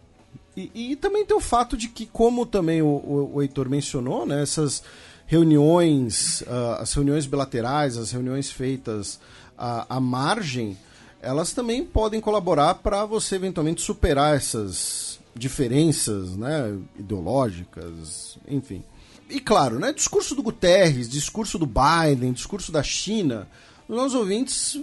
E, 0.56 0.72
e, 0.74 0.96
também 0.96 1.24
tem 1.24 1.38
o 1.38 1.40
fato 1.40 1.78
de 1.78 1.88
que, 1.88 2.08
como 2.08 2.48
também 2.48 2.82
o, 2.82 2.88
o, 2.88 3.32
o 3.36 3.42
Heitor 3.44 3.70
mencionou, 3.70 4.26
né, 4.26 4.42
essas 4.42 4.82
reuniões, 5.28 6.42
uh, 6.42 6.80
as 6.80 6.94
reuniões 6.94 7.26
bilaterais, 7.26 7.98
as 7.98 8.12
reuniões 8.12 8.50
feitas 8.50 9.20
à, 9.58 9.98
à 9.98 10.00
margem, 10.00 10.78
elas 11.22 11.52
também 11.52 11.84
podem 11.84 12.22
colaborar 12.22 12.76
para 12.76 13.06
você 13.06 13.36
eventualmente 13.36 13.82
superar 13.82 14.36
essas 14.36 15.20
diferenças 15.36 16.36
né, 16.36 16.76
ideológicas, 16.98 18.38
enfim. 18.48 18.82
E 19.30 19.40
claro, 19.42 19.78
né, 19.78 19.92
discurso 19.92 20.34
do 20.34 20.42
Guterres, 20.42 21.10
discurso 21.10 21.60
do 21.60 21.68
Biden, 21.68 22.32
discurso 22.32 22.72
da 22.72 22.82
China, 22.82 23.48
os 23.88 23.96
nossos 23.96 24.16
ouvintes 24.16 24.80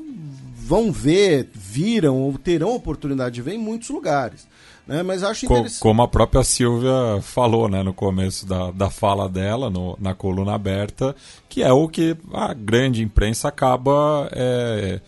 vão 0.54 0.92
ver, 0.92 1.48
viram 1.54 2.20
ou 2.20 2.36
terão 2.38 2.74
oportunidade 2.74 3.34
de 3.34 3.42
ver 3.42 3.54
em 3.54 3.58
muitos 3.58 3.88
lugares. 3.88 4.46
Né? 4.86 5.02
Mas 5.02 5.22
acho 5.22 5.46
interessante. 5.46 5.80
Como 5.80 6.02
a 6.02 6.08
própria 6.08 6.44
Silvia 6.44 7.20
falou 7.22 7.68
né, 7.68 7.82
no 7.82 7.94
começo 7.94 8.46
da, 8.46 8.70
da 8.70 8.90
fala 8.90 9.28
dela, 9.28 9.70
no, 9.70 9.96
na 10.00 10.14
coluna 10.14 10.54
aberta, 10.54 11.16
que 11.48 11.62
é 11.62 11.72
o 11.72 11.88
que 11.88 12.16
a 12.32 12.52
grande 12.52 13.02
imprensa 13.02 13.48
acaba 13.48 14.28
é, 14.32 15.00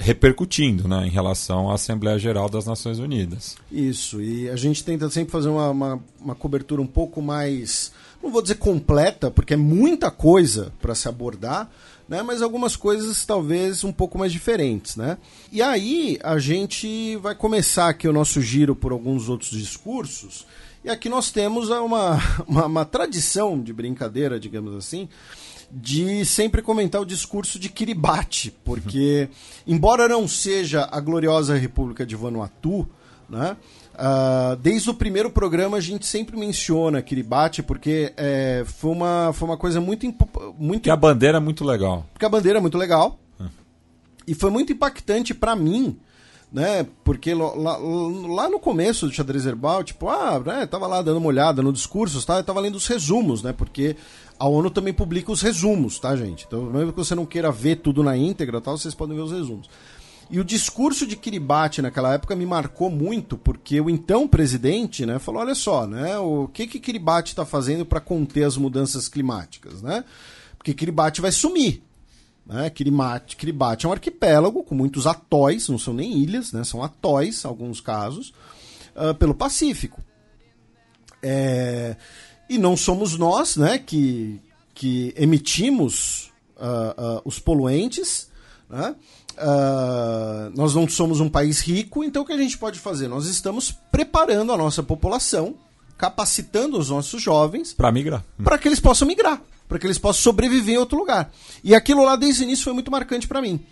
repercutindo 0.00 0.88
né, 0.88 1.06
em 1.06 1.10
relação 1.10 1.70
à 1.70 1.74
Assembleia 1.74 2.18
Geral 2.18 2.48
das 2.48 2.66
Nações 2.66 2.98
Unidas. 2.98 3.56
Isso, 3.70 4.20
e 4.20 4.48
a 4.48 4.56
gente 4.56 4.84
tenta 4.84 5.10
sempre 5.10 5.32
fazer 5.32 5.48
uma, 5.48 5.70
uma, 5.70 6.00
uma 6.20 6.34
cobertura 6.34 6.80
um 6.80 6.86
pouco 6.86 7.20
mais, 7.20 7.92
não 8.22 8.30
vou 8.30 8.40
dizer 8.40 8.56
completa, 8.56 9.30
porque 9.30 9.54
é 9.54 9.56
muita 9.56 10.10
coisa 10.10 10.72
para 10.80 10.94
se 10.94 11.08
abordar 11.08 11.68
né? 12.10 12.22
Mas 12.22 12.42
algumas 12.42 12.74
coisas 12.74 13.24
talvez 13.24 13.84
um 13.84 13.92
pouco 13.92 14.18
mais 14.18 14.32
diferentes, 14.32 14.96
né? 14.96 15.16
E 15.52 15.62
aí 15.62 16.18
a 16.24 16.40
gente 16.40 17.14
vai 17.16 17.36
começar 17.36 17.88
aqui 17.88 18.08
o 18.08 18.12
nosso 18.12 18.42
giro 18.42 18.74
por 18.74 18.90
alguns 18.90 19.28
outros 19.28 19.52
discursos. 19.52 20.44
E 20.84 20.90
aqui 20.90 21.08
nós 21.08 21.30
temos 21.30 21.70
uma, 21.70 22.20
uma, 22.48 22.66
uma 22.66 22.84
tradição 22.84 23.62
de 23.62 23.72
brincadeira, 23.72 24.40
digamos 24.40 24.74
assim, 24.74 25.08
de 25.70 26.24
sempre 26.24 26.62
comentar 26.62 27.00
o 27.00 27.06
discurso 27.06 27.60
de 27.60 27.68
Kiribati, 27.68 28.52
porque, 28.64 29.28
embora 29.64 30.08
não 30.08 30.26
seja 30.26 30.88
a 30.90 30.98
gloriosa 30.98 31.56
República 31.56 32.04
de 32.04 32.16
Vanuatu, 32.16 32.88
né, 33.28 33.56
Uh, 34.00 34.56
desde 34.56 34.88
o 34.88 34.94
primeiro 34.94 35.30
programa 35.30 35.76
a 35.76 35.80
gente 35.80 36.06
sempre 36.06 36.34
menciona 36.34 37.02
Kiribati 37.02 37.62
porque 37.62 38.14
é, 38.16 38.64
foi, 38.66 38.92
uma, 38.92 39.30
foi 39.34 39.46
uma 39.46 39.58
coisa 39.58 39.78
muito 39.78 40.06
muito 40.58 40.84
que 40.84 40.90
a 40.90 40.96
bandeira 40.96 41.36
é 41.36 41.40
muito 41.40 41.62
legal. 41.62 42.06
Porque 42.10 42.24
a 42.24 42.28
bandeira 42.30 42.58
é 42.58 42.62
muito 42.62 42.78
legal. 42.78 43.18
E 44.26 44.34
foi 44.34 44.50
muito 44.50 44.72
impactante 44.72 45.34
para 45.34 45.54
mim 45.54 45.98
né? 46.52 46.86
Porque 47.04 47.32
lá, 47.34 47.76
lá, 47.76 48.48
no 48.48 48.58
começo 48.58 49.06
do 49.06 49.12
xadrez 49.12 49.46
herbal 49.46 49.84
tipo 49.84 50.08
ah 50.08 50.40
né, 50.44 50.66
tava 50.66 50.86
lá 50.86 51.00
dando 51.00 51.18
uma 51.18 51.28
olhada 51.28 51.62
no 51.62 51.72
discurso 51.72 52.24
tá, 52.26 52.42
tava 52.42 52.60
lendo 52.60 52.74
os 52.76 52.86
resumos 52.86 53.42
né? 53.42 53.52
Porque 53.52 53.96
a 54.38 54.48
ONU 54.48 54.70
também 54.70 54.92
publica 54.92 55.30
os 55.30 55.42
resumos 55.42 55.98
tá 55.98 56.16
gente? 56.16 56.46
Então 56.46 56.64
mesmo 56.64 56.92
que 56.92 56.98
você 56.98 57.14
não 57.14 57.26
queira 57.26 57.52
ver 57.52 57.76
tudo 57.76 58.02
na 58.02 58.16
íntegra 58.16 58.60
tal 58.60 58.76
vocês 58.76 58.94
podem 58.94 59.14
ver 59.14 59.22
os 59.22 59.32
resumos 59.32 59.68
e 60.30 60.38
o 60.38 60.44
discurso 60.44 61.06
de 61.06 61.16
Kiribati 61.16 61.82
naquela 61.82 62.14
época 62.14 62.36
me 62.36 62.46
marcou 62.46 62.88
muito, 62.88 63.36
porque 63.36 63.80
o 63.80 63.90
então 63.90 64.28
presidente 64.28 65.04
né, 65.04 65.18
falou: 65.18 65.40
olha 65.40 65.54
só, 65.54 65.86
né, 65.86 66.16
o 66.18 66.46
que, 66.46 66.68
que 66.68 66.78
Kiribati 66.78 67.32
está 67.32 67.44
fazendo 67.44 67.84
para 67.84 68.00
conter 68.00 68.44
as 68.44 68.56
mudanças 68.56 69.08
climáticas? 69.08 69.82
Né? 69.82 70.04
Porque 70.56 70.72
Kiribati 70.72 71.20
vai 71.20 71.32
sumir. 71.32 71.82
Né? 72.46 72.70
Kiribati, 72.70 73.36
Kiribati 73.36 73.86
é 73.86 73.88
um 73.88 73.92
arquipélago 73.92 74.62
com 74.62 74.74
muitos 74.74 75.06
atóis, 75.06 75.68
não 75.68 75.78
são 75.78 75.92
nem 75.92 76.18
ilhas, 76.18 76.52
né, 76.52 76.62
são 76.62 76.82
atóis, 76.82 77.44
alguns 77.44 77.80
casos, 77.80 78.32
uh, 78.94 79.14
pelo 79.16 79.34
Pacífico. 79.34 80.00
É, 81.22 81.96
e 82.48 82.56
não 82.56 82.76
somos 82.76 83.18
nós 83.18 83.56
né, 83.56 83.78
que, 83.78 84.40
que 84.74 85.12
emitimos 85.16 86.32
uh, 86.56 87.18
uh, 87.18 87.22
os 87.24 87.38
poluentes. 87.38 88.30
Né? 88.68 88.94
Uh, 89.38 90.52
nós 90.54 90.74
não 90.74 90.88
somos 90.88 91.20
um 91.20 91.28
país 91.28 91.60
rico, 91.60 92.04
então 92.04 92.22
o 92.22 92.26
que 92.26 92.32
a 92.32 92.36
gente 92.36 92.58
pode 92.58 92.78
fazer? 92.78 93.08
Nós 93.08 93.26
estamos 93.26 93.72
preparando 93.90 94.52
a 94.52 94.56
nossa 94.56 94.82
população, 94.82 95.54
capacitando 95.96 96.78
os 96.78 96.90
nossos 96.90 97.22
jovens 97.22 97.72
para 97.72 97.90
migrar, 97.90 98.24
para 98.42 98.58
que 98.58 98.68
eles 98.68 98.80
possam 98.80 99.08
migrar, 99.08 99.40
para 99.68 99.78
que 99.78 99.86
eles 99.86 99.98
possam 99.98 100.22
sobreviver 100.22 100.74
em 100.74 100.78
outro 100.78 100.98
lugar. 100.98 101.32
E 101.64 101.74
aquilo 101.74 102.04
lá 102.04 102.16
desde 102.16 102.42
o 102.42 102.44
início 102.44 102.64
foi 102.64 102.72
muito 102.72 102.90
marcante 102.90 103.26
para 103.26 103.40
mim. 103.40 103.64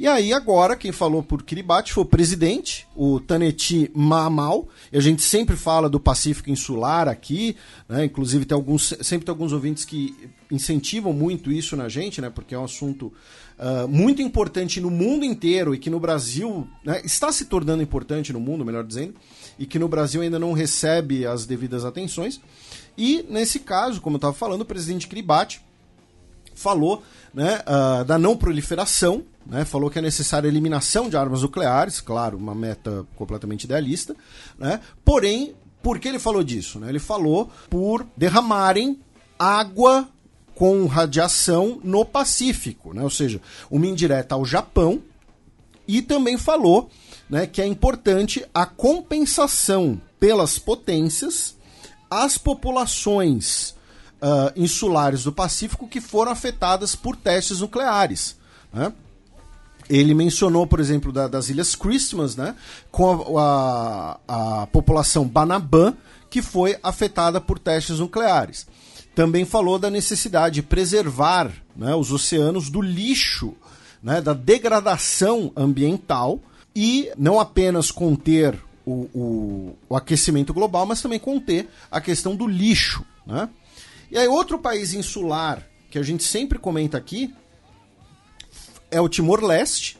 E 0.00 0.06
aí 0.06 0.32
agora 0.32 0.76
quem 0.76 0.92
falou 0.92 1.22
por 1.22 1.42
Kiribati 1.42 1.92
foi 1.92 2.04
o 2.04 2.06
presidente, 2.06 2.88
o 2.96 3.20
Taneti 3.20 3.90
Mamal. 3.94 4.66
E 4.90 4.96
a 4.96 5.00
gente 5.00 5.20
sempre 5.20 5.56
fala 5.56 5.90
do 5.90 6.00
Pacífico 6.00 6.48
Insular 6.48 7.06
aqui, 7.06 7.54
né? 7.86 8.06
Inclusive 8.06 8.46
tem 8.46 8.54
alguns, 8.54 8.94
sempre 9.02 9.26
tem 9.26 9.30
alguns 9.30 9.52
ouvintes 9.52 9.84
que 9.84 10.16
incentivam 10.50 11.12
muito 11.12 11.52
isso 11.52 11.76
na 11.76 11.86
gente, 11.86 12.18
né? 12.18 12.30
Porque 12.30 12.54
é 12.54 12.58
um 12.58 12.64
assunto 12.64 13.12
uh, 13.60 13.86
muito 13.86 14.22
importante 14.22 14.80
no 14.80 14.90
mundo 14.90 15.24
inteiro 15.24 15.74
e 15.74 15.78
que 15.78 15.90
no 15.90 16.00
Brasil 16.00 16.66
né, 16.82 17.00
está 17.04 17.30
se 17.30 17.44
tornando 17.44 17.82
importante 17.82 18.32
no 18.32 18.40
mundo, 18.40 18.64
melhor 18.64 18.84
dizendo, 18.84 19.14
e 19.58 19.66
que 19.66 19.78
no 19.78 19.88
Brasil 19.88 20.22
ainda 20.22 20.38
não 20.38 20.52
recebe 20.52 21.26
as 21.26 21.44
devidas 21.44 21.84
atenções. 21.84 22.40
E 22.96 23.24
nesse 23.28 23.60
caso, 23.60 24.00
como 24.00 24.16
eu 24.16 24.18
estava 24.18 24.34
falando, 24.34 24.62
o 24.62 24.64
presidente 24.66 25.06
Kiribati 25.06 25.60
falou 26.54 27.02
né, 27.32 27.60
uh, 27.60 28.04
da 28.04 28.18
não 28.18 28.36
proliferação, 28.36 29.24
né, 29.46 29.64
falou 29.64 29.90
que 29.90 29.98
é 29.98 30.02
necessária 30.02 30.48
a 30.48 30.50
eliminação 30.52 31.08
de 31.08 31.16
armas 31.16 31.42
nucleares, 31.42 32.00
claro, 32.00 32.36
uma 32.36 32.54
meta 32.54 33.06
completamente 33.16 33.64
idealista, 33.64 34.16
né, 34.58 34.80
porém, 35.04 35.54
por 35.82 35.98
que 35.98 36.08
ele 36.08 36.18
falou 36.18 36.42
disso? 36.42 36.78
Né? 36.78 36.88
Ele 36.88 36.98
falou 36.98 37.50
por 37.70 38.06
derramarem 38.16 39.00
água 39.38 40.06
com 40.60 40.84
radiação 40.84 41.80
no 41.82 42.04
Pacífico, 42.04 42.92
né? 42.92 43.02
ou 43.02 43.08
seja, 43.08 43.40
uma 43.70 43.86
indireta 43.86 44.34
ao 44.34 44.44
Japão, 44.44 45.00
e 45.88 46.02
também 46.02 46.36
falou 46.36 46.90
né, 47.30 47.46
que 47.46 47.62
é 47.62 47.66
importante 47.66 48.44
a 48.52 48.66
compensação 48.66 49.98
pelas 50.18 50.58
potências 50.58 51.56
às 52.10 52.36
populações 52.36 53.70
uh, 54.20 54.52
insulares 54.54 55.24
do 55.24 55.32
Pacífico 55.32 55.88
que 55.88 55.98
foram 55.98 56.30
afetadas 56.30 56.94
por 56.94 57.16
testes 57.16 57.60
nucleares. 57.60 58.36
Né? 58.70 58.92
Ele 59.88 60.12
mencionou, 60.12 60.66
por 60.66 60.78
exemplo, 60.78 61.10
da, 61.10 61.26
das 61.26 61.48
Ilhas 61.48 61.74
Christmas, 61.74 62.36
né, 62.36 62.54
com 62.90 63.38
a, 63.38 64.20
a, 64.28 64.62
a 64.64 64.66
população 64.66 65.26
Banabã, 65.26 65.94
que 66.28 66.42
foi 66.42 66.76
afetada 66.82 67.40
por 67.40 67.58
testes 67.58 67.98
nucleares 67.98 68.66
também 69.14 69.44
falou 69.44 69.78
da 69.78 69.90
necessidade 69.90 70.56
de 70.56 70.62
preservar 70.62 71.52
né, 71.76 71.94
os 71.94 72.12
oceanos 72.12 72.70
do 72.70 72.80
lixo, 72.80 73.54
né, 74.02 74.20
da 74.20 74.32
degradação 74.32 75.52
ambiental 75.56 76.40
e 76.74 77.10
não 77.18 77.40
apenas 77.40 77.90
conter 77.90 78.58
o, 78.86 78.92
o, 78.92 79.76
o, 79.88 79.96
aquecimento 79.96 80.54
global, 80.54 80.86
mas 80.86 81.02
também 81.02 81.18
conter 81.18 81.68
a 81.90 82.00
questão 82.00 82.34
do 82.34 82.46
lixo. 82.46 83.04
Né? 83.26 83.48
E 84.10 84.18
aí, 84.18 84.26
outro 84.28 84.58
país 84.58 84.94
insular 84.94 85.66
que 85.90 85.98
a 85.98 86.02
gente 86.02 86.22
sempre 86.22 86.58
comenta 86.58 86.96
aqui 86.96 87.34
é 88.90 89.00
o 89.00 89.08
Timor-Leste. 89.08 89.98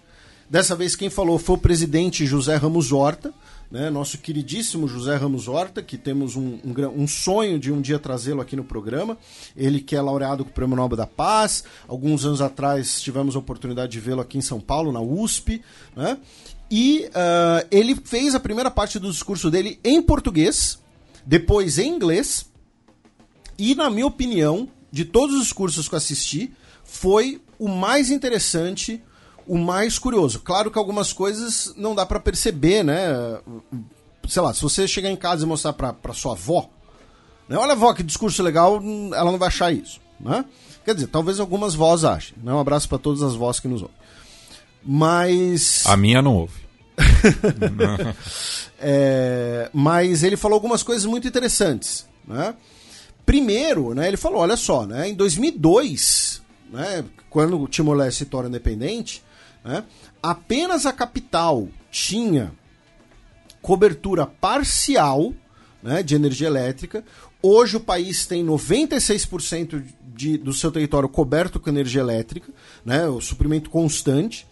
Dessa 0.49 0.75
vez 0.75 0.97
quem 0.97 1.11
falou 1.11 1.39
foi 1.39 1.57
o 1.57 1.61
presidente 1.61 2.27
José 2.27 2.57
Ramos 2.57 2.93
Horta 2.93 3.33
né, 3.71 3.89
nosso 3.89 4.19
queridíssimo 4.19 4.89
José 4.89 5.15
Ramos 5.17 5.47
Horta, 5.47 5.81
que 5.83 5.97
temos 5.97 6.35
um, 6.35 6.59
um, 6.65 7.03
um 7.03 7.07
sonho 7.07 7.59
de 7.59 7.71
um 7.71 7.81
dia 7.81 7.99
trazê-lo 7.99 8.41
aqui 8.41 8.57
no 8.57 8.65
programa. 8.65 9.17
Ele 9.57 9.81
que 9.81 9.95
é 9.95 10.03
laureado 10.03 10.45
com 10.45 10.51
o 10.51 10.53
Prêmio 10.53 10.75
Nobel 10.75 10.97
da 10.97 11.07
Paz. 11.07 11.63
Alguns 11.87 12.25
anos 12.25 12.41
atrás 12.41 13.01
tivemos 13.01 13.37
a 13.37 13.39
oportunidade 13.39 13.93
de 13.93 14.01
vê-lo 14.01 14.21
aqui 14.21 14.39
em 14.39 14.43
São 14.43 14.61
Paulo, 14.61 14.91
na 14.91 15.01
USP. 15.01 15.63
Né? 15.95 16.19
E 16.69 17.09
uh, 17.09 17.67
ele 17.71 17.95
fez 17.95 18.35
a 18.35 18.41
primeira 18.41 18.71
parte 18.71 18.99
do 18.99 19.11
discurso 19.11 19.51
dele 19.51 19.79
em 19.85 20.03
português, 20.03 20.81
depois 21.25 21.79
em 21.79 21.95
inglês. 21.95 22.51
E, 23.57 23.75
na 23.75 23.89
minha 23.89 24.07
opinião, 24.07 24.69
de 24.91 25.05
todos 25.05 25.37
os 25.37 25.53
cursos 25.53 25.89
que 25.89 25.95
eu 25.95 25.99
assisti, 25.99 26.53
foi 26.83 27.41
o 27.59 27.69
mais 27.69 28.11
interessante 28.11 29.01
o 29.51 29.59
mais 29.59 29.99
curioso. 29.99 30.39
Claro 30.41 30.71
que 30.71 30.79
algumas 30.79 31.13
coisas 31.13 31.75
não 31.77 31.93
dá 31.93 32.07
para 32.07 32.21
perceber, 32.21 32.85
né? 32.85 33.09
Sei 34.29 34.41
lá, 34.41 34.55
se 34.55 34.63
você 34.63 34.87
chegar 34.87 35.11
em 35.11 35.17
casa 35.17 35.45
e 35.45 35.49
mostrar 35.49 35.73
pra, 35.73 35.93
pra 35.93 36.15
sua 36.15 36.33
avó, 36.33 36.71
né? 37.49 37.59
Olha, 37.59 37.73
avó, 37.73 37.93
que 37.93 38.05
discurso 38.05 38.45
legal, 38.45 38.81
ela 39.13 39.33
não 39.33 39.39
vai 39.39 39.49
achar 39.49 39.73
isso, 39.73 40.01
né? 40.21 40.45
Quer 40.85 40.95
dizer, 40.95 41.09
talvez 41.09 41.41
algumas 41.41 41.75
vós 41.75 42.05
achem. 42.05 42.37
Né? 42.41 42.55
Um 42.55 42.61
abraço 42.61 42.89
para 42.89 42.99
todas 42.99 43.23
as 43.23 43.35
vós 43.35 43.59
que 43.59 43.67
nos 43.67 43.83
ouvem. 43.83 43.97
Mas. 44.85 45.85
A 45.85 45.97
minha 45.97 46.23
não 46.23 46.37
ouve. 46.37 46.61
é, 48.79 49.69
mas 49.73 50.23
ele 50.23 50.37
falou 50.37 50.55
algumas 50.55 50.83
coisas 50.85 51.05
muito 51.07 51.27
interessantes, 51.27 52.07
né? 52.25 52.55
primeiro, 53.27 53.95
né, 53.95 54.09
ele 54.09 54.17
falou, 54.17 54.41
olha 54.41 54.57
só, 54.57 54.85
né, 54.85 55.09
em 55.09 55.15
2002, 55.15 56.43
né, 56.73 57.05
quando 57.29 57.61
o 57.61 57.69
Timor-Leste 57.69 58.19
se 58.19 58.25
torna 58.25 58.49
independente, 58.49 59.23
né, 59.65 59.85
apenas 60.23 60.87
a 60.87 60.93
capital 60.93 61.69
tinha 61.91 62.53
cobertura 63.61 64.27
parcial 64.27 65.35
né, 65.83 66.03
de 66.03 66.15
energia 66.15 66.47
elétrica. 66.47 67.05
Hoje 67.43 67.77
o 67.77 67.81
país 67.81 68.27
tem 68.27 68.45
96% 68.45 69.83
de, 70.15 70.37
do 70.37 70.53
seu 70.53 70.71
território 70.71 71.09
coberto 71.09 71.59
com 71.59 71.71
energia 71.71 72.01
elétrica, 72.01 72.53
né, 72.85 73.07
o 73.09 73.21
suprimento 73.21 73.71
constante. 73.71 74.47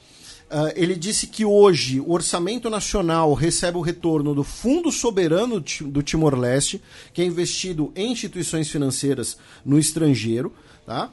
Uh, 0.50 0.72
ele 0.74 0.96
disse 0.96 1.26
que 1.26 1.44
hoje 1.44 2.00
o 2.00 2.10
orçamento 2.10 2.70
nacional 2.70 3.34
recebe 3.34 3.76
o 3.76 3.82
retorno 3.82 4.34
do 4.34 4.42
Fundo 4.42 4.90
Soberano 4.90 5.62
do 5.82 6.02
Timor-Leste, 6.02 6.80
que 7.12 7.20
é 7.20 7.24
investido 7.26 7.92
em 7.94 8.12
instituições 8.12 8.70
financeiras 8.70 9.36
no 9.62 9.78
estrangeiro. 9.78 10.54
Tá? 10.86 11.12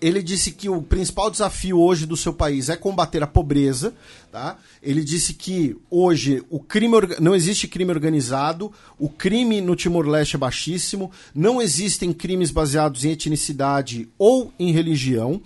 Ele 0.00 0.22
disse 0.22 0.50
que 0.50 0.68
o 0.68 0.82
principal 0.82 1.30
desafio 1.30 1.80
hoje 1.80 2.06
do 2.06 2.16
seu 2.16 2.32
país 2.32 2.68
é 2.68 2.76
combater 2.76 3.22
a 3.22 3.26
pobreza. 3.26 3.94
Tá? 4.30 4.58
Ele 4.82 5.02
disse 5.02 5.32
que 5.32 5.76
hoje 5.90 6.44
o 6.50 6.60
crime 6.60 6.94
não 7.18 7.34
existe 7.34 7.66
crime 7.66 7.90
organizado, 7.90 8.70
o 8.98 9.08
crime 9.08 9.62
no 9.62 9.74
Timor-Leste 9.74 10.36
é 10.36 10.38
baixíssimo, 10.38 11.10
não 11.34 11.62
existem 11.62 12.12
crimes 12.12 12.50
baseados 12.50 13.04
em 13.04 13.12
etnicidade 13.12 14.08
ou 14.18 14.52
em 14.58 14.72
religião. 14.72 15.40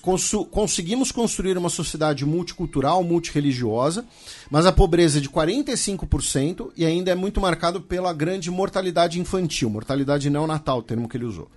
Cons 0.00 0.30
conseguimos 0.50 1.10
construir 1.10 1.58
uma 1.58 1.70
sociedade 1.70 2.24
multicultural, 2.24 3.02
multireligiosa, 3.02 4.04
mas 4.50 4.66
a 4.66 4.72
pobreza 4.72 5.18
é 5.18 5.20
de 5.20 5.28
45% 5.28 6.70
e 6.76 6.84
ainda 6.84 7.10
é 7.10 7.14
muito 7.14 7.40
marcado 7.40 7.80
pela 7.80 8.12
grande 8.12 8.50
mortalidade 8.50 9.18
infantil, 9.18 9.68
mortalidade 9.68 10.30
neonatal, 10.30 10.82
termo 10.82 11.08
que 11.08 11.16
ele 11.16 11.24
usou. 11.24 11.48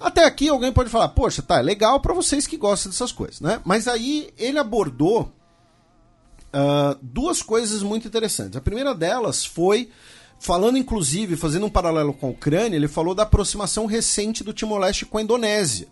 Até 0.00 0.24
aqui 0.24 0.48
alguém 0.48 0.72
pode 0.72 0.90
falar, 0.90 1.08
poxa, 1.08 1.42
tá, 1.42 1.58
é 1.58 1.62
legal 1.62 2.00
para 2.00 2.14
vocês 2.14 2.46
que 2.46 2.56
gostam 2.56 2.90
dessas 2.90 3.10
coisas, 3.10 3.40
né? 3.40 3.60
Mas 3.64 3.88
aí 3.88 4.30
ele 4.38 4.58
abordou 4.58 5.32
uh, 6.52 6.96
duas 7.02 7.42
coisas 7.42 7.82
muito 7.82 8.06
interessantes. 8.06 8.56
A 8.56 8.60
primeira 8.60 8.94
delas 8.94 9.44
foi, 9.44 9.90
falando 10.38 10.78
inclusive, 10.78 11.36
fazendo 11.36 11.66
um 11.66 11.70
paralelo 11.70 12.14
com 12.14 12.28
a 12.28 12.30
Ucrânia, 12.30 12.76
ele 12.76 12.86
falou 12.86 13.14
da 13.14 13.24
aproximação 13.24 13.86
recente 13.86 14.44
do 14.44 14.52
Timor-Leste 14.52 15.04
com 15.04 15.18
a 15.18 15.22
Indonésia. 15.22 15.88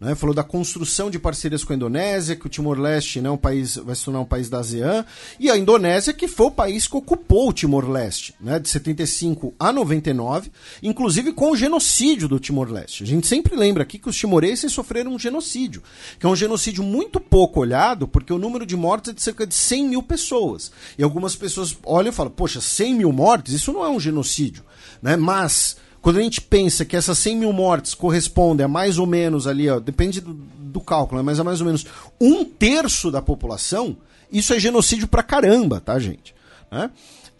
Né? 0.00 0.14
Falou 0.14 0.34
da 0.34 0.42
construção 0.42 1.10
de 1.10 1.18
parcerias 1.18 1.64
com 1.64 1.72
a 1.72 1.76
Indonésia, 1.76 2.36
que 2.36 2.46
o 2.46 2.48
Timor-Leste 2.48 3.20
né, 3.20 3.30
um 3.30 3.36
país, 3.36 3.76
vai 3.76 3.94
se 3.94 4.04
tornar 4.04 4.20
um 4.20 4.24
país 4.24 4.48
da 4.48 4.58
ASEAN, 4.58 5.04
e 5.38 5.50
a 5.50 5.56
Indonésia, 5.56 6.12
que 6.12 6.28
foi 6.28 6.46
o 6.46 6.50
país 6.50 6.86
que 6.86 6.96
ocupou 6.96 7.48
o 7.48 7.52
Timor-Leste, 7.52 8.34
né, 8.40 8.58
de 8.58 8.68
75 8.68 9.54
a 9.58 9.72
99, 9.72 10.50
inclusive 10.82 11.32
com 11.32 11.52
o 11.52 11.56
genocídio 11.56 12.28
do 12.28 12.38
Timor-Leste. 12.38 13.02
A 13.02 13.06
gente 13.06 13.26
sempre 13.26 13.56
lembra 13.56 13.82
aqui 13.82 13.98
que 13.98 14.08
os 14.08 14.16
timorenses 14.16 14.72
sofreram 14.72 15.12
um 15.12 15.18
genocídio, 15.18 15.82
que 16.18 16.26
é 16.26 16.28
um 16.28 16.36
genocídio 16.36 16.82
muito 16.82 17.20
pouco 17.20 17.60
olhado, 17.60 18.06
porque 18.08 18.32
o 18.32 18.38
número 18.38 18.66
de 18.66 18.76
mortes 18.76 19.10
é 19.10 19.14
de 19.14 19.22
cerca 19.22 19.46
de 19.46 19.54
100 19.54 19.88
mil 19.88 20.02
pessoas. 20.02 20.72
E 20.98 21.02
algumas 21.02 21.36
pessoas 21.36 21.76
olham 21.84 22.10
e 22.10 22.14
falam, 22.14 22.32
poxa, 22.32 22.60
100 22.60 22.94
mil 22.94 23.12
mortes? 23.12 23.54
Isso 23.54 23.72
não 23.72 23.84
é 23.84 23.88
um 23.88 24.00
genocídio. 24.00 24.64
Né? 25.02 25.16
Mas 25.16 25.76
quando 26.04 26.18
a 26.18 26.22
gente 26.22 26.42
pensa 26.42 26.84
que 26.84 26.94
essas 26.94 27.16
100 27.16 27.34
mil 27.34 27.50
mortes 27.50 27.94
correspondem 27.94 28.62
a 28.62 28.68
mais 28.68 28.98
ou 28.98 29.06
menos 29.06 29.46
ali, 29.46 29.70
ó, 29.70 29.80
depende 29.80 30.20
do, 30.20 30.34
do 30.34 30.78
cálculo, 30.78 31.18
né, 31.18 31.24
mas 31.24 31.40
a 31.40 31.44
mais 31.44 31.62
ou 31.62 31.66
menos 31.66 31.86
um 32.20 32.44
terço 32.44 33.10
da 33.10 33.22
população, 33.22 33.96
isso 34.30 34.52
é 34.52 34.60
genocídio 34.60 35.08
pra 35.08 35.22
caramba, 35.22 35.80
tá, 35.80 35.98
gente? 35.98 36.34
Né? 36.70 36.90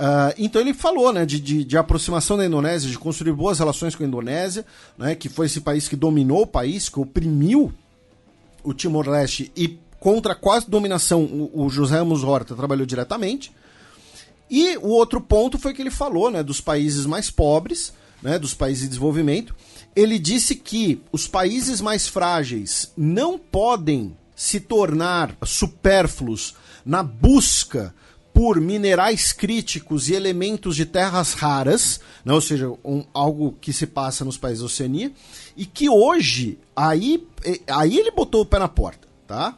Uh, 0.01 0.33
então 0.39 0.63
ele 0.63 0.73
falou 0.73 1.13
né, 1.13 1.27
de, 1.27 1.39
de, 1.41 1.63
de, 1.63 1.77
aproximação 1.77 2.39
da 2.39 2.47
Indonésia, 2.47 2.89
de 2.89 2.99
construir 2.99 3.35
boas 3.35 3.59
relações 3.59 3.95
com 3.95 4.03
a 4.03 4.07
Indonésia, 4.07 4.65
né, 4.97 5.15
que 5.15 5.29
foi 5.29 5.45
esse 5.45 5.61
país 5.61 5.87
que 5.87 5.95
dominou 5.95 6.45
o 6.45 6.47
país, 6.47 6.89
que 6.89 6.99
oprimiu 6.99 7.71
o 8.63 8.73
Timor-Leste 8.73 9.53
e 9.55 9.79
contra 10.01 10.35
quase 10.35 10.71
dominação 10.71 11.23
o, 11.23 11.67
o 11.67 11.69
José 11.69 11.99
Ramos 11.99 12.25
Horta 12.25 12.55
trabalhou 12.55 12.87
diretamente. 12.87 13.53
E 14.51 14.79
o 14.79 14.89
outro 14.89 15.21
ponto 15.21 15.59
foi 15.59 15.75
que 15.75 15.83
ele 15.83 15.91
falou 15.91 16.31
né, 16.31 16.43
dos 16.43 16.63
países 16.63 17.05
mais 17.05 17.31
pobres, 17.31 17.93
né, 18.25 18.39
dos 18.39 18.55
países 18.55 18.85
de 18.85 18.89
desenvolvimento, 18.89 19.55
ele 19.95 20.19
disse 20.19 20.57
que 20.57 21.01
os 21.13 21.29
países 21.29 21.81
mais 21.81 22.09
frágeis 22.09 22.91
não 22.97 23.39
podem 23.39 24.17
se 24.35 24.59
tornar 24.59 25.37
supérfluos 25.45 26.55
na 26.85 27.03
busca 27.03 27.95
por 28.33 28.61
minerais 28.61 29.33
críticos 29.33 30.09
e 30.09 30.15
elementos 30.15 30.75
de 30.75 30.85
terras 30.85 31.35
raras, 31.35 32.01
né, 32.25 32.33
ou 32.33 32.41
seja, 32.41 32.69
um, 32.85 33.05
algo 33.15 33.57
que 33.61 33.73
se 33.73 33.87
passa 33.87 34.25
nos 34.25 34.37
países 34.37 34.59
da 34.59 34.67
Oceania, 34.67 35.13
e 35.57 35.65
que 35.65 35.89
hoje, 35.89 36.59
aí, 36.75 37.25
aí 37.69 37.97
ele 37.97 38.11
botou 38.11 38.41
o 38.41 38.47
pé 38.47 38.59
na 38.59 38.67
porta, 38.67 39.07
tá? 39.29 39.57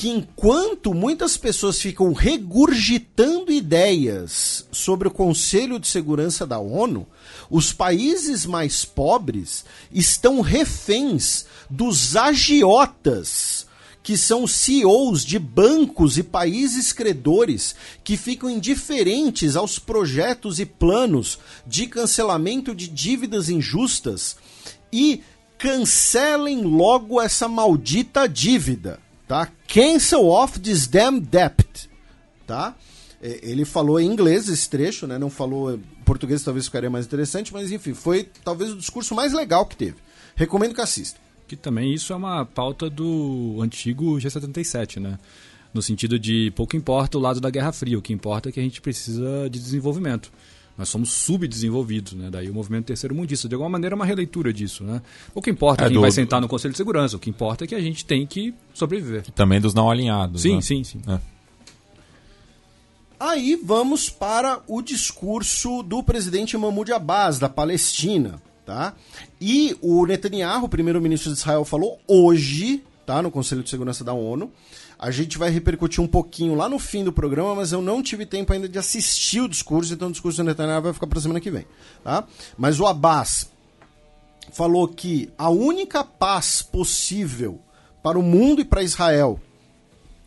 que 0.00 0.08
enquanto 0.08 0.94
muitas 0.94 1.36
pessoas 1.36 1.78
ficam 1.78 2.14
regurgitando 2.14 3.52
ideias 3.52 4.66
sobre 4.72 5.08
o 5.08 5.10
Conselho 5.10 5.78
de 5.78 5.86
Segurança 5.86 6.46
da 6.46 6.58
ONU, 6.58 7.06
os 7.50 7.72
países 7.72 8.46
mais 8.46 8.84
pobres 8.84 9.64
estão 9.92 10.40
reféns 10.40 11.44
dos 11.68 12.16
agiotas 12.16 13.68
que 14.02 14.16
são 14.16 14.46
CEOs 14.46 15.24
de 15.24 15.38
bancos 15.38 16.16
e 16.16 16.22
países 16.22 16.92
credores 16.92 17.74
que 18.02 18.16
ficam 18.16 18.48
indiferentes 18.48 19.56
aos 19.56 19.78
projetos 19.78 20.58
e 20.58 20.64
planos 20.64 21.38
de 21.66 21.86
cancelamento 21.86 22.74
de 22.74 22.88
dívidas 22.88 23.50
injustas 23.50 24.36
e 24.90 25.22
cancelem 25.58 26.62
logo 26.62 27.20
essa 27.20 27.46
maldita 27.46 28.26
dívida 28.26 28.98
tá? 29.30 29.48
Cancel 29.68 30.26
off 30.26 30.58
this 30.58 30.88
damn 30.88 31.20
debt, 31.20 31.88
tá? 32.48 32.74
É, 33.22 33.38
ele 33.44 33.64
falou 33.64 34.00
em 34.00 34.10
inglês 34.10 34.48
esse 34.48 34.68
trecho, 34.68 35.06
né? 35.06 35.18
Não 35.18 35.30
falou 35.30 35.78
em 36.10 36.12
português, 36.12 36.42
talvez 36.42 36.66
ficaria 36.66 36.90
mais 36.90 37.06
interessante, 37.06 37.52
mas 37.52 37.70
enfim, 37.70 37.94
foi 37.94 38.28
talvez 38.44 38.72
o 38.72 38.76
discurso 38.76 39.14
mais 39.14 39.32
legal 39.32 39.64
que 39.64 39.76
teve. 39.76 39.96
Recomendo 40.34 40.74
que 40.74 40.80
assista. 40.80 41.20
Que 41.46 41.54
também 41.54 41.94
isso 41.94 42.12
é 42.12 42.16
uma 42.16 42.44
pauta 42.44 42.90
do 42.90 43.58
antigo 43.60 44.16
G77, 44.16 45.00
né? 45.00 45.18
No 45.72 45.80
sentido 45.80 46.18
de 46.18 46.52
pouco 46.56 46.76
importa 46.76 47.16
o 47.16 47.20
lado 47.20 47.40
da 47.40 47.48
Guerra 47.48 47.72
Fria, 47.72 47.96
o 47.98 48.02
que 48.02 48.12
importa 48.12 48.48
é 48.48 48.52
que 48.52 48.58
a 48.58 48.62
gente 48.62 48.80
precisa 48.80 49.48
de 49.48 49.58
desenvolvimento. 49.58 50.32
Nós 50.76 50.88
somos 50.88 51.10
subdesenvolvidos, 51.10 52.14
né? 52.14 52.28
Daí 52.30 52.48
o 52.48 52.54
movimento 52.54 52.86
terceiro 52.86 53.14
mundista, 53.14 53.48
de 53.48 53.54
alguma 53.54 53.70
maneira, 53.70 53.94
é 53.94 53.96
uma 53.96 54.06
releitura 54.06 54.52
disso, 54.52 54.82
né? 54.82 55.02
O 55.34 55.42
que 55.42 55.50
importa 55.50 55.84
é, 55.84 55.86
é 55.86 55.88
quem 55.88 55.96
do, 55.96 56.00
vai 56.00 56.10
sentar 56.10 56.40
no 56.40 56.48
Conselho 56.48 56.72
de 56.72 56.78
Segurança, 56.78 57.16
o 57.16 57.20
que 57.20 57.30
importa 57.30 57.64
é 57.64 57.66
que 57.66 57.74
a 57.74 57.80
gente 57.80 58.04
tem 58.04 58.26
que 58.26 58.54
sobreviver. 58.72 59.24
E 59.28 59.30
também 59.30 59.60
dos 59.60 59.74
não 59.74 59.90
alinhados. 59.90 60.42
Sim, 60.42 60.56
né? 60.56 60.60
sim, 60.62 60.82
sim. 60.82 61.00
É. 61.06 61.20
Aí 63.20 63.54
vamos 63.62 64.08
para 64.08 64.62
o 64.66 64.80
discurso 64.80 65.82
do 65.82 66.02
presidente 66.02 66.56
Mahmoud 66.56 66.90
Abbas, 66.90 67.38
da 67.38 67.50
Palestina. 67.50 68.40
Tá? 68.64 68.94
E 69.38 69.76
o 69.82 70.06
Netanyahu, 70.06 70.66
primeiro-ministro 70.70 71.30
de 71.30 71.38
Israel, 71.38 71.66
falou 71.66 71.98
hoje, 72.08 72.82
tá, 73.04 73.20
no 73.20 73.30
Conselho 73.30 73.62
de 73.62 73.68
Segurança 73.68 74.02
da 74.02 74.14
ONU, 74.14 74.50
a 74.98 75.10
gente 75.10 75.36
vai 75.36 75.50
repercutir 75.50 76.02
um 76.02 76.06
pouquinho 76.06 76.54
lá 76.54 76.66
no 76.66 76.78
fim 76.78 77.04
do 77.04 77.12
programa, 77.12 77.56
mas 77.56 77.72
eu 77.72 77.82
não 77.82 78.02
tive 78.02 78.24
tempo 78.24 78.54
ainda 78.54 78.66
de 78.66 78.78
assistir 78.78 79.40
o 79.42 79.48
discurso, 79.48 79.92
então 79.92 80.08
o 80.08 80.12
discurso 80.12 80.38
do 80.38 80.46
Netanyahu 80.46 80.80
vai 80.80 80.92
ficar 80.94 81.06
para 81.06 81.18
a 81.18 81.22
semana 81.22 81.40
que 81.40 81.50
vem. 81.50 81.66
Tá? 82.02 82.24
Mas 82.56 82.80
o 82.80 82.86
Abbas 82.86 83.50
falou 84.50 84.88
que 84.88 85.28
a 85.36 85.50
única 85.50 86.02
paz 86.02 86.62
possível 86.62 87.60
para 88.02 88.18
o 88.18 88.22
mundo 88.22 88.62
e 88.62 88.64
para 88.64 88.82
Israel 88.82 89.38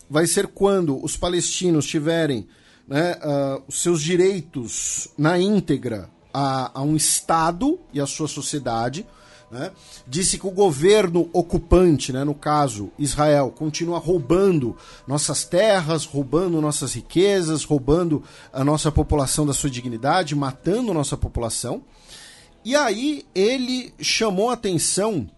vai 0.07 0.27
ser 0.27 0.45
quando 0.45 1.03
os 1.03 1.17
palestinos 1.17 1.87
tiverem 1.87 2.47
né, 2.87 3.17
uh, 3.23 3.63
os 3.67 3.81
seus 3.81 4.01
direitos 4.01 5.07
na 5.17 5.39
íntegra 5.39 6.09
a, 6.33 6.79
a 6.79 6.81
um 6.81 6.95
Estado 6.95 7.79
e 7.93 8.01
a 8.01 8.05
sua 8.05 8.27
sociedade 8.27 9.05
né? 9.53 9.71
Disse 10.07 10.39
que 10.39 10.47
o 10.47 10.51
governo 10.51 11.29
ocupante, 11.31 12.11
né, 12.11 12.23
no 12.23 12.33
caso 12.33 12.91
Israel, 12.97 13.53
continua 13.55 13.99
roubando 13.99 14.75
nossas 15.07 15.45
terras, 15.45 16.05
roubando 16.05 16.59
nossas 16.59 16.93
riquezas, 16.93 17.63
roubando 17.63 18.23
a 18.51 18.63
nossa 18.63 18.91
população 18.91 19.45
da 19.45 19.53
sua 19.53 19.69
dignidade, 19.69 20.35
matando 20.35 20.91
nossa 20.91 21.15
população. 21.15 21.83
E 22.65 22.75
aí 22.75 23.25
ele 23.35 23.93
chamou 23.99 24.49
a 24.49 24.53
atenção. 24.53 25.29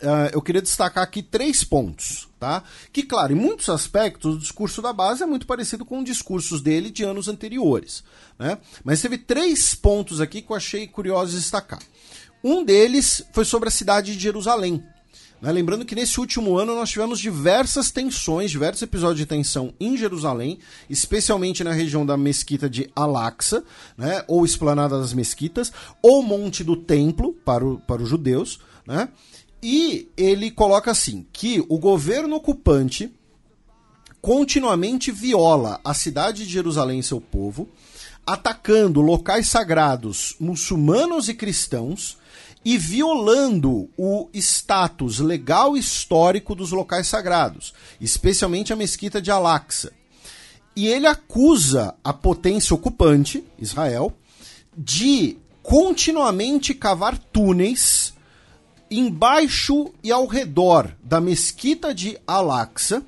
Uh, 0.00 0.30
eu 0.32 0.40
queria 0.40 0.62
destacar 0.62 1.02
aqui 1.02 1.22
três 1.22 1.64
pontos, 1.64 2.28
tá? 2.38 2.62
Que, 2.92 3.02
claro, 3.02 3.32
em 3.32 3.36
muitos 3.36 3.68
aspectos, 3.68 4.36
o 4.36 4.38
discurso 4.38 4.80
da 4.80 4.92
base 4.92 5.22
é 5.22 5.26
muito 5.26 5.46
parecido 5.46 5.84
com 5.84 5.98
os 5.98 6.04
discursos 6.04 6.60
dele 6.60 6.90
de 6.90 7.02
anos 7.02 7.26
anteriores, 7.26 8.04
né? 8.38 8.58
Mas 8.84 9.02
teve 9.02 9.18
três 9.18 9.74
pontos 9.74 10.20
aqui 10.20 10.40
que 10.40 10.52
eu 10.52 10.56
achei 10.56 10.86
curioso 10.86 11.36
destacar. 11.36 11.80
Um 12.42 12.64
deles 12.64 13.24
foi 13.32 13.44
sobre 13.44 13.68
a 13.68 13.72
cidade 13.72 14.14
de 14.14 14.22
Jerusalém. 14.22 14.84
Né? 15.40 15.52
Lembrando 15.52 15.84
que 15.84 15.94
nesse 15.94 16.18
último 16.20 16.56
ano 16.56 16.74
nós 16.74 16.90
tivemos 16.90 17.18
diversas 17.18 17.90
tensões, 17.90 18.50
diversos 18.50 18.82
episódios 18.82 19.18
de 19.18 19.26
tensão 19.26 19.72
em 19.78 19.96
Jerusalém, 19.96 20.58
especialmente 20.88 21.64
na 21.64 21.72
região 21.72 22.04
da 22.04 22.16
mesquita 22.16 22.68
de 22.68 22.90
Al-Aqsa, 22.94 23.64
né? 23.96 24.24
ou 24.26 24.44
Esplanada 24.44 24.98
das 24.98 25.12
Mesquitas, 25.12 25.72
ou 26.02 26.22
Monte 26.22 26.64
do 26.64 26.76
Templo 26.76 27.32
para, 27.44 27.64
o, 27.64 27.78
para 27.78 28.02
os 28.02 28.08
judeus. 28.08 28.58
Né? 28.86 29.08
E 29.62 30.08
ele 30.16 30.50
coloca 30.50 30.90
assim: 30.90 31.26
que 31.32 31.64
o 31.68 31.78
governo 31.78 32.36
ocupante 32.36 33.12
continuamente 34.20 35.10
viola 35.10 35.80
a 35.84 35.94
cidade 35.94 36.44
de 36.44 36.52
Jerusalém 36.52 36.98
e 36.98 37.02
seu 37.02 37.20
povo, 37.20 37.68
atacando 38.26 39.00
locais 39.00 39.48
sagrados 39.48 40.36
muçulmanos 40.38 41.28
e 41.28 41.34
cristãos 41.34 42.18
e 42.64 42.76
violando 42.76 43.88
o 43.96 44.28
status 44.34 45.20
legal 45.20 45.76
histórico 45.76 46.54
dos 46.54 46.72
locais 46.72 47.06
sagrados, 47.06 47.72
especialmente 48.00 48.72
a 48.72 48.76
mesquita 48.76 49.22
de 49.22 49.30
Al-Aqsa. 49.30 49.92
E 50.76 50.86
ele 50.86 51.06
acusa 51.06 51.94
a 52.04 52.12
potência 52.12 52.74
ocupante, 52.74 53.42
Israel, 53.58 54.12
de 54.76 55.38
continuamente 55.62 56.74
cavar 56.74 57.18
túneis 57.18 58.12
embaixo 58.90 59.92
e 60.02 60.10
ao 60.10 60.26
redor 60.26 60.94
da 61.02 61.20
mesquita 61.20 61.94
de 61.94 62.18
Al-Aqsa 62.26 63.02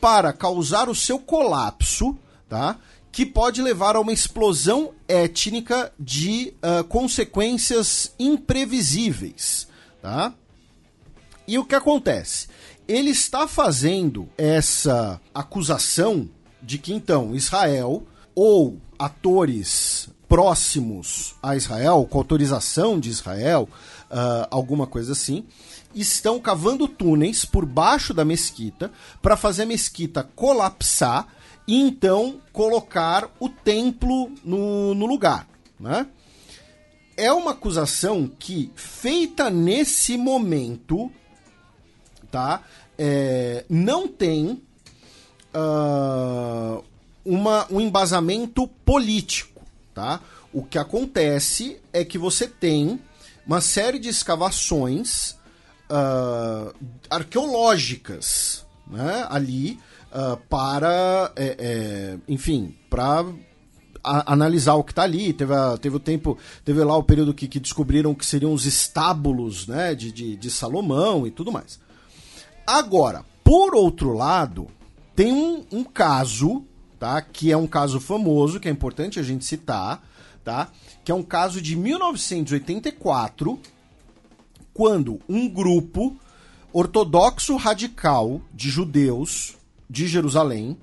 para 0.00 0.32
causar 0.32 0.88
o 0.88 0.94
seu 0.94 1.18
colapso, 1.18 2.16
tá? 2.48 2.78
que 3.10 3.24
pode 3.24 3.62
levar 3.62 3.96
a 3.96 4.00
uma 4.00 4.12
explosão 4.12 4.92
étnica 5.08 5.90
de 5.98 6.52
uh, 6.62 6.84
consequências 6.84 8.12
imprevisíveis. 8.18 9.66
Tá? 10.02 10.34
E 11.48 11.58
o 11.58 11.64
que 11.64 11.74
acontece? 11.74 12.48
Ele 12.86 13.10
está 13.10 13.48
fazendo 13.48 14.28
essa 14.36 15.20
acusação 15.34 16.28
de 16.62 16.78
que 16.78 16.92
então 16.92 17.34
Israel 17.34 18.06
ou 18.34 18.78
atores 18.98 20.08
próximos 20.28 21.34
a 21.42 21.56
Israel, 21.56 22.06
com 22.10 22.18
autorização 22.18 22.98
de 22.98 23.10
Israel, 23.10 23.68
uh, 24.10 24.46
alguma 24.50 24.86
coisa 24.86 25.12
assim, 25.12 25.44
estão 25.94 26.38
cavando 26.40 26.86
túneis 26.86 27.44
por 27.44 27.64
baixo 27.64 28.12
da 28.12 28.24
mesquita 28.24 28.92
para 29.22 29.36
fazer 29.36 29.62
a 29.62 29.66
mesquita 29.66 30.22
colapsar 30.22 31.28
e 31.66 31.80
então 31.80 32.40
colocar 32.52 33.30
o 33.40 33.48
templo 33.48 34.30
no, 34.44 34.94
no 34.94 35.06
lugar. 35.06 35.48
Né? 35.78 36.06
É 37.16 37.32
uma 37.32 37.52
acusação 37.52 38.30
que, 38.38 38.70
feita 38.76 39.50
nesse 39.50 40.16
momento, 40.16 41.10
tá, 42.30 42.62
é, 42.98 43.64
não 43.68 44.06
tem 44.06 44.62
uh, 45.54 46.84
uma, 47.24 47.66
um 47.70 47.80
embasamento 47.80 48.68
político. 48.84 49.62
Tá? 49.94 50.20
O 50.52 50.62
que 50.62 50.78
acontece 50.78 51.80
é 51.92 52.04
que 52.04 52.18
você 52.18 52.46
tem 52.46 53.00
uma 53.46 53.60
série 53.60 53.98
de 53.98 54.08
escavações 54.08 55.36
uh, 55.90 56.74
arqueológicas 57.08 58.66
né, 58.86 59.26
ali 59.28 59.78
uh, 60.12 60.36
para, 60.48 61.32
é, 61.36 61.56
é, 61.58 62.18
enfim, 62.28 62.74
para 62.90 63.24
analisar 64.02 64.74
o 64.74 64.84
que 64.84 64.92
está 64.92 65.02
ali. 65.02 65.32
Teve, 65.32 65.54
a, 65.54 65.76
teve 65.76 65.96
o 65.96 66.00
tempo, 66.00 66.38
teve 66.64 66.82
lá 66.82 66.96
o 66.96 67.02
período 67.02 67.34
que, 67.34 67.48
que 67.48 67.60
descobriram 67.60 68.14
que 68.14 68.24
seriam 68.24 68.52
os 68.52 68.66
estábulos 68.66 69.66
né, 69.66 69.94
de, 69.94 70.12
de, 70.12 70.36
de, 70.36 70.50
Salomão 70.50 71.26
e 71.26 71.30
tudo 71.30 71.52
mais. 71.52 71.78
Agora, 72.66 73.24
por 73.44 73.74
outro 73.74 74.12
lado, 74.12 74.66
tem 75.14 75.32
um, 75.32 75.64
um, 75.70 75.84
caso, 75.84 76.64
tá, 76.98 77.20
que 77.22 77.52
é 77.52 77.56
um 77.56 77.66
caso 77.66 78.00
famoso, 78.00 78.58
que 78.58 78.68
é 78.68 78.70
importante 78.70 79.20
a 79.20 79.22
gente 79.22 79.44
citar, 79.44 80.02
tá, 80.44 80.68
que 81.06 81.12
é 81.12 81.14
um 81.14 81.22
caso 81.22 81.62
de 81.62 81.76
1984, 81.76 83.60
quando 84.74 85.20
um 85.28 85.48
grupo 85.48 86.18
ortodoxo 86.72 87.54
radical 87.54 88.42
de 88.52 88.68
judeus 88.68 89.54
de 89.88 90.08
Jerusalém 90.08 90.76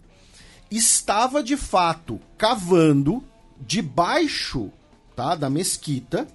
estava 0.71 1.43
de 1.43 1.57
fato 1.57 2.21
cavando 2.37 3.21
debaixo 3.59 4.71
tá, 5.13 5.35
da 5.35 5.49
mesquita 5.49 6.25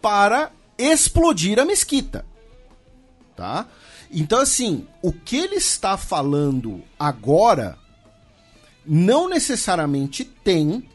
para 0.00 0.52
explodir 0.78 1.58
a 1.58 1.64
mesquita. 1.64 2.24
Tá? 3.34 3.66
Então, 4.08 4.38
assim, 4.38 4.86
o 5.02 5.12
que 5.12 5.36
ele 5.36 5.56
está 5.56 5.96
falando 5.96 6.80
agora 6.96 7.76
não 8.86 9.28
necessariamente 9.28 10.24
tem 10.24 10.88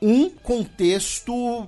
um 0.00 0.30
contexto 0.30 1.66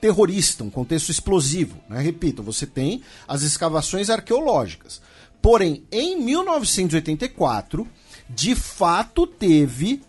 terrorista, 0.00 0.64
um 0.64 0.70
contexto 0.70 1.10
explosivo. 1.10 1.76
Né? 1.88 2.00
Repito, 2.00 2.42
você 2.42 2.66
tem 2.66 3.02
as 3.26 3.42
escavações 3.42 4.10
arqueológicas. 4.10 5.00
Porém, 5.40 5.84
em 5.90 6.20
1984, 6.20 7.86
de 8.28 8.54
fato 8.54 9.26
teve 9.26 10.02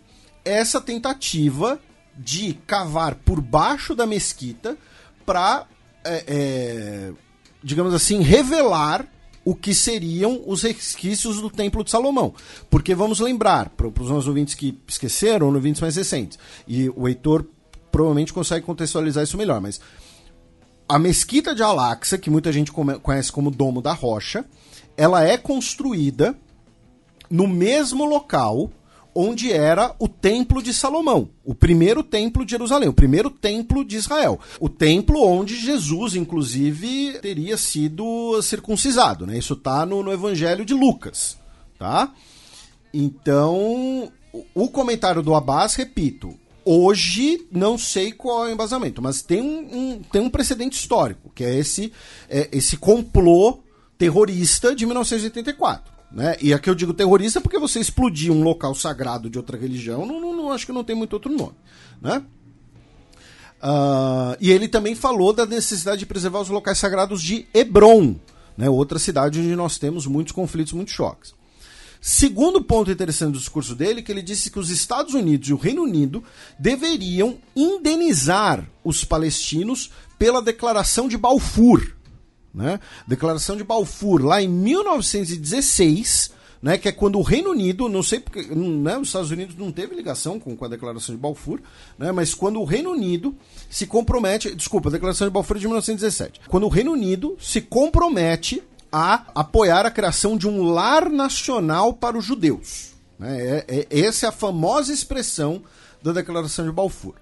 essa 0.44 0.80
tentativa 0.80 1.80
de 2.16 2.54
cavar 2.66 3.14
por 3.16 3.40
baixo 3.40 3.94
da 3.94 4.06
mesquita 4.06 4.76
para, 5.24 5.66
é, 6.04 6.24
é, 6.26 7.12
digamos 7.62 7.94
assim, 7.94 8.20
revelar 8.20 9.08
o 9.44 9.54
que 9.54 9.74
seriam 9.74 10.42
os 10.46 10.62
resquícios 10.62 11.40
do 11.40 11.50
Templo 11.50 11.84
de 11.84 11.90
Salomão. 11.90 12.34
Porque 12.70 12.94
vamos 12.94 13.20
lembrar, 13.20 13.68
para 13.70 13.86
os 13.86 14.10
nossos 14.10 14.26
ouvintes 14.26 14.54
que 14.54 14.78
esqueceram, 14.88 15.48
ou 15.48 15.54
ouvintes 15.54 15.80
mais 15.80 15.96
recentes, 15.96 16.38
e 16.66 16.88
o 16.90 17.06
Heitor 17.06 17.44
provavelmente 17.94 18.32
consegue 18.32 18.66
contextualizar 18.66 19.22
isso 19.22 19.38
melhor, 19.38 19.60
mas 19.60 19.80
a 20.88 20.98
mesquita 20.98 21.54
de 21.54 21.62
Al-Aqsa, 21.62 22.18
que 22.18 22.28
muita 22.28 22.50
gente 22.50 22.72
conhece 22.72 23.30
como 23.30 23.52
Domo 23.52 23.80
da 23.80 23.92
Rocha, 23.92 24.44
ela 24.96 25.22
é 25.22 25.38
construída 25.38 26.36
no 27.30 27.46
mesmo 27.46 28.04
local 28.04 28.68
onde 29.14 29.52
era 29.52 29.94
o 30.00 30.08
Templo 30.08 30.60
de 30.60 30.74
Salomão, 30.74 31.28
o 31.44 31.54
primeiro 31.54 32.02
templo 32.02 32.44
de 32.44 32.50
Jerusalém, 32.50 32.88
o 32.88 32.92
primeiro 32.92 33.30
templo 33.30 33.84
de 33.84 33.94
Israel, 33.94 34.40
o 34.58 34.68
templo 34.68 35.22
onde 35.24 35.54
Jesus, 35.54 36.16
inclusive, 36.16 37.20
teria 37.22 37.56
sido 37.56 38.42
circuncisado, 38.42 39.24
né? 39.24 39.38
Isso 39.38 39.54
está 39.54 39.86
no, 39.86 40.02
no 40.02 40.12
Evangelho 40.12 40.64
de 40.64 40.74
Lucas, 40.74 41.38
tá? 41.78 42.12
Então, 42.92 44.10
o 44.52 44.68
comentário 44.68 45.22
do 45.22 45.32
Abbas, 45.32 45.76
repito, 45.76 46.36
hoje 46.64 47.46
não 47.50 47.76
sei 47.76 48.12
qual 48.12 48.46
é 48.46 48.50
o 48.50 48.52
embasamento, 48.52 49.02
mas 49.02 49.22
tem 49.22 49.40
um, 49.40 49.78
um 49.78 50.02
tem 50.02 50.20
um 50.20 50.30
precedente 50.30 50.78
histórico, 50.78 51.30
que 51.34 51.44
é 51.44 51.54
esse, 51.56 51.92
é, 52.28 52.48
esse 52.52 52.76
complô 52.76 53.60
terrorista 53.98 54.74
de 54.74 54.84
1984. 54.86 55.92
Né? 56.10 56.36
E 56.40 56.54
aqui 56.54 56.70
eu 56.70 56.74
digo 56.74 56.94
terrorista 56.94 57.40
porque 57.40 57.58
você 57.58 57.80
explodir 57.80 58.32
um 58.32 58.42
local 58.42 58.74
sagrado 58.74 59.28
de 59.28 59.36
outra 59.36 59.58
religião, 59.58 60.06
não, 60.06 60.20
não, 60.20 60.36
não 60.36 60.52
acho 60.52 60.64
que 60.66 60.72
não 60.72 60.84
tem 60.84 60.94
muito 60.94 61.14
outro 61.14 61.32
nome. 61.32 61.56
Né? 62.00 62.22
Uh, 63.62 64.36
e 64.40 64.50
ele 64.50 64.68
também 64.68 64.94
falou 64.94 65.32
da 65.32 65.46
necessidade 65.46 66.00
de 66.00 66.06
preservar 66.06 66.40
os 66.40 66.50
locais 66.50 66.78
sagrados 66.78 67.22
de 67.22 67.46
Hebron, 67.52 68.14
né? 68.56 68.68
outra 68.68 68.98
cidade 68.98 69.40
onde 69.40 69.56
nós 69.56 69.78
temos 69.78 70.06
muitos 70.06 70.32
conflitos, 70.32 70.72
muitos 70.72 70.94
choques. 70.94 71.34
Segundo 72.06 72.62
ponto 72.62 72.90
interessante 72.90 73.32
do 73.32 73.38
discurso 73.38 73.74
dele, 73.74 74.02
que 74.02 74.12
ele 74.12 74.20
disse 74.20 74.50
que 74.50 74.58
os 74.58 74.68
Estados 74.68 75.14
Unidos 75.14 75.48
e 75.48 75.54
o 75.54 75.56
Reino 75.56 75.84
Unido 75.84 76.22
deveriam 76.58 77.38
indenizar 77.56 78.68
os 78.84 79.06
palestinos 79.06 79.90
pela 80.18 80.42
declaração 80.42 81.08
de 81.08 81.16
Balfour, 81.16 81.94
né? 82.54 82.78
Declaração 83.06 83.56
de 83.56 83.64
Balfour, 83.64 84.22
lá 84.22 84.42
em 84.42 84.48
1916, 84.48 86.30
né, 86.60 86.76
que 86.76 86.90
é 86.90 86.92
quando 86.92 87.18
o 87.18 87.22
Reino 87.22 87.52
Unido, 87.52 87.88
não 87.88 88.02
sei 88.02 88.20
porque, 88.20 88.54
né, 88.54 88.98
os 88.98 89.08
Estados 89.08 89.30
Unidos 89.30 89.56
não 89.56 89.72
teve 89.72 89.94
ligação 89.94 90.38
com, 90.38 90.54
com 90.54 90.64
a 90.66 90.68
Declaração 90.68 91.14
de 91.14 91.20
Balfour, 91.22 91.60
né, 91.98 92.12
mas 92.12 92.34
quando 92.34 92.60
o 92.60 92.64
Reino 92.64 92.90
Unido 92.90 93.34
se 93.70 93.86
compromete, 93.86 94.54
desculpa, 94.54 94.90
a 94.90 94.92
Declaração 94.92 95.26
de 95.26 95.32
Balfour 95.32 95.56
é 95.56 95.60
de 95.60 95.66
1917, 95.66 96.42
quando 96.48 96.64
o 96.64 96.68
Reino 96.68 96.92
Unido 96.92 97.34
se 97.40 97.62
compromete 97.62 98.62
a 98.96 99.24
apoiar 99.34 99.84
a 99.84 99.90
criação 99.90 100.36
de 100.36 100.46
um 100.46 100.62
lar 100.62 101.10
nacional 101.10 101.94
para 101.94 102.16
os 102.16 102.24
judeus. 102.24 102.92
Né, 103.18 103.64
é, 103.66 103.86
é, 103.90 104.00
essa 104.00 104.26
é 104.26 104.28
a 104.28 104.32
famosa 104.32 104.92
expressão 104.92 105.62
da 106.00 106.12
Declaração 106.12 106.64
de 106.64 106.70
Balfour. 106.70 107.14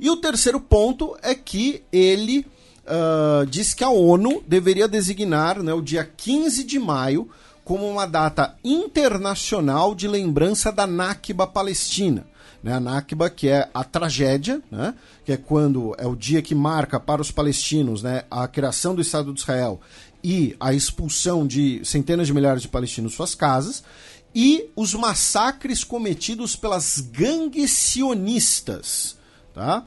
E 0.00 0.08
o 0.08 0.16
terceiro 0.16 0.58
ponto 0.58 1.14
é 1.20 1.34
que 1.34 1.82
ele 1.92 2.46
uh, 2.86 3.44
diz 3.44 3.74
que 3.74 3.84
a 3.84 3.90
ONU 3.90 4.42
deveria 4.48 4.88
designar 4.88 5.62
né, 5.62 5.74
o 5.74 5.82
dia 5.82 6.10
15 6.16 6.64
de 6.64 6.78
maio 6.78 7.28
como 7.62 7.86
uma 7.86 8.06
data 8.06 8.56
internacional 8.64 9.94
de 9.94 10.08
lembrança 10.08 10.72
da 10.72 10.86
Nakba 10.86 11.46
Palestina. 11.46 12.24
Né, 12.62 12.72
a 12.72 12.80
Nakba, 12.80 13.28
que 13.28 13.46
é 13.46 13.68
a 13.74 13.84
tragédia, 13.84 14.62
né, 14.70 14.94
que 15.22 15.32
é 15.32 15.36
quando 15.36 15.94
é 15.98 16.06
o 16.06 16.16
dia 16.16 16.40
que 16.40 16.54
marca 16.54 16.98
para 16.98 17.20
os 17.20 17.30
palestinos 17.30 18.02
né, 18.02 18.22
a 18.30 18.48
criação 18.48 18.94
do 18.94 19.02
Estado 19.02 19.34
de 19.34 19.40
Israel 19.40 19.82
e 20.24 20.56
a 20.58 20.72
expulsão 20.72 21.46
de 21.46 21.82
centenas 21.84 22.26
de 22.26 22.32
milhares 22.32 22.62
de 22.62 22.68
palestinos 22.68 23.10
de 23.10 23.16
suas 23.16 23.34
casas, 23.34 23.84
e 24.34 24.70
os 24.74 24.94
massacres 24.94 25.84
cometidos 25.84 26.56
pelas 26.56 26.98
gangues 26.98 27.70
sionistas, 27.70 29.18
tá? 29.52 29.84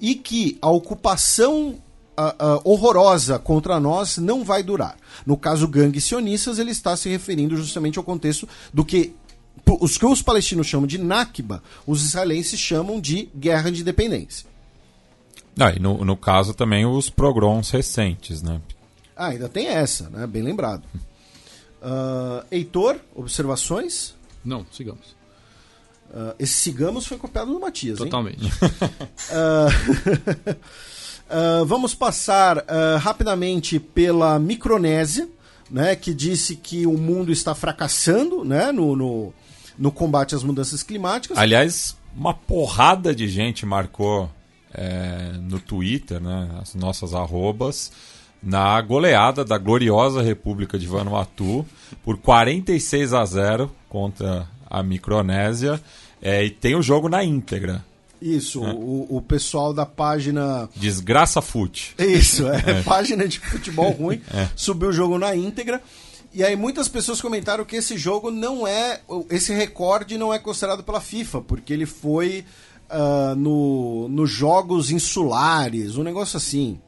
e 0.00 0.14
que 0.14 0.56
a 0.62 0.70
ocupação 0.70 1.70
uh, 1.70 2.22
uh, 2.22 2.60
horrorosa 2.64 3.38
contra 3.38 3.80
nós 3.80 4.16
não 4.16 4.44
vai 4.44 4.62
durar. 4.62 4.96
No 5.26 5.36
caso 5.36 5.66
gangues 5.66 6.04
sionistas, 6.04 6.60
ele 6.60 6.70
está 6.70 6.96
se 6.96 7.08
referindo 7.08 7.56
justamente 7.56 7.98
ao 7.98 8.04
contexto 8.04 8.48
do 8.72 8.84
que 8.84 9.14
os 9.80 9.98
que 9.98 10.06
os 10.06 10.22
palestinos 10.22 10.66
chamam 10.68 10.86
de 10.86 10.98
Nakba, 10.98 11.62
os 11.86 12.02
israelenses 12.02 12.58
chamam 12.58 12.98
de 13.00 13.28
guerra 13.36 13.70
de 13.70 13.82
independência. 13.82 14.46
Ah, 15.58 15.72
e 15.72 15.78
no, 15.78 16.04
no 16.04 16.16
caso 16.16 16.54
também 16.54 16.86
os 16.86 17.10
pogroms 17.10 17.70
recentes, 17.70 18.40
né? 18.40 18.60
Ah, 19.20 19.26
ainda 19.26 19.50
tem 19.50 19.66
essa, 19.66 20.08
né? 20.08 20.26
Bem 20.26 20.42
lembrado. 20.42 20.82
Uh, 21.82 22.42
Heitor, 22.50 22.96
observações? 23.14 24.14
Não, 24.42 24.64
sigamos. 24.72 25.14
Uh, 26.08 26.34
esse 26.38 26.54
sigamos 26.54 27.04
foi 27.04 27.18
copiado 27.18 27.52
do 27.52 27.60
Matias, 27.60 27.98
Totalmente. 27.98 28.46
uh, 28.46 29.68
vamos 31.68 31.94
passar 31.94 32.64
rapidamente 32.98 33.78
pela 33.78 34.38
Micronésia, 34.38 35.28
né, 35.70 35.94
que 35.94 36.14
disse 36.14 36.56
que 36.56 36.86
o 36.86 36.96
mundo 36.96 37.30
está 37.30 37.54
fracassando 37.54 38.42
né, 38.42 38.72
no, 38.72 38.96
no, 38.96 39.34
no 39.78 39.92
combate 39.92 40.34
às 40.34 40.42
mudanças 40.42 40.82
climáticas. 40.82 41.36
Aliás, 41.36 41.94
uma 42.16 42.32
porrada 42.32 43.14
de 43.14 43.28
gente 43.28 43.66
marcou 43.66 44.30
é, 44.72 45.32
no 45.42 45.60
Twitter, 45.60 46.22
né, 46.22 46.58
as 46.58 46.74
nossas 46.74 47.12
arrobas, 47.12 47.92
na 48.42 48.80
goleada 48.80 49.44
da 49.44 49.58
gloriosa 49.58 50.22
República 50.22 50.78
de 50.78 50.86
Vanuatu 50.86 51.66
por 52.02 52.16
46 52.16 53.12
a 53.14 53.24
0 53.24 53.70
contra 53.88 54.48
a 54.68 54.82
Micronésia. 54.82 55.80
É, 56.22 56.44
e 56.44 56.50
tem 56.50 56.74
o 56.74 56.82
jogo 56.82 57.08
na 57.08 57.24
íntegra. 57.24 57.84
Isso, 58.20 58.64
é. 58.64 58.72
o, 58.72 59.06
o 59.08 59.22
pessoal 59.22 59.72
da 59.72 59.86
página. 59.86 60.68
Desgraça 60.76 61.40
Fute. 61.40 61.94
Isso, 61.98 62.46
é, 62.48 62.62
é. 62.66 62.82
página 62.82 63.26
de 63.26 63.40
futebol 63.40 63.90
ruim, 63.90 64.20
é. 64.32 64.48
subiu 64.54 64.90
o 64.90 64.92
jogo 64.92 65.18
na 65.18 65.34
íntegra. 65.34 65.82
E 66.32 66.44
aí 66.44 66.54
muitas 66.54 66.86
pessoas 66.86 67.20
comentaram 67.20 67.64
que 67.64 67.76
esse 67.76 67.96
jogo 67.96 68.30
não 68.30 68.66
é. 68.66 69.00
Esse 69.30 69.54
recorde 69.54 70.18
não 70.18 70.32
é 70.32 70.38
considerado 70.38 70.84
pela 70.84 71.00
FIFA, 71.00 71.40
porque 71.40 71.72
ele 71.72 71.86
foi 71.86 72.44
uh, 72.90 73.34
no, 73.34 74.08
nos 74.08 74.30
jogos 74.30 74.90
insulares, 74.90 75.96
um 75.96 76.02
negócio 76.02 76.36
assim. 76.36 76.78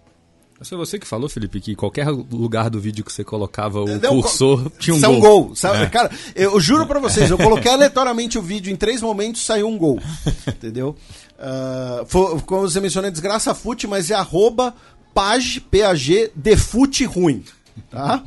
Foi 0.69 0.79
você 0.79 0.99
que 0.99 1.07
falou, 1.07 1.29
Felipe, 1.29 1.61
que 1.61 1.75
qualquer 1.75 2.09
lugar 2.09 2.71
do 2.71 2.81
vídeo 2.81 3.05
que 3.05 3.13
você 3.13 3.25
colocava 3.25 3.81
o 3.81 3.99
não, 3.99 4.21
cursor 4.21 4.71
tinha 4.79 4.95
um 4.95 5.01
gol. 5.01 5.17
Um 5.17 5.21
gol 5.21 5.57
sabe? 5.57 5.85
É. 5.85 5.89
Cara, 5.89 6.11
eu 6.35 6.59
juro 6.61 6.87
para 6.87 7.01
vocês, 7.01 7.31
eu 7.31 7.39
coloquei 7.39 7.71
aleatoriamente 7.73 8.39
o 8.39 8.43
vídeo 8.43 8.73
em 8.73 8.77
três 8.77 9.01
momentos 9.01 9.45
saiu 9.45 9.69
um 9.69 9.77
gol. 9.77 10.01
Entendeu? 10.47 10.97
Uh, 11.39 12.07
foi, 12.07 12.41
como 12.41 12.63
você 12.63 12.81
mencionou, 12.81 13.09
é 13.09 13.11
desgraça 13.11 13.55
fute, 13.55 13.87
mas 13.87 14.11
é 14.11 14.15
arroba 14.15 14.75
page, 15.15 15.61
P-A-G, 15.61 16.33
defute 16.35 17.05
ruim. 17.05 17.45
Tá? 17.91 18.23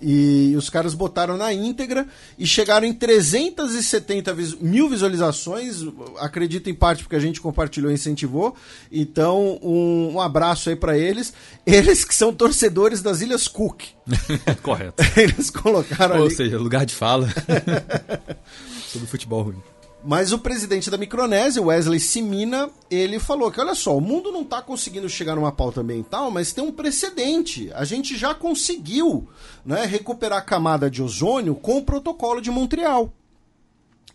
E 0.00 0.54
os 0.56 0.70
caras 0.70 0.94
botaram 0.94 1.36
na 1.36 1.52
íntegra 1.52 2.06
e 2.38 2.46
chegaram 2.46 2.86
em 2.86 2.92
370 2.92 4.34
mil 4.60 4.88
visualizações. 4.88 5.84
Acredito 6.18 6.70
em 6.70 6.74
parte 6.74 7.02
porque 7.02 7.16
a 7.16 7.20
gente 7.20 7.40
compartilhou 7.40 7.90
e 7.90 7.94
incentivou. 7.94 8.54
Então, 8.92 9.58
um, 9.60 10.12
um 10.14 10.20
abraço 10.20 10.70
aí 10.70 10.76
para 10.76 10.96
eles. 10.96 11.32
Eles 11.66 12.04
que 12.04 12.14
são 12.14 12.32
torcedores 12.32 13.02
das 13.02 13.20
Ilhas 13.20 13.48
Cook. 13.48 13.82
Correto. 14.62 15.02
Eles 15.20 15.50
colocaram 15.50 16.16
Ou 16.16 16.26
ali... 16.26 16.34
seja, 16.34 16.58
lugar 16.58 16.86
de 16.86 16.94
fala 16.94 17.28
sobre 18.88 19.06
futebol 19.08 19.42
ruim. 19.42 19.77
Mas 20.08 20.32
o 20.32 20.38
presidente 20.38 20.88
da 20.88 20.96
Micronésia, 20.96 21.60
Wesley 21.60 22.00
Simina, 22.00 22.70
ele 22.90 23.18
falou 23.18 23.50
que 23.50 23.60
olha 23.60 23.74
só, 23.74 23.94
o 23.94 24.00
mundo 24.00 24.32
não 24.32 24.40
está 24.40 24.62
conseguindo 24.62 25.06
chegar 25.06 25.36
numa 25.36 25.52
pauta 25.52 25.82
ambiental, 25.82 26.30
mas 26.30 26.50
tem 26.50 26.64
um 26.64 26.72
precedente. 26.72 27.70
A 27.74 27.84
gente 27.84 28.16
já 28.16 28.34
conseguiu 28.34 29.28
né, 29.66 29.84
recuperar 29.84 30.38
a 30.38 30.42
camada 30.42 30.90
de 30.90 31.02
ozônio 31.02 31.54
com 31.54 31.76
o 31.76 31.82
protocolo 31.82 32.40
de 32.40 32.50
Montreal. 32.50 33.12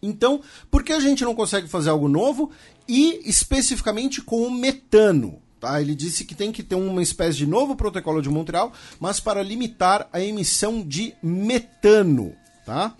Então, 0.01 0.41
por 0.71 0.81
que 0.81 0.93
a 0.93 0.99
gente 0.99 1.23
não 1.23 1.35
consegue 1.35 1.67
fazer 1.67 1.91
algo 1.91 2.07
novo 2.07 2.49
e 2.87 3.21
especificamente 3.29 4.19
com 4.19 4.41
o 4.41 4.49
metano? 4.49 5.39
Tá? 5.59 5.79
Ele 5.79 5.93
disse 5.93 6.25
que 6.25 6.33
tem 6.33 6.51
que 6.51 6.63
ter 6.63 6.73
uma 6.73 7.03
espécie 7.03 7.37
de 7.37 7.45
novo 7.45 7.75
protocolo 7.75 8.19
de 8.19 8.29
Montreal, 8.31 8.73
mas 8.99 9.19
para 9.19 9.43
limitar 9.43 10.09
a 10.11 10.19
emissão 10.19 10.81
de 10.81 11.13
metano. 11.21 12.33
Tá? 12.65 12.95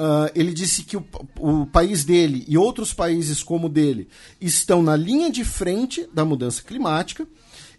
Uh, 0.00 0.32
ele 0.34 0.54
disse 0.54 0.82
que 0.82 0.96
o, 0.96 1.04
o, 1.38 1.66
país 1.66 2.06
dele 2.06 2.42
e 2.48 2.56
outros 2.56 2.94
países 2.94 3.42
como 3.42 3.66
o 3.66 3.68
dele 3.68 4.08
estão 4.40 4.82
na 4.82 4.96
linha 4.96 5.30
de 5.30 5.44
frente 5.44 6.08
da 6.14 6.24
mudança 6.24 6.62
climática. 6.62 7.26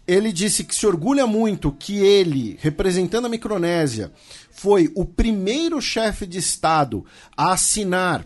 Ele 0.06 0.32
disse 0.32 0.62
que 0.62 0.72
se 0.72 0.86
orgulha 0.86 1.26
muito 1.26 1.72
que 1.72 1.96
ele, 1.96 2.56
representando 2.60 3.26
a 3.26 3.28
Micronésia, 3.28 4.12
foi 4.52 4.88
o 4.94 5.04
primeiro 5.04 5.82
chefe 5.82 6.24
de 6.24 6.38
Estado 6.38 7.04
a 7.36 7.54
assinar 7.54 8.24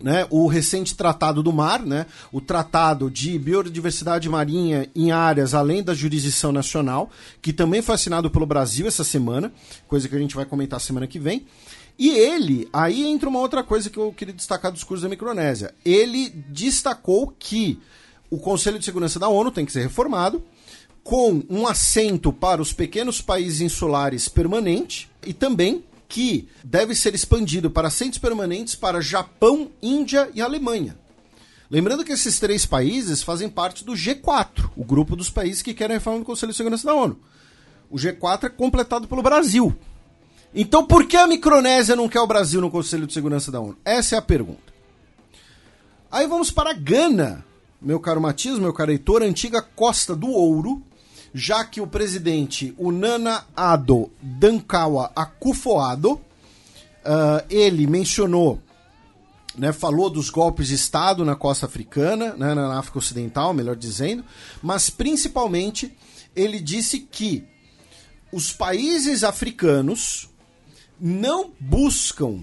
né, 0.00 0.24
o 0.30 0.46
recente 0.46 0.94
Tratado 0.94 1.42
do 1.42 1.52
Mar, 1.52 1.84
né, 1.84 2.06
o 2.30 2.40
Tratado 2.40 3.10
de 3.10 3.36
Biodiversidade 3.40 4.28
Marinha 4.28 4.88
em 4.94 5.10
áreas 5.10 5.52
além 5.52 5.82
da 5.82 5.94
jurisdição 5.94 6.52
nacional, 6.52 7.10
que 7.42 7.52
também 7.52 7.82
foi 7.82 7.96
assinado 7.96 8.30
pelo 8.30 8.46
Brasil 8.46 8.86
essa 8.86 9.02
semana, 9.02 9.52
coisa 9.88 10.08
que 10.08 10.14
a 10.14 10.18
gente 10.18 10.36
vai 10.36 10.44
comentar 10.44 10.80
semana 10.80 11.08
que 11.08 11.18
vem. 11.18 11.44
E 11.98 12.10
ele, 12.10 12.68
aí 12.72 13.06
entra 13.06 13.28
uma 13.28 13.38
outra 13.38 13.62
coisa 13.62 13.88
que 13.88 13.98
eu 13.98 14.12
queria 14.12 14.34
destacar 14.34 14.72
dos 14.72 14.82
cursos 14.82 15.02
da 15.02 15.08
Micronésia. 15.08 15.74
Ele 15.84 16.28
destacou 16.28 17.32
que 17.38 17.80
o 18.30 18.38
Conselho 18.38 18.78
de 18.78 18.84
Segurança 18.84 19.18
da 19.18 19.28
ONU 19.28 19.50
tem 19.50 19.64
que 19.64 19.72
ser 19.72 19.82
reformado, 19.82 20.42
com 21.04 21.42
um 21.50 21.66
assento 21.66 22.32
para 22.32 22.62
os 22.62 22.72
pequenos 22.72 23.20
países 23.20 23.60
insulares 23.60 24.28
permanente 24.28 25.10
e 25.24 25.32
também 25.34 25.84
que 26.08 26.48
deve 26.64 26.94
ser 26.94 27.14
expandido 27.14 27.70
para 27.70 27.88
assentos 27.88 28.18
permanentes 28.18 28.74
para 28.74 29.00
Japão, 29.00 29.70
Índia 29.82 30.30
e 30.34 30.40
Alemanha. 30.40 30.96
Lembrando 31.70 32.04
que 32.04 32.12
esses 32.12 32.38
três 32.38 32.64
países 32.64 33.22
fazem 33.22 33.48
parte 33.48 33.84
do 33.84 33.92
G4, 33.92 34.70
o 34.76 34.84
grupo 34.84 35.14
dos 35.16 35.28
países 35.28 35.62
que 35.62 35.74
querem 35.74 35.96
a 35.96 35.98
reforma 35.98 36.20
do 36.20 36.24
Conselho 36.24 36.52
de 36.52 36.56
Segurança 36.56 36.86
da 36.86 36.94
ONU. 36.94 37.18
O 37.90 37.96
G4 37.96 38.44
é 38.44 38.48
completado 38.48 39.06
pelo 39.06 39.22
Brasil, 39.22 39.76
então 40.54 40.86
por 40.86 41.06
que 41.06 41.16
a 41.16 41.26
Micronésia 41.26 41.96
não 41.96 42.08
quer 42.08 42.20
o 42.20 42.26
Brasil 42.26 42.60
no 42.60 42.70
Conselho 42.70 43.06
de 43.06 43.12
Segurança 43.12 43.50
da 43.50 43.60
ONU? 43.60 43.76
Essa 43.84 44.14
é 44.14 44.18
a 44.18 44.22
pergunta. 44.22 44.72
Aí 46.10 46.28
vamos 46.28 46.50
para 46.50 46.72
Gana, 46.72 47.44
meu 47.82 47.98
caro 47.98 48.20
Matias, 48.20 48.58
meu 48.58 48.72
caro 48.72 48.92
Heitor, 48.92 49.22
antiga 49.22 49.60
Costa 49.60 50.14
do 50.14 50.28
Ouro, 50.28 50.80
já 51.34 51.64
que 51.64 51.80
o 51.80 51.86
presidente, 51.88 52.72
o 52.78 52.92
Nana 52.92 53.44
Ado 53.56 54.12
Dankawa 54.22 55.10
Akufo-Addo, 55.16 56.12
uh, 56.12 57.44
ele 57.50 57.88
mencionou, 57.88 58.60
né, 59.58 59.72
falou 59.72 60.08
dos 60.08 60.30
golpes 60.30 60.68
de 60.68 60.74
Estado 60.74 61.24
na 61.24 61.34
costa 61.34 61.66
africana, 61.66 62.34
né, 62.36 62.54
na 62.54 62.78
África 62.78 63.00
Ocidental, 63.00 63.52
melhor 63.52 63.74
dizendo, 63.74 64.24
mas 64.62 64.88
principalmente 64.88 65.92
ele 66.36 66.60
disse 66.60 67.00
que 67.00 67.44
os 68.32 68.52
países 68.52 69.24
africanos 69.24 70.28
não 71.06 71.52
buscam 71.60 72.40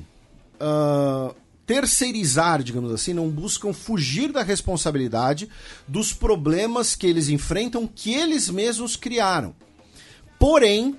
uh, 0.62 1.36
terceirizar, 1.66 2.62
digamos 2.62 2.92
assim, 2.92 3.12
não 3.12 3.28
buscam 3.28 3.74
fugir 3.74 4.32
da 4.32 4.44
responsabilidade 4.44 5.50
dos 5.88 6.14
problemas 6.14 6.96
que 6.96 7.08
eles 7.08 7.28
enfrentam, 7.28 7.88
que 7.88 8.14
eles 8.14 8.52
mesmos 8.52 8.96
criaram. 8.96 9.56
Porém, 10.38 10.96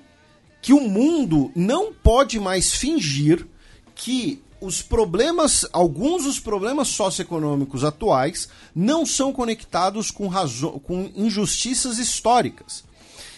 que 0.61 0.73
o 0.73 0.81
mundo 0.81 1.53
não 1.55 1.93
pode 1.93 2.37
mais 2.37 2.73
fingir 2.73 3.47
que 3.95 4.41
os 4.59 4.81
problemas, 4.81 5.65
alguns 5.71 6.25
dos 6.25 6.41
problemas 6.41 6.89
socioeconômicos 6.89 7.85
atuais, 7.85 8.49
não 8.75 9.05
são 9.05 9.31
conectados 9.31 10.11
com, 10.11 10.29
com 10.81 11.09
injustiças 11.15 11.97
históricas. 11.97 12.83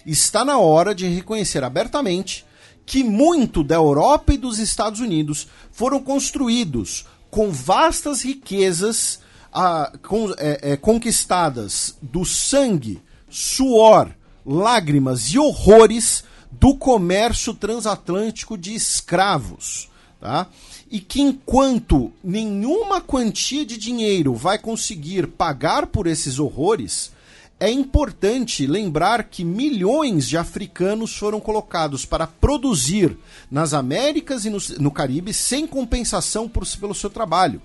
Está 0.03 0.43
na 0.43 0.57
hora 0.57 0.95
de 0.95 1.07
reconhecer 1.07 1.63
abertamente 1.63 2.43
que 2.85 3.03
muito 3.03 3.63
da 3.63 3.75
Europa 3.75 4.33
e 4.33 4.37
dos 4.37 4.59
Estados 4.59 4.99
Unidos 4.99 5.47
foram 5.71 5.99
construídos 5.99 7.05
com 7.29 7.51
vastas 7.51 8.21
riquezas 8.21 9.19
ah, 9.51 9.91
com, 10.03 10.31
é, 10.37 10.73
é, 10.73 10.77
conquistadas 10.77 11.97
do 12.01 12.25
sangue, 12.25 13.01
suor, 13.29 14.11
lágrimas 14.45 15.33
e 15.33 15.39
horrores 15.39 16.23
do 16.51 16.75
comércio 16.75 17.53
transatlântico 17.53 18.57
de 18.57 18.75
escravos. 18.75 19.89
Tá? 20.19 20.47
E 20.89 20.99
que 20.99 21.21
enquanto 21.21 22.11
nenhuma 22.23 23.01
quantia 23.01 23.65
de 23.65 23.77
dinheiro 23.77 24.33
vai 24.33 24.57
conseguir 24.57 25.27
pagar 25.27 25.87
por 25.87 26.07
esses 26.07 26.37
horrores, 26.37 27.11
é 27.59 27.71
importante 27.71 28.67
lembrar 28.67 29.23
que 29.25 29.45
milhões 29.45 30.27
de 30.27 30.37
africanos 30.37 31.15
foram 31.15 31.39
colocados 31.39 32.05
para 32.05 32.27
produzir 32.27 33.17
nas 33.49 33.73
Américas 33.73 34.45
e 34.45 34.49
no, 34.49 34.57
no 34.79 34.91
Caribe 34.91 35.33
sem 35.33 35.65
compensação 35.65 36.49
por, 36.49 36.67
pelo 36.77 36.93
seu 36.93 37.09
trabalho. 37.09 37.61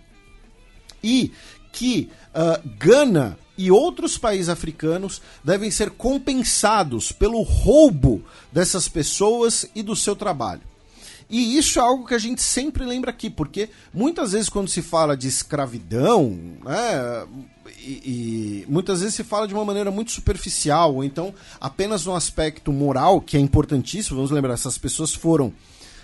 E 1.02 1.32
que 1.72 2.10
uh, 2.34 2.68
Gana 2.78 3.36
e 3.58 3.70
outros 3.70 4.16
países 4.16 4.48
africanos 4.48 5.20
devem 5.44 5.70
ser 5.70 5.90
compensados 5.90 7.12
pelo 7.12 7.42
roubo 7.42 8.24
dessas 8.52 8.88
pessoas 8.88 9.66
e 9.74 9.82
do 9.82 9.96
seu 9.96 10.14
trabalho. 10.14 10.62
E 11.28 11.56
isso 11.56 11.78
é 11.78 11.82
algo 11.82 12.06
que 12.06 12.14
a 12.14 12.18
gente 12.18 12.42
sempre 12.42 12.84
lembra 12.84 13.10
aqui, 13.10 13.30
porque 13.30 13.70
muitas 13.94 14.32
vezes 14.32 14.48
quando 14.48 14.68
se 14.68 14.82
fala 14.82 15.16
de 15.16 15.28
escravidão, 15.28 16.30
né, 16.64 17.26
e, 17.82 18.64
e, 18.64 18.66
muitas 18.68 19.00
vezes 19.00 19.14
se 19.14 19.24
fala 19.24 19.48
de 19.48 19.54
uma 19.54 19.64
maneira 19.64 19.90
muito 19.90 20.10
superficial, 20.10 20.94
ou 20.96 21.04
então 21.04 21.34
apenas 21.60 22.04
no 22.04 22.14
aspecto 22.14 22.72
moral, 22.72 23.20
que 23.20 23.36
é 23.36 23.40
importantíssimo, 23.40 24.16
vamos 24.16 24.30
lembrar, 24.30 24.54
essas 24.54 24.78
pessoas 24.78 25.14
foram 25.14 25.52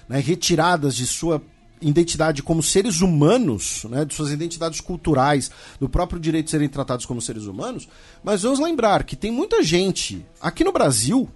né, 0.08 0.18
retiradas 0.18 0.94
de 0.94 1.06
sua 1.06 1.42
identidade 1.80 2.42
como 2.42 2.62
seres 2.62 3.00
humanos, 3.00 3.84
né, 3.90 4.04
de 4.04 4.14
suas 4.14 4.30
identidades 4.30 4.80
culturais, 4.80 5.50
do 5.78 5.88
próprio 5.88 6.18
direito 6.18 6.46
de 6.46 6.50
serem 6.52 6.68
tratados 6.68 7.04
como 7.04 7.20
seres 7.20 7.44
humanos, 7.44 7.88
mas 8.24 8.42
vamos 8.42 8.58
lembrar 8.58 9.04
que 9.04 9.14
tem 9.14 9.30
muita 9.30 9.62
gente 9.62 10.24
aqui 10.40 10.64
no 10.64 10.72
Brasil, 10.72 11.28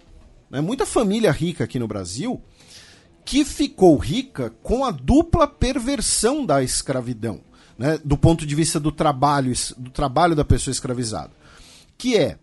né, 0.51 0.61
muita 0.61 0.87
família 0.87 1.31
rica 1.31 1.65
aqui 1.65 1.79
no 1.79 1.87
Brasil, 1.87 2.41
que 3.25 3.45
ficou 3.45 3.97
rica 3.97 4.53
com 4.63 4.85
a 4.85 4.91
dupla 4.91 5.47
perversão 5.47 6.45
da 6.45 6.63
escravidão, 6.63 7.41
né, 7.81 7.99
do 8.05 8.15
ponto 8.15 8.45
de 8.45 8.55
vista 8.55 8.79
do 8.79 8.93
trabalho, 8.93 9.55
do 9.79 9.89
trabalho 9.89 10.37
da 10.37 10.45
pessoa 10.45 10.71
escravizada, 10.71 11.31
que 11.97 12.15
é 12.15 12.37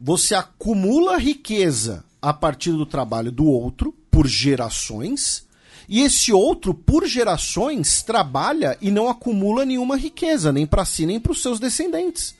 você 0.00 0.34
acumula 0.34 1.18
riqueza 1.18 2.02
a 2.22 2.32
partir 2.32 2.72
do 2.72 2.86
trabalho 2.86 3.30
do 3.30 3.44
outro 3.44 3.94
por 4.10 4.26
gerações 4.26 5.46
e 5.86 6.00
esse 6.00 6.32
outro, 6.32 6.72
por 6.72 7.06
gerações, 7.06 8.02
trabalha 8.02 8.78
e 8.80 8.90
não 8.90 9.06
acumula 9.06 9.66
nenhuma 9.66 9.98
riqueza, 9.98 10.50
nem 10.50 10.66
para 10.66 10.86
si, 10.86 11.04
nem 11.04 11.20
para 11.20 11.32
os 11.32 11.42
seus 11.42 11.60
descendentes. 11.60 12.34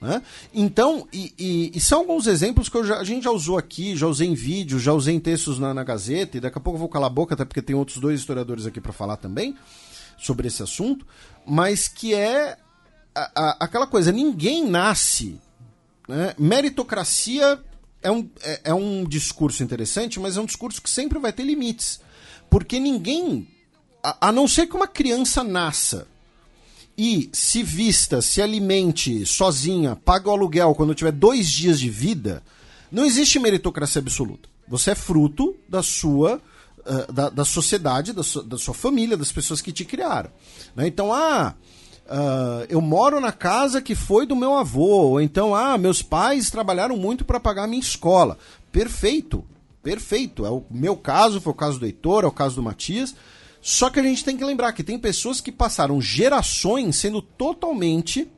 Né? 0.00 0.22
Então, 0.54 1.06
e, 1.12 1.34
e, 1.38 1.72
e, 1.74 1.80
são 1.80 1.98
alguns 1.98 2.26
exemplos 2.26 2.70
que 2.70 2.82
já, 2.84 2.98
a 2.98 3.04
gente 3.04 3.24
já 3.24 3.30
usou 3.30 3.58
aqui, 3.58 3.94
já 3.94 4.06
usei 4.06 4.28
em 4.28 4.34
vídeo, 4.34 4.78
já 4.78 4.94
usei 4.94 5.14
em 5.14 5.20
textos 5.20 5.58
na, 5.58 5.74
na 5.74 5.84
Gazeta, 5.84 6.38
e 6.38 6.40
daqui 6.40 6.56
a 6.56 6.60
pouco 6.60 6.76
eu 6.76 6.80
vou 6.80 6.88
calar 6.88 7.10
a 7.10 7.12
boca, 7.12 7.34
até 7.34 7.44
porque 7.44 7.60
tem 7.60 7.76
outros 7.76 7.98
dois 7.98 8.18
historiadores 8.18 8.64
aqui 8.64 8.80
para 8.80 8.94
falar 8.94 9.18
também 9.18 9.54
sobre 10.24 10.48
esse 10.48 10.62
assunto, 10.62 11.06
mas 11.46 11.88
que 11.88 12.14
é 12.14 12.56
a, 13.14 13.30
a, 13.34 13.56
aquela 13.64 13.86
coisa: 13.86 14.12
ninguém 14.12 14.66
nasce. 14.66 15.40
Né? 16.08 16.34
Meritocracia 16.38 17.60
é 18.02 18.10
um, 18.10 18.28
é, 18.42 18.60
é 18.64 18.74
um 18.74 19.04
discurso 19.04 19.62
interessante, 19.62 20.18
mas 20.18 20.36
é 20.36 20.40
um 20.40 20.46
discurso 20.46 20.82
que 20.82 20.90
sempre 20.90 21.18
vai 21.18 21.32
ter 21.32 21.44
limites. 21.44 22.00
Porque 22.50 22.78
ninguém, 22.78 23.48
a, 24.02 24.28
a 24.28 24.32
não 24.32 24.46
ser 24.46 24.66
que 24.66 24.76
uma 24.76 24.88
criança 24.88 25.42
nasça 25.42 26.06
e 26.96 27.30
se 27.32 27.62
vista, 27.62 28.20
se 28.20 28.42
alimente 28.42 29.24
sozinha, 29.24 29.96
paga 29.96 30.28
o 30.28 30.32
aluguel 30.32 30.74
quando 30.74 30.94
tiver 30.94 31.12
dois 31.12 31.50
dias 31.50 31.80
de 31.80 31.88
vida, 31.88 32.42
não 32.90 33.04
existe 33.04 33.38
meritocracia 33.38 34.00
absoluta. 34.00 34.48
Você 34.68 34.90
é 34.90 34.94
fruto 34.94 35.56
da 35.68 35.82
sua 35.82 36.40
uh, 36.86 37.12
da, 37.12 37.28
da, 37.30 37.44
sociedade, 37.44 38.12
da, 38.12 38.22
da, 38.44 38.58
sua 38.58 38.74
família, 38.74 39.16
das 39.16 39.32
pessoas 39.32 39.60
que 39.60 39.72
te 39.72 39.84
criaram. 39.84 40.30
Né? 40.74 40.86
Então, 40.86 41.12
ah, 41.12 41.54
uh, 42.06 42.66
eu 42.68 42.80
moro 42.80 43.20
na 43.20 43.32
casa 43.32 43.82
que 43.82 43.94
foi 43.94 44.26
do 44.26 44.36
meu 44.36 44.56
avô, 44.56 45.10
ou 45.10 45.20
então, 45.20 45.54
ah, 45.54 45.76
meus 45.78 46.02
pais 46.02 46.50
trabalharam 46.50 46.96
muito 46.96 47.24
para 47.24 47.40
pagar 47.40 47.64
a 47.64 47.68
minha 47.68 47.80
escola. 47.80 48.38
Perfeito 48.70 49.44
perfeito. 49.82 50.46
É 50.46 50.50
o 50.50 50.64
meu 50.70 50.96
caso, 50.96 51.40
foi 51.40 51.52
o 51.52 51.56
caso 51.56 51.78
do 51.78 51.86
Heitor, 51.86 52.24
é 52.24 52.26
o 52.26 52.32
caso 52.32 52.56
do 52.56 52.62
Matias. 52.62 53.14
Só 53.60 53.90
que 53.90 54.00
a 54.00 54.02
gente 54.02 54.24
tem 54.24 54.36
que 54.36 54.44
lembrar 54.44 54.72
que 54.72 54.82
tem 54.82 54.98
pessoas 54.98 55.40
que 55.40 55.52
passaram 55.52 56.00
gerações 56.00 56.96
sendo 56.96 57.20
totalmente 57.20 58.28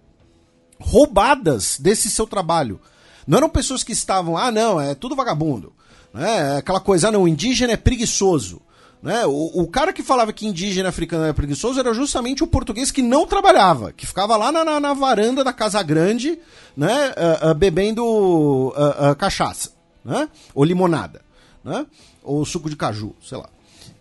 roubadas 0.79 1.79
desse 1.79 2.11
seu 2.11 2.27
trabalho. 2.27 2.81
Não 3.27 3.39
eram 3.39 3.49
pessoas 3.49 3.83
que 3.83 3.93
estavam, 3.93 4.37
ah, 4.37 4.51
não, 4.51 4.81
é 4.81 4.95
tudo 4.95 5.17
vagabundo. 5.17 5.73
Né? 6.15 6.55
É 6.55 6.57
aquela 6.59 6.81
coisa, 6.81 7.09
ah, 7.09 7.13
não, 7.13 7.25
o 7.25 7.29
indígena 7.29 7.75
é 7.75 7.77
preguiçoso. 7.77 8.63
Né? 9.03 9.27
O, 9.27 9.63
o, 9.63 9.67
cara 9.67 9.93
que 9.93 10.03
falava 10.03 10.33
que 10.33 10.47
indígena 10.47 10.89
africano 10.89 11.25
era 11.25 11.35
preguiçoso 11.35 11.79
era 11.79 11.93
justamente 11.93 12.43
o 12.43 12.47
português 12.47 12.91
que 12.91 13.03
não 13.03 13.27
trabalhava, 13.27 13.93
que 13.93 14.07
ficava 14.07 14.35
lá 14.35 14.51
na, 14.51 14.65
na, 14.65 14.81
na 14.81 14.95
varanda 14.95 15.45
da 15.45 15.53
Casa 15.53 15.83
Grande, 15.83 16.39
né, 16.75 17.11
uh, 17.11 17.51
uh, 17.51 17.55
bebendo 17.55 18.03
uh, 18.03 19.15
cachaça, 19.19 19.73
né? 20.03 20.27
ou 20.55 20.65
limonada 20.65 21.25
né? 21.65 21.87
Ou 22.23 22.45
suco 22.45 22.69
de 22.69 22.77
caju, 22.77 23.15
sei 23.23 23.39
lá. 23.39 23.49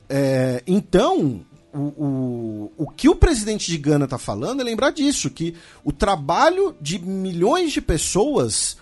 É, 0.10 0.62
então, 0.68 1.42
o, 1.74 1.80
o, 1.80 2.72
o 2.78 2.90
que 2.90 3.08
o 3.08 3.16
presidente 3.16 3.72
de 3.72 3.78
Gana 3.78 4.04
está 4.04 4.18
falando 4.18 4.60
é 4.60 4.64
lembrar 4.64 4.92
disso, 4.92 5.30
que 5.30 5.56
o 5.84 5.92
trabalho 5.92 6.76
de 6.82 7.00
milhões 7.00 7.72
de 7.72 7.82
pessoas 7.82 8.78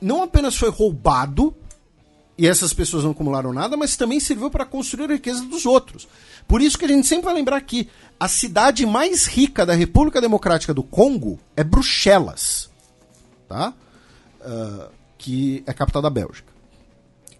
não 0.00 0.22
apenas 0.22 0.54
foi 0.54 0.70
roubado, 0.70 1.54
e 2.40 2.46
essas 2.46 2.72
pessoas 2.72 3.04
não 3.04 3.10
acumularam 3.10 3.52
nada, 3.52 3.76
mas 3.76 3.98
também 3.98 4.18
serviu 4.18 4.50
para 4.50 4.64
construir 4.64 5.10
a 5.10 5.12
riqueza 5.12 5.44
dos 5.44 5.66
outros. 5.66 6.08
Por 6.48 6.62
isso 6.62 6.78
que 6.78 6.86
a 6.86 6.88
gente 6.88 7.06
sempre 7.06 7.26
vai 7.26 7.34
lembrar 7.34 7.60
que 7.60 7.86
a 8.18 8.26
cidade 8.28 8.86
mais 8.86 9.26
rica 9.26 9.66
da 9.66 9.74
República 9.74 10.22
Democrática 10.22 10.72
do 10.72 10.82
Congo 10.82 11.38
é 11.54 11.62
Bruxelas, 11.62 12.70
tá? 13.46 13.74
Uh, 14.40 14.90
que 15.18 15.62
é 15.66 15.70
a 15.70 15.74
capital 15.74 16.00
da 16.00 16.08
Bélgica. 16.08 16.50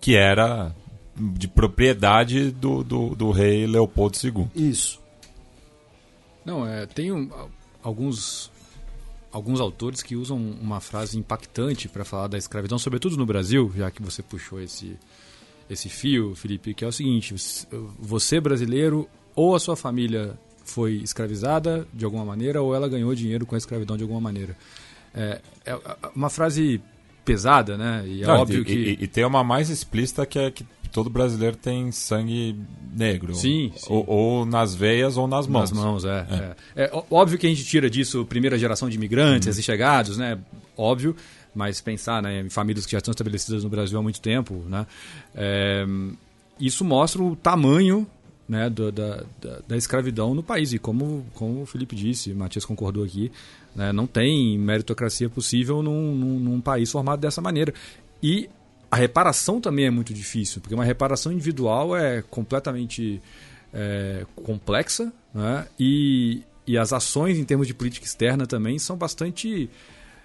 Que 0.03 0.17
era 0.17 0.71
de 1.17 1.49
propriedade 1.49 2.51
do, 2.51 2.85
do, 2.85 3.15
do, 3.15 3.31
rei 3.31 3.67
Leopoldo 3.67 4.19
II. 4.23 4.49
Isso. 4.55 5.01
Não, 6.45 6.67
é, 6.67 6.85
tem 6.85 7.11
um, 7.11 7.31
alguns, 7.83 8.51
alguns 9.33 9.61
autores 9.61 10.03
que 10.03 10.17
usam 10.17 10.37
uma 10.39 10.81
frase 10.81 11.19
impactante 11.19 11.89
para 11.89 12.05
falar 12.05 12.29
da 12.29 12.39
escravidão, 12.39 12.79
sobretudo 12.79 13.17
no 13.17 13.27
Brasil, 13.27 13.73
já 13.77 13.91
que 13.91 14.03
você 14.03 14.23
puxou 14.23 14.61
esse, 14.61 14.97
esse 15.69 15.89
fio, 15.89 16.35
Felipe, 16.35 16.75
que 16.75 16.85
é 16.85 16.89
o 16.89 16.93
seguinte: 16.93 17.35
você 17.99 18.41
brasileiro 18.41 19.09
ou 19.35 19.55
a 19.55 19.61
sua 19.61 19.77
família 19.77 20.39
foi 20.65 20.95
escravizada 20.95 21.87
de 21.93 22.05
alguma 22.05 22.25
maneira 22.25 22.63
ou 22.63 22.75
ela 22.75 22.89
ganhou 22.89 23.15
dinheiro 23.15 23.47
com 23.47 23.55
a 23.55 23.59
escravidão 23.59 23.97
de 23.97 24.03
alguma 24.03 24.21
maneira. 24.21 24.57
É, 25.15 25.41
é 25.65 25.79
uma 26.15 26.31
frase 26.31 26.81
pesada, 27.25 27.77
né? 27.77 28.05
E 28.07 28.23
é 28.23 28.27
Não, 28.27 28.41
óbvio 28.41 28.63
e, 28.63 28.65
que. 28.65 28.73
E, 28.73 29.05
e, 29.05 29.07
tem 29.07 29.25
uma 29.25 29.43
mais 29.43 29.71
explícita 29.71 30.25
que 30.27 30.39
é 30.39 30.51
que 30.51 30.65
todo 30.93 31.11
brasileiro 31.11 31.57
tem 31.57 31.91
sangue 31.93 32.57
negro. 32.93 33.35
Sim. 33.35 33.73
sim. 33.77 33.93
Ou, 33.93 34.05
ou, 34.07 34.45
nas 34.45 34.75
veias 34.75 35.17
ou 35.17 35.27
nas 35.27 35.47
mãos. 35.47 35.71
Nas 35.71 35.85
mãos, 35.85 36.05
é, 36.05 36.27
é. 36.77 36.83
é. 36.83 36.85
é 36.85 37.05
óbvio 37.11 37.39
que 37.39 37.47
a 37.47 37.51
gente 37.51 37.65
tira 37.65 37.89
disso 37.89 38.25
primeira 38.25 38.59
geração 38.59 38.89
de 38.89 38.97
imigrantes 38.97 39.59
e 39.59 39.63
chegados, 39.63 40.17
né? 40.17 40.39
Óbvio. 40.77 41.15
Mas 41.55 41.81
pensar 41.81 42.23
né, 42.23 42.41
em 42.41 42.49
famílias 42.49 42.87
que 42.87 42.93
já 42.93 42.99
estão 42.99 43.11
estabelecidas 43.11 43.65
no 43.65 43.71
Brasil 43.71 43.99
há 43.99 44.03
muito 44.03 44.21
tempo, 44.21 44.63
né? 44.69 44.87
É, 45.35 45.85
isso 46.61 46.85
mostra 46.85 47.23
o 47.23 47.35
tamanho 47.35 48.07
né, 48.51 48.69
da, 48.69 48.91
da, 48.91 49.25
da, 49.67 49.77
escravidão 49.77 50.35
no 50.35 50.43
país. 50.43 50.73
E 50.73 50.79
como, 50.79 51.25
como 51.35 51.63
o 51.63 51.67
Felipe 51.67 51.95
disse, 51.95 52.33
o 52.33 52.37
Matias 52.37 52.65
concordou 52.65 53.05
aqui, 53.05 53.31
né, 53.75 53.93
não 53.93 54.09
tem 54.09 54.59
meritocracia 54.59 55.29
possível 55.29 55.83
num, 55.83 56.15
num, 56.15 56.41
num, 56.41 56.61
país 56.61 56.91
formado 56.91 57.21
dessa 57.21 57.41
maneira. 57.41 57.73
E 58.21 58.51
a 58.91 58.97
reparação 58.97 59.61
também 59.61 59.87
é 59.87 59.91
muito 59.91 60.13
difícil, 60.13 60.61
porque 60.61 60.75
uma 60.75 60.85
reparação 60.85 61.31
individual 61.31 61.97
é 61.97 62.23
completamente 62.23 63.23
é, 63.73 64.27
complexa 64.35 65.13
né? 65.33 65.67
e, 65.79 66.43
e 66.67 66.77
as 66.77 66.93
ações 66.93 67.39
em 67.39 67.45
termos 67.45 67.67
de 67.67 67.75
política 67.75 68.05
externa 68.05 68.47
também 68.47 68.79
são 68.79 68.97
bastante 68.97 69.71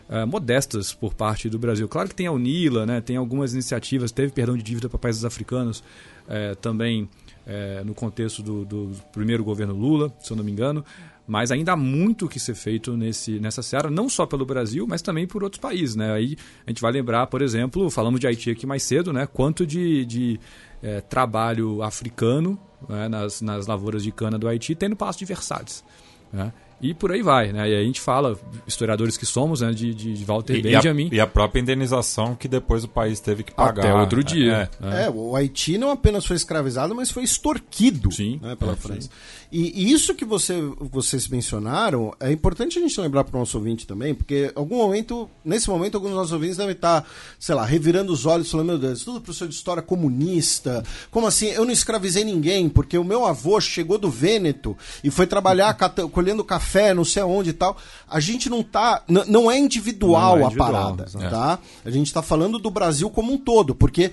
é, 0.09 0.25
modestas 0.25 0.93
por 0.93 1.13
parte 1.13 1.47
do 1.47 1.59
Brasil. 1.59 1.87
Claro 1.87 2.09
que 2.09 2.15
tem 2.15 2.25
a 2.25 2.31
UNILA, 2.31 2.85
né? 2.87 3.01
tem 3.01 3.17
algumas 3.17 3.53
iniciativas, 3.53 4.11
teve 4.11 4.31
perdão 4.31 4.57
de 4.57 4.63
dívida 4.63 4.89
para 4.89 4.97
países 4.97 5.23
africanos 5.23 5.83
é, 6.27 6.55
também 6.55 7.07
é, 7.45 7.83
no 7.83 7.93
contexto 7.93 8.41
do, 8.41 8.65
do 8.65 8.91
primeiro 9.11 9.43
governo 9.43 9.75
Lula, 9.75 10.11
se 10.19 10.31
eu 10.31 10.37
não 10.37 10.43
me 10.43 10.51
engano, 10.51 10.83
mas 11.27 11.51
ainda 11.51 11.73
há 11.73 11.75
muito 11.75 12.27
que 12.27 12.39
ser 12.39 12.53
feito 12.53 12.95
nesse, 12.95 13.39
nessa 13.39 13.61
seara, 13.63 13.89
não 13.89 14.07
só 14.07 14.25
pelo 14.25 14.45
Brasil, 14.45 14.85
mas 14.87 15.01
também 15.01 15.25
por 15.25 15.43
outros 15.43 15.59
países. 15.59 15.95
Né? 15.95 16.11
Aí 16.11 16.37
a 16.65 16.69
gente 16.69 16.81
vai 16.81 16.91
lembrar, 16.91 17.27
por 17.27 17.41
exemplo, 17.41 17.89
falamos 17.89 18.19
de 18.19 18.27
Haiti 18.27 18.51
aqui 18.51 18.67
mais 18.67 18.83
cedo, 18.83 19.11
né? 19.11 19.27
quanto 19.31 19.65
de, 19.65 20.05
de 20.05 20.39
é, 20.83 21.01
trabalho 21.01 21.81
africano 21.81 22.59
né? 22.87 23.07
nas, 23.07 23.41
nas 23.41 23.65
lavouras 23.65 24.03
de 24.03 24.11
cana 24.11 24.37
do 24.37 24.47
Haiti 24.47 24.75
tem 24.75 24.89
no 24.89 24.95
Passo 24.95 25.19
de 25.19 25.25
Versalhes. 25.25 25.83
Né? 26.31 26.51
E 26.81 26.93
por 26.93 27.11
aí 27.11 27.21
vai, 27.21 27.53
né? 27.53 27.69
E 27.69 27.75
a 27.75 27.81
gente 27.81 28.01
fala, 28.01 28.37
historiadores 28.67 29.15
que 29.15 29.25
somos, 29.25 29.61
né, 29.61 29.71
de, 29.71 29.93
de 29.93 30.25
Walter 30.25 30.55
e, 30.57 30.61
Benjamin. 30.61 31.07
E 31.07 31.15
a, 31.15 31.15
e 31.15 31.19
a, 31.21 31.27
própria 31.27 31.61
indenização 31.61 32.35
que 32.35 32.47
depois 32.47 32.83
o 32.83 32.87
país 32.87 33.19
teve 33.19 33.43
que 33.43 33.53
pagar. 33.53 33.85
Até 33.85 33.93
outro 33.93 34.23
dia. 34.23 34.69
É, 34.81 35.03
é. 35.03 35.05
é 35.05 35.09
o 35.09 35.35
Haiti 35.35 35.77
não 35.77 35.89
apenas 35.89 36.25
foi 36.25 36.35
escravizado, 36.35 36.93
mas 36.93 37.09
foi 37.09 37.23
extorquido 37.23 38.11
sim, 38.11 38.39
né, 38.41 38.55
pela 38.55 38.73
é, 38.73 38.75
França. 38.75 39.09
E, 39.51 39.83
e, 39.83 39.91
isso 39.91 40.13
que 40.13 40.25
você, 40.25 40.59
vocês 40.79 41.27
mencionaram, 41.27 42.13
é 42.19 42.31
importante 42.31 42.77
a 42.77 42.81
gente 42.81 42.99
lembrar 42.99 43.23
para 43.23 43.35
o 43.35 43.39
nosso 43.39 43.57
ouvinte 43.57 43.85
também, 43.87 44.13
porque 44.13 44.51
algum 44.55 44.77
momento, 44.77 45.29
nesse 45.43 45.69
momento, 45.69 45.95
alguns 45.95 46.09
dos 46.11 46.17
nossos 46.17 46.33
ouvintes 46.33 46.57
devem 46.57 46.73
estar, 46.73 47.05
sei 47.39 47.55
lá, 47.55 47.65
revirando 47.65 48.11
os 48.11 48.25
olhos, 48.25 48.49
falando, 48.49 48.67
meu 48.67 48.77
Deus, 48.77 49.03
tudo 49.03 49.21
professor 49.21 49.47
de 49.47 49.55
história 49.55 49.81
comunista, 49.81 50.83
como 51.11 51.27
assim? 51.27 51.47
Eu 51.47 51.65
não 51.65 51.71
escravizei 51.71 52.23
ninguém, 52.23 52.67
porque 52.69 52.97
o 52.97 53.03
meu 53.03 53.25
avô 53.25 53.59
chegou 53.59 53.97
do 53.97 54.09
Vêneto 54.09 54.75
e 55.03 55.09
foi 55.09 55.27
trabalhar 55.27 55.73
colhendo 56.11 56.43
café, 56.43 56.93
não 56.93 57.05
sei 57.05 57.21
aonde 57.21 57.51
e 57.51 57.53
tal. 57.53 57.77
A 58.09 58.19
gente 58.19 58.49
não 58.49 58.63
tá. 58.63 59.03
Não 59.07 59.49
é 59.49 59.57
individual, 59.57 60.37
não 60.37 60.43
é 60.43 60.45
individual 60.45 60.69
a 60.69 60.71
parada, 60.71 61.05
é. 61.19 61.29
tá? 61.29 61.59
A 61.83 61.89
gente 61.89 62.07
está 62.07 62.21
falando 62.21 62.59
do 62.59 62.69
Brasil 62.69 63.09
como 63.09 63.33
um 63.33 63.37
todo, 63.37 63.75
porque 63.75 64.11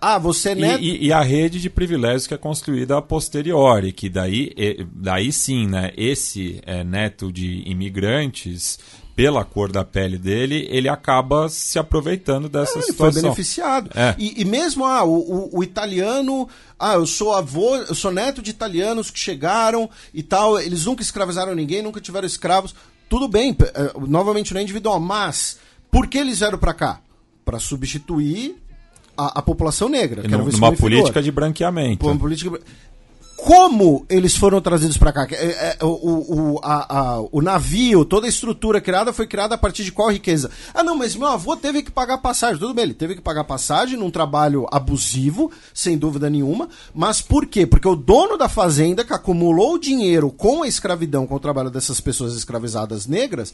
ah, 0.00 0.18
você 0.18 0.50
é 0.50 0.54
neto... 0.54 0.82
E, 0.82 0.90
e, 0.90 1.06
e, 1.06 1.12
a 1.12 1.20
rede 1.20 1.60
de 1.60 1.68
privilégios 1.68 2.26
que 2.26 2.34
é 2.34 2.38
construída 2.38 2.96
a 2.96 3.02
posteriori, 3.02 3.92
que 3.92 4.08
daí, 4.08 4.54
daí 4.92 5.30
sim, 5.30 5.66
né, 5.66 5.92
esse 5.96 6.60
é, 6.64 6.82
neto 6.82 7.30
de 7.30 7.62
imigrantes, 7.66 8.78
pela 9.16 9.44
cor 9.46 9.72
da 9.72 9.82
pele 9.82 10.18
dele, 10.18 10.68
ele 10.70 10.90
acaba 10.90 11.48
se 11.48 11.78
aproveitando 11.78 12.50
dessa 12.50 12.78
é, 12.78 12.82
situação. 12.82 13.06
Ele 13.06 13.12
foi 13.12 13.22
beneficiado. 13.22 13.90
É. 13.94 14.14
E, 14.18 14.42
e, 14.42 14.44
mesmo 14.44 14.84
ah, 14.84 15.04
o, 15.04 15.14
o, 15.14 15.58
o, 15.58 15.64
italiano, 15.64 16.46
ah, 16.78 16.94
eu 16.94 17.06
sou 17.06 17.34
avô, 17.34 17.76
eu 17.76 17.94
sou 17.94 18.12
neto 18.12 18.42
de 18.42 18.50
italianos 18.50 19.10
que 19.10 19.18
chegaram 19.18 19.88
e 20.12 20.22
tal, 20.22 20.60
eles 20.60 20.84
nunca 20.84 21.00
escravizaram 21.00 21.54
ninguém, 21.54 21.80
nunca 21.80 21.98
tiveram 21.98 22.26
escravos. 22.26 22.74
Tudo 23.08 23.26
bem, 23.26 23.56
é, 23.58 23.92
novamente 24.06 24.52
não 24.52 24.60
é 24.60 24.62
individual, 24.62 25.00
mas 25.00 25.58
por 25.90 26.08
que 26.08 26.18
eles 26.18 26.40
vieram 26.40 26.58
para 26.58 26.74
cá? 26.74 27.00
Para 27.42 27.58
substituir 27.58 28.56
a, 29.16 29.38
a 29.38 29.42
população 29.42 29.88
negra. 29.88 30.22
Que 30.22 30.28
numa 30.28 30.72
política 30.72 31.22
de 31.22 31.30
branqueamento. 31.30 32.06
Uma 32.06 32.16
política 32.16 32.58
como 33.36 34.06
eles 34.08 34.34
foram 34.34 34.60
trazidos 34.62 34.96
para 34.96 35.12
cá? 35.12 35.28
É, 35.30 35.76
é, 35.78 35.84
o, 35.84 36.54
o, 36.54 36.60
a, 36.62 36.98
a, 36.98 37.20
o 37.30 37.42
navio, 37.42 38.04
toda 38.04 38.26
a 38.26 38.28
estrutura 38.28 38.80
criada 38.80 39.12
foi 39.12 39.26
criada 39.26 39.54
a 39.54 39.58
partir 39.58 39.84
de 39.84 39.92
qual 39.92 40.10
riqueza? 40.10 40.50
Ah, 40.72 40.82
não, 40.82 40.96
mas 40.96 41.14
meu 41.14 41.28
avô 41.28 41.54
teve 41.54 41.82
que 41.82 41.90
pagar 41.90 42.18
passagem. 42.18 42.58
Tudo 42.58 42.72
bem, 42.72 42.84
ele 42.84 42.94
teve 42.94 43.14
que 43.14 43.20
pagar 43.20 43.44
passagem 43.44 43.98
num 43.98 44.10
trabalho 44.10 44.66
abusivo, 44.72 45.52
sem 45.74 45.98
dúvida 45.98 46.30
nenhuma. 46.30 46.68
Mas 46.94 47.20
por 47.20 47.46
quê? 47.46 47.66
Porque 47.66 47.86
o 47.86 47.94
dono 47.94 48.38
da 48.38 48.48
fazenda, 48.48 49.04
que 49.04 49.12
acumulou 49.12 49.78
dinheiro 49.78 50.30
com 50.30 50.62
a 50.62 50.68
escravidão, 50.68 51.26
com 51.26 51.34
o 51.34 51.40
trabalho 51.40 51.70
dessas 51.70 52.00
pessoas 52.00 52.34
escravizadas 52.34 53.06
negras, 53.06 53.52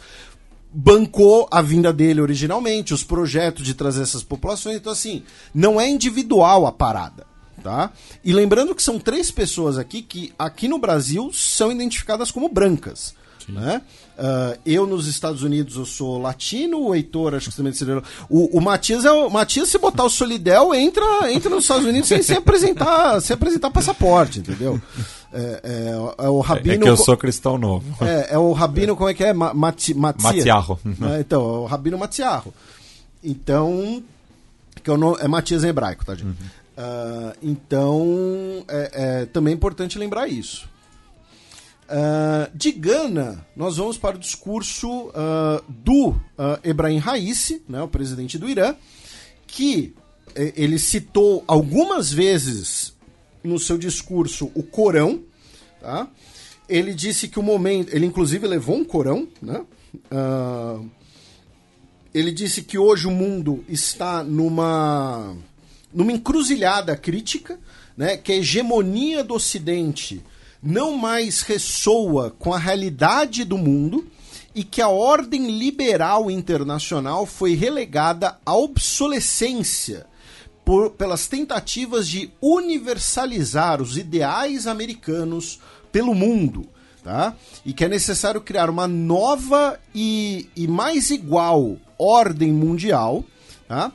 bancou 0.73 1.47
a 1.51 1.61
vinda 1.61 1.93
dele 1.93 2.21
originalmente, 2.21 2.95
os 2.95 3.05
projetos 3.05 3.65
de 3.65 3.75
trazer 3.75 4.03
essas 4.03 4.23
populações. 4.23 4.77
Então, 4.77 4.93
assim, 4.93 5.23
não 5.55 5.81
é 5.81 5.89
individual 5.89 6.67
a 6.67 6.73
parada. 6.73 7.27
Tá? 7.63 7.93
E 8.25 8.33
lembrando 8.33 8.75
que 8.75 8.83
são 8.83 8.99
três 8.99 9.31
pessoas 9.31 9.79
aqui 9.79 10.03
que 10.03 10.33
aqui 10.37 10.67
no 10.67 10.79
Brasil 10.79 11.31
são 11.33 11.71
identificadas 11.71 12.31
como 12.31 12.49
brancas. 12.49 13.15
Né? 13.49 13.83
Uh, 14.19 14.59
eu 14.65 14.87
nos 14.87 15.07
Estados 15.07 15.43
Unidos 15.43 15.77
eu 15.77 15.85
sou 15.85 16.19
latino, 16.21 16.81
o 16.81 16.95
Heitor 16.95 17.35
acho 17.35 17.51
que 17.51 17.57
também 17.57 17.73
seria. 17.73 18.03
O, 18.29 18.59
o 18.59 18.61
Matias 18.61 19.05
é 19.05 19.11
o 19.11 19.29
Matias 19.31 19.69
se 19.69 19.79
botar 19.79 20.05
o 20.05 20.11
Solidel 20.11 20.75
entra 20.75 21.05
entra 21.33 21.51
nos 21.51 21.65
Estados 21.65 21.85
Unidos 21.85 22.09
sem, 22.09 22.23
sem 22.23 22.37
apresentar 22.37 23.21
sem 23.23 23.35
apresentar 23.35 23.71
passaporte, 23.71 24.39
entendeu? 24.41 24.81
É, 25.33 25.61
é, 25.65 26.25
é 26.25 26.29
o 26.29 26.41
Rabino. 26.41 26.75
É 26.75 26.79
que 26.79 26.89
eu 26.89 26.97
sou 26.97 27.17
cristão 27.17 27.57
novo. 27.57 28.05
É, 28.05 28.35
é 28.35 28.39
o 28.39 28.53
Rabino, 28.53 28.95
como 28.95 29.09
é 29.09 29.15
que 29.15 29.25
é? 29.25 29.33
Mati, 29.33 29.95
Matiarro. 29.95 30.79
É, 31.17 31.21
então, 31.21 31.41
é 31.41 31.59
o 31.59 31.65
Rabino 31.65 31.99
Matiarro. 31.99 32.53
Então, 33.25 34.03
que 34.83 34.91
é, 34.91 34.93
o, 34.93 35.17
é 35.19 35.29
Matias 35.29 35.65
em 35.65 35.69
hebraico, 35.69 36.05
tá, 36.05 36.15
gente? 36.15 36.27
Uhum. 36.27 36.63
Uh, 36.73 37.37
então, 37.43 38.65
é, 38.69 38.91
é, 38.93 39.27
também 39.27 39.55
importante 39.55 39.99
lembrar 39.99 40.29
isso. 40.29 40.69
Uh, 41.85 42.51
de 42.57 42.73
Gana, 42.73 43.45
nós 43.55 43.77
vamos 43.77 43.99
para 43.99 44.17
o 44.17 44.19
discurso 44.19 45.09
uh, 45.09 45.63
do 45.69 46.09
uh, 46.09 46.59
Ebrahim 46.65 46.99
Raisi, 46.99 47.63
né, 47.69 47.83
o 47.83 47.89
presidente 47.89 48.39
do 48.39 48.49
Irã, 48.49 48.75
que 49.47 49.95
eh, 50.35 50.55
ele 50.57 50.79
citou 50.79 51.45
algumas 51.47 52.11
vezes 52.11 52.95
no 53.43 53.59
seu 53.59 53.77
discurso 53.79 54.51
o 54.55 54.63
Corão. 54.63 55.23
Tá? 55.81 56.09
Ele 56.69 56.95
disse 56.95 57.29
que 57.29 57.39
o 57.39 57.43
momento. 57.43 57.95
Ele, 57.95 58.07
inclusive, 58.07 58.47
levou 58.47 58.77
um 58.77 58.85
Corão. 58.85 59.29
Né? 59.41 59.65
ele 62.15 62.33
disse 62.33 62.63
que 62.63 62.79
hoje 62.79 63.07
o 63.07 63.11
mundo 63.11 63.65
está 63.69 64.23
numa 64.23 65.37
numa 65.93 66.13
encruzilhada 66.13 66.97
crítica, 66.97 67.59
né, 67.95 68.17
que 68.17 68.33
a 68.33 68.37
hegemonia 68.37 69.23
do 69.23 69.35
Ocidente 69.35 70.23
não 70.63 70.97
mais 70.97 71.43
ressoa 71.43 72.31
com 72.31 72.55
a 72.55 72.59
realidade 72.59 73.45
do 73.45 73.59
mundo 73.59 74.07
e 74.55 74.65
que 74.65 74.81
a 74.81 74.89
ordem 74.89 75.51
liberal 75.51 76.31
internacional 76.31 77.27
foi 77.27 77.55
relegada 77.55 78.39
à 78.47 78.55
obsolescência 78.55 80.07
por, 80.65 80.91
pelas 80.91 81.27
tentativas 81.27 82.07
de 82.09 82.31
universalizar 82.41 83.83
os 83.83 83.97
ideais 83.97 84.67
americanos 84.67 85.61
pelo 85.91 86.15
mundo. 86.15 86.69
Tá? 87.03 87.35
E 87.67 87.73
que 87.73 87.85
é 87.85 87.89
necessário 87.89 88.41
criar 88.41 88.71
uma 88.71 88.87
nova 88.87 89.79
e, 89.93 90.49
e 90.55 90.69
mais 90.69 91.11
igual 91.11 91.77
ordem 91.99 92.53
mundial 92.53 93.25
tá? 93.67 93.91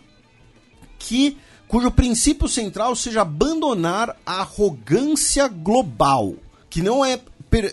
que 1.00 1.38
cujo 1.70 1.90
princípio 1.90 2.50
central 2.50 2.96
seja 2.98 3.22
abandonar 3.22 4.16
a 4.26 4.42
arrogância 4.42 5.48
global, 5.48 6.36
que 6.70 6.82
não 6.82 7.04
é 7.04 7.20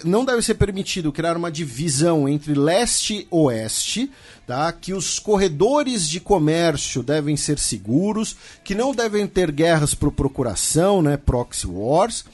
não 0.05 0.25
deve 0.25 0.41
ser 0.41 0.55
permitido 0.55 1.13
criar 1.13 1.37
uma 1.37 1.51
divisão 1.51 2.29
entre 2.29 2.55
leste 2.55 3.15
e 3.15 3.27
oeste, 3.29 4.11
tá? 4.47 4.73
que 4.73 4.93
os 4.93 5.19
corredores 5.19 6.09
de 6.09 6.21
comércio 6.21 7.03
devem 7.03 7.37
ser 7.37 7.59
seguros, 7.59 8.37
que 8.63 8.75
não 8.75 8.95
devem 8.95 9.27
ter 9.27 9.51
guerras 9.51 9.95
por 9.95 10.13
procuração, 10.13 11.03
né? 11.03 11.17
proxy 11.17 11.67
wars. 11.67 12.25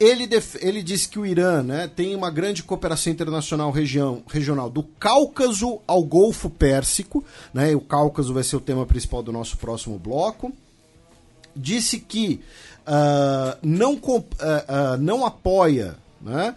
Ele, 0.00 0.28
ele 0.60 0.82
disse 0.82 1.08
que 1.08 1.18
o 1.18 1.24
Irã 1.24 1.62
né, 1.62 1.86
tem 1.86 2.16
uma 2.16 2.28
grande 2.28 2.64
cooperação 2.64 3.12
internacional 3.12 3.70
região, 3.70 4.22
regional 4.26 4.68
do 4.68 4.82
Cáucaso 4.82 5.78
ao 5.86 6.02
Golfo 6.02 6.50
Pérsico. 6.50 7.24
Né, 7.54 7.72
o 7.74 7.80
Cáucaso 7.80 8.34
vai 8.34 8.42
ser 8.42 8.56
o 8.56 8.60
tema 8.60 8.84
principal 8.84 9.22
do 9.22 9.30
nosso 9.30 9.56
próximo 9.56 9.98
bloco 9.98 10.52
disse 11.54 11.98
que 11.98 12.40
uh, 12.86 13.58
não, 13.62 13.94
uh, 13.94 14.18
uh, 14.18 14.96
não 14.98 15.24
apoia 15.24 15.96
né, 16.20 16.54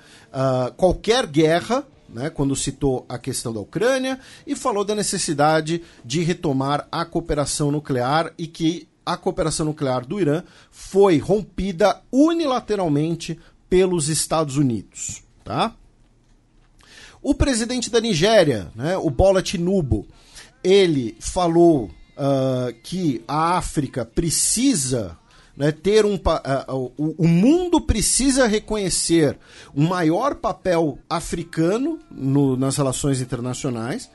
qualquer 0.77 1.25
guerra, 1.25 1.83
né, 2.15 2.29
quando 2.29 2.55
citou 2.55 3.05
a 3.09 3.17
questão 3.19 3.53
da 3.53 3.59
Ucrânia, 3.59 4.17
e 4.47 4.55
falou 4.55 4.85
da 4.85 4.95
necessidade 4.95 5.83
de 6.03 6.21
retomar 6.21 6.87
a 6.89 7.03
cooperação 7.03 7.69
nuclear 7.71 8.33
e 8.37 8.47
que 8.47 8.87
a 9.05 9.17
cooperação 9.17 9.65
nuclear 9.65 10.05
do 10.05 10.19
Irã 10.19 10.41
foi 10.71 11.17
rompida 11.17 12.01
unilateralmente 12.09 13.37
pelos 13.69 14.07
Estados 14.07 14.55
Unidos. 14.55 15.21
Tá? 15.43 15.75
O 17.21 17.35
presidente 17.35 17.89
da 17.89 17.99
Nigéria, 17.99 18.71
né, 18.73 18.97
o 18.97 19.09
Bola 19.09 19.41
Tinubu, 19.41 20.07
ele 20.63 21.17
falou 21.19 21.85
uh, 21.85 22.73
que 22.81 23.23
a 23.27 23.57
África 23.57 24.05
precisa 24.05 25.17
né, 25.55 25.71
ter 25.71 26.05
um. 26.05 26.15
Uh, 26.15 26.91
o, 26.97 27.27
mundo 27.27 27.79
precisa 27.79 28.47
reconhecer 28.47 29.37
um 29.75 29.87
maior 29.87 30.35
papel 30.35 30.99
africano 31.09 31.99
no, 32.11 32.57
nas 32.57 32.77
relações 32.77 33.21
internacionais, 33.21 34.09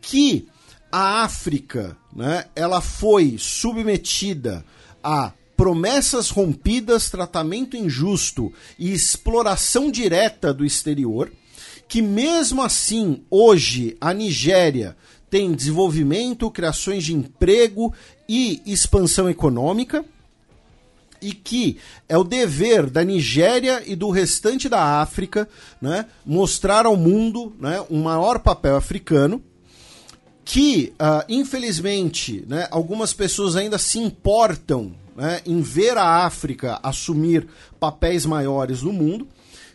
que 0.00 0.48
a 0.90 1.22
África 1.22 1.96
né, 2.14 2.44
ela 2.54 2.80
foi 2.80 3.36
submetida 3.38 4.64
a 5.02 5.32
promessas 5.56 6.28
rompidas, 6.28 7.08
tratamento 7.08 7.76
injusto 7.76 8.52
e 8.78 8.92
exploração 8.92 9.90
direta 9.90 10.52
do 10.52 10.64
exterior, 10.64 11.32
que 11.88 12.02
mesmo 12.02 12.62
assim, 12.62 13.22
hoje, 13.30 13.96
a 14.00 14.12
Nigéria 14.12 14.96
tem 15.30 15.52
desenvolvimento, 15.52 16.50
criações 16.50 17.04
de 17.04 17.14
emprego 17.14 17.92
e 18.28 18.60
expansão 18.66 19.30
econômica, 19.30 20.04
e 21.20 21.32
que 21.32 21.78
é 22.08 22.16
o 22.16 22.24
dever 22.24 22.88
da 22.88 23.04
Nigéria 23.04 23.82
e 23.86 23.94
do 23.94 24.10
restante 24.10 24.68
da 24.68 25.00
África 25.00 25.48
né, 25.80 26.06
mostrar 26.24 26.86
ao 26.86 26.96
mundo 26.96 27.54
né, 27.58 27.84
um 27.90 28.02
maior 28.02 28.38
papel 28.38 28.76
africano, 28.76 29.42
que, 30.44 30.92
uh, 31.00 31.24
infelizmente, 31.28 32.44
né, 32.46 32.68
algumas 32.70 33.12
pessoas 33.12 33.56
ainda 33.56 33.78
se 33.78 33.98
importam 33.98 34.94
né, 35.16 35.40
em 35.44 35.60
ver 35.60 35.96
a 35.96 36.24
África 36.24 36.78
assumir 36.82 37.48
papéis 37.80 38.24
maiores 38.24 38.82
no 38.82 38.92
mundo, 38.92 39.26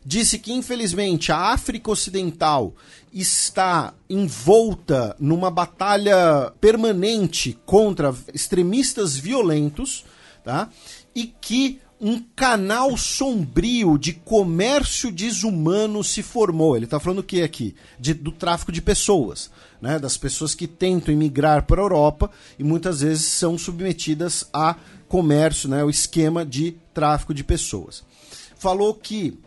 disse 0.05 0.39
que 0.39 0.53
infelizmente 0.53 1.31
a 1.31 1.37
África 1.37 1.91
Ocidental 1.91 2.73
está 3.13 3.93
envolta 4.09 5.15
numa 5.19 5.51
batalha 5.51 6.51
permanente 6.59 7.57
contra 7.65 8.15
extremistas 8.33 9.15
violentos, 9.15 10.05
tá? 10.43 10.69
E 11.15 11.25
que 11.25 11.79
um 12.01 12.19
canal 12.35 12.97
sombrio 12.97 13.95
de 13.95 14.11
comércio 14.11 15.11
desumano 15.11 16.03
se 16.03 16.23
formou. 16.23 16.75
Ele 16.75 16.85
está 16.85 16.99
falando 16.99 17.19
o 17.19 17.23
que 17.23 17.43
aqui? 17.43 17.75
De, 17.99 18.15
do 18.15 18.31
tráfico 18.31 18.71
de 18.71 18.81
pessoas, 18.81 19.51
né? 19.79 19.99
das 19.99 20.17
pessoas 20.17 20.55
que 20.55 20.65
tentam 20.65 21.13
emigrar 21.13 21.63
para 21.67 21.79
a 21.79 21.83
Europa 21.83 22.31
e 22.57 22.63
muitas 22.63 23.01
vezes 23.01 23.25
são 23.25 23.55
submetidas 23.55 24.49
a 24.51 24.75
comércio, 25.07 25.69
né? 25.69 25.83
o 25.83 25.91
esquema 25.91 26.43
de 26.43 26.75
tráfico 26.91 27.35
de 27.35 27.43
pessoas. 27.43 28.03
Falou 28.57 28.95
que 28.95 29.37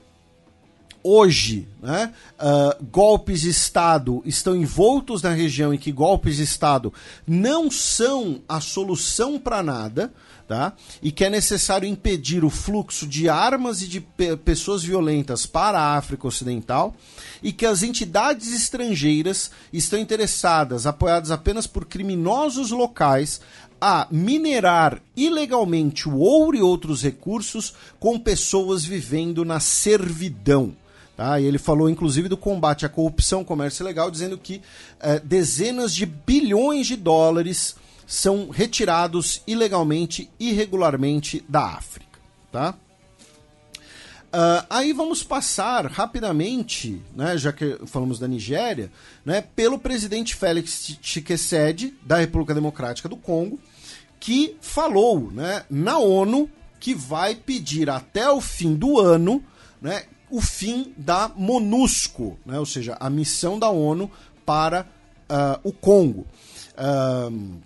hoje 1.02 1.68
né, 1.82 2.14
uh, 2.38 2.84
golpes 2.84 3.42
de 3.42 3.50
Estado 3.50 4.22
estão 4.24 4.56
envoltos 4.56 5.22
na 5.22 5.30
região 5.30 5.74
em 5.74 5.78
que 5.78 5.92
golpes 5.92 6.36
de 6.36 6.44
Estado 6.44 6.92
não 7.26 7.70
são 7.70 8.40
a 8.48 8.58
solução 8.60 9.38
para 9.38 9.62
nada, 9.62 10.12
tá? 10.46 10.74
e 11.02 11.10
que 11.10 11.24
é 11.24 11.30
necessário 11.30 11.88
impedir 11.88 12.44
o 12.44 12.50
fluxo 12.50 13.06
de 13.06 13.28
armas 13.28 13.82
e 13.82 13.88
de 13.88 14.00
pe 14.00 14.36
pessoas 14.36 14.82
violentas 14.82 15.46
para 15.46 15.78
a 15.78 15.96
África 15.96 16.26
Ocidental, 16.26 16.94
e 17.42 17.52
que 17.52 17.66
as 17.66 17.82
entidades 17.82 18.52
estrangeiras 18.52 19.50
estão 19.72 19.98
interessadas, 19.98 20.86
apoiadas 20.86 21.30
apenas 21.30 21.66
por 21.66 21.86
criminosos 21.86 22.70
locais, 22.70 23.40
a 23.80 24.06
minerar 24.10 25.02
ilegalmente 25.16 26.08
o 26.08 26.16
ouro 26.16 26.56
e 26.56 26.62
outros 26.62 27.02
recursos 27.02 27.74
com 28.00 28.18
pessoas 28.18 28.84
vivendo 28.84 29.44
na 29.44 29.60
servidão. 29.60 30.74
Tá? 31.16 31.38
E 31.38 31.44
ele 31.44 31.58
falou 31.58 31.88
inclusive 31.88 32.28
do 32.28 32.36
combate 32.36 32.86
à 32.86 32.88
corrupção, 32.88 33.44
comércio 33.44 33.82
ilegal, 33.82 34.10
dizendo 34.10 34.38
que 34.38 34.62
eh, 35.00 35.20
dezenas 35.22 35.94
de 35.94 36.06
bilhões 36.06 36.86
de 36.86 36.96
dólares 36.96 37.76
são 38.06 38.50
retirados 38.50 39.42
ilegalmente, 39.46 40.30
irregularmente 40.38 41.44
da 41.48 41.64
África. 41.64 42.18
Tá? 42.52 42.74
Uh, 44.34 44.66
aí 44.68 44.92
vamos 44.92 45.22
passar 45.22 45.86
rapidamente, 45.86 47.00
né, 47.14 47.38
já 47.38 47.52
que 47.52 47.78
falamos 47.86 48.18
da 48.18 48.26
Nigéria, 48.26 48.90
né, 49.24 49.40
pelo 49.54 49.78
presidente 49.78 50.34
Félix 50.34 50.96
Tshisekedi, 51.00 51.94
da 52.02 52.16
República 52.16 52.52
Democrática 52.52 53.08
do 53.08 53.16
Congo, 53.16 53.60
que 54.18 54.56
falou 54.60 55.30
né, 55.30 55.64
na 55.70 55.98
ONU 55.98 56.50
que 56.80 56.94
vai 56.94 57.34
pedir 57.34 57.88
até 57.88 58.28
o 58.28 58.40
fim 58.40 58.74
do 58.74 58.98
ano 58.98 59.42
né, 59.80 60.04
o 60.30 60.40
fim 60.40 60.94
da 60.96 61.30
MONUSCO, 61.36 62.38
né, 62.44 62.58
ou 62.58 62.64
seja, 62.64 62.96
a 62.98 63.10
missão 63.10 63.58
da 63.58 63.68
ONU 63.68 64.10
para 64.44 64.86
uh, 65.28 65.60
o 65.62 65.72
Congo. 65.72 66.26
Uh, 66.72 67.60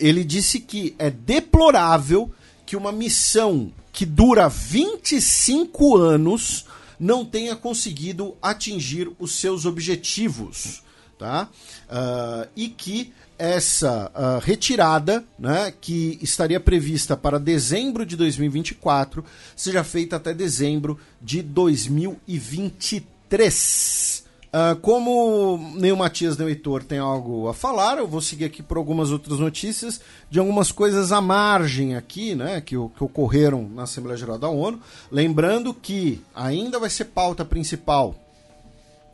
ele 0.00 0.24
disse 0.24 0.58
que 0.58 0.96
é 0.98 1.08
deplorável 1.10 2.32
que 2.66 2.76
uma 2.76 2.90
missão 2.90 3.72
que 3.92 4.04
dura 4.06 4.48
25 4.48 5.96
anos 5.96 6.64
não 6.98 7.24
tenha 7.24 7.54
conseguido 7.56 8.36
atingir 8.40 9.10
os 9.18 9.34
seus 9.34 9.66
objetivos. 9.66 10.82
Tá? 11.18 11.48
Uh, 11.88 12.46
e 12.56 12.68
que 12.68 13.12
essa 13.38 14.10
uh, 14.14 14.38
retirada, 14.38 15.24
né, 15.38 15.72
que 15.80 16.18
estaria 16.22 16.60
prevista 16.60 17.16
para 17.16 17.38
dezembro 17.38 18.04
de 18.04 18.16
2024, 18.16 19.24
seja 19.56 19.82
feita 19.82 20.16
até 20.16 20.34
dezembro 20.34 20.98
de 21.20 21.42
2023. 21.42 24.19
Uh, 24.52 24.74
como 24.80 25.74
nem 25.76 25.92
o 25.92 25.96
Matias 25.96 26.36
nem 26.36 26.48
o 26.48 26.50
Heitor 26.50 26.82
tem 26.82 26.98
algo 26.98 27.46
a 27.46 27.54
falar, 27.54 27.98
eu 27.98 28.08
vou 28.08 28.20
seguir 28.20 28.46
aqui 28.46 28.64
por 28.64 28.76
algumas 28.76 29.12
outras 29.12 29.38
notícias 29.38 30.00
de 30.28 30.40
algumas 30.40 30.72
coisas 30.72 31.12
à 31.12 31.20
margem 31.20 31.94
aqui, 31.94 32.34
né, 32.34 32.60
que, 32.60 32.74
que 32.74 33.04
ocorreram 33.04 33.68
na 33.72 33.84
Assembleia 33.84 34.18
Geral 34.18 34.38
da 34.38 34.48
ONU. 34.48 34.80
Lembrando 35.08 35.72
que 35.72 36.20
ainda 36.34 36.80
vai 36.80 36.90
ser 36.90 37.04
pauta 37.06 37.44
principal 37.44 38.16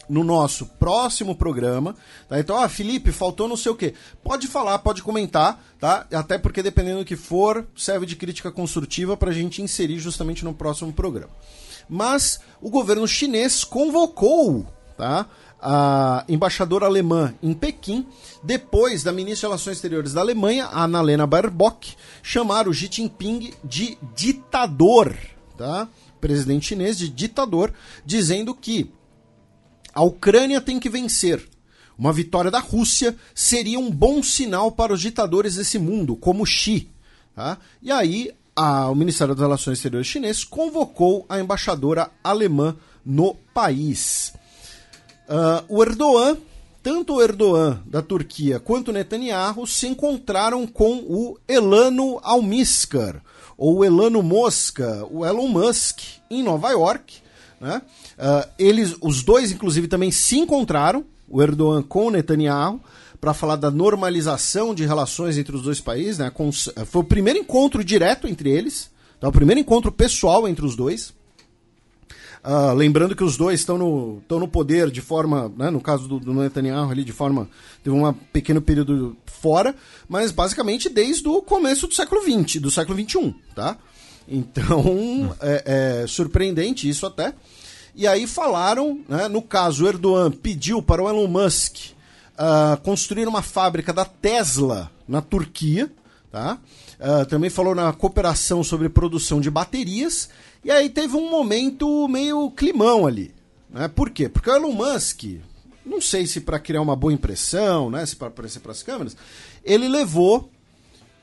no 0.08 0.24
nosso 0.24 0.66
próximo 0.66 1.34
programa. 1.34 1.94
Tá? 2.28 2.38
Então, 2.38 2.56
ah, 2.56 2.68
Felipe, 2.68 3.12
faltou 3.12 3.48
não 3.48 3.56
sei 3.56 3.72
o 3.72 3.76
quê. 3.76 3.94
Pode 4.22 4.46
falar, 4.46 4.78
pode 4.78 5.02
comentar, 5.02 5.62
tá? 5.78 6.06
Até 6.12 6.38
porque 6.38 6.62
dependendo 6.62 7.00
do 7.00 7.04
que 7.04 7.16
for, 7.16 7.66
serve 7.76 8.06
de 8.06 8.16
crítica 8.16 8.50
construtiva 8.50 9.16
para 9.16 9.30
a 9.30 9.34
gente 9.34 9.62
inserir 9.62 9.98
justamente 9.98 10.44
no 10.44 10.54
próximo 10.54 10.92
programa. 10.92 11.32
Mas 11.88 12.40
o 12.60 12.70
governo 12.70 13.06
chinês 13.06 13.64
convocou, 13.64 14.66
tá? 14.96 15.26
A 15.60 16.24
embaixadora 16.28 16.86
alemã 16.86 17.34
em 17.42 17.52
Pequim, 17.52 18.06
depois 18.42 19.02
da 19.02 19.12
ministra 19.12 19.40
de 19.40 19.46
Relações 19.46 19.76
Exteriores 19.76 20.12
da 20.12 20.20
Alemanha, 20.20 20.66
Annalena 20.66 21.26
Baerbock, 21.26 21.94
chamar 22.22 22.68
o 22.68 22.74
Xi 22.74 22.88
Jinping 22.90 23.52
de 23.64 23.98
ditador, 24.14 25.16
tá? 25.56 25.88
Presidente 26.20 26.68
chinês 26.68 26.96
de 26.96 27.08
ditador, 27.08 27.72
dizendo 28.04 28.54
que 28.54 28.90
a 29.92 30.02
Ucrânia 30.02 30.60
tem 30.60 30.78
que 30.78 30.88
vencer. 30.88 31.48
Uma 31.98 32.12
vitória 32.12 32.50
da 32.50 32.58
Rússia 32.58 33.16
seria 33.34 33.78
um 33.78 33.90
bom 33.90 34.22
sinal 34.22 34.70
para 34.70 34.92
os 34.92 35.00
ditadores 35.00 35.56
desse 35.56 35.78
mundo, 35.78 36.14
como 36.14 36.44
Xi. 36.44 36.90
Tá? 37.34 37.58
E 37.82 37.90
aí, 37.90 38.30
a, 38.54 38.90
o 38.90 38.94
Ministério 38.94 39.34
das 39.34 39.42
Relações 39.42 39.78
Exteriores 39.78 40.06
chinês 40.06 40.44
convocou 40.44 41.24
a 41.28 41.40
embaixadora 41.40 42.10
alemã 42.22 42.76
no 43.04 43.34
país. 43.54 44.34
Uh, 45.28 45.64
o 45.68 45.82
Erdogan, 45.82 46.36
tanto 46.82 47.14
o 47.14 47.22
Erdogan 47.22 47.80
da 47.84 48.00
Turquia 48.00 48.60
quanto 48.60 48.88
o 48.88 48.92
Netanyahu 48.92 49.66
se 49.66 49.86
encontraram 49.86 50.66
com 50.66 50.98
o 50.98 51.38
Elano 51.48 52.20
Almiskar, 52.22 53.22
ou 53.58 53.84
Elano 53.84 54.22
Mosca, 54.22 55.06
o 55.10 55.24
Elon 55.24 55.48
Musk, 55.48 56.00
em 56.30 56.42
Nova 56.42 56.70
York, 56.70 57.26
né? 57.60 57.82
Uh, 58.18 58.48
eles, 58.58 58.94
os 59.00 59.22
dois, 59.22 59.50
inclusive, 59.50 59.88
também 59.88 60.10
se 60.10 60.38
encontraram, 60.38 61.04
o 61.28 61.42
Erdogan 61.42 61.82
com 61.82 62.06
o 62.06 62.10
Netanyahu, 62.10 62.80
para 63.20 63.34
falar 63.34 63.56
da 63.56 63.70
normalização 63.70 64.74
de 64.74 64.84
relações 64.84 65.38
entre 65.38 65.56
os 65.56 65.62
dois 65.62 65.80
países. 65.80 66.18
Né? 66.18 66.30
Foi 66.86 67.00
o 67.00 67.04
primeiro 67.04 67.38
encontro 67.38 67.82
direto 67.82 68.28
entre 68.28 68.50
eles, 68.50 68.90
tá? 69.18 69.28
o 69.28 69.32
primeiro 69.32 69.60
encontro 69.60 69.90
pessoal 69.90 70.46
entre 70.46 70.64
os 70.64 70.76
dois. 70.76 71.12
Uh, 72.46 72.72
lembrando 72.74 73.16
que 73.16 73.24
os 73.24 73.36
dois 73.36 73.58
estão 73.58 73.76
no, 73.76 74.18
estão 74.22 74.38
no 74.38 74.46
poder 74.46 74.88
de 74.88 75.00
forma, 75.00 75.52
né, 75.56 75.68
no 75.68 75.80
caso 75.80 76.06
do, 76.06 76.20
do 76.20 76.32
Netanyahu 76.32 76.92
ali, 76.92 77.02
de 77.02 77.12
forma. 77.12 77.48
teve 77.82 77.96
um 77.96 78.12
pequeno 78.12 78.62
período 78.62 79.16
fora, 79.26 79.74
mas 80.08 80.30
basicamente 80.30 80.88
desde 80.88 81.26
o 81.26 81.42
começo 81.42 81.88
do 81.88 81.94
século 81.94 82.22
XX, 82.22 82.60
do 82.60 82.70
século 82.70 82.96
XXI, 82.96 83.34
tá? 83.52 83.76
Então, 84.28 85.36
é, 85.40 86.02
é 86.02 86.06
surpreendente 86.06 86.88
isso 86.88 87.04
até. 87.04 87.34
E 87.96 88.06
aí 88.06 88.26
falaram, 88.26 89.00
né, 89.08 89.26
no 89.26 89.42
caso, 89.42 89.86
Erdogan 89.86 90.30
pediu 90.30 90.82
para 90.82 91.02
o 91.02 91.08
Elon 91.08 91.26
Musk 91.26 91.96
uh, 92.34 92.80
construir 92.82 93.26
uma 93.26 93.42
fábrica 93.42 93.92
da 93.92 94.04
Tesla 94.04 94.90
na 95.08 95.20
Turquia. 95.20 95.90
Tá? 96.30 96.58
Uh, 97.00 97.24
também 97.26 97.48
falou 97.48 97.74
na 97.74 97.92
cooperação 97.92 98.62
sobre 98.62 98.88
produção 98.88 99.40
de 99.40 99.50
baterias. 99.50 100.28
E 100.66 100.70
aí 100.72 100.90
teve 100.90 101.14
um 101.14 101.30
momento 101.30 102.08
meio 102.08 102.50
climão 102.50 103.06
ali. 103.06 103.32
Né? 103.70 103.86
Por 103.86 104.10
quê? 104.10 104.28
Porque 104.28 104.50
o 104.50 104.52
Elon 104.52 104.72
Musk, 104.72 105.22
não 105.84 106.00
sei 106.00 106.26
se 106.26 106.40
para 106.40 106.58
criar 106.58 106.82
uma 106.82 106.96
boa 106.96 107.12
impressão, 107.12 107.88
né, 107.88 108.04
se 108.04 108.16
para 108.16 108.26
aparecer 108.26 108.58
para 108.58 108.72
as 108.72 108.82
câmeras, 108.82 109.16
ele 109.62 109.86
levou 109.86 110.50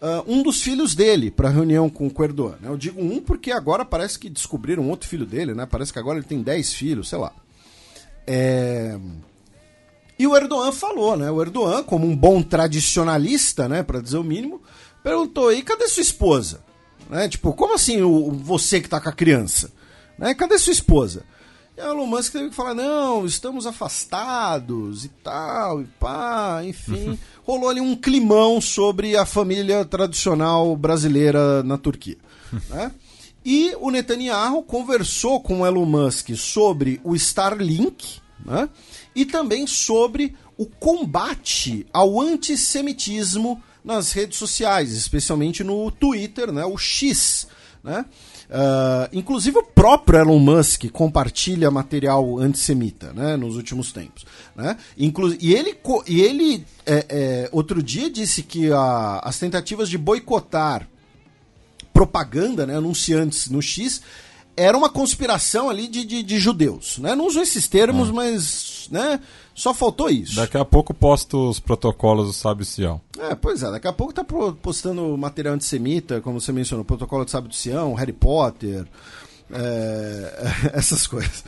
uh, 0.02 0.24
um 0.26 0.41
dos 0.41 0.61
filhos 0.61 0.95
dele 0.95 1.30
para 1.30 1.49
a 1.49 1.52
reunião 1.52 1.90
com 1.90 2.07
o 2.07 2.24
Erdogan. 2.24 2.56
Né? 2.61 2.70
Eu 2.70 2.78
digo 2.78 3.03
um 3.03 3.20
porque 3.20 3.52
agora 3.52 3.84
parece 3.84 4.18
que 4.18 4.30
descobriram 4.30 4.90
outro 4.90 5.10
filho 5.10 5.26
dele, 5.26 5.53
né? 5.53 5.65
Parece 5.70 5.91
que 5.91 5.99
agora 5.99 6.20
ele 6.20 6.26
tem 6.26 6.41
10 6.41 6.74
filhos, 6.74 7.10
sei 7.10 7.20
lá. 7.20 7.34
É... 8.26 8.98
E 10.18 10.26
o 10.26 10.38
Erdogan 10.38 10.72
falou, 10.72 11.18
né? 11.18 11.30
O 11.30 11.41
Erdogan, 11.41 11.84
como 11.84 12.07
um 12.07 12.15
bom 12.15 12.41
tradicionalista, 12.41 13.68
né, 13.68 13.84
para 13.84 13.99
dizer 13.99 14.20
o 14.20 14.24
mínimo, 14.24 14.61
perguntou: 15.03 15.52
"E 15.52 15.61
cadê 15.61 15.90
sua 15.90 16.02
esposa?" 16.02 16.64
Né? 17.09 17.30
Tipo, 17.30 17.53
como 17.53 17.73
assim 17.73 18.01
o, 18.01 18.31
você 18.31 18.81
que 18.81 18.89
tá 18.89 18.99
com 18.99 19.09
a 19.09 19.13
criança? 19.13 19.71
Né? 20.17 20.34
Cadê 20.34 20.57
sua 20.57 20.73
esposa? 20.73 21.23
E 21.75 21.81
o 21.81 21.85
Elon 21.85 22.05
Musk 22.05 22.34
teve 22.34 22.49
que 22.49 22.55
falar, 22.55 22.75
não, 22.75 23.25
estamos 23.25 23.65
afastados 23.65 25.05
e 25.05 25.09
tal, 25.09 25.81
e 25.81 25.85
pá, 25.99 26.61
enfim. 26.63 27.17
Rolou 27.43 27.69
ali 27.69 27.81
um 27.81 27.95
climão 27.95 28.61
sobre 28.61 29.17
a 29.17 29.25
família 29.25 29.84
tradicional 29.84 30.75
brasileira 30.75 31.63
na 31.63 31.77
Turquia. 31.77 32.17
né? 32.69 32.91
E 33.45 33.75
o 33.80 33.89
Netanyahu 33.89 34.63
conversou 34.63 35.41
com 35.41 35.61
o 35.61 35.65
Elon 35.65 35.85
Musk 35.85 36.30
sobre 36.35 37.01
o 37.03 37.15
Starlink 37.15 38.21
né? 38.45 38.69
e 39.13 39.25
também 39.25 39.67
sobre 39.67 40.35
o 40.57 40.65
combate 40.65 41.85
ao 41.91 42.21
antissemitismo 42.21 43.61
nas 43.84 44.11
redes 44.11 44.38
sociais, 44.38 44.91
especialmente 44.93 45.64
no 45.64 45.91
Twitter, 45.91 46.51
né? 46.51 46.65
o 46.65 46.77
X 46.77 47.47
Né? 47.84 48.05
Uh, 48.49 49.10
inclusive 49.11 49.57
o 49.57 49.64
próprio 49.64 50.19
Elon 50.19 50.38
Musk 50.39 50.85
compartilha 50.91 51.72
material 51.72 52.38
antissemita 52.38 53.11
né, 53.11 53.35
nos 53.35 53.57
últimos 53.57 53.91
tempos. 53.91 54.26
Né? 54.55 54.77
Inclu 54.97 55.35
e 55.39 55.53
ele, 55.53 55.76
e 56.07 56.22
ele 56.22 56.65
é, 56.85 57.05
é, 57.10 57.49
outro 57.51 57.81
dia 57.81 58.10
disse 58.10 58.43
que 58.43 58.72
a, 58.72 59.22
as 59.23 59.39
tentativas 59.39 59.89
de 59.89 59.97
boicotar 59.97 60.88
propaganda, 61.93 62.65
né, 62.65 62.77
anunciantes 62.77 63.49
no 63.49 63.61
X, 63.61 64.01
era 64.55 64.77
uma 64.77 64.89
conspiração 64.89 65.69
ali 65.69 65.88
de, 65.88 66.05
de, 66.05 66.23
de 66.23 66.39
judeus. 66.39 66.97
Né? 66.99 67.15
Não 67.15 67.27
usou 67.27 67.41
esses 67.41 67.68
termos, 67.68 68.10
ah. 68.10 68.14
mas 68.14 68.88
né, 68.91 69.19
só 69.55 69.73
faltou 69.73 70.09
isso. 70.09 70.35
Daqui 70.35 70.57
a 70.57 70.65
pouco 70.65 70.93
posto 70.93 71.49
os 71.49 71.59
protocolos 71.59 72.27
do 72.27 72.34
Sábio 72.34 72.65
Sião. 72.65 72.99
É, 73.19 73.35
pois 73.35 73.61
é, 73.61 73.69
daqui 73.69 73.88
a 73.88 73.93
pouco 73.93 74.13
tá 74.13 74.23
postando 74.61 75.15
material 75.17 75.55
antissemita, 75.55 76.21
como 76.21 76.41
você 76.41 76.51
mencionou, 76.51 76.84
protocolo 76.84 77.23
do 77.23 77.31
Sábio 77.31 77.49
do 77.49 77.55
Sião, 77.55 77.93
Harry 77.93 78.13
Potter, 78.13 78.85
é, 79.51 80.69
essas 80.73 81.05
coisas. 81.05 81.43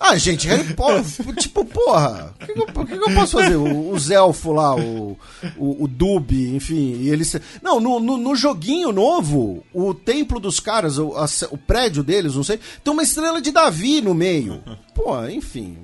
Ah, 0.00 0.16
gente, 0.16 0.48
Harry 0.48 0.74
Potter, 0.74 1.04
tipo, 1.36 1.64
porra, 1.64 2.34
o 2.40 2.46
que, 2.46 2.52
que, 2.52 2.98
que, 2.98 3.10
eu 3.10 3.14
posso 3.14 3.38
fazer? 3.38 3.56
Os 3.56 4.10
elfos 4.10 4.54
lá, 4.54 4.74
o, 4.74 5.16
o, 5.56 5.84
o 5.84 5.88
Dub, 5.88 6.32
enfim, 6.32 6.96
e 7.00 7.08
eles. 7.08 7.36
Não, 7.62 7.80
no, 7.80 8.00
no, 8.00 8.16
no, 8.16 8.34
joguinho 8.34 8.92
novo, 8.92 9.64
o 9.72 9.94
templo 9.94 10.40
dos 10.40 10.60
caras, 10.60 10.98
o, 10.98 11.14
a, 11.16 11.26
o 11.50 11.58
prédio 11.58 12.02
deles, 12.02 12.34
não 12.34 12.44
sei, 12.44 12.58
tem 12.82 12.92
uma 12.92 13.02
estrela 13.02 13.40
de 13.40 13.52
Davi 13.52 14.00
no 14.00 14.14
meio. 14.14 14.62
Pô, 14.94 15.24
enfim. 15.26 15.78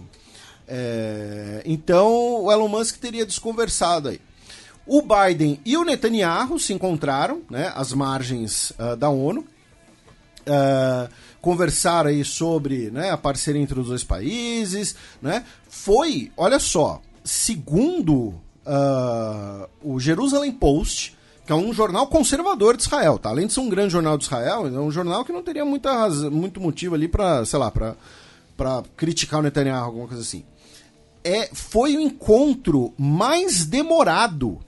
É, 0.72 1.62
então, 1.66 2.44
o 2.44 2.52
Elon 2.52 2.68
Musk 2.68 2.96
teria 2.98 3.26
desconversado 3.26 4.08
aí. 4.08 4.20
O 4.86 5.02
Biden 5.02 5.60
e 5.64 5.76
o 5.76 5.84
Netanyahu 5.84 6.58
se 6.60 6.72
encontraram, 6.72 7.42
né, 7.50 7.72
às 7.74 7.92
margens 7.92 8.70
uh, 8.70 8.96
da 8.96 9.08
ONU. 9.08 9.44
Uh, 10.40 11.08
conversar 11.40 12.06
aí 12.06 12.24
sobre 12.24 12.90
né, 12.90 13.10
a 13.10 13.16
parceria 13.16 13.60
entre 13.60 13.78
os 13.78 13.88
dois 13.88 14.04
países, 14.04 14.94
né? 15.20 15.44
Foi, 15.68 16.30
olha 16.36 16.58
só, 16.58 17.00
segundo 17.24 18.34
uh, 18.66 19.68
o 19.82 19.98
Jerusalem 19.98 20.52
Post, 20.52 21.16
que 21.46 21.52
é 21.52 21.54
um 21.54 21.72
jornal 21.72 22.06
conservador 22.06 22.76
de 22.76 22.82
Israel, 22.82 23.18
tá? 23.18 23.30
Além 23.30 23.46
de 23.46 23.52
ser 23.52 23.60
um 23.60 23.68
grande 23.68 23.92
jornal 23.92 24.18
de 24.18 24.24
Israel, 24.24 24.66
é 24.66 24.80
um 24.80 24.90
jornal 24.90 25.24
que 25.24 25.32
não 25.32 25.42
teria 25.42 25.64
muita 25.64 25.92
razão, 25.92 26.30
muito 26.30 26.60
motivo 26.60 26.94
ali 26.94 27.08
para, 27.08 27.44
sei 27.44 27.58
lá, 27.58 27.70
para 27.70 28.82
criticar 28.96 29.40
o 29.40 29.42
Netanyahu, 29.42 29.84
alguma 29.84 30.08
coisa 30.08 30.22
assim. 30.22 30.44
É, 31.22 31.50
foi 31.52 31.96
o 31.96 32.00
encontro 32.00 32.94
mais 32.96 33.66
demorado 33.66 34.58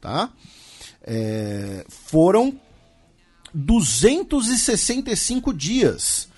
Tá? 0.00 0.30
É, 1.02 1.84
foram 1.88 2.58
265 3.54 5.52
dias 5.52 6.28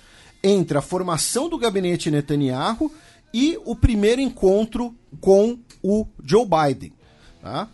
entre 0.43 0.77
a 0.77 0.81
formação 0.81 1.47
do 1.49 1.57
gabinete 1.57 2.11
Netanyahu 2.11 2.91
e 3.33 3.57
o 3.65 3.75
primeiro 3.75 4.21
encontro 4.21 4.95
com 5.19 5.57
o 5.83 6.05
Joe 6.23 6.45
Biden. 6.45 6.93
Tá? 7.41 7.67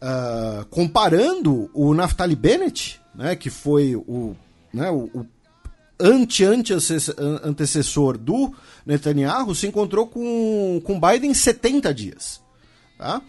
Uh, 0.00 0.64
comparando 0.66 1.68
o 1.74 1.92
Naftali 1.92 2.36
Bennett, 2.36 3.00
né, 3.14 3.34
que 3.34 3.50
foi 3.50 3.96
o, 3.96 4.36
né, 4.72 4.88
o, 4.90 5.10
o 5.12 5.26
anti-antecessor 5.98 8.16
do 8.16 8.54
Netanyahu 8.86 9.52
se 9.54 9.66
encontrou 9.66 10.06
com, 10.06 10.80
com 10.84 11.00
Biden 11.00 11.32
em 11.32 11.34
70 11.34 11.92
dias. 11.92 12.40
Tá? 12.96 13.20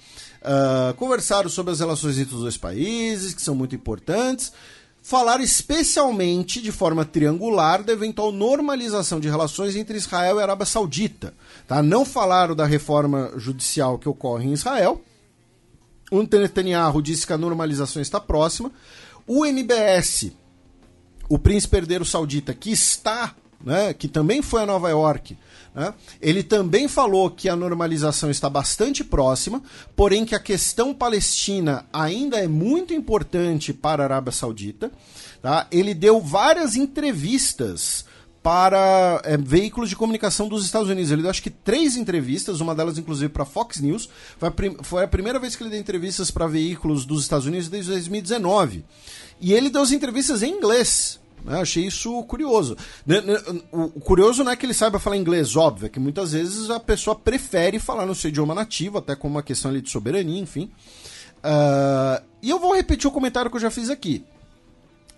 Uh, 0.42 0.94
conversaram 0.96 1.50
sobre 1.50 1.74
as 1.74 1.80
relações 1.80 2.20
entre 2.20 2.36
os 2.36 2.42
dois 2.42 2.58
países, 2.58 3.34
que 3.34 3.42
são 3.42 3.56
muito 3.56 3.76
importantes. 3.76 4.52
Falaram 5.02 5.44
especialmente, 5.44 6.62
de 6.62 6.72
forma 6.72 7.04
triangular, 7.06 7.84
da 7.84 7.94
eventual 7.94 8.32
normalização 8.32 9.20
de 9.20 9.28
relações 9.28 9.76
entre 9.76 9.98
Israel 9.98 10.40
e 10.40 10.44
Arábia 10.44 10.66
Saudita. 10.66 11.34
Tá? 11.68 11.82
Não 11.82 12.06
falaram 12.06 12.56
da 12.56 12.66
reforma 12.66 13.34
judicial 13.38 13.98
que 13.98 14.08
ocorre 14.08 14.46
em 14.46 14.54
Israel. 14.54 15.02
O 16.12 16.22
Netanyahu 16.22 17.02
disse 17.02 17.26
que 17.26 17.34
a 17.34 17.38
normalização 17.38 18.02
está 18.02 18.20
próxima. 18.20 18.72
O 19.28 19.46
NBS 19.46 20.32
o 21.30 21.38
príncipe 21.38 21.78
herdeiro 21.78 22.04
saudita, 22.04 22.56
que 22.56 22.72
está, 22.72 23.36
né, 23.64 23.94
que 23.94 24.08
também 24.08 24.42
foi 24.42 24.64
a 24.64 24.66
Nova 24.66 24.90
York, 24.90 25.38
né, 25.76 25.94
ele 26.20 26.42
também 26.42 26.88
falou 26.88 27.30
que 27.30 27.48
a 27.48 27.56
normalização 27.56 28.32
está 28.32 28.50
bastante 28.50 29.04
próxima, 29.04 29.62
porém 29.96 30.26
que 30.26 30.34
a 30.34 30.40
questão 30.40 30.92
palestina 30.92 31.86
ainda 31.94 32.38
é 32.38 32.48
muito 32.48 32.96
importante 32.96 33.72
para 33.72 34.02
a 34.02 34.06
Arábia 34.08 34.32
Saudita. 34.32 34.92
Tá? 35.42 35.68
Ele 35.72 35.94
deu 35.94 36.20
várias 36.20 36.76
entrevistas 36.76 38.04
para 38.50 39.22
é, 39.26 39.38
veículos 39.38 39.92
de 39.92 39.96
comunicação 39.96 40.48
dos 40.48 40.66
Estados 40.66 40.90
Unidos. 40.90 41.12
Ele 41.12 41.22
deu 41.22 41.30
acho 41.30 41.44
que 41.44 41.52
três 41.52 41.96
entrevistas, 41.96 42.60
uma 42.60 42.74
delas 42.74 42.98
inclusive 42.98 43.32
para 43.32 43.46
Fox 43.46 43.80
News. 43.80 44.10
Foi 44.40 44.50
a, 44.50 44.54
foi 44.84 45.04
a, 45.04 45.08
primeira 45.08 45.38
vez 45.38 45.56
que 45.56 45.62
ele 45.62 45.70
deu 45.70 45.80
entrevistas 45.80 46.32
para 46.32 46.48
veículos 46.48 47.06
dos 47.06 47.22
Estados 47.22 47.46
Unidos 47.46 47.70
desde 47.70 47.92
2019. 47.92 48.84
E 49.40 49.54
ele 49.54 49.70
deu 49.70 49.84
as 49.84 49.92
entrevistas 49.92 50.42
em 50.42 50.50
inglês. 50.50 51.20
Né? 51.46 51.62
Achei 51.62 51.86
isso 51.86 52.24
curioso. 52.24 52.76
Né, 53.06 53.22
né, 53.22 53.40
o 53.72 54.00
curioso 54.00 54.44
não 54.44 54.52
é 54.52 54.56
que 54.56 54.66
ele 54.66 54.74
saiba 54.74 54.98
falar 54.98 55.18
inglês, 55.18 55.56
óbvio, 55.56 55.86
é 55.86 55.90
que 55.90 56.00
muitas 56.00 56.32
vezes 56.32 56.72
a 56.72 56.80
pessoa 56.80 57.16
prefere 57.16 57.78
falar 57.78 58.08
no 58.08 58.16
seu 58.16 58.30
idioma 58.30 58.56
nativo, 58.56 58.98
até 58.98 59.16
como 59.16 59.36
uma 59.36 59.44
questão 59.44 59.70
ali 59.70 59.80
de 59.80 59.92
soberania, 59.92 60.42
enfim. 60.42 60.72
Uh, 61.38 62.26
e 62.42 62.50
eu 62.50 62.58
vou 62.58 62.74
repetir 62.74 63.08
o 63.08 63.14
comentário 63.14 63.52
que 63.52 63.58
eu 63.58 63.62
já 63.62 63.70
fiz 63.70 63.92
aqui. 63.92 64.26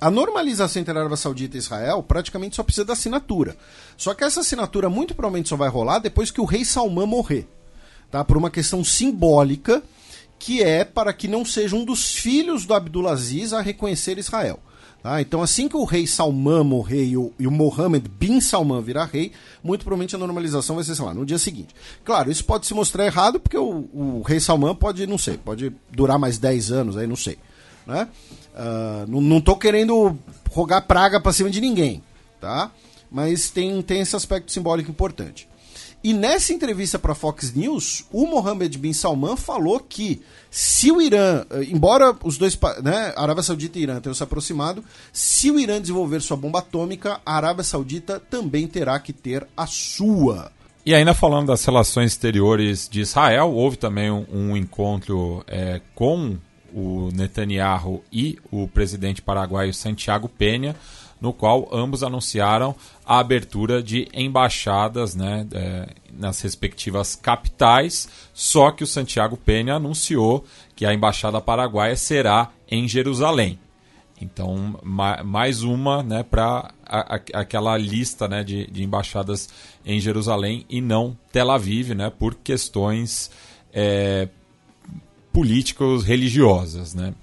A 0.01 0.09
normalização 0.09 0.81
entre 0.81 0.91
a 0.91 0.99
Arábia 0.99 1.15
Saudita 1.15 1.55
e 1.55 1.59
Israel 1.59 2.01
praticamente 2.01 2.55
só 2.55 2.63
precisa 2.63 2.85
da 2.85 2.93
assinatura. 2.93 3.55
Só 3.95 4.15
que 4.15 4.23
essa 4.23 4.39
assinatura 4.39 4.89
muito 4.89 5.13
provavelmente 5.13 5.49
só 5.49 5.55
vai 5.55 5.69
rolar 5.69 5.99
depois 5.99 6.31
que 6.31 6.41
o 6.41 6.45
rei 6.45 6.65
Salman 6.65 7.05
morrer. 7.05 7.47
Tá? 8.09 8.25
Por 8.25 8.35
uma 8.35 8.49
questão 8.49 8.83
simbólica, 8.83 9.83
que 10.39 10.63
é 10.63 10.83
para 10.83 11.13
que 11.13 11.27
não 11.27 11.45
seja 11.45 11.75
um 11.75 11.85
dos 11.85 12.13
filhos 12.13 12.65
do 12.65 12.73
Abdulaziz 12.73 13.53
a 13.53 13.61
reconhecer 13.61 14.17
Israel. 14.17 14.59
Tá? 15.03 15.21
Então, 15.21 15.39
assim 15.39 15.69
que 15.69 15.77
o 15.77 15.83
rei 15.83 16.07
Salman 16.07 16.63
morrer 16.63 17.05
e 17.05 17.15
o, 17.15 17.31
e 17.37 17.45
o 17.45 17.51
Mohammed 17.51 18.09
bin 18.09 18.41
Salman 18.41 18.81
virar 18.81 19.05
rei, 19.05 19.31
muito 19.63 19.81
provavelmente 19.81 20.15
a 20.15 20.19
normalização 20.19 20.77
vai 20.77 20.83
ser, 20.83 20.95
sei 20.95 21.05
lá, 21.05 21.13
no 21.13 21.27
dia 21.27 21.37
seguinte. 21.37 21.75
Claro, 22.03 22.31
isso 22.31 22.43
pode 22.43 22.65
se 22.65 22.73
mostrar 22.73 23.05
errado, 23.05 23.39
porque 23.39 23.57
o, 23.57 23.87
o 23.93 24.23
rei 24.25 24.39
Salman 24.39 24.73
pode, 24.73 25.05
não 25.05 25.19
sei, 25.19 25.37
pode 25.37 25.71
durar 25.91 26.17
mais 26.17 26.39
10 26.39 26.71
anos, 26.71 26.97
aí 26.97 27.05
não 27.05 27.15
sei. 27.15 27.37
Né? 27.85 28.07
Uh, 28.53 29.21
não, 29.21 29.41
tô 29.41 29.55
querendo 29.55 30.17
rogar 30.49 30.85
praga 30.85 31.19
para 31.19 31.33
cima 31.33 31.49
de 31.49 31.61
ninguém, 31.61 32.03
tá? 32.39 32.71
Mas 33.09 33.49
tem, 33.49 33.81
tem 33.81 34.01
esse 34.01 34.15
aspecto 34.15 34.51
simbólico 34.51 34.91
importante. 34.91 35.47
E 36.03 36.13
nessa 36.13 36.51
entrevista 36.51 36.97
para 36.97 37.13
Fox 37.13 37.53
News, 37.53 38.05
o 38.11 38.25
Mohammed 38.25 38.75
bin 38.77 38.91
Salman 38.91 39.37
falou 39.37 39.79
que 39.79 40.21
se 40.49 40.91
o 40.91 40.99
Irã, 40.99 41.45
eh, 41.51 41.65
embora 41.69 42.17
os 42.23 42.39
dois, 42.39 42.57
né, 42.81 43.13
Arábia 43.15 43.43
Saudita 43.43 43.77
e 43.77 43.83
Irã 43.83 43.99
tenham 44.01 44.15
se 44.15 44.23
aproximado, 44.23 44.83
se 45.13 45.51
o 45.51 45.59
Irã 45.59 45.79
desenvolver 45.79 46.19
sua 46.21 46.35
bomba 46.35 46.57
atômica, 46.57 47.21
a 47.23 47.35
Arábia 47.35 47.63
Saudita 47.63 48.19
também 48.19 48.67
terá 48.67 48.99
que 48.99 49.13
ter 49.13 49.45
a 49.55 49.67
sua. 49.67 50.51
E 50.83 50.95
ainda 50.95 51.13
falando 51.13 51.47
das 51.47 51.63
relações 51.63 52.13
exteriores 52.13 52.89
de 52.89 53.01
Israel, 53.01 53.53
houve 53.53 53.77
também 53.77 54.09
um, 54.09 54.25
um 54.33 54.57
encontro 54.57 55.43
é, 55.47 55.81
com 55.93 56.35
o 56.73 57.09
Netanyahu 57.13 58.03
e 58.11 58.37
o 58.51 58.67
presidente 58.67 59.21
paraguaio 59.21 59.73
Santiago 59.73 60.29
Penha 60.29 60.75
no 61.21 61.31
qual 61.31 61.69
ambos 61.71 62.01
anunciaram 62.01 62.75
a 63.05 63.19
abertura 63.19 63.83
de 63.83 64.07
embaixadas 64.11 65.13
né, 65.13 65.47
é, 65.53 65.89
nas 66.11 66.41
respectivas 66.41 67.15
capitais, 67.15 68.09
só 68.33 68.71
que 68.71 68.83
o 68.83 68.87
Santiago 68.87 69.37
Penha 69.37 69.75
anunciou 69.75 70.43
que 70.75 70.83
a 70.83 70.93
embaixada 70.93 71.39
paraguaia 71.39 71.95
será 71.95 72.49
em 72.67 72.87
Jerusalém. 72.87 73.59
Então, 74.19 74.79
ma 74.83 75.23
mais 75.23 75.63
uma 75.63 76.03
né, 76.03 76.23
para 76.23 76.71
aquela 77.33 77.77
lista 77.77 78.27
né, 78.27 78.43
de, 78.43 78.67
de, 78.67 78.83
embaixadas 78.83 79.49
em 79.85 79.99
Jerusalém 79.99 80.65
e 80.69 80.81
não 80.81 81.17
Tel 81.31 81.49
Aviv, 81.49 81.93
né, 81.93 82.11
por 82.11 82.35
questões 82.35 83.31
é, 83.73 84.27
políticas 85.31 86.03
religiosas. 86.03 86.93
Né. 86.93 87.13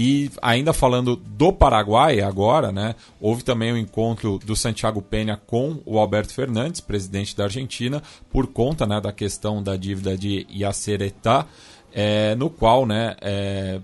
E 0.00 0.30
ainda 0.40 0.72
falando 0.72 1.16
do 1.16 1.52
Paraguai 1.52 2.20
agora, 2.20 2.70
né, 2.70 2.94
houve 3.20 3.42
também 3.42 3.72
o 3.72 3.74
um 3.74 3.78
encontro 3.78 4.38
do 4.38 4.54
Santiago 4.54 5.02
Penha 5.02 5.36
com 5.36 5.80
o 5.84 5.98
Alberto 5.98 6.32
Fernandes, 6.32 6.80
presidente 6.80 7.36
da 7.36 7.44
Argentina, 7.44 8.00
por 8.30 8.46
conta 8.46 8.86
né, 8.86 9.00
da 9.00 9.12
questão 9.12 9.60
da 9.60 9.76
dívida 9.76 10.16
de 10.16 10.46
Yaceretá, 10.50 11.46
é, 11.92 12.36
no 12.36 12.48
qual 12.48 12.86
né, 12.86 13.16
é, 13.20 13.80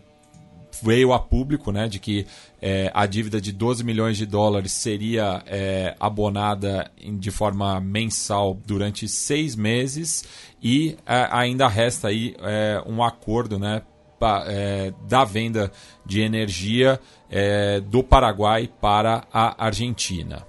veio 0.82 1.12
a 1.12 1.18
público, 1.18 1.72
né, 1.72 1.88
de 1.88 1.98
que 1.98 2.26
é, 2.62 2.90
a 2.94 3.06
dívida 3.06 3.40
de 3.40 3.52
12 3.52 3.82
milhões 3.82 4.16
de 4.16 4.24
dólares 4.24 4.72
seria 4.72 5.42
é, 5.46 5.96
abonada 5.98 6.90
de 6.96 7.30
forma 7.30 7.80
mensal 7.80 8.56
durante 8.66 9.08
seis 9.08 9.56
meses 9.56 10.24
e 10.64 10.96
é, 11.04 11.28
ainda 11.30 11.68
resta 11.68 12.08
aí 12.08 12.34
é, 12.40 12.82
um 12.86 13.04
acordo, 13.04 13.58
né, 13.58 13.82
pa, 14.18 14.44
é, 14.48 14.94
da 15.06 15.22
venda 15.22 15.70
de 16.06 16.22
energia 16.22 16.98
é, 17.30 17.80
do 17.80 18.02
Paraguai 18.02 18.70
para 18.80 19.26
a 19.30 19.66
Argentina. 19.66 20.42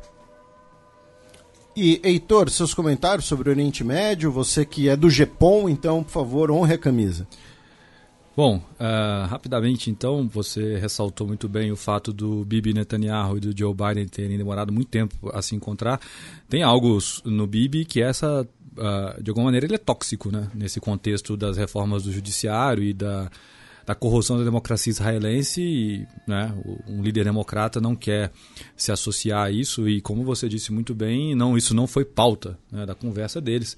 E, 1.76 2.00
Heitor, 2.02 2.50
seus 2.50 2.74
comentários 2.74 3.26
sobre 3.26 3.50
o 3.50 3.52
Oriente 3.52 3.84
Médio, 3.84 4.32
você 4.32 4.66
que 4.66 4.88
é 4.88 4.96
do 4.96 5.10
GEPOM, 5.10 5.68
então, 5.68 6.02
por 6.02 6.12
favor, 6.12 6.50
honre 6.50 6.76
a 6.76 6.78
camisa. 6.78 7.28
Bom, 8.36 8.58
uh, 8.58 9.28
rapidamente 9.28 9.90
então, 9.90 10.28
você 10.28 10.78
ressaltou 10.78 11.26
muito 11.26 11.48
bem 11.48 11.72
o 11.72 11.76
fato 11.78 12.12
do 12.12 12.44
Bibi 12.44 12.74
Netanyahu 12.74 13.38
e 13.38 13.40
do 13.40 13.58
Joe 13.58 13.74
Biden 13.74 14.08
terem 14.08 14.38
demorado 14.38 14.74
muito 14.74 14.90
tempo 14.90 15.16
a 15.34 15.42
se 15.42 15.56
encontrar. 15.56 16.02
Tem 16.50 16.62
algo 16.62 16.98
no 17.24 17.48
Bibi 17.48 17.86
que 17.86 18.02
essa, 18.02 18.46
uh, 18.78 19.22
de 19.22 19.30
alguma 19.30 19.46
maneira, 19.46 19.66
ele 19.66 19.76
é 19.76 19.80
tóxico, 19.80 20.32
né? 20.32 20.50
Nesse 20.54 20.80
contexto 20.80 21.36
das 21.36 21.58
reformas 21.58 22.04
do 22.04 22.12
judiciário 22.12 22.84
e 22.84 22.94
da, 22.94 23.30
da 23.86 23.94
corrosão 23.94 24.38
da 24.38 24.44
democracia 24.44 24.92
israelense, 24.92 25.62
e, 25.62 26.08
né, 26.28 26.54
um 26.88 27.02
líder 27.02 27.24
democrata 27.24 27.80
não 27.80 27.96
quer 27.96 28.32
se 28.76 28.92
associar 28.92 29.46
a 29.46 29.52
isso 29.52 29.88
e, 29.88 30.02
como 30.02 30.24
você 30.24 30.50
disse 30.50 30.72
muito 30.72 30.96
bem, 30.96 31.36
não, 31.36 31.58
isso 31.58 31.74
não 31.76 31.86
foi 31.86 32.04
pauta 32.04 32.58
né, 32.72 32.86
da 32.86 32.96
conversa 32.96 33.40
deles. 33.40 33.78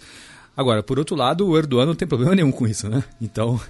Agora, 0.56 0.82
por 0.82 0.98
outro 0.98 1.16
lado, 1.16 1.48
o 1.48 1.56
Erdogan 1.56 1.86
não 1.86 1.94
tem 1.94 2.08
problema 2.08 2.34
nenhum 2.34 2.52
com 2.52 2.66
isso, 2.66 2.90
né? 2.90 3.04
Então, 3.22 3.62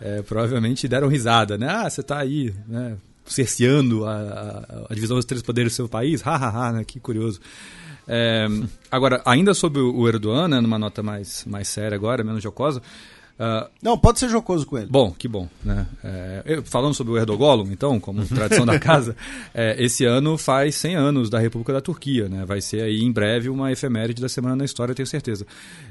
é, 0.00 0.22
provavelmente 0.26 0.88
deram 0.88 1.06
risada, 1.06 1.56
né? 1.56 1.68
Ah, 1.68 1.88
você 1.88 2.00
está 2.00 2.18
aí, 2.18 2.52
né? 2.66 2.96
Cerceando 3.24 4.04
a, 4.04 4.12
a, 4.12 4.86
a, 4.90 4.94
divisão 4.94 5.16
dos 5.16 5.24
três 5.24 5.40
poderes 5.40 5.72
do 5.72 5.76
seu 5.76 5.88
país, 5.88 6.20
hahaha, 6.20 6.46
ha, 6.48 6.68
ha, 6.68 6.72
né? 6.72 6.84
Que 6.84 6.98
curioso. 6.98 7.40
É, 8.06 8.46
agora, 8.90 9.22
ainda 9.24 9.54
sobre 9.54 9.80
o 9.80 10.08
Erdogan, 10.08 10.48
né, 10.48 10.60
numa 10.60 10.78
nota 10.78 11.02
mais, 11.02 11.44
mais 11.46 11.68
séria 11.68 11.96
agora, 11.96 12.24
menos 12.24 12.42
jocosa, 12.42 12.82
Uh, 13.38 13.68
não, 13.82 13.98
pode 13.98 14.20
ser 14.20 14.28
jocoso 14.28 14.64
com 14.66 14.78
ele. 14.78 14.86
Bom, 14.88 15.10
que 15.10 15.26
bom. 15.26 15.48
Né? 15.64 15.86
É, 16.04 16.62
falando 16.64 16.94
sobre 16.94 17.12
o 17.12 17.16
Erdogan, 17.16 17.64
então, 17.72 17.98
como 17.98 18.24
tradição 18.28 18.64
da 18.64 18.78
casa, 18.78 19.16
é, 19.52 19.82
esse 19.82 20.04
ano 20.04 20.38
faz 20.38 20.76
100 20.76 20.94
anos 20.94 21.30
da 21.30 21.40
República 21.40 21.72
da 21.72 21.80
Turquia. 21.80 22.28
Né? 22.28 22.44
Vai 22.44 22.60
ser 22.60 22.82
aí 22.82 23.00
em 23.00 23.10
breve 23.10 23.48
uma 23.48 23.72
efeméride 23.72 24.22
da 24.22 24.28
Semana 24.28 24.54
na 24.54 24.64
História, 24.64 24.94
tenho 24.94 25.06
certeza. 25.08 25.44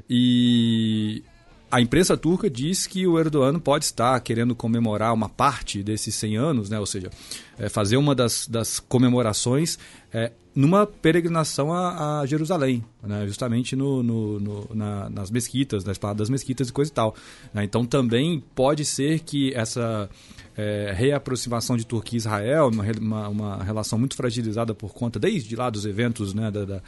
E 0.10 1.24
a 1.72 1.80
imprensa 1.80 2.18
turca 2.18 2.50
diz 2.50 2.86
que 2.86 3.08
o 3.08 3.18
Erdogan 3.18 3.58
pode 3.58 3.86
estar 3.86 4.20
querendo 4.20 4.54
comemorar 4.54 5.14
uma 5.14 5.30
parte 5.30 5.82
desses 5.82 6.14
100 6.16 6.38
anos, 6.38 6.70
né? 6.70 6.78
ou 6.78 6.86
seja, 6.86 7.10
é, 7.58 7.70
fazer 7.70 7.96
uma 7.96 8.14
das, 8.14 8.46
das 8.46 8.80
comemorações 8.80 9.80
é, 10.14 10.34
numa 10.54 10.86
peregrinação 10.86 11.74
a, 11.74 12.20
a 12.20 12.26
Jerusalém, 12.26 12.84
né? 13.02 13.26
justamente 13.26 13.74
no, 13.74 14.04
no, 14.04 14.40
no 14.40 14.70
na, 14.76 15.10
nas 15.10 15.32
mesquitas, 15.32 15.86
nas 15.86 15.98
paradas 15.98 16.28
das 16.28 16.30
mesquitas 16.30 16.68
e 16.68 16.74
coisa 16.74 16.92
e 16.92 16.94
tal. 16.94 17.16
Né? 17.54 17.64
Então 17.64 17.86
também 17.86 18.44
pode 18.54 18.84
ser 18.84 19.20
que 19.22 19.54
essa 19.56 20.10
é, 20.58 20.92
reaproximação 20.94 21.78
de 21.78 21.86
Turquia 21.86 22.18
e 22.18 22.20
Israel, 22.20 22.68
uma, 22.68 22.84
uma, 23.00 23.30
uma, 23.30 23.64
relação 23.64 23.98
muito 23.98 24.18
fragilizada 24.18 24.76
por 24.76 24.94
conta, 24.94 25.18
desde 25.18 25.56
lá 25.56 25.70
dos 25.70 25.86
eventos 25.86 26.34
né, 26.34 26.52
da, 26.52 26.66
da 26.66 26.82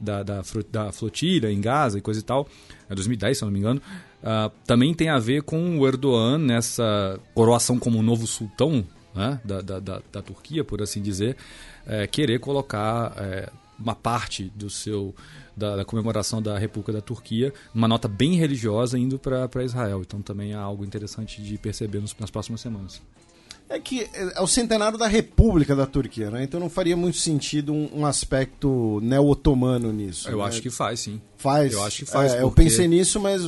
da, 0.00 0.22
da, 0.22 0.42
da 0.70 0.92
flotilha 0.92 1.50
em 1.50 1.60
Gaza 1.60 1.98
e 1.98 2.00
coisa 2.00 2.20
e 2.20 2.22
tal, 2.22 2.48
é 2.88 2.94
2010, 2.94 3.38
se 3.38 3.44
eu 3.44 3.46
não 3.46 3.52
me 3.52 3.58
engano, 3.58 3.82
uh, 4.22 4.50
também 4.66 4.94
tem 4.94 5.08
a 5.08 5.18
ver 5.18 5.42
com 5.42 5.78
o 5.78 5.86
Erdogan 5.86 6.38
nessa 6.38 7.18
coroação 7.34 7.78
como 7.78 8.02
novo 8.02 8.26
sultão 8.26 8.84
né, 9.14 9.40
da, 9.44 9.60
da, 9.60 9.80
da, 9.80 10.02
da, 10.12 10.22
Turquia, 10.22 10.62
por 10.62 10.80
assim 10.80 11.02
dizer, 11.02 11.36
é, 11.86 12.06
querer 12.06 12.38
colocar 12.38 13.12
é, 13.16 13.50
uma 13.78 13.94
parte 13.94 14.52
do 14.54 14.70
seu 14.70 15.14
da, 15.56 15.76
da, 15.76 15.84
comemoração 15.84 16.40
da 16.40 16.56
República 16.56 16.92
da 16.92 17.00
Turquia, 17.00 17.52
uma 17.74 17.88
nota 17.88 18.06
bem 18.06 18.36
religiosa 18.36 18.98
indo 18.98 19.18
para 19.18 19.64
Israel. 19.64 20.02
Então 20.02 20.22
também 20.22 20.52
é 20.52 20.56
algo 20.56 20.84
interessante 20.84 21.42
de 21.42 21.58
perceber 21.58 22.00
nos, 22.00 22.14
nas 22.18 22.30
próximas 22.30 22.60
semanas. 22.60 23.02
É 23.68 23.78
que 23.78 24.08
é 24.14 24.40
o 24.40 24.46
centenário 24.46 24.96
da 24.96 25.06
República 25.06 25.76
da 25.76 25.84
Turquia, 25.84 26.30
né? 26.30 26.42
Então 26.42 26.58
não 26.58 26.70
faria 26.70 26.96
muito 26.96 27.18
sentido 27.18 27.72
um, 27.72 28.00
um 28.00 28.06
aspecto 28.06 28.98
neo-otomano 29.02 29.92
nisso. 29.92 30.28
Eu 30.28 30.38
né? 30.38 30.44
acho 30.44 30.62
que 30.62 30.70
faz, 30.70 31.00
sim. 31.00 31.20
Faz? 31.36 31.72
Eu 31.72 31.84
acho 31.84 32.04
que 32.04 32.10
faz. 32.10 32.32
É, 32.32 32.40
porque... 32.40 32.44
Eu 32.44 32.50
pensei 32.50 32.88
nisso, 32.88 33.20
mas 33.20 33.42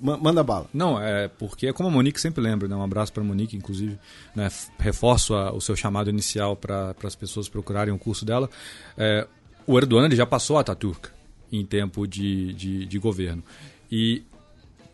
manda 0.00 0.42
bala. 0.42 0.66
Não, 0.72 1.00
é 1.00 1.28
porque 1.28 1.66
é 1.66 1.72
como 1.72 1.88
a 1.88 1.92
Monique 1.92 2.20
sempre 2.20 2.40
lembra, 2.40 2.68
né? 2.68 2.74
Um 2.74 2.82
abraço 2.82 3.12
para 3.12 3.22
a 3.22 3.26
Monique, 3.26 3.56
inclusive. 3.56 3.98
Né? 4.34 4.48
Reforço 4.78 5.34
a, 5.34 5.52
o 5.52 5.60
seu 5.60 5.76
chamado 5.76 6.08
inicial 6.08 6.56
para 6.56 6.94
as 7.04 7.14
pessoas 7.14 7.48
procurarem 7.48 7.92
o 7.92 7.98
curso 7.98 8.24
dela. 8.24 8.48
É, 8.96 9.26
o 9.66 9.76
Erdogan 9.76 10.06
ele 10.06 10.16
já 10.16 10.26
passou 10.26 10.56
a 10.56 10.60
Ataturk 10.60 11.10
em 11.52 11.66
tempo 11.66 12.06
de, 12.06 12.52
de, 12.54 12.86
de 12.86 12.98
governo. 12.98 13.42
E 13.90 14.22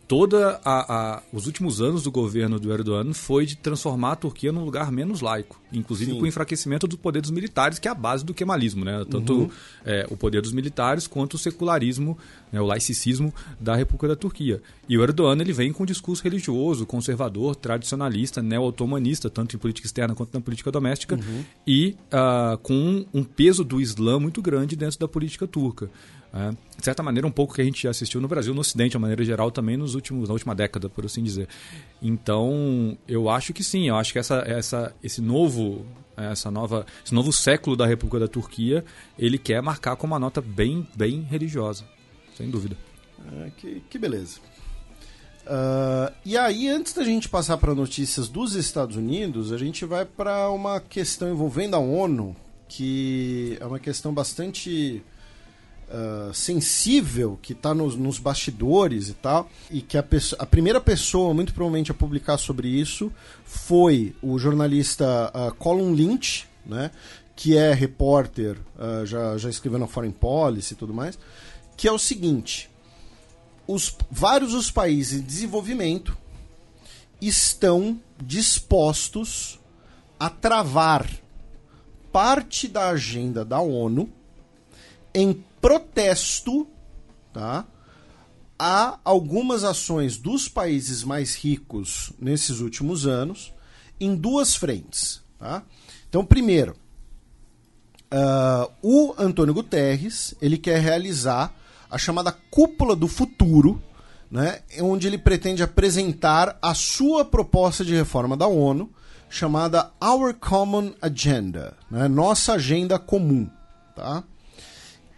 toda 0.07 0.59
a, 0.63 1.15
a, 1.15 1.23
os 1.33 1.47
últimos 1.47 1.81
anos 1.81 2.03
do 2.03 2.11
governo 2.11 2.59
do 2.59 2.71
Erdogan 2.71 3.13
foi 3.13 3.45
de 3.45 3.55
transformar 3.55 4.13
a 4.13 4.15
Turquia 4.15 4.51
num 4.51 4.63
lugar 4.63 4.91
menos 4.91 5.21
laico, 5.21 5.59
inclusive 5.73 6.11
Sim. 6.11 6.17
com 6.17 6.23
o 6.23 6.27
enfraquecimento 6.27 6.87
do 6.87 6.97
poder 6.97 7.21
dos 7.21 7.31
militares, 7.31 7.79
que 7.79 7.87
é 7.87 7.91
a 7.91 7.95
base 7.95 8.23
do 8.23 8.33
kemalismo, 8.33 8.85
né? 8.85 9.03
Tanto 9.09 9.33
uhum. 9.33 9.49
é, 9.83 10.05
o 10.09 10.15
poder 10.15 10.41
dos 10.41 10.51
militares 10.51 11.07
quanto 11.07 11.33
o 11.33 11.37
secularismo, 11.37 12.17
né, 12.51 12.61
o 12.61 12.65
laicismo 12.65 13.33
da 13.59 13.75
República 13.75 14.09
da 14.09 14.15
Turquia. 14.15 14.61
E 14.87 14.97
o 14.97 15.03
Erdogan 15.03 15.41
ele 15.41 15.53
vem 15.53 15.73
com 15.73 15.83
um 15.83 15.85
discurso 15.85 16.23
religioso, 16.23 16.85
conservador, 16.85 17.55
tradicionalista, 17.55 18.41
neo-otomanista, 18.41 19.29
tanto 19.29 19.55
em 19.55 19.59
política 19.59 19.87
externa 19.87 20.13
quanto 20.13 20.33
na 20.33 20.41
política 20.41 20.71
doméstica, 20.71 21.15
uhum. 21.15 21.43
e 21.65 21.95
uh, 22.13 22.57
com 22.59 23.05
um 23.13 23.23
peso 23.23 23.63
do 23.63 23.81
Islã 23.81 24.19
muito 24.19 24.41
grande 24.41 24.75
dentro 24.75 24.99
da 24.99 25.07
política 25.07 25.47
turca. 25.47 25.89
É, 26.35 26.51
de 26.51 26.83
certa 26.83 27.01
maneira, 27.01 27.25
um 27.25 27.31
pouco 27.31 27.53
que 27.53 27.61
a 27.61 27.63
gente 27.63 27.87
assistiu 27.87 28.19
no 28.19 28.27
Brasil, 28.27 28.53
no 28.53 28.59
Ocidente, 28.59 28.91
de 28.91 28.97
maneira 28.97 29.23
geral, 29.23 29.49
também 29.49 29.77
nos 29.77 29.95
últimos, 29.95 30.27
na 30.27 30.33
última 30.33 30.53
década, 30.53 30.89
por 30.89 31.05
assim 31.05 31.23
dizer. 31.23 31.47
Então, 32.01 32.97
eu 33.07 33.29
acho 33.29 33.53
que 33.53 33.63
sim, 33.63 33.87
eu 33.87 33.95
acho 33.95 34.11
que 34.11 34.19
essa, 34.19 34.43
essa, 34.45 34.93
esse 35.01 35.21
novo 35.21 35.85
essa 36.17 36.49
nova, 36.49 36.85
esse 37.03 37.13
novo 37.13 37.31
século 37.33 37.75
da 37.75 37.85
República 37.85 38.19
da 38.19 38.27
Turquia, 38.27 38.85
ele 39.17 39.37
quer 39.37 39.61
marcar 39.61 39.95
com 39.95 40.07
uma 40.07 40.19
nota 40.19 40.41
bem, 40.41 40.87
bem 40.95 41.21
religiosa, 41.21 41.83
sem 42.37 42.49
dúvida. 42.49 42.77
É, 43.41 43.51
que, 43.57 43.81
que 43.89 43.97
beleza. 43.97 44.39
Uh, 45.45 46.11
e 46.25 46.37
aí, 46.37 46.67
antes 46.67 46.93
da 46.93 47.03
gente 47.03 47.29
passar 47.29 47.57
para 47.57 47.75
notícias 47.75 48.27
dos 48.27 48.55
Estados 48.55 48.95
Unidos, 48.95 49.51
a 49.51 49.57
gente 49.57 49.85
vai 49.85 50.05
para 50.05 50.49
uma 50.49 50.79
questão 50.79 51.29
envolvendo 51.29 51.75
a 51.75 51.79
ONU, 51.79 52.35
que 52.67 53.57
é 53.59 53.65
uma 53.65 53.79
questão 53.79 54.13
bastante 54.13 55.03
uh, 55.89 56.33
sensível 56.33 57.37
que 57.41 57.53
está 57.53 57.73
nos, 57.73 57.95
nos, 57.95 58.19
bastidores 58.19 59.09
e 59.09 59.13
tal, 59.13 59.49
e 59.69 59.81
que 59.81 59.97
a, 59.97 60.05
a, 60.39 60.45
primeira 60.45 60.81
pessoa, 60.81 61.33
muito 61.33 61.53
provavelmente, 61.53 61.91
a 61.91 61.93
publicar 61.93 62.37
sobre 62.37 62.67
isso 62.67 63.11
foi 63.43 64.15
o 64.21 64.37
jornalista 64.37 65.31
uh, 65.33 65.53
Colin 65.55 65.93
Lynch, 65.93 66.47
né, 66.65 66.91
que 67.35 67.57
é 67.57 67.73
repórter, 67.73 68.57
uh, 68.77 69.05
já, 69.05 69.37
já 69.37 69.49
escreveu 69.49 69.79
na 69.79 69.87
Foreign 69.87 70.15
Policy 70.15 70.73
e 70.73 70.77
tudo 70.77 70.93
mais, 70.93 71.17
que 71.77 71.87
é 71.87 71.91
o 71.91 71.99
seguinte: 71.99 72.69
os, 73.67 73.95
vários 74.09 74.53
os 74.53 74.71
países 74.71 75.21
em 75.21 75.23
desenvolvimento 75.23 76.17
estão 77.21 77.99
dispostos 78.21 79.59
a 80.19 80.29
travar 80.29 81.07
parte 82.11 82.67
da 82.67 82.89
agenda 82.89 83.43
da 83.43 83.59
ONU 83.59 84.09
em 85.13 85.43
protesto 85.65 86.67
tá, 87.33 87.65
a 88.59 88.99
algumas 89.03 89.63
ações 89.63 90.15
dos 90.15 90.47
países 90.47 91.03
mais 91.03 91.33
ricos 91.33 92.13
nesses 92.19 92.59
últimos 92.59 93.07
anos 93.07 93.51
em 93.99 94.15
duas 94.15 94.55
frentes. 94.55 95.23
Tá? 95.39 95.63
Então, 96.07 96.23
primeiro, 96.23 96.75
uh, 98.13 98.71
o 98.79 99.15
Antônio 99.17 99.55
Guterres 99.55 100.35
ele 100.39 100.59
quer 100.59 100.79
realizar 100.79 101.51
a 101.89 101.97
chamada 101.97 102.31
Cúpula 102.51 102.95
do 102.95 103.07
Futuro, 103.07 103.81
né, 104.29 104.59
onde 104.81 105.07
ele 105.07 105.17
pretende 105.17 105.63
apresentar 105.63 106.59
a 106.61 106.75
sua 106.75 107.25
proposta 107.25 107.83
de 107.83 107.95
reforma 107.95 108.37
da 108.37 108.45
ONU, 108.45 108.87
chamada 109.31 109.91
Our 109.99 110.35
Common 110.35 110.93
Agenda, 111.01 111.75
né, 111.89 112.07
nossa 112.07 112.53
agenda 112.53 112.99
comum. 112.99 113.49
Tá? 113.95 114.23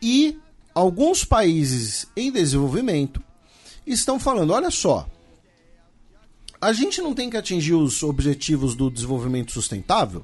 E 0.02 0.38
alguns 0.74 1.24
países 1.24 2.08
em 2.16 2.32
desenvolvimento 2.32 3.22
estão 3.86 4.20
falando: 4.20 4.54
olha 4.54 4.70
só, 4.70 5.08
a 6.60 6.74
gente 6.74 7.02
não 7.02 7.14
tem 7.14 7.30
que 7.30 7.38
atingir 7.38 7.74
os 7.74 8.04
objetivos 8.04 8.76
do 8.76 8.90
desenvolvimento 8.90 9.52
sustentável? 9.52 10.24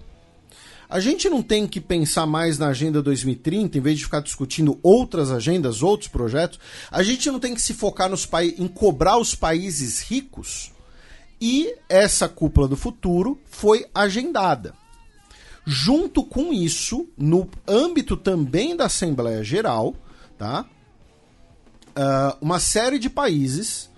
A 0.89 0.99
gente 0.99 1.27
não 1.27 1.41
tem 1.41 1.65
que 1.65 1.81
pensar 1.81 2.27
mais 2.27 2.59
na 2.59 2.67
Agenda 2.67 3.01
2030 3.01 3.77
em 3.77 3.81
vez 3.81 3.97
de 3.97 4.03
ficar 4.03 4.21
discutindo 4.21 4.77
outras 4.83 5.31
agendas, 5.31 5.81
outros 5.81 6.07
projetos? 6.07 6.59
A 6.91 7.01
gente 7.01 7.31
não 7.31 7.39
tem 7.39 7.55
que 7.55 7.61
se 7.61 7.73
focar 7.73 8.09
nos 8.09 8.29
em 8.57 8.67
cobrar 8.67 9.17
os 9.17 9.33
países 9.33 10.01
ricos? 10.01 10.71
E 11.41 11.75
essa 11.89 12.29
cúpula 12.29 12.67
do 12.67 12.77
futuro 12.77 13.39
foi 13.49 13.85
agendada. 13.93 14.75
Junto 15.65 16.23
com 16.23 16.51
isso, 16.51 17.07
no 17.17 17.49
âmbito 17.67 18.17
também 18.17 18.75
da 18.75 18.85
Assembleia 18.85 19.43
Geral, 19.43 19.95
tá? 20.37 20.65
Uh, 21.95 22.37
uma 22.41 22.59
série 22.59 22.99
de 22.99 23.09
países 23.09 23.89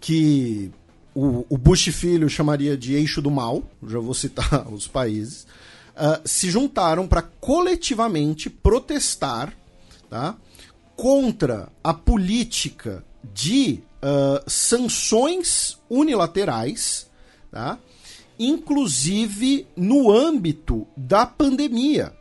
que 0.00 0.70
o, 1.14 1.46
o, 1.48 1.56
Bush 1.56 1.84
filho 1.86 2.28
chamaria 2.28 2.76
de 2.76 2.94
eixo 2.94 3.22
do 3.22 3.30
mal, 3.30 3.62
já 3.86 3.98
vou 3.98 4.12
citar 4.12 4.66
os 4.70 4.86
países, 4.86 5.46
uh, 5.94 6.20
se 6.28 6.50
juntaram 6.50 7.08
para 7.08 7.22
coletivamente 7.22 8.50
protestar 8.50 9.54
tá, 10.10 10.36
contra 10.94 11.68
a 11.82 11.94
política 11.94 13.02
de 13.32 13.80
uh, 14.02 14.50
sanções 14.50 15.78
unilaterais, 15.88 17.08
tá, 17.50 17.78
inclusive 18.38 19.66
no 19.76 20.10
âmbito 20.10 20.86
da 20.96 21.24
pandemia, 21.26 22.12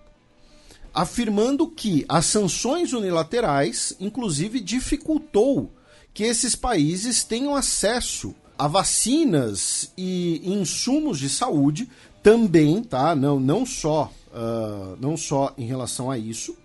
afirmando 0.94 1.68
que 1.68 2.06
as 2.08 2.26
sanções 2.26 2.94
unilaterais, 2.94 3.96
inclusive, 4.00 4.60
dificultou 4.60 5.72
que 6.14 6.24
esses 6.24 6.56
países 6.56 7.24
tenham 7.24 7.56
acesso 7.56 8.34
a 8.58 8.68
vacinas 8.68 9.92
e 9.98 10.42
insumos 10.46 11.20
de 11.20 11.28
saúde 11.28 11.90
também, 12.24 12.82
tá? 12.82 13.14
Não, 13.14 13.40
não 13.40 13.66
só 13.66 14.12
uh, 14.36 14.98
não 15.00 15.16
só 15.16 15.54
em 15.58 15.66
relação 15.66 16.12
a 16.12 16.18
isso. 16.18 16.56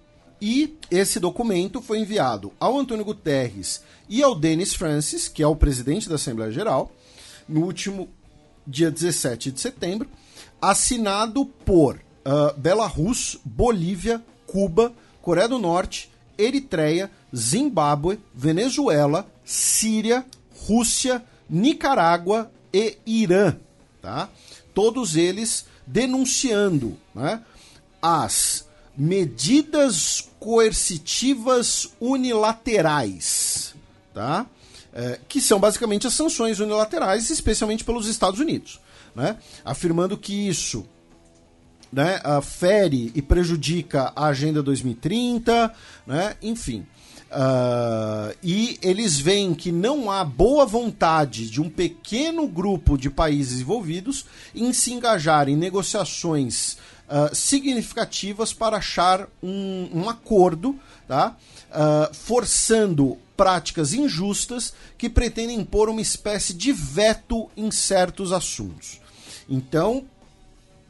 E 0.40 0.76
esse 0.90 1.20
documento 1.20 1.82
foi 1.82 1.98
enviado 1.98 2.52
ao 2.58 2.78
Antônio 2.78 3.04
Guterres 3.04 3.82
e 4.08 4.22
ao 4.22 4.34
Denis 4.34 4.74
Francis, 4.74 5.28
que 5.28 5.42
é 5.42 5.46
o 5.46 5.56
presidente 5.56 6.08
da 6.08 6.14
Assembleia 6.14 6.50
Geral, 6.50 6.90
no 7.48 7.64
último 7.64 8.08
dia 8.66 8.90
17 8.90 9.52
de 9.52 9.60
setembro, 9.60 10.08
assinado 10.60 11.44
por 11.46 11.96
uh, 11.96 12.58
Belarus, 12.58 13.38
Bolívia, 13.44 14.22
Cuba, 14.46 14.92
Coreia 15.22 15.48
do 15.48 15.58
Norte, 15.58 16.10
Eritreia, 16.36 17.10
Zimbábue, 17.34 18.18
Venezuela, 18.34 19.26
Síria, 19.44 20.24
Rússia, 20.66 21.24
Nicarágua 21.48 22.50
e 22.72 22.98
Irã. 23.06 23.56
Tá? 24.00 24.28
Todos 24.74 25.16
eles 25.16 25.66
denunciando 25.86 26.96
né, 27.14 27.42
as 28.00 28.66
medidas 28.96 30.28
coercitivas 30.38 31.90
unilaterais, 32.00 33.74
tá? 34.14 34.46
É, 34.92 35.20
que 35.28 35.40
são 35.40 35.60
basicamente 35.60 36.06
as 36.06 36.14
sanções 36.14 36.58
unilaterais, 36.58 37.30
especialmente 37.30 37.84
pelos 37.84 38.08
Estados 38.08 38.40
Unidos, 38.40 38.80
né? 39.14 39.36
afirmando 39.64 40.16
que 40.18 40.48
isso 40.48 40.84
né, 41.92 42.20
fere 42.42 43.10
e 43.14 43.22
prejudica 43.22 44.12
a 44.14 44.26
Agenda 44.26 44.62
2030, 44.62 45.72
né, 46.06 46.36
enfim. 46.42 46.86
Uh, 47.30 48.34
e 48.42 48.76
eles 48.82 49.16
veem 49.16 49.54
que 49.54 49.70
não 49.70 50.10
há 50.10 50.24
boa 50.24 50.66
vontade 50.66 51.48
de 51.48 51.60
um 51.60 51.70
pequeno 51.70 52.48
grupo 52.48 52.98
de 52.98 53.08
países 53.08 53.60
envolvidos 53.60 54.26
em 54.52 54.72
se 54.72 54.92
engajar 54.92 55.48
em 55.48 55.54
negociações 55.54 56.76
uh, 57.08 57.32
significativas 57.32 58.52
para 58.52 58.78
achar 58.78 59.28
um, 59.40 59.88
um 59.94 60.10
acordo, 60.10 60.74
tá? 61.06 61.36
Uh, 61.70 62.12
forçando 62.12 63.16
práticas 63.40 63.94
injustas 63.94 64.74
que 64.98 65.08
pretendem 65.08 65.58
impor 65.58 65.88
uma 65.88 66.02
espécie 66.02 66.52
de 66.52 66.74
veto 66.74 67.48
em 67.56 67.70
certos 67.70 68.32
assuntos. 68.32 69.00
Então, 69.48 70.04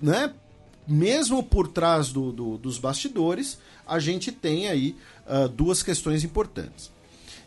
né, 0.02 0.34
mesmo 0.84 1.44
por 1.44 1.68
trás 1.68 2.08
do, 2.08 2.32
do, 2.32 2.58
dos 2.58 2.76
bastidores, 2.76 3.56
a 3.86 4.00
gente 4.00 4.32
tem 4.32 4.66
aí 4.66 4.96
uh, 5.28 5.48
duas 5.48 5.80
questões 5.80 6.24
importantes. 6.24 6.90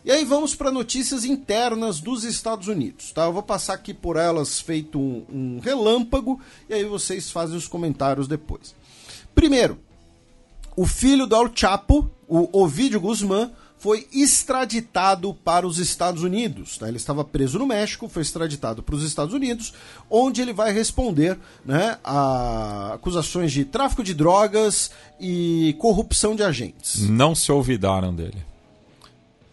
E 0.06 0.10
aí 0.10 0.24
vamos 0.24 0.54
para 0.54 0.70
notícias 0.70 1.26
internas 1.26 2.00
dos 2.00 2.24
Estados 2.24 2.66
Unidos. 2.66 3.12
Tá? 3.12 3.26
Eu 3.26 3.32
vou 3.34 3.42
passar 3.42 3.74
aqui 3.74 3.92
por 3.92 4.16
elas 4.16 4.58
feito 4.58 4.98
um, 4.98 5.26
um 5.30 5.60
relâmpago 5.62 6.40
e 6.66 6.72
aí 6.72 6.84
vocês 6.86 7.30
fazem 7.30 7.58
os 7.58 7.68
comentários 7.68 8.26
depois. 8.26 8.74
Primeiro, 9.34 9.78
o 10.74 10.86
filho 10.86 11.26
do 11.26 11.36
El 11.36 11.50
Chapo, 11.54 12.10
o 12.26 12.62
Ovidio 12.62 13.02
Guzmán, 13.02 13.50
foi 13.84 14.08
extraditado 14.10 15.34
para 15.34 15.66
os 15.66 15.76
Estados 15.76 16.22
Unidos. 16.22 16.78
Tá? 16.78 16.88
Ele 16.88 16.96
estava 16.96 17.22
preso 17.22 17.58
no 17.58 17.66
México, 17.66 18.08
foi 18.08 18.22
extraditado 18.22 18.82
para 18.82 18.94
os 18.94 19.04
Estados 19.04 19.34
Unidos, 19.34 19.74
onde 20.08 20.40
ele 20.40 20.54
vai 20.54 20.72
responder 20.72 21.38
né, 21.62 21.98
a 22.02 22.94
acusações 22.94 23.52
de 23.52 23.62
tráfico 23.62 24.02
de 24.02 24.14
drogas 24.14 24.90
e 25.20 25.76
corrupção 25.78 26.34
de 26.34 26.42
agentes. 26.42 27.06
Não 27.10 27.34
se 27.34 27.52
olvidaram 27.52 28.14
dele. 28.14 28.42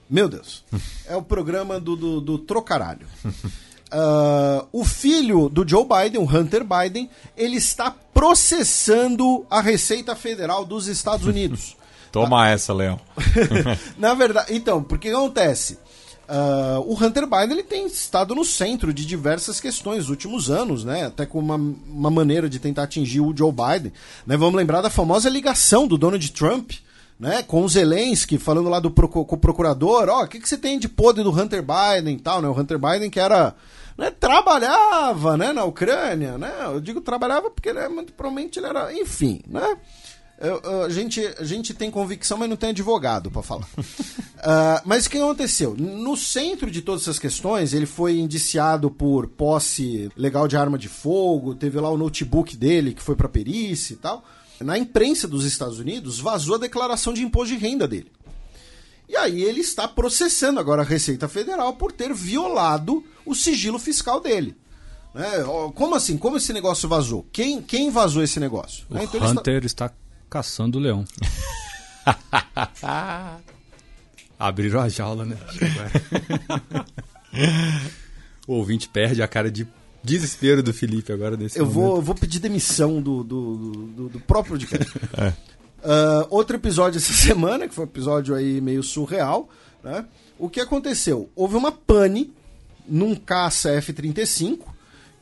Meu 0.09 0.29
Deus. 0.29 0.63
é 1.05 1.15
o 1.17 1.21
programa 1.21 1.77
do, 1.77 1.97
do, 1.97 2.21
do 2.21 2.37
trocaralho. 2.37 3.07
Uh, 3.25 4.65
o 4.71 4.85
filho 4.85 5.49
do 5.49 5.67
Joe 5.67 5.83
Biden, 5.85 6.21
o 6.21 6.23
Hunter 6.23 6.63
Biden, 6.63 7.09
ele 7.35 7.57
está 7.57 7.91
processando 7.91 9.45
a 9.49 9.59
Receita 9.59 10.15
Federal 10.15 10.63
dos 10.63 10.87
Estados 10.87 11.27
Unidos. 11.27 11.75
Toma 12.11 12.49
essa, 12.49 12.73
Leão. 12.73 12.99
Na 13.97 14.13
verdade, 14.13 14.53
então, 14.53 14.83
porque 14.83 15.09
acontece? 15.09 15.79
Uh, 16.27 16.79
o 16.85 16.93
Hunter 16.93 17.27
Biden 17.27 17.51
ele 17.51 17.63
tem 17.63 17.85
estado 17.85 18.33
no 18.33 18.45
centro 18.45 18.93
de 18.93 19.05
diversas 19.05 19.59
questões 19.59 19.99
nos 19.99 20.09
últimos 20.09 20.49
anos, 20.49 20.85
né? 20.85 21.05
Até 21.07 21.25
com 21.25 21.39
uma, 21.39 21.55
uma 21.55 22.09
maneira 22.09 22.49
de 22.49 22.57
tentar 22.57 22.83
atingir 22.83 23.19
o 23.19 23.35
Joe 23.35 23.51
Biden. 23.51 23.91
Né? 24.25 24.37
Vamos 24.37 24.55
lembrar 24.55 24.81
da 24.81 24.89
famosa 24.89 25.29
ligação 25.29 25.85
do 25.87 25.97
Donald 25.97 26.31
Trump 26.31 26.71
né, 27.21 27.43
com 27.43 27.61
o 27.61 27.69
Zelensky, 27.69 28.39
falando 28.39 28.67
lá 28.67 28.79
do 28.79 28.89
com 28.89 29.35
o 29.35 29.37
procurador, 29.37 30.09
ó, 30.09 30.21
oh, 30.21 30.23
o 30.23 30.27
que, 30.27 30.39
que 30.39 30.49
você 30.49 30.57
tem 30.57 30.79
de 30.79 30.89
podre 30.89 31.23
do 31.23 31.29
Hunter 31.29 31.61
Biden 31.61 32.15
e 32.15 32.19
tal, 32.19 32.41
né? 32.41 32.47
O 32.47 32.59
Hunter 32.59 32.79
Biden 32.79 33.11
que 33.11 33.19
era. 33.19 33.53
Né, 33.95 34.09
trabalhava 34.09 35.37
né, 35.37 35.51
na 35.51 35.65
Ucrânia, 35.65 36.37
né? 36.37 36.51
Eu 36.63 36.79
digo 36.79 37.01
trabalhava 37.01 37.51
porque 37.51 37.71
né, 37.71 37.87
muito 37.87 38.13
provavelmente 38.13 38.57
ele 38.57 38.67
era. 38.67 38.91
Enfim, 38.93 39.41
né? 39.47 39.77
Eu, 40.41 40.85
a, 40.85 40.89
gente, 40.89 41.23
a 41.37 41.43
gente 41.43 41.71
tem 41.71 41.91
convicção, 41.91 42.35
mas 42.35 42.49
não 42.49 42.57
tem 42.57 42.71
advogado 42.71 43.29
para 43.29 43.43
falar. 43.43 43.67
uh, 43.77 44.81
mas 44.85 45.05
o 45.05 45.09
que 45.11 45.19
aconteceu? 45.19 45.75
No 45.77 46.17
centro 46.17 46.71
de 46.71 46.81
todas 46.81 47.03
essas 47.03 47.19
questões, 47.19 47.75
ele 47.75 47.85
foi 47.85 48.17
indiciado 48.17 48.89
por 48.89 49.27
posse 49.27 50.09
legal 50.17 50.47
de 50.47 50.57
arma 50.57 50.79
de 50.79 50.89
fogo, 50.89 51.53
teve 51.53 51.79
lá 51.79 51.91
o 51.91 51.97
notebook 51.97 52.57
dele 52.57 52.95
que 52.95 53.03
foi 53.03 53.15
para 53.15 53.29
perícia 53.29 53.93
e 53.93 53.97
tal. 53.97 54.25
Na 54.59 54.79
imprensa 54.79 55.27
dos 55.27 55.45
Estados 55.45 55.77
Unidos, 55.77 56.19
vazou 56.19 56.55
a 56.55 56.59
declaração 56.59 57.13
de 57.13 57.21
imposto 57.21 57.53
de 57.53 57.59
renda 57.59 57.87
dele. 57.87 58.11
E 59.07 59.15
aí 59.15 59.43
ele 59.43 59.61
está 59.61 59.87
processando 59.87 60.59
agora 60.59 60.81
a 60.81 60.85
Receita 60.85 61.27
Federal 61.27 61.73
por 61.73 61.91
ter 61.91 62.13
violado 62.13 63.03
o 63.25 63.35
sigilo 63.35 63.77
fiscal 63.77 64.19
dele. 64.19 64.55
Né? 65.13 65.29
Como 65.75 65.93
assim? 65.93 66.17
Como 66.17 66.37
esse 66.37 66.53
negócio 66.53 66.89
vazou? 66.89 67.27
Quem, 67.31 67.61
quem 67.61 67.91
vazou 67.91 68.23
esse 68.23 68.39
negócio? 68.39 68.85
O 68.89 68.95
né? 68.95 69.03
então 69.03 69.19
Hunter 69.21 69.65
está... 69.65 69.85
está 69.85 70.00
caçando 70.31 70.79
o 70.79 70.81
leão. 70.81 71.05
Abriram 74.39 74.79
a 74.79 74.87
jaula, 74.87 75.25
né? 75.25 75.37
o 78.47 78.53
ouvinte 78.53 78.87
perde 78.87 79.21
a 79.21 79.27
cara 79.27 79.51
de 79.51 79.67
desespero 80.01 80.63
do 80.63 80.73
Felipe 80.73 81.11
agora 81.11 81.35
nesse 81.35 81.59
eu 81.59 81.65
momento. 81.65 81.79
Vou, 81.79 81.95
eu 81.97 82.01
vou 82.01 82.15
pedir 82.15 82.39
demissão 82.39 83.01
do, 83.01 83.23
do, 83.23 83.57
do, 83.57 84.09
do 84.09 84.19
próprio 84.21 84.57
podcast. 84.57 84.97
é. 85.19 85.27
uh, 85.27 86.27
outro 86.29 86.55
episódio 86.55 86.97
essa 86.97 87.13
semana, 87.13 87.67
que 87.67 87.75
foi 87.75 87.83
um 87.83 87.87
episódio 87.87 88.33
aí 88.33 88.61
meio 88.61 88.81
surreal, 88.81 89.49
né? 89.83 90.05
O 90.39 90.49
que 90.49 90.61
aconteceu? 90.61 91.29
Houve 91.35 91.55
uma 91.57 91.73
pane 91.73 92.33
num 92.87 93.15
caça 93.15 93.69
F-35 93.73 94.59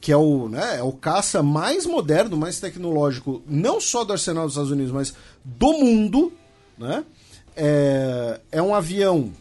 que 0.02 0.12
é 0.12 0.18
o, 0.18 0.48
né, 0.48 0.78
é 0.78 0.84
o 0.84 0.92
caça 0.92 1.44
mais 1.44 1.86
moderno, 1.86 2.38
mais 2.38 2.60
tecnológico, 2.60 3.42
não 3.48 3.82
só 3.82 4.04
do 4.04 4.14
arsenal 4.14 4.46
dos 4.46 4.54
Estados 4.54 4.72
Unidos, 4.72 4.92
mas 4.92 5.14
do 5.44 5.74
mundo. 5.74 6.32
Né? 6.78 7.04
É, 7.56 8.40
é 8.52 8.62
um 8.62 8.74
avião 8.74 9.34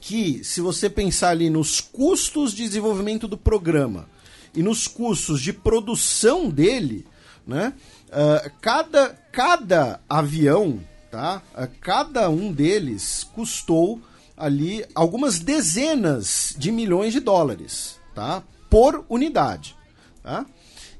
que, 0.00 0.42
se 0.44 0.60
você 0.60 0.88
pensar 0.88 1.30
ali 1.30 1.50
nos 1.50 1.80
custos 1.80 2.52
de 2.52 2.62
desenvolvimento 2.62 3.28
do 3.28 3.36
programa 3.36 4.08
e 4.54 4.62
nos 4.62 4.86
custos 4.88 5.40
de 5.40 5.52
produção 5.52 6.48
dele, 6.48 7.06
né, 7.46 7.72
uh, 8.08 8.50
cada, 8.60 9.10
cada 9.32 10.00
avião, 10.08 10.80
tá, 11.10 11.42
uh, 11.54 11.68
cada 11.80 12.30
um 12.30 12.52
deles 12.52 13.24
custou 13.34 14.00
ali 14.36 14.84
algumas 14.94 15.38
dezenas 15.38 16.54
de 16.56 16.72
milhões 16.72 17.12
de 17.12 17.20
dólares, 17.20 17.98
tá? 18.14 18.42
Por 18.70 19.04
unidade. 19.08 19.76
Tá? 20.22 20.46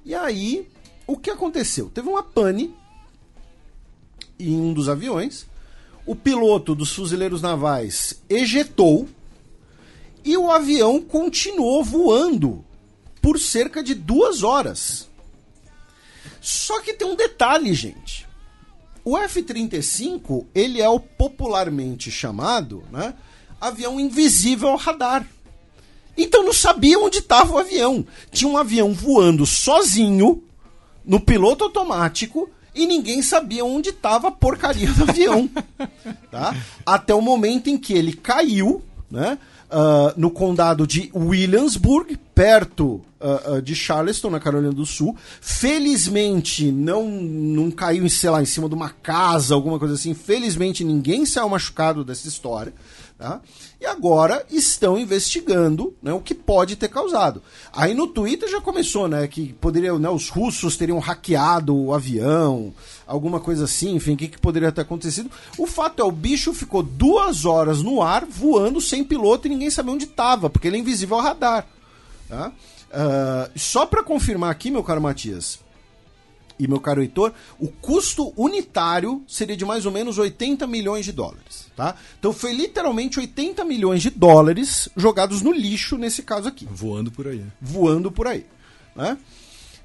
E 0.04 0.14
aí, 0.14 0.68
o 1.06 1.16
que 1.16 1.30
aconteceu? 1.30 1.88
Teve 1.88 2.08
uma 2.08 2.22
pane 2.22 2.74
em 4.38 4.60
um 4.60 4.72
dos 4.72 4.88
aviões, 4.88 5.46
o 6.06 6.16
piloto 6.16 6.74
dos 6.74 6.92
fuzileiros 6.92 7.42
navais 7.42 8.20
ejetou 8.28 9.08
e 10.24 10.36
o 10.36 10.50
avião 10.50 11.00
continuou 11.00 11.84
voando 11.84 12.64
por 13.20 13.38
cerca 13.38 13.82
de 13.82 13.94
duas 13.94 14.42
horas. 14.42 15.08
Só 16.40 16.80
que 16.80 16.94
tem 16.94 17.06
um 17.06 17.16
detalhe, 17.16 17.72
gente. 17.74 18.26
O 19.04 19.16
F-35, 19.16 20.46
ele 20.54 20.80
é 20.80 20.88
o 20.88 21.00
popularmente 21.00 22.10
chamado, 22.10 22.82
né, 22.90 23.14
avião 23.60 24.00
invisível 24.00 24.68
ao 24.68 24.76
radar. 24.76 25.26
Então 26.22 26.44
não 26.44 26.52
sabia 26.52 26.98
onde 26.98 27.18
estava 27.18 27.54
o 27.54 27.58
avião. 27.58 28.04
Tinha 28.30 28.50
um 28.50 28.58
avião 28.58 28.92
voando 28.92 29.46
sozinho, 29.46 30.42
no 31.04 31.18
piloto 31.18 31.64
automático, 31.64 32.48
e 32.74 32.86
ninguém 32.86 33.22
sabia 33.22 33.64
onde 33.64 33.88
estava 33.88 34.28
a 34.28 34.30
porcaria 34.30 34.92
do 34.92 35.04
avião. 35.04 35.48
tá? 36.30 36.54
Até 36.84 37.14
o 37.14 37.22
momento 37.22 37.68
em 37.68 37.78
que 37.78 37.94
ele 37.94 38.12
caiu, 38.12 38.82
né? 39.10 39.38
Uh, 39.70 40.12
no 40.16 40.32
condado 40.32 40.84
de 40.84 41.10
Williamsburg, 41.14 42.18
perto 42.34 43.00
uh, 43.20 43.54
uh, 43.54 43.62
de 43.62 43.74
Charleston, 43.74 44.28
na 44.28 44.40
Carolina 44.40 44.72
do 44.72 44.84
Sul. 44.84 45.16
Felizmente 45.40 46.72
não, 46.72 47.08
não 47.08 47.70
caiu, 47.70 48.08
sei 48.10 48.30
lá, 48.30 48.42
em 48.42 48.46
cima 48.46 48.68
de 48.68 48.74
uma 48.74 48.90
casa, 48.90 49.54
alguma 49.54 49.78
coisa 49.78 49.94
assim. 49.94 50.12
Felizmente 50.12 50.82
ninguém 50.82 51.24
saiu 51.24 51.48
machucado 51.48 52.04
dessa 52.04 52.26
história. 52.26 52.74
Tá? 53.20 53.38
E 53.78 53.84
agora 53.84 54.46
estão 54.50 54.96
investigando 54.98 55.94
né, 56.02 56.10
o 56.10 56.22
que 56.22 56.34
pode 56.34 56.74
ter 56.74 56.88
causado. 56.88 57.42
Aí 57.70 57.92
no 57.92 58.06
Twitter 58.06 58.48
já 58.48 58.62
começou, 58.62 59.06
né? 59.08 59.28
Que 59.28 59.52
poderia, 59.52 59.92
né, 59.98 60.08
os 60.08 60.30
russos 60.30 60.74
teriam 60.74 60.98
hackeado 60.98 61.76
o 61.76 61.92
avião, 61.92 62.72
alguma 63.06 63.38
coisa 63.38 63.64
assim, 63.64 63.94
enfim, 63.94 64.14
o 64.14 64.16
que, 64.16 64.26
que 64.26 64.38
poderia 64.38 64.72
ter 64.72 64.80
acontecido. 64.80 65.30
O 65.58 65.66
fato 65.66 66.00
é, 66.00 66.04
o 66.04 66.10
bicho 66.10 66.54
ficou 66.54 66.82
duas 66.82 67.44
horas 67.44 67.82
no 67.82 68.00
ar, 68.00 68.24
voando 68.24 68.80
sem 68.80 69.04
piloto 69.04 69.46
e 69.46 69.50
ninguém 69.50 69.68
sabia 69.68 69.92
onde 69.92 70.06
estava, 70.06 70.48
porque 70.48 70.68
ele 70.68 70.78
é 70.78 70.80
invisível 70.80 71.18
ao 71.18 71.22
radar. 71.22 71.66
Tá? 72.26 72.50
Uh, 72.88 73.58
só 73.58 73.84
para 73.84 74.02
confirmar 74.02 74.50
aqui, 74.50 74.70
meu 74.70 74.82
caro 74.82 75.02
Matias, 75.02 75.58
e 76.60 76.68
meu 76.68 76.78
caro 76.78 77.00
Heitor, 77.00 77.32
o 77.58 77.68
custo 77.68 78.32
unitário 78.36 79.22
seria 79.26 79.56
de 79.56 79.64
mais 79.64 79.86
ou 79.86 79.92
menos 79.92 80.18
80 80.18 80.66
milhões 80.66 81.06
de 81.06 81.12
dólares, 81.12 81.66
tá? 81.74 81.94
Então 82.18 82.32
foi 82.32 82.52
literalmente 82.52 83.18
80 83.18 83.64
milhões 83.64 84.02
de 84.02 84.10
dólares 84.10 84.88
jogados 84.94 85.40
no 85.40 85.52
lixo 85.52 85.96
nesse 85.96 86.22
caso 86.22 86.48
aqui. 86.48 86.68
Voando 86.70 87.10
por 87.10 87.26
aí. 87.26 87.42
Voando 87.60 88.12
por 88.12 88.26
aí. 88.26 88.44
Né? 88.94 89.16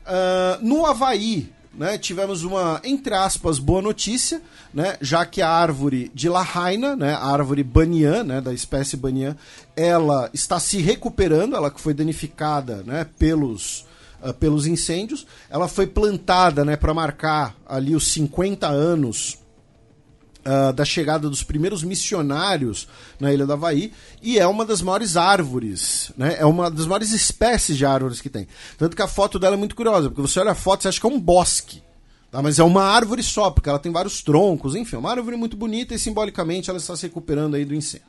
Uh, 0.06 0.66
no 0.66 0.86
Havaí, 0.86 1.50
né, 1.74 1.98
tivemos 1.98 2.44
uma, 2.44 2.82
entre 2.84 3.14
aspas, 3.14 3.60
boa 3.60 3.82
notícia, 3.82 4.42
né, 4.74 4.98
já 5.02 5.26
que 5.26 5.42
a 5.42 5.50
árvore 5.50 6.12
de 6.14 6.30
Lahaina, 6.30 6.96
né, 6.96 7.14
a 7.14 7.26
árvore 7.26 7.64
banyan, 7.64 8.24
né, 8.24 8.42
da 8.42 8.54
espécie 8.54 8.96
banyan, 8.96 9.36
ela 9.76 10.30
está 10.34 10.60
se 10.60 10.78
recuperando, 10.78 11.56
ela 11.56 11.70
que 11.70 11.82
foi 11.82 11.94
danificada 11.94 12.84
né, 12.86 13.06
pelos, 13.18 13.86
uh, 14.26 14.34
pelos 14.34 14.66
incêndios. 14.66 15.26
Ela 15.50 15.68
foi 15.68 15.88
plantada 15.88 16.66
né, 16.66 16.76
para 16.76 16.94
marcar 16.94 17.56
ali 17.66 17.96
os 17.96 18.08
50 18.08 18.68
anos 18.68 19.38
Uh, 20.48 20.72
da 20.74 20.86
chegada 20.86 21.28
dos 21.28 21.42
primeiros 21.42 21.84
missionários 21.84 22.88
na 23.20 23.34
ilha 23.34 23.48
do 23.48 23.54
Havaí 23.54 23.92
e 24.22 24.38
é 24.38 24.46
uma 24.46 24.64
das 24.64 24.80
maiores 24.80 25.18
árvores, 25.18 26.12
né? 26.16 26.36
É 26.38 26.46
uma 26.46 26.70
das 26.70 26.86
maiores 26.86 27.12
espécies 27.14 27.76
de 27.76 27.84
árvores 27.84 28.22
que 28.22 28.30
tem. 28.30 28.48
Tanto 28.78 28.96
que 28.96 29.02
a 29.02 29.08
foto 29.08 29.40
dela 29.40 29.56
é 29.56 29.58
muito 29.58 29.76
curiosa, 29.76 30.08
porque 30.08 30.22
você 30.22 30.40
olha 30.40 30.52
a 30.52 30.56
foto 30.56 30.86
e 30.86 30.88
acha 30.88 31.00
que 31.02 31.08
é 31.08 31.10
um 31.10 31.20
bosque. 31.20 31.82
Tá? 32.30 32.44
Mas 32.44 32.60
é 32.60 32.64
uma 32.64 32.84
árvore 32.84 33.24
só, 33.24 33.50
porque 33.50 33.70
ela 33.70 33.80
tem 33.80 33.92
vários 33.92 34.22
troncos, 34.22 34.76
enfim, 34.76 34.98
é 34.98 35.00
uma 35.00 35.10
árvore 35.10 35.36
muito 35.36 35.58
bonita 35.58 35.96
e 35.96 35.98
simbolicamente 35.98 36.70
ela 36.70 36.78
está 36.78 36.96
se 36.96 37.08
recuperando 37.08 37.56
aí 37.56 37.66
do 37.66 37.74
incêndio. 37.74 38.06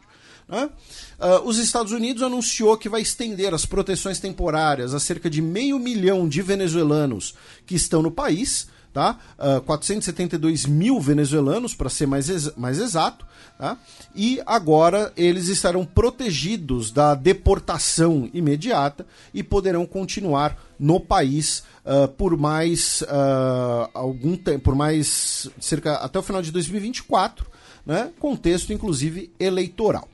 Né? 0.49 0.71
Uh, 1.19 1.49
os 1.49 1.59
Estados 1.59 1.93
Unidos 1.93 2.23
anunciou 2.23 2.77
que 2.77 2.89
vai 2.89 3.01
estender 3.01 3.53
as 3.53 3.67
proteções 3.67 4.21
temporárias 4.21 4.95
a 4.95 5.01
cerca 5.01 5.29
de 5.29 5.43
meio 5.43 5.79
milhão 5.79 6.29
de 6.29 6.41
venezuelanos 6.41 7.35
que 7.67 7.75
estão 7.75 8.01
no 8.01 8.11
país 8.11 8.69
tá? 8.97 9.19
Uh, 9.39 9.59
ah, 9.59 9.61
472 9.61 10.65
mil 10.65 10.99
venezuelanos, 10.99 11.75
para 11.75 11.91
ser 11.91 12.07
mais, 12.07 12.31
ex 12.31 12.57
mais 12.57 12.79
exato, 12.79 13.27
tá? 13.59 13.77
e 14.15 14.41
agora 14.47 15.13
eles 15.19 15.49
estarão 15.49 15.85
protegidos 15.85 16.91
da 16.91 17.15
deportação 17.15 18.31
imediata 18.33 19.07
e 19.35 19.43
poderão 19.43 19.85
continuar 19.85 20.57
no 20.79 20.99
país 20.99 21.63
uh, 21.85 22.09
por 22.09 22.39
mais 22.39 23.03
uh, 23.03 23.91
algum 23.93 24.35
tempo, 24.35 24.61
por 24.61 24.75
mais 24.75 25.47
cerca 25.61 25.97
até 25.97 26.19
o 26.19 26.23
final 26.23 26.41
de 26.41 26.51
2024, 26.51 27.47
né? 27.85 28.11
contexto 28.19 28.73
inclusive 28.73 29.31
eleitoral. 29.39 30.09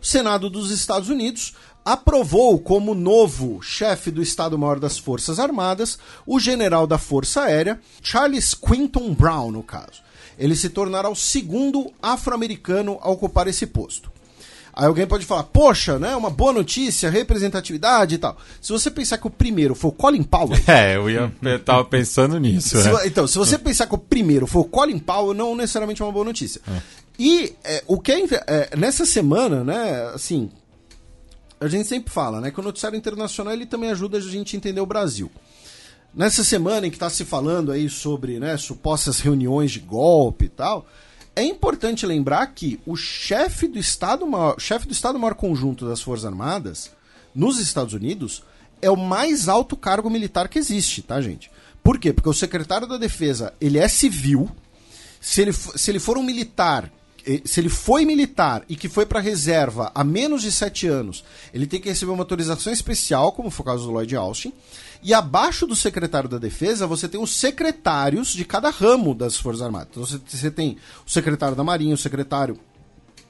O 0.00 0.06
Senado 0.06 0.48
dos 0.50 0.70
Estados 0.70 1.08
Unidos 1.08 1.54
aprovou 1.84 2.58
como 2.58 2.94
novo 2.94 3.62
chefe 3.62 4.10
do 4.10 4.20
Estado-Maior 4.20 4.80
das 4.80 4.98
Forças 4.98 5.38
Armadas 5.38 5.98
o 6.26 6.40
general 6.40 6.86
da 6.86 6.98
Força 6.98 7.42
Aérea, 7.42 7.80
Charles 8.02 8.54
Quinton 8.54 9.14
Brown, 9.14 9.52
no 9.52 9.62
caso. 9.62 10.02
Ele 10.38 10.56
se 10.56 10.68
tornará 10.68 11.08
o 11.08 11.14
segundo 11.14 11.92
afro-americano 12.02 12.98
a 13.00 13.08
ocupar 13.08 13.46
esse 13.46 13.66
posto. 13.66 14.10
Aí 14.76 14.84
alguém 14.84 15.06
pode 15.06 15.24
falar, 15.24 15.44
poxa, 15.44 15.98
né? 15.98 16.14
Uma 16.14 16.28
boa 16.28 16.52
notícia, 16.52 17.08
representatividade 17.08 18.16
e 18.16 18.18
tal. 18.18 18.36
Se 18.60 18.70
você 18.70 18.90
pensar 18.90 19.16
que 19.16 19.26
o 19.26 19.30
primeiro 19.30 19.74
foi 19.74 19.88
o 19.88 19.92
Colin 19.92 20.22
Powell. 20.22 20.58
É, 20.68 20.96
eu 20.96 21.08
ia 21.08 21.32
eu 21.42 21.58
tava 21.60 21.82
pensando 21.84 22.38
nisso. 22.38 22.82
se, 22.82 22.88
é. 22.88 23.06
Então, 23.06 23.26
se 23.26 23.38
você 23.38 23.56
pensar 23.56 23.86
que 23.86 23.94
o 23.94 23.98
primeiro 23.98 24.46
foi 24.46 24.60
o 24.60 24.64
Colin 24.66 24.98
Powell, 24.98 25.32
não 25.32 25.56
necessariamente 25.56 26.02
é 26.02 26.04
uma 26.04 26.12
boa 26.12 26.26
notícia. 26.26 26.60
É. 26.68 26.82
E 27.18 27.54
é, 27.64 27.82
o 27.86 27.98
que 27.98 28.12
é, 28.12 28.26
é, 28.46 28.76
nessa 28.76 29.06
semana, 29.06 29.64
né, 29.64 30.10
assim, 30.14 30.50
a 31.60 31.66
gente 31.68 31.88
sempre 31.88 32.12
fala, 32.12 32.40
né, 32.40 32.50
que 32.50 32.60
o 32.60 32.62
noticiário 32.62 32.96
internacional 32.96 33.52
ele 33.52 33.66
também 33.66 33.90
ajuda 33.90 34.18
a 34.18 34.20
gente 34.20 34.54
a 34.54 34.58
entender 34.58 34.80
o 34.80 34.86
Brasil. 34.86 35.30
Nessa 36.14 36.44
semana 36.44 36.86
em 36.86 36.90
que 36.90 36.96
está 36.96 37.10
se 37.10 37.24
falando 37.24 37.72
aí 37.72 37.88
sobre 37.88 38.38
né, 38.38 38.56
supostas 38.56 39.20
reuniões 39.20 39.70
de 39.70 39.80
golpe 39.80 40.46
e 40.46 40.48
tal, 40.48 40.86
é 41.34 41.42
importante 41.42 42.06
lembrar 42.06 42.46
que 42.48 42.80
o 42.86 42.96
chefe 42.96 43.68
do 43.68 43.78
Estado 43.78 44.26
Maior, 44.26 44.58
chefe 44.58 44.86
do 44.86 44.92
Estado 44.92 45.18
Maior 45.18 45.34
Conjunto 45.34 45.86
das 45.86 46.00
Forças 46.00 46.24
Armadas, 46.24 46.90
nos 47.34 47.58
Estados 47.58 47.92
Unidos, 47.92 48.42
é 48.80 48.90
o 48.90 48.96
mais 48.96 49.48
alto 49.48 49.76
cargo 49.76 50.08
militar 50.08 50.48
que 50.48 50.58
existe, 50.58 51.02
tá, 51.02 51.20
gente? 51.20 51.50
Por 51.82 51.98
quê? 51.98 52.12
Porque 52.12 52.28
o 52.28 52.34
secretário 52.34 52.86
da 52.86 52.96
Defesa, 52.96 53.52
ele 53.60 53.78
é 53.78 53.86
civil. 53.86 54.50
Se 55.20 55.42
ele, 55.42 55.52
se 55.52 55.90
ele 55.90 55.98
for 55.98 56.16
um 56.16 56.22
militar 56.22 56.90
se 57.44 57.60
ele 57.60 57.68
foi 57.68 58.04
militar 58.04 58.64
e 58.68 58.76
que 58.76 58.88
foi 58.88 59.04
para 59.04 59.18
reserva 59.20 59.90
há 59.94 60.04
menos 60.04 60.42
de 60.42 60.52
sete 60.52 60.86
anos, 60.86 61.24
ele 61.52 61.66
tem 61.66 61.80
que 61.80 61.88
receber 61.88 62.12
uma 62.12 62.22
autorização 62.22 62.72
especial, 62.72 63.32
como 63.32 63.50
foi 63.50 63.64
o 63.64 63.66
caso 63.66 63.84
do 63.84 63.92
Lloyd 63.92 64.14
Austin. 64.14 64.52
E 65.02 65.12
abaixo 65.12 65.66
do 65.66 65.76
secretário 65.76 66.28
da 66.28 66.38
Defesa, 66.38 66.86
você 66.86 67.08
tem 67.08 67.20
os 67.20 67.30
secretários 67.30 68.28
de 68.28 68.44
cada 68.44 68.70
ramo 68.70 69.14
das 69.14 69.36
Forças 69.36 69.62
Armadas. 69.62 69.88
Então 69.90 70.06
você, 70.06 70.20
você 70.26 70.50
tem 70.50 70.78
o 71.06 71.10
secretário 71.10 71.56
da 71.56 71.64
Marinha, 71.64 71.94
o 71.94 71.98
secretário 71.98 72.58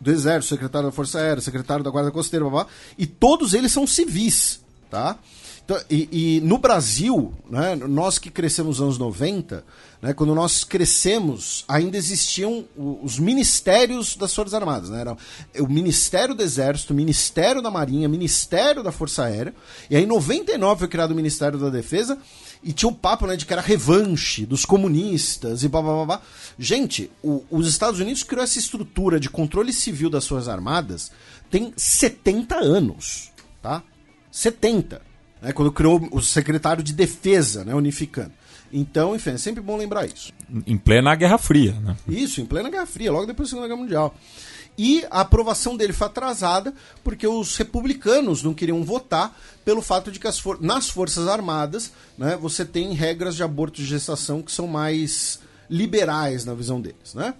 do 0.01 0.11
Exército, 0.11 0.55
o 0.55 0.57
secretário 0.57 0.89
da 0.89 0.93
Força 0.93 1.19
Aérea, 1.19 1.39
o 1.39 1.43
secretário 1.43 1.83
da 1.83 1.91
Guarda 1.91 2.11
Costeira, 2.11 2.45
blá, 2.45 2.65
blá, 2.65 2.67
e 2.99 3.07
todos 3.07 3.55
eles 3.55 3.73
são 3.73 3.87
civis, 3.87 4.61
tá? 4.91 5.19
Então, 5.65 5.81
e, 5.91 6.09
e, 6.37 6.41
no 6.43 6.59
Brasil, 6.59 7.35
né, 7.51 7.75
nós 7.75 8.19
que 8.19 8.31
crescemos 8.31 8.79
nos 8.79 8.85
anos 8.85 8.99
90, 8.99 9.65
né, 10.01 10.13
quando 10.13 10.35
nós 10.35 10.63
crescemos, 10.65 11.65
ainda 11.67 11.97
existiam 11.97 12.67
os 12.77 13.19
ministérios 13.19 14.17
das 14.17 14.35
Forças 14.35 14.55
Armadas. 14.55 14.91
Né? 14.91 15.01
Era 15.01 15.17
o 15.59 15.67
Ministério 15.67 16.35
do 16.35 16.43
Exército, 16.43 16.93
o 16.93 16.97
Ministério 16.97 17.63
da 17.63 17.71
Marinha, 17.71 18.09
o 18.09 18.11
Ministério 18.11 18.83
da 18.83 18.93
Força 18.93 19.25
Aérea. 19.25 19.55
E 19.89 19.97
aí 19.97 20.05
em 20.05 20.07
99 20.07 20.81
foi 20.81 20.89
criado 20.89 21.13
o 21.13 21.15
Ministério 21.15 21.59
da 21.59 21.71
Defesa 21.71 22.19
e 22.63 22.73
tinha 22.73 22.89
um 22.89 22.95
papo 22.95 23.27
né, 23.27 23.37
de 23.37 23.47
que 23.47 23.53
era 23.53 23.63
revanche 23.63 24.45
dos 24.45 24.65
comunistas 24.65 25.63
e 25.63 25.69
blá 25.69 25.83
blá 25.83 25.93
blá. 25.93 26.05
blá. 26.07 26.23
Gente, 26.59 27.11
o, 27.23 27.45
os 27.51 27.67
Estados 27.67 28.01
Unidos 28.01 28.23
criou 28.23 28.45
essa 28.45 28.59
estrutura 28.59 29.19
de 29.19 29.31
controle 29.31 29.73
civil 29.73 30.11
das 30.11 30.27
Forças 30.27 30.49
Armadas 30.49 31.11
tem 31.51 31.73
70 31.77 32.57
anos. 32.57 33.31
Tá? 33.63 33.83
70 34.31 35.01
né, 35.41 35.53
quando 35.53 35.73
criou 35.73 36.09
o 36.11 36.21
secretário 36.21 36.83
de 36.83 36.93
defesa, 36.93 37.65
né, 37.65 37.75
unificando. 37.75 38.33
Então, 38.79 39.17
enfim, 39.17 39.31
é 39.31 39.39
sempre 39.39 39.63
bom 39.63 39.75
lembrar 39.75 40.05
isso. 40.05 40.31
Em 40.67 40.77
plena 40.77 41.15
Guerra 41.15 41.39
Fria, 41.39 41.73
né? 41.81 41.97
Isso, 42.07 42.43
em 42.43 42.45
plena 42.45 42.69
Guerra 42.69 42.85
Fria, 42.85 43.11
logo 43.11 43.25
depois 43.25 43.49
da 43.49 43.51
Segunda 43.53 43.69
Guerra 43.69 43.81
Mundial. 43.81 44.15
E 44.77 45.03
a 45.11 45.23
aprovação 45.23 45.75
dele 45.75 45.95
foi 45.95 46.07
atrasada 46.07 46.75
porque 47.03 47.27
os 47.27 47.57
republicanos 47.57 48.43
não 48.43 48.53
queriam 48.53 48.85
votar 48.85 49.35
pelo 49.65 49.81
fato 49.81 50.13
de 50.13 50.21
que 50.21 50.31
for 50.31 50.61
nas 50.61 50.91
Forças 50.91 51.27
Armadas 51.27 51.91
né, 52.19 52.37
você 52.37 52.67
tem 52.67 52.93
regras 52.93 53.35
de 53.35 53.43
aborto 53.43 53.81
de 53.81 53.87
gestação 53.87 54.43
que 54.43 54.53
são 54.53 54.67
mais 54.67 55.41
liberais 55.71 56.45
na 56.45 56.53
visão 56.53 56.79
deles. 56.79 57.15
Né? 57.15 57.33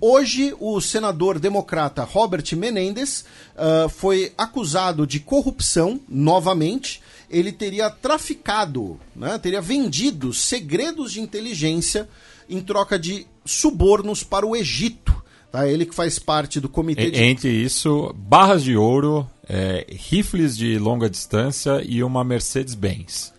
Hoje, 0.00 0.52
o 0.58 0.80
senador 0.80 1.38
democrata 1.38 2.02
Robert 2.02 2.44
Menendez 2.56 3.24
uh, 3.54 3.88
foi 3.88 4.32
acusado 4.36 5.06
de 5.06 5.20
corrupção 5.20 6.00
novamente 6.08 7.00
ele 7.30 7.52
teria 7.52 7.88
traficado, 7.88 8.98
né, 9.14 9.38
teria 9.38 9.60
vendido 9.60 10.34
segredos 10.34 11.12
de 11.12 11.20
inteligência 11.20 12.08
em 12.48 12.60
troca 12.60 12.98
de 12.98 13.26
subornos 13.44 14.24
para 14.24 14.44
o 14.44 14.56
Egito. 14.56 15.22
Tá? 15.52 15.68
Ele 15.68 15.86
que 15.86 15.94
faz 15.94 16.18
parte 16.18 16.60
do 16.60 16.68
comitê 16.68 17.10
de... 17.10 17.22
Entre 17.22 17.50
isso, 17.50 18.12
barras 18.16 18.62
de 18.62 18.76
ouro 18.76 19.28
é, 19.48 19.86
rifles 19.88 20.56
de 20.56 20.78
longa 20.78 21.08
distância 21.08 21.82
e 21.84 22.02
uma 22.02 22.24
Mercedes-Benz. 22.24 23.32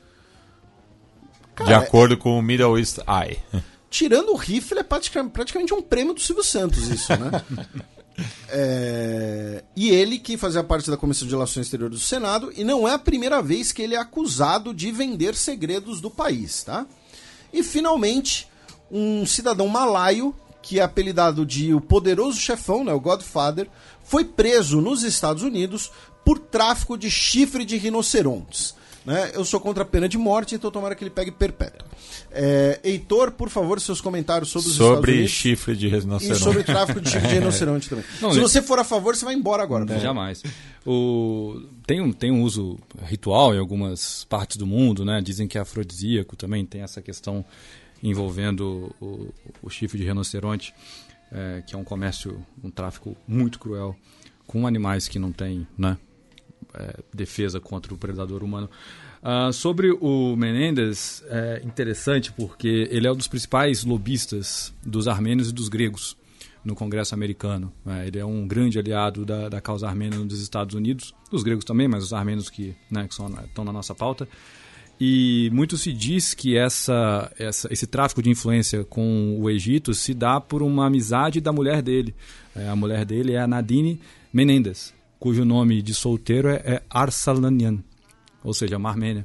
De 1.66 1.74
acordo 1.74 2.18
com 2.18 2.40
o 2.40 2.42
Middle 2.42 2.80
East 2.80 3.00
Eye. 3.00 3.38
Tirando 3.90 4.30
o 4.30 4.38
rifle, 4.38 4.80
é 4.80 4.84
praticamente 4.84 5.74
um 5.74 5.82
prêmio 5.82 6.14
do 6.14 6.22
Silvio 6.22 6.44
Santos, 6.44 6.88
isso, 6.88 7.12
né? 7.18 7.44
É... 8.50 9.64
E 9.76 9.90
ele 9.90 10.20
que 10.20 10.38
fazia 10.38 10.64
parte 10.64 10.90
da 10.90 10.98
Comissão 10.98 11.28
de 11.28 11.34
Relações 11.34 11.66
Exteriores 11.66 12.00
do 12.00 12.06
Senado, 12.06 12.52
e 12.56 12.64
não 12.64 12.88
é 12.88 12.94
a 12.94 13.00
primeira 13.00 13.42
vez 13.42 13.72
que 13.72 13.82
ele 13.82 13.96
é 13.96 13.98
acusado 13.98 14.74
de 14.74 14.92
vender 14.92 15.36
segredos 15.36 16.02
do 16.02 16.10
país, 16.10 16.64
tá? 16.64 16.86
E 17.54 17.64
finalmente, 17.64 18.48
um 18.92 19.26
cidadão 19.26 19.68
malaio, 19.68 20.36
que 20.62 20.80
é 20.80 20.84
apelidado 20.84 21.46
de 21.46 21.74
o 21.74 21.82
poderoso 21.82 22.40
chefão, 22.40 22.84
né, 22.84 22.94
o 22.94 23.00
Godfather, 23.00 23.68
foi 24.04 24.26
preso 24.26 24.82
nos 24.82 25.04
Estados 25.04 25.44
Unidos 25.44 25.92
por 26.24 26.38
tráfico 26.38 26.98
de 26.98 27.10
chifre 27.10 27.66
de 27.66 27.78
rinocerontes. 27.78 28.76
Né? 29.06 29.32
Eu 29.34 29.44
sou 29.44 29.60
contra 29.60 29.84
a 29.84 29.86
pena 29.86 30.08
de 30.08 30.18
morte, 30.18 30.54
então 30.54 30.70
tomara 30.70 30.94
que 30.94 31.04
ele 31.04 31.10
pegue 31.10 31.32
perpétuo. 31.32 31.88
É, 32.32 32.80
Heitor, 32.84 33.32
por 33.32 33.50
favor, 33.50 33.80
seus 33.82 34.00
comentários 34.00 34.50
sobre 34.50 34.70
os 34.70 34.76
sobre 34.76 34.92
Estados 34.94 35.10
Unidos. 35.10 35.32
chifre 35.32 35.76
de 35.76 35.88
rinoceronte. 35.88 36.32
E 36.32 36.44
sobre 36.44 36.64
tráfico 36.64 37.02
de 37.02 37.10
chifre 37.10 37.28
de 37.28 37.34
rinoceronte 37.36 37.90
também. 37.90 38.06
Não, 38.22 38.32
Se 38.32 38.40
você 38.40 38.62
for 38.62 38.78
a 38.80 38.84
favor, 38.84 39.16
você 39.16 39.26
vai 39.26 39.34
embora 39.34 39.64
agora. 39.64 39.86
Né? 39.86 40.00
Jamais. 40.00 40.44
O... 40.86 41.62
Tem, 41.86 42.00
um, 42.00 42.12
tem 42.12 42.32
um 42.32 42.44
uso 42.44 42.78
ritual 43.04 43.56
em 43.56 43.60
algumas 43.60 44.24
partes 44.26 44.58
do 44.58 44.68
mundo, 44.68 45.04
né? 45.04 45.20
Dizem 45.22 45.48
que 45.48 45.58
é 45.58 45.62
afrodisíaco 45.62 46.36
também, 46.36 46.66
tem 46.66 46.82
essa 46.82 47.02
questão 47.02 47.44
envolvendo 48.04 48.94
o, 49.02 49.34
o 49.62 49.70
chifre 49.70 49.98
de 49.98 50.06
rinoceronte, 50.06 50.74
é, 51.32 51.64
que 51.66 51.76
é 51.76 51.78
um 51.78 51.84
comércio, 51.84 52.44
um 52.64 52.70
tráfico 52.70 53.16
muito 53.28 53.60
cruel 53.60 53.96
com 54.48 54.68
animais 54.68 55.08
que 55.08 55.18
não 55.18 55.32
têm, 55.32 55.66
né? 55.78 55.98
É, 56.74 57.00
defesa 57.14 57.60
contra 57.60 57.94
o 57.94 57.98
predador 57.98 58.44
humano. 58.44 58.70
Uh, 59.22 59.54
sobre 59.54 59.92
o 59.92 60.36
Menendez, 60.36 61.24
é 61.28 61.62
interessante 61.64 62.32
porque 62.32 62.88
ele 62.90 63.06
é 63.06 63.12
um 63.12 63.16
dos 63.16 63.28
principais 63.28 63.84
lobistas 63.84 64.74
dos 64.84 65.08
armênios 65.08 65.50
e 65.50 65.54
dos 65.54 65.70
gregos 65.70 66.18
no 66.64 66.76
Congresso 66.76 67.14
americano. 67.14 67.72
É, 67.86 68.08
ele 68.08 68.20
é 68.20 68.26
um 68.26 68.48
grande 68.48 68.80
aliado 68.80 69.26
da, 69.26 69.50
da 69.50 69.62
causa 69.62 69.88
armênia 69.88 70.18
nos 70.18 70.42
Estados 70.42 70.76
Unidos, 70.76 71.14
dos 71.30 71.44
gregos 71.44 71.66
também, 71.66 71.88
mas 71.88 72.04
os 72.04 72.14
armênios 72.14 72.50
que, 72.50 72.76
né, 72.90 73.08
que 73.08 73.14
estão 73.14 73.64
na 73.64 73.74
nossa 73.74 73.94
pauta. 73.94 74.28
E 75.00 75.50
muito 75.52 75.78
se 75.78 75.92
diz 75.92 76.36
que 76.36 76.56
essa, 76.56 77.32
essa, 77.38 77.68
esse 77.72 77.88
tráfico 77.88 78.22
de 78.22 78.30
influência 78.30 78.84
com 78.84 79.38
o 79.40 79.50
Egito 79.50 79.94
se 79.96 80.14
dá 80.14 80.40
por 80.40 80.62
uma 80.62 80.86
amizade 80.86 81.42
da 81.42 81.52
mulher 81.52 81.82
dele. 81.82 82.14
É, 82.56 82.70
a 82.70 82.76
mulher 82.76 83.04
dele 83.06 83.34
é 83.34 83.40
a 83.40 83.48
Nadine 83.48 84.00
Menendez 84.32 84.94
cujo 85.22 85.46
nome 85.46 85.84
de 85.84 85.94
solteiro 85.94 86.50
é, 86.50 86.56
é 86.66 86.82
Arsalanian, 86.90 87.78
ou 88.44 88.56
seja, 88.56 88.76
uma 88.76 88.90
armênia. 88.90 89.24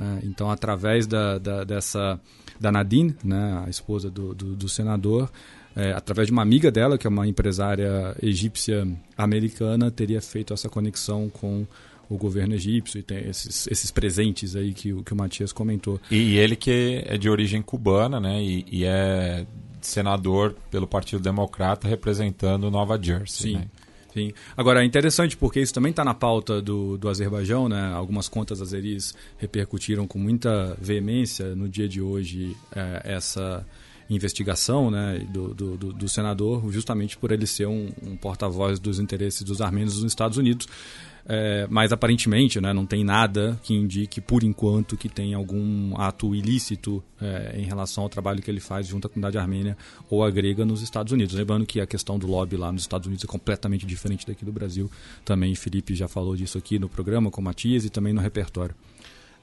É, 0.00 0.24
então, 0.24 0.50
através 0.50 1.06
da, 1.06 1.36
da, 1.36 1.64
dessa 1.64 2.18
da 2.58 2.72
Nadine, 2.72 3.14
né, 3.22 3.62
a 3.66 3.68
esposa 3.68 4.10
do, 4.10 4.34
do, 4.34 4.56
do 4.56 4.68
senador, 4.70 5.30
é, 5.76 5.92
através 5.92 6.28
de 6.28 6.32
uma 6.32 6.40
amiga 6.40 6.70
dela, 6.70 6.96
que 6.96 7.06
é 7.06 7.10
uma 7.10 7.28
empresária 7.28 8.16
egípcia 8.22 8.88
americana, 9.18 9.90
teria 9.90 10.22
feito 10.22 10.54
essa 10.54 10.70
conexão 10.70 11.28
com 11.28 11.66
o 12.08 12.16
governo 12.16 12.54
egípcio 12.54 12.98
e 12.98 13.02
tem 13.02 13.28
esses, 13.28 13.66
esses 13.66 13.90
presentes 13.90 14.56
aí 14.56 14.72
que, 14.72 14.94
que 15.02 15.12
o 15.12 15.16
Matias 15.16 15.52
comentou. 15.52 16.00
E, 16.10 16.16
e 16.16 16.38
ele 16.38 16.56
que 16.56 17.04
é 17.04 17.18
de 17.18 17.28
origem 17.28 17.60
cubana, 17.60 18.18
né, 18.18 18.42
e, 18.42 18.64
e, 18.72 18.84
é 18.86 19.44
senador 19.82 20.56
pelo 20.70 20.86
Partido 20.86 21.22
Democrata 21.22 21.86
representando 21.86 22.70
Nova 22.70 22.98
Jersey. 22.98 23.52
Sim. 23.52 23.58
Né? 23.58 23.68
Sim. 24.14 24.32
Agora, 24.56 24.80
é 24.80 24.84
interessante 24.84 25.36
porque 25.36 25.60
isso 25.60 25.74
também 25.74 25.90
está 25.90 26.04
na 26.04 26.14
pauta 26.14 26.62
do, 26.62 26.96
do 26.96 27.08
Azerbaijão, 27.08 27.68
né? 27.68 27.92
Algumas 27.92 28.28
contas 28.28 28.62
azeris 28.62 29.12
repercutiram 29.38 30.06
com 30.06 30.20
muita 30.20 30.76
veemência 30.80 31.56
no 31.56 31.68
dia 31.68 31.88
de 31.88 32.00
hoje 32.00 32.56
é, 32.74 33.02
essa 33.04 33.66
investigação 34.08 34.88
né, 34.88 35.18
do, 35.32 35.52
do, 35.52 35.76
do, 35.76 36.08
senador, 36.08 36.70
justamente 36.70 37.16
por 37.16 37.32
ele 37.32 37.46
ser 37.46 37.66
um, 37.66 37.90
um 38.02 38.16
porta-voz 38.16 38.78
dos 38.78 39.00
interesses 39.00 39.42
dos 39.42 39.60
armênios 39.60 40.00
nos 40.00 40.12
Estados 40.12 40.38
Unidos. 40.38 40.68
É, 41.26 41.66
mas 41.70 41.90
aparentemente 41.90 42.60
né, 42.60 42.72
não 42.72 42.84
tem 42.84 43.02
nada 43.02 43.58
que 43.62 43.72
indique, 43.74 44.20
por 44.20 44.44
enquanto, 44.44 44.96
que 44.96 45.08
tem 45.08 45.32
algum 45.32 45.98
ato 45.98 46.34
ilícito 46.34 47.02
é, 47.20 47.54
em 47.58 47.64
relação 47.64 48.04
ao 48.04 48.10
trabalho 48.10 48.42
que 48.42 48.50
ele 48.50 48.60
faz 48.60 48.86
junto 48.86 49.06
à 49.06 49.10
comunidade 49.10 49.38
armênia 49.38 49.76
ou 50.10 50.22
a 50.22 50.30
grega 50.30 50.64
nos 50.66 50.82
Estados 50.82 51.12
Unidos. 51.12 51.34
Lembrando 51.34 51.64
que 51.64 51.80
a 51.80 51.86
questão 51.86 52.18
do 52.18 52.26
lobby 52.26 52.56
lá 52.56 52.70
nos 52.70 52.82
Estados 52.82 53.06
Unidos 53.06 53.24
é 53.24 53.26
completamente 53.26 53.86
diferente 53.86 54.26
daqui 54.26 54.44
do 54.44 54.52
Brasil. 54.52 54.90
Também 55.24 55.54
Felipe 55.54 55.94
já 55.94 56.08
falou 56.08 56.36
disso 56.36 56.58
aqui 56.58 56.78
no 56.78 56.88
programa 56.88 57.30
com 57.30 57.40
Matias 57.40 57.84
e 57.86 57.90
também 57.90 58.12
no 58.12 58.20
repertório. 58.20 58.74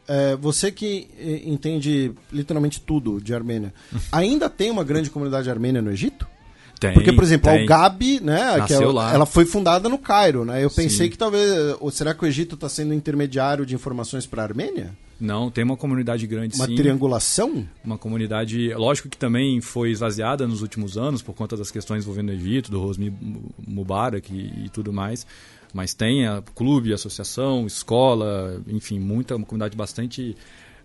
É, 0.08 0.35
você 0.35 0.72
que 0.72 1.08
eh, 1.18 1.42
entende 1.45 2.11
literalmente 2.32 2.82
tudo 2.82 3.22
de 3.22 3.34
Armênia, 3.34 3.74
ainda 4.11 4.50
tem 4.50 4.69
uma 4.69 4.84
grande 4.84 5.10
comunidade 5.10 5.50
armênia 5.50 5.82
no 5.82 5.92
Egito? 5.92 6.27
Tem, 6.82 6.93
Porque, 6.95 7.14
por 7.14 7.24
exemplo, 7.24 7.51
tem. 7.51 7.61
a 7.61 7.66
Gabi, 7.68 8.19
né, 8.19 8.58
Nasceu 8.58 8.66
que 8.66 8.84
ela, 8.84 8.93
lá. 8.93 9.14
ela 9.14 9.26
foi 9.27 9.45
fundada 9.45 9.88
no 9.88 10.00
Cairo, 10.00 10.43
né? 10.43 10.64
Eu 10.64 10.72
pensei 10.72 11.06
Sim. 11.06 11.11
que 11.11 11.18
talvez, 11.18 11.76
ou 11.80 11.92
será 11.92 12.11
que 12.11 12.24
o 12.24 12.27
Egito 12.27 12.56
está 12.56 12.68
sendo 12.68 12.92
intermediário 12.92 13.68
de 13.68 13.76
informações 13.76 14.26
para 14.26 14.42
a 14.42 14.45
Armênia? 14.45 14.90
Não, 15.19 15.51
tem 15.51 15.64
uma 15.64 15.77
comunidade 15.77 16.26
grande 16.26 16.56
Uma 16.56 16.66
sim. 16.66 16.74
triangulação? 16.74 17.68
Uma 17.85 18.00
comunidade, 18.00 18.74
lógico 18.74 19.10
que 19.10 19.18
também 19.18 19.61
foi 19.61 19.92
esvaziada 19.92 20.48
nos 20.48 20.64
últimos 20.64 20.98
anos 20.98 21.22
por 21.22 21.35
conta 21.35 21.56
das 21.56 21.69
questões 21.69 22.03
envolvendo 22.03 22.30
o 22.30 22.32
Egito, 22.32 22.72
do 22.72 22.82
Hosni 22.82 23.14
Mubarak 23.68 24.34
e, 24.34 24.66
e 24.66 24.69
tudo 24.69 24.92
mais. 24.92 25.27
Mas 25.72 25.93
tem 25.93 26.26
a 26.26 26.42
clube, 26.56 26.92
associação, 26.92 27.68
escola, 27.68 28.60
enfim, 28.68 28.98
muita, 28.98 29.35
uma 29.35 29.45
comunidade 29.45 29.77
bastante 29.77 30.35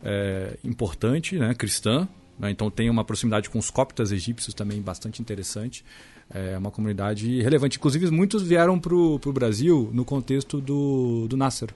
é, 0.05 0.59
importante, 0.63 1.39
né, 1.39 1.55
cristã. 1.55 2.07
Né? 2.39 2.51
Então 2.51 2.71
tem 2.71 2.89
uma 2.91 3.05
proximidade 3.05 3.49
com 3.51 3.59
os 3.59 3.71
coptas 3.71 4.13
egípcios 4.13 4.55
também 4.55 4.81
bastante 4.81 5.21
interessante. 5.23 5.85
É 6.29 6.59
uma 6.59 6.71
comunidade 6.73 7.41
relevante. 7.41 7.79
Inclusive, 7.79 8.11
muitos 8.11 8.43
vieram 8.43 8.79
para 8.81 8.95
o 8.95 9.19
Brasil 9.33 9.91
no 9.93 10.05
contexto 10.05 10.61
do, 10.61 11.27
do 11.29 11.37
Nasser. 11.37 11.71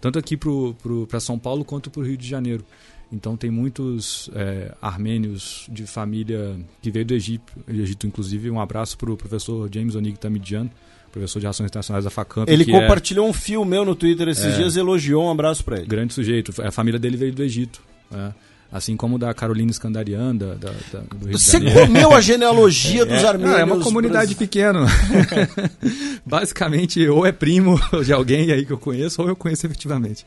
Tanto 0.00 0.18
aqui 0.18 0.36
para 0.36 1.20
São 1.20 1.38
Paulo 1.38 1.64
quanto 1.64 1.90
para 1.90 2.00
o 2.00 2.04
Rio 2.04 2.16
de 2.16 2.26
Janeiro. 2.26 2.64
Então 3.12 3.36
tem 3.36 3.50
muitos 3.50 4.30
é, 4.34 4.72
armênios 4.80 5.66
de 5.68 5.84
família 5.86 6.56
que 6.80 6.90
veio 6.92 7.04
do 7.04 7.12
Egito, 7.14 7.52
do 7.66 7.82
Egito 7.82 8.06
inclusive 8.06 8.48
um 8.50 8.60
abraço 8.60 8.96
para 8.96 9.10
o 9.10 9.16
professor 9.16 9.68
James 9.72 9.96
Onig 9.96 10.16
Tamidian, 10.16 10.70
professor 11.10 11.40
de 11.40 11.46
Relações 11.46 11.66
Internacionais 11.66 12.04
da 12.04 12.10
FACAMP. 12.10 12.48
Ele 12.48 12.64
que 12.64 12.70
compartilhou 12.70 13.28
um 13.28 13.32
fio 13.32 13.64
meu 13.64 13.84
no 13.84 13.96
Twitter 13.96 14.28
esses 14.28 14.44
É. 14.44 14.56
dias, 14.56 14.76
elogiou, 14.76 15.24
um 15.26 15.30
abraço 15.32 15.64
para 15.64 15.78
é 15.78 15.80
ele. 15.80 15.88
grande 15.88 16.14
sujeito. 16.14 16.54
A 16.62 16.70
família 16.70 17.00
dele 17.00 17.16
veio 17.16 17.32
do 17.32 17.42
Egito. 17.42 17.82
é. 18.14 18.32
Assim 18.72 18.96
como 18.96 19.18
da 19.18 19.34
Carolina 19.34 19.70
Skandarian, 19.72 20.36
da, 20.36 20.54
da, 20.54 20.70
da- 20.92 21.00
do 21.00 21.26
Rio 21.26 21.36
de 21.36 21.42
Você 21.42 21.60
comeu 21.60 22.12
a 22.14 22.20
genealogia 22.20 23.04
dos 23.06 23.22
É, 23.22 23.26
armênios. 23.26 23.52
não, 23.52 23.58
é 23.58 23.64
uma 23.64 23.80
comunidade 23.80 24.34
pequena. 24.36 24.86
Basicamente, 26.24 27.06
ou 27.08 27.26
é 27.26 27.32
primo 27.32 27.80
de 28.04 28.12
alguém 28.12 28.50
aí 28.52 28.64
que 28.64 28.72
eu 28.72 28.78
conheço, 28.78 29.22
ou 29.22 29.28
eu 29.28 29.36
conheço 29.36 29.66
efetivamente. 29.66 30.24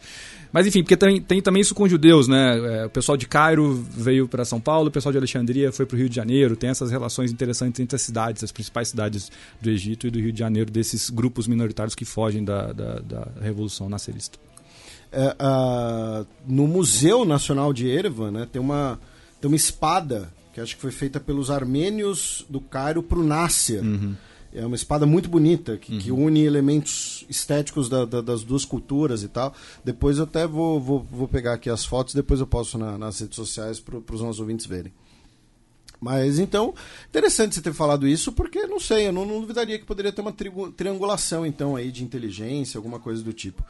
Mas 0.51 0.67
enfim, 0.67 0.83
porque 0.83 0.95
tem, 0.95 1.19
tem 1.19 1.41
também 1.41 1.61
isso 1.61 1.73
com 1.73 1.87
judeus, 1.87 2.27
né? 2.27 2.81
É, 2.81 2.85
o 2.85 2.89
pessoal 2.89 3.17
de 3.17 3.25
Cairo 3.27 3.83
veio 3.89 4.27
para 4.27 4.45
São 4.45 4.59
Paulo, 4.59 4.89
o 4.89 4.91
pessoal 4.91 5.11
de 5.11 5.17
Alexandria 5.17 5.71
foi 5.71 5.85
para 5.85 5.95
o 5.95 5.97
Rio 5.99 6.09
de 6.09 6.15
Janeiro. 6.15 6.55
Tem 6.55 6.69
essas 6.69 6.91
relações 6.91 7.31
interessantes 7.31 7.79
entre 7.79 7.95
as 7.95 8.01
cidades, 8.03 8.43
as 8.43 8.51
principais 8.51 8.89
cidades 8.89 9.31
do 9.59 9.69
Egito 9.69 10.05
e 10.05 10.11
do 10.11 10.19
Rio 10.19 10.31
de 10.31 10.37
Janeiro, 10.39 10.69
desses 10.69 11.09
grupos 11.09 11.47
minoritários 11.47 11.95
que 11.95 12.05
fogem 12.05 12.43
da, 12.43 12.71
da, 12.71 12.99
da 12.99 13.27
Revolução 13.41 13.89
Nascerista. 13.89 14.37
É, 15.13 16.25
no 16.47 16.67
Museu 16.67 17.23
Nacional 17.25 17.71
de 17.71 17.87
Erevan, 17.87 18.31
né, 18.31 18.47
tem 18.51 18.61
uma, 18.61 18.99
tem 19.39 19.47
uma 19.47 19.55
espada 19.55 20.33
que 20.53 20.59
acho 20.61 20.75
que 20.75 20.81
foi 20.81 20.91
feita 20.91 21.19
pelos 21.19 21.49
armênios 21.49 22.45
do 22.49 22.59
Cairo 22.59 23.01
para 23.03 23.19
o 23.19 23.23
Nasser. 23.23 23.81
É 24.55 24.63
uma 24.65 24.75
espada 24.75 25.03
muito 25.05 25.27
bonita, 25.29 25.77
que, 25.77 25.97
que 25.97 26.11
une 26.11 26.43
elementos 26.43 27.25
estéticos 27.27 27.89
da- 27.89 28.05
da- 28.05 28.21
das 28.21 28.43
duas 28.43 28.63
culturas 28.63 29.23
e 29.23 29.27
tal. 29.27 29.51
Depois 29.83 30.19
eu 30.19 30.25
até 30.25 30.45
vou, 30.45 30.79
vou, 30.79 31.07
vou 31.11 31.27
pegar 31.27 31.53
aqui 31.53 31.71
as 31.71 31.83
fotos, 31.83 32.13
depois 32.13 32.39
eu 32.39 32.45
posto 32.45 32.77
na- 32.77 32.95
nas 32.97 33.19
redes 33.19 33.35
sociais 33.35 33.79
para 33.79 33.97
os 33.97 34.21
nossos 34.21 34.39
ouvintes 34.39 34.67
verem. 34.67 34.93
Mas 35.99 36.37
então, 36.37 36.73
interessante 37.09 37.55
você 37.55 37.61
ter 37.61 37.73
falado 37.73 38.05
isso, 38.07 38.31
porque 38.33 38.67
não 38.67 38.79
sei, 38.79 39.07
eu 39.07 39.13
não, 39.13 39.25
não 39.25 39.39
duvidaria 39.41 39.79
que 39.79 39.85
poderia 39.85 40.11
ter 40.11 40.21
uma 40.21 40.33
triangulação 40.75 41.45
então 41.45 41.75
aí 41.77 41.91
de 41.91 42.03
inteligência, 42.03 42.77
alguma 42.77 42.99
coisa 42.99 43.23
do 43.23 43.31
tipo. 43.33 43.63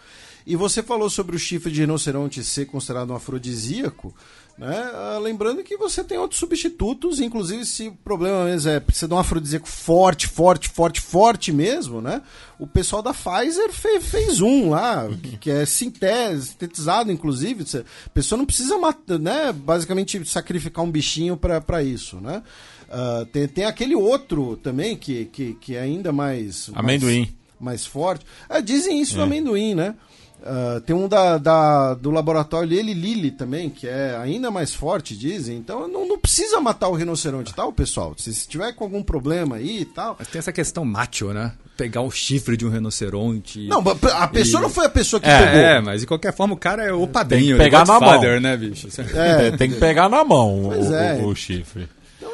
E 0.46 0.56
você 0.56 0.84
falou 0.84 1.10
sobre 1.10 1.36
o 1.36 1.40
chifre 1.40 1.72
de 1.72 1.82
rinoceronte 1.82 2.44
ser 2.44 2.66
considerado 2.66 3.12
um 3.12 3.16
afrodisíaco, 3.16 4.14
né? 4.58 4.78
Ah, 4.94 5.20
lembrando 5.22 5.64
que 5.64 5.76
você 5.78 6.04
tem 6.04 6.18
outros 6.18 6.40
substitutos, 6.40 7.20
inclusive 7.20 7.66
se 7.66 7.88
o 7.88 7.94
problema 7.94 8.46
mesmo 8.46 8.70
é 8.70 8.80
precisa 8.80 9.08
de 9.08 9.14
um 9.14 9.18
afrodisíaco 9.18 9.68
forte, 9.68 10.28
forte, 10.28 10.70
forte, 10.70 11.02
forte 11.02 11.52
mesmo, 11.52 12.02
né? 12.02 12.22
O 12.60 12.68
pessoal 12.68 13.02
da 13.02 13.14
Pfizer 13.14 13.72
fe- 13.72 14.00
fez 14.00 14.42
um 14.42 14.70
lá, 14.70 15.10
que, 15.24 15.38
que 15.38 15.50
é 15.50 15.66
sintetizado, 15.66 17.12
inclusive. 17.12 17.66
A 18.06 18.10
pessoa 18.10 18.38
não 18.38 18.46
precisa 18.46 18.78
matar, 18.78 19.18
né? 19.18 19.52
Basicamente 19.52 20.24
sacrificar 20.26 20.84
um 20.86 20.92
bichinho 20.92 21.36
para 21.38 21.82
isso, 21.84 22.18
né? 22.18 22.44
Ah, 22.90 23.26
tem, 23.32 23.48
tem 23.48 23.66
aquele 23.66 23.96
outro 23.96 24.58
também 24.58 24.96
que, 24.96 25.26
que, 25.26 25.54
que 25.56 25.76
é 25.76 25.82
ainda 25.82 26.12
mais. 26.12 26.68
mais- 26.70 26.80
Amendoim. 26.80 27.34
mais 27.60 27.86
forte. 27.86 28.26
É, 28.50 28.62
dizem 28.62 29.02
isso 29.02 29.16
no 29.18 29.24
amendoim, 29.24 29.74
né? 29.74 29.96
Uh, 30.44 30.82
tem 30.82 30.94
um 30.94 31.08
da, 31.08 31.38
da, 31.38 31.94
do 31.94 32.12
laboratório 32.12 32.78
Eli 32.78 32.94
Lilly 32.94 33.32
também, 33.32 33.70
que 33.70 33.88
é 33.88 34.18
ainda 34.22 34.52
mais 34.52 34.74
forte, 34.74 35.16
dizem. 35.16 35.58
Então 35.58 35.88
não, 35.88 36.06
não 36.06 36.20
precisa 36.20 36.60
matar 36.60 36.90
o 36.90 36.94
rinoceronte, 36.94 37.54
tal, 37.54 37.72
pessoal? 37.72 38.14
Se, 38.18 38.34
se 38.34 38.46
tiver 38.46 38.74
com 38.74 38.84
algum 38.84 39.02
problema 39.02 39.56
aí 39.56 39.82
e 39.82 39.86
tal. 39.86 40.18
Mas 40.20 40.28
tem 40.28 40.40
essa 40.40 40.52
questão 40.52 40.84
macho, 40.84 41.32
né? 41.32 41.54
Pegar 41.78 42.02
o 42.02 42.12
chifre 42.12 42.58
de 42.58 42.66
um 42.66 42.70
rinoceronte. 42.70 43.68
Não, 43.68 43.82
a 44.16 44.28
pessoa 44.28 44.60
e... 44.60 44.64
não 44.64 44.70
foi 44.70 44.86
a 44.86 44.90
pessoa 44.90 45.20
que 45.20 45.30
é, 45.30 45.46
pegou. 45.46 45.60
É, 45.62 45.82
mas 45.82 46.02
de 46.02 46.08
qualquer 46.08 46.34
forma 46.34 46.54
o 46.54 46.58
cara 46.58 46.84
é 46.84 46.92
o 46.92 47.08
padrinho. 47.08 47.58
Tem 47.58 47.66
que 47.66 47.72
pegar 47.72 47.88
na 47.88 48.00
mão. 48.00 48.40
né, 48.42 48.58
bicho? 48.58 48.90
É, 49.16 49.52
tem 49.52 49.70
que 49.72 49.80
pegar 49.80 50.10
na 50.10 50.26
mão 50.26 50.68
o, 50.68 50.94
é. 50.94 51.16
o, 51.16 51.28
o 51.28 51.36
chifre. 51.36 51.88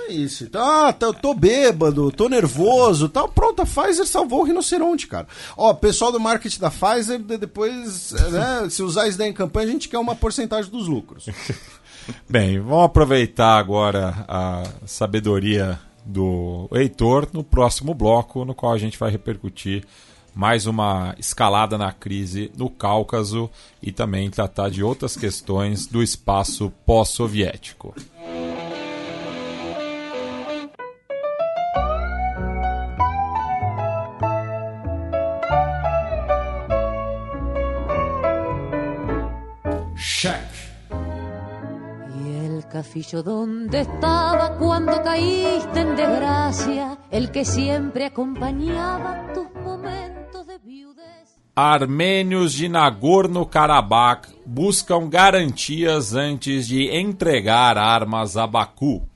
Isso. 0.10 0.46
Então, 0.46 0.62
ah, 0.62 0.96
eu 1.00 1.14
tô 1.14 1.34
bêbado, 1.34 2.12
tô 2.12 2.28
nervoso 2.28 3.10
tal. 3.10 3.30
Pronto, 3.30 3.62
a 3.62 3.66
Pfizer 3.66 4.06
salvou 4.06 4.42
o 4.42 4.44
rinoceronte, 4.44 5.08
cara. 5.08 5.28
Ó, 5.56 5.74
pessoal 5.74 6.12
do 6.12 6.20
marketing 6.20 6.60
da 6.60 6.72
Pfizer, 6.72 7.20
depois, 7.20 8.12
né, 8.32 8.68
se 8.70 8.82
usar 8.84 9.08
isso 9.08 9.18
daí 9.18 9.30
em 9.30 9.34
campanha, 9.34 9.68
a 9.68 9.72
gente 9.72 9.90
quer 9.90 9.98
uma 9.98 10.16
porcentagem 10.16 10.72
dos 10.72 10.88
lucros. 10.88 11.28
Bem, 12.28 12.60
vamos 12.60 12.86
aproveitar 12.86 13.58
agora 13.58 14.26
a 14.28 14.64
sabedoria 14.86 15.80
do 16.04 16.68
Heitor 16.72 17.28
no 17.32 17.44
próximo 17.44 17.94
bloco, 17.94 18.44
no 18.44 18.56
qual 18.56 18.74
a 18.74 18.78
gente 18.78 18.98
vai 18.98 19.12
repercutir 19.12 19.86
mais 20.34 20.66
uma 20.66 21.16
escalada 21.20 21.78
na 21.78 21.92
crise 21.92 22.52
no 22.56 22.70
Cáucaso 22.70 23.50
e 23.82 23.92
também 23.92 24.30
tratar 24.30 24.70
de 24.70 24.84
outras 24.84 25.16
questões 25.16 25.86
do 25.86 26.02
espaço 26.02 26.72
pós-soviético. 26.86 27.94
Check. 40.22 40.52
Y 42.22 42.46
el 42.46 42.68
cafillo 42.68 43.24
donde 43.24 43.80
estaba 43.80 44.58
cuando 44.58 45.02
caíste 45.02 45.80
en 45.80 45.96
desgracia, 45.96 46.98
el 47.10 47.32
que 47.32 47.46
siempre 47.46 48.08
acompañaba 48.08 49.32
tus 49.34 49.50
momentos 49.64 50.46
de 50.46 50.58
viudez. 50.58 51.40
Armênios 51.56 52.58
de 52.58 52.68
Nagorno-Karabakh 52.68 54.28
buscam 54.46 55.10
garantias 55.10 56.14
antes 56.14 56.68
de 56.68 56.90
entregar 57.00 57.78
armas 57.78 58.36
a 58.36 58.46
Baku. 58.46 59.08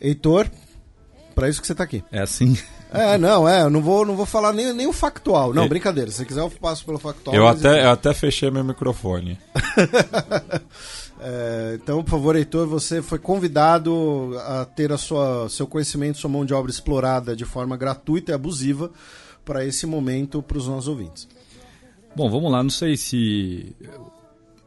Heitor, 0.00 0.50
para 1.36 1.48
isso 1.48 1.60
que 1.60 1.68
você 1.68 1.74
tá 1.76 1.84
aqui. 1.84 2.02
É 2.10 2.22
assim. 2.22 2.58
É, 2.92 3.18
não, 3.18 3.48
é, 3.48 3.62
eu 3.62 3.70
não 3.70 3.82
vou, 3.82 4.04
não 4.06 4.16
vou 4.16 4.24
falar 4.24 4.52
nem, 4.52 4.72
nem 4.72 4.86
o 4.86 4.92
factual. 4.92 5.52
Não, 5.52 5.68
brincadeira. 5.68 6.10
Se 6.10 6.18
você 6.18 6.24
quiser, 6.24 6.40
eu 6.40 6.50
passo 6.50 6.84
pelo 6.84 6.98
factual. 6.98 7.36
Eu 7.36 7.46
até, 7.46 7.84
eu 7.84 7.90
até 7.90 8.14
fechei 8.14 8.50
meu 8.50 8.64
microfone. 8.64 9.38
É, 11.20 11.76
então, 11.82 12.02
por 12.04 12.10
favor, 12.12 12.36
Heitor, 12.36 12.66
você 12.68 13.02
foi 13.02 13.18
convidado 13.18 14.36
a 14.46 14.64
ter 14.64 14.92
a 14.92 14.96
sua, 14.96 15.48
seu 15.48 15.66
conhecimento, 15.66 16.18
sua 16.18 16.30
mão 16.30 16.44
de 16.44 16.54
obra 16.54 16.70
explorada 16.70 17.34
de 17.34 17.44
forma 17.44 17.76
gratuita 17.76 18.30
e 18.30 18.34
abusiva 18.34 18.90
para 19.44 19.64
esse 19.64 19.84
momento 19.84 20.40
para 20.40 20.58
os 20.58 20.68
nossos 20.68 20.86
ouvintes. 20.86 21.28
Bom, 22.14 22.30
vamos 22.30 22.52
lá. 22.52 22.62
Não 22.62 22.70
sei 22.70 22.96
se 22.96 23.74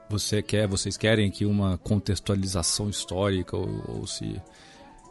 você 0.10 0.42
quer, 0.42 0.68
vocês 0.68 0.98
querem 0.98 1.30
aqui 1.30 1.46
uma 1.46 1.78
contextualização 1.78 2.90
histórica 2.90 3.56
ou, 3.56 3.70
ou 3.88 4.06
se, 4.08 4.42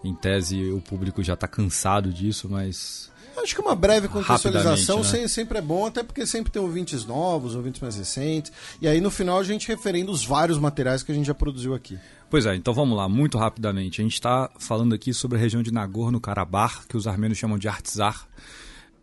em 0.05 0.15
tese, 0.15 0.71
o 0.73 0.81
público 0.81 1.23
já 1.23 1.35
está 1.35 1.47
cansado 1.49 2.13
disso, 2.13 2.49
mas 2.49 3.11
Acho 3.43 3.55
que 3.55 3.61
uma 3.63 3.75
breve 3.75 4.07
contextualização 4.09 4.99
né? 4.99 5.05
se- 5.05 5.29
sempre 5.29 5.57
é 5.59 5.63
bom, 5.63 5.87
até 5.87 6.03
porque 6.03 6.27
sempre 6.27 6.53
tem 6.53 6.61
ouvintes 6.61 7.07
novos, 7.07 7.55
ouvintes 7.55 7.81
mais 7.81 7.97
recentes. 7.97 8.53
E 8.83 8.87
aí 8.89 9.01
no 9.01 9.11
final 9.11 9.39
a 9.39 9.45
gente 9.45 9.67
referendo 9.69 10.13
os 10.13 10.25
vários 10.27 10.59
materiais 10.59 11.03
que 11.03 11.11
a 11.11 11.15
gente 11.15 11.27
já 11.27 11.35
produziu 11.35 11.73
aqui. 11.75 11.99
Pois 12.29 12.45
é, 12.45 12.55
então 12.55 12.75
vamos 12.75 12.97
lá, 12.97 13.09
muito 13.09 13.39
rapidamente. 13.39 14.01
A 14.01 14.05
gente 14.05 14.13
está 14.15 14.51
falando 14.59 14.95
aqui 14.95 15.15
sobre 15.15 15.39
a 15.39 15.41
região 15.41 15.63
de 15.63 15.73
Nagorno-Karabakh, 15.73 16.87
que 16.87 16.97
os 16.97 17.07
armênios 17.07 17.39
chamam 17.39 17.59
de 17.59 17.67
Artsakh. 17.67 18.27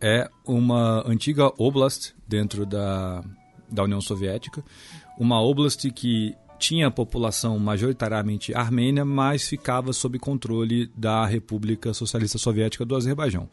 É 0.00 0.30
uma 0.46 1.02
antiga 1.08 1.50
oblast 1.58 2.12
dentro 2.26 2.64
da, 2.64 3.24
da 3.68 3.82
União 3.82 4.00
Soviética. 4.00 4.62
Uma 5.18 5.42
oblast 5.42 5.90
que 5.90 6.34
tinha 6.58 6.90
população 6.90 7.58
majoritariamente 7.58 8.54
armênia, 8.54 9.04
mas 9.04 9.48
ficava 9.48 9.92
sob 9.92 10.18
controle 10.18 10.90
da 10.96 11.24
República 11.26 11.94
Socialista 11.94 12.38
Soviética 12.38 12.84
do 12.84 12.96
Azerbaijão. 12.96 13.48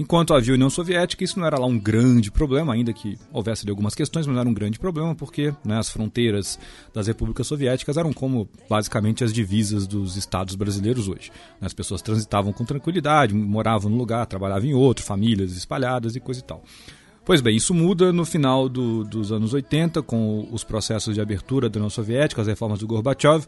Enquanto 0.00 0.32
havia 0.32 0.54
União 0.54 0.70
Soviética, 0.70 1.22
isso 1.22 1.38
não 1.38 1.46
era 1.46 1.58
lá 1.58 1.66
um 1.66 1.78
grande 1.78 2.30
problema, 2.30 2.72
ainda 2.72 2.90
que 2.90 3.18
houvesse 3.30 3.64
ali 3.64 3.70
algumas 3.70 3.94
questões, 3.94 4.26
mas 4.26 4.34
não 4.34 4.40
era 4.40 4.48
um 4.48 4.54
grande 4.54 4.78
problema, 4.78 5.14
porque 5.14 5.52
né, 5.62 5.78
as 5.78 5.90
fronteiras 5.90 6.58
das 6.94 7.06
repúblicas 7.06 7.46
soviéticas 7.46 7.98
eram 7.98 8.10
como 8.10 8.48
basicamente 8.66 9.22
as 9.22 9.30
divisas 9.30 9.86
dos 9.86 10.16
estados 10.16 10.54
brasileiros 10.54 11.06
hoje. 11.06 11.30
né? 11.60 11.66
As 11.66 11.74
pessoas 11.74 12.00
transitavam 12.00 12.50
com 12.50 12.64
tranquilidade, 12.64 13.34
moravam 13.34 13.90
num 13.90 13.98
lugar, 13.98 14.24
trabalhavam 14.24 14.70
em 14.70 14.72
outro, 14.72 15.04
famílias 15.04 15.54
espalhadas 15.54 16.16
e 16.16 16.20
coisa 16.20 16.40
e 16.40 16.44
tal. 16.44 16.64
Pois 17.24 17.40
bem, 17.40 17.54
isso 17.56 17.72
muda 17.74 18.12
no 18.12 18.24
final 18.24 18.68
do- 18.68 19.04
dos 19.04 19.30
anos 19.30 19.52
80, 19.52 20.02
com 20.02 20.48
os 20.50 20.64
processos 20.64 21.14
de 21.14 21.20
abertura 21.20 21.68
da 21.68 21.78
União 21.78 21.90
Soviética, 21.90 22.40
as 22.40 22.48
reformas 22.48 22.78
do 22.80 22.86
Gorbachev, 22.86 23.46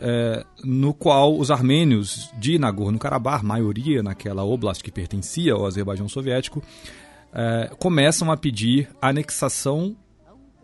é, 0.00 0.44
no 0.64 0.94
qual 0.94 1.36
os 1.38 1.50
armênios 1.50 2.30
de 2.38 2.58
Nagorno-Karabakh, 2.58 3.42
maioria 3.44 4.02
naquela 4.02 4.44
oblast 4.44 4.82
que 4.82 4.90
pertencia 4.90 5.52
ao 5.52 5.66
Azerbaijão 5.66 6.08
soviético, 6.08 6.62
é, 7.32 7.70
começam 7.78 8.30
a 8.32 8.36
pedir 8.36 8.88
anexação 9.02 9.94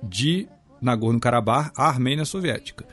de 0.03 0.49
Nagorno-Karabakh 0.81 1.73
à 1.77 1.89
Armênia 1.89 2.25
soviética. 2.25 2.85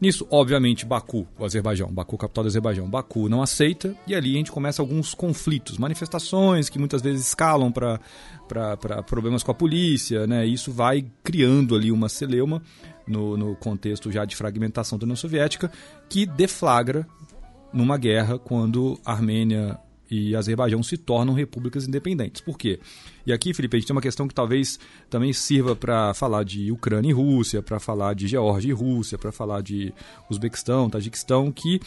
Nisso, 0.00 0.26
obviamente, 0.30 0.84
Baku, 0.84 1.26
o 1.38 1.44
Azerbaijão, 1.44 1.90
Baku, 1.90 2.18
capital 2.18 2.44
do 2.44 2.48
Azerbaijão, 2.48 2.88
Baku 2.88 3.28
não 3.28 3.42
aceita 3.42 3.96
e 4.06 4.14
ali 4.14 4.34
a 4.34 4.38
gente 4.38 4.52
começa 4.52 4.82
alguns 4.82 5.14
conflitos, 5.14 5.78
manifestações 5.78 6.68
que 6.68 6.78
muitas 6.78 7.00
vezes 7.00 7.26
escalam 7.26 7.72
para 7.72 7.98
problemas 9.06 9.42
com 9.42 9.50
a 9.50 9.54
polícia, 9.54 10.26
né? 10.26 10.44
Isso 10.44 10.70
vai 10.70 11.06
criando 11.24 11.74
ali 11.74 11.90
uma 11.90 12.08
celeuma 12.08 12.62
no, 13.06 13.36
no 13.36 13.56
contexto 13.56 14.12
já 14.12 14.24
de 14.24 14.36
fragmentação 14.36 14.98
da 14.98 15.04
União 15.04 15.16
Soviética 15.16 15.70
que 16.08 16.26
deflagra 16.26 17.06
numa 17.72 17.96
guerra 17.96 18.38
quando 18.38 18.98
Armênia 19.04 19.78
e 20.10 20.36
Azerbaijão 20.36 20.82
se 20.82 20.96
tornam 20.96 21.34
repúblicas 21.34 21.86
independentes. 21.86 22.40
Por 22.40 22.56
quê? 22.58 22.80
E 23.26 23.32
aqui, 23.32 23.52
Felipe, 23.52 23.76
a 23.76 23.80
gente 23.80 23.88
tem 23.88 23.94
uma 23.96 24.00
questão 24.00 24.28
que 24.28 24.34
talvez 24.34 24.78
também 25.10 25.32
sirva 25.32 25.74
para 25.74 26.14
falar 26.14 26.44
de 26.44 26.70
Ucrânia 26.70 27.10
e 27.10 27.12
Rússia, 27.12 27.60
para 27.60 27.80
falar 27.80 28.14
de 28.14 28.28
Geórgia 28.28 28.70
e 28.70 28.72
Rússia, 28.72 29.18
para 29.18 29.32
falar 29.32 29.62
de 29.62 29.92
Uzbequistão, 30.30 30.88
Tajiquistão, 30.88 31.50
que 31.50 31.80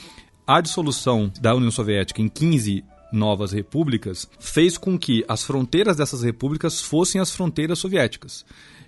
a 0.45 0.59
dissolução 0.59 1.31
da 1.39 1.55
União 1.55 1.71
Soviética 1.71 2.21
em 2.21 2.27
15 2.27 2.83
novas 3.13 3.51
repúblicas 3.53 4.29
fez 4.39 4.77
com 4.77 4.99
que 4.99 5.23
as 5.27 5.43
fronteiras 5.43 5.95
dessas 5.95 6.23
repúblicas 6.23 6.81
fossem 6.81 7.21
as 7.21 7.31
fronteiras 7.31 7.79
soviéticas. 7.79 8.45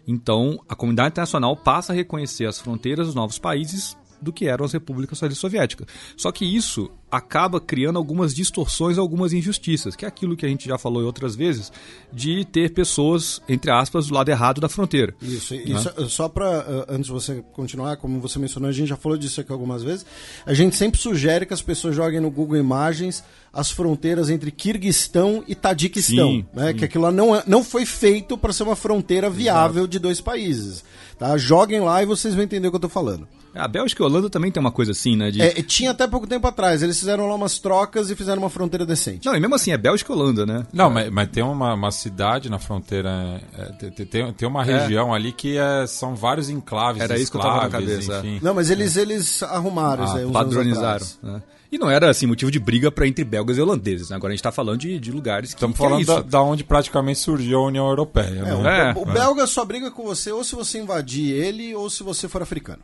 Então, 0.08 0.60
a 0.68 0.76
comunidade 0.76 1.14
internacional 1.14 1.56
passa 1.56 1.94
a 1.94 1.96
reconhecer 1.96 2.46
as 2.46 2.60
fronteiras 2.60 3.08
dos 3.08 3.16
novos 3.16 3.40
países 3.40 3.96
do 4.22 4.32
que 4.32 4.48
eram 4.48 4.64
as 4.66 4.72
repúblicas 4.74 5.18
socialistas 5.18 5.42
soviéticas. 5.42 5.88
Só 6.16 6.32
que 6.32 6.46
isso 6.46 6.92
acaba 7.10 7.60
criando 7.60 7.98
algumas 7.98 8.34
distorções, 8.34 8.98
algumas 8.98 9.34
injustiças, 9.34 9.96
que 9.96 10.06
é 10.06 10.08
aquilo 10.08 10.38
que 10.38 10.46
a 10.46 10.50
gente 10.50 10.68
já 10.68 10.78
falou 10.78 11.02
em 11.02 11.06
outras 11.06 11.36
vezes, 11.36 11.72
de 12.14 12.46
ter 12.46 12.72
pessoas, 12.74 13.42
entre 13.50 13.70
aspas, 13.70 14.08
do 14.08 14.14
lado 14.14 14.30
errado 14.30 14.62
da 14.62 14.70
fronteira. 14.70 15.14
Isso, 15.22 15.54
e 15.54 15.78
só, 15.78 16.08
só 16.08 16.30
para 16.30 16.86
antes 16.88 17.08
de 17.08 17.12
você 17.12 17.44
continuar, 17.52 17.98
como 17.98 18.20
você 18.22 18.40
mencionou, 18.40 18.70
a 18.70 18.74
gente 18.74 18.88
já 18.88 18.96
falou 18.96 19.18
disso 19.18 19.42
aqui 19.42 19.52
algumas 19.52 19.84
vezes. 19.84 20.06
A 20.46 20.54
gente 20.54 20.76
sempre 20.78 21.02
sugere 21.02 21.46
que 21.46 21.54
as 21.54 21.62
pessoas 21.62 21.96
joguem 21.96 22.22
no 22.22 22.32
Google 22.32 22.58
Imagens 22.58 23.24
as 23.54 23.70
fronteiras 23.70 24.30
entre 24.30 24.50
Kirguistão 24.50 25.44
e 25.46 25.54
Tadiquistão, 25.54 26.30
Sim, 26.30 26.46
né? 26.54 26.74
Que 26.74 26.86
aquilo 26.86 27.04
lá 27.04 27.12
não, 27.12 27.36
é- 27.36 27.44
não 27.46 27.64
foi 27.64 27.86
feito 27.86 28.38
para 28.38 28.54
ser 28.54 28.64
uma 28.64 28.78
fronteira 28.78 29.30
viável 29.30 29.86
de 29.86 30.00
dois 30.00 30.22
países. 30.22 30.86
Tá? 31.22 31.38
Joguem 31.38 31.80
lá 31.82 32.02
e 32.02 32.06
vocês 32.08 32.34
vão 32.34 32.44
entender 32.44 32.68
o 32.68 32.72
que 32.72 32.78
eu 32.78 32.82
tô 32.82 32.90
falando. 32.90 33.28
A 33.54 33.68
Bélgica 33.68 34.02
e 34.02 34.04
a 34.04 34.08
Holanda 34.08 34.28
também 34.28 34.50
tem 34.52 34.60
uma 34.60 34.72
coisa 34.72 34.92
assim, 34.92 35.16
né? 35.16 35.30
De... 35.30 35.40
É, 35.40 35.52
tinha 35.62 35.92
até 35.92 36.08
pouco 36.08 36.26
tempo 36.26 36.48
atrás, 36.48 36.82
eles 36.82 36.98
fizeram 36.98 37.28
lá 37.28 37.36
umas 37.36 37.60
trocas 37.60 38.10
e 38.10 38.16
fizeram 38.16 38.42
uma 38.42 38.50
fronteira 38.50 38.88
decente. 38.88 39.28
Não, 39.28 39.36
e 39.36 39.40
mesmo 39.40 39.54
assim, 39.54 39.72
é 39.72 39.78
Bélgica 39.78 40.12
e 40.12 40.16
Holanda, 40.16 40.48
né? 40.48 40.66
Não, 40.74 40.90
mas, 40.90 41.12
mas 41.12 41.30
tem 41.30 41.44
uma, 41.44 41.76
uma 41.76 41.92
cidade 41.92 42.50
na 42.50 42.58
fronteira. 42.58 43.40
é, 43.56 43.66
tem- 43.92 44.06
tem, 44.08 44.34
tem 44.34 44.48
uma 44.48 44.64
região 44.64 45.14
ali 45.14 45.32
que 45.32 45.60
é, 45.60 45.86
são 45.86 46.16
vários 46.16 46.50
enclaves. 46.50 47.04
Era 47.04 47.20
isso 47.20 47.30
que 47.30 47.38
eu 47.38 47.42
tava 47.42 47.58
na 47.58 47.64
esclaves, 47.66 48.08
cabeça, 48.08 48.20
enfim. 48.28 48.40
Não, 48.42 48.56
mas 48.56 48.72
eles, 48.72 48.96
eles 48.98 49.44
arrumaram 49.44 50.06
isso 50.06 50.14
Ah, 50.14 50.18
aí, 50.18 50.26
uns 50.26 50.36
anos 50.36 50.48
Padronizaram. 50.56 50.88
atrás. 50.96 51.20
Né? 51.22 51.44
E 51.72 51.78
não 51.78 51.90
era 51.90 52.10
assim 52.10 52.26
motivo 52.26 52.52
de 52.52 52.60
briga 52.60 52.92
para 52.92 53.08
entre 53.08 53.24
belgas 53.24 53.58
e 53.58 53.62
holandeses. 53.62 54.10
Né? 54.10 54.16
Agora 54.18 54.32
a 54.32 54.36
gente 54.36 54.42
está 54.42 54.52
falando 54.52 54.80
de, 54.80 55.00
de 55.00 55.12
lugares 55.12 55.52
que, 55.52 55.56
Estamos 55.56 55.78
que 55.78 55.82
é 55.84 55.88
falando 55.88 56.02
isso. 56.02 56.14
da, 56.16 56.22
da 56.22 56.42
onde 56.42 56.64
praticamente 56.66 57.20
surgiu 57.20 57.60
a 57.60 57.66
União 57.68 57.88
Europeia. 57.88 58.26
É, 58.26 58.44
né? 58.44 58.54
o, 58.54 58.68
É, 58.68 58.94
o 58.94 59.10
é. 59.10 59.14
belga 59.14 59.48
só 59.48 59.64
briga 59.64 59.90
com 59.90 60.04
você 60.04 60.32
ou 60.32 60.44
se 60.44 60.54
você 60.54 60.80
invadir 60.80 61.34
ele 61.34 61.74
ou 61.74 61.90
se 61.90 62.04
você 62.04 62.28
for 62.28 62.42
africano. 62.42 62.82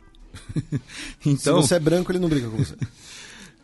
Se 1.20 1.30
Então, 1.30 1.60
você 1.60 1.74
é 1.74 1.80
branco, 1.80 2.12
ele 2.12 2.18
não 2.18 2.28
briga 2.28 2.48
com 2.48 2.56
você. 2.56 2.74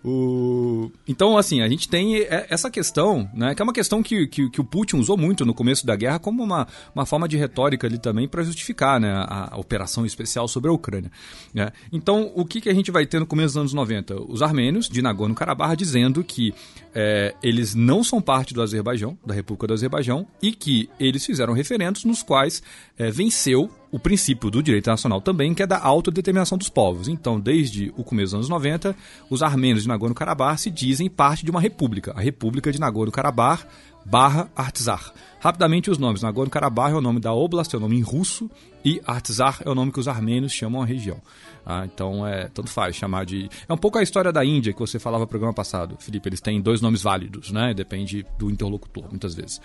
O... 0.05 0.91
Então, 1.09 1.39
assim, 1.39 1.63
a 1.63 1.69
gente 1.69 1.89
tem 1.89 2.27
essa 2.29 2.71
questão, 2.71 3.29
né, 3.33 3.55
que 3.55 3.63
é 3.63 3.65
uma 3.65 3.73
questão 3.73 4.03
que, 4.03 4.27
que, 4.27 4.51
que, 4.51 4.61
o 4.61 4.65
Putin 4.65 4.97
usou 4.97 5.17
muito 5.17 5.47
no 5.47 5.55
começo 5.55 5.87
da 5.87 5.97
guerra 5.97 6.19
como 6.19 6.43
uma, 6.43 6.69
uma 6.95 7.07
forma 7.07 7.27
de 7.27 7.39
retórica 7.39 7.87
ali 7.87 7.99
também 7.99 8.29
para 8.29 8.43
justificar 8.43 9.01
né, 9.01 9.11
a, 9.11 9.55
a, 9.55 9.59
operação 9.59 10.05
especial 10.05 10.47
sobre 10.47 10.69
a 10.69 10.75
Ucrânia. 10.75 11.11
Né? 11.55 11.73
Então, 11.91 12.31
o 12.35 12.45
que, 12.45 12.61
que 12.61 12.69
a 12.69 12.75
gente 12.75 12.91
vai 12.91 13.07
ter 13.07 13.19
no 13.19 13.27
começo 13.27 13.55
dos 13.55 13.57
anos 13.57 13.73
90? 13.73 14.23
Os 14.29 14.43
armênios 14.43 14.91
de 14.91 15.01
Nagorno-Karabakh 15.01 15.75
dizendo 15.75 16.23
que 16.23 16.53
é, 16.95 17.35
eles 17.43 17.75
não 17.75 18.05
são 18.05 18.23
parte 18.23 18.55
do 18.55 18.63
Azerbaijão, 18.63 19.19
da 19.27 19.35
República 19.35 19.67
do 19.67 19.75
Azerbaijão, 19.75 20.27
e 20.41 20.53
que 20.53 20.89
eles 20.99 21.27
fizeram 21.27 21.53
referendos 21.53 22.05
nos 22.05 22.23
quais 22.23 22.63
é, 22.97 23.11
venceu 23.11 23.69
o 23.91 23.99
princípio 23.99 24.51
do 24.51 24.63
direito 24.63 24.85
internacional 24.85 25.21
também, 25.21 25.55
que 25.55 25.63
é 25.63 25.67
da 25.67 25.79
autodeterminação 25.79 26.57
dos 26.57 26.69
povos. 26.69 27.09
Então, 27.09 27.39
desde 27.41 27.93
o 27.97 28.05
começo 28.05 28.27
dos 28.27 28.35
anos 28.35 28.49
90, 28.49 28.97
os 29.29 29.43
armênios 29.43 29.83
de 29.83 29.89
Nagorno-Karabakh 29.89 30.59
se 30.59 30.71
dizem 30.71 31.11
parte 31.11 31.45
de 31.45 31.51
uma 31.51 31.61
república, 31.61 32.13
a 32.13 32.21
República 32.21 32.71
de 32.71 32.81
Nagorno-Karabakh 32.81 33.67
barra 34.05 34.51
Artsar. 34.55 35.13
Rapidamente 35.41 35.91
os 35.91 35.99
nomes, 35.99 36.23
Nagorno-Karabakh 36.23 36.93
é 36.93 36.97
o 36.97 37.01
nome 37.01 37.21
da 37.21 37.33
oblast, 37.33 37.75
é 37.75 37.77
o 37.79 37.81
nome 37.81 37.97
em 37.97 38.03
russo, 38.03 38.51
e 38.85 39.01
Artsar 39.07 39.63
é 39.65 39.71
o 39.71 39.75
nome 39.75 39.93
que 39.93 40.01
os 40.01 40.09
armênios 40.09 40.53
chamam 40.53 40.83
a 40.83 40.87
região. 40.87 41.21
Ah, 41.67 41.85
então, 41.85 42.27
é, 42.27 42.49
tanto 42.49 42.71
faz 42.71 42.95
chamar 42.95 43.25
de... 43.25 43.49
É 43.69 43.73
um 43.73 43.79
pouco 43.79 43.99
a 43.99 44.03
história 44.03 44.33
da 44.33 44.45
Índia 44.45 44.73
que 44.73 44.79
você 44.79 44.99
falava 44.99 45.25
no 45.25 45.29
programa 45.29 45.55
passado, 45.55 45.97
Felipe. 45.99 46.29
Eles 46.29 46.41
têm 46.41 46.61
dois 46.61 46.81
nomes 46.81 47.03
válidos, 47.03 47.51
né? 47.51 47.73
Depende 47.73 48.27
do 48.39 48.51
interlocutor, 48.51 49.09
muitas 49.09 49.35
vezes. 49.35 49.61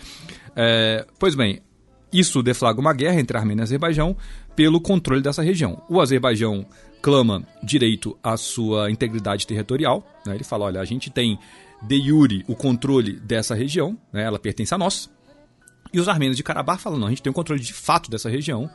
É, 0.55 1.05
pois 1.19 1.35
bem, 1.35 1.61
isso 2.11 2.41
deflagra 2.41 2.81
uma 2.81 2.93
guerra 2.93 3.19
entre 3.19 3.37
Armênia 3.37 3.61
e 3.61 3.63
Azerbaijão 3.63 4.15
pelo 4.55 4.81
controle 4.81 5.21
dessa 5.21 5.41
região. 5.41 5.81
O 5.89 6.01
Azerbaijão 6.01 6.65
clama 7.01 7.45
direito 7.63 8.17
à 8.23 8.35
sua 8.37 8.89
integridade 8.89 9.45
territorial. 9.45 10.03
Né? 10.25 10.35
Ele 10.35 10.43
fala: 10.43 10.65
olha, 10.65 10.81
a 10.81 10.85
gente 10.85 11.09
tem 11.09 11.37
de 11.81 12.01
jure 12.01 12.43
o 12.47 12.55
controle 12.55 13.13
dessa 13.13 13.55
região, 13.55 13.97
né? 14.11 14.23
ela 14.23 14.39
pertence 14.39 14.73
a 14.73 14.77
nós. 14.77 15.09
E 15.93 15.99
os 15.99 16.07
armênios 16.07 16.37
de 16.37 16.43
Karabakh 16.43 16.79
falam: 16.79 16.99
não, 16.99 17.07
a 17.07 17.09
gente 17.09 17.21
tem 17.21 17.31
o 17.31 17.33
controle 17.33 17.61
de 17.61 17.73
fato 17.73 18.09
dessa 18.09 18.29
região. 18.29 18.69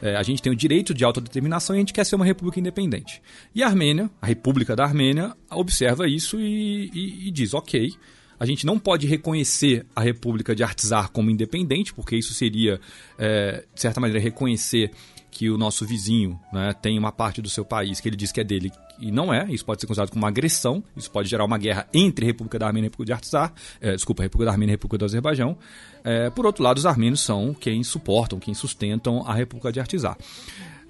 É, 0.00 0.16
a 0.16 0.22
gente 0.22 0.40
tem 0.40 0.52
o 0.52 0.56
direito 0.56 0.94
de 0.94 1.04
autodeterminação 1.04 1.74
e 1.74 1.78
a 1.78 1.80
gente 1.80 1.92
quer 1.92 2.04
ser 2.04 2.16
uma 2.16 2.24
república 2.24 2.60
independente. 2.60 3.20
E 3.54 3.62
a 3.62 3.66
Armênia, 3.66 4.10
a 4.22 4.26
República 4.26 4.76
da 4.76 4.84
Armênia, 4.84 5.34
observa 5.50 6.08
isso 6.08 6.40
e, 6.40 6.90
e, 6.94 7.28
e 7.28 7.30
diz: 7.30 7.54
ok, 7.54 7.92
a 8.38 8.46
gente 8.46 8.64
não 8.64 8.78
pode 8.78 9.06
reconhecer 9.06 9.84
a 9.94 10.00
República 10.00 10.54
de 10.54 10.62
Artsar 10.62 11.10
como 11.10 11.30
independente, 11.30 11.92
porque 11.92 12.16
isso 12.16 12.32
seria, 12.32 12.80
é, 13.18 13.64
de 13.74 13.80
certa 13.80 14.00
maneira, 14.00 14.22
reconhecer 14.22 14.92
que 15.30 15.50
o 15.50 15.58
nosso 15.58 15.84
vizinho 15.84 16.38
né, 16.52 16.72
tem 16.80 16.98
uma 16.98 17.12
parte 17.12 17.42
do 17.42 17.50
seu 17.50 17.64
país 17.64 18.00
que 18.00 18.08
ele 18.08 18.16
diz 18.16 18.32
que 18.32 18.40
é 18.40 18.44
dele 18.44 18.70
e 18.98 19.10
não 19.10 19.32
é. 19.32 19.46
Isso 19.50 19.64
pode 19.64 19.80
ser 19.80 19.86
considerado 19.86 20.10
como 20.10 20.22
uma 20.22 20.28
agressão. 20.28 20.82
Isso 20.96 21.10
pode 21.10 21.28
gerar 21.28 21.44
uma 21.44 21.58
guerra 21.58 21.88
entre 21.92 22.26
República 22.26 22.58
da 22.58 22.66
Armênia 22.66 22.86
e 22.86 22.90
República 22.90 23.06
de 23.06 23.12
Artsar. 23.12 23.52
É, 23.80 23.94
desculpa, 23.94 24.22
a 24.22 24.24
República 24.24 24.46
da 24.46 24.52
Armênia 24.52 24.72
e 24.72 24.74
República 24.74 24.98
do 24.98 25.04
Azerbaijão. 25.04 25.56
É, 26.04 26.30
por 26.30 26.46
outro 26.46 26.62
lado, 26.62 26.78
os 26.78 26.86
armênios 26.86 27.20
são 27.20 27.54
quem 27.54 27.82
suportam, 27.82 28.38
quem 28.38 28.54
sustentam 28.54 29.22
a 29.26 29.34
República 29.34 29.72
de 29.72 29.80
Artsar. 29.80 30.16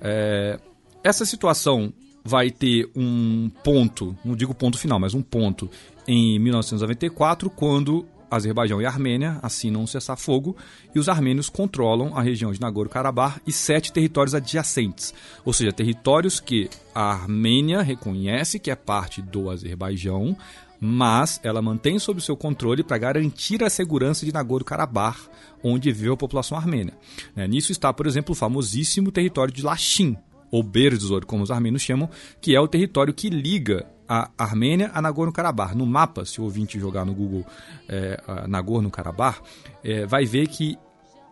É, 0.00 0.58
essa 1.02 1.24
situação 1.24 1.92
vai 2.24 2.50
ter 2.50 2.90
um 2.94 3.50
ponto, 3.64 4.16
não 4.24 4.36
digo 4.36 4.54
ponto 4.54 4.78
final, 4.78 4.98
mas 4.98 5.14
um 5.14 5.22
ponto 5.22 5.70
em 6.06 6.38
1994, 6.38 7.50
quando 7.50 8.06
Azerbaijão 8.30 8.80
e 8.80 8.86
Armênia 8.86 9.38
assinam 9.42 9.82
um 9.82 9.86
cessar-fogo 9.86 10.56
e 10.94 10.98
os 10.98 11.08
armênios 11.08 11.48
controlam 11.48 12.16
a 12.16 12.22
região 12.22 12.52
de 12.52 12.60
Nagorno-Karabakh 12.60 13.40
e 13.46 13.52
sete 13.52 13.92
territórios 13.92 14.34
adjacentes, 14.34 15.14
ou 15.44 15.52
seja, 15.52 15.72
territórios 15.72 16.40
que 16.40 16.68
a 16.94 17.12
Armênia 17.12 17.82
reconhece 17.82 18.58
que 18.58 18.70
é 18.70 18.76
parte 18.76 19.22
do 19.22 19.50
Azerbaijão, 19.50 20.36
mas 20.80 21.40
ela 21.42 21.60
mantém 21.60 21.98
sob 21.98 22.20
seu 22.20 22.36
controle 22.36 22.84
para 22.84 22.98
garantir 22.98 23.64
a 23.64 23.70
segurança 23.70 24.24
de 24.24 24.32
Nagorno-Karabakh, 24.32 25.28
onde 25.62 25.90
vive 25.90 26.12
a 26.12 26.16
população 26.16 26.56
armênia. 26.56 26.94
Né, 27.34 27.48
nisso 27.48 27.72
está, 27.72 27.92
por 27.92 28.06
exemplo, 28.06 28.32
o 28.32 28.36
famosíssimo 28.36 29.10
território 29.10 29.52
de 29.52 29.62
Lachin, 29.62 30.16
ou 30.50 30.62
Berzor, 30.62 31.26
como 31.26 31.42
os 31.42 31.50
armênios 31.50 31.82
chamam, 31.82 32.08
que 32.40 32.54
é 32.54 32.60
o 32.60 32.68
território 32.68 33.12
que 33.12 33.28
liga 33.28 33.86
a 34.08 34.30
Armênia 34.38 34.90
a 34.94 35.02
Nagorno-Karabakh. 35.02 35.74
No 35.74 35.86
mapa, 35.86 36.24
se 36.24 36.40
o 36.40 36.44
ouvinte 36.44 36.78
jogar 36.78 37.04
no 37.04 37.14
Google 37.14 37.44
é, 37.88 38.20
Nagorno-Karabakh, 38.46 39.40
é, 39.84 40.06
vai 40.06 40.24
ver 40.24 40.48
que 40.48 40.78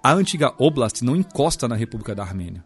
a 0.02 0.12
antiga 0.12 0.52
Oblast 0.58 1.02
não 1.02 1.16
encosta 1.16 1.66
na 1.66 1.74
República 1.74 2.14
da 2.14 2.22
Armênia. 2.22 2.64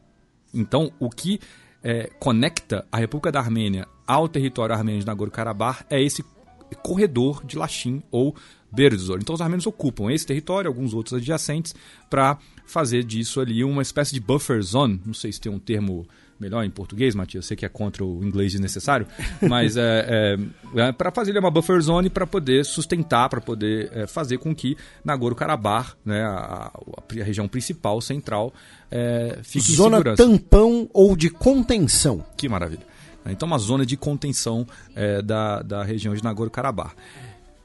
Então, 0.52 0.90
o 0.98 1.08
que 1.08 1.40
é, 1.82 2.10
conecta 2.18 2.86
a 2.90 2.98
República 2.98 3.32
da 3.32 3.40
Armênia 3.40 3.86
ao 4.06 4.28
território 4.28 4.74
armênio 4.74 5.00
de 5.00 5.06
Nagorno-Karabakh 5.06 5.84
é 5.88 6.02
esse 6.02 6.24
corredor 6.82 7.44
de 7.44 7.56
Lachin 7.56 8.02
ou 8.10 8.34
Berzor. 8.70 9.18
Então 9.20 9.34
os 9.34 9.40
armênios 9.40 9.66
ocupam 9.66 10.12
esse 10.12 10.26
território, 10.26 10.68
alguns 10.68 10.94
outros 10.94 11.14
adjacentes, 11.14 11.74
para 12.08 12.38
fazer 12.64 13.04
disso 13.04 13.40
ali 13.40 13.64
uma 13.64 13.82
espécie 13.82 14.12
de 14.12 14.20
buffer 14.20 14.62
zone. 14.62 15.00
Não 15.04 15.14
sei 15.14 15.32
se 15.32 15.40
tem 15.40 15.50
um 15.50 15.58
termo 15.58 16.06
melhor 16.40 16.64
em 16.64 16.70
português, 16.70 17.14
Matias, 17.14 17.44
eu 17.44 17.48
sei 17.48 17.56
que 17.56 17.66
é 17.66 17.68
contra 17.68 18.04
o 18.04 18.24
inglês 18.24 18.52
desnecessário, 18.52 19.06
mas 19.42 19.76
é, 19.76 20.38
é, 20.74 20.80
é 20.80 20.92
para 20.92 21.10
fazer 21.12 21.36
uma 21.38 21.50
buffer 21.50 21.80
zone 21.80 22.08
para 22.08 22.26
poder 22.26 22.64
sustentar, 22.64 23.28
para 23.28 23.40
poder 23.40 23.90
é, 23.92 24.06
fazer 24.06 24.38
com 24.38 24.54
que 24.54 24.76
Nagorno-Karabakh, 25.04 25.96
né, 26.04 26.22
a, 26.22 26.70
a, 26.72 27.22
região 27.22 27.46
principal, 27.46 28.00
central, 28.00 28.52
é, 28.90 29.38
fique 29.42 29.72
zona 29.72 29.96
em 29.96 29.98
segurança. 29.98 30.24
tampão 30.24 30.88
ou 30.92 31.14
de 31.14 31.28
contenção. 31.28 32.24
Que 32.36 32.48
maravilha. 32.48 32.88
Então, 33.26 33.46
uma 33.46 33.58
zona 33.58 33.84
de 33.84 33.96
contenção 33.96 34.66
é, 34.94 35.20
da, 35.20 35.60
da 35.62 35.82
região 35.82 36.14
de 36.14 36.24
Nagorno-Karabakh. 36.24 36.94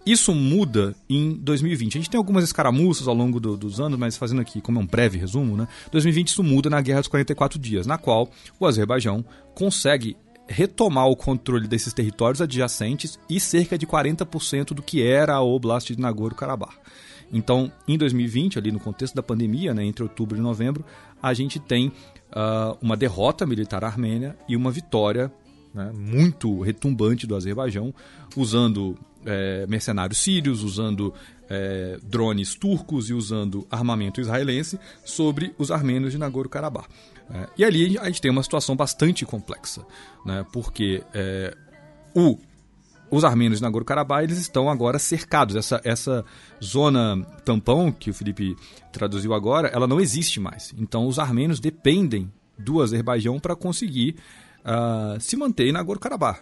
Isso 0.06 0.34
muda 0.36 0.96
em 1.10 1.34
2020. 1.34 1.98
A 1.98 2.00
gente 2.00 2.10
tem 2.10 2.18
algumas 2.18 2.44
escaramuças 2.44 3.08
ao 3.08 3.16
longo 3.16 3.40
do, 3.40 3.58
dos 3.58 3.80
anos, 3.80 3.98
mas 3.98 4.16
fazendo 4.16 4.42
aqui 4.42 4.62
como 4.62 4.80
é 4.80 4.84
um 4.84 4.86
breve 4.86 5.18
resumo, 5.18 5.58
né? 5.58 5.68
2020 5.92 6.28
isso 6.28 6.44
muda 6.44 6.70
na 6.70 6.80
Guerra 6.80 7.00
dos 7.00 7.08
44 7.08 7.58
Dias, 7.58 7.88
na 7.88 7.98
qual 7.98 8.30
o 8.60 8.68
Azerbaijão 8.68 9.26
consegue 9.56 10.16
retomar 10.48 11.08
o 11.08 11.16
controle 11.16 11.68
desses 11.68 11.92
territórios 11.92 12.40
adjacentes 12.40 13.20
e 13.28 13.40
cerca 13.40 13.78
de 13.78 13.88
40% 13.88 14.74
do 14.74 14.84
que 14.84 15.02
era 15.02 15.34
a 15.34 15.42
Oblast 15.42 15.94
de 15.94 16.00
Nagorno-Karabakh. 16.00 16.76
Então, 17.34 17.72
em 17.88 17.98
2020, 17.98 18.60
ali 18.60 18.72
no 18.72 18.80
contexto 18.80 19.16
da 19.16 19.24
pandemia, 19.24 19.74
né, 19.74 19.84
entre 19.84 20.04
outubro 20.04 20.38
e 20.38 20.42
novembro, 20.42 20.86
a 21.22 21.34
gente 21.34 21.60
tem 21.60 21.88
uh, 21.88 22.78
uma 22.80 22.96
derrota 22.96 23.46
militar 23.46 23.84
armênia 23.84 24.38
e 24.48 24.56
uma 24.56 24.70
vitória 24.70 25.32
né, 25.74 25.92
muito 25.94 26.62
retumbante 26.62 27.26
do 27.26 27.36
Azerbaijão, 27.36 27.94
usando 28.38 28.98
é, 29.26 29.66
mercenários 29.68 30.20
sírios, 30.20 30.64
usando 30.64 31.14
é, 31.50 32.00
drones 32.04 32.56
turcos 32.56 33.10
e 33.10 33.14
usando 33.14 33.68
armamento 33.70 34.22
israelense 34.22 34.80
sobre 35.04 35.54
os 35.58 35.72
armênios 35.72 36.12
de 36.12 36.18
Nagorno-Karabakh. 36.18 36.88
É, 37.30 37.50
e 37.58 37.66
ali 37.66 37.98
a 37.98 38.06
gente 38.06 38.22
tem 38.22 38.32
uma 38.32 38.44
situação 38.44 38.76
bastante 38.76 39.26
complexa, 39.26 39.86
né, 40.26 40.46
porque 40.54 41.04
é, 41.14 41.56
o, 42.16 42.38
os 43.10 43.24
armênios 43.24 43.60
de 43.60 43.64
Nagorno-Karabakh 43.64 44.24
eles 44.24 44.38
estão 44.38 44.70
agora 44.70 45.00
cercados. 45.00 45.56
Essa, 45.56 45.82
essa 45.84 46.26
zona 46.64 47.24
tampão 47.44 47.92
que 47.92 48.10
o 48.10 48.14
Felipe 48.14 48.56
traduziu 48.92 49.34
agora, 49.34 49.68
ela 49.70 49.88
não 49.88 50.00
existe 50.00 50.40
mais. 50.40 50.74
Então 50.78 51.08
os 51.08 51.20
armênios 51.20 51.60
dependem 51.60 52.32
do 52.58 52.82
Azerbaijão 52.82 53.40
para 53.40 53.56
conseguir 53.56 54.16
uh, 54.62 55.20
se 55.20 55.36
manter 55.36 55.68
em 55.68 55.72
Nagorno-Karabakh. 55.72 56.42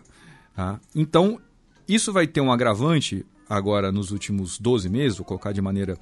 Tá? 0.55 0.79
Então 0.95 1.39
isso 1.87 2.13
vai 2.13 2.27
ter 2.27 2.41
um 2.41 2.51
agravante 2.51 3.25
agora 3.49 3.91
nos 3.91 4.11
últimos 4.11 4.57
12 4.59 4.89
meses, 4.89 5.17
vou 5.17 5.25
colocar 5.25 5.51
de 5.51 5.61
maneira 5.61 5.97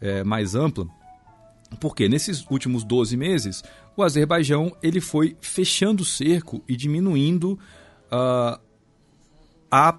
é, 0.00 0.24
mais 0.24 0.54
ampla, 0.54 0.86
porque 1.80 2.08
nesses 2.08 2.44
últimos 2.50 2.84
12 2.84 3.16
meses 3.16 3.62
o 3.96 4.02
Azerbaijão 4.02 4.76
ele 4.82 5.00
foi 5.00 5.36
fechando 5.40 6.02
o 6.02 6.06
cerco 6.06 6.62
e 6.68 6.76
diminuindo 6.76 7.58
uh, 8.12 8.60
a 9.70 9.98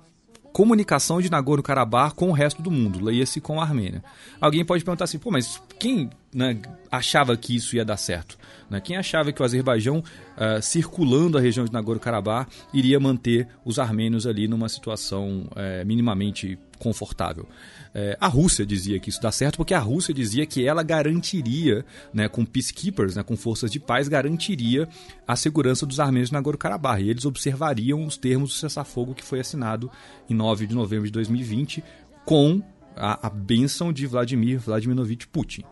comunicação 0.54 1.22
de 1.22 1.30
Nagorno-Karabakh 1.30 2.16
com 2.16 2.30
o 2.30 2.34
resto 2.34 2.62
do 2.62 2.72
mundo, 2.72 3.04
leia-se 3.04 3.42
com 3.42 3.60
a 3.60 3.64
Armênia. 3.64 4.04
Alguém 4.40 4.66
pode 4.66 4.84
perguntar 4.84 5.04
assim, 5.04 5.20
pô, 5.20 5.30
mas 5.30 5.62
quem 5.80 6.10
né, 6.34 6.60
achava 6.92 7.36
que 7.38 7.56
isso 7.56 7.76
ia 7.76 7.86
dar 7.86 7.98
certo? 7.98 8.38
Né? 8.70 8.82
Quem 8.82 8.98
achava 8.98 9.32
que 9.32 9.42
o 9.42 9.46
Azerbaijão, 9.46 10.00
uh, 10.00 10.62
circulando 10.62 11.38
a 11.38 11.42
região 11.42 11.66
de 11.66 11.72
Nagorno-Karabakh, 11.72 12.48
iria 12.74 13.00
manter 13.00 13.48
os 13.64 13.80
armênios 13.80 14.28
ali 14.28 14.48
numa 14.48 14.70
situação 14.70 15.48
uh, 15.52 15.86
minimamente 15.86 16.60
confortável? 16.78 17.48
É, 17.94 18.16
a 18.22 18.28
Rússia 18.28 18.64
dizia 18.64 19.00
que 19.00 19.10
isso 19.10 19.20
dá 19.20 19.32
certo 19.32 19.58
porque 19.58 19.74
a 19.74 19.80
Rússia 19.80 20.14
dizia 20.14 20.46
que 20.46 20.68
ela 20.68 20.84
garantiria, 20.84 21.84
né, 22.14 22.30
com 22.30 22.46
peacekeepers, 22.46 23.16
né, 23.16 23.24
com 23.24 23.36
forças 23.36 23.72
de 23.72 23.80
paz, 23.80 24.08
garantiria 24.08 24.88
a 25.28 25.36
segurança 25.36 25.84
dos 25.84 26.00
armênios 26.00 26.30
de 26.30 26.34
Nagorno-Karabakh. 26.34 27.02
E 27.02 27.10
eles 27.10 27.26
observariam 27.26 28.06
os 28.06 28.16
termos 28.16 28.50
do 28.50 28.56
cessar-fogo 28.56 29.16
que 29.16 29.24
foi 29.24 29.40
assinado 29.40 29.90
em 30.30 30.36
9 30.36 30.68
de 30.68 30.76
novembro 30.76 31.06
de 31.06 31.12
2020 31.12 31.84
com 32.24 32.62
a, 32.98 33.28
a 33.28 33.30
bênção 33.30 33.94
de 33.94 34.06
Vladimir 34.06 34.60
Vladimirovich 34.60 35.28
Putin. 35.28 35.64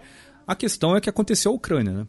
A 0.47 0.55
questão 0.55 0.95
é 0.95 1.01
que 1.01 1.09
aconteceu 1.09 1.51
a 1.51 1.55
Ucrânia, 1.55 1.91
né? 1.91 2.07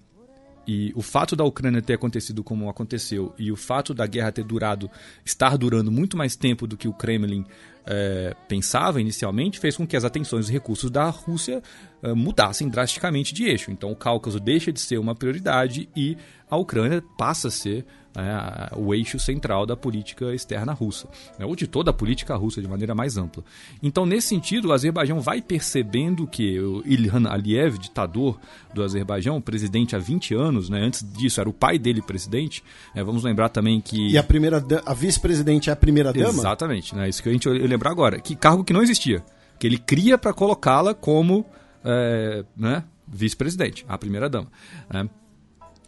E 0.66 0.92
o 0.96 1.02
fato 1.02 1.36
da 1.36 1.44
Ucrânia 1.44 1.80
ter 1.80 1.94
acontecido 1.94 2.42
como 2.42 2.68
aconteceu 2.68 3.32
e 3.38 3.52
o 3.52 3.56
fato 3.56 3.94
da 3.94 4.04
guerra 4.04 4.32
ter 4.32 4.42
durado, 4.42 4.90
estar 5.24 5.56
durando 5.56 5.92
muito 5.92 6.16
mais 6.16 6.34
tempo 6.34 6.66
do 6.66 6.76
que 6.76 6.88
o 6.88 6.92
Kremlin 6.92 7.44
é, 7.86 8.34
pensava 8.48 9.00
inicialmente 9.00 9.60
fez 9.60 9.76
com 9.76 9.86
que 9.86 9.96
as 9.96 10.04
atenções 10.04 10.48
e 10.48 10.52
recursos 10.52 10.90
da 10.90 11.08
Rússia 11.08 11.62
é, 12.02 12.12
mudassem 12.12 12.68
drasticamente 12.68 13.32
de 13.32 13.44
eixo. 13.44 13.70
Então 13.70 13.90
o 13.90 13.96
Cáucaso 13.96 14.40
deixa 14.40 14.72
de 14.72 14.80
ser 14.80 14.98
uma 14.98 15.14
prioridade 15.14 15.88
e 15.96 16.16
a 16.50 16.56
Ucrânia 16.56 17.02
passa 17.16 17.48
a 17.48 17.50
ser 17.50 17.84
é, 18.16 18.74
o 18.74 18.94
eixo 18.94 19.18
central 19.18 19.66
da 19.66 19.76
política 19.76 20.34
externa 20.34 20.72
russa, 20.72 21.06
né, 21.38 21.44
ou 21.44 21.54
de 21.54 21.66
toda 21.66 21.90
a 21.90 21.94
política 21.94 22.34
russa 22.34 22.62
de 22.62 22.68
maneira 22.68 22.94
mais 22.94 23.18
ampla. 23.18 23.44
Então, 23.82 24.06
nesse 24.06 24.28
sentido, 24.28 24.68
o 24.68 24.72
Azerbaijão 24.72 25.20
vai 25.20 25.42
percebendo 25.42 26.26
que 26.26 26.58
o 26.58 26.82
Ilhan 26.86 27.28
Aliyev, 27.28 27.78
ditador 27.78 28.40
do 28.72 28.82
Azerbaijão, 28.82 29.40
presidente 29.40 29.94
há 29.94 29.98
20 29.98 30.34
anos, 30.34 30.70
né, 30.70 30.80
antes 30.80 31.04
disso 31.12 31.40
era 31.40 31.48
o 31.48 31.52
pai 31.52 31.78
dele 31.78 32.00
presidente, 32.00 32.64
né, 32.94 33.04
vamos 33.04 33.22
lembrar 33.22 33.50
também 33.50 33.80
que... 33.82 34.12
E 34.12 34.16
a 34.16 34.22
primeira 34.22 34.64
a 34.86 34.94
vice-presidente 34.94 35.68
é 35.68 35.74
a 35.74 35.76
primeira 35.76 36.10
dama? 36.10 36.30
Exatamente, 36.30 36.94
né, 36.94 37.08
isso 37.08 37.22
que 37.22 37.28
a 37.28 37.32
gente 37.32 37.46
lembrar 37.76 37.90
agora, 37.90 38.20
que 38.20 38.34
cargo 38.34 38.64
que 38.64 38.72
não 38.72 38.82
existia, 38.82 39.24
que 39.58 39.66
ele 39.66 39.78
cria 39.78 40.18
para 40.18 40.32
colocá-la 40.32 40.94
como 40.94 41.46
é, 41.84 42.44
né, 42.56 42.84
vice-presidente, 43.06 43.84
a 43.88 43.96
primeira 43.96 44.28
dama. 44.28 44.50
Né. 44.92 45.08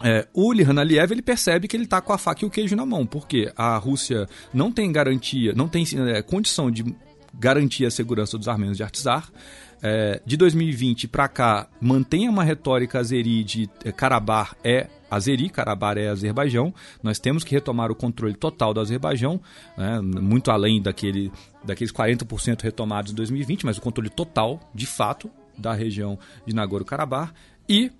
É, 0.01 0.29
o 0.33 0.55
Ilhan 0.55 0.81
Aliyev 0.81 1.11
ele 1.11 1.23
percebe 1.23 1.67
que 1.67 1.77
ele 1.77 1.85
está 1.85 2.01
com 2.01 2.13
a 2.13 2.19
faca 2.19 2.45
e 2.45 2.47
o 2.47 2.51
queijo 2.51 2.77
na 2.77 2.87
mão, 2.87 3.05
porque 3.05 3.53
a 3.57 3.77
Rússia 3.77 4.29
não 4.55 4.71
tem 4.71 4.93
garantia, 4.93 5.53
não 5.55 5.69
tem 5.69 5.85
é, 6.15 6.23
condição 6.23 6.71
de 6.71 6.85
garantir 7.35 7.85
a 7.85 7.91
segurança 7.91 8.39
dos 8.39 8.47
armênios 8.47 8.77
de 8.77 8.83
Artsar. 8.85 9.29
É, 9.81 10.21
de 10.27 10.37
2020 10.37 11.07
para 11.07 11.29
cá, 11.29 11.69
mantém 11.81 12.29
uma 12.29 12.43
retórica 12.43 12.99
azeri 12.99 13.45
de 13.45 13.71
é, 13.85 13.93
Karabakh 13.93 14.57
é 14.65 14.89
Azeri, 15.11 15.49
Karabakh 15.49 15.99
é 15.99 16.09
Azerbaijão. 16.09 16.75
Nós 17.03 17.19
temos 17.19 17.45
que 17.45 17.55
retomar 17.55 17.91
o 17.91 17.95
controle 17.95 18.35
total 18.35 18.75
do 18.75 18.81
Azerbaijão, 18.81 19.41
né, 19.77 20.01
muito 20.01 20.51
além 20.51 20.81
daquele, 20.81 21.33
daqueles 21.65 21.93
40% 21.93 22.63
retomados 22.63 23.13
em 23.13 23.15
2020, 23.15 23.65
mas 23.65 23.79
o 23.79 23.81
controle 23.81 24.11
total, 24.11 24.61
de 24.75 24.87
fato, 24.87 25.31
da 25.57 25.73
região 25.73 26.19
de 26.47 26.55
Nagorno-Karabakh. 26.55 27.33
E 27.69 27.91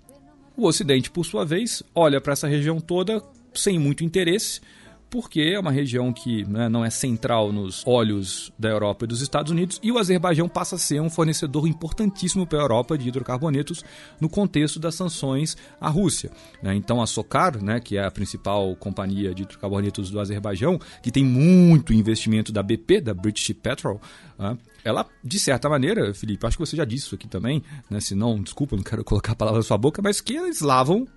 o 0.55 0.65
Ocidente, 0.65 1.09
por 1.09 1.25
sua 1.25 1.45
vez, 1.45 1.83
olha 1.93 2.19
para 2.19 2.33
essa 2.33 2.47
região 2.47 2.79
toda 2.79 3.21
sem 3.53 3.79
muito 3.79 4.03
interesse, 4.03 4.61
porque 5.09 5.41
é 5.41 5.59
uma 5.59 5.71
região 5.71 6.13
que 6.13 6.45
né, 6.45 6.69
não 6.69 6.85
é 6.85 6.89
central 6.89 7.51
nos 7.51 7.83
olhos 7.85 8.51
da 8.57 8.69
Europa 8.69 9.05
e 9.05 9.07
dos 9.07 9.21
Estados 9.21 9.51
Unidos, 9.51 9.79
e 9.81 9.91
o 9.91 9.97
Azerbaijão 9.97 10.47
passa 10.47 10.75
a 10.75 10.79
ser 10.79 11.01
um 11.01 11.09
fornecedor 11.09 11.67
importantíssimo 11.67 12.45
para 12.45 12.59
a 12.59 12.61
Europa 12.61 12.97
de 12.97 13.07
hidrocarbonetos 13.07 13.83
no 14.19 14.29
contexto 14.29 14.79
das 14.79 14.95
sanções 14.95 15.57
à 15.81 15.89
Rússia. 15.89 16.31
Né? 16.61 16.75
Então 16.75 17.01
a 17.01 17.07
Sokar, 17.07 17.61
né, 17.61 17.79
que 17.79 17.97
é 17.97 18.05
a 18.05 18.11
principal 18.11 18.75
companhia 18.75 19.33
de 19.33 19.43
hidrocarbonetos 19.43 20.11
do 20.11 20.19
Azerbaijão, 20.19 20.79
que 21.01 21.11
tem 21.11 21.23
muito 21.23 21.93
investimento 21.93 22.51
da 22.51 22.61
BP, 22.61 23.01
da 23.01 23.13
British 23.13 23.53
Petrol, 23.53 23.99
né? 24.37 24.57
ela, 24.83 25.05
de 25.23 25.39
certa 25.39 25.67
maneira, 25.67 26.13
Felipe, 26.13 26.45
acho 26.45 26.57
que 26.57 26.65
você 26.65 26.77
já 26.77 26.85
disse 26.85 27.07
isso 27.07 27.15
aqui 27.15 27.27
também, 27.27 27.63
né? 27.89 27.99
se 27.99 28.15
não, 28.15 28.41
desculpa, 28.41 28.75
não 28.75 28.83
quero 28.83 29.03
colocar 29.03 29.33
a 29.33 29.35
palavra 29.35 29.59
na 29.59 29.63
sua 29.63 29.77
boca, 29.77 30.01
mas 30.01 30.21
que 30.21 30.35
eles 30.35 30.61
lavam 30.61 31.07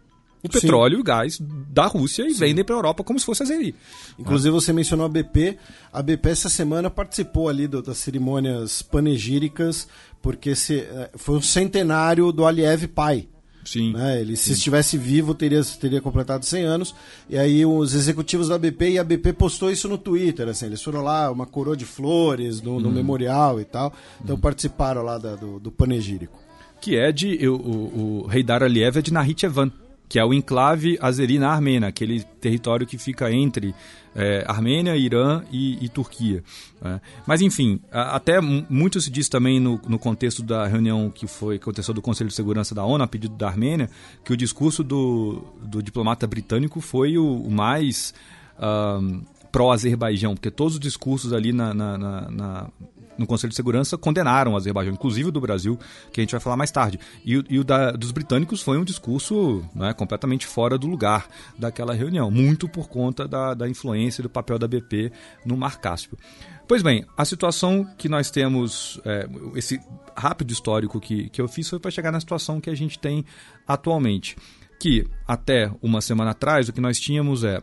o 0.43 0.49
petróleo 0.49 0.95
Sim. 0.95 0.99
e 0.99 1.01
o 1.01 1.05
gás 1.05 1.39
da 1.41 1.87
Rússia 1.87 2.27
e 2.27 2.33
Sim. 2.33 2.41
vendem 2.41 2.65
para 2.65 2.75
a 2.75 2.79
Europa 2.79 3.05
como 3.05 3.19
se 3.19 3.27
fosse 3.27 3.43
azeri. 3.43 3.75
Inclusive 4.19 4.51
você 4.51 4.73
mencionou 4.73 5.07
a 5.07 5.09
BP. 5.09 5.57
A 5.93 6.03
BP 6.03 6.29
essa 6.31 6.49
semana 6.49 6.91
participou 6.91 7.49
ali 7.49 7.69
do, 7.69 7.83
das 7.83 7.99
cerimônias 7.99 8.83
panegíricas 8.83 9.87
porque 10.21 10.55
se, 10.55 10.79
eh, 10.79 11.11
foi 11.17 11.37
um 11.37 11.43
centenário 11.43 12.31
do 12.33 12.47
Aliev 12.47 12.87
pai. 12.89 13.29
Sim. 13.65 13.93
Né? 13.93 14.21
Ele, 14.21 14.37
se 14.37 14.53
estivesse 14.53 14.97
vivo, 14.99 15.35
teria, 15.35 15.63
teria 15.81 16.01
completado 16.01 16.45
100 16.45 16.65
anos. 16.65 16.95
E 17.29 17.39
aí 17.39 17.65
os 17.65 17.95
executivos 17.95 18.49
da 18.49 18.59
BP 18.59 18.93
e 18.93 18.99
a 18.99 19.05
BP 19.05 19.33
postou 19.35 19.71
isso 19.71 19.89
no 19.89 19.99
Twitter. 19.99 20.49
Assim, 20.49 20.67
eles 20.67 20.83
foram 20.83 21.03
lá, 21.03 21.31
uma 21.31 21.47
coroa 21.47 21.77
de 21.77 21.85
flores 21.85 22.61
no, 22.61 22.81
no 22.81 22.89
hum. 22.89 22.93
memorial 22.93 23.61
e 23.61 23.65
tal. 23.65 23.93
Então 24.23 24.37
hum. 24.37 24.41
participaram 24.41 25.03
lá 25.03 25.19
da, 25.19 25.37
do, 25.37 25.61
do 25.61 25.71
panegírico. 25.71 26.41
Que 26.81 26.97
é 26.97 27.13
de. 27.13 27.49
O, 27.49 27.55
o, 27.55 28.27
o 28.27 28.33
Heidar 28.33 28.63
Aliyev 28.63 28.99
é 28.99 29.03
de 29.03 29.13
Nahitchevan, 29.13 29.71
que 30.13 30.19
é 30.19 30.25
o 30.27 30.35
enclave 30.35 30.99
azeri 31.01 31.39
na 31.39 31.49
Armênia, 31.49 31.89
aquele 31.89 32.23
território 32.39 32.87
que 32.87 32.99
fica 32.99 33.33
entre 33.33 33.75
é, 34.15 34.45
Armênia, 34.47 34.95
Irã 34.95 35.43
e, 35.51 35.83
e 35.83 35.89
Turquia. 35.89 36.45
Né? 36.83 37.01
Mas, 37.27 37.41
enfim, 37.41 37.81
até 37.91 38.39
muito 38.39 39.01
se 39.01 39.11
diz 39.11 39.27
também 39.27 39.59
no, 39.59 39.81
no, 39.89 39.99
contexto 39.99 40.43
da 40.43 40.67
reunião 40.67 41.09
que 41.09 41.27
foi 41.27 41.57
que 41.57 41.63
aconteceu 41.63 41.95
do 41.95 42.03
Conselho 42.03 42.29
de 42.29 42.35
Segurança 42.37 42.75
da 42.75 42.85
ONU, 42.85 43.03
a 43.03 43.07
pedido 43.07 43.35
da 43.35 43.49
Armênia, 43.49 43.89
que 44.23 44.35
o 44.35 44.37
discurso 44.37 44.85
do, 44.85 45.47
do 45.63 45.83
diplomata 45.83 46.27
britânico 46.27 46.79
foi 46.83 47.17
o, 47.17 47.45
o 47.45 47.51
mais. 47.51 48.13
Um, 48.61 49.23
pró-Azerbaijão, 49.51 50.35
porque 50.35 50.51
todos 50.51 50.75
os 50.75 50.81
discursos 50.81 51.33
ali 51.35 51.53
na, 51.53 51.75
na, 51.75 51.99
na, 51.99 52.71
no 53.19 53.27
Conselho 53.27 53.51
de 53.51 53.57
Segurança 53.57 53.99
condenaram 53.99 54.53
o 54.53 54.57
Azerbaijão, 54.57 54.93
inclusive 54.93 55.31
do 55.31 55.41
Brasil, 55.41 55.79
que 56.13 56.21
a 56.21 56.23
gente 56.23 56.33
vai 56.33 56.41
falar 56.41 56.57
mais 56.57 56.71
tarde. 56.71 56.99
E, 57.25 57.43
e 57.49 57.59
o 57.59 57.65
da, 57.65 57.93
dos 57.93 58.11
britânicos 58.11 58.63
foi 58.63 58.79
um 58.79 58.85
discurso 58.85 59.65
né, 59.75 59.93
completamente 59.93 60.47
fora 60.47 60.79
do 60.79 60.87
lugar 60.87 61.29
daquela 61.59 61.95
reunião, 61.95 62.31
muito 62.31 62.69
por 62.69 62.89
conta 62.89 63.27
da, 63.27 63.55
da 63.55 63.69
influência 63.69 64.21
e 64.21 64.25
do 64.25 64.31
papel 64.31 64.59
da 64.59 64.67
BP 64.67 65.13
no 65.45 65.57
Mar 65.57 65.81
Cáspio. 65.81 66.19
Pois 66.67 66.83
bem, 66.83 67.05
a 67.17 67.25
situação 67.25 67.85
que 67.99 68.09
nós 68.09 68.31
temos, 68.31 69.01
é, 69.05 69.29
esse 69.55 69.81
rápido 70.17 70.53
histórico 70.53 71.01
que, 71.01 71.29
que 71.29 71.41
eu 71.41 71.49
fiz 71.49 71.69
foi 71.69 71.79
para 71.79 71.91
chegar 71.91 72.13
na 72.13 72.21
situação 72.21 72.61
que 72.61 72.71
a 72.71 72.75
gente 72.75 72.99
tem 72.99 73.25
atualmente. 73.67 74.37
Que 74.81 75.07
até 75.27 75.71
uma 75.83 76.01
semana 76.01 76.31
atrás 76.31 76.69
o 76.69 76.73
que 76.73 76.81
nós 76.81 76.99
tínhamos 76.99 77.45
é 77.45 77.63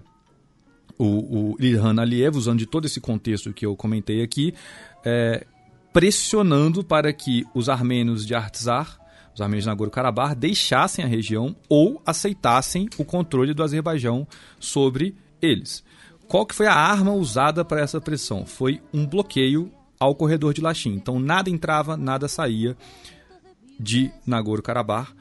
o, 0.99 1.53
o 1.53 1.55
Ilhan 1.59 1.99
Aliyev, 1.99 2.37
usando 2.37 2.59
de 2.59 2.65
todo 2.65 2.85
esse 2.85 2.99
contexto 2.99 3.53
que 3.53 3.65
eu 3.65 3.75
comentei 3.75 4.21
aqui, 4.21 4.53
é, 5.03 5.45
pressionando 5.93 6.83
para 6.83 7.11
que 7.11 7.45
os 7.53 7.69
armênios 7.69 8.25
de 8.25 8.35
Artsar, 8.35 8.99
os 9.33 9.41
armênios 9.41 9.63
de 9.63 9.69
Nagorno-Karabakh, 9.69 10.35
deixassem 10.35 11.03
a 11.03 11.07
região 11.07 11.55
ou 11.67 12.01
aceitassem 12.05 12.89
o 12.97 13.05
controle 13.05 13.53
do 13.53 13.63
Azerbaijão 13.63 14.27
sobre 14.59 15.15
eles. 15.41 15.83
Qual 16.27 16.45
que 16.45 16.55
foi 16.55 16.67
a 16.67 16.75
arma 16.75 17.11
usada 17.11 17.65
para 17.65 17.81
essa 17.81 17.99
pressão? 17.99 18.45
Foi 18.45 18.81
um 18.93 19.05
bloqueio 19.05 19.71
ao 19.99 20.15
corredor 20.15 20.53
de 20.53 20.61
Lachim. 20.61 20.93
Então 20.93 21.19
nada 21.19 21.49
entrava, 21.49 21.97
nada 21.97 22.27
saía 22.27 22.77
de 23.79 24.11
Nagorno-Karabakh 24.27 25.11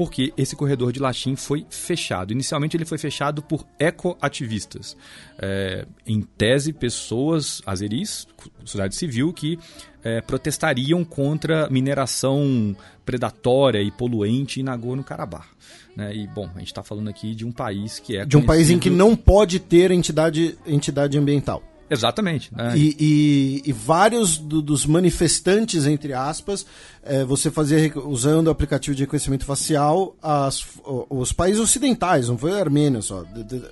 porque 0.00 0.32
esse 0.34 0.56
corredor 0.56 0.92
de 0.92 0.98
Lachim 0.98 1.36
foi 1.36 1.66
fechado. 1.68 2.32
Inicialmente 2.32 2.74
ele 2.74 2.86
foi 2.86 2.96
fechado 2.96 3.42
por 3.42 3.66
ecoativistas. 3.78 4.96
É, 5.38 5.84
em 6.06 6.22
tese, 6.22 6.72
pessoas 6.72 7.60
azeris, 7.66 8.26
sociedade 8.64 8.96
civil, 8.96 9.30
que 9.30 9.58
é, 10.02 10.22
protestariam 10.22 11.04
contra 11.04 11.68
mineração 11.68 12.74
predatória 13.04 13.82
e 13.82 13.90
poluente 13.90 14.60
em 14.60 14.62
Nagorno-Karabakh. 14.62 15.48
Né? 15.94 16.16
E, 16.16 16.26
bom, 16.26 16.48
a 16.54 16.60
gente 16.60 16.68
está 16.68 16.82
falando 16.82 17.10
aqui 17.10 17.34
de 17.34 17.44
um 17.44 17.52
país 17.52 17.98
que 17.98 18.16
é. 18.16 18.24
De 18.24 18.38
um 18.38 18.42
país 18.42 18.70
em 18.70 18.78
que 18.78 18.88
não 18.88 19.14
pode 19.14 19.60
ter 19.60 19.90
entidade, 19.90 20.56
entidade 20.66 21.18
ambiental. 21.18 21.62
Exatamente. 21.90 22.54
Né? 22.54 22.72
E, 22.76 22.96
e, 23.00 23.62
e, 23.70 23.72
vários 23.72 24.38
do, 24.38 24.62
dos 24.62 24.86
manifestantes, 24.86 25.86
entre 25.86 26.12
aspas, 26.12 26.64
é, 27.02 27.24
você 27.24 27.50
fazia 27.50 27.92
usando 27.98 28.46
o 28.46 28.50
aplicativo 28.50 28.94
de 28.94 29.02
reconhecimento 29.02 29.44
facial, 29.44 30.14
as, 30.22 30.64
os 31.08 31.32
países 31.32 31.60
ocidentais, 31.60 32.28
não 32.28 32.38
foi 32.38 32.52
a 32.52 32.60
Armênia 32.60 33.02
só, 33.02 33.24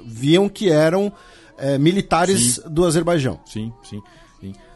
viam 0.05 0.49
que 0.49 0.69
eram 0.69 1.13
é, 1.57 1.79
militares 1.79 2.57
sim. 2.57 2.63
do 2.69 2.85
Azerbaijão. 2.85 3.39
Sim, 3.47 3.73
sim. 3.85 4.03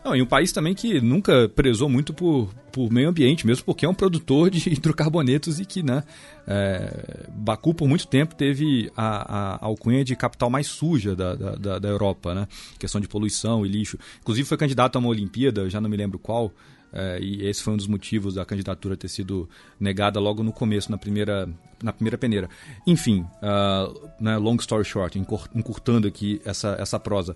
Não, 0.05 0.17
e 0.17 0.23
um 0.23 0.27
país 0.27 0.51
também 0.51 0.75
que 0.75 1.01
nunca 1.01 1.49
prezou 1.49 1.89
muito 1.89 2.13
por, 2.13 2.53
por 2.73 2.91
meio 2.91 3.09
ambiente, 3.09 3.47
mesmo 3.47 3.65
porque 3.65 3.87
é 3.87 3.89
um 3.89 3.95
produtor 3.95 4.51
de 4.51 4.69
hidrocarbonetos 4.75 5.61
e 5.61 5.65
que, 5.65 5.83
né, 5.83 6.03
é, 6.47 7.29
Baku 7.29 7.73
por 7.73 7.87
muito 7.87 8.09
tempo 8.09 8.35
teve 8.35 8.91
a, 8.97 9.55
a, 9.55 9.65
alcunha 9.65 10.05
de 10.05 10.17
capital 10.17 10.51
mais 10.51 10.67
suja 10.67 11.15
da, 11.15 11.35
da, 11.35 11.79
da 11.79 11.89
Europa, 11.89 12.35
né, 12.35 12.49
questão 12.79 13.01
de 13.01 13.07
poluição 13.07 13.65
e 13.65 13.69
lixo. 13.69 13.97
Inclusive 14.21 14.49
foi 14.49 14.57
candidato 14.57 14.97
a 14.97 14.99
uma 14.99 15.09
Olimpíada, 15.09 15.71
já 15.71 15.81
não 15.81 15.89
me 15.89 15.97
lembro 15.97 16.19
qual, 16.19 16.53
é, 16.93 17.19
e 17.21 17.47
esse 17.47 17.63
foi 17.63 17.73
um 17.73 17.77
dos 17.77 17.87
motivos 17.87 18.35
da 18.35 18.45
candidatura 18.45 18.97
ter 18.97 19.09
sido 19.09 19.49
negada 19.81 20.21
logo 20.21 20.43
no 20.43 20.53
começo, 20.53 20.91
na 20.91 20.99
primeira, 20.99 21.49
na 21.83 21.91
primeira 21.93 22.19
peneira. 22.19 22.51
Enfim, 22.87 23.27
uh, 23.43 24.11
né, 24.21 24.37
long 24.37 24.57
story 24.57 24.85
short, 24.85 25.19
encurtando 25.19 26.07
aqui 26.07 26.43
essa, 26.45 26.77
essa 26.79 27.01
prosa. 27.01 27.35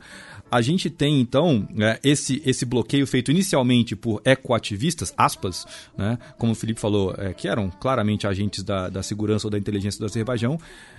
A 0.51 0.63
gente 0.63 0.89
tem, 0.89 1.21
então, 1.21 1.69
é, 1.79 1.99
esse, 2.05 2.41
esse 2.47 2.65
bloqueio 2.65 3.07
feito 3.07 3.31
inicialmente 3.31 3.97
por 3.97 4.23
ecoativistas, 4.25 5.13
aspas, 5.17 5.67
né, 5.99 6.19
como 6.39 6.53
o 6.53 6.55
Felipe 6.55 6.81
falou, 6.81 7.15
é, 7.19 7.35
que 7.35 7.49
eram 7.49 7.69
claramente 7.69 8.27
agentes 8.27 8.63
da, 8.63 8.89
da 8.89 9.03
segurança 9.03 9.47
ou 9.47 9.51
da 9.51 9.59
inteligência 9.59 9.99
do 9.99 10.07
Azerbaijão, 10.07 10.59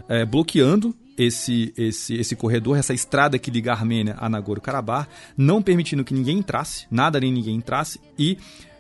é, 0.09 0.26
bloqueando 0.26 0.93
esse, 1.17 1.74
esse, 1.77 2.16
esse 2.16 2.35
corredor, 2.35 2.77
essa 2.77 2.93
estrada 2.93 3.40
que 3.40 3.50
liga 3.50 3.72
a 3.72 3.76
Armênia 3.76 4.16
a 4.19 4.30
Nagorno-Karabakh, 4.30 5.08
não 5.38 5.61
permitindo 5.61 6.03
que 6.03 6.14
ninguém 6.14 6.40
entrasse, 6.40 6.85
nada 6.92 7.19
nem 7.19 7.32
ninguém 7.32 7.56
entrasse, 7.56 8.00
e 8.19 8.38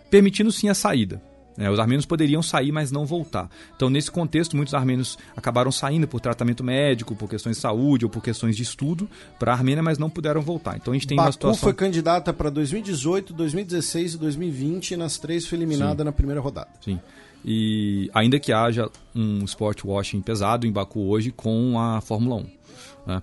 permitindo 0.09 0.51
sim 0.51 0.67
a 0.67 0.73
saída. 0.73 1.21
Né? 1.57 1.69
Os 1.69 1.79
armênios 1.79 2.05
poderiam 2.05 2.41
sair, 2.41 2.71
mas 2.71 2.91
não 2.91 3.05
voltar. 3.05 3.49
Então, 3.75 3.89
nesse 3.89 4.11
contexto, 4.11 4.55
muitos 4.55 4.73
armênios 4.73 5.17
acabaram 5.35 5.71
saindo 5.71 6.07
por 6.07 6.21
tratamento 6.21 6.63
médico, 6.63 7.15
por 7.15 7.27
questões 7.27 7.55
de 7.55 7.61
saúde 7.61 8.05
ou 8.05 8.11
por 8.11 8.21
questões 8.21 8.55
de 8.55 8.63
estudo 8.63 9.09
para 9.39 9.51
a 9.51 9.55
Armênia, 9.55 9.81
mas 9.81 9.97
não 9.97 10.09
puderam 10.09 10.41
voltar. 10.41 10.77
Então, 10.77 10.93
a 10.93 10.95
gente 10.95 11.07
tem 11.07 11.17
Baku 11.17 11.27
uma 11.27 11.31
situação. 11.31 11.61
foi 11.61 11.73
candidata 11.73 12.31
para 12.31 12.49
2018, 12.49 13.33
2016 13.33 14.13
e 14.13 14.17
2020 14.17 14.91
e 14.91 14.97
nas 14.97 15.17
três 15.17 15.47
foi 15.47 15.57
eliminada 15.57 16.03
Sim. 16.03 16.05
na 16.05 16.11
primeira 16.11 16.39
rodada. 16.39 16.69
Sim. 16.79 16.99
E 17.45 18.09
ainda 18.13 18.39
que 18.39 18.51
haja 18.51 18.89
um 19.15 19.43
sport 19.45 19.83
washing 19.83 20.21
pesado 20.21 20.67
em 20.67 20.71
Baku 20.71 21.07
hoje 21.07 21.31
com 21.31 21.79
a 21.79 22.01
Fórmula 22.01 22.35
1. 22.35 22.56
Né? 23.07 23.21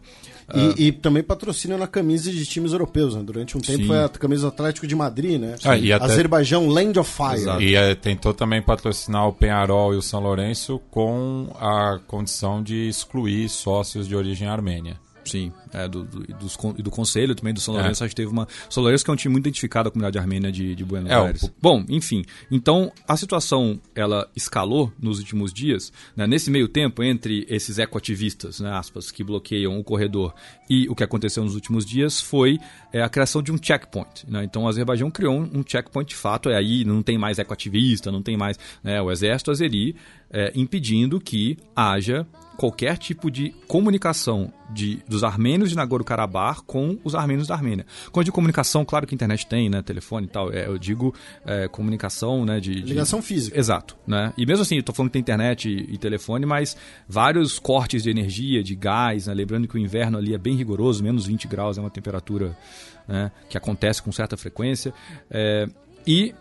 E, 0.54 0.60
uh, 0.60 0.74
e, 0.78 0.92
também 0.92 1.22
patrocínio 1.22 1.76
na 1.76 1.86
camisa 1.86 2.30
de 2.30 2.44
times 2.46 2.72
europeus. 2.72 3.14
Né? 3.14 3.22
Durante 3.22 3.56
um 3.56 3.60
tempo 3.60 3.82
sim. 3.82 3.86
foi 3.86 4.02
a 4.02 4.08
camisa 4.08 4.42
do 4.42 4.48
Atlético 4.48 4.86
de 4.86 4.96
Madrid, 4.96 5.38
né? 5.38 5.56
Ah, 5.62 5.74
até... 5.74 6.04
Azerbaijão 6.04 6.66
Land 6.66 6.98
of 6.98 7.10
Fire. 7.10 7.42
Exato. 7.42 7.62
E 7.62 7.76
é, 7.76 7.94
tentou 7.94 8.32
também 8.32 8.62
patrocinar 8.62 9.28
o 9.28 9.32
Penharol 9.32 9.92
e 9.92 9.96
o 9.96 10.02
São 10.02 10.20
Lourenço 10.20 10.80
com 10.90 11.48
a 11.60 12.00
condição 12.06 12.62
de 12.62 12.88
excluir 12.88 13.48
sócios 13.50 14.08
de 14.08 14.16
origem 14.16 14.48
armênia. 14.48 15.03
Sim, 15.24 15.52
é, 15.72 15.88
do, 15.88 16.04
do, 16.04 16.20
do, 16.20 16.82
do 16.82 16.90
conselho 16.90 17.34
também 17.34 17.54
do 17.54 17.60
São 17.60 17.74
Lourenço, 17.74 18.02
é. 18.02 18.06
acho 18.06 18.14
que 18.14 18.22
teve 18.22 18.30
uma. 18.30 18.46
São 18.68 18.82
Lourenço 18.82 19.04
que 19.04 19.10
é 19.10 19.14
um 19.14 19.16
time 19.16 19.32
muito 19.32 19.44
identificado 19.44 19.90
com 19.90 19.90
a 19.90 19.92
comunidade 19.92 20.18
armênia 20.18 20.52
de, 20.52 20.74
de 20.74 20.84
Buenos 20.84 21.10
é, 21.10 21.14
Aires. 21.14 21.42
O... 21.42 21.52
Bom, 21.60 21.84
enfim. 21.88 22.24
Então, 22.50 22.92
a 23.08 23.16
situação 23.16 23.80
ela 23.94 24.28
escalou 24.36 24.92
nos 25.00 25.18
últimos 25.18 25.52
dias. 25.52 25.92
Né, 26.16 26.26
nesse 26.26 26.50
meio 26.50 26.68
tempo, 26.68 27.02
entre 27.02 27.46
esses 27.48 27.78
ecoativistas, 27.78 28.60
né, 28.60 28.70
aspas, 28.70 29.10
que 29.10 29.24
bloqueiam 29.24 29.78
o 29.78 29.84
corredor 29.84 30.34
e 30.68 30.88
o 30.88 30.94
que 30.94 31.04
aconteceu 31.04 31.44
nos 31.44 31.54
últimos 31.54 31.84
dias 31.84 32.20
foi 32.20 32.58
é, 32.92 33.02
a 33.02 33.08
criação 33.08 33.42
de 33.42 33.52
um 33.52 33.58
checkpoint. 33.60 34.24
Né? 34.28 34.44
Então, 34.44 34.64
o 34.64 34.68
Azerbaijão 34.68 35.10
criou 35.10 35.34
um, 35.34 35.58
um 35.58 35.64
checkpoint 35.66 36.08
de 36.08 36.16
fato, 36.16 36.50
é 36.50 36.56
aí 36.56 36.84
não 36.84 37.02
tem 37.02 37.18
mais 37.18 37.38
ecoativista, 37.38 38.12
não 38.12 38.22
tem 38.22 38.36
mais 38.36 38.58
né, 38.82 39.00
o 39.00 39.10
exército 39.10 39.50
azeri 39.50 39.96
é, 40.30 40.52
impedindo 40.54 41.20
que 41.20 41.56
haja 41.74 42.26
qualquer 42.57 42.99
tipo 42.99 43.31
de 43.31 43.50
comunicação 43.66 44.52
de, 44.70 45.02
dos 45.08 45.23
armênios 45.23 45.70
de 45.70 45.76
Nagorno-Karabakh 45.76 46.62
com 46.66 46.99
os 47.05 47.15
armênios 47.15 47.47
da 47.47 47.55
Armênia. 47.55 47.86
Quando 48.10 48.26
de 48.26 48.33
comunicação, 48.33 48.84
claro 48.84 49.07
que 49.07 49.15
a 49.15 49.16
internet 49.16 49.47
tem, 49.47 49.68
né, 49.68 49.83
telefone 49.83 50.26
e 50.26 50.31
tal, 50.31 50.52
é, 50.52 50.66
eu 50.66 50.78
digo 50.78 51.15
é, 51.44 51.68
comunicação, 51.68 52.44
né, 52.44 52.60
de, 52.60 52.74
de... 52.74 52.83
Ligação 52.83 53.20
física. 53.20 53.58
Exato, 53.58 53.97
né, 54.07 54.33
e 54.36 54.47
mesmo 54.47 54.62
assim, 54.62 54.76
eu 54.76 54.81
estou 54.81 54.94
falando 54.94 55.10
que 55.10 55.15
tem 55.15 55.20
internet 55.20 55.68
e, 55.68 55.94
e, 55.94 55.99
telefone, 55.99 56.47
mas 56.47 56.76
vários 57.08 57.58
cortes 57.58 58.02
de 58.02 58.10
energia, 58.10 58.62
de 58.62 58.74
gás, 58.74 59.26
né, 59.26 59.34
lembrando 59.34 59.68
que 59.68 59.76
o 59.76 59.78
inverno 59.78 60.18
ali 60.18 60.34
é 60.34 60.39
bem 60.39 60.57
rigoroso, 60.57 61.02
menos 61.02 61.26
20 61.26 61.47
graus 61.49 61.78
é 61.78 61.81
uma 61.81 61.91
temperatura 61.91 62.57
né, 63.07 63.31
que 63.49 63.58
acontece 63.58 64.02
com 64.02 64.10
certa 64.12 64.36
frequência, 64.36 64.92
é, 65.31 65.66
e 66.07 66.34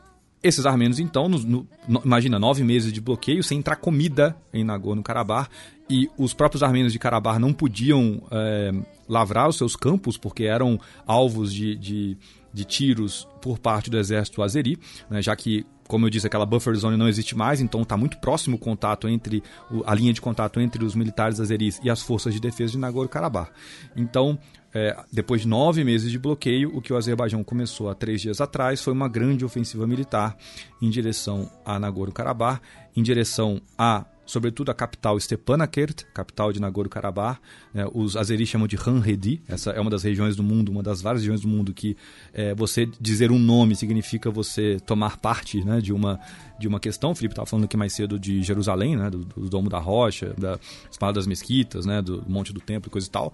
esses 0.43 0.65
armênios, 0.65 0.99
então, 0.99 1.30
no, 1.30 1.39
no, 1.39 1.67
no, 1.88 2.01
imagina, 2.03 2.38
nove 2.38 2.63
meses 2.63 2.91
de 2.91 2.99
bloqueio, 2.99 3.41
sem 3.41 3.59
entrar 3.59 3.77
comida 3.77 4.35
em 4.53 4.63
Nagorno-Karabakh, 4.63 5.49
e 5.89 6.09
os 6.17 6.33
próprios 6.33 6.61
armênios 6.61 6.91
de 6.91 6.99
Karabakh 6.99 7.39
não 7.39 7.53
podiam 7.53 8.22
é, 8.30 8.72
lavrar 9.07 9.47
os 9.47 9.57
seus 9.57 9.75
campos, 9.75 10.17
porque 10.17 10.43
eram 10.43 10.80
alvos 11.05 11.53
de, 11.53 11.75
de, 11.75 12.17
de 12.53 12.65
tiros 12.65 13.27
por 13.41 13.57
parte 13.57 13.89
do 13.89 13.97
exército 13.97 14.43
azeri, 14.43 14.77
né, 15.09 15.22
já 15.22 15.35
que 15.35 15.65
como 15.88 16.05
eu 16.05 16.09
disse, 16.09 16.25
aquela 16.25 16.45
buffer 16.45 16.73
zone 16.75 16.97
não 16.97 17.07
existe 17.07 17.35
mais, 17.35 17.61
então 17.61 17.81
está 17.81 17.95
muito 17.97 18.17
próximo 18.17 18.55
o 18.55 18.59
contato 18.59 19.07
entre 19.07 19.43
a 19.85 19.93
linha 19.93 20.13
de 20.13 20.22
contato 20.22 20.59
entre 20.59 20.83
os 20.83 20.95
militares 20.95 21.39
azeris 21.39 21.80
e 21.83 21.89
as 21.89 22.01
forças 22.01 22.33
de 22.33 22.39
defesa 22.39 22.72
de 22.72 22.77
Nagorno-Karabakh. 22.80 23.51
Então, 23.95 24.39
é, 24.74 24.95
depois 25.11 25.42
de 25.42 25.48
nove 25.48 25.84
meses 25.84 26.11
de 26.11 26.18
bloqueio, 26.18 26.76
o 26.76 26.82
que 26.82 26.92
o 26.92 26.98
Azerbaijão 26.98 27.43
começou 27.43 27.90
há 27.90 27.95
três 27.95 28.22
dias 28.22 28.42
atrás 28.42 28.82
foi 28.82 28.93
uma 28.93 29.08
grande 29.08 29.45
ofensiva 29.45 29.85
militar 29.85 30.35
em 30.82 30.90
direção 30.90 31.50
a 31.66 31.80
Nagorno-Karabakh, 31.80 32.61
em 32.95 33.03
direção 33.03 33.61
a 33.77 34.06
sobretudo 34.26 34.72
a 34.72 34.74
capital 34.74 35.19
Stepanakert, 35.19 36.06
capital 36.14 36.52
de 36.52 36.60
Nagorno-Karabakh. 36.60 37.40
Né, 37.74 37.85
os 37.93 38.16
azeris 38.16 38.48
chamam 38.48 38.68
de 38.68 38.77
Hanredi, 38.77 39.42
essa 39.48 39.72
é 39.72 39.80
uma 39.80 39.92
das 39.92 40.03
regiões 40.03 40.35
do 40.35 40.43
mundo, 40.43 40.72
uma 40.72 40.82
das 40.82 41.02
várias 41.02 41.22
regiões 41.22 41.42
do 41.42 41.48
mundo 41.48 41.74
que 41.74 41.98
é, 42.34 42.53
você 42.56 42.88
dizer 43.00 43.32
um 43.32 43.40
nome 43.40 43.76
significa 43.76 44.32
você 44.32 44.80
tomar 44.85 45.18
parte 45.18 45.64
né, 45.64 45.82
de, 45.82 45.92
uma, 45.92 46.19
de 46.60 46.68
uma 46.68 46.80
questão. 46.80 47.11
O 47.11 47.16
Felipe 47.16 47.34
estava 47.34 47.45
falando 47.45 47.66
aqui 47.66 47.77
mais 47.77 47.93
cedo 47.93 48.18
de 48.18 48.42
Jerusalém, 48.42 48.95
né, 48.95 49.10
do, 49.10 49.19
do 49.19 49.50
Domo 49.50 49.69
da 49.69 49.80
Rocha, 49.80 50.34
da 50.38 50.58
Espada 50.90 51.14
das 51.14 51.27
Mesquitas, 51.27 51.85
né, 51.85 52.02
do 52.02 52.24
Monte 52.27 52.53
do 52.53 52.61
Templo 52.61 52.88
e 52.88 52.92
coisa 52.92 53.08
e 53.08 53.11
tal. 53.11 53.34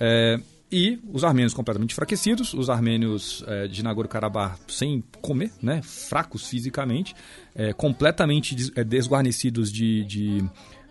É, 0.00 0.40
e 0.74 0.98
os 1.12 1.22
armênios 1.22 1.54
completamente 1.54 1.92
enfraquecidos, 1.92 2.52
os 2.52 2.68
armênios 2.68 3.44
é, 3.46 3.68
de 3.68 3.80
Nagorno-Karabakh 3.80 4.58
sem 4.66 5.04
comer, 5.22 5.52
né, 5.62 5.80
fracos 5.84 6.48
fisicamente, 6.48 7.14
é, 7.54 7.72
completamente 7.72 8.56
des, 8.56 8.72
é, 8.74 8.82
desguarnecidos 8.82 9.70
de, 9.70 10.02
de 10.04 10.44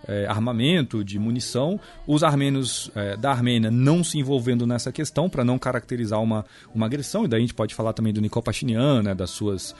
é, 0.07 0.25
armamento, 0.25 1.03
de 1.03 1.19
munição, 1.19 1.77
os 2.07 2.23
armênios 2.23 2.89
da 3.19 3.31
Armênia 3.31 3.69
não 3.69 4.05
se 4.05 4.17
envolvendo 4.17 4.65
nessa 4.65 4.89
questão 4.89 5.29
para 5.29 5.43
não 5.43 5.59
caracterizar 5.59 6.21
uma, 6.21 6.45
uma 6.73 6.85
agressão, 6.85 7.25
e 7.25 7.27
daí 7.27 7.39
a 7.39 7.41
gente 7.41 7.53
pode 7.53 7.75
falar 7.75 7.91
também 7.91 8.13
do 8.13 8.21
Nikol 8.21 8.41
Pashinyan, 8.41 9.03
né, 9.03 9.13
das 9.13 9.31
suas 9.31 9.75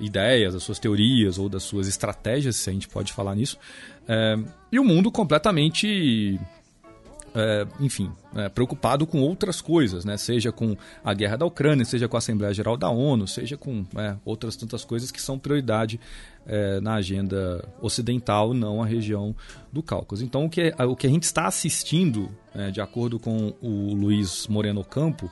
ideias, 0.00 0.54
das 0.54 0.62
suas 0.62 0.78
teorias 0.78 1.38
ou 1.38 1.48
das 1.48 1.62
suas 1.62 1.88
estratégias, 1.88 2.54
se 2.54 2.70
a 2.70 2.72
gente 2.72 2.88
pode 2.88 3.12
falar 3.12 3.34
nisso, 3.34 3.58
e 4.72 4.78
o 4.78 4.84
mundo 4.84 5.10
completamente 5.10 6.38
é, 7.34 7.66
enfim, 7.80 8.10
é, 8.34 8.48
preocupado 8.48 9.06
com 9.06 9.20
outras 9.20 9.60
coisas, 9.60 10.04
né? 10.04 10.16
seja 10.16 10.50
com 10.50 10.76
a 11.04 11.12
guerra 11.14 11.36
da 11.36 11.46
Ucrânia, 11.46 11.84
seja 11.84 12.08
com 12.08 12.16
a 12.16 12.18
Assembleia 12.18 12.52
Geral 12.52 12.76
da 12.76 12.88
ONU, 12.88 13.26
seja 13.26 13.56
com 13.56 13.84
é, 13.96 14.16
outras 14.24 14.56
tantas 14.56 14.84
coisas 14.84 15.10
que 15.10 15.20
são 15.20 15.38
prioridade 15.38 16.00
é, 16.46 16.80
na 16.80 16.94
agenda 16.94 17.68
ocidental, 17.80 18.54
não 18.54 18.82
a 18.82 18.86
região 18.86 19.34
do 19.72 19.82
Cáucaso. 19.82 20.24
Então, 20.24 20.44
o 20.44 20.50
que, 20.50 20.74
o 20.78 20.96
que 20.96 21.06
a 21.06 21.10
gente 21.10 21.24
está 21.24 21.46
assistindo, 21.46 22.30
é, 22.54 22.70
de 22.70 22.80
acordo 22.80 23.18
com 23.18 23.54
o 23.60 23.94
Luiz 23.94 24.46
Moreno 24.46 24.84
Campo, 24.84 25.30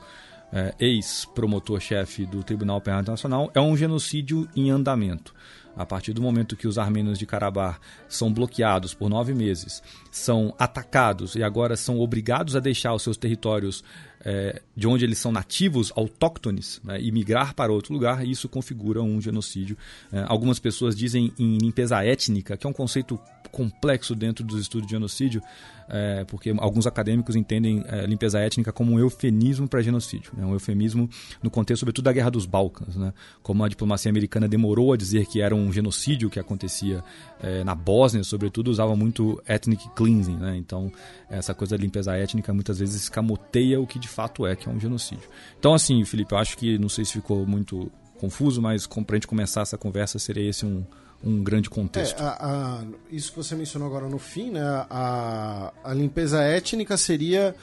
ex-promotor-chefe 0.79 2.25
do 2.25 2.41
Tribunal 2.41 2.79
Penal 2.79 3.01
Internacional, 3.01 3.51
é 3.53 3.59
um 3.59 3.75
genocídio 3.75 4.47
em 4.55 4.69
andamento. 4.69 5.35
A 5.77 5.85
partir 5.85 6.11
do 6.11 6.21
momento 6.21 6.57
que 6.57 6.67
os 6.67 6.77
armênios 6.77 7.19
de 7.19 7.25
Karabakh 7.25 7.79
são 8.09 8.33
bloqueados 8.33 8.95
por 8.95 9.09
nove 9.09 9.33
meses, 9.33 9.83
são 10.09 10.53
atacados 10.57 11.35
e 11.35 11.43
agora 11.43 11.77
são 11.77 11.99
obrigados 11.99 12.55
a 12.55 12.59
deixar 12.59 12.93
os 12.93 13.03
seus 13.03 13.15
territórios 13.15 13.83
é, 14.21 14.61
de 14.75 14.87
onde 14.87 15.05
eles 15.05 15.19
são 15.19 15.31
nativos, 15.31 15.91
autóctones, 15.95 16.81
né, 16.83 16.99
e 16.99 17.11
migrar 17.11 17.53
para 17.53 17.71
outro 17.71 17.93
lugar, 17.93 18.25
isso 18.25 18.49
configura 18.49 19.01
um 19.01 19.21
genocídio. 19.21 19.77
É, 20.11 20.25
algumas 20.27 20.59
pessoas 20.59 20.95
dizem 20.95 21.31
em 21.37 21.57
limpeza 21.57 22.03
étnica, 22.03 22.57
que 22.57 22.65
é 22.65 22.69
um 22.69 22.73
conceito 22.73 23.19
complexo 23.51 24.15
dentro 24.15 24.43
dos 24.43 24.59
estudos 24.59 24.87
de 24.87 24.93
genocídio, 24.93 25.41
é, 25.89 26.25
porque 26.25 26.53
alguns 26.57 26.85
acadêmicos 26.85 27.35
entendem 27.35 27.83
é, 27.87 28.05
limpeza 28.05 28.39
étnica 28.39 28.71
como 28.71 28.93
um 28.93 28.99
eufemismo 28.99 29.67
para 29.67 29.81
genocídio, 29.81 30.31
né? 30.35 30.45
um 30.45 30.53
eufemismo 30.53 31.09
no 31.41 31.49
contexto, 31.49 31.81
sobretudo, 31.81 32.05
da 32.05 32.11
Guerra 32.13 32.29
dos 32.29 32.45
Balcãs. 32.45 32.95
Né? 32.95 33.13
Como 33.41 33.63
a 33.63 33.67
diplomacia 33.67 34.09
americana 34.09 34.47
demorou 34.47 34.93
a 34.93 34.97
dizer 34.97 35.25
que 35.25 35.41
era 35.41 35.55
um 35.55 35.71
genocídio 35.71 36.29
que 36.29 36.39
acontecia 36.39 37.03
é, 37.39 37.63
na 37.63 37.73
Bósnia, 37.73 38.23
sobretudo, 38.23 38.69
usava 38.69 38.95
muito 38.95 39.41
ethnic 39.47 39.89
cleansing. 39.95 40.37
Né? 40.37 40.57
Então, 40.57 40.91
essa 41.29 41.53
coisa 41.53 41.77
da 41.77 41.81
limpeza 41.81 42.15
étnica 42.15 42.53
muitas 42.53 42.79
vezes 42.79 42.95
escamoteia 43.03 43.79
o 43.79 43.87
que 43.87 43.99
de 43.99 44.07
fato 44.07 44.45
é, 44.45 44.55
que 44.55 44.67
é 44.67 44.71
um 44.71 44.79
genocídio. 44.79 45.27
Então, 45.57 45.73
assim, 45.73 46.03
Felipe, 46.03 46.33
eu 46.33 46.37
acho 46.37 46.57
que, 46.57 46.77
não 46.77 46.89
sei 46.89 47.05
se 47.05 47.13
ficou 47.13 47.45
muito 47.45 47.91
confuso, 48.19 48.61
mas 48.61 48.87
para 48.87 49.03
a 49.11 49.15
gente 49.15 49.27
começar 49.27 49.61
essa 49.61 49.77
conversa, 49.77 50.19
seria 50.19 50.49
esse 50.49 50.65
um 50.65 50.83
um 51.23 51.43
grande 51.43 51.69
contexto. 51.69 52.21
É, 52.21 52.25
a, 52.25 52.37
a, 52.39 52.83
isso 53.11 53.31
que 53.31 53.37
você 53.37 53.55
mencionou 53.55 53.87
agora 53.87 54.07
no 54.07 54.19
fim, 54.19 54.51
né? 54.51 54.61
A, 54.89 55.73
a 55.83 55.93
limpeza 55.93 56.41
étnica 56.41 56.95
seria 56.97 57.55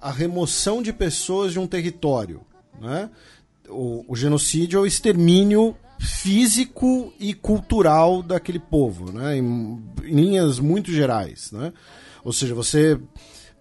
a 0.00 0.10
remoção 0.10 0.82
de 0.82 0.92
pessoas 0.92 1.52
de 1.52 1.58
um 1.58 1.66
território. 1.66 2.40
Né? 2.80 3.10
O, 3.68 4.04
o 4.08 4.16
genocídio 4.16 4.78
é 4.78 4.80
o 4.80 4.86
extermínio 4.86 5.76
físico 5.98 7.12
e 7.18 7.32
cultural 7.32 8.22
daquele 8.22 8.58
povo, 8.58 9.10
né? 9.10 9.36
em, 9.36 9.82
em 10.04 10.14
linhas 10.14 10.58
muito 10.58 10.92
gerais. 10.92 11.50
Né? 11.52 11.72
Ou 12.22 12.32
seja, 12.32 12.54
você 12.54 13.00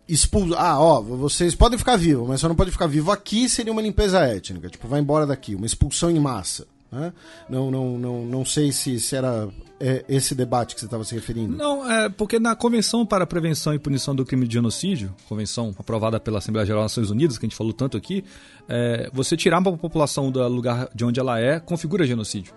expulsa. 0.08 0.56
Ah, 0.58 0.80
ó, 0.80 1.02
vocês 1.02 1.56
podem 1.56 1.80
ficar 1.80 1.96
vivos, 1.96 2.28
mas 2.28 2.42
só 2.42 2.48
não 2.48 2.56
pode 2.56 2.72
ficar 2.72 2.88
vivo 2.88 3.12
aqui 3.12 3.50
seria 3.50 3.72
uma 3.72 3.82
limpeza 3.82 4.20
étnica. 4.20 4.70
Tipo, 4.70 4.88
vai 4.88 5.00
embora 5.00 5.26
daqui, 5.26 5.56
uma 5.56 5.66
expulsão 5.66 6.12
em 6.12 6.20
massa. 6.20 6.68
Né? 6.96 7.14
Não, 7.50 7.70
não, 7.70 7.98
não, 7.98 8.26
não 8.26 8.46
sei 8.46 8.72
se, 8.72 9.00
se 9.02 9.16
era 9.18 9.50
é, 9.80 10.06
esse 10.08 10.34
debate 10.34 10.74
que 10.74 10.80
você 10.80 10.86
estava 10.86 11.04
se 11.04 11.14
referindo. 11.14 11.58
Não, 11.58 11.90
é 11.92 12.08
porque 12.08 12.40
na 12.40 12.56
Convenção 12.56 13.06
para 13.06 13.26
a 13.26 13.28
Prevenção 13.28 13.74
e 13.74 13.80
Punição 13.80 14.16
do 14.16 14.26
Crime 14.26 14.48
de 14.48 14.54
Genocídio, 14.54 15.14
convenção 15.28 15.76
aprovada 15.78 16.20
pela 16.20 16.38
Assembleia 16.38 16.66
Geral 16.66 16.84
das 16.84 16.94
Nações 16.94 17.12
Unidas, 17.12 17.38
que 17.38 17.46
a 17.46 17.50
gente 17.50 17.58
falou 17.58 17.74
tanto 17.74 17.98
aqui, 17.98 18.24
é, 18.70 19.10
você 19.14 19.36
tirar 19.36 19.60
uma 19.60 19.78
população 19.78 20.32
do 20.32 20.48
lugar 20.48 20.90
de 20.96 21.04
onde 21.04 21.20
ela 21.20 21.40
é 21.40 21.60
configura 21.60 22.08
genocídio. 22.08 22.54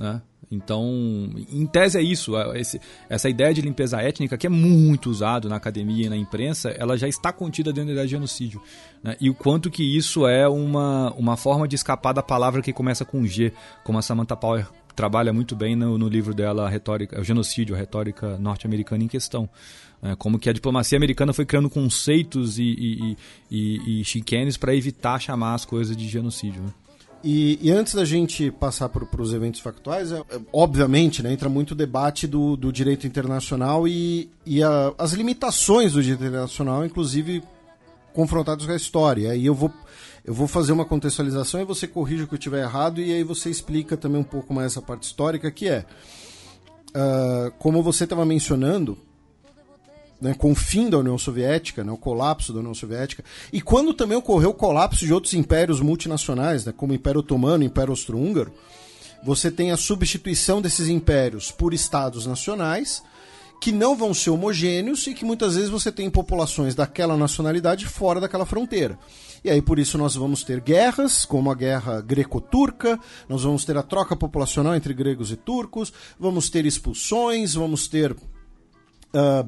Né? 0.00 0.22
Então, 0.50 1.30
em 1.52 1.66
tese 1.66 1.98
é 1.98 2.02
isso. 2.02 2.36
É, 2.36 2.58
esse, 2.58 2.80
essa 3.08 3.28
ideia 3.28 3.52
de 3.52 3.60
limpeza 3.60 4.00
étnica, 4.00 4.38
que 4.38 4.46
é 4.46 4.50
muito 4.50 5.10
usado 5.10 5.46
na 5.46 5.56
academia 5.56 6.06
e 6.06 6.08
na 6.08 6.16
imprensa, 6.16 6.70
ela 6.70 6.96
já 6.96 7.06
está 7.06 7.30
contida 7.30 7.70
dentro 7.70 7.88
da 7.88 7.92
ideia 7.92 8.06
de 8.06 8.12
genocídio. 8.12 8.62
Né? 9.04 9.14
E 9.20 9.28
o 9.28 9.34
quanto 9.34 9.70
que 9.70 9.84
isso 9.84 10.26
é 10.26 10.48
uma, 10.48 11.12
uma 11.12 11.36
forma 11.36 11.68
de 11.68 11.76
escapar 11.76 12.14
da 12.14 12.22
palavra 12.22 12.62
que 12.62 12.72
começa 12.72 13.04
com 13.04 13.24
G, 13.26 13.52
como 13.84 13.98
a 13.98 14.02
Samantha 14.02 14.34
Power 14.34 14.66
trabalha 14.96 15.32
muito 15.32 15.54
bem 15.54 15.76
no, 15.76 15.98
no 15.98 16.08
livro 16.08 16.34
dela, 16.34 16.68
retórica, 16.68 17.20
o 17.20 17.24
genocídio, 17.24 17.76
a 17.76 17.78
retórica 17.78 18.38
norte-americana 18.38 19.04
em 19.04 19.08
questão. 19.08 19.48
É, 20.02 20.16
como 20.16 20.38
que 20.38 20.48
a 20.48 20.52
diplomacia 20.52 20.96
americana 20.96 21.34
foi 21.34 21.44
criando 21.44 21.68
conceitos 21.68 22.58
e, 22.58 22.64
e, 22.64 23.16
e, 23.50 24.00
e 24.00 24.04
chicanes 24.04 24.56
para 24.56 24.74
evitar 24.74 25.20
chamar 25.20 25.54
as 25.54 25.66
coisas 25.66 25.94
de 25.94 26.08
genocídio. 26.08 26.62
Né? 26.62 26.72
E, 27.22 27.58
e, 27.60 27.70
antes 27.70 27.94
da 27.94 28.04
gente 28.04 28.50
passar 28.50 28.88
para 28.88 29.20
os 29.20 29.34
eventos 29.34 29.60
factuais, 29.60 30.10
é, 30.10 30.18
é, 30.18 30.40
obviamente 30.52 31.22
né, 31.22 31.30
entra 31.30 31.50
muito 31.50 31.72
o 31.72 31.74
debate 31.74 32.26
do, 32.26 32.56
do 32.56 32.72
direito 32.72 33.06
internacional 33.06 33.86
e, 33.86 34.30
e 34.46 34.62
a, 34.62 34.94
as 34.96 35.12
limitações 35.12 35.92
do 35.92 36.02
direito 36.02 36.24
internacional, 36.24 36.84
inclusive 36.84 37.42
confrontados 38.14 38.64
com 38.64 38.72
a 38.72 38.76
história. 38.76 39.36
E 39.36 39.44
eu 39.44 39.54
vou, 39.54 39.70
eu 40.24 40.32
vou 40.32 40.48
fazer 40.48 40.72
uma 40.72 40.86
contextualização 40.86 41.60
e 41.60 41.64
você 41.64 41.86
corrige 41.86 42.22
o 42.22 42.26
que 42.26 42.34
eu 42.34 42.38
tiver 42.38 42.62
errado 42.62 43.02
e 43.02 43.12
aí 43.12 43.22
você 43.22 43.50
explica 43.50 43.98
também 43.98 44.20
um 44.20 44.24
pouco 44.24 44.54
mais 44.54 44.72
essa 44.72 44.80
parte 44.80 45.02
histórica, 45.02 45.50
que 45.50 45.68
é, 45.68 45.84
uh, 46.90 47.50
como 47.58 47.82
você 47.82 48.04
estava 48.04 48.24
mencionando, 48.24 48.96
né, 50.20 50.34
com 50.34 50.52
o 50.52 50.54
fim 50.54 50.90
da 50.90 50.98
União 50.98 51.16
Soviética, 51.16 51.82
né, 51.82 51.90
o 51.90 51.96
colapso 51.96 52.52
da 52.52 52.60
União 52.60 52.74
Soviética, 52.74 53.24
e 53.52 53.60
quando 53.60 53.94
também 53.94 54.16
ocorreu 54.16 54.50
o 54.50 54.54
colapso 54.54 55.06
de 55.06 55.12
outros 55.12 55.34
impérios 55.34 55.80
multinacionais, 55.80 56.64
né, 56.64 56.72
como 56.76 56.92
o 56.92 56.96
Império 56.96 57.20
Otomano, 57.20 57.62
o 57.62 57.66
Império 57.66 57.92
Austro-Húngaro, 57.92 58.52
você 59.22 59.50
tem 59.50 59.70
a 59.70 59.76
substituição 59.76 60.62
desses 60.62 60.88
impérios 60.88 61.50
por 61.50 61.74
estados 61.74 62.26
nacionais 62.26 63.02
que 63.60 63.70
não 63.70 63.94
vão 63.94 64.14
ser 64.14 64.30
homogêneos 64.30 65.06
e 65.06 65.12
que 65.12 65.24
muitas 65.24 65.54
vezes 65.54 65.68
você 65.68 65.92
tem 65.92 66.08
populações 66.08 66.74
daquela 66.74 67.16
nacionalidade 67.16 67.86
fora 67.86 68.18
daquela 68.18 68.46
fronteira. 68.46 68.98
E 69.44 69.50
aí 69.50 69.60
por 69.60 69.78
isso 69.78 69.98
nós 69.98 70.14
vamos 70.14 70.42
ter 70.42 70.60
guerras, 70.60 71.26
como 71.26 71.50
a 71.50 71.54
guerra 71.54 72.00
greco-turca, 72.00 72.98
nós 73.28 73.42
vamos 73.42 73.64
ter 73.64 73.76
a 73.76 73.82
troca 73.82 74.16
populacional 74.16 74.74
entre 74.74 74.94
gregos 74.94 75.30
e 75.30 75.36
turcos, 75.36 75.92
vamos 76.18 76.48
ter 76.48 76.64
expulsões, 76.64 77.54
vamos 77.54 77.86
ter 77.86 78.16
uh, 79.14 79.46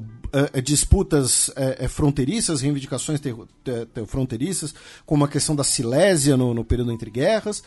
uh, 0.57 0.61
disputas 0.61 1.49
uh, 1.49 1.89
fronteiriças, 1.89 2.61
reivindicações 2.61 3.19
ter, 3.19 3.35
ter, 3.63 3.85
ter 3.87 4.05
fronteiriças, 4.05 4.73
como 5.05 5.25
a 5.25 5.27
questão 5.27 5.55
da 5.55 5.63
Silésia 5.63 6.37
no, 6.37 6.53
no 6.53 6.63
período 6.63 6.91
entre 6.91 7.09
guerras. 7.09 7.63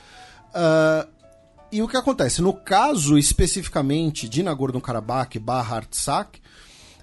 e 1.72 1.82
o 1.82 1.88
que 1.88 1.96
acontece? 1.96 2.42
No 2.42 2.52
caso 2.52 3.18
especificamente 3.18 4.28
de 4.28 4.42
Nagorno-Karabakh 4.42 5.38
barra 5.38 5.76
Artsakh, 5.76 6.40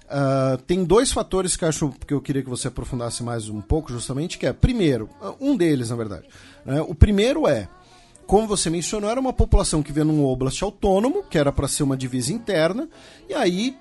Uh, 0.04 0.60
tem 0.64 0.84
dois 0.84 1.10
fatores 1.10 1.56
que 1.56 1.64
eu 1.64 1.68
acho 1.68 1.90
que 2.06 2.12
eu 2.12 2.20
queria 2.20 2.42
que 2.42 2.48
você 2.48 2.68
aprofundasse 2.68 3.22
mais 3.22 3.48
um 3.48 3.62
pouco, 3.62 3.90
justamente, 3.90 4.36
que 4.36 4.46
é, 4.46 4.52
primeiro, 4.52 5.08
um 5.40 5.56
deles, 5.56 5.88
na 5.88 5.96
verdade. 5.96 6.28
Né? 6.64 6.80
O 6.82 6.94
primeiro 6.94 7.48
é, 7.48 7.68
como 8.26 8.46
você 8.46 8.70
mencionou, 8.70 9.10
era 9.10 9.20
uma 9.20 9.32
população 9.32 9.82
que 9.82 9.90
vivia 9.90 10.04
num 10.04 10.24
oblast 10.24 10.62
autônomo, 10.62 11.22
que 11.24 11.38
era 11.38 11.52
para 11.52 11.68
ser 11.68 11.82
uma 11.82 11.96
divisa 11.96 12.32
interna, 12.32 12.88
e 13.28 13.34
aí 13.34 13.76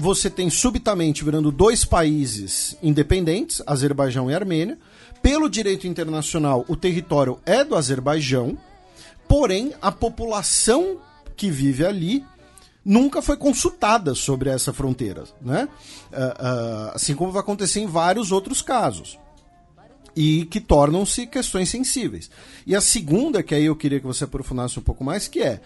você 0.00 0.30
tem 0.30 0.48
subitamente 0.48 1.24
virando 1.24 1.50
dois 1.50 1.84
países 1.84 2.76
independentes, 2.80 3.60
Azerbaijão 3.66 4.30
e 4.30 4.34
Armênia. 4.34 4.78
Pelo 5.20 5.50
direito 5.50 5.88
internacional, 5.88 6.64
o 6.68 6.76
território 6.76 7.40
é 7.44 7.64
do 7.64 7.74
Azerbaijão, 7.74 8.56
porém 9.26 9.72
a 9.82 9.90
população 9.90 10.98
que 11.36 11.50
vive 11.50 11.84
ali 11.84 12.24
nunca 12.84 13.20
foi 13.20 13.36
consultada 13.36 14.14
sobre 14.14 14.48
essa 14.50 14.72
fronteira, 14.72 15.24
né? 15.42 15.68
Uh, 16.12 16.16
uh, 16.16 16.90
assim 16.94 17.16
como 17.16 17.32
vai 17.32 17.40
acontecer 17.40 17.80
em 17.80 17.86
vários 17.86 18.30
outros 18.30 18.62
casos 18.62 19.18
e 20.14 20.44
que 20.44 20.60
tornam-se 20.60 21.26
questões 21.26 21.68
sensíveis. 21.68 22.30
E 22.64 22.76
a 22.76 22.80
segunda, 22.80 23.42
que 23.42 23.52
aí 23.52 23.64
eu 23.64 23.74
queria 23.74 23.98
que 23.98 24.06
você 24.06 24.22
aprofundasse 24.22 24.78
um 24.78 24.82
pouco 24.82 25.02
mais, 25.02 25.26
que 25.26 25.42
é 25.42 25.60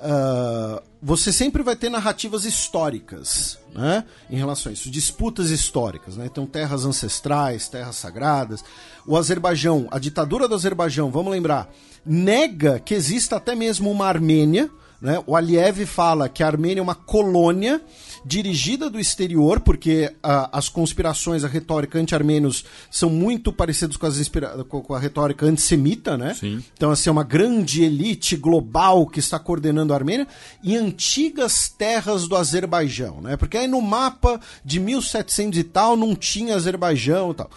uh, 0.00 0.82
você 1.02 1.32
sempre 1.32 1.62
vai 1.62 1.76
ter 1.76 1.88
narrativas 1.88 2.44
históricas 2.44 3.58
né, 3.74 4.04
em 4.30 4.36
relação 4.36 4.70
a 4.70 4.72
isso, 4.72 4.90
disputas 4.90 5.50
históricas. 5.50 6.16
Né? 6.16 6.26
Então, 6.26 6.46
terras 6.46 6.84
ancestrais, 6.84 7.68
terras 7.68 7.96
sagradas. 7.96 8.64
O 9.06 9.16
Azerbaijão, 9.16 9.86
a 9.90 9.98
ditadura 9.98 10.48
do 10.48 10.54
Azerbaijão, 10.54 11.10
vamos 11.10 11.30
lembrar, 11.30 11.70
nega 12.04 12.80
que 12.80 12.94
exista 12.94 13.36
até 13.36 13.54
mesmo 13.54 13.90
uma 13.90 14.06
Armênia. 14.06 14.70
Né? 15.00 15.22
O 15.26 15.36
Aliev 15.36 15.84
fala 15.86 16.28
que 16.28 16.42
a 16.42 16.46
Armênia 16.46 16.80
é 16.80 16.82
uma 16.82 16.94
colônia 16.94 17.80
dirigida 18.26 18.90
do 18.90 18.98
exterior, 18.98 19.60
porque 19.60 20.12
a, 20.20 20.58
as 20.58 20.68
conspirações, 20.68 21.44
a 21.44 21.48
retórica 21.48 21.96
anti-armênios 21.98 22.64
são 22.90 23.08
muito 23.08 23.52
parecidas 23.52 23.96
com, 24.68 24.82
com 24.82 24.94
a 24.94 24.98
retórica 24.98 25.46
antissemita, 25.46 26.18
né? 26.18 26.34
Sim. 26.34 26.62
Então, 26.74 26.90
assim, 26.90 27.08
é 27.08 27.12
uma 27.12 27.22
grande 27.22 27.84
elite 27.84 28.36
global 28.36 29.06
que 29.06 29.20
está 29.20 29.38
coordenando 29.38 29.92
a 29.92 29.96
Armênia 29.96 30.26
em 30.62 30.76
antigas 30.76 31.68
terras 31.68 32.26
do 32.26 32.34
Azerbaijão, 32.34 33.20
né? 33.20 33.36
Porque 33.36 33.56
aí 33.56 33.68
no 33.68 33.80
mapa 33.80 34.40
de 34.64 34.80
1700 34.80 35.58
e 35.60 35.64
tal 35.64 35.96
não 35.96 36.16
tinha 36.16 36.56
Azerbaijão 36.56 37.30
e 37.30 37.34
tal. 37.34 37.50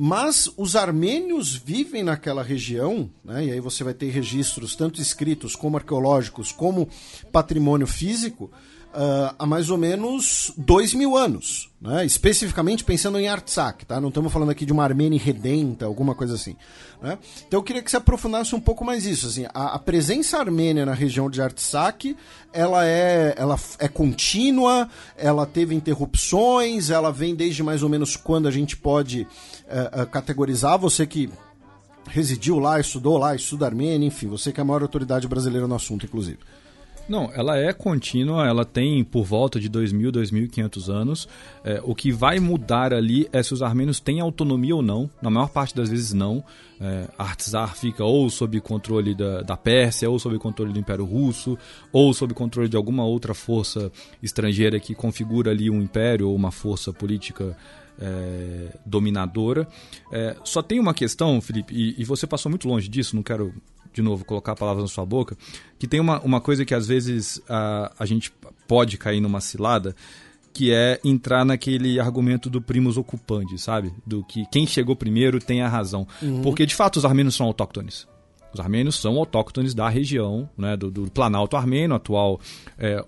Mas 0.00 0.48
os 0.56 0.76
armênios 0.76 1.54
vivem 1.54 2.04
naquela 2.04 2.40
região, 2.40 3.10
né? 3.24 3.46
e 3.46 3.50
aí 3.50 3.58
você 3.58 3.82
vai 3.82 3.92
ter 3.92 4.10
registros 4.10 4.76
tanto 4.76 5.00
escritos 5.00 5.56
como 5.56 5.76
arqueológicos, 5.76 6.52
como 6.52 6.88
patrimônio 7.32 7.86
físico, 7.86 8.48
uh, 8.94 9.34
há 9.38 9.46
mais 9.46 9.70
ou 9.70 9.76
menos 9.76 10.52
dois 10.56 10.94
mil 10.94 11.16
anos, 11.16 11.70
né? 11.80 12.04
especificamente 12.04 12.84
pensando 12.84 13.18
em 13.18 13.28
Artsakh, 13.28 13.84
tá? 13.84 14.00
não 14.00 14.08
estamos 14.08 14.32
falando 14.32 14.50
aqui 14.50 14.64
de 14.64 14.72
uma 14.72 14.84
Armênia 14.84 15.18
redenta, 15.18 15.86
alguma 15.86 16.14
coisa 16.14 16.34
assim. 16.34 16.56
Né? 17.00 17.18
Então 17.46 17.60
eu 17.60 17.62
queria 17.62 17.82
que 17.82 17.90
você 17.90 17.96
aprofundasse 17.96 18.54
um 18.54 18.60
pouco 18.60 18.84
mais 18.84 19.06
isso. 19.06 19.26
Assim, 19.26 19.46
a, 19.54 19.74
a 19.74 19.78
presença 19.78 20.38
armênia 20.38 20.84
na 20.84 20.94
região 20.94 21.30
de 21.30 21.40
Artsakh, 21.40 22.16
ela 22.52 22.84
é, 22.86 23.34
ela 23.36 23.58
é 23.78 23.88
contínua, 23.88 24.88
ela 25.16 25.46
teve 25.46 25.74
interrupções, 25.74 26.90
ela 26.90 27.12
vem 27.12 27.34
desde 27.34 27.62
mais 27.62 27.82
ou 27.82 27.88
menos 27.88 28.16
quando 28.16 28.48
a 28.48 28.50
gente 28.50 28.76
pode 28.76 29.22
uh, 29.22 30.02
uh, 30.02 30.06
categorizar, 30.06 30.78
você 30.78 31.06
que 31.06 31.30
residiu 32.08 32.58
lá, 32.58 32.80
estudou 32.80 33.18
lá, 33.18 33.34
estuda 33.34 33.66
Armênia, 33.66 34.06
enfim, 34.06 34.26
você 34.26 34.50
que 34.50 34.58
é 34.58 34.62
a 34.62 34.64
maior 34.64 34.82
autoridade 34.82 35.28
brasileira 35.28 35.68
no 35.68 35.74
assunto, 35.74 36.06
inclusive. 36.06 36.38
Não, 37.08 37.30
ela 37.32 37.56
é 37.56 37.72
contínua, 37.72 38.46
ela 38.46 38.64
tem 38.64 39.02
por 39.02 39.24
volta 39.24 39.58
de 39.58 39.70
2.000, 39.70 40.12
2.500 40.12 40.92
anos. 40.92 41.28
É, 41.64 41.80
o 41.82 41.94
que 41.94 42.12
vai 42.12 42.38
mudar 42.38 42.92
ali 42.92 43.28
é 43.32 43.42
se 43.42 43.54
os 43.54 43.62
armênios 43.62 43.98
têm 43.98 44.20
autonomia 44.20 44.76
ou 44.76 44.82
não. 44.82 45.08
Na 45.22 45.30
maior 45.30 45.48
parte 45.48 45.74
das 45.74 45.88
vezes, 45.88 46.12
não. 46.12 46.44
É, 46.80 47.08
Artsar 47.16 47.74
fica 47.74 48.04
ou 48.04 48.28
sob 48.28 48.60
controle 48.60 49.14
da, 49.14 49.40
da 49.40 49.56
Pérsia, 49.56 50.10
ou 50.10 50.18
sob 50.18 50.38
controle 50.38 50.72
do 50.72 50.78
Império 50.78 51.04
Russo, 51.04 51.56
ou 51.90 52.12
sob 52.12 52.34
controle 52.34 52.68
de 52.68 52.76
alguma 52.76 53.04
outra 53.04 53.32
força 53.32 53.90
estrangeira 54.22 54.78
que 54.78 54.94
configura 54.94 55.50
ali 55.50 55.70
um 55.70 55.80
império 55.80 56.28
ou 56.28 56.36
uma 56.36 56.50
força 56.50 56.92
política 56.92 57.56
é, 58.00 58.76
dominadora. 58.86 59.66
É, 60.12 60.36
só 60.44 60.62
tem 60.62 60.78
uma 60.78 60.94
questão, 60.94 61.40
Felipe, 61.40 61.74
e, 61.74 62.00
e, 62.00 62.04
você 62.04 62.26
passou 62.26 62.50
muito 62.50 62.68
longe 62.68 62.88
disso, 62.88 63.16
não 63.16 63.22
quero 63.22 63.52
de 63.98 64.02
novo, 64.02 64.24
colocar 64.24 64.54
palavras 64.54 64.84
na 64.84 64.88
sua 64.88 65.04
boca, 65.04 65.36
que 65.76 65.88
tem 65.88 65.98
uma, 65.98 66.20
uma 66.20 66.40
coisa 66.40 66.64
que 66.64 66.72
às 66.72 66.86
vezes 66.86 67.42
a, 67.48 67.92
a 67.98 68.06
gente 68.06 68.32
pode 68.68 68.96
cair 68.96 69.20
numa 69.20 69.40
cilada, 69.40 69.94
que 70.52 70.72
é 70.72 71.00
entrar 71.04 71.44
naquele 71.44 71.98
argumento 71.98 72.48
do 72.48 72.62
primus 72.62 72.96
ocupandi, 72.96 73.58
sabe? 73.58 73.92
Do 74.06 74.24
que 74.24 74.46
quem 74.46 74.66
chegou 74.66 74.94
primeiro 74.94 75.40
tem 75.40 75.62
a 75.62 75.68
razão. 75.68 76.06
Uhum. 76.22 76.42
Porque, 76.42 76.64
de 76.64 76.74
fato, 76.74 76.96
os 76.96 77.04
armênios 77.04 77.34
são 77.34 77.46
autóctones. 77.46 78.06
Os 78.52 78.60
armênios 78.60 78.96
são 78.96 79.16
autóctones 79.16 79.74
da 79.74 79.88
região, 79.88 80.48
né, 80.56 80.76
do, 80.76 80.90
do 80.90 81.10
Planalto 81.10 81.56
Armênio, 81.56 81.94
atual 81.94 82.40
é, 82.78 83.04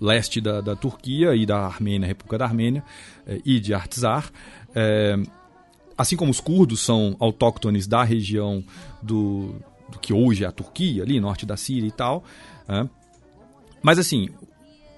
leste 0.00 0.40
da, 0.40 0.60
da, 0.60 0.74
Turquia 0.74 1.34
e 1.34 1.44
da 1.44 1.58
Armênia, 1.66 2.06
República 2.06 2.38
da 2.38 2.46
Armênia, 2.46 2.82
é, 3.26 3.38
e 3.44 3.60
de 3.60 3.74
Artsar. 3.74 4.30
É, 4.74 5.16
assim 5.98 6.16
como 6.16 6.30
os 6.30 6.40
curdos 6.40 6.80
são 6.80 7.16
autóctones 7.18 7.88
da 7.88 8.04
região 8.04 8.62
do, 9.02 9.56
do 9.88 9.98
que 9.98 10.12
hoje 10.12 10.44
é 10.44 10.46
a 10.46 10.52
Turquia, 10.52 11.02
ali, 11.02 11.20
norte 11.20 11.46
da 11.46 11.56
Síria 11.56 11.88
e 11.88 11.92
tal. 11.92 12.24
Né? 12.66 12.88
Mas 13.82 13.98
assim, 13.98 14.28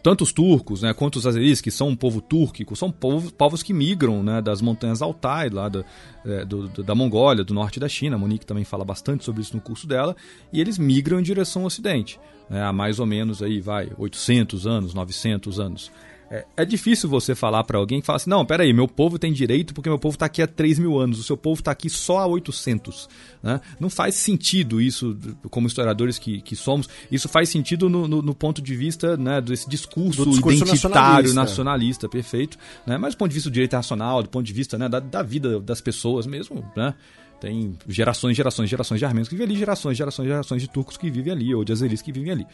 tanto 0.03 0.25
os 0.25 0.33
turcos 0.33 0.83
né, 0.83 0.95
quanto 0.95 1.17
os 1.17 1.27
azeris, 1.27 1.61
que 1.61 1.71
são 1.71 1.89
um 1.89 1.97
povo 1.97 2.21
túrquico, 2.21 2.75
são 2.75 2.91
povos, 2.91 3.31
povos 3.31 3.63
que 3.63 3.73
migram 3.73 4.23
né, 4.23 4.41
das 4.41 4.61
montanhas 4.61 5.03
Altai, 5.03 5.51
lá 5.51 5.69
da, 5.69 5.85
é, 6.25 6.45
do, 6.45 6.69
da 6.83 6.95
Mongólia, 6.95 7.45
do 7.45 7.55
norte 7.55 7.79
da 7.79 7.89
China. 7.89 8.17
A 8.17 8.19
Monique 8.19 8.47
também 8.47 8.65
fala 8.65 8.85
bastante 8.85 9.25
sobre 9.25 9.43
isso 9.43 9.55
no 9.55 9.63
curso 9.63 9.87
dela. 9.87 10.17
E 10.53 10.61
eles 10.61 10.79
migram 10.79 11.21
em 11.21 11.23
direção 11.23 11.63
ao 11.63 11.67
ocidente, 11.67 12.19
né, 12.49 12.63
há 12.63 12.73
mais 12.73 12.99
ou 12.99 13.07
menos 13.07 13.43
aí, 13.43 13.61
vai, 13.61 13.91
800 13.99 14.67
anos, 14.67 14.95
900 14.95 15.61
anos. 15.61 15.93
É, 16.31 16.47
é 16.59 16.65
difícil 16.65 17.09
você 17.09 17.35
falar 17.35 17.65
para 17.65 17.77
alguém 17.77 18.01
que 18.01 18.07
fala 18.07 18.17
assim: 18.17 18.31
não, 18.31 18.47
peraí, 18.47 18.73
meu 18.73 18.87
povo 18.87 19.19
tem 19.19 19.33
direito 19.33 19.75
porque 19.75 19.89
meu 19.89 19.99
povo 19.99 20.15
está 20.15 20.27
aqui 20.27 20.41
há 20.41 20.47
3 20.47 20.79
mil 20.79 20.97
anos, 20.97 21.19
o 21.19 21.25
seu 21.25 21.37
povo 21.37 21.61
está 21.61 21.73
aqui 21.73 21.91
só 21.91 22.19
há 22.19 22.27
800. 22.27 23.09
Né? 23.43 23.61
Não 23.81 23.91
faz 23.91 24.15
sentido 24.15 24.81
isso, 24.81 25.19
como 25.51 25.67
historiadores 25.67 26.21
que, 26.21 26.41
que 26.41 26.55
somos, 26.55 26.89
isso 27.11 27.29
faz 27.29 27.49
sentido 27.49 27.91
no, 27.91 28.07
no, 28.07 28.23
no 28.23 28.35
ponto 28.35 28.63
de 28.63 28.77
vista 28.77 29.17
né, 29.17 29.41
desse 29.41 29.69
discurso, 29.69 30.25
discurso 30.25 30.63
identitário, 30.63 31.35
nacionalista. 31.35 31.35
nacionalista, 31.35 32.09
perfeito. 32.09 32.59
Né? 32.87 32.97
Mas 32.97 33.15
do 33.15 33.19
ponto 33.19 33.31
de 33.31 33.35
vista 33.35 33.51
do 33.51 33.55
direito 33.55 33.75
racional, 33.75 34.23
do 34.23 34.29
ponto 34.29 34.47
de 34.47 34.53
vista 34.53 34.79
né, 34.79 34.89
da, 34.89 35.01
da 35.01 35.23
vida 35.23 35.59
das 35.59 35.81
pessoas 35.81 36.27
mesmo, 36.27 36.65
né? 36.77 36.95
Tem 37.41 37.77
gerações, 37.89 38.37
gerações, 38.37 38.69
gerações 38.69 38.99
de 38.99 39.05
armênios 39.05 39.29
que 39.29 39.35
vivem 39.35 39.49
ali, 39.49 39.59
gerações, 39.59 39.97
gerações, 39.97 40.29
gerações 40.29 40.61
de 40.61 40.69
turcos 40.69 40.99
que 40.99 41.11
vivem 41.11 41.33
ali, 41.33 41.55
ou 41.55 41.65
de 41.65 41.73
azeris 41.73 42.03
que 42.03 42.13
vivem 42.13 42.31
ali. 42.31 42.47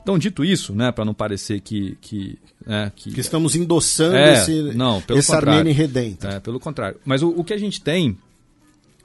Então, 0.00 0.16
dito 0.16 0.44
isso, 0.44 0.74
né, 0.74 0.92
para 0.92 1.04
não 1.04 1.12
parecer 1.12 1.60
que. 1.60 1.98
Que, 2.00 2.38
né, 2.64 2.92
que... 2.94 3.10
que 3.12 3.20
estamos 3.20 3.56
endossando 3.56 4.16
é, 4.16 4.34
esse, 4.34 4.62
não, 4.74 5.02
pelo 5.02 5.18
esse 5.18 5.34
Armênio 5.34 5.74
redento. 5.74 6.26
É, 6.26 6.38
pelo 6.38 6.60
contrário. 6.60 7.00
Mas 7.04 7.22
o, 7.22 7.30
o, 7.30 7.42
que 7.42 7.52
a 7.52 7.58
gente 7.58 7.80
tem 7.80 8.16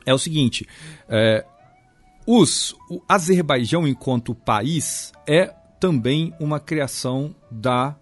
é 0.05 0.13
o 0.13 0.19
seguinte: 0.19 0.67
é, 1.09 1.43
os, 2.27 2.75
o 2.89 3.01
Azerbaijão, 3.09 3.87
enquanto 3.87 4.35
país, 4.35 5.11
é 5.27 5.53
também 5.79 6.31
uma 6.39 6.59
criação 6.59 7.35
da 7.51 7.95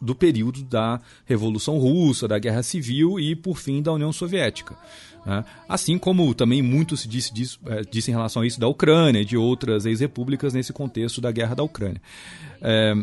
do 0.00 0.14
período 0.14 0.62
da 0.62 1.00
Revolução 1.26 1.78
Russa, 1.78 2.28
da 2.28 2.38
Guerra 2.38 2.62
Civil 2.62 3.18
e, 3.18 3.34
por 3.34 3.58
fim, 3.58 3.82
da 3.82 3.92
União 3.92 4.12
Soviética. 4.12 4.76
Né? 5.24 5.44
Assim 5.68 5.98
como 5.98 6.32
também 6.34 6.62
muito 6.62 6.96
se 6.96 7.08
disse, 7.08 7.58
é, 7.66 7.82
disse, 7.82 8.10
em 8.10 8.14
relação 8.14 8.42
a 8.42 8.46
isso 8.46 8.58
da 8.60 8.68
Ucrânia 8.68 9.20
e 9.20 9.24
de 9.24 9.36
outras 9.36 9.86
ex-repúblicas 9.86 10.54
nesse 10.54 10.72
contexto 10.72 11.20
da 11.20 11.30
Guerra 11.30 11.54
da 11.54 11.62
Ucrânia. 11.62 12.00
É, 12.60 12.94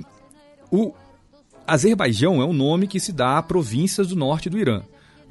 o 0.71 0.93
Azerbaijão 1.67 2.41
é 2.41 2.45
um 2.45 2.53
nome 2.53 2.87
que 2.87 2.99
se 2.99 3.11
dá 3.11 3.37
a 3.37 3.43
províncias 3.43 4.07
do 4.07 4.15
norte 4.15 4.49
do 4.49 4.57
Irã. 4.57 4.81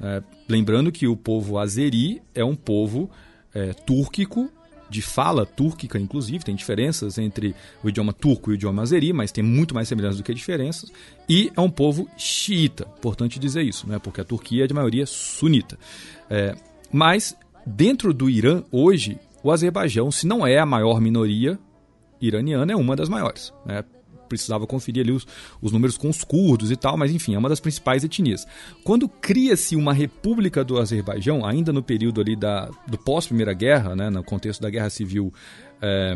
É, 0.01 0.21
lembrando 0.47 0.91
que 0.91 1.07
o 1.07 1.15
povo 1.15 1.57
azeri 1.57 2.21
é 2.33 2.43
um 2.43 2.55
povo 2.55 3.09
é, 3.53 3.73
túrquico 3.73 4.51
de 4.89 5.01
fala 5.01 5.45
túrquica, 5.45 5.97
inclusive, 5.99 6.43
tem 6.43 6.55
diferenças 6.55 7.17
entre 7.17 7.55
o 7.83 7.89
idioma 7.89 8.13
turco 8.13 8.51
e 8.51 8.53
o 8.53 8.55
idioma 8.55 8.83
azeri, 8.83 9.11
mas 9.11 9.31
tem 9.31 9.43
muito 9.43 9.73
mais 9.73 9.87
semelhanças 9.87 10.17
do 10.17 10.23
que 10.23 10.33
diferenças, 10.33 10.91
e 11.27 11.51
é 11.55 11.61
um 11.61 11.69
povo 11.69 12.07
xiita, 12.17 12.87
importante 12.97 13.39
dizer 13.39 13.63
isso, 13.63 13.87
né? 13.89 13.99
porque 13.99 14.21
a 14.21 14.23
Turquia 14.23 14.63
é 14.63 14.67
de 14.67 14.73
maioria 14.73 15.05
sunita. 15.05 15.77
É, 16.29 16.55
mas, 16.95 17.35
dentro 17.65 18.13
do 18.13 18.29
Irã, 18.29 18.63
hoje, 18.71 19.19
o 19.43 19.51
Azerbaijão, 19.51 20.09
se 20.09 20.25
não 20.25 20.47
é 20.47 20.57
a 20.57 20.65
maior 20.65 21.01
minoria 21.01 21.59
iraniana, 22.21 22.71
é 22.71 22.75
uma 22.75 22.95
das 22.95 23.09
maiores. 23.09 23.53
Né? 23.65 23.83
precisava 24.29 24.65
conferir 24.65 25.03
ali 25.03 25.11
os, 25.11 25.27
os 25.61 25.73
números 25.73 25.97
com 25.97 26.09
os 26.09 26.23
curdos 26.23 26.71
e 26.71 26.75
tal, 26.75 26.97
mas 26.97 27.11
enfim, 27.11 27.35
é 27.35 27.37
uma 27.37 27.49
das 27.49 27.59
principais 27.59 28.03
etnias. 28.03 28.47
Quando 28.83 29.09
cria-se 29.09 29.75
uma 29.75 29.93
república 29.93 30.63
do 30.63 30.79
Azerbaijão, 30.79 31.45
ainda 31.45 31.73
no 31.73 31.83
período 31.83 32.21
ali 32.21 32.35
da, 32.35 32.71
do 32.87 32.97
pós-Primeira 32.97 33.53
Guerra, 33.53 33.95
né, 33.95 34.09
no 34.09 34.23
contexto 34.23 34.61
da 34.61 34.69
Guerra 34.69 34.89
Civil 34.89 35.31
é, 35.79 36.15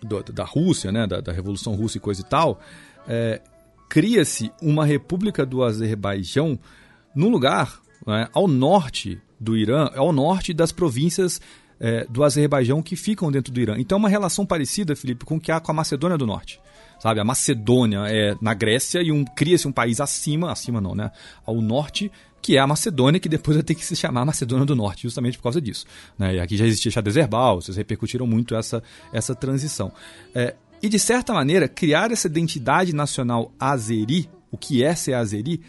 do, 0.00 0.22
da 0.22 0.44
Rússia, 0.44 0.90
né, 0.90 1.06
da, 1.06 1.20
da, 1.20 1.32
Revolução 1.32 1.74
Russa 1.74 1.98
e 1.98 2.00
coisa 2.00 2.22
e 2.22 2.24
tal, 2.24 2.58
é, 3.06 3.42
cria-se 3.90 4.50
uma 4.62 4.86
república 4.86 5.44
do 5.44 5.62
Azerbaijão 5.62 6.58
num 7.14 7.28
lugar 7.28 7.82
né, 8.06 8.28
ao 8.32 8.48
norte 8.48 9.20
do 9.44 9.56
Irã, 9.56 9.90
ao 9.94 10.12
norte 10.12 10.52
das 10.52 10.72
províncias 10.72 11.40
é, 11.78 12.06
do 12.06 12.24
Azerbaijão 12.24 12.82
que 12.82 12.96
ficam 12.96 13.30
dentro 13.30 13.52
do 13.52 13.60
Irã. 13.60 13.76
Então 13.78 13.96
é 13.96 13.98
uma 14.00 14.08
relação 14.08 14.46
parecida, 14.46 14.96
Felipe, 14.96 15.24
com 15.24 15.36
o 15.36 15.40
que 15.40 15.52
há 15.52 15.60
com 15.60 15.70
a 15.70 15.74
Macedônia 15.74 16.16
do 16.16 16.26
Norte 16.26 16.60
sabe? 17.04 17.20
A 17.20 17.24
Macedônia 17.24 18.06
é 18.06 18.34
na 18.40 18.54
Grécia 18.54 19.02
e 19.02 19.12
um, 19.12 19.26
cria-se 19.26 19.68
um 19.68 19.72
país 19.72 20.00
acima, 20.00 20.50
acima 20.50 20.80
não, 20.80 20.94
né? 20.94 21.10
Ao 21.44 21.60
norte, 21.60 22.10
que 22.40 22.56
é 22.56 22.60
a 22.60 22.66
Macedônia, 22.66 23.20
que 23.20 23.28
depois 23.28 23.56
vai 23.56 23.62
ter 23.62 23.74
que 23.74 23.84
se 23.84 23.94
chamar 23.94 24.24
Macedônia 24.24 24.64
do 24.64 24.74
Norte, 24.74 25.02
justamente 25.02 25.36
por 25.36 25.44
causa 25.44 25.60
disso. 25.60 25.86
Né? 26.18 26.36
E 26.36 26.40
aqui 26.40 26.56
já 26.56 26.66
existia 26.66 26.90
xadrez 26.90 27.14
verbal, 27.14 27.60
vocês 27.60 27.76
repercutiram 27.76 28.26
muito 28.26 28.54
essa, 28.54 28.82
essa 29.12 29.34
transição. 29.34 29.92
É, 30.34 30.54
e, 30.82 30.88
de 30.88 30.98
certa 30.98 31.32
maneira, 31.32 31.68
criar 31.68 32.10
essa 32.10 32.26
identidade 32.26 32.94
nacional 32.94 33.52
azeri, 33.58 34.28
o 34.50 34.58
que 34.58 34.82
é 34.82 34.94
ser 34.94 35.14
azeri, 35.14 35.62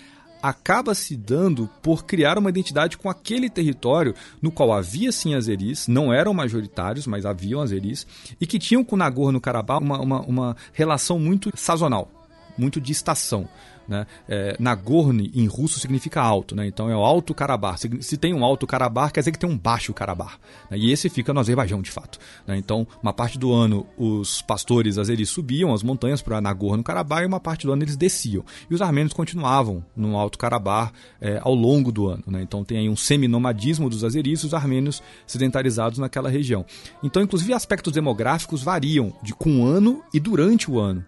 acaba 0.47 0.93
se 0.93 1.15
dando 1.15 1.67
por 1.81 2.05
criar 2.05 2.37
uma 2.37 2.49
identidade 2.49 2.97
com 2.97 3.09
aquele 3.09 3.49
território 3.49 4.13
no 4.39 4.51
qual 4.51 4.71
havia 4.71 5.11
sim 5.11 5.33
azeris, 5.33 5.87
não 5.87 6.13
eram 6.13 6.35
majoritários, 6.35 7.07
mas 7.07 7.25
haviam 7.25 7.61
azeris, 7.61 8.05
e 8.39 8.45
que 8.45 8.59
tinham 8.59 8.83
com 8.83 8.95
Nagorno-Karabakh 8.95 9.81
uma, 9.81 9.99
uma, 9.99 10.21
uma 10.21 10.57
relação 10.71 11.17
muito 11.17 11.51
sazonal, 11.55 12.24
muito 12.57 12.79
de 12.79 12.91
estação. 12.91 13.47
Né? 13.87 14.05
É, 14.27 14.55
Nagorno 14.59 15.21
em 15.33 15.45
russo 15.47 15.79
significa 15.79 16.21
alto, 16.21 16.55
né? 16.55 16.65
então 16.67 16.89
é 16.89 16.95
o 16.95 17.03
Alto 17.03 17.33
Karabakh. 17.33 17.77
Se, 17.77 17.89
se, 18.01 18.17
tem 18.17 18.33
um 18.33 18.43
Alto 18.43 18.65
Karabakh, 18.65 19.13
quer 19.13 19.21
dizer 19.21 19.31
que 19.31 19.39
tem 19.39 19.49
um 19.49 19.57
Baixo 19.57 19.93
Karabakh. 19.93 20.37
Né? 20.69 20.77
E 20.77 20.91
esse 20.91 21.09
fica 21.09 21.33
no 21.33 21.39
Azerbaijão, 21.39 21.81
de 21.81 21.91
fato. 21.91 22.19
Né? 22.47 22.57
Então, 22.57 22.87
uma 23.01 23.13
parte 23.13 23.37
do 23.37 23.53
ano 23.53 23.85
os 23.97 24.41
pastores 24.41 24.97
azeris 24.97 25.29
subiam 25.29 25.73
as 25.73 25.83
montanhas 25.83 26.21
para 26.21 26.41
Nagorno-Karabakh 26.41 27.23
e 27.23 27.27
uma 27.27 27.39
parte 27.39 27.65
do 27.65 27.73
ano 27.73 27.83
eles 27.83 27.95
desciam. 27.95 28.43
E 28.69 28.73
os 28.73 28.81
armênios 28.81 29.13
continuavam 29.13 29.83
no 29.95 30.17
Alto 30.17 30.37
Karabakh 30.37 30.91
é, 31.21 31.39
ao 31.41 31.53
longo 31.53 31.91
do 31.91 32.07
ano. 32.07 32.23
Né? 32.27 32.41
Então, 32.41 32.63
tem 32.63 32.79
aí 32.79 32.89
um 32.89 32.95
seminomadismo 32.95 33.89
dos 33.89 34.03
azeris 34.03 34.41
e 34.41 34.47
os 34.47 34.53
armênios 34.53 35.01
sedentarizados 35.27 35.99
naquela 35.99 36.29
região. 36.29 36.65
Então, 37.03 37.21
inclusive, 37.21 37.53
aspectos 37.53 37.93
demográficos 37.93 38.63
variam 38.63 39.13
de 39.21 39.33
com 39.33 39.61
o 39.61 39.65
ano 39.65 40.03
e 40.13 40.19
durante 40.19 40.71
o 40.71 40.79
ano. 40.79 41.05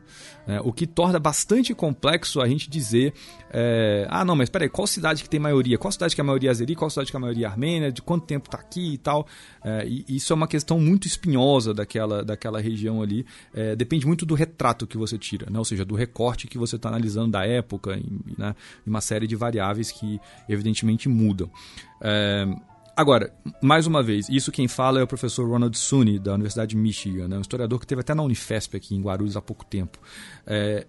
Né? 0.48 0.62
O 0.64 0.72
que 0.72 0.88
torna 0.88 1.20
bastante 1.20 1.74
complexo 1.74 2.40
a 2.42 2.48
gente 2.48 2.70
dizer: 2.70 3.14
é, 3.52 4.08
ah, 4.10 4.24
não, 4.24 4.36
mas 4.36 4.50
peraí, 4.50 4.70
qual 4.70 4.88
cidade 4.88 5.22
que 5.22 5.30
tem 5.30 5.40
maioria? 5.40 5.78
Qual 5.78 5.92
cidade 5.92 6.16
que 6.16 6.22
é 6.22 6.24
a 6.24 6.26
maioria 6.26 6.50
azeri? 6.50 6.76
Qual 6.76 6.90
cidade 6.90 7.12
que 7.12 7.18
é 7.18 7.20
a 7.20 7.22
maioria 7.22 7.48
armênia? 7.48 7.92
De 7.92 8.02
quanto 8.02 8.26
tempo 8.26 8.48
está 8.48 8.58
aqui 8.58 8.94
e 8.94 8.98
tal? 8.98 9.28
É, 9.64 9.86
e 9.86 10.06
isso 10.08 10.32
é 10.32 10.36
uma 10.36 10.48
questão 10.48 10.80
muito 10.80 11.06
espinhosa 11.06 11.74
daquela, 11.74 12.24
daquela 12.24 12.62
região 12.62 13.02
ali. 13.02 13.26
É, 13.54 13.76
depende 13.76 14.08
muito 14.08 14.26
do 14.26 14.34
retrato 14.34 14.88
que 14.88 14.98
você 14.98 15.18
tira, 15.18 15.50
né? 15.50 15.60
ou 15.60 15.66
seja, 15.66 15.84
do 15.84 15.96
recorte 15.96 16.48
que 16.48 16.58
você 16.58 16.78
está 16.78 16.90
analisando 16.90 17.32
da 17.32 17.46
época, 17.46 17.98
e, 17.98 18.36
né? 18.38 18.56
uma 18.86 19.02
série 19.02 19.28
de 19.28 19.36
variáveis 19.36 19.92
que 19.92 20.20
evidentemente 20.48 21.10
mudam. 21.10 21.50
É, 22.02 22.48
Agora, 22.98 23.32
mais 23.62 23.86
uma 23.86 24.02
vez, 24.02 24.28
isso 24.28 24.52
quem 24.52 24.68
fala 24.68 25.00
é 25.00 25.04
o 25.04 25.08
professor 25.08 25.48
Ronald 25.48 25.78
Sunny, 25.78 26.18
da 26.18 26.34
Universidade 26.34 26.72
de 26.72 26.78
Michigan, 26.78 27.28
né? 27.28 27.38
um 27.38 27.42
historiador 27.42 27.80
que 27.80 27.86
teve 27.86 28.02
até 28.02 28.16
na 28.16 28.24
Unifesp 28.24 28.76
aqui 28.76 28.96
em 28.96 29.02
Guarulhos 29.04 29.38
há 29.38 29.42
pouco 29.42 29.64
tempo. 29.64 30.00
É, 30.48 30.88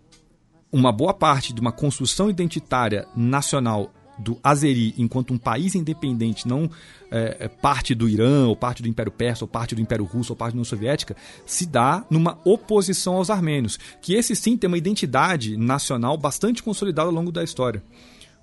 uma 0.72 0.90
boa 0.90 1.12
parte 1.12 1.52
de 1.52 1.60
uma 1.60 1.70
construção 1.70 2.30
identitária 2.30 3.06
nacional 3.14 3.92
do 4.18 4.38
Azeri 4.42 4.94
enquanto 4.96 5.34
um 5.34 5.38
país 5.38 5.74
independente, 5.74 6.48
não 6.48 6.70
é, 7.10 7.36
é, 7.40 7.48
parte 7.48 7.94
do 7.94 8.08
Irã, 8.08 8.46
ou 8.46 8.56
parte 8.56 8.82
do 8.82 8.88
Império 8.88 9.12
Persa, 9.12 9.44
ou 9.44 9.48
parte 9.48 9.74
do 9.74 9.80
Império 9.82 10.06
Russo, 10.06 10.32
ou 10.32 10.36
parte 10.36 10.52
da 10.52 10.56
União 10.56 10.64
Soviética, 10.64 11.14
se 11.44 11.66
dá 11.66 12.06
numa 12.08 12.38
oposição 12.42 13.16
aos 13.16 13.28
armênios, 13.28 13.78
que 14.00 14.14
esse 14.14 14.34
sim 14.34 14.56
tem 14.56 14.66
uma 14.66 14.78
identidade 14.78 15.58
nacional 15.58 16.16
bastante 16.16 16.62
consolidada 16.62 17.10
ao 17.10 17.14
longo 17.14 17.30
da 17.30 17.44
história. 17.44 17.82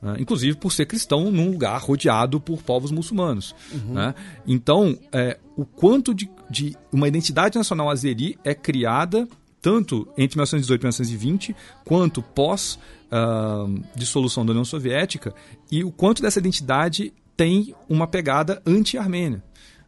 Né? 0.05 0.17
inclusive 0.19 0.55
por 0.55 0.71
ser 0.71 0.85
cristão 0.85 1.31
num 1.31 1.49
lugar 1.49 1.81
rodeado 1.81 2.39
por 2.39 2.61
povos 2.61 2.91
muçulmanos. 2.91 3.55
Uhum. 3.73 3.95
Né? 3.95 4.13
Então, 4.45 4.95
é, 5.11 5.39
o 5.57 5.65
quanto 5.65 6.13
de, 6.13 6.29
de 6.47 6.77
uma 6.91 7.07
identidade 7.07 7.57
nacional 7.57 7.89
azeri 7.89 8.37
é 8.43 8.53
criada 8.53 9.27
tanto 9.59 10.07
entre 10.15 10.37
1918 10.37 10.79
e 10.79 10.85
1920, 10.85 11.55
quanto 11.83 12.21
pós 12.21 12.77
uh, 13.05 13.83
dissolução 13.95 14.45
da 14.45 14.51
União 14.51 14.63
Soviética, 14.63 15.33
e 15.71 15.83
o 15.83 15.91
quanto 15.91 16.21
dessa 16.21 16.37
identidade 16.37 17.11
tem 17.35 17.73
uma 17.89 18.05
pegada 18.05 18.61
anti-armênia. 18.63 19.43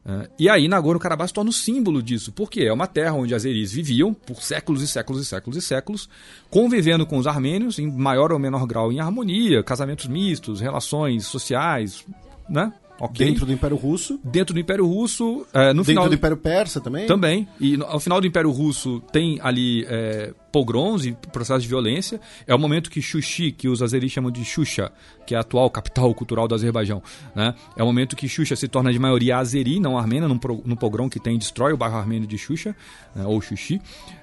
Uh, 0.07 0.25
e 0.39 0.47
aí 0.47 0.69
Nagorno-Karabakh 0.69 1.27
se 1.27 1.33
torna 1.33 1.49
o 1.49 1.53
símbolo 1.53 2.01
disso, 2.01 2.31
porque 2.31 2.61
é 2.61 2.71
uma 2.71 2.87
terra 2.87 3.11
onde 3.11 3.35
azeris 3.35 3.73
viviam 3.73 4.13
por 4.13 4.41
séculos 4.41 4.81
e 4.81 4.87
séculos 4.87 5.21
e 5.21 5.25
séculos 5.25 5.57
e 5.57 5.61
séculos, 5.61 6.09
convivendo 6.49 7.05
com 7.05 7.17
os 7.17 7.27
armênios 7.27 7.77
em 7.77 7.91
maior 7.91 8.31
ou 8.31 8.39
menor 8.39 8.65
grau 8.65 8.89
em 8.89 9.01
harmonia, 9.01 9.61
casamentos 9.61 10.07
mistos, 10.07 10.61
relações 10.61 11.25
sociais, 11.25 12.05
né? 12.49 12.71
Okay. 12.99 13.27
Dentro 13.27 13.45
do 13.45 13.53
Império 13.53 13.77
Russo. 13.77 14.19
Dentro 14.23 14.53
do 14.53 14.59
Império 14.59 14.85
Russo. 14.85 15.45
É, 15.53 15.67
no 15.67 15.75
Dentro 15.75 15.85
final... 15.85 16.09
do 16.09 16.15
Império 16.15 16.37
Persa 16.37 16.81
também? 16.81 17.05
Também. 17.05 17.47
E 17.59 17.77
no, 17.77 17.85
ao 17.85 17.99
final 17.99 18.19
do 18.19 18.25
Império 18.25 18.49
Russo 18.49 19.01
tem 19.11 19.39
ali 19.41 19.85
é, 19.87 20.33
pogroms 20.51 21.05
e 21.05 21.11
processos 21.31 21.63
de 21.63 21.69
violência. 21.69 22.19
É 22.47 22.55
o 22.55 22.59
momento 22.59 22.89
que 22.89 23.01
Xuxi, 23.01 23.51
que 23.51 23.67
os 23.67 23.83
azeris 23.83 24.11
chamam 24.11 24.31
de 24.31 24.43
Xuxa, 24.43 24.91
que 25.25 25.35
é 25.35 25.37
a 25.37 25.41
atual 25.41 25.69
capital 25.69 26.13
cultural 26.13 26.47
do 26.47 26.55
Azerbaijão, 26.55 27.01
né? 27.35 27.53
é 27.75 27.83
o 27.83 27.85
momento 27.85 28.15
que 28.15 28.27
Xuxa 28.27 28.55
se 28.55 28.67
torna 28.67 28.91
de 28.91 28.97
maioria 28.97 29.37
azeri, 29.37 29.79
não 29.79 30.01
num, 30.27 30.39
num 30.65 30.75
pogrom 30.75 31.09
que 31.09 31.19
tem 31.19 31.37
destrói 31.37 31.73
o 31.73 31.77
bairro 31.77 31.97
armênio 31.97 32.27
de 32.27 32.37
Xuxa, 32.37 32.75
né? 33.15 33.25
ou 33.25 33.39
Xuxi. 33.41 33.79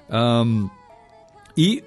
Um, 0.09 0.69
e 1.57 1.83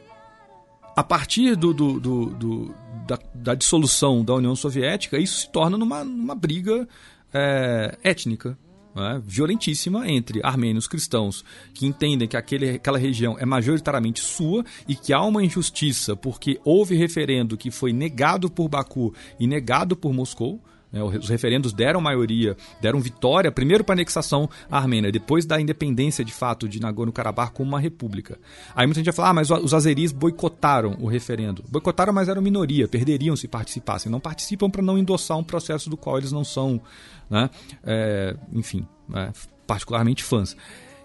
a 0.99 1.05
partir 1.05 1.55
do, 1.55 1.73
do, 1.73 2.01
do, 2.01 2.27
do 2.31 2.75
da, 3.07 3.17
da, 3.33 3.55
dissolução 3.55 4.25
da 4.25 4.35
União 4.35 4.57
Soviética, 4.57 5.17
isso 5.17 5.43
se 5.43 5.49
torna 5.49 5.79
numa, 5.79 6.03
numa 6.03 6.35
briga 6.35 6.89
é, 7.33 7.97
étnica. 8.03 8.59
Né, 8.97 9.23
violentíssima 9.25 10.11
entre 10.11 10.41
armênios 10.43 10.89
cristãos 10.89 11.45
que 11.73 11.87
entendem 11.87 12.27
que 12.27 12.37
aquele, 12.37 12.71
aquela 12.71 12.99
região 12.99 13.37
é 13.39 13.47
majoritariamente 13.47 14.19
sua 14.19 14.65
e 14.89 14.97
que 14.97 15.13
há 15.13 15.23
uma 15.23 15.45
injustiça 15.45 16.17
porque 16.17 16.59
houve 16.65 16.97
referendo 16.97 17.57
que 17.57 17.71
foi 17.71 17.93
negado 17.93 18.51
por 18.51 18.69
Baku 18.69 19.15
e 19.39 19.47
negado 19.47 19.95
por 19.95 20.13
Moscou. 20.13 20.61
Né? 20.93 21.03
Os 21.03 21.29
referendos 21.29 21.73
deram 21.73 22.01
maioria, 22.01 22.57
deram 22.81 23.01
vitória, 23.01 23.53
primeiro 23.53 23.85
para 23.85 23.95
a 23.95 23.97
anexação 23.97 24.49
armênia, 24.71 25.13
depois 25.13 25.45
da 25.45 25.61
independência 25.61 26.25
de 26.25 26.33
fato 26.33 26.69
de 26.69 26.81
Nagorno-Karabakh 26.81 27.53
como 27.53 27.71
uma 27.71 27.81
república. 27.81 28.39
Aí 28.75 28.87
muita 28.87 29.01
gente 29.01 29.07
vai 29.07 29.15
falar, 29.15 29.31
ah, 29.31 29.35
mas 29.35 29.51
os 29.51 29.75
azeris 29.75 30.13
boicotaram 30.13 30.97
o 31.01 31.07
referendo. 31.07 31.65
Boicotaram, 31.69 32.13
mas 32.13 32.29
eram 32.29 32.43
minoria, 32.43 32.89
perderiam 32.89 33.37
se 33.37 33.49
participassem. 33.49 34.11
Não 34.11 34.21
participam 34.21 34.71
para 34.71 34.83
não 34.83 34.99
endossar 34.99 35.37
um 35.39 35.45
processo 35.45 35.91
do 35.91 35.97
qual 35.97 36.19
eles 36.19 36.33
não 36.33 36.45
são, 36.45 36.81
né? 37.29 37.51
É, 37.85 38.37
enfim, 38.53 38.87
é, 39.15 39.31
particularmente 39.67 40.23
fãs. 40.23 40.57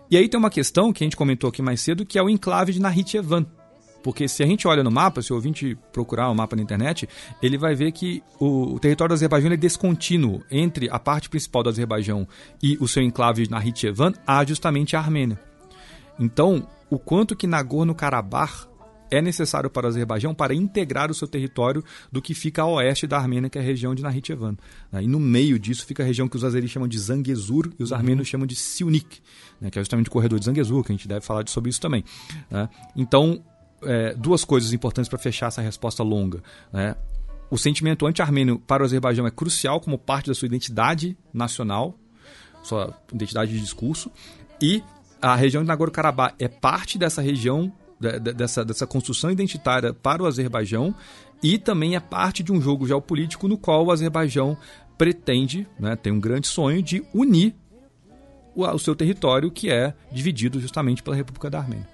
E 0.10 0.18
aí 0.18 0.30
tem 0.30 0.40
uma 0.40 0.50
questão 0.50 0.94
que 0.94 1.03
a 1.03 1.06
gente 1.06 1.18
comentou 1.18 1.50
aqui 1.50 1.62
mais 1.62 1.82
cedo, 1.82 2.06
que 2.06 2.20
é 2.20 2.24
o 2.24 2.30
enclave 2.30 2.72
de 2.72 2.80
Nahitchevan 2.80 3.45
porque 4.04 4.28
se 4.28 4.44
a 4.44 4.46
gente 4.46 4.68
olha 4.68 4.84
no 4.84 4.92
mapa, 4.92 5.22
se 5.22 5.32
o 5.32 5.36
ouvinte 5.36 5.78
procurar 5.92 6.28
o 6.28 6.34
um 6.34 6.36
mapa 6.36 6.56
na 6.56 6.62
internet, 6.62 7.08
ele 7.42 7.58
vai 7.58 7.74
ver 7.74 7.92
que 7.94 8.22
o, 8.40 8.78
território 8.80 9.10
do 9.10 9.14
Azerbaijão 9.14 9.52
é 9.52 9.58
descontínuo. 9.58 10.44
Entre 10.52 10.90
a 10.90 11.00
parte 11.00 11.30
principal 11.30 11.64
do 11.64 11.70
Azerbaijão 11.70 12.28
e 12.62 12.78
o 12.80 12.88
seu 12.88 13.02
enclave 13.02 13.48
na 13.50 13.66
Hitchevan, 13.66 14.14
há 14.28 14.44
justamente 14.46 14.96
a 14.96 15.00
Armênia. 15.00 15.40
Então, 16.20 16.68
o 16.90 17.00
quanto 17.00 17.36
que 17.36 17.48
Nagorno-Karabakh 17.48 18.68
é 19.10 19.22
necessário 19.22 19.70
para 19.70 19.86
o 19.86 19.90
Azerbaijão 19.90 20.34
para 20.34 20.56
integrar 20.56 21.12
o 21.12 21.14
seu 21.14 21.28
território 21.28 21.84
do 22.12 22.22
que 22.22 22.34
fica 22.34 22.64
a 22.64 22.68
oeste 22.68 23.06
da 23.06 23.18
Armênia, 23.18 23.50
que 23.50 23.58
é 23.58 23.62
a 23.62 23.64
região 23.64 23.94
de 23.94 24.02
Nahitchevan. 24.02 24.58
E 25.02 25.08
no 25.08 25.20
meio 25.20 25.60
disso 25.60 25.86
fica 25.86 26.02
a 26.02 26.06
região 26.06 26.28
que 26.28 26.36
os 26.36 26.44
azeris 26.44 26.72
chamam 26.72 26.88
de 26.88 26.98
Zangezur 26.98 27.72
e 27.80 27.84
os 27.84 27.92
uhum. 27.92 27.98
armênios 27.98 28.28
chamam 28.28 28.48
de 28.48 28.56
Siunik, 28.56 29.22
né, 29.62 29.70
que 29.70 29.78
é 29.78 29.82
justamente 29.82 30.08
o 30.08 30.12
corredor 30.12 30.40
de 30.40 30.46
Zangezur, 30.46 30.84
que 30.84 30.92
a 30.92 30.96
gente 30.96 31.08
deve 31.08 31.22
falar 31.22 31.48
sobre 31.48 31.70
isso 31.70 31.80
também. 31.80 32.04
Né? 32.50 32.68
Então, 32.96 33.44
é, 33.86 34.14
duas 34.14 34.44
coisas 34.44 34.74
importantes 34.74 35.10
para 35.10 35.20
fechar 35.20 35.48
essa 35.48 35.62
resposta 35.62 36.03
longa. 36.03 36.42
Né? 36.72 36.95
O 37.50 37.58
sentimento 37.58 38.06
anti-armênio 38.06 38.60
para 38.60 38.84
o 38.84 38.86
Azerbaijão 38.86 39.28
é 39.28 39.32
crucial 39.32 39.80
como 39.80 39.98
parte 39.98 40.28
da 40.28 40.34
sua 40.34 40.48
identidade 40.48 41.18
nacional, 41.34 41.98
sua 42.64 42.98
identidade 43.14 43.52
de 43.52 43.60
discurso, 43.60 44.12
e 44.62 44.84
a 45.22 45.36
região 45.36 45.62
de 45.62 45.68
Nagorno-Karabakh 45.68 46.36
é 46.40 46.48
parte 46.48 46.98
dessa 46.98 47.22
região, 47.22 47.72
dessa, 48.36 48.66
dessa 48.66 48.88
construção 48.88 49.32
identitária 49.32 49.94
para 49.94 50.24
o 50.24 50.26
Azerbaijão, 50.26 50.95
e 51.42 51.58
também 51.58 51.95
é 51.95 52.00
parte 52.00 52.42
de 52.42 52.52
um 52.52 52.62
jogo 52.62 52.88
geopolítico 52.88 53.48
no 53.48 53.58
qual 53.58 53.86
o 53.86 53.92
Azerbaijão 53.92 54.58
pretende, 54.98 55.68
né, 55.80 55.95
tem 55.95 56.12
um 56.12 56.20
grande 56.20 56.48
sonho 56.48 56.82
de 56.82 57.03
unir 57.14 57.56
o, 58.56 58.66
o 58.66 58.80
seu 58.80 58.95
território, 58.95 59.52
que 59.52 59.70
é 59.70 59.94
dividido 60.12 60.60
justamente 60.60 61.03
pela 61.03 61.16
República 61.16 61.50
da 61.50 61.60
Armênia. 61.60 61.93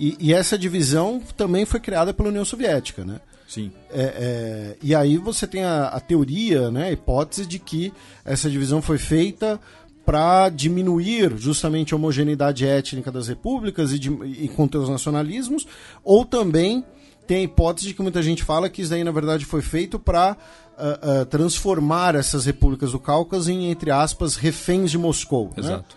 E, 0.00 0.16
e, 0.18 0.32
essa 0.32 0.56
divisão 0.56 1.20
também 1.36 1.66
foi 1.66 1.78
criada 1.78 2.14
pela 2.14 2.30
União 2.30 2.42
Soviética, 2.42 3.04
né? 3.04 3.20
Sim. 3.46 3.70
É, 3.90 4.02
é, 4.02 4.76
e 4.82 4.94
aí 4.94 5.18
você 5.18 5.46
tem 5.46 5.62
a, 5.62 5.88
a, 5.88 6.00
teoria, 6.00 6.70
né, 6.70 6.84
a 6.84 6.92
hipótese 6.92 7.44
de 7.44 7.58
que 7.58 7.92
essa 8.24 8.48
divisão 8.48 8.80
foi 8.80 8.96
feita 8.96 9.60
para 10.06 10.48
diminuir 10.48 11.36
justamente 11.36 11.92
a 11.92 11.98
homogeneidade 11.98 12.66
étnica 12.66 13.12
das 13.12 13.28
repúblicas 13.28 13.92
e, 13.92 13.98
de, 13.98 14.10
e 14.24 14.48
conter 14.48 14.78
os 14.78 14.88
nacionalismos, 14.88 15.66
ou 16.02 16.24
também 16.24 16.82
tem 17.26 17.38
a 17.38 17.42
hipótese 17.42 17.88
de 17.88 17.94
que 17.94 18.00
muita 18.00 18.22
gente 18.22 18.42
fala 18.42 18.70
que 18.70 18.80
isso 18.80 18.90
daí 18.90 19.04
na 19.04 19.12
verdade 19.12 19.44
foi 19.44 19.60
feito 19.60 19.98
para 19.98 20.34
uh, 20.78 21.22
uh, 21.22 21.26
transformar 21.26 22.14
essas 22.14 22.46
repúblicas 22.46 22.92
do 22.92 22.98
Cáucaso 22.98 23.52
em, 23.52 23.70
entre 23.70 23.90
aspas, 23.90 24.34
reféns 24.34 24.90
de 24.90 24.96
Moscou. 24.96 25.48
Né? 25.48 25.54
Exato. 25.58 25.96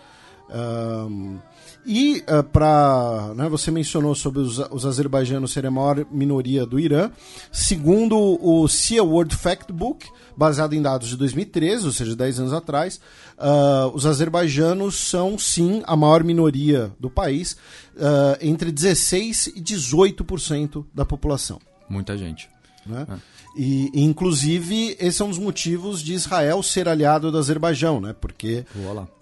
Né? 0.50 0.56
Um, 0.56 1.38
e 1.86 2.18
uh, 2.18 2.38
eh, 2.38 2.42
para. 2.42 3.32
Né, 3.34 3.48
você 3.48 3.70
mencionou 3.70 4.14
sobre 4.14 4.40
os, 4.40 4.58
os 4.58 4.86
azerbaijãos 4.86 5.52
serem 5.52 5.68
a 5.68 5.70
maior 5.70 6.06
minoria 6.10 6.64
do 6.64 6.80
Irã. 6.80 7.10
Segundo 7.52 8.16
o 8.16 8.66
Sea 8.68 9.02
World 9.02 9.34
Factbook, 9.36 10.06
baseado 10.36 10.74
em 10.74 10.82
dados 10.82 11.08
de 11.08 11.16
2013, 11.16 11.86
ou 11.86 11.92
seja, 11.92 12.16
10 12.16 12.40
anos 12.40 12.52
atrás, 12.52 13.00
uh, 13.38 13.94
os 13.94 14.06
azerbaijãos 14.06 14.96
são 14.96 15.38
sim 15.38 15.82
a 15.86 15.96
maior 15.96 16.24
minoria 16.24 16.92
do 16.98 17.10
país, 17.10 17.52
uh, 17.96 18.36
entre 18.40 18.72
16% 18.72 19.52
e 19.56 19.60
18% 19.60 20.84
da 20.94 21.04
população. 21.04 21.60
Muita 21.88 22.16
gente. 22.16 22.48
Né? 22.86 23.06
É. 23.08 23.33
E, 23.56 23.90
inclusive, 23.94 24.96
esse 24.98 25.22
é 25.22 25.24
um 25.24 25.28
dos 25.28 25.38
motivos 25.38 26.02
de 26.02 26.12
Israel 26.12 26.60
ser 26.60 26.88
aliado 26.88 27.30
do 27.30 27.38
Azerbaijão, 27.38 28.00
né? 28.00 28.12
Porque 28.20 28.64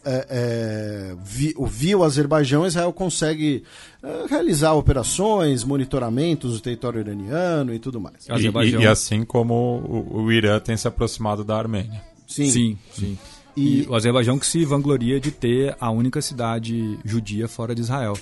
é, 0.04 0.26
é, 0.30 1.16
vi, 1.22 1.54
via 1.66 1.98
o 1.98 2.02
Azerbaijão, 2.02 2.66
Israel 2.66 2.92
consegue 2.94 3.62
é, 4.02 4.26
realizar 4.30 4.72
operações, 4.72 5.64
monitoramentos 5.64 6.54
do 6.54 6.60
território 6.60 7.00
iraniano 7.00 7.74
e 7.74 7.78
tudo 7.78 8.00
mais. 8.00 8.26
E, 8.26 8.68
e, 8.68 8.82
e 8.82 8.86
assim 8.86 9.22
como 9.22 9.54
o, 9.54 10.22
o, 10.22 10.32
Irã 10.32 10.58
tem 10.58 10.78
se 10.78 10.88
aproximado 10.88 11.44
da 11.44 11.58
Armênia. 11.58 12.02
Sim, 12.26 12.50
sim. 12.50 12.78
sim. 12.90 13.18
E, 13.54 13.82
e 13.82 13.86
o 13.86 13.94
Azerbaijão 13.94 14.38
que 14.38 14.46
se 14.46 14.64
vangloria 14.64 15.20
de 15.20 15.30
ter 15.30 15.76
a 15.78 15.90
única 15.90 16.22
cidade 16.22 16.98
judia 17.04 17.46
fora 17.46 17.74
de 17.74 17.82
Israel. 17.82 18.16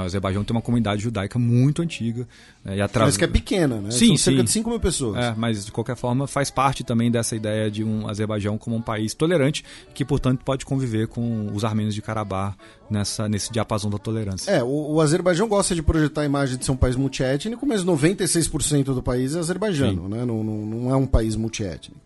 O 0.00 0.04
Azerbaijão 0.04 0.42
tem 0.42 0.56
uma 0.56 0.62
comunidade 0.62 1.02
judaica 1.02 1.38
muito 1.38 1.82
antiga. 1.82 2.26
Né, 2.64 2.76
e 2.76 2.80
atra... 2.80 3.04
Mas 3.04 3.16
que 3.16 3.24
é 3.24 3.28
pequena, 3.28 3.80
né? 3.80 3.90
Sim, 3.90 4.08
São 4.08 4.16
sim. 4.16 4.22
cerca 4.22 4.44
de 4.44 4.50
5 4.50 4.70
mil 4.70 4.80
pessoas. 4.80 5.18
É, 5.18 5.34
mas 5.36 5.66
de 5.66 5.72
qualquer 5.72 5.96
forma 5.96 6.26
faz 6.26 6.50
parte 6.50 6.82
também 6.82 7.10
dessa 7.10 7.36
ideia 7.36 7.70
de 7.70 7.84
um 7.84 8.08
Azerbaijão 8.08 8.56
como 8.56 8.76
um 8.76 8.82
país 8.82 9.12
tolerante, 9.14 9.64
que 9.94 10.04
portanto 10.04 10.42
pode 10.44 10.64
conviver 10.64 11.08
com 11.08 11.50
os 11.52 11.64
armênios 11.64 11.94
de 11.94 12.00
Karabakh 12.00 12.56
nessa, 12.90 13.28
nesse 13.28 13.52
diapasão 13.52 13.90
da 13.90 13.98
tolerância. 13.98 14.50
É, 14.50 14.62
o, 14.62 14.94
o 14.94 15.00
Azerbaijão 15.00 15.46
gosta 15.48 15.74
de 15.74 15.82
projetar 15.82 16.22
a 16.22 16.24
imagem 16.24 16.56
de 16.56 16.64
ser 16.64 16.72
um 16.72 16.76
país 16.76 16.96
multiétnico, 16.96 17.66
mas 17.66 17.84
96% 17.84 18.84
do 18.94 19.02
país 19.02 19.34
é 19.34 19.38
azerbaijano, 19.38 20.08
né? 20.08 20.24
Não, 20.24 20.42
não, 20.42 20.66
não 20.66 20.90
é 20.90 20.96
um 20.96 21.06
país 21.06 21.36
multiétnico. 21.36 22.00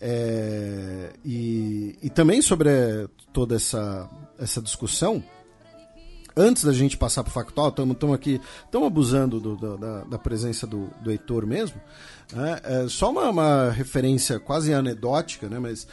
É, 0.00 1.10
e, 1.24 1.94
e 2.02 2.08
também 2.08 2.40
sobre 2.40 2.70
toda 3.32 3.54
essa, 3.54 4.08
essa 4.38 4.62
discussão, 4.62 5.22
antes 6.36 6.64
da 6.64 6.72
gente 6.72 6.96
passar 6.96 7.22
para 7.22 7.30
o 7.30 7.32
factual, 7.32 7.68
estamos 7.68 8.14
aqui, 8.14 8.40
estamos 8.64 8.86
abusando 8.86 9.40
do, 9.40 9.56
do, 9.56 9.76
da, 9.76 10.04
da, 10.04 10.18
presença 10.18 10.66
do, 10.66 10.88
do 11.02 11.10
Heitor 11.10 11.46
mesmo. 11.46 11.80
Né? 12.32 12.60
É 12.64 12.88
só 12.88 13.10
uma, 13.10 13.28
uma, 13.28 13.70
referência 13.70 14.38
quase 14.38 14.72
anedótica, 14.72 15.48
né? 15.48 15.58
mas 15.58 15.86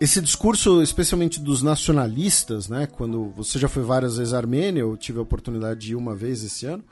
esse 0.00 0.20
discurso, 0.20 0.82
especialmente 0.82 1.40
dos 1.40 1.62
nacionalistas, 1.62 2.68
né? 2.68 2.86
quando 2.86 3.32
você 3.36 3.58
já 3.58 3.68
foi 3.68 3.82
várias 3.82 4.16
vezes 4.16 4.34
à 4.34 4.38
Armênia, 4.38 4.80
eu 4.80 4.96
tive 4.96 5.18
a 5.18 5.22
oportunidade 5.22 5.80
de 5.80 5.92
ir 5.92 5.96
uma 5.96 6.14
vez 6.14 6.42
esse 6.42 6.66
ano, 6.66 6.84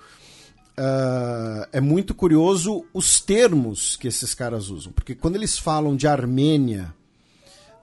uh, 0.78 1.66
é 1.72 1.80
muito 1.80 2.14
curioso 2.14 2.84
os 2.94 3.20
termos 3.20 3.96
que 3.96 4.08
esses 4.08 4.34
caras 4.34 4.70
usam. 4.70 4.92
Porque 4.92 5.14
quando 5.14 5.36
eles 5.36 5.58
falam 5.58 5.96
de 5.96 6.06
Armênia 6.06 6.94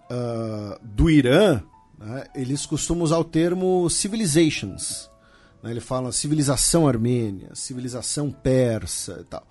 uh, 0.09 0.79
do 0.81 1.09
Irã, 1.09 1.61
né, 1.97 2.25
eles 2.35 2.65
costumam 2.65 3.03
usar 3.03 3.17
o 3.17 3.23
termo 3.23 3.89
civilizations. 3.89 5.09
Né, 5.63 5.71
ele 5.71 5.79
fala 5.79 6.11
civilização 6.11 6.87
armênia, 6.87 7.49
civilização 7.53 8.31
persa 8.31 9.19
e 9.21 9.23
tal. 9.25 9.47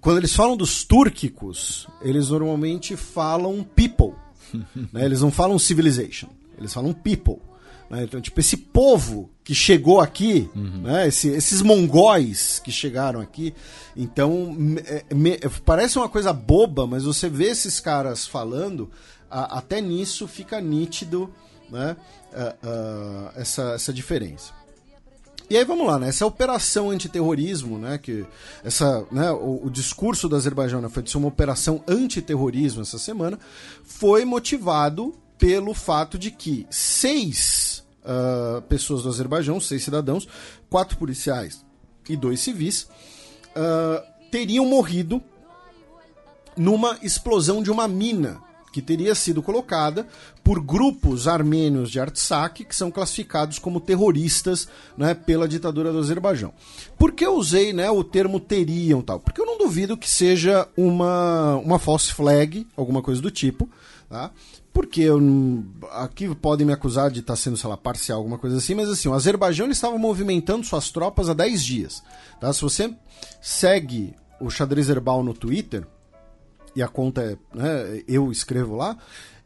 Quando 0.00 0.18
eles 0.18 0.34
falam 0.34 0.56
dos 0.56 0.84
túrquicos, 0.84 1.88
eles 2.02 2.28
normalmente 2.28 2.96
falam 2.96 3.64
people. 3.64 4.14
né, 4.92 5.04
eles 5.04 5.20
não 5.22 5.30
falam 5.30 5.58
civilization, 5.58 6.28
eles 6.58 6.72
falam 6.72 6.92
people. 6.92 7.38
Né, 7.90 8.04
então, 8.04 8.20
tipo, 8.20 8.38
esse 8.38 8.56
povo 8.56 9.30
que 9.42 9.54
chegou 9.54 10.00
aqui, 10.00 10.48
uhum. 10.54 10.82
né, 10.82 11.08
esse, 11.08 11.28
esses 11.28 11.60
mongóis 11.60 12.60
que 12.62 12.72
chegaram 12.72 13.20
aqui, 13.20 13.54
então 13.96 14.52
me, 14.52 14.82
me, 15.12 15.38
parece 15.64 15.98
uma 15.98 16.08
coisa 16.08 16.32
boba, 16.32 16.86
mas 16.86 17.04
você 17.04 17.28
vê 17.28 17.46
esses 17.46 17.80
caras 17.80 18.26
falando, 18.26 18.90
a, 19.30 19.58
até 19.58 19.80
nisso 19.80 20.26
fica 20.26 20.60
nítido 20.60 21.32
né, 21.74 21.96
uh, 22.32 22.66
uh, 22.66 23.30
essa, 23.36 23.72
essa 23.72 23.92
diferença. 23.92 24.52
E 25.50 25.58
aí 25.58 25.64
vamos 25.64 25.86
lá, 25.86 25.98
né? 25.98 26.08
Essa 26.08 26.24
operação 26.24 26.88
antiterrorismo, 26.88 27.78
né? 27.78 27.98
Que 27.98 28.24
essa, 28.64 29.06
né? 29.12 29.30
O, 29.30 29.66
o 29.66 29.70
discurso 29.70 30.26
do 30.26 30.36
Azerbaijão 30.36 30.80
né, 30.80 30.88
foi 30.88 31.02
de 31.02 31.10
ser 31.10 31.18
uma 31.18 31.28
operação 31.28 31.84
antiterrorismo 31.86 32.80
essa 32.80 32.98
semana, 32.98 33.38
foi 33.84 34.24
motivado 34.24 35.14
pelo 35.36 35.74
fato 35.74 36.18
de 36.18 36.30
que 36.30 36.66
seis 36.70 37.84
uh, 38.04 38.62
pessoas 38.62 39.02
do 39.02 39.10
Azerbaijão, 39.10 39.60
seis 39.60 39.84
cidadãos, 39.84 40.26
quatro 40.70 40.96
policiais 40.96 41.62
e 42.08 42.16
dois 42.16 42.40
civis, 42.40 42.88
uh, 43.50 44.02
teriam 44.30 44.64
morrido 44.64 45.22
numa 46.56 46.98
explosão 47.02 47.62
de 47.62 47.70
uma 47.70 47.86
mina 47.86 48.40
que 48.74 48.82
teria 48.82 49.14
sido 49.14 49.40
colocada 49.40 50.04
por 50.42 50.60
grupos 50.60 51.28
armênios 51.28 51.92
de 51.92 52.00
Artsakh, 52.00 52.64
que 52.64 52.74
são 52.74 52.90
classificados 52.90 53.56
como 53.56 53.78
terroristas 53.78 54.66
né, 54.98 55.14
pela 55.14 55.46
ditadura 55.46 55.92
do 55.92 56.00
Azerbaijão. 56.00 56.52
Por 56.98 57.12
que 57.12 57.24
eu 57.24 57.36
usei 57.36 57.72
né, 57.72 57.88
o 57.88 58.02
termo 58.02 58.40
teriam 58.40 59.00
tal? 59.00 59.20
Porque 59.20 59.40
eu 59.40 59.46
não 59.46 59.58
duvido 59.58 59.96
que 59.96 60.10
seja 60.10 60.66
uma, 60.76 61.54
uma 61.58 61.78
false 61.78 62.12
flag, 62.12 62.66
alguma 62.76 63.00
coisa 63.00 63.22
do 63.22 63.30
tipo, 63.30 63.70
tá? 64.10 64.32
porque 64.72 65.02
eu, 65.02 65.20
aqui 65.92 66.34
podem 66.34 66.66
me 66.66 66.72
acusar 66.72 67.12
de 67.12 67.20
estar 67.20 67.36
sendo, 67.36 67.56
sei 67.56 67.70
lá, 67.70 67.76
parcial, 67.76 68.18
alguma 68.18 68.38
coisa 68.38 68.56
assim, 68.56 68.74
mas 68.74 68.88
assim, 68.88 69.08
o 69.08 69.14
Azerbaijão 69.14 69.70
estava 69.70 69.96
movimentando 69.96 70.66
suas 70.66 70.90
tropas 70.90 71.28
há 71.28 71.32
10 71.32 71.62
dias. 71.62 72.02
Tá? 72.40 72.52
Se 72.52 72.60
você 72.60 72.92
segue 73.40 74.16
o 74.40 74.50
xadrez 74.50 74.88
herbal 74.88 75.22
no 75.22 75.32
Twitter, 75.32 75.86
e 76.74 76.82
a 76.82 76.88
conta 76.88 77.22
é, 77.22 77.36
né, 77.56 78.02
eu 78.06 78.30
escrevo 78.32 78.76
lá, 78.76 78.96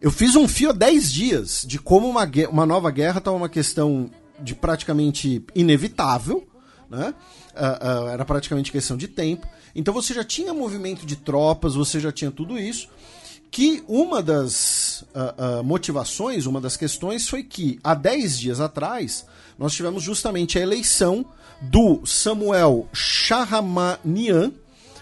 eu 0.00 0.10
fiz 0.10 0.36
um 0.36 0.46
fio 0.46 0.70
há 0.70 0.72
10 0.72 1.12
dias 1.12 1.64
de 1.66 1.78
como 1.78 2.08
uma, 2.08 2.28
uma 2.50 2.64
nova 2.64 2.90
guerra 2.90 3.18
estava 3.18 3.36
uma 3.36 3.48
questão 3.48 4.10
de 4.40 4.54
praticamente 4.54 5.44
inevitável, 5.54 6.46
né? 6.88 7.14
Uh, 7.54 8.04
uh, 8.04 8.08
era 8.08 8.24
praticamente 8.24 8.70
questão 8.70 8.96
de 8.96 9.08
tempo. 9.08 9.46
Então 9.74 9.92
você 9.92 10.14
já 10.14 10.22
tinha 10.22 10.54
movimento 10.54 11.04
de 11.04 11.16
tropas, 11.16 11.74
você 11.74 11.98
já 11.98 12.12
tinha 12.12 12.30
tudo 12.30 12.58
isso. 12.58 12.88
Que 13.50 13.82
uma 13.88 14.22
das 14.22 15.02
uh, 15.14 15.64
motivações, 15.64 16.46
uma 16.46 16.60
das 16.60 16.76
questões 16.76 17.28
foi 17.28 17.42
que 17.42 17.80
há 17.82 17.94
10 17.94 18.38
dias 18.38 18.60
atrás 18.60 19.26
nós 19.58 19.72
tivemos 19.72 20.02
justamente 20.02 20.58
a 20.58 20.62
eleição 20.62 21.24
do 21.60 22.06
Samuel 22.06 22.88
Shahramanian, 22.92 24.52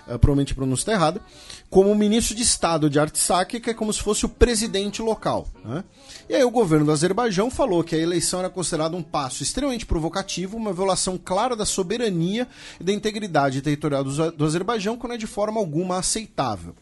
provavelmente 0.07 0.53
a 0.53 0.55
pronúncia 0.57 0.83
está 0.83 0.93
errada, 0.93 1.21
como 1.69 1.95
ministro 1.95 2.35
de 2.35 2.43
Estado 2.43 2.89
de 2.89 2.99
Artsakh, 2.99 3.61
que 3.61 3.70
é 3.70 3.75
como 3.75 3.93
se 3.93 4.01
fosse 4.01 4.25
o 4.25 4.28
presidente 4.28 5.03
local. 5.03 5.49
Né? 5.65 5.85
E 6.28 6.35
aí 6.35 6.45
o 6.45 6.51
governo 6.51 6.86
do 6.86 6.93
Azerbaijão 6.93 7.51
falou 7.51 7.83
que 7.83 7.95
a 7.95 7.99
eleição 7.99 8.41
era 8.41 8.49
considerada 8.51 8.97
um 8.97 9.03
passo 9.03 9.43
extremamente 9.43 9.85
provocativo, 9.85 10.57
uma 10.57 10.73
violação 10.73 11.19
clara 11.19 11.57
da 11.57 11.65
soberania 11.65 12.47
e 12.81 12.85
da 12.85 12.93
integridade 12.93 13.62
territorial 13.62 14.05
do, 14.05 14.45
Azerbaijão, 14.45 14.97
que 14.97 15.07
não 15.07 15.15
é 15.15 15.19
de 15.19 15.27
forma 15.27 15.61
alguma 15.61 15.99
aceitável. 15.99 16.75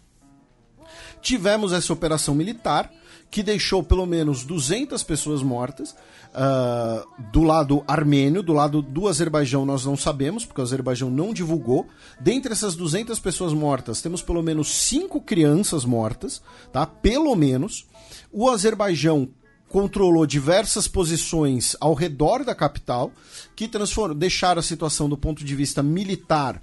Tivemos 1.21 1.73
essa 1.73 1.93
operação 1.93 2.35
militar, 2.35 2.93
que 3.35 3.43
deixou 3.43 3.83
pelo 3.83 4.07
menos 4.07 4.45
200 4.45 5.03
pessoas 5.03 5.43
mortas. 5.43 5.91
Uh, 5.91 7.05
do 7.33 7.43
lado 7.43 7.83
armênio, 7.85 8.45
do 8.45 8.53
lado 8.53 8.81
do 8.81 9.09
Azerbaijão 9.09 9.67
nós 9.67 9.85
não 9.85 9.97
sabemos, 9.97 10.45
porque 10.45 10.61
o 10.61 10.63
Azerbaijão 10.63 11.11
não 11.11 11.35
divulgou. 11.35 11.85
Dentre 12.21 12.53
essas 12.53 12.77
200 12.77 13.19
pessoas 13.19 13.53
mortas, 13.53 14.01
temos 14.01 14.23
pelo 14.23 14.41
menos 14.41 14.73
5 14.87 15.21
crianças 15.23 15.85
mortas, 15.85 16.41
tá? 16.73 16.87
Pelo 16.87 17.35
menos. 17.35 17.89
O 18.31 18.49
Azerbaijão 18.49 19.29
controlou 19.69 20.25
diversas 20.27 20.87
posições 20.87 21.77
ao 21.81 21.93
redor 21.93 22.45
da 22.45 22.55
capital, 22.55 23.11
que 23.57 23.69
deixaram 24.15 24.61
a 24.61 24.63
situação 24.63 25.09
do 25.09 25.17
ponto 25.17 25.45
de 25.45 25.57
vista 25.57 25.83
militar 25.83 26.63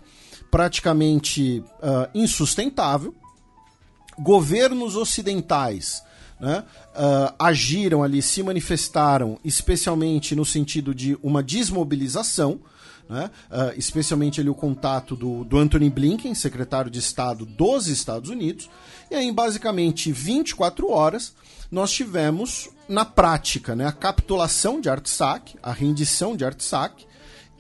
praticamente 0.50 1.59
uh, 1.59 2.08
insustentável. 2.16 3.14
Governos 4.17 4.95
ocidentais 4.95 6.01
né, 6.42 6.64
uh, 6.95 7.34
agiram 7.38 8.02
ali, 8.02 8.20
se 8.22 8.42
manifestaram, 8.42 9.38
especialmente 9.45 10.36
no 10.36 10.44
sentido 10.44 10.94
de 10.94 11.18
uma 11.22 11.44
desmobilização, 11.44 12.60
né, 13.08 13.30
uh, 13.52 13.78
especialmente 13.78 14.42
ali 14.42 14.50
o 14.50 14.56
contato 14.56 15.16
do, 15.16 15.44
do 15.44 15.58
Anthony 15.60 15.90
Blinken, 15.90 16.34
secretário 16.34 16.90
de 16.90 16.98
Estado 16.98 17.45
dos 17.45 17.88
Estados 17.88 18.32
Unidos, 18.32 18.70
e 19.11 19.16
aí, 19.16 19.28
em 19.28 19.34
basicamente 19.34 20.11
24 20.11 20.90
horas, 20.90 21.34
nós 21.70 21.92
tivemos, 21.92 22.70
na 22.90 23.06
prática, 23.06 23.76
né, 23.76 23.86
a 23.86 23.92
capitulação 23.92 24.82
de 24.82 24.90
Artsakh, 24.90 25.56
a 25.61 25.72
rendição 25.72 26.36
de 26.36 26.44
Artsakh, 26.44 27.06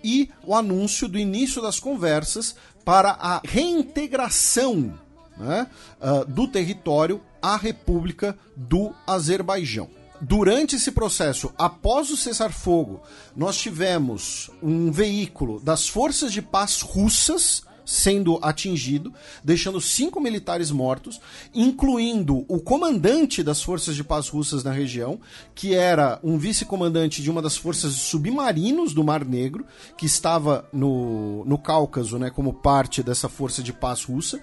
e 0.03 0.31
o 0.43 0.55
anúncio 0.55 1.07
do 1.07 1.19
início 1.19 1.61
das 1.61 1.79
conversas 1.79 2.55
para 2.83 3.11
a 3.11 3.39
reintegração 3.45 4.97
né, 5.37 5.67
uh, 6.01 6.25
do 6.25 6.47
território 6.47 7.21
à 7.41 7.57
República 7.57 8.37
do 8.55 8.93
Azerbaijão. 9.05 9.89
Durante 10.21 10.75
esse 10.75 10.91
processo, 10.91 11.51
após 11.57 12.11
o 12.11 12.17
cessar-fogo, 12.17 13.01
nós 13.35 13.57
tivemos 13.57 14.51
um 14.61 14.91
veículo 14.91 15.59
das 15.59 15.87
forças 15.87 16.31
de 16.31 16.43
paz 16.43 16.81
russas 16.81 17.63
sendo 17.83 18.39
atingido, 18.41 19.13
deixando 19.43 19.81
cinco 19.81 20.21
militares 20.21 20.71
mortos, 20.71 21.19
incluindo 21.53 22.45
o 22.47 22.59
comandante 22.59 23.43
das 23.43 23.61
forças 23.61 23.95
de 23.95 24.03
paz 24.03 24.29
russas 24.29 24.63
na 24.63 24.71
região, 24.71 25.19
que 25.53 25.73
era 25.73 26.19
um 26.23 26.37
vice-comandante 26.37 27.21
de 27.21 27.29
uma 27.29 27.41
das 27.41 27.57
forças 27.57 27.93
submarinos 27.93 28.93
do 28.93 29.03
Mar 29.03 29.25
Negro, 29.25 29.65
que 29.97 30.05
estava 30.05 30.69
no, 30.71 31.43
no 31.45 31.57
Cáucaso 31.57 32.17
né, 32.17 32.29
como 32.29 32.53
parte 32.53 33.03
dessa 33.03 33.27
força 33.27 33.61
de 33.61 33.73
paz 33.73 34.03
russa 34.03 34.39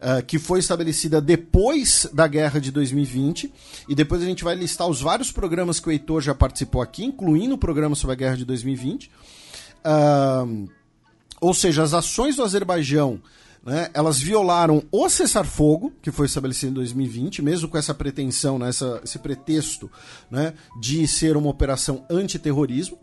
uh, 0.00 0.24
que 0.24 0.38
foi 0.38 0.58
estabelecida 0.58 1.20
depois 1.20 2.08
da 2.12 2.26
guerra 2.26 2.60
de 2.60 2.70
2020. 2.70 3.52
E 3.88 3.94
depois 3.94 4.22
a 4.22 4.24
gente 4.24 4.44
vai 4.44 4.54
listar 4.54 4.88
os 4.88 5.00
vários 5.00 5.30
programas 5.30 5.80
que 5.80 5.88
o 5.88 5.92
Heitor 5.92 6.20
já 6.22 6.34
participou 6.34 6.82
aqui, 6.82 7.04
incluindo 7.04 7.54
o 7.54 7.58
programa 7.58 7.94
sobre 7.94 8.14
a 8.14 8.16
guerra 8.16 8.36
de 8.36 8.44
2020. 8.44 9.10
Uh, 9.84 10.68
ou 11.40 11.54
seja, 11.54 11.82
as 11.82 11.94
ações 11.94 12.36
do 12.36 12.42
Azerbaijão 12.42 13.20
né, 13.64 13.90
elas 13.92 14.18
violaram 14.18 14.82
o 14.90 15.08
cessar-fogo, 15.08 15.92
que 16.00 16.10
foi 16.10 16.26
estabelecido 16.26 16.70
em 16.70 16.74
2020, 16.74 17.42
mesmo 17.42 17.68
com 17.68 17.76
essa 17.76 17.92
pretensão, 17.92 18.58
né, 18.58 18.68
essa, 18.68 19.00
esse 19.04 19.18
pretexto 19.18 19.90
né, 20.30 20.54
de 20.80 21.06
ser 21.06 21.36
uma 21.36 21.50
operação 21.50 22.04
antiterrorismo. 22.08 22.98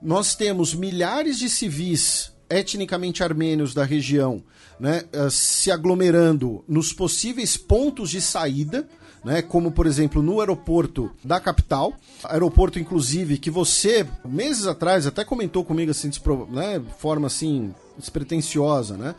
Nós 0.00 0.34
temos 0.34 0.74
milhares 0.74 1.38
de 1.38 1.50
civis 1.50 2.32
etnicamente 2.48 3.22
armênios 3.22 3.74
da 3.74 3.84
região 3.84 4.42
né, 4.78 5.04
uh, 5.14 5.30
se 5.30 5.70
aglomerando 5.70 6.64
nos 6.68 6.92
possíveis 6.92 7.56
pontos 7.56 8.10
de 8.10 8.20
saída, 8.20 8.88
né, 9.24 9.42
como 9.42 9.72
por 9.72 9.86
exemplo 9.86 10.22
no 10.22 10.40
aeroporto 10.40 11.10
da 11.24 11.40
capital, 11.40 11.92
aeroporto 12.24 12.78
inclusive 12.78 13.38
que 13.38 13.50
você 13.50 14.06
meses 14.24 14.66
atrás 14.66 15.06
até 15.06 15.24
comentou 15.24 15.64
comigo 15.64 15.90
assim, 15.90 16.08
de 16.08 16.20
né, 16.50 16.80
forma 16.98 17.26
assim 17.26 17.74
despretensiosa, 17.98 18.96
né? 18.96 19.14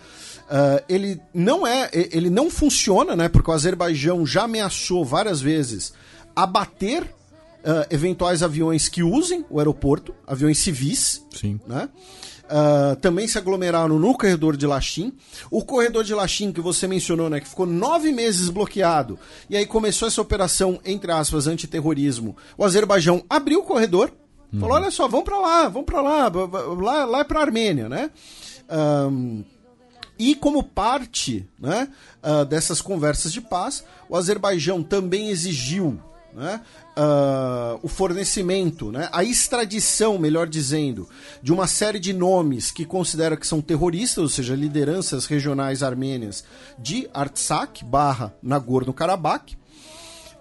Uh, 0.49 0.83
ele 0.87 1.21
não 1.33 1.67
é, 1.67 1.89
ele 1.93 2.29
não 2.29 2.49
funciona, 2.49 3.15
né? 3.15 3.29
Porque 3.29 3.51
o 3.51 3.53
Azerbaijão 3.53 4.25
já 4.25 4.43
ameaçou 4.43 5.05
várias 5.05 5.41
vezes 5.41 5.93
abater 6.35 7.03
uh, 7.03 7.85
eventuais 7.89 8.41
aviões 8.41 8.87
que 8.87 9.03
usem 9.03 9.45
o 9.49 9.59
aeroporto, 9.59 10.13
aviões 10.25 10.57
civis, 10.57 11.23
Sim. 11.31 11.59
né? 11.67 11.89
Uh, 12.49 12.95
também 12.95 13.27
se 13.27 13.37
aglomeraram 13.37 13.99
no 13.99 14.17
corredor 14.17 14.57
de 14.57 14.65
Lachim. 14.65 15.13
O 15.51 15.63
corredor 15.63 16.03
de 16.03 16.15
Lachim 16.15 16.51
que 16.51 16.59
você 16.59 16.87
mencionou, 16.87 17.29
né, 17.29 17.39
que 17.39 17.47
ficou 17.47 17.67
nove 17.67 18.11
meses 18.11 18.49
bloqueado, 18.49 19.19
e 19.47 19.55
aí 19.55 19.67
começou 19.67 20.07
essa 20.07 20.19
operação, 20.19 20.79
entre 20.83 21.11
aspas, 21.11 21.45
antiterrorismo. 21.45 22.35
O 22.57 22.65
Azerbaijão 22.65 23.23
abriu 23.29 23.59
o 23.59 23.63
corredor, 23.63 24.11
uhum. 24.51 24.61
falou: 24.61 24.75
olha 24.77 24.89
só, 24.89 25.07
vamos 25.07 25.25
para 25.25 25.37
lá, 25.37 25.69
vamos 25.69 25.85
para 25.85 26.01
lá, 26.01 26.31
lá, 26.81 27.05
lá 27.05 27.19
é 27.19 27.23
para 27.23 27.39
a 27.39 27.43
Armênia, 27.43 27.87
né? 27.87 28.09
Um, 28.71 29.43
e 30.17 30.35
como 30.35 30.63
parte 30.63 31.47
né, 31.57 31.87
uh, 32.21 32.43
dessas 32.45 32.81
conversas 32.81 33.31
de 33.31 33.39
paz, 33.39 33.85
o 34.09 34.17
Azerbaijão 34.17 34.83
também 34.83 35.29
exigiu 35.29 35.97
né, 36.33 36.61
uh, 36.99 37.79
o 37.81 37.87
fornecimento, 37.87 38.91
né, 38.91 39.07
a 39.11 39.23
extradição, 39.23 40.17
melhor 40.17 40.47
dizendo, 40.47 41.07
de 41.41 41.53
uma 41.53 41.65
série 41.65 41.99
de 41.99 42.11
nomes 42.11 42.71
que 42.71 42.83
considera 42.83 43.37
que 43.37 43.47
são 43.47 43.61
terroristas, 43.61 44.17
ou 44.17 44.29
seja, 44.29 44.55
lideranças 44.55 45.25
regionais 45.25 45.81
armênias 45.81 46.43
de 46.77 47.09
Artsakh 47.13 47.83
barra 47.83 48.33
Nagorno-Karabakh. 48.43 49.57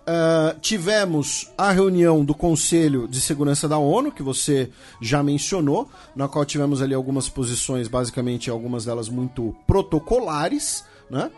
Uh, 0.08 0.58
tivemos 0.60 1.52
a 1.56 1.70
reunião 1.70 2.24
do 2.24 2.34
Conselho 2.34 3.06
de 3.06 3.20
Segurança 3.20 3.68
da 3.68 3.76
ONU, 3.76 4.10
que 4.10 4.22
você 4.22 4.70
já 5.02 5.22
mencionou, 5.22 5.88
na 6.16 6.26
qual 6.26 6.46
tivemos 6.46 6.80
ali 6.80 6.94
algumas 6.94 7.28
posições, 7.28 7.88
basicamente 7.88 8.48
algumas 8.48 8.86
delas 8.86 9.10
muito 9.10 9.54
protocolares, 9.66 10.82
né? 11.10 11.30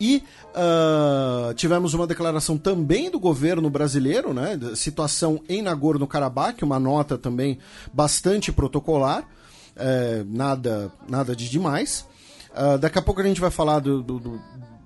E 0.00 0.22
uh, 0.54 1.52
tivemos 1.54 1.92
uma 1.92 2.06
declaração 2.06 2.56
também 2.56 3.10
do 3.10 3.20
governo 3.20 3.68
brasileiro, 3.68 4.32
né? 4.32 4.58
Situação 4.74 5.42
em 5.46 5.60
Nagorno-Karabakh, 5.60 6.62
uma 6.62 6.80
nota 6.80 7.18
também 7.18 7.58
bastante 7.92 8.50
protocolar, 8.50 9.28
é, 9.76 10.24
nada, 10.26 10.90
nada 11.06 11.36
de 11.36 11.50
demais. 11.50 12.06
Uh, 12.50 12.78
daqui 12.78 12.98
a 12.98 13.02
pouco 13.02 13.20
a 13.20 13.24
gente 13.24 13.40
vai 13.40 13.50
falar 13.50 13.80
do, 13.80 14.02
do, 14.02 14.18
do 14.18 14.40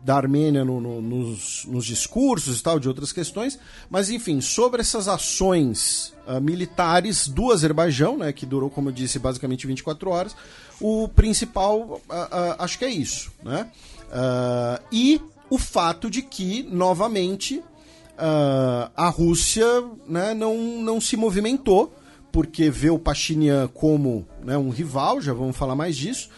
da 0.05 0.17
Armênia 0.17 0.67
no, 0.67 0.83
no, 0.83 1.01
nos, 1.01 1.65
nos, 1.65 1.87
discursos 1.87 2.61
e 2.61 2.63
tal, 2.63 2.79
de 2.79 2.87
outras 2.87 3.11
questões. 3.11 3.59
Mas, 3.89 4.11
enfim, 4.11 4.39
sobre 4.43 4.83
essas 4.83 5.09
ações 5.09 6.13
uh, 6.27 6.39
militares 6.43 7.27
do 7.27 7.51
Azerbaijão, 7.51 8.19
né, 8.19 8.31
que 8.31 8.45
durou, 8.45 8.69
como 8.69 8.91
eu 8.91 8.93
disse, 8.93 9.19
basicamente 9.19 9.67
24 9.67 10.11
horas, 10.11 10.37
o 10.79 11.09
principal, 11.09 11.81
uh, 11.81 11.97
uh, 11.97 12.55
acho 12.59 12.79
que 12.79 12.85
é 12.85 12.91
isso. 12.91 13.33
Né? 13.43 13.67
Uh, 14.15 14.83
e 14.93 15.21
o 15.51 15.59
fato 15.59 16.09
de 16.09 16.23
que, 16.23 16.63
novamente, 16.71 17.59
uh, 17.59 18.91
a 18.97 19.09
Rússia 19.09 19.67
né, 20.07 20.33
não, 20.33 20.57
não 20.57 21.01
se 21.01 21.17
movimentou, 21.17 21.93
porque 22.31 22.71
vê 22.71 22.91
o 22.91 22.99
Pachinian 22.99 23.69
como 23.69 24.27
né, 24.43 24.57
um 24.57 24.71
rival, 24.71 25.21
já 25.21 25.33
vamos 25.33 25.57
falar 25.57 25.75
mais 25.75 25.97
disso. 25.97 26.29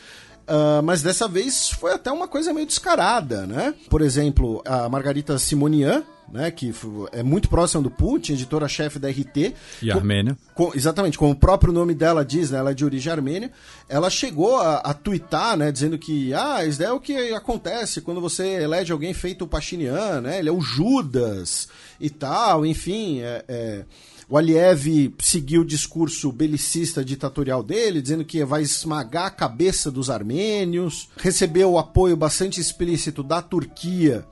Uh, 0.48 0.82
mas 0.82 1.02
dessa 1.02 1.26
vez 1.26 1.70
foi 1.70 1.92
até 1.92 2.10
uma 2.10 2.28
coisa 2.28 2.52
meio 2.52 2.66
descarada, 2.66 3.46
né? 3.46 3.74
Por 3.90 4.00
exemplo, 4.00 4.62
a 4.64 4.88
Margarita 4.88 5.38
Simonian, 5.38 6.04
né, 6.32 6.50
que 6.50 6.72
é 7.12 7.22
muito 7.22 7.48
próxima 7.48 7.82
do 7.82 7.90
Putin, 7.90 8.32
editora-chefe 8.32 8.98
da 8.98 9.08
RT. 9.08 9.54
E 9.82 9.90
com, 9.90 9.98
Armênia. 9.98 10.36
Com, 10.54 10.72
exatamente, 10.74 11.18
como 11.18 11.32
o 11.32 11.36
próprio 11.36 11.72
nome 11.72 11.94
dela 11.94 12.24
diz, 12.24 12.50
né, 12.50 12.58
ela 12.58 12.70
é 12.70 12.74
de 12.74 12.84
origem 12.84 13.12
armênia. 13.12 13.50
Ela 13.88 14.10
chegou 14.10 14.58
a, 14.58 14.76
a 14.76 14.94
twittar, 14.94 15.56
né, 15.56 15.70
dizendo 15.70 15.98
que, 15.98 16.32
ah, 16.34 16.64
isso 16.64 16.82
é 16.82 16.92
o 16.92 17.00
que 17.00 17.32
acontece 17.32 18.00
quando 18.00 18.20
você 18.20 18.62
elege 18.62 18.92
alguém 18.92 19.14
feito 19.14 19.44
o 19.44 19.48
Pachinian, 19.48 20.20
né, 20.20 20.38
ele 20.38 20.48
é 20.48 20.52
o 20.52 20.60
Judas 20.60 21.68
e 22.00 22.10
tal, 22.10 22.66
enfim, 22.66 23.20
é, 23.20 23.44
é 23.48 23.84
o 24.28 24.36
Aliev 24.36 25.14
seguiu 25.20 25.60
o 25.60 25.64
discurso 25.64 26.32
belicista 26.32 27.04
ditatorial 27.04 27.62
dele, 27.62 28.02
dizendo 28.02 28.24
que 28.24 28.44
vai 28.44 28.62
esmagar 28.62 29.26
a 29.26 29.30
cabeça 29.30 29.88
dos 29.88 30.10
armênios. 30.10 31.08
Recebeu 31.16 31.72
o 31.72 31.78
apoio 31.78 32.16
bastante 32.16 32.60
explícito 32.60 33.22
da 33.22 33.40
Turquia 33.40 34.26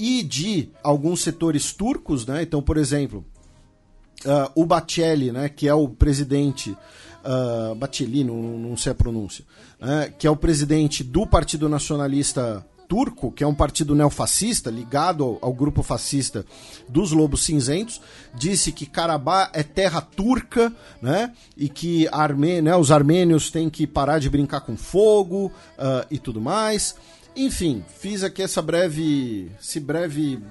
e 0.00 0.22
de 0.22 0.70
alguns 0.82 1.20
setores 1.20 1.74
turcos, 1.74 2.24
né? 2.24 2.42
Então, 2.42 2.62
por 2.62 2.78
exemplo, 2.78 3.22
uh, 4.24 4.50
o 4.54 4.64
Baceli, 4.64 5.30
né, 5.30 5.50
que 5.50 5.68
é 5.68 5.74
o 5.74 5.86
presidente 5.86 6.70
uh, 6.70 8.24
não, 8.24 8.58
não 8.58 8.76
sei 8.78 8.92
a 8.92 8.94
pronúncia, 8.94 9.44
né, 9.78 10.10
que 10.18 10.26
é 10.26 10.30
o 10.30 10.36
presidente 10.36 11.04
do 11.04 11.26
Partido 11.26 11.68
Nacionalista 11.68 12.64
turco, 12.88 13.30
que 13.30 13.44
é 13.44 13.46
um 13.46 13.54
partido 13.54 13.94
neofascista 13.94 14.70
ligado 14.70 15.22
ao, 15.22 15.38
ao, 15.42 15.52
grupo 15.52 15.82
fascista 15.82 16.46
dos 16.88 17.12
Lobos 17.12 17.44
Cinzentos, 17.44 18.00
disse 18.34 18.72
que 18.72 18.86
Karabá 18.86 19.50
é 19.52 19.62
terra 19.62 20.00
turca, 20.00 20.72
né? 21.00 21.32
E 21.56 21.68
que 21.68 22.08
Armê, 22.10 22.60
né, 22.60 22.74
os 22.74 22.90
armênios 22.90 23.48
têm 23.48 23.70
que 23.70 23.86
parar 23.86 24.18
de 24.18 24.28
brincar 24.28 24.62
com 24.62 24.76
fogo 24.76 25.52
uh, 25.78 26.04
e 26.10 26.18
tudo 26.18 26.40
mais. 26.40 26.96
Enfim, 27.36 27.84
fiz 27.98 28.22
aqui 28.22 28.42
essa 28.42 28.60
breve, 28.60 29.50
esse 29.60 29.80
breve 29.80 30.42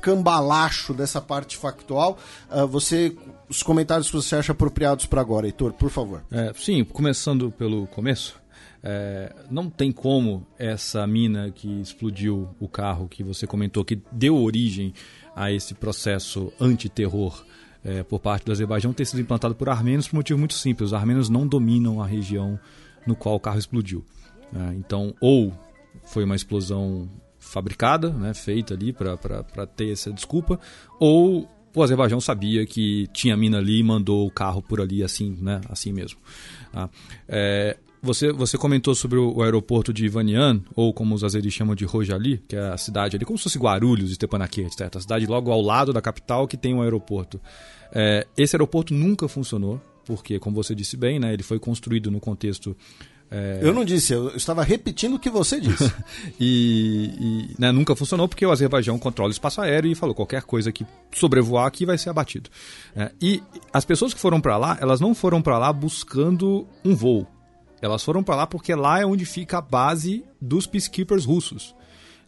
cambalacho 0.00 0.92
dessa 0.92 1.20
parte 1.20 1.56
factual. 1.56 2.18
Uh, 2.50 2.66
você, 2.66 3.16
os 3.48 3.62
comentários 3.62 4.10
que 4.10 4.16
você 4.16 4.36
acha 4.36 4.52
apropriados 4.52 5.06
para 5.06 5.20
agora, 5.20 5.46
Heitor, 5.46 5.72
por 5.72 5.90
favor. 5.90 6.22
É, 6.30 6.52
sim, 6.54 6.84
começando 6.84 7.50
pelo 7.52 7.86
começo. 7.86 8.42
É, 8.84 9.32
não 9.48 9.70
tem 9.70 9.92
como 9.92 10.44
essa 10.58 11.06
mina 11.06 11.52
que 11.52 11.80
explodiu 11.80 12.48
o 12.58 12.68
carro 12.68 13.08
que 13.08 13.22
você 13.22 13.46
comentou, 13.46 13.84
que 13.84 14.00
deu 14.10 14.36
origem 14.36 14.92
a 15.36 15.52
esse 15.52 15.72
processo 15.72 16.52
antiterror 16.60 17.44
é, 17.84 18.02
por 18.02 18.18
parte 18.18 18.44
do 18.44 18.50
Azerbaijão, 18.50 18.92
ter 18.92 19.04
sido 19.04 19.20
implantado 19.20 19.54
por 19.54 19.68
armênios 19.68 20.08
por 20.08 20.16
um 20.16 20.18
motivo 20.18 20.38
muito 20.38 20.54
simples. 20.54 20.88
Os 20.88 20.94
armênios 20.94 21.28
não 21.28 21.46
dominam 21.46 22.02
a 22.02 22.06
região 22.06 22.58
no 23.06 23.14
qual 23.14 23.36
o 23.36 23.40
carro 23.40 23.58
explodiu. 23.58 24.04
É, 24.52 24.74
então, 24.74 25.14
ou 25.20 25.52
foi 26.04 26.24
uma 26.24 26.36
explosão 26.36 27.08
fabricada, 27.38 28.10
né, 28.10 28.32
feita 28.34 28.74
ali 28.74 28.92
para 28.92 29.66
ter 29.66 29.92
essa 29.92 30.12
desculpa, 30.12 30.58
ou 30.98 31.48
o 31.74 31.82
Azerbaijão 31.82 32.20
sabia 32.20 32.66
que 32.66 33.08
tinha 33.12 33.36
mina 33.36 33.58
ali 33.58 33.80
e 33.80 33.82
mandou 33.82 34.26
o 34.26 34.30
carro 34.30 34.62
por 34.62 34.80
ali 34.80 35.02
assim, 35.02 35.36
né, 35.40 35.60
assim 35.68 35.92
mesmo. 35.92 36.18
Tá? 36.70 36.88
É, 37.26 37.76
você, 38.02 38.32
você 38.32 38.58
comentou 38.58 38.94
sobre 38.94 39.18
o, 39.18 39.42
aeroporto 39.42 39.92
de 39.92 40.04
Ivanian, 40.04 40.60
ou 40.74 40.92
como 40.92 41.14
os 41.14 41.22
azeris 41.22 41.54
chamam 41.54 41.74
de 41.74 41.84
Rojali, 41.84 42.42
que 42.48 42.56
é 42.56 42.60
a 42.60 42.76
cidade 42.76 43.16
ali, 43.16 43.24
como 43.24 43.38
se 43.38 43.44
fosse 43.44 43.58
Guarulhos, 43.58 44.12
Stepanakert, 44.12 44.72
etc. 44.72 44.96
A 44.96 45.00
cidade 45.00 45.26
logo 45.26 45.52
ao 45.52 45.62
lado 45.62 45.92
da 45.92 46.02
capital 46.02 46.48
que 46.48 46.56
tem 46.56 46.74
um 46.74 46.82
aeroporto. 46.82 47.40
É, 47.92 48.26
esse 48.36 48.56
aeroporto 48.56 48.92
nunca 48.92 49.28
funcionou, 49.28 49.80
porque, 50.04 50.38
como 50.40 50.56
você 50.56 50.74
disse 50.74 50.96
bem, 50.96 51.20
né, 51.20 51.32
ele 51.32 51.44
foi 51.44 51.60
construído 51.60 52.10
no 52.10 52.18
contexto 52.18 52.76
é... 53.34 53.60
Eu 53.62 53.72
não 53.72 53.82
disse, 53.82 54.12
eu 54.12 54.36
estava 54.36 54.62
repetindo 54.62 55.14
o 55.14 55.18
que 55.18 55.30
você 55.30 55.58
disse. 55.58 55.90
e, 56.38 57.10
e 57.18 57.54
né, 57.58 57.72
nunca 57.72 57.96
funcionou 57.96 58.28
porque 58.28 58.44
o 58.44 58.50
Azerbaijão 58.50 58.98
controla 58.98 59.30
o 59.30 59.32
espaço 59.32 59.62
aéreo 59.62 59.90
e 59.90 59.94
falou 59.94 60.14
qualquer 60.14 60.42
coisa 60.42 60.70
que 60.70 60.86
sobrevoar 61.12 61.66
aqui 61.66 61.86
vai 61.86 61.96
ser 61.96 62.10
abatido. 62.10 62.50
É, 62.94 63.10
e 63.20 63.42
as 63.72 63.86
pessoas 63.86 64.12
que 64.12 64.20
foram 64.20 64.38
para 64.38 64.58
lá, 64.58 64.76
elas 64.80 65.00
não 65.00 65.14
foram 65.14 65.40
para 65.40 65.56
lá 65.56 65.72
buscando 65.72 66.66
um 66.84 66.94
voo. 66.94 67.26
Elas 67.80 68.04
foram 68.04 68.22
para 68.22 68.36
lá 68.36 68.46
porque 68.46 68.74
lá 68.74 69.00
é 69.00 69.06
onde 69.06 69.24
fica 69.24 69.58
a 69.58 69.62
base 69.62 70.22
dos 70.38 70.66
peacekeepers 70.66 71.24
russos. 71.24 71.74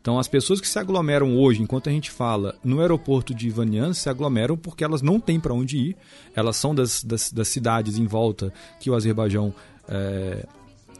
Então, 0.00 0.18
as 0.18 0.28
pessoas 0.28 0.60
que 0.60 0.68
se 0.68 0.78
aglomeram 0.78 1.36
hoje, 1.36 1.62
enquanto 1.62 1.88
a 1.88 1.92
gente 1.92 2.10
fala 2.10 2.58
no 2.62 2.80
aeroporto 2.80 3.34
de 3.34 3.46
Ivanian, 3.48 3.94
se 3.94 4.08
aglomeram 4.08 4.56
porque 4.56 4.84
elas 4.84 5.00
não 5.00 5.20
têm 5.20 5.40
para 5.40 5.54
onde 5.54 5.78
ir. 5.78 5.96
Elas 6.34 6.56
são 6.56 6.74
das, 6.74 7.02
das, 7.02 7.32
das, 7.32 7.48
cidades 7.48 7.96
em 7.96 8.06
volta 8.06 8.52
que 8.80 8.90
o 8.90 8.94
Azerbaijão 8.94 9.54
é, 9.88 10.46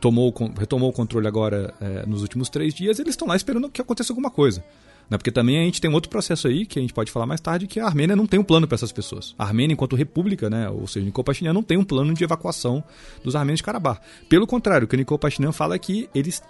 tomou, 0.05 0.35
retomou 0.59 0.91
o 0.91 0.93
controle 0.93 1.27
agora 1.27 1.73
é, 1.81 2.05
nos 2.05 2.21
últimos 2.21 2.51
três 2.51 2.75
dias. 2.75 2.99
Eles 2.99 3.15
estão 3.15 3.27
lá 3.27 3.35
esperando 3.37 3.71
que 3.71 3.81
aconteça 3.81 4.13
alguma 4.13 4.31
coisa. 4.31 4.63
Né? 5.09 5.17
Porque 5.17 5.31
também 5.31 5.59
a 5.59 5.63
gente 5.63 5.81
tem 5.81 5.91
outro 5.91 6.11
processo 6.11 6.47
aí, 6.47 6.67
que 6.67 6.79
a 6.79 6.83
gente 6.83 6.93
pode 6.93 7.11
falar 7.11 7.25
mais 7.25 7.41
tarde, 7.41 7.67
que 7.67 7.81
a 7.81 7.87
Armênia 7.87 8.15
não 8.15 8.27
tem 8.27 8.39
um 8.39 8.45
plano 8.45 8.69
para 8.69 8.75
essas 8.75 8.93
pessoas. 8.93 9.35
A 9.39 9.45
Armênia, 9.45 9.73
enquanto 9.73 9.97
república, 9.97 10.51
né, 10.51 10.69
ou 10.69 10.87
seja, 10.87 11.07
Nikol 11.07 11.25
Pashinyan, 11.25 11.55
não 11.55 11.63
tem 11.63 11.79
um 11.79 11.85
plano 11.85 12.13
de 12.13 12.23
evacuação 12.23 12.85
dos 13.23 13.35
armênios 13.35 13.61
de 13.61 13.63
Karabakh. 13.63 13.99
Pelo 14.29 14.47
contrário, 14.47 14.85
o 14.85 14.89
que 14.89 14.95
Nikol 14.95 15.19
Pashinyan 15.19 15.53
fala 15.53 15.75
é 15.75 15.79
que 15.79 16.07
eles 16.15 16.43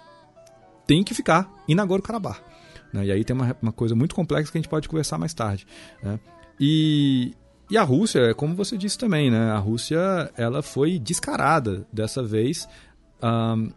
têm 0.85 1.01
que 1.01 1.13
ficar 1.13 1.49
em 1.65 1.75
Nagorno-Karabakh. 1.75 2.41
Né? 2.91 3.05
E 3.05 3.11
aí 3.13 3.23
tem 3.23 3.33
uma, 3.37 3.55
uma, 3.61 3.71
coisa 3.71 3.95
muito 3.95 4.13
complexa 4.13 4.51
que 4.51 4.57
a 4.57 4.61
gente 4.61 4.69
pode 4.69 4.89
conversar 4.89 5.17
mais 5.17 5.33
tarde. 5.33 5.65
Né? 6.03 6.19
E, 6.59 7.33
e 7.71 7.77
a 7.77 7.83
Rússia, 7.83 8.35
como 8.35 8.53
você 8.53 8.77
disse 8.77 8.97
também, 8.97 9.31
né? 9.31 9.51
a 9.51 9.57
Rússia 9.59 10.29
ela 10.35 10.61
foi 10.61 10.99
descarada 10.99 11.87
dessa 11.93 12.21
vez 12.21 12.67
um, 13.21 13.71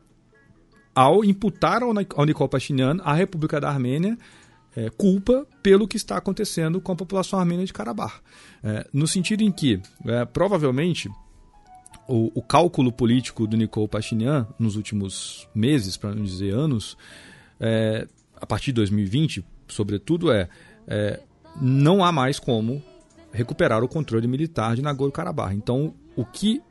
ao 0.95 1.25
imputar 1.25 1.83
ao, 1.83 1.93
Nikol 2.25 2.49
Pashinyan 2.49 2.99
a 3.05 3.15
República 3.15 3.61
da 3.61 3.69
Armênia 3.69 4.19
é, 4.77 4.91
culpa 4.91 5.47
pelo 5.63 5.89
que 5.89 5.97
está 5.97 6.17
acontecendo 6.17 6.81
com 6.81 6.93
a 6.93 6.97
população 6.97 7.39
armênia 7.39 7.67
de 7.67 7.73
Karabakh. 7.73 8.21
É, 8.63 8.87
no 8.93 9.07
sentido 9.07 9.43
em 9.43 9.51
que, 9.51 9.81
é, 10.07 10.25
provavelmente, 10.25 11.09
o, 12.07 12.31
o, 12.35 12.43
cálculo 12.43 12.93
político 12.93 13.47
do 13.47 13.57
Nikol 13.57 13.89
Pashinyan 13.89 14.47
nos 14.59 14.77
últimos 14.77 15.49
meses, 15.55 15.97
para 15.97 16.15
não 16.15 16.23
dizer 16.23 16.55
anos, 16.55 16.97
é, 17.59 18.07
a 18.41 18.47
partir 18.47 18.67
de 18.67 18.75
2020, 18.75 19.45
sobretudo, 19.67 20.31
é, 20.31 20.49
é 20.87 21.21
não 21.61 22.05
há 22.05 22.13
mais 22.13 22.39
como 22.39 22.81
recuperar 23.33 23.83
o 23.83 23.89
controle 23.89 24.29
militar 24.29 24.77
de 24.77 24.83
Nagorno-Karabakh. 24.83 25.55
Então, 25.55 25.93
o 26.15 26.25
que 26.25 26.63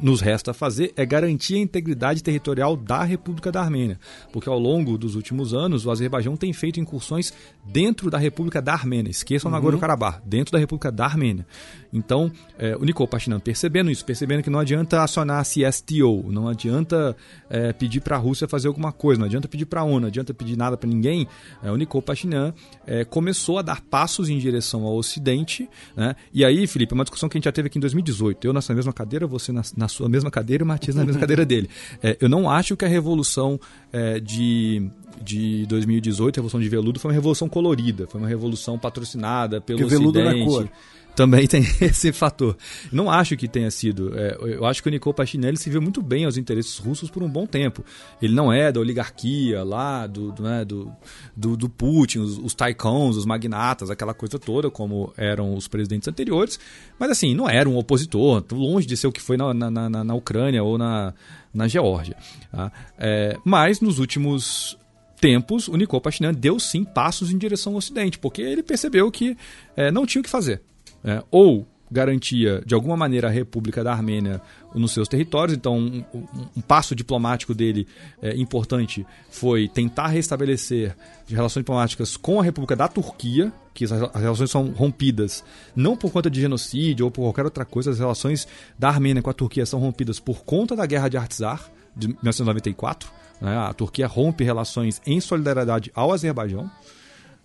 nos 0.00 0.20
resta 0.20 0.52
fazer 0.52 0.92
é 0.96 1.04
garantir 1.06 1.54
a 1.54 1.58
integridade 1.58 2.22
territorial 2.22 2.76
da 2.76 3.02
República 3.02 3.50
da 3.50 3.60
Armênia, 3.60 3.98
porque 4.32 4.48
ao 4.48 4.58
longo 4.58 4.98
dos 4.98 5.14
últimos 5.14 5.54
anos 5.54 5.86
o 5.86 5.90
Azerbaijão 5.90 6.36
tem 6.36 6.52
feito 6.52 6.80
incursões 6.80 7.32
dentro 7.64 8.10
da 8.10 8.18
República 8.18 8.60
da 8.60 8.72
Armênia, 8.72 9.10
esqueçam 9.10 9.50
uhum. 9.50 9.56
Nagorno-Karabakh, 9.56 10.22
dentro 10.24 10.52
da 10.52 10.58
República 10.58 10.92
da 10.92 11.04
Armênia. 11.04 11.46
Então, 11.92 12.30
é, 12.58 12.76
o 12.76 12.84
Nikol 12.84 13.08
Pashinyan 13.08 13.40
percebendo 13.40 13.90
isso, 13.90 14.04
percebendo 14.04 14.42
que 14.42 14.50
não 14.50 14.58
adianta 14.58 15.02
acionar 15.02 15.40
a 15.40 15.42
CSTO, 15.42 16.30
não 16.30 16.48
adianta 16.48 17.16
é, 17.48 17.72
pedir 17.72 18.00
para 18.00 18.16
a 18.16 18.18
Rússia 18.18 18.46
fazer 18.46 18.68
alguma 18.68 18.92
coisa, 18.92 19.18
não 19.18 19.26
adianta 19.26 19.48
pedir 19.48 19.66
para 19.66 19.80
a 19.80 19.84
ONU, 19.84 20.00
não 20.00 20.08
adianta 20.08 20.34
pedir 20.34 20.56
nada 20.56 20.76
para 20.76 20.88
ninguém, 20.88 21.26
é, 21.62 21.70
o 21.70 21.76
Nikol 21.76 22.02
Pashinyan 22.02 22.52
é, 22.86 23.04
começou 23.04 23.58
a 23.58 23.62
dar 23.62 23.80
passos 23.80 24.28
em 24.28 24.38
direção 24.38 24.84
ao 24.84 24.96
Ocidente, 24.96 25.68
né? 25.96 26.14
e 26.32 26.44
aí, 26.44 26.66
Felipe, 26.66 26.92
é 26.92 26.94
uma 26.94 27.04
discussão 27.04 27.28
que 27.28 27.36
a 27.36 27.38
gente 27.38 27.44
já 27.46 27.52
teve 27.52 27.68
aqui 27.68 27.78
em 27.78 27.80
2018, 27.80 28.46
eu 28.46 28.52
nessa 28.52 28.74
mesma 28.74 28.92
cadeira, 28.92 29.26
você 29.26 29.52
na, 29.52 29.62
na 29.86 29.88
sua 29.88 30.08
mesma 30.08 30.30
cadeira 30.30 30.62
e 30.62 30.64
o 30.64 30.66
Matias 30.66 30.96
na 30.96 31.04
mesma 31.04 31.20
cadeira 31.20 31.46
dele. 31.46 31.70
É, 32.02 32.16
eu 32.20 32.28
não 32.28 32.50
acho 32.50 32.76
que 32.76 32.84
a 32.84 32.88
revolução 32.88 33.58
é, 33.92 34.18
de, 34.20 34.90
de 35.22 35.64
2018, 35.66 36.34
a 36.34 36.38
revolução 36.38 36.60
de 36.60 36.68
veludo, 36.68 36.98
foi 36.98 37.10
uma 37.10 37.14
revolução 37.14 37.48
colorida, 37.48 38.06
foi 38.08 38.20
uma 38.20 38.28
revolução 38.28 38.78
patrocinada 38.78 39.60
pelo 39.60 39.78
Porque 39.78 39.94
Ocidente. 39.94 40.12
Veludo 40.12 40.38
na 40.38 40.44
cor. 40.44 40.68
Também 41.16 41.46
tem 41.46 41.62
esse 41.80 42.12
fator. 42.12 42.56
Não 42.92 43.10
acho 43.10 43.36
que 43.38 43.48
tenha 43.48 43.70
sido. 43.70 44.12
É, 44.16 44.36
eu 44.42 44.66
acho 44.66 44.82
que 44.82 44.88
o 44.88 44.92
Nicole 44.92 45.16
Pashinelli 45.16 45.56
se 45.56 45.70
viu 45.70 45.80
muito 45.80 46.02
bem 46.02 46.26
aos 46.26 46.36
interesses 46.36 46.76
russos 46.76 47.10
por 47.10 47.22
um 47.22 47.28
bom 47.28 47.46
tempo. 47.46 47.82
Ele 48.20 48.34
não 48.34 48.52
é 48.52 48.70
da 48.70 48.78
oligarquia 48.78 49.64
lá, 49.64 50.06
do, 50.06 50.30
do, 50.30 50.42
né, 50.42 50.62
do, 50.64 50.92
do, 51.34 51.56
do, 51.56 51.68
Putin, 51.70 52.18
os, 52.18 52.36
os 52.36 52.54
tycoons, 52.54 53.16
os 53.16 53.24
magnatas, 53.24 53.90
aquela 53.90 54.12
coisa 54.12 54.38
toda, 54.38 54.70
como 54.70 55.12
eram 55.16 55.54
os 55.54 55.66
presidentes 55.66 56.06
anteriores. 56.06 56.60
Mas 56.98 57.10
assim, 57.10 57.34
não 57.34 57.48
era 57.48 57.66
um 57.66 57.78
opositor, 57.78 58.44
longe 58.52 58.86
de 58.86 58.96
ser 58.96 59.06
o 59.06 59.12
que 59.12 59.22
foi 59.22 59.38
na, 59.38 59.54
na, 59.54 59.70
na, 59.70 60.04
na 60.04 60.14
Ucrânia 60.14 60.62
ou 60.62 60.76
na, 60.76 61.14
na 61.52 61.66
Geórgia. 61.66 62.16
Tá? 62.52 62.70
É, 62.98 63.38
mas 63.42 63.80
nos 63.80 63.98
últimos 63.98 64.76
tempos, 65.18 65.66
o 65.66 65.76
Nicole 65.76 66.02
Pashinyan 66.02 66.34
deu 66.34 66.60
sim 66.60 66.84
passos 66.84 67.30
em 67.32 67.38
direção 67.38 67.72
ao 67.72 67.78
Ocidente, 67.78 68.18
porque 68.18 68.42
ele 68.42 68.62
percebeu 68.62 69.10
que 69.10 69.34
é, 69.74 69.90
não 69.90 70.04
tinha 70.04 70.20
o 70.20 70.24
que 70.24 70.28
fazer 70.28 70.60
é, 71.04 71.22
ou 71.30 71.66
garantia 71.90 72.62
de 72.66 72.74
alguma 72.74 72.96
maneira 72.96 73.28
a 73.28 73.30
República 73.30 73.82
da 73.82 73.92
Armênia 73.92 74.40
nos 74.74 74.92
seus 74.92 75.08
territórios. 75.08 75.56
Então, 75.56 75.76
um, 75.76 76.04
um, 76.12 76.26
um 76.56 76.60
passo 76.60 76.94
diplomático 76.94 77.54
dele 77.54 77.86
é, 78.20 78.36
importante 78.36 79.06
foi 79.30 79.68
tentar 79.68 80.08
restabelecer 80.08 80.96
relações 81.28 81.62
diplomáticas 81.62 82.16
com 82.16 82.40
a 82.40 82.42
República 82.42 82.74
da 82.74 82.88
Turquia, 82.88 83.52
que 83.72 83.84
as, 83.84 83.90
relações 83.90 84.50
são 84.50 84.70
rompidas 84.70 85.44
não 85.74 85.96
por 85.96 86.10
conta 86.10 86.30
de 86.30 86.40
genocídio 86.40 87.04
ou 87.04 87.10
por 87.10 87.22
qualquer 87.22 87.44
outra 87.44 87.64
coisa, 87.64 87.90
as 87.90 87.98
relações 87.98 88.48
da 88.78 88.88
Armênia 88.88 89.22
com 89.22 89.30
a 89.30 89.34
Turquia 89.34 89.66
são 89.66 89.78
rompidas 89.78 90.18
por 90.18 90.44
conta 90.44 90.74
da 90.74 90.86
Guerra 90.86 91.08
de 91.08 91.16
Artsar 91.16 91.70
de 91.96 92.08
1994. 92.08 93.10
Né? 93.40 93.56
A 93.56 93.72
Turquia 93.72 94.06
rompe 94.06 94.42
relações 94.44 95.00
em 95.06 95.20
solidariedade 95.20 95.92
ao 95.94 96.12
Azerbaijão. 96.12 96.70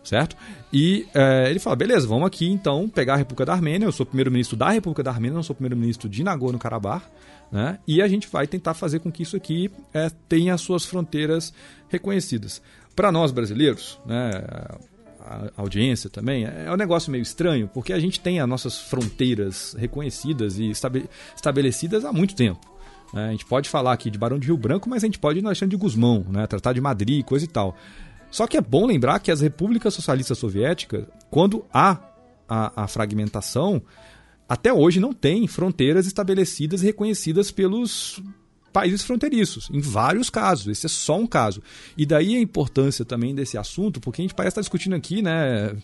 Certo? 0.04 0.36
E 0.72 1.08
é, 1.14 1.50
ele 1.50 1.60
fala, 1.60 1.76
beleza, 1.76 2.08
vamos 2.08 2.28
aqui 2.28 2.50
então 2.50 2.88
pegar 2.90 3.14
a 3.14 3.18
República 3.18 3.46
da 3.46 3.54
Armênia, 3.54 3.86
eu 3.86 3.92
sou 3.92 4.06
primeiro-ministro 4.06 4.58
da 4.58 4.70
República 4.70 5.04
da 5.04 5.12
Armênia, 5.12 5.36
não 5.36 5.44
sou 5.44 5.56
primeiro-ministro 5.56 6.10
de 6.10 6.24
Nagorno-Karabakh, 6.24 7.04
né? 7.52 7.80
E 7.88 8.02
a 8.02 8.08
gente 8.08 8.28
vai 8.28 8.48
tentar 8.48 8.74
fazer 8.74 9.00
com 9.00 9.12
que 9.12 9.24
isso 9.24 9.36
aqui 9.36 9.70
é, 9.94 10.10
tenha 10.30 10.54
as 10.54 10.62
suas 10.62 10.86
fronteiras 10.86 11.54
reconhecidas. 11.90 12.62
Para 12.96 13.12
nós 13.12 13.32
brasileiros, 13.32 14.00
né, 14.06 14.32
a 15.26 15.50
audiência 15.58 16.10
também, 16.10 16.46
é 16.46 16.72
um 16.72 16.78
negócio 16.78 17.12
meio 17.12 17.22
estranho, 17.22 17.70
porque 17.74 17.94
a 17.94 18.00
gente 18.00 18.20
tem 18.20 18.40
as 18.40 18.48
nossas 18.48 18.80
fronteiras 18.80 19.76
reconhecidas 19.78 20.58
e 20.58 20.72
estabelecidas 21.36 22.06
há 22.06 22.12
muito 22.12 22.36
tempo. 22.36 22.72
Né? 23.14 23.28
A 23.28 23.32
gente 23.32 23.46
pode 23.46 23.70
falar 23.70 23.94
aqui 23.94 24.10
de 24.10 24.18
Barão 24.18 24.40
de 24.40 24.48
Rio 24.48 24.58
Branco, 24.58 24.90
mas 24.90 25.04
a 25.04 25.08
gente 25.08 25.20
pode 25.20 25.40
ir 25.40 25.42
no 25.42 25.50
Alexandre 25.50 25.76
de 25.76 25.82
Guzmão, 25.82 26.26
né? 26.30 26.48
Tratar 26.48 26.74
de 26.74 26.82
Madrid, 26.82 27.24
coisa 27.24 27.46
e 27.46 27.48
tal. 27.48 27.76
Só 28.32 28.48
que 28.48 28.58
é 28.58 28.62
bom 28.62 28.86
lembrar 28.88 29.20
que 29.20 29.30
as 29.30 29.42
repúblicas 29.42 29.94
socialistas 29.94 30.38
soviéticas, 30.38 31.06
quando 31.30 31.66
há 31.72 32.00
a, 32.48 32.84
a 32.84 32.88
fragmentação, 32.88 33.82
até 34.48 34.74
hoje 34.74 35.00
não 35.00 35.14
tem 35.14 35.48
fronteiras 35.48 36.08
estabelecidas 36.08 36.82
e 36.82 36.86
reconhecidas 36.86 37.52
pelos 37.52 38.22
países 38.72 39.04
fronteiriços, 39.04 39.70
em 39.72 39.82
vários 39.82 40.30
casos. 40.30 40.68
Esse 40.68 40.86
é 40.86 40.90
só 40.90 41.18
um 41.18 41.28
caso. 41.28 41.62
E 41.98 42.06
daí 42.06 42.36
a 42.36 42.40
importância 42.40 43.04
também 43.04 43.36
desse 43.36 43.58
assunto, 43.58 44.00
porque 44.00 44.22
a 44.22 44.24
gente 44.24 44.34
parece 44.34 44.54
estar 44.54 44.62
discutindo 44.62 44.96
aqui, 44.96 45.22
né? 45.22 45.76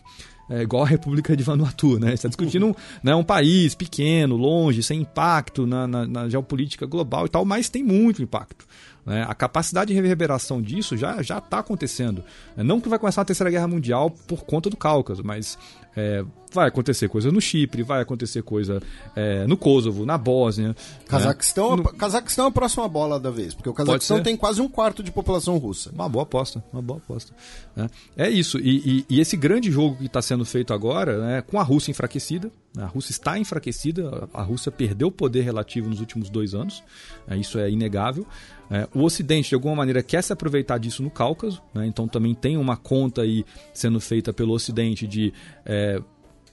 É 0.50 0.62
igual 0.62 0.84
a 0.84 0.88
República 0.88 1.36
de 1.36 1.44
Vanuatu, 1.44 2.00
né? 2.00 2.14
está 2.14 2.30
discutindo 2.30 2.68
um, 2.68 2.74
né, 3.04 3.14
um 3.14 3.24
país 3.24 3.76
pequeno, 3.76 4.38
longe, 4.38 4.82
sem 4.82 5.02
impacto 5.02 5.68
na, 5.68 5.86
na, 5.86 6.08
na 6.08 6.30
geopolítica 6.30 6.86
global 6.86 7.26
e 7.26 7.30
tal, 7.30 7.44
mas 7.44 7.68
tem 7.68 7.84
muito 7.84 8.24
impacto. 8.24 8.66
Né? 9.08 9.26
A 9.26 9.34
capacidade 9.34 9.88
de 9.88 9.94
reverberação 9.94 10.62
disso 10.62 10.98
já 10.98 11.22
está 11.22 11.60
acontecendo. 11.60 12.26
Não 12.58 12.82
que 12.82 12.90
vai 12.90 13.00
começar 13.00 13.22
a 13.22 13.26
Terceira 13.26 13.50
Guerra 13.50 13.68
Mundial 13.68 14.12
por 14.12 14.44
conta 14.44 14.70
do 14.70 14.76
Cáucaso, 14.76 15.24
mas 15.24 15.58
é, 15.96 16.24
vai 16.54 16.68
acontecer 16.68 17.08
coisa 17.08 17.32
no 17.32 17.42
Chipre, 17.42 17.84
vai 17.84 18.02
acontecer 18.02 18.44
coisa 18.44 18.82
é, 19.16 19.48
no 19.48 19.58
Kosovo, 19.58 20.06
na 20.06 20.18
Bósnia. 20.18 20.70
Né? 20.70 20.76
Cazaquistão, 21.08 21.78
né? 21.78 21.84
no... 21.84 21.94
Cazaquistão 21.94 22.46
é 22.46 22.48
a 22.50 22.52
próxima 22.52 22.88
bola 22.88 23.20
da 23.20 23.32
vez, 23.32 23.56
porque 23.56 23.70
o 23.70 23.74
Cazaquistão 23.74 24.22
tem 24.22 24.36
quase 24.36 24.62
um 24.62 24.68
quarto 24.68 25.02
de 25.02 25.12
população 25.12 25.58
russa. 25.58 25.90
Uma 25.92 26.08
boa 26.08 26.24
aposta, 26.24 26.64
uma 26.72 26.82
boa 26.82 27.00
aposta. 27.00 27.34
Né? 27.76 27.90
É 28.16 28.30
isso, 28.30 28.60
e, 28.60 29.06
e, 29.10 29.16
e, 29.16 29.20
esse 29.20 29.36
grande 29.36 29.72
jogo 29.72 29.96
que 29.96 30.06
está 30.06 30.22
sendo 30.22 30.46
feito 30.46 30.74
agora, 30.74 31.18
né, 31.18 31.42
com 31.42 31.60
a 31.60 31.64
Rússia 31.64 31.92
enfraquecida, 31.92 32.52
a 32.78 32.86
Rússia 32.86 33.12
está 33.12 33.40
enfraquecida, 33.40 34.30
a 34.34 34.44
Rússia 34.44 34.72
perdeu 34.72 35.12
poder 35.12 35.42
relativo 35.42 35.90
nos 35.90 36.00
últimos 36.00 36.30
dois 36.30 36.54
anos, 36.54 36.84
é, 37.28 37.36
isso 37.38 37.58
é 37.58 37.72
inegável. 37.72 38.28
É, 38.70 38.88
o 38.94 39.04
Ocidente, 39.04 39.50
de 39.50 39.56
alguma 39.56 39.76
maneira, 39.76 40.04
quer 40.04 40.22
se 40.22 40.34
aproveitar 40.34 40.78
disso 40.78 41.02
no 41.02 41.10
Cáucaso, 41.10 41.62
né? 41.74 41.88
então 41.88 42.08
também 42.08 42.36
tem 42.36 42.58
uma 42.58 42.76
conta 42.76 43.22
aí 43.22 43.46
sendo 43.74 44.00
feita 44.00 44.34
pelo 44.34 44.54
Ocidente 44.54 45.08
de 45.08 45.34
é, 45.66 46.02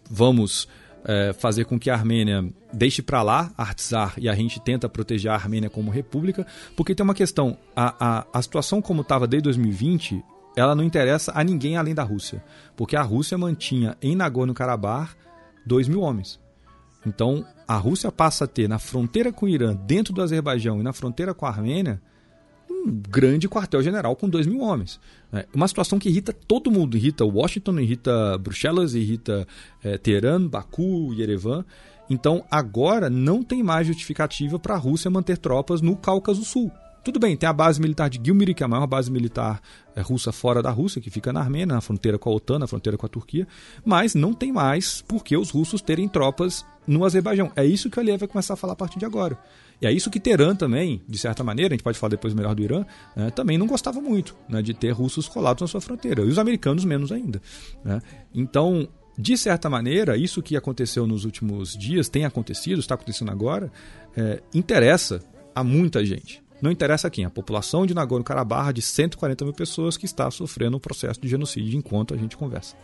vamos 0.09 0.69
é, 1.05 1.33
fazer 1.33 1.65
com 1.65 1.79
que 1.79 1.91
a 1.91 1.95
Armênia 1.95 2.45
deixe 2.73 3.03
para 3.03 3.23
lá 3.23 3.53
Artsar 3.57 4.15
e 4.17 4.29
a 4.29 4.35
gente 4.35 4.61
tenta 4.61 4.89
proteger 4.89 5.31
a 5.31 5.35
Armênia 5.35 5.69
como 5.69 5.91
república, 5.91 6.47
porque 6.77 6.95
tem 6.95 7.05
uma 7.05 7.15
questão, 7.15 7.59
a, 7.75 8.19
a, 8.19 8.27
a 8.33 8.43
situação 8.43 8.81
como 8.81 9.03
estava 9.03 9.27
desde 9.27 9.45
2020, 9.45 10.23
ela 10.57 10.75
não 10.75 10.85
interessa 10.85 11.33
a 11.35 11.43
ninguém 11.43 11.77
além 11.77 11.95
da 11.95 12.03
Rússia, 12.03 12.43
porque 12.77 12.97
a 12.97 13.03
Rússia 13.03 13.37
mantinha 13.37 13.97
em 14.01 14.15
Nagorno-Karabakh 14.15 15.17
2 15.67 15.89
mil 15.89 16.01
homens. 16.01 16.41
Então, 17.07 17.45
a 17.67 17.77
Rússia 17.77 18.11
passa 18.13 18.45
a 18.45 18.49
ter 18.49 18.69
na 18.69 18.79
fronteira 18.79 19.33
com 19.33 19.47
o 19.47 19.49
Irã, 19.49 19.75
dentro 19.75 20.13
do 20.13 20.23
Azerbaijão 20.23 20.81
e 20.81 20.83
na 20.83 20.93
fronteira 20.93 21.33
com 21.35 21.47
a 21.47 21.49
Armênia, 21.49 22.01
um 22.71 22.91
grande 23.09 23.49
quartel-general 23.49 24.15
com 24.17 24.29
2 24.29 24.47
mil 24.47 24.61
homens. 24.61 25.01
É 25.33 25.47
uma 25.55 25.69
situação 25.69 25.99
que 25.99 26.09
irrita 26.09 26.33
todo 26.33 26.71
mundo. 26.71 26.97
Irrita 26.97 27.25
Washington, 27.25 27.79
irrita 27.81 28.39
Bruxelas, 28.39 28.95
irrita 28.95 29.47
é, 29.83 29.97
Teherã, 29.97 30.47
Baku, 30.47 31.13
Yerevan. 31.15 31.65
Então, 32.09 32.45
agora 32.51 33.09
não 33.09 33.43
tem 33.43 33.63
mais 33.63 33.87
justificativa 33.87 34.59
para 34.59 34.75
a 34.75 34.79
Rússia 34.79 35.11
manter 35.11 35.39
tropas 35.39 35.81
no 35.81 35.97
Cáucaso 35.97 36.45
Sul. 36.45 36.71
Tudo 37.05 37.21
bem, 37.21 37.37
tem 37.37 37.47
a 37.47 37.53
base 37.53 37.79
militar 37.79 38.09
de 38.09 38.19
Gilmiri, 38.25 38.55
que 38.55 38.63
é 38.63 38.67
a 38.67 38.69
maior 38.69 38.87
base 38.87 39.11
militar 39.11 39.61
é, 39.95 40.01
russa 40.01 40.33
fora 40.33 40.63
da 40.63 40.71
Rússia, 40.71 41.03
que 41.03 41.11
fica 41.11 41.35
na 41.35 41.41
Armênia, 41.41 41.75
na 41.75 41.81
fronteira 41.83 42.19
com 42.19 42.31
a 42.31 42.33
OTAN, 42.33 42.59
na 42.59 42.67
fronteira 42.67 42.97
com 42.97 43.05
a 43.05 43.09
Turquia, 43.09 43.47
mas 43.85 44.15
não 44.15 44.33
tem 44.33 44.51
mais 44.51 45.03
por 45.03 45.23
que 45.23 45.37
os 45.37 45.51
russos 45.51 45.83
terem 45.83 46.09
tropas 46.09 46.65
no 46.87 47.05
Azerbaijão. 47.05 47.53
É 47.55 47.65
isso 47.65 47.91
que 47.91 47.99
o 47.99 48.01
Aliyev 48.01 48.21
vai 48.21 48.29
começar 48.29 48.55
a 48.55 48.57
falar 48.57 48.73
a 48.73 48.77
partir 48.77 48.99
de 48.99 49.05
agora. 49.05 49.39
E 49.83 49.87
é 49.87 49.93
isso 49.93 50.11
que 50.11 50.19
Teherã 50.19 50.57
também, 50.57 51.03
de 51.07 51.19
certa 51.19 51.45
maneira, 51.45 51.75
a 51.75 51.77
gente 51.77 51.85
pode 51.85 51.99
falar 51.99 52.11
depois 52.11 52.33
melhor 52.33 52.55
do 52.55 52.63
Irã, 52.63 52.87
né, 53.15 53.31
também 53.31 53.59
não 53.59 53.67
gostava 53.67 54.01
muito 54.01 54.35
né, 54.49 54.63
de 54.63 54.73
ter 54.73 54.91
russos 54.93 55.29
colados 55.29 55.61
na 55.61 55.69
sua 55.69 55.83
fronteira. 55.83 56.23
E 56.23 56.29
os 56.29 56.39
americanos 56.39 56.87
menos 56.87 57.13
ainda. 57.13 57.43
Né? 57.85 58.01
Então, 58.35 58.89
de 59.19 59.37
certa 59.37 59.69
maneira, 59.69 60.17
isso 60.17 60.43
que 60.43 60.57
aconteceu 60.57 61.07
nos 61.07 61.27
últimos 61.27 61.77
dias, 61.77 62.09
tem 62.09 62.25
acontecido, 62.25 62.79
está 62.79 62.95
acontecendo 62.95 63.31
agora, 63.31 63.71
é, 64.17 64.43
interessa 64.55 65.23
a 65.55 65.63
muita 65.63 66.05
gente. 66.05 66.43
Não 66.65 66.73
interessa 66.73 67.11
quem, 67.11 67.27
a 67.27 67.31
população 67.31 67.85
de 67.85 67.93
Nagorno-Karabakh 67.93 68.73
de 68.73 68.81
140 68.81 69.45
mil 69.45 69.53
pessoas 69.53 69.99
que 69.99 70.07
está 70.07 70.31
sofrendo 70.31 70.79
um 70.79 70.81
processo 70.81 71.21
de 71.21 71.29
genocídio 71.29 71.77
enquanto 71.77 72.15
a 72.15 72.17
gente 72.17 72.39
conversa. 72.39 72.75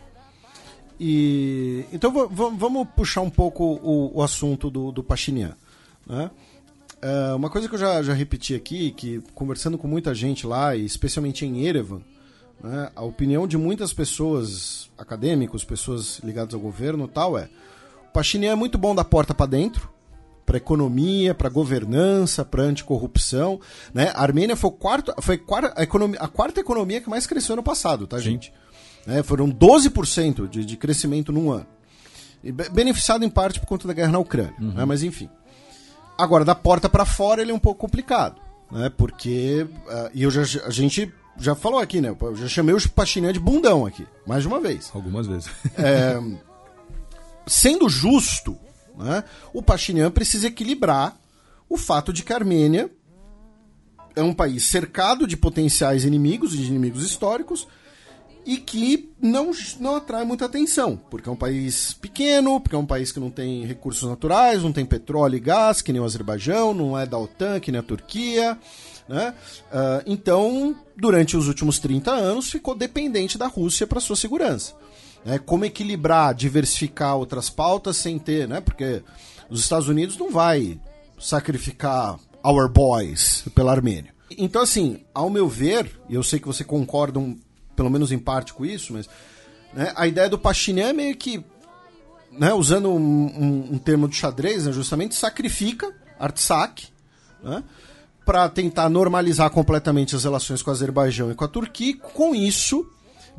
E 0.99 1.83
então 1.91 2.11
vamos 2.29 2.87
puxar 2.95 3.21
um 3.21 3.29
pouco 3.31 3.63
o, 3.63 4.19
o 4.19 4.21
assunto 4.21 4.69
do, 4.69 4.91
do 4.91 5.03
Pachinian. 5.03 5.55
Né? 6.05 6.29
É, 7.01 7.33
uma 7.33 7.49
coisa 7.49 7.67
que 7.67 7.73
eu 7.73 7.79
já, 7.79 8.03
já 8.03 8.13
repeti 8.13 8.53
aqui, 8.53 8.91
que 8.91 9.19
conversando 9.33 9.79
com 9.79 9.87
muita 9.87 10.13
gente 10.13 10.45
lá, 10.45 10.75
e 10.75 10.85
especialmente 10.85 11.43
em 11.43 11.65
Erevan, 11.65 12.03
né, 12.63 12.91
a 12.95 13.01
opinião 13.01 13.47
de 13.47 13.57
muitas 13.57 13.91
pessoas, 13.91 14.91
acadêmicos, 14.95 15.65
pessoas 15.65 16.19
ligadas 16.19 16.53
ao 16.53 16.59
governo 16.59 17.07
tal, 17.07 17.35
é 17.35 17.49
o 18.09 18.13
Pachinian 18.13 18.51
é 18.51 18.55
muito 18.55 18.77
bom 18.77 18.93
da 18.93 19.03
porta 19.03 19.33
para 19.33 19.47
dentro, 19.47 19.89
para 20.45 20.57
economia, 20.57 21.33
para 21.33 21.49
governança, 21.49 22.43
para 22.43 22.63
anticorrupção. 22.63 23.59
Né? 23.93 24.11
A 24.13 24.21
Armênia 24.21 24.55
foi, 24.55 24.69
o 24.69 24.73
quarto, 24.73 25.13
foi 25.21 25.41
a, 25.75 25.83
economia, 25.83 26.19
a 26.19 26.27
quarta 26.27 26.59
economia 26.59 27.01
que 27.01 27.09
mais 27.09 27.25
cresceu 27.25 27.55
no 27.55 27.63
passado, 27.63 28.07
tá, 28.07 28.19
gente? 28.19 28.53
Né? 29.05 29.23
Foram 29.23 29.49
12% 29.49 30.47
de, 30.47 30.65
de 30.65 30.77
crescimento 30.77 31.31
num 31.31 31.51
ano. 31.51 31.67
E 32.43 32.51
beneficiado 32.51 33.23
em 33.23 33.29
parte 33.29 33.59
por 33.59 33.67
conta 33.67 33.87
da 33.87 33.93
guerra 33.93 34.11
na 34.11 34.19
Ucrânia. 34.19 34.55
Uhum. 34.59 34.73
Né? 34.73 34.85
Mas 34.85 35.03
enfim. 35.03 35.29
Agora, 36.17 36.43
da 36.43 36.55
porta 36.55 36.89
para 36.89 37.05
fora 37.05 37.41
ele 37.41 37.51
é 37.51 37.53
um 37.53 37.59
pouco 37.59 37.79
complicado. 37.79 38.41
Né? 38.71 38.91
Porque. 38.95 39.67
Uh, 39.87 40.09
e 40.13 40.23
eu 40.23 40.31
já, 40.31 40.41
a 40.65 40.71
gente 40.71 41.11
já 41.37 41.55
falou 41.55 41.79
aqui, 41.79 42.01
né? 42.01 42.15
Eu 42.19 42.35
já 42.35 42.47
chamei 42.47 42.73
o 42.73 42.89
Pachinian 42.89 43.33
de 43.33 43.39
bundão 43.39 43.85
aqui, 43.85 44.05
mais 44.25 44.41
de 44.41 44.47
uma 44.47 44.59
vez. 44.59 44.91
Algumas 44.93 45.27
vezes. 45.27 45.49
É, 45.77 46.19
sendo 47.47 47.89
justo, 47.89 48.57
né? 49.01 49.23
O 49.53 49.61
Pachinian 49.61 50.11
precisa 50.11 50.47
equilibrar 50.47 51.19
o 51.69 51.77
fato 51.77 52.11
de 52.11 52.23
que 52.23 52.33
a 52.33 52.35
Armênia 52.37 52.89
é 54.15 54.21
um 54.21 54.33
país 54.33 54.65
cercado 54.65 55.25
de 55.25 55.37
potenciais 55.37 56.03
inimigos, 56.03 56.51
de 56.51 56.63
inimigos 56.63 57.03
históricos, 57.03 57.67
e 58.45 58.57
que 58.57 59.11
não, 59.21 59.51
não 59.79 59.95
atrai 59.95 60.25
muita 60.25 60.45
atenção, 60.45 60.99
porque 61.09 61.29
é 61.29 61.31
um 61.31 61.35
país 61.35 61.93
pequeno, 61.93 62.59
porque 62.59 62.75
é 62.75 62.79
um 62.79 62.85
país 62.85 63.11
que 63.11 63.19
não 63.19 63.29
tem 63.29 63.65
recursos 63.65 64.09
naturais, 64.09 64.63
não 64.63 64.73
tem 64.73 64.85
petróleo 64.85 65.35
e 65.35 65.39
gás, 65.39 65.81
que 65.81 65.93
nem 65.93 66.01
o 66.01 66.05
Azerbaijão, 66.05 66.73
não 66.73 66.97
é 66.97 67.05
da 67.05 67.17
OTAN, 67.17 67.59
que 67.59 67.71
nem 67.71 67.79
a 67.79 67.83
Turquia. 67.83 68.57
Né? 69.07 69.33
Uh, 69.67 70.03
então, 70.07 70.75
durante 70.97 71.37
os 71.37 71.47
últimos 71.47 71.77
30 71.79 72.11
anos, 72.11 72.49
ficou 72.49 72.73
dependente 72.73 73.37
da 73.37 73.47
Rússia 73.47 73.85
para 73.85 73.99
sua 73.99 74.15
segurança. 74.15 74.73
Né? 75.23 75.39
Como 75.39 75.65
equilibrar, 75.65 76.33
diversificar 76.33 77.15
outras 77.15 77.49
pautas 77.49 77.97
sem 77.97 78.17
ter, 78.17 78.47
né? 78.47 78.59
Porque 78.61 79.03
os 79.49 79.59
Estados 79.59 79.87
Unidos 79.87 80.17
não 80.17 80.31
vai 80.31 80.79
sacrificar 81.19 82.17
our 82.43 82.67
boys 82.67 83.45
pela 83.53 83.71
Armênia. 83.71 84.13
Então, 84.37 84.61
assim, 84.61 85.03
ao 85.13 85.29
meu 85.29 85.47
ver, 85.47 85.99
e 86.09 86.15
eu 86.15 86.23
sei 86.23 86.39
que 86.39 86.47
você 86.47 86.63
concorda 86.63 87.19
um, 87.19 87.37
pelo 87.75 87.89
menos 87.89 88.11
em 88.11 88.19
parte 88.19 88.53
com 88.53 88.65
isso, 88.65 88.93
mas 88.93 89.09
né, 89.73 89.91
a 89.95 90.07
ideia 90.07 90.29
do 90.29 90.39
Pashinyan 90.39 90.89
é 90.89 90.93
meio 90.93 91.15
que, 91.15 91.43
né, 92.31 92.53
usando 92.53 92.89
um, 92.89 92.95
um, 92.97 93.69
um, 93.73 93.77
termo 93.77 94.07
de 94.07 94.15
xadrez, 94.15 94.65
né, 94.65 94.71
justamente 94.71 95.15
sacrifica 95.15 95.93
Artsakh, 96.19 96.83
né, 97.43 97.63
para 98.25 98.47
tentar 98.49 98.89
normalizar 98.89 99.49
completamente 99.49 100.15
as 100.15 100.23
relações 100.23 100.61
com 100.61 100.69
o 100.69 100.73
Azerbaijão 100.73 101.31
e 101.31 101.35
com 101.35 101.43
a 101.43 101.49
Turquia, 101.49 101.97
com 101.97 102.33
isso 102.33 102.89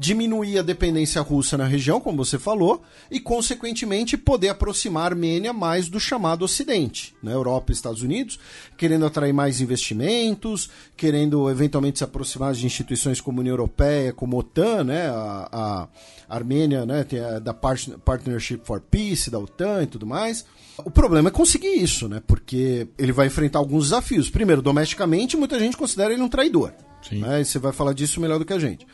diminuir 0.02 0.58
a 0.58 0.62
dependência 0.62 1.22
russa 1.22 1.56
na 1.56 1.64
região, 1.64 2.00
como 2.00 2.24
você 2.24 2.36
falou, 2.36 2.82
e, 3.08 3.20
consequentemente, 3.20 4.16
poder 4.16 4.48
aproximar 4.48 5.04
a 5.04 5.06
Armênia 5.06 5.52
mais 5.52 5.88
do 5.88 6.00
chamado 6.00 6.44
Ocidente, 6.44 7.14
né? 7.22 7.32
Europa 7.32 7.70
e 7.70 7.74
Estados 7.74 8.02
Unidos, 8.02 8.36
querendo 8.76 9.06
atrair 9.06 9.32
mais 9.32 9.60
investimentos, 9.60 10.68
querendo 10.96 11.48
eventualmente 11.48 11.98
se 11.98 12.04
aproximar 12.04 12.52
de 12.52 12.66
instituições 12.66 13.20
como 13.20 13.38
a 13.38 13.42
União 13.42 13.52
Europeia, 13.52 14.12
como 14.12 14.36
a 14.36 14.40
OTAN, 14.40 14.82
né? 14.82 15.06
a, 15.06 15.88
a 16.28 16.34
Armênia 16.34 16.84
né? 16.84 17.04
tem 17.04 17.20
a, 17.20 17.38
da 17.38 17.54
Partnership 17.54 18.62
for 18.64 18.80
Peace, 18.80 19.30
da 19.30 19.38
OTAN 19.38 19.84
e 19.84 19.86
tudo 19.86 20.04
mais. 20.04 20.44
O 20.78 20.90
problema 20.90 21.28
é 21.28 21.30
conseguir 21.32 21.74
isso, 21.80 22.08
né? 22.08 22.20
Porque 22.26 22.88
ele 22.98 23.12
vai 23.12 23.28
enfrentar 23.28 23.60
alguns 23.60 23.84
desafios. 23.84 24.28
Primeiro, 24.28 24.60
domesticamente, 24.60 25.36
muita 25.36 25.60
gente 25.60 25.76
considera 25.76 26.12
ele 26.12 26.22
um 26.22 26.28
traidor. 26.28 26.72
Sim. 27.08 27.20
Né? 27.20 27.40
E 27.40 27.44
você 27.44 27.58
vai 27.58 27.72
falar 27.72 27.92
disso 27.92 28.20
melhor 28.20 28.38
do 28.38 28.44
que 28.44 28.52
a 28.52 28.58
gente. 28.58 28.84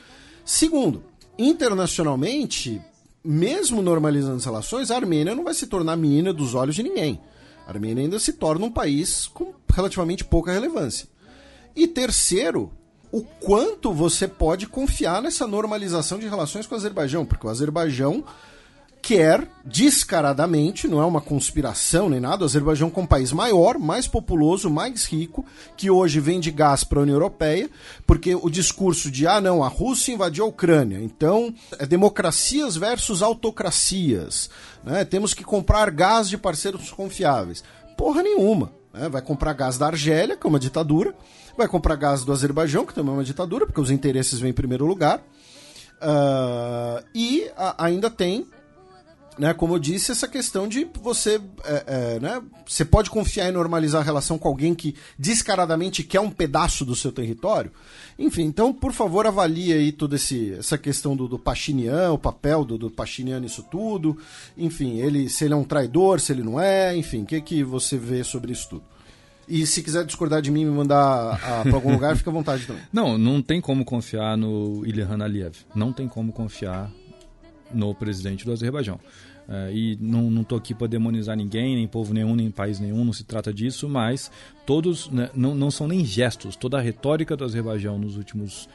Segundo, 0.48 1.02
internacionalmente, 1.36 2.80
mesmo 3.22 3.82
normalizando 3.82 4.36
as 4.36 4.46
relações, 4.46 4.90
a 4.90 4.96
Armênia 4.96 5.34
não 5.34 5.44
vai 5.44 5.52
se 5.52 5.66
tornar 5.66 5.94
menina 5.94 6.32
dos 6.32 6.54
olhos 6.54 6.74
de 6.74 6.82
ninguém. 6.82 7.20
A 7.66 7.70
Armênia 7.70 8.02
ainda 8.02 8.18
se 8.18 8.32
torna 8.32 8.64
um 8.64 8.70
país 8.70 9.26
com 9.26 9.52
relativamente 9.70 10.24
pouca 10.24 10.50
relevância. 10.50 11.06
E 11.76 11.86
terceiro, 11.86 12.72
o 13.12 13.20
quanto 13.20 13.92
você 13.92 14.26
pode 14.26 14.66
confiar 14.66 15.20
nessa 15.20 15.46
normalização 15.46 16.18
de 16.18 16.26
relações 16.26 16.66
com 16.66 16.74
o 16.74 16.78
Azerbaijão, 16.78 17.26
porque 17.26 17.46
o 17.46 17.50
Azerbaijão 17.50 18.24
quer 19.08 19.48
descaradamente, 19.64 20.86
não 20.86 21.00
é 21.00 21.06
uma 21.06 21.22
conspiração 21.22 22.10
nem 22.10 22.20
nada, 22.20 22.42
o 22.42 22.44
Azerbaijão 22.44 22.92
é 22.94 23.00
um 23.00 23.06
país 23.06 23.32
maior, 23.32 23.78
mais 23.78 24.06
populoso, 24.06 24.68
mais 24.68 25.06
rico, 25.06 25.46
que 25.78 25.90
hoje 25.90 26.20
vende 26.20 26.50
gás 26.50 26.84
para 26.84 26.98
a 26.98 27.02
União 27.02 27.14
Europeia, 27.14 27.70
porque 28.06 28.34
o 28.34 28.50
discurso 28.50 29.10
de 29.10 29.26
ah 29.26 29.40
não, 29.40 29.64
a 29.64 29.68
Rússia 29.68 30.12
invadiu 30.12 30.44
a 30.44 30.48
Ucrânia, 30.48 31.00
então 31.00 31.54
é 31.78 31.86
democracias 31.86 32.76
versus 32.76 33.22
autocracias, 33.22 34.50
né? 34.84 35.06
temos 35.06 35.32
que 35.32 35.42
comprar 35.42 35.90
gás 35.90 36.28
de 36.28 36.36
parceiros 36.36 36.90
confiáveis. 36.90 37.64
Porra 37.96 38.22
nenhuma. 38.22 38.70
Né? 38.92 39.08
Vai 39.08 39.22
comprar 39.22 39.54
gás 39.54 39.78
da 39.78 39.86
Argélia, 39.86 40.36
que 40.36 40.46
é 40.46 40.50
uma 40.50 40.60
ditadura, 40.60 41.14
vai 41.56 41.66
comprar 41.66 41.96
gás 41.96 42.24
do 42.24 42.32
Azerbaijão, 42.32 42.84
que 42.84 42.92
também 42.92 43.12
é 43.14 43.16
uma 43.16 43.24
ditadura, 43.24 43.64
porque 43.64 43.80
os 43.80 43.90
interesses 43.90 44.38
vêm 44.38 44.50
em 44.50 44.54
primeiro 44.54 44.84
lugar. 44.84 45.22
Uh, 46.00 47.02
e 47.14 47.50
a, 47.56 47.86
ainda 47.86 48.08
tem 48.08 48.46
né, 49.38 49.54
como 49.54 49.74
eu 49.74 49.78
disse, 49.78 50.10
essa 50.10 50.26
questão 50.26 50.66
de 50.66 50.86
você, 51.00 51.40
é, 51.64 51.84
é, 51.86 52.20
né, 52.20 52.42
você 52.66 52.84
pode 52.84 53.08
confiar 53.08 53.48
em 53.48 53.52
normalizar 53.52 54.00
a 54.00 54.04
relação 54.04 54.36
com 54.36 54.48
alguém 54.48 54.74
que 54.74 54.94
descaradamente 55.18 56.02
quer 56.02 56.20
um 56.20 56.30
pedaço 56.30 56.84
do 56.84 56.96
seu 56.96 57.12
território. 57.12 57.70
Enfim, 58.18 58.42
então, 58.42 58.72
por 58.72 58.92
favor, 58.92 59.26
avalie 59.26 59.72
aí 59.72 59.92
toda 59.92 60.16
esse, 60.16 60.54
essa 60.54 60.76
questão 60.76 61.16
do, 61.16 61.28
do 61.28 61.38
Pachinian, 61.38 62.12
o 62.12 62.18
papel 62.18 62.64
do, 62.64 62.76
do 62.76 62.90
Pachinian 62.90 63.40
nisso 63.40 63.62
tudo. 63.70 64.18
Enfim, 64.56 64.98
ele, 64.98 65.28
se 65.28 65.44
ele 65.44 65.54
é 65.54 65.56
um 65.56 65.64
traidor, 65.64 66.20
se 66.20 66.32
ele 66.32 66.42
não 66.42 66.60
é, 66.60 66.96
enfim, 66.96 67.22
o 67.22 67.26
que, 67.26 67.40
que 67.40 67.62
você 67.62 67.96
vê 67.96 68.24
sobre 68.24 68.52
isso 68.52 68.68
tudo? 68.68 68.82
E 69.48 69.64
se 69.66 69.82
quiser 69.82 70.04
discordar 70.04 70.42
de 70.42 70.50
mim 70.50 70.62
e 70.62 70.64
me 70.66 70.72
mandar 70.72 71.40
para 71.62 71.74
algum 71.74 71.92
lugar, 71.92 72.14
fica 72.16 72.28
à 72.28 72.32
vontade 72.32 72.66
também. 72.66 72.82
Não, 72.92 73.16
não 73.16 73.40
tem 73.40 73.62
como 73.62 73.82
confiar 73.82 74.36
no 74.36 74.84
Ilhan 74.84 75.24
Aliyev. 75.24 75.54
Não 75.74 75.90
tem 75.90 76.06
como 76.06 76.32
confiar 76.32 76.90
no 77.72 77.94
presidente 77.94 78.44
do 78.44 78.52
Azerbaijão. 78.52 79.00
Uh, 79.48 79.72
e 79.72 79.96
não 79.98 80.42
estou 80.42 80.58
aqui 80.58 80.74
para 80.74 80.86
demonizar 80.86 81.34
ninguém, 81.34 81.74
nem 81.74 81.88
povo 81.88 82.12
nenhum, 82.12 82.36
nem 82.36 82.50
país 82.50 82.78
nenhum, 82.78 83.02
não 83.02 83.14
se 83.14 83.24
trata 83.24 83.52
disso, 83.52 83.88
mas 83.88 84.30
todos 84.66 85.08
né, 85.08 85.30
não, 85.34 85.54
não 85.54 85.70
são 85.70 85.88
nem 85.88 86.04
gestos. 86.04 86.54
Toda 86.54 86.76
a 86.76 86.82
retórica 86.82 87.34
do 87.34 87.44
Azerbaijão 87.44 87.98
nos 87.98 88.18
últimos 88.18 88.66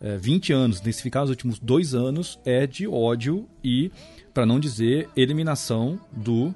uh, 0.00 0.06
eh, 0.06 0.18
20 0.18 0.52
anos, 0.52 0.80
nesse 0.80 1.10
caso, 1.10 1.26
nos 1.26 1.30
últimos 1.30 1.58
dois 1.58 1.92
anos, 1.92 2.38
é 2.44 2.68
de 2.68 2.86
ódio 2.86 3.48
e, 3.64 3.90
para 4.32 4.46
não 4.46 4.60
dizer, 4.60 5.08
eliminação 5.16 5.98
do 6.12 6.54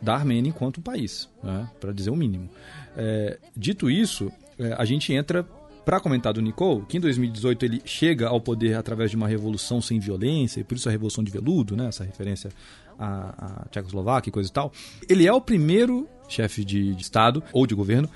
da 0.00 0.14
Armênia 0.14 0.48
enquanto 0.48 0.80
país, 0.80 1.28
né, 1.42 1.68
para 1.78 1.92
dizer 1.92 2.10
o 2.10 2.16
mínimo. 2.16 2.48
É, 2.96 3.38
dito 3.56 3.90
isso, 3.90 4.32
é, 4.58 4.72
a 4.72 4.84
gente 4.84 5.12
entra 5.12 5.46
para 5.84 6.00
comentar 6.00 6.32
do 6.32 6.40
Nicole, 6.40 6.84
que 6.86 6.96
em 6.96 7.00
2018 7.00 7.64
ele 7.64 7.82
chega 7.84 8.28
ao 8.28 8.40
poder 8.40 8.76
através 8.76 9.10
de 9.10 9.16
uma 9.16 9.28
revolução 9.28 9.80
sem 9.80 9.98
violência, 9.98 10.60
e 10.60 10.64
por 10.64 10.76
isso 10.76 10.88
a 10.88 10.92
Revolução 10.92 11.24
de 11.24 11.30
Veludo, 11.30 11.76
né, 11.76 11.88
essa 11.88 12.04
referência 12.04 12.50
à, 12.98 13.62
à 13.64 13.68
Tchecoslováquia 13.70 14.30
e 14.30 14.32
coisa 14.32 14.48
e 14.48 14.52
tal. 14.52 14.72
Ele 15.08 15.26
é 15.26 15.32
o 15.32 15.40
primeiro 15.40 16.08
chefe 16.28 16.64
de, 16.64 16.94
de 16.94 17.02
Estado 17.02 17.42
ou 17.52 17.66
de 17.66 17.74
governo 17.74 18.08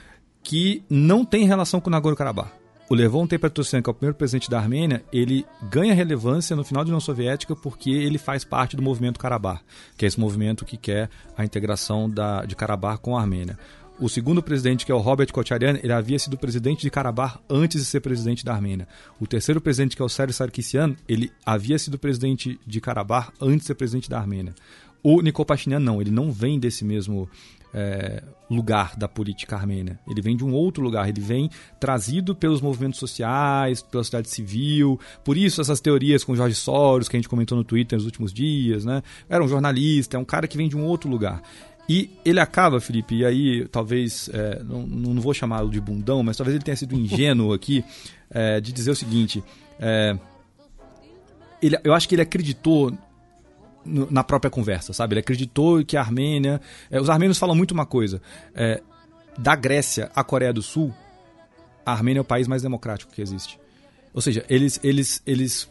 que 0.43 0.84
não 0.91 1.25
tem 1.25 1.47
relação 1.47 1.81
com 1.81 1.91
Nagorno-Karabakh. 1.91 2.65
O 2.89 2.94
Levon 2.94 3.26
Tepetosyan, 3.26 3.81
que 3.81 3.89
é 3.89 3.93
o 3.93 3.94
primeiro 3.94 4.17
presidente 4.17 4.51
da 4.51 4.59
Armênia, 4.59 5.02
ele 5.10 5.47
ganha 5.70 5.94
relevância 5.94 6.55
no 6.55 6.62
final 6.62 6.84
da 6.84 6.89
União 6.89 7.01
Soviética 7.01 7.57
porque 7.57 7.91
ele 7.91 8.18
faz 8.18 8.44
parte 8.44 8.76
do 8.76 8.83
movimento 8.83 9.18
Karabakh, 9.18 9.62
que 9.97 10.05
é 10.05 10.09
esse 10.09 10.20
movimento 10.20 10.67
que 10.67 10.76
quer 10.76 11.09
a 11.34 11.44
integração 11.44 12.10
da, 12.10 12.44
de 12.44 12.55
Karabakh 12.55 13.01
com 13.01 13.17
a 13.17 13.23
Armênia. 13.23 13.59
O 13.99 14.09
segundo 14.09 14.43
presidente, 14.43 14.85
que 14.85 14.91
é 14.91 14.95
o 14.95 14.99
Robert 14.99 15.33
Kocharian, 15.33 15.79
ele 15.81 15.93
havia 15.93 16.19
sido 16.19 16.37
presidente 16.37 16.83
de 16.83 16.91
Karabakh 16.91 17.39
antes 17.49 17.81
de 17.81 17.87
ser 17.87 18.01
presidente 18.01 18.45
da 18.45 18.53
Armênia. 18.53 18.89
O 19.21 19.27
terceiro 19.27 19.61
presidente, 19.61 19.95
que 19.95 20.03
é 20.03 20.05
o 20.05 20.09
Sérgio 20.09 20.35
Sarkisian, 20.35 20.97
ele 21.09 21.31
havia 21.47 21.79
sido 21.79 21.97
presidente 21.97 22.59
de 22.67 22.81
Karabakh 22.81 23.33
antes 23.41 23.61
de 23.61 23.67
ser 23.67 23.75
presidente 23.77 24.11
da 24.11 24.19
Armênia. 24.19 24.53
O 25.01 25.21
Nikol 25.21 25.45
Pashinyan 25.45 25.79
não, 25.79 26.01
ele 26.01 26.11
não 26.11 26.33
vem 26.33 26.59
desse 26.59 26.85
mesmo 26.85 27.29
é, 27.75 28.23
lugar 28.49 28.97
da 28.97 29.07
política 29.07 29.55
armênia. 29.55 29.99
Ele 30.09 30.23
vem 30.23 30.37
de 30.37 30.45
um 30.45 30.53
outro 30.53 30.83
lugar, 30.83 31.09
ele 31.09 31.21
vem 31.21 31.51
trazido 31.79 32.35
pelos 32.35 32.61
movimentos 32.61 32.99
sociais, 32.99 33.83
pela 33.83 34.03
sociedade 34.03 34.29
civil. 34.29 34.99
Por 35.25 35.37
isso 35.37 35.61
essas 35.61 35.81
teorias 35.81 36.25
com 36.25 36.35
Jorge 36.35 36.55
Soros, 36.55 37.09
que 37.09 37.17
a 37.17 37.19
gente 37.19 37.29
comentou 37.29 37.59
no 37.59 37.65
Twitter 37.65 37.97
nos 37.97 38.07
últimos 38.07 38.33
dias, 38.33 38.85
né? 38.85 39.03
Era 39.29 39.45
um 39.45 39.49
jornalista, 39.49 40.17
é 40.17 40.21
um 40.21 40.25
cara 40.25 40.49
que 40.49 40.57
vem 40.57 40.69
de 40.69 40.77
um 40.77 40.85
outro 40.85 41.11
lugar. 41.11 41.43
E 41.89 42.11
ele 42.25 42.41
acaba, 42.41 42.81
Felipe, 42.81 43.17
e 43.17 43.27
aí 43.27 43.69
talvez, 43.69 44.31
é, 44.33 44.63
não, 44.63 44.87
não 44.87 45.21
vou 45.21 45.35
chamá-lo 45.35 45.71
de 45.71 45.81
bundão, 45.81 46.23
mas 46.23 46.37
talvez 46.37 46.55
ele 46.55 46.65
tenha 46.65 46.77
sido 46.77 46.95
ingênuo 46.95 47.53
aqui, 47.55 47.85
é, 48.31 48.61
de 48.61 48.73
dizer 48.73 48.91
o 48.91 48.97
seguinte: 48.97 49.45
é, 49.79 50.19
ele, 51.61 51.79
eu 51.85 51.93
acho 51.93 52.09
que 52.09 52.15
ele 52.15 52.23
acreditou 52.23 52.97
no, 53.85 54.11
na 54.11 54.25
própria 54.25 54.51
conversa, 54.51 54.93
sabe? 54.93 55.15
Ele 55.15 55.21
acreditou 55.21 55.85
que 55.85 55.97
a 55.97 56.01
Armênia. 56.01 56.61
É, 56.91 57.01
os 57.01 57.11
armênios 57.11 57.39
falam 57.39 57.55
muito 57.55 57.73
uma 57.73 57.85
coisa: 57.85 58.21
é, 58.55 58.83
da 59.37 59.55
Grécia 59.55 60.11
à 60.15 60.25
Coreia 60.25 60.53
do 60.53 60.63
Sul, 60.63 60.93
a 61.85 61.93
Armênia 61.93 62.21
é 62.21 62.23
o 62.23 62.25
país 62.25 62.49
mais 62.49 62.63
democrático 62.63 63.13
que 63.13 63.21
existe. 63.21 63.59
Ou 64.13 64.23
seja, 64.23 64.45
eles, 64.49 64.81
eles, 64.83 65.21
eles 65.27 65.69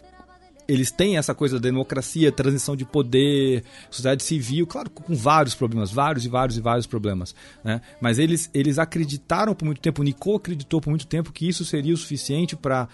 eles 0.68 0.92
têm 0.92 1.18
essa 1.18 1.34
coisa 1.34 1.60
da 1.60 1.64
democracia, 1.64 2.32
transição 2.32 2.76
de 2.76 2.86
poder, 2.86 3.64
sociedade 3.90 4.24
civil, 4.24 4.66
claro, 4.66 4.90
com 4.90 5.16
vários 5.16 5.56
problemas, 5.56 5.92
vários 5.92 6.26
e 6.26 6.30
vários 6.30 6.58
e 6.58 6.62
vários 6.62 6.88
problemas. 6.88 7.36
Né? 7.64 7.82
Mas 8.02 8.20
eles, 8.20 8.50
eles 8.54 8.80
acreditaram 8.80 9.54
por 9.54 9.66
muito 9.66 9.82
tempo, 9.82 10.02
o 10.02 10.06
Nico 10.06 10.36
acreditou 10.36 10.80
por 10.82 10.90
muito 10.90 11.08
tempo 11.08 11.32
que 11.32 11.48
isso 11.48 11.66
seria 11.66 11.94
o 11.94 11.98
suficiente 11.98 12.56
para, 12.56 12.88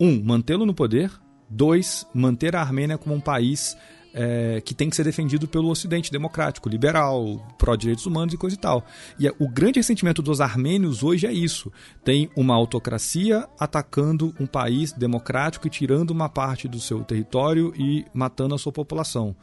um, 0.00 0.22
mantê-lo 0.22 0.66
no 0.66 0.74
poder, 0.74 1.10
dois, 1.48 2.06
manter 2.14 2.56
a 2.56 2.60
Armênia 2.60 2.98
como 2.98 3.14
um 3.14 3.20
país 3.20 3.76
é, 4.14 4.60
que 4.60 4.74
tem 4.74 4.90
que 4.90 4.96
ser 4.96 5.04
defendido 5.04 5.48
pelo 5.48 5.68
Ocidente 5.68 6.10
democrático, 6.10 6.68
liberal, 6.68 7.54
pró-direitos 7.58 8.06
humanos 8.06 8.34
e 8.34 8.36
coisa 8.36 8.56
e 8.56 8.58
tal. 8.58 8.84
E 9.18 9.26
é, 9.26 9.32
o 9.38 9.48
grande 9.48 9.78
ressentimento 9.78 10.22
dos 10.22 10.40
armênios 10.40 11.02
hoje 11.02 11.26
é 11.26 11.32
isso. 11.32 11.72
Tem 12.04 12.30
uma 12.36 12.54
autocracia 12.54 13.48
atacando 13.58 14.34
um 14.38 14.46
país 14.46 14.92
democrático 14.92 15.66
e 15.66 15.70
tirando 15.70 16.10
uma 16.10 16.28
parte 16.28 16.68
do 16.68 16.80
seu 16.80 17.02
território 17.04 17.72
e 17.76 18.04
matando 18.12 18.54
a 18.54 18.58
sua 18.58 18.72
população 18.72 19.34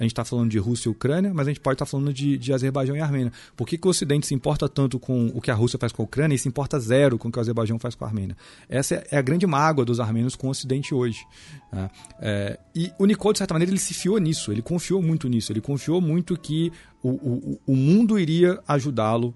a 0.00 0.02
gente 0.02 0.12
está 0.12 0.24
falando 0.24 0.50
de 0.50 0.58
Rússia 0.58 0.88
e 0.88 0.90
Ucrânia, 0.90 1.30
mas 1.34 1.46
a 1.46 1.50
gente 1.50 1.60
pode 1.60 1.74
estar 1.74 1.84
tá 1.84 1.90
falando 1.90 2.10
de, 2.10 2.38
de 2.38 2.54
Azerbaijão 2.54 2.96
e 2.96 3.00
Armênia. 3.00 3.30
Por 3.54 3.68
que, 3.68 3.76
que, 3.76 3.86
o 3.86 3.90
Ocidente 3.90 4.26
se 4.26 4.34
importa 4.34 4.66
tanto 4.66 4.98
com 4.98 5.26
o 5.34 5.42
que 5.42 5.50
a 5.50 5.54
Rússia 5.54 5.78
faz 5.78 5.92
com 5.92 6.00
a 6.00 6.06
Ucrânia 6.06 6.34
e 6.34 6.38
se 6.38 6.48
importa 6.48 6.80
zero 6.80 7.18
com 7.18 7.28
o 7.28 7.32
que 7.32 7.36
o 7.36 7.40
Azerbaijão 7.40 7.78
faz 7.78 7.94
com 7.94 8.06
a 8.06 8.08
Armênia? 8.08 8.34
Essa 8.66 9.04
é 9.10 9.18
a 9.18 9.20
grande 9.20 9.46
mágoa 9.46 9.84
dos 9.84 10.00
armênios 10.00 10.34
com 10.34 10.46
o 10.46 10.50
Ocidente 10.50 10.94
hoje. 10.94 11.26
Né? 11.70 11.90
É, 12.18 12.58
e 12.74 12.90
o 12.98 13.04
Nicole, 13.04 13.34
de 13.34 13.38
certa 13.38 13.52
maneira, 13.52 13.70
ele 13.70 13.78
se 13.78 13.92
fiou 13.92 14.16
nisso, 14.16 14.50
ele 14.50 14.62
confiou 14.62 15.02
muito 15.02 15.28
nisso, 15.28 15.52
ele 15.52 15.60
confiou 15.60 16.00
muito 16.00 16.34
que 16.34 16.72
o, 17.02 17.10
o, 17.10 17.60
o 17.66 17.76
mundo 17.76 18.18
iria 18.18 18.58
ajudá-lo 18.66 19.34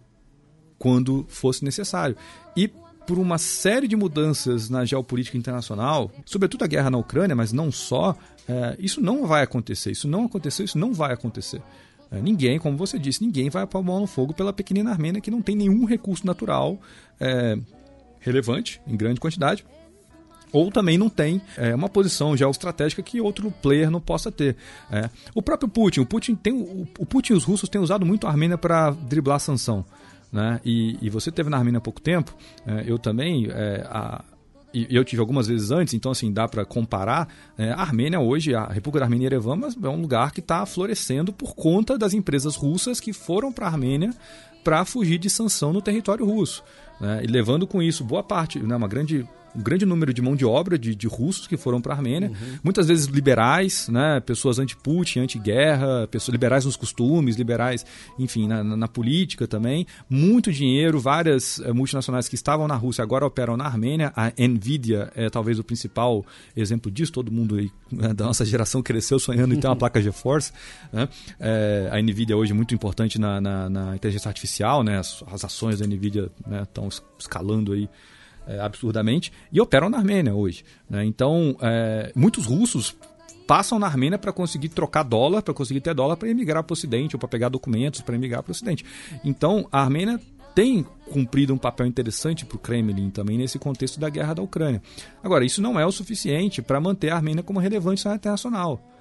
quando 0.79 1.27
fosse 1.29 1.63
necessário. 1.63 2.17
E 2.57 2.71
por 3.07 3.19
uma 3.19 3.39
série 3.39 3.87
de 3.87 3.97
mudanças 3.97 4.71
na 4.71 4.85
geopolítica 4.85 5.37
internacional, 5.37 6.11
sobretudo 6.25 6.65
a 6.65 6.67
guerra 6.67 6.91
na 6.91 6.99
Ucrânia, 6.99 7.37
mas 7.37 7.53
não 7.53 7.71
só, 7.71 8.17
é, 8.49 8.77
isso 8.79 9.01
não 9.01 9.27
vai 9.27 9.43
acontecer. 9.43 9.91
Isso 9.91 10.09
não 10.09 10.25
aconteceu, 10.25 10.65
isso 10.65 10.79
não 10.79 10.93
vai 10.93 11.13
acontecer. 11.13 11.61
É, 12.11 12.21
ninguém, 12.21 12.59
como 12.59 12.77
você 12.77 12.99
disse, 12.99 13.23
ninguém 13.23 13.51
vai 13.51 13.67
pôr 13.67 13.79
a 13.79 13.83
mão 13.83 14.01
no 14.01 14.07
fogo 14.07 14.33
pela 14.33 14.53
pequenina 14.53 14.91
Armênia 14.91 15.21
que 15.21 15.31
não 15.31 15.43
tem 15.43 15.57
nenhum 15.57 15.85
recurso 15.85 16.27
natural 16.27 16.79
é, 17.21 17.59
relevante, 18.21 18.81
em 18.87 18.97
grande 18.97 19.21
quantidade, 19.21 19.65
ou 20.53 20.71
também 20.71 20.97
não 20.97 21.09
tem 21.09 21.43
é, 21.57 21.75
uma 21.75 21.89
posição 21.89 22.37
geoestratégica 22.37 23.03
que 23.03 23.21
outro 23.21 23.51
player 23.51 23.91
não 23.91 24.01
possa 24.01 24.31
ter. 24.31 24.57
É. 24.91 25.11
O 25.35 25.43
próprio 25.43 25.69
Putin, 25.69 26.01
o 26.01 26.07
Putin 26.07 26.37
tem 26.37 26.53
o, 26.53 26.87
o 26.97 27.05
Putin 27.05 27.33
e 27.33 27.37
os 27.37 27.43
russos 27.43 27.69
têm 27.69 27.81
usado 27.81 28.07
muito 28.07 28.27
a 28.27 28.31
Armênia 28.31 28.57
para 28.57 28.91
driblar 28.91 29.37
a 29.37 29.41
sanção. 29.41 29.85
Né? 30.35 30.61
E, 30.65 30.99
e 31.01 31.09
você 31.09 31.31
teve 31.31 31.49
na 31.49 31.57
Armênia 31.57 31.79
há 31.79 31.81
pouco 31.81 32.01
tempo, 32.01 32.37
é, 32.67 32.83
eu 32.85 32.99
também, 32.99 33.47
é, 33.53 33.87
a, 33.89 34.25
e 34.75 34.89
eu 34.91 35.05
tive 35.05 35.21
algumas 35.21 35.47
vezes 35.47 35.71
antes, 35.71 35.95
então 35.95 36.11
assim, 36.11 36.33
dá 36.33 36.49
para 36.49 36.65
comparar. 36.65 37.29
É, 37.57 37.71
a 37.71 37.81
Armênia 37.81 38.19
hoje, 38.19 38.53
a 38.53 38.67
República 38.67 38.99
da 38.99 39.07
Armênia 39.07 39.27
Erevan, 39.27 39.61
é 39.81 39.89
um 39.89 40.01
lugar 40.01 40.33
que 40.33 40.41
está 40.41 40.67
florescendo 40.67 41.33
por 41.33 41.55
conta 41.55 41.97
das 41.97 42.15
empresas 42.15 42.57
russas 42.57 42.99
que 42.99 43.13
foram 43.13 43.53
para 43.53 43.67
a 43.67 43.71
Armênia 43.71 44.11
para 44.65 44.85
fugir 44.85 45.19
de 45.19 45.31
sanção 45.31 45.73
no 45.73 45.81
território 45.81 46.27
russo. 46.27 46.65
Né? 47.01 47.21
E 47.23 47.29
levando 47.29 47.65
com 47.65 47.81
isso 47.81 48.03
boa 48.03 48.25
parte, 48.25 48.59
né, 48.59 48.75
uma 48.75 48.89
grande 48.89 49.25
um 49.55 49.63
grande 49.63 49.87
número 49.87 50.13
de 50.13 50.21
mão 50.21 50.35
de 50.35 50.45
obra 50.45 50.79
de, 50.79 50.95
de 50.95 51.07
russos 51.07 51.47
que 51.47 51.57
foram 51.57 51.81
para 51.81 51.95
a 51.95 51.97
Armênia, 51.97 52.29
uhum. 52.29 52.59
muitas 52.63 52.89
vezes 52.89 53.07
liberais, 53.07 53.89
né, 53.89 54.21
pessoas 54.21 54.59
anti-Putin, 54.59 55.21
anti-guerra, 55.21 56.09
pessoas 56.09 56.33
liberais 56.33 56.65
nos 56.65 56.77
costumes, 56.77 57.37
liberais, 57.37 57.87
enfim, 58.19 58.49
na, 58.49 58.65
na, 58.65 58.77
na 58.77 58.89
política 58.89 59.47
também, 59.47 59.87
muito 60.11 60.53
dinheiro, 60.53 60.99
várias 60.99 61.61
é, 61.61 61.73
multinacionais 61.73 62.29
que 62.29 62.35
estavam 62.35 62.67
na 62.67 62.75
Rússia 62.75 63.03
agora 63.03 63.25
operam 63.25 63.57
na 63.57 63.65
Armênia, 63.65 64.13
a 64.17 64.33
Nvidia 64.37 65.13
é 65.15 65.31
talvez 65.31 65.59
o 65.59 65.65
principal 65.65 66.25
exemplo 66.57 66.91
disso, 66.91 67.13
todo 67.13 67.31
mundo 67.31 67.57
aí, 67.57 67.71
né, 67.91 68.13
da 68.13 68.25
nossa 68.25 68.45
geração 68.45 68.83
cresceu 68.83 69.19
sonhando 69.19 69.55
em 69.55 69.61
ter 69.61 69.69
uma 69.69 69.77
placa 69.77 70.03
GeForce, 70.03 70.53
né, 70.93 71.09
é, 71.39 71.89
a 71.93 72.03
Nvidia 72.03 72.37
hoje 72.37 72.53
é 72.53 72.55
muito 72.55 72.75
importante 72.75 73.21
na, 73.21 73.41
na, 73.41 73.71
na 73.71 73.95
inteligência 73.95 74.29
artificial, 74.29 74.83
né, 74.83 74.99
as, 74.99 75.23
as 75.31 75.45
ações 75.45 75.79
da 75.79 75.87
Nvidia 75.87 76.31
estão 76.63 76.85
né, 76.85 76.91
escalando 77.19 77.73
aí 77.73 77.89
é, 78.47 78.61
absurdamente, 78.61 79.33
e 79.53 79.61
operam 79.61 79.89
na 79.89 79.99
Armênia 79.99 80.35
hoje. 80.35 80.65
Né? 80.89 81.05
Então, 81.05 81.57
é, 81.61 82.13
muitos 82.15 82.47
russos 82.47 82.97
passam 83.47 83.79
na 83.79 83.87
Armênia 83.87 84.19
para 84.19 84.33
conseguir 84.33 84.71
trocar 84.71 85.03
dólar, 85.03 85.43
para 85.43 85.53
conseguir 85.53 85.81
ter 85.81 85.95
dólar 85.95 86.17
para 86.17 86.29
emigrar 86.29 86.63
para 86.63 86.73
o 86.73 86.75
Ocidente, 86.75 87.15
ou 87.15 87.21
para 87.21 87.29
pegar 87.29 87.49
documentos 87.49 88.01
para 88.01 88.15
emigrar 88.15 88.43
para 88.43 88.51
o 88.51 88.53
Ocidente. 88.53 88.85
Então, 89.25 89.69
a 89.71 89.83
Armênia 89.83 90.19
tem 90.55 90.87
cumprido 91.11 91.53
um 91.53 91.59
papel 91.59 91.87
interessante 91.87 92.47
para 92.47 92.57
o 92.57 92.61
Kremlin 92.61 93.11
também 93.11 93.37
nesse 93.37 93.59
contexto 93.59 93.99
da 93.99 94.09
guerra 94.09 94.35
da 94.35 94.43
Ucrânia. 94.43 94.81
Agora, 95.23 95.45
isso 95.45 95.61
não 95.61 95.79
é 95.79 95.85
o 95.85 95.93
suficiente 95.93 96.63
para 96.63 96.81
manter 96.81 97.11
a 97.11 97.17
Armênia 97.17 97.43
como 97.43 97.59
relevante 97.59 98.05
na 98.07 98.15
internacional. 98.15 98.94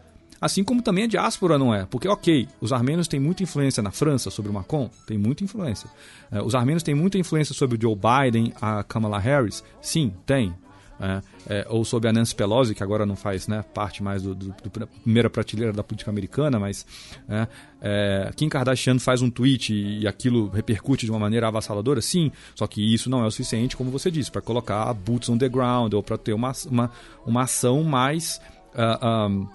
Assim 0.43 0.61
como 0.61 0.81
também 0.81 1.05
a 1.05 1.07
diáspora 1.07 1.57
não 1.57 1.73
é. 1.73 1.85
Porque, 1.85 2.05
ok, 2.05 2.49
os 2.59 2.73
armênios 2.73 3.07
têm 3.07 3.17
muita 3.17 3.43
influência 3.43 3.81
na 3.81 3.91
França 3.91 4.29
sobre 4.29 4.51
o 4.51 4.53
Macron? 4.53 4.89
Tem 5.07 5.17
muita 5.17 5.41
influência. 5.41 5.89
É, 6.29 6.41
os 6.41 6.53
armênios 6.53 6.83
têm 6.83 6.93
muita 6.93 7.17
influência 7.17 7.55
sobre 7.55 7.77
o 7.77 7.81
Joe 7.81 7.95
Biden, 7.95 8.51
a 8.61 8.83
Kamala 8.83 9.17
Harris? 9.19 9.63
Sim, 9.81 10.13
tem. 10.25 10.53
É, 10.99 11.21
é, 11.47 11.67
ou 11.69 11.85
sobre 11.85 12.09
a 12.09 12.13
Nancy 12.13 12.35
Pelosi, 12.35 12.75
que 12.75 12.83
agora 12.83 13.05
não 13.05 13.15
faz 13.15 13.47
né, 13.47 13.63
parte 13.73 14.03
mais 14.03 14.21
do, 14.21 14.35
do, 14.35 14.53
do, 14.63 14.87
primeira 15.03 15.29
prateleira 15.29 15.71
da 15.71 15.81
política 15.81 16.11
americana, 16.11 16.59
mas 16.59 16.85
é, 17.29 17.47
é, 17.81 18.31
Kim 18.35 18.49
Kardashian 18.49 18.99
faz 18.99 19.21
um 19.21 19.29
tweet 19.29 19.73
e 19.73 20.05
aquilo 20.05 20.49
repercute 20.49 21.05
de 21.05 21.11
uma 21.11 21.19
maneira 21.19 21.47
avassaladora, 21.47 22.01
sim, 22.01 22.31
só 22.53 22.67
que 22.67 22.93
isso 22.93 23.09
não 23.09 23.23
é 23.23 23.27
o 23.27 23.31
suficiente, 23.31 23.77
como 23.77 23.89
você 23.89 24.11
disse, 24.11 24.29
para 24.29 24.41
colocar 24.41 24.93
boots 24.93 25.29
on 25.29 25.37
the 25.37 25.47
ground 25.47 25.93
ou 25.93 26.03
para 26.03 26.17
ter 26.17 26.33
uma, 26.33 26.51
uma, 26.69 26.91
uma 27.25 27.41
ação 27.43 27.81
mais. 27.83 28.41
Uh, 28.73 28.97
ah, 29.01 29.27
um, 29.27 29.47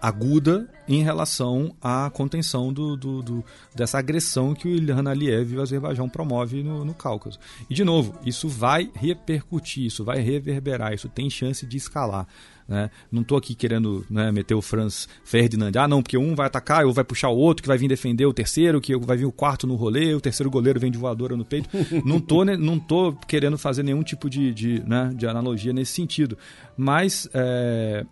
aguda 0.00 0.68
em 0.88 1.02
relação 1.02 1.74
à 1.82 2.10
contenção 2.10 2.72
do, 2.72 2.96
do, 2.96 3.22
do, 3.22 3.44
dessa 3.74 3.98
agressão 3.98 4.54
que 4.54 4.66
o 4.66 4.70
Ilhan 4.70 5.08
Aliyev 5.08 5.52
e 5.52 5.56
o 5.56 5.62
Azerbaijão 5.62 6.08
promove 6.08 6.62
no, 6.62 6.84
no, 6.84 6.94
Cáucaso. 6.94 7.38
E, 7.68 7.74
de 7.74 7.84
novo, 7.84 8.18
isso 8.24 8.48
vai 8.48 8.90
repercutir, 8.94 9.86
isso 9.86 10.04
vai 10.04 10.20
reverberar, 10.20 10.94
isso 10.94 11.08
tem 11.08 11.28
chance 11.28 11.66
de 11.66 11.76
escalar. 11.76 12.26
Né? 12.66 12.90
Não 13.10 13.22
estou 13.22 13.38
aqui 13.38 13.54
querendo 13.54 14.04
né, 14.10 14.30
meter 14.30 14.54
o 14.54 14.60
Franz 14.60 15.08
Ferdinand, 15.24 15.72
ah 15.76 15.88
não, 15.88 16.02
porque 16.02 16.18
um 16.18 16.34
vai 16.34 16.46
atacar, 16.46 16.84
ou 16.84 16.92
vai 16.92 17.04
puxar 17.04 17.30
o 17.30 17.36
outro, 17.36 17.62
que 17.62 17.68
vai 17.68 17.78
vir 17.78 17.88
defender 17.88 18.26
o 18.26 18.32
terceiro, 18.32 18.80
que 18.80 18.96
vai 18.96 19.16
vir 19.16 19.24
o 19.24 19.32
quarto 19.32 19.66
no 19.66 19.74
rolê, 19.74 20.14
o 20.14 20.20
terceiro 20.20 20.50
goleiro 20.50 20.78
vem 20.78 20.90
de 20.90 20.98
voadora 20.98 21.36
no 21.36 21.44
peito. 21.44 21.68
não 22.04 22.18
estou 22.18 22.44
não 22.44 22.78
querendo 23.26 23.58
fazer 23.58 23.82
nenhum 23.82 24.02
tipo 24.02 24.28
de, 24.28 24.52
de, 24.52 24.82
né, 24.86 25.12
de 25.14 25.26
analogia 25.26 25.72
nesse 25.72 25.92
sentido. 25.92 26.36
Mas 26.76 27.28
é, 27.32 28.04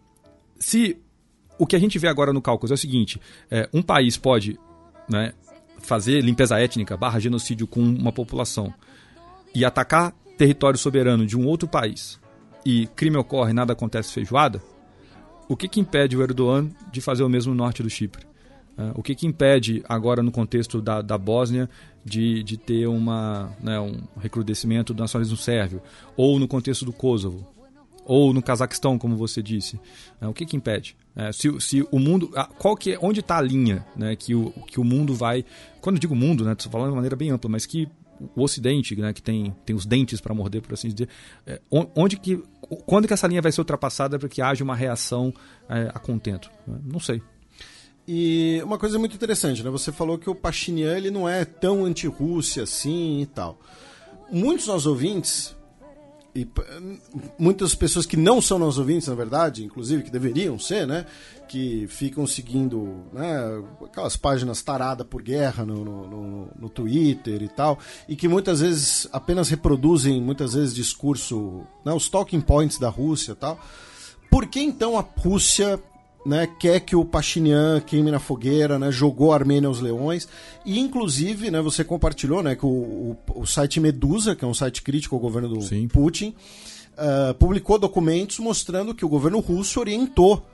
se 0.58 0.98
o 1.59 1.67
que 1.67 1.76
a 1.76 1.78
gente 1.78 1.99
vê 1.99 2.09
agora 2.09 2.33
no 2.33 2.43
Cáucaso 2.43 2.73
é 2.73 2.76
o 2.76 2.78
seguinte: 2.78 3.20
é, 3.51 3.68
um 3.73 3.83
país 3.83 4.17
pode 4.17 4.59
né, 5.09 5.33
fazer 5.78 6.20
limpeza 6.20 6.59
étnica, 6.59 6.97
barra 6.97 7.18
genocídio 7.18 7.67
com 7.67 7.81
uma 7.81 8.12
população 8.12 8.73
e 9.55 9.65
atacar 9.65 10.12
território 10.36 10.78
soberano 10.78 11.26
de 11.26 11.36
um 11.36 11.47
outro 11.47 11.67
país 11.67 12.20
e 12.67 12.89
crime 12.89 13.17
ocorre 13.17 13.52
nada 13.52 13.73
acontece 13.73 14.12
feijoada, 14.12 14.60
o 15.49 15.57
que, 15.57 15.68
que 15.68 15.78
impede 15.78 16.17
o 16.17 16.23
Erdogan 16.23 16.68
de 16.93 17.01
fazer 17.01 17.23
o 17.23 17.28
mesmo 17.28 17.52
no 17.52 17.59
norte 17.59 17.81
do 17.81 17.89
Chipre? 17.89 18.26
É, 18.76 18.91
o 18.94 19.02
que, 19.02 19.15
que 19.15 19.26
impede 19.26 19.83
agora 19.89 20.23
no 20.23 20.33
contexto 20.33 20.83
da, 20.83 21.01
da 21.01 21.17
Bósnia 21.17 21.70
de, 22.05 22.43
de 22.43 22.57
ter 22.59 22.89
uma, 22.89 23.57
né, 23.62 23.78
um 23.78 24.02
recrudescimento 24.18 24.93
do 24.93 25.01
nacionalismo 25.01 25.36
sérvio? 25.36 25.81
Ou 26.17 26.41
no 26.41 26.49
contexto 26.49 26.85
do 26.85 26.93
Kosovo? 26.93 27.47
Ou 28.05 28.35
no 28.35 28.43
Cazaquistão, 28.43 28.99
como 28.99 29.17
você 29.17 29.41
disse? 29.41 29.81
É, 30.20 30.26
o 30.26 30.35
que, 30.35 30.44
que 30.44 30.57
impede? 30.57 30.97
É, 31.17 31.33
se, 31.33 31.61
se 31.61 31.89
o 31.91 31.99
mundo. 31.99 32.31
Qual 32.59 32.77
que 32.77 32.93
é, 32.93 32.99
onde 33.01 33.20
está 33.20 33.39
a 33.39 33.41
linha 33.41 33.85
né, 33.97 34.15
que, 34.15 34.35
o, 34.35 34.51
que 34.67 34.78
o 34.78 34.85
mundo 34.85 35.15
vai. 35.15 35.45
Quando 35.81 35.97
eu 35.97 36.01
digo 36.01 36.15
mundo, 36.15 36.45
né, 36.45 36.53
estou 36.53 36.70
falando 36.70 36.91
de 36.91 36.95
maneira 36.95 37.17
bem 37.17 37.31
ampla, 37.31 37.51
mas 37.51 37.65
que 37.65 37.89
o 38.35 38.43
Ocidente, 38.43 38.95
né, 38.97 39.12
que 39.12 39.23
tem, 39.23 39.55
tem 39.65 39.75
os 39.75 39.86
dentes 39.86 40.20
para 40.20 40.35
morder, 40.35 40.61
por 40.62 40.75
assim 40.75 40.89
dizer, 40.89 41.09
é, 41.47 41.61
onde 41.70 42.17
que, 42.17 42.43
quando 42.86 43.07
que 43.07 43.15
essa 43.15 43.27
linha 43.27 43.43
vai 43.43 43.53
ser 43.53 43.61
ultrapassada 43.61 44.19
para 44.19 44.28
que 44.28 44.43
haja 44.43 44.62
uma 44.62 44.77
reação 44.77 45.33
é, 45.69 45.91
a 45.95 45.99
contento? 45.99 46.51
Não 46.67 47.01
sei. 47.01 47.23
E 48.07 48.61
uma 48.62 48.78
coisa 48.78 48.99
muito 48.99 49.17
interessante, 49.17 49.62
né? 49.62 49.70
Você 49.70 49.91
falou 49.91 50.17
que 50.17 50.31
o 50.31 50.35
Pachinian 50.35 50.97
ele 50.97 51.11
não 51.11 51.28
é 51.28 51.45
tão 51.45 51.85
anti-Rússia 51.85 52.62
assim 52.62 53.23
e 53.23 53.27
tal. 53.27 53.59
Muitos 54.31 54.67
dos 54.67 54.86
ouvintes 54.86 55.56
e 56.36 56.47
muitas 57.39 57.74
pessoas 57.74 58.05
que 58.05 58.16
não 58.16 58.42
são 58.42 58.58
nossos 58.58 58.78
ouvintes, 58.78 59.08
na 59.08 59.15
verdade, 59.15 59.65
inclusive, 59.65 60.02
que 60.02 60.10
deveriam 60.10 60.58
ser, 60.58 60.86
né? 60.86 61.06
Que 61.48 61.86
ficam 61.89 62.26
seguindo 62.26 63.06
né, 63.10 63.62
aquelas 63.82 64.16
páginas 64.18 64.60
tarada 64.60 65.02
por 65.02 65.23
guerra 65.23 65.65
no, 65.65 65.82
no, 65.82 66.48
no, 66.58 66.68
Twitter 66.68 67.42
e 67.42 67.48
tal, 67.48 67.78
e 68.06 68.15
que 68.15 68.28
muitas 68.28 68.60
vezes 68.60 69.08
apenas 69.12 69.48
reproduzem, 69.48 70.20
muitas 70.20 70.52
vezes, 70.52 70.74
discurso, 70.74 71.62
né, 71.84 71.92
os 71.92 72.10
talking 72.10 72.40
points 72.42 72.78
da 72.78 72.90
Rússia 72.90 73.32
e 73.32 73.36
tal. 73.36 73.58
Por 74.31 74.47
que 74.47 74.60
então 74.60 74.98
a 74.98 75.05
Rússia 75.16 75.81
né, 76.27 76.49
quer 76.59 76.81
que 76.81 76.97
o 76.97 77.05
Pachinian 77.05 77.81
queime 77.81 78.11
na 78.11 78.19
fogueira, 78.19 78.81
né, 78.81 78.91
jogou 78.91 79.33
a 79.33 79.37
Armênia 79.37 79.69
aos 79.69 79.81
leões. 79.81 80.29
E, 80.65 80.81
inclusive, 80.81 81.53
né, 81.53 81.61
você 81.63 81.85
compartilhou 81.85 82.43
né, 82.43 82.57
que 82.57 82.67
o, 82.67 82.69
o, 82.69 83.17
o 83.43 83.47
site 83.47 83.79
Medusa, 83.79 84.35
que 84.35 84.45
é 84.45 84.49
um 84.49 84.55
site 84.55 84.83
crítico 84.83 85.15
ao 85.15 85.21
governo 85.21 85.49
do 85.49 85.63
Sim. 85.63 85.87
Putin, 85.87 86.35
uh, 86.99 87.33
publicou 87.35 87.79
documentos 87.79 88.41
mostrando 88.41 88.93
que 88.93 89.05
o 89.05 89.09
governo 89.09 89.39
russo 89.39 89.79
orientou 89.79 90.45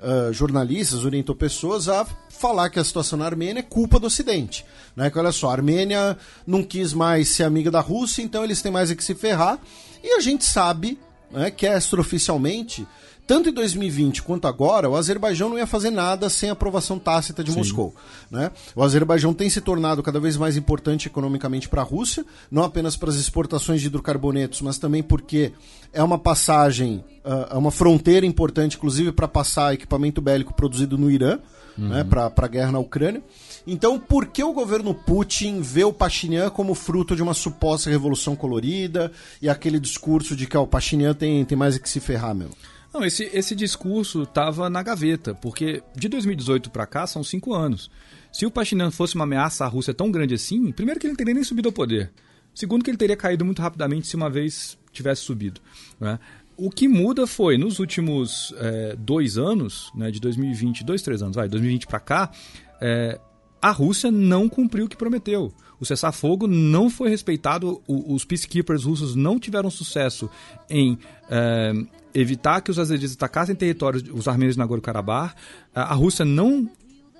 uh, 0.00 0.32
jornalistas, 0.32 1.04
orientou 1.04 1.36
pessoas 1.36 1.88
a 1.88 2.04
falar 2.28 2.68
que 2.68 2.80
a 2.80 2.84
situação 2.84 3.16
na 3.16 3.24
Armênia 3.24 3.60
é 3.60 3.62
culpa 3.62 4.00
do 4.00 4.08
Ocidente. 4.08 4.64
Né, 4.96 5.08
que 5.08 5.18
olha 5.20 5.30
só, 5.30 5.50
a 5.50 5.52
Armênia 5.52 6.18
não 6.44 6.64
quis 6.64 6.92
mais 6.92 7.28
ser 7.28 7.44
amiga 7.44 7.70
da 7.70 7.80
Rússia, 7.80 8.22
então 8.22 8.42
eles 8.42 8.60
têm 8.60 8.72
mais 8.72 8.90
é 8.90 8.96
que 8.96 9.04
se 9.04 9.14
ferrar. 9.14 9.60
E 10.02 10.16
a 10.16 10.20
gente 10.20 10.44
sabe 10.44 10.98
né, 11.30 11.48
que 11.48 11.64
extraoficialmente 11.64 12.84
tanto 13.26 13.48
em 13.48 13.52
2020 13.52 14.22
quanto 14.22 14.48
agora, 14.48 14.90
o 14.90 14.96
Azerbaijão 14.96 15.48
não 15.48 15.58
ia 15.58 15.66
fazer 15.66 15.90
nada 15.90 16.28
sem 16.28 16.50
aprovação 16.50 16.98
tácita 16.98 17.42
de 17.42 17.52
Sim. 17.52 17.58
Moscou. 17.58 17.94
Né? 18.30 18.50
O 18.74 18.82
Azerbaijão 18.82 19.32
tem 19.32 19.48
se 19.48 19.60
tornado 19.60 20.02
cada 20.02 20.18
vez 20.18 20.36
mais 20.36 20.56
importante 20.56 21.06
economicamente 21.06 21.68
para 21.68 21.82
a 21.82 21.84
Rússia, 21.84 22.24
não 22.50 22.62
apenas 22.64 22.96
para 22.96 23.10
as 23.10 23.16
exportações 23.16 23.80
de 23.80 23.86
hidrocarbonetos, 23.86 24.60
mas 24.60 24.78
também 24.78 25.02
porque 25.02 25.52
é 25.92 26.02
uma 26.02 26.18
passagem, 26.18 27.04
uh, 27.24 27.54
é 27.54 27.56
uma 27.56 27.70
fronteira 27.70 28.26
importante, 28.26 28.76
inclusive 28.76 29.12
para 29.12 29.28
passar 29.28 29.74
equipamento 29.74 30.20
bélico 30.20 30.54
produzido 30.54 30.98
no 30.98 31.10
Irã, 31.10 31.38
uhum. 31.78 31.88
né, 31.88 32.04
para 32.04 32.32
a 32.36 32.48
guerra 32.48 32.72
na 32.72 32.78
Ucrânia. 32.78 33.22
Então, 33.66 33.98
por 33.98 34.26
que 34.26 34.42
o 34.42 34.52
governo 34.52 34.92
Putin 34.92 35.60
vê 35.60 35.84
o 35.84 35.92
Pashinyan 35.92 36.50
como 36.50 36.74
fruto 36.74 37.14
de 37.14 37.22
uma 37.22 37.34
suposta 37.34 37.88
revolução 37.88 38.34
colorida 38.34 39.12
e 39.40 39.48
aquele 39.48 39.78
discurso 39.78 40.34
de 40.34 40.46
que 40.46 40.56
ó, 40.56 40.62
o 40.62 40.66
Pashinyan 40.66 41.14
tem, 41.14 41.44
tem 41.44 41.56
mais 41.56 41.78
que 41.78 41.88
se 41.88 42.00
ferrar 42.00 42.34
mesmo? 42.34 42.54
Não, 42.92 43.04
esse, 43.04 43.30
esse 43.32 43.54
discurso 43.54 44.24
estava 44.24 44.68
na 44.68 44.82
gaveta, 44.82 45.34
porque 45.34 45.82
de 45.96 46.08
2018 46.08 46.70
para 46.70 46.86
cá 46.86 47.06
são 47.06 47.24
cinco 47.24 47.54
anos. 47.54 47.90
Se 48.30 48.44
o 48.44 48.50
Pashinyan 48.50 48.90
fosse 48.90 49.14
uma 49.14 49.24
ameaça 49.24 49.64
à 49.64 49.68
Rússia 49.68 49.94
tão 49.94 50.10
grande 50.10 50.34
assim, 50.34 50.70
primeiro 50.72 51.00
que 51.00 51.06
ele 51.06 51.12
não 51.12 51.16
teria 51.16 51.34
nem 51.34 51.44
subido 51.44 51.68
ao 51.68 51.72
poder. 51.72 52.12
Segundo 52.54 52.84
que 52.84 52.90
ele 52.90 52.98
teria 52.98 53.16
caído 53.16 53.44
muito 53.44 53.62
rapidamente 53.62 54.06
se 54.06 54.14
uma 54.14 54.28
vez 54.28 54.78
tivesse 54.92 55.22
subido. 55.22 55.60
Né? 55.98 56.18
O 56.54 56.70
que 56.70 56.86
muda 56.86 57.26
foi, 57.26 57.56
nos 57.56 57.78
últimos 57.78 58.54
é, 58.58 58.94
dois 58.96 59.38
anos, 59.38 59.90
né, 59.94 60.10
de 60.10 60.20
2020, 60.20 60.84
dois, 60.84 61.00
três 61.00 61.22
anos, 61.22 61.34
vai, 61.34 61.48
2020 61.48 61.86
para 61.86 61.98
cá, 61.98 62.30
é, 62.78 63.18
a 63.60 63.70
Rússia 63.70 64.10
não 64.10 64.48
cumpriu 64.48 64.84
o 64.84 64.88
que 64.88 64.96
prometeu. 64.96 65.52
O 65.80 65.86
cessar-fogo 65.86 66.46
não 66.46 66.90
foi 66.90 67.08
respeitado, 67.08 67.82
os 67.88 68.24
peacekeepers 68.24 68.84
russos 68.84 69.16
não 69.16 69.38
tiveram 69.38 69.70
sucesso 69.70 70.28
em 70.68 70.98
é, 71.30 71.72
evitar 72.14 72.60
que 72.60 72.70
os 72.70 72.78
azeris 72.78 73.14
atacassem 73.14 73.54
territórios, 73.54 74.04
os 74.12 74.28
armênios 74.28 74.54
de 74.54 74.58
Nagorno-Karabakh. 74.60 75.34
A 75.74 75.94
Rússia 75.94 76.24
não 76.24 76.68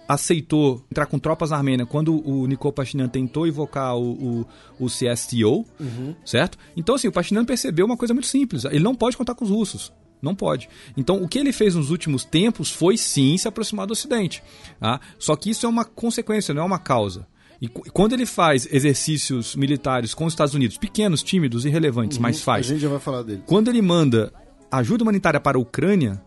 aceitou 0.08 0.84
entrar 0.90 1.06
com 1.06 1.18
tropas 1.18 1.52
Armênia 1.52 1.86
quando 1.86 2.26
o 2.28 2.46
Nikol 2.46 2.72
Pashinyan 2.72 3.08
tentou 3.08 3.46
invocar 3.46 3.96
o, 3.96 4.12
o, 4.12 4.46
o 4.80 4.86
CSTO, 4.86 5.64
uhum. 5.80 6.14
certo? 6.24 6.58
Então, 6.76 6.94
assim, 6.94 7.08
o 7.08 7.12
Pashinyan 7.12 7.44
percebeu 7.44 7.86
uma 7.86 7.96
coisa 7.96 8.12
muito 8.12 8.26
simples. 8.26 8.64
Ele 8.64 8.80
não 8.80 8.94
pode 8.94 9.16
contar 9.16 9.34
com 9.34 9.44
os 9.44 9.50
russos. 9.50 9.92
Não 10.20 10.36
pode. 10.36 10.68
Então, 10.96 11.20
o 11.20 11.26
que 11.26 11.38
ele 11.38 11.52
fez 11.52 11.74
nos 11.74 11.90
últimos 11.90 12.24
tempos 12.24 12.70
foi 12.70 12.96
sim 12.96 13.36
se 13.36 13.48
aproximar 13.48 13.86
do 13.86 13.92
Ocidente. 13.92 14.42
Tá? 14.78 15.00
Só 15.18 15.34
que 15.34 15.50
isso 15.50 15.66
é 15.66 15.68
uma 15.68 15.84
consequência, 15.84 16.54
não 16.54 16.62
é 16.62 16.66
uma 16.66 16.78
causa. 16.78 17.26
E 17.60 17.68
quando 17.68 18.12
ele 18.12 18.26
faz 18.26 18.68
exercícios 18.72 19.54
militares 19.54 20.14
com 20.14 20.24
os 20.24 20.32
Estados 20.32 20.54
Unidos, 20.54 20.76
pequenos, 20.76 21.22
tímidos, 21.22 21.64
irrelevantes, 21.64 22.16
uhum, 22.16 22.22
mas 22.22 22.40
faz. 22.40 22.66
A 22.66 22.70
gente 22.70 22.82
já 22.82 22.88
vai 22.88 22.98
falar 22.98 23.22
dele. 23.22 23.42
Quando 23.46 23.68
ele 23.68 23.80
manda 23.80 24.32
ajuda 24.78 25.04
humanitária 25.04 25.38
para 25.38 25.58
a 25.58 25.60
Ucrânia, 25.60 26.20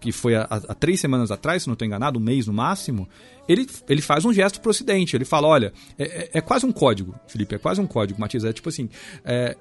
que 0.00 0.12
foi 0.12 0.34
há, 0.34 0.46
três 0.78 1.00
semanas 1.00 1.30
atrás, 1.30 1.62
se 1.62 1.68
não 1.68 1.74
estou 1.74 1.86
enganado, 1.86 2.18
um 2.18 2.22
mês 2.22 2.46
no 2.46 2.52
máximo, 2.52 3.08
ele, 3.48 3.66
ele 3.88 4.00
faz 4.00 4.24
um 4.24 4.32
gesto 4.32 4.60
para 4.60 4.68
o 4.68 4.70
Ocidente. 4.70 5.16
Ele 5.16 5.24
fala: 5.24 5.46
olha, 5.46 5.72
é, 5.98 6.04
é, 6.04 6.30
é, 6.34 6.40
quase 6.40 6.64
um 6.64 6.72
código, 6.72 7.14
Felipe, 7.26 7.54
é 7.54 7.58
quase 7.58 7.80
um 7.80 7.86
código, 7.86 8.20
Matias. 8.20 8.44
É 8.44 8.52
tipo 8.52 8.68
assim: 8.68 8.88
é, 9.24 9.56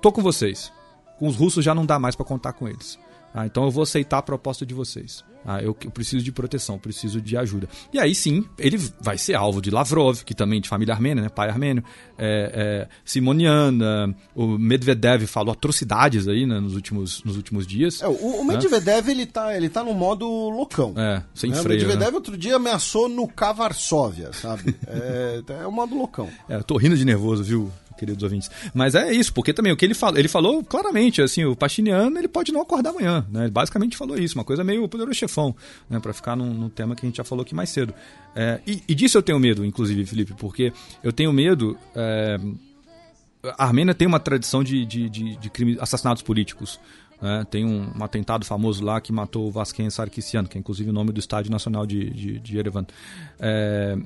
tô 0.00 0.12
com 0.12 0.22
vocês. 0.22 0.72
Com 1.18 1.28
os 1.28 1.36
russos 1.36 1.64
já 1.64 1.74
não 1.74 1.86
dá 1.86 1.98
mais 1.98 2.16
para 2.16 2.24
contar 2.24 2.52
com 2.54 2.68
eles. 2.68 2.98
Ah, 3.34 3.46
então 3.46 3.64
eu 3.64 3.70
vou 3.70 3.82
aceitar 3.82 4.18
a 4.18 4.22
proposta 4.22 4.64
de 4.64 4.72
vocês. 4.72 5.24
Ah, 5.44 5.60
eu, 5.60 5.76
eu, 5.84 5.90
preciso 5.90 6.24
de 6.24 6.32
proteção, 6.32 6.78
preciso 6.78 7.20
de 7.20 7.36
ajuda. 7.36 7.68
E 7.92 7.98
aí 7.98 8.14
sim, 8.14 8.46
ele 8.58 8.78
vai 9.00 9.18
ser 9.18 9.34
alvo 9.34 9.60
de 9.60 9.70
Lavrov, 9.70 10.22
que 10.24 10.34
também 10.34 10.60
de 10.60 10.68
família 10.68 10.94
armênia, 10.94 11.22
né, 11.22 11.28
pai 11.28 11.50
armênio, 11.50 11.84
é, 12.16 12.86
é, 12.86 12.88
Simonian, 13.04 14.14
o 14.34 14.56
Medvedev 14.56 15.26
falou 15.26 15.52
atrocidades 15.52 16.28
aí 16.28 16.46
né, 16.46 16.58
nos, 16.60 16.74
últimos, 16.74 17.22
nos 17.24 17.36
últimos 17.36 17.66
dias. 17.66 18.00
É, 18.00 18.08
o, 18.08 18.40
o, 18.40 18.44
né? 18.46 18.54
Medvedev, 18.54 19.06
né? 19.06 19.12
ele, 19.12 19.26
tá, 19.26 19.54
ele 19.54 19.68
tá 19.68 19.84
no 19.84 19.92
modo 19.92 20.26
loucão. 20.26 20.94
É, 20.96 21.22
sem 21.34 21.50
né? 21.50 21.56
freio. 21.56 21.80
O 21.80 21.86
Medvedev 21.88 22.12
né? 22.12 22.16
outro 22.16 22.38
dia 22.38 22.56
ameaçou 22.56 23.08
no 23.08 23.28
Varsóvia, 23.54 24.32
sabe? 24.32 24.74
é, 24.86 25.42
é 25.60 25.66
o 25.66 25.72
modo 25.72 25.94
loucão. 25.94 26.30
É, 26.48 26.58
tô 26.60 26.78
rindo 26.78 26.96
de 26.96 27.04
nervoso, 27.04 27.44
viu? 27.44 27.70
Queridos 27.96 28.22
ouvintes. 28.22 28.50
Mas 28.72 28.94
é 28.94 29.12
isso, 29.12 29.32
porque 29.32 29.52
também 29.52 29.72
o 29.72 29.76
que 29.76 29.84
ele 29.84 29.94
falou, 29.94 30.18
ele 30.18 30.28
falou 30.28 30.64
claramente, 30.64 31.22
assim, 31.22 31.44
o 31.44 31.56
Pachiniano 31.56 32.18
ele 32.18 32.28
pode 32.28 32.52
não 32.52 32.60
acordar 32.60 32.90
amanhã, 32.90 33.26
né? 33.30 33.44
Ele 33.44 33.50
basicamente 33.50 33.96
falou 33.96 34.18
isso, 34.18 34.36
uma 34.36 34.44
coisa 34.44 34.62
meio 34.64 34.88
poderoso 34.88 35.18
chefão, 35.18 35.54
né? 35.88 35.98
Para 36.00 36.12
ficar 36.12 36.36
num, 36.36 36.68
tema 36.68 36.94
que 36.94 37.04
a 37.04 37.08
gente 37.08 37.16
já 37.16 37.24
falou 37.24 37.42
aqui 37.42 37.54
mais 37.54 37.70
cedo. 37.70 37.94
É, 38.34 38.60
e, 38.66 38.82
e, 38.88 38.94
disso 38.94 39.16
eu 39.18 39.22
tenho 39.22 39.38
medo, 39.38 39.64
inclusive, 39.64 40.04
Felipe, 40.04 40.34
porque 40.34 40.72
eu 41.02 41.12
tenho 41.12 41.32
medo. 41.32 41.78
É, 41.94 42.38
a 43.58 43.64
Armênia 43.64 43.94
tem 43.94 44.08
uma 44.08 44.18
tradição 44.18 44.64
de, 44.64 44.84
de, 44.84 45.08
de, 45.08 45.36
de 45.36 45.78
assassinatos 45.80 46.22
políticos. 46.22 46.80
Né? 47.20 47.46
Tem 47.50 47.64
um, 47.64 47.90
um, 47.96 48.04
atentado 48.04 48.44
famoso 48.44 48.84
lá 48.84 49.00
que 49.00 49.12
matou 49.12 49.46
o 49.46 49.50
Vasquen 49.50 49.88
Sarkisian, 49.90 50.44
que 50.44 50.58
é 50.58 50.60
inclusive 50.60 50.90
o 50.90 50.92
nome 50.92 51.12
do 51.12 51.20
Estádio 51.20 51.50
Nacional 51.50 51.86
de, 51.86 52.10
de, 52.10 52.40
de 52.40 52.56
Yerevan. 52.56 52.86
É, 53.38 53.96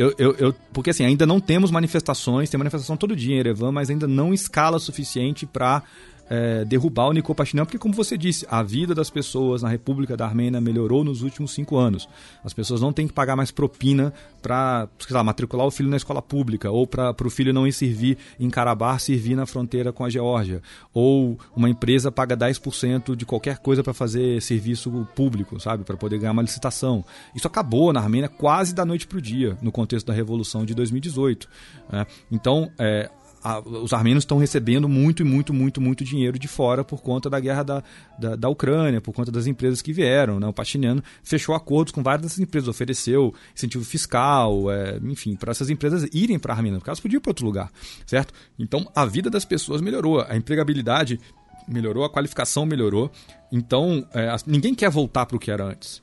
eu, 0.00 0.14
eu, 0.16 0.34
eu, 0.38 0.54
porque 0.72 0.88
assim, 0.88 1.04
ainda 1.04 1.26
não 1.26 1.38
temos 1.38 1.70
manifestações, 1.70 2.48
tem 2.48 2.56
manifestação 2.56 2.96
todo 2.96 3.14
dia 3.14 3.34
em 3.34 3.38
Erevan, 3.38 3.70
mas 3.70 3.90
ainda 3.90 4.08
não 4.08 4.32
escala 4.32 4.78
suficiente 4.78 5.44
para 5.44 5.82
é, 6.30 6.64
derrubar 6.64 7.08
o 7.08 7.12
Nikol 7.12 7.34
Pashinyan, 7.34 7.64
porque 7.64 7.76
como 7.76 7.92
você 7.92 8.16
disse, 8.16 8.46
a 8.48 8.62
vida 8.62 8.94
das 8.94 9.10
pessoas 9.10 9.62
na 9.62 9.68
República 9.68 10.16
da 10.16 10.24
Armênia 10.24 10.60
melhorou 10.60 11.02
nos 11.02 11.22
últimos 11.22 11.52
cinco 11.52 11.76
anos. 11.76 12.08
As 12.44 12.54
pessoas 12.54 12.80
não 12.80 12.92
têm 12.92 13.08
que 13.08 13.12
pagar 13.12 13.34
mais 13.34 13.50
propina 13.50 14.12
para 14.40 14.88
matricular 15.24 15.66
o 15.66 15.70
filho 15.72 15.90
na 15.90 15.96
escola 15.96 16.22
pública, 16.22 16.70
ou 16.70 16.86
para 16.86 17.14
o 17.24 17.30
filho 17.30 17.52
não 17.52 17.66
ir 17.66 17.72
servir 17.72 18.16
em 18.38 18.48
Karabakh, 18.48 19.00
servir 19.00 19.34
na 19.34 19.44
fronteira 19.44 19.92
com 19.92 20.04
a 20.04 20.08
Geórgia. 20.08 20.62
Ou 20.94 21.36
uma 21.54 21.68
empresa 21.68 22.12
paga 22.12 22.36
10% 22.36 23.16
de 23.16 23.26
qualquer 23.26 23.58
coisa 23.58 23.82
para 23.82 23.92
fazer 23.92 24.40
serviço 24.40 25.08
público, 25.16 25.58
sabe? 25.58 25.82
Para 25.82 25.96
poder 25.96 26.18
ganhar 26.18 26.32
uma 26.32 26.42
licitação. 26.42 27.04
Isso 27.34 27.48
acabou 27.48 27.92
na 27.92 28.00
Armênia 28.00 28.28
quase 28.28 28.72
da 28.72 28.84
noite 28.84 29.06
para 29.08 29.18
o 29.18 29.20
dia, 29.20 29.58
no 29.60 29.72
contexto 29.72 30.06
da 30.06 30.12
Revolução 30.12 30.64
de 30.64 30.74
2018. 30.74 31.48
Né? 31.90 32.06
Então, 32.30 32.70
é, 32.78 33.10
a, 33.42 33.60
os 33.60 33.92
armênios 33.92 34.22
estão 34.22 34.38
recebendo 34.38 34.88
muito, 34.88 35.24
muito, 35.24 35.52
muito, 35.52 35.80
muito 35.80 36.04
dinheiro 36.04 36.38
de 36.38 36.48
fora 36.48 36.84
por 36.84 37.00
conta 37.00 37.30
da 37.30 37.40
guerra 37.40 37.62
da, 37.62 37.82
da, 38.18 38.36
da 38.36 38.48
Ucrânia, 38.48 39.00
por 39.00 39.12
conta 39.12 39.30
das 39.30 39.46
empresas 39.46 39.80
que 39.80 39.92
vieram. 39.92 40.38
Né? 40.38 40.46
O 40.46 40.52
Pachiniano 40.52 41.02
fechou 41.22 41.54
acordos 41.54 41.92
com 41.92 42.02
várias 42.02 42.22
dessas 42.22 42.38
empresas, 42.38 42.68
ofereceu 42.68 43.34
incentivo 43.54 43.84
fiscal, 43.84 44.70
é, 44.70 44.98
enfim, 45.02 45.36
para 45.36 45.50
essas 45.50 45.70
empresas 45.70 46.08
irem 46.12 46.38
para 46.38 46.52
a 46.52 46.56
Armênia, 46.56 46.78
porque 46.78 46.90
elas 46.90 47.00
podiam 47.00 47.18
ir 47.18 47.20
para 47.20 47.30
outro 47.30 47.46
lugar, 47.46 47.70
certo? 48.06 48.32
Então 48.58 48.90
a 48.94 49.04
vida 49.04 49.30
das 49.30 49.44
pessoas 49.44 49.80
melhorou, 49.80 50.20
a 50.20 50.36
empregabilidade 50.36 51.18
melhorou, 51.66 52.04
a 52.04 52.10
qualificação 52.10 52.66
melhorou. 52.66 53.10
Então 53.50 54.06
é, 54.12 54.34
ninguém 54.46 54.74
quer 54.74 54.90
voltar 54.90 55.26
para 55.26 55.36
o 55.36 55.40
que 55.40 55.50
era 55.50 55.64
antes 55.64 56.02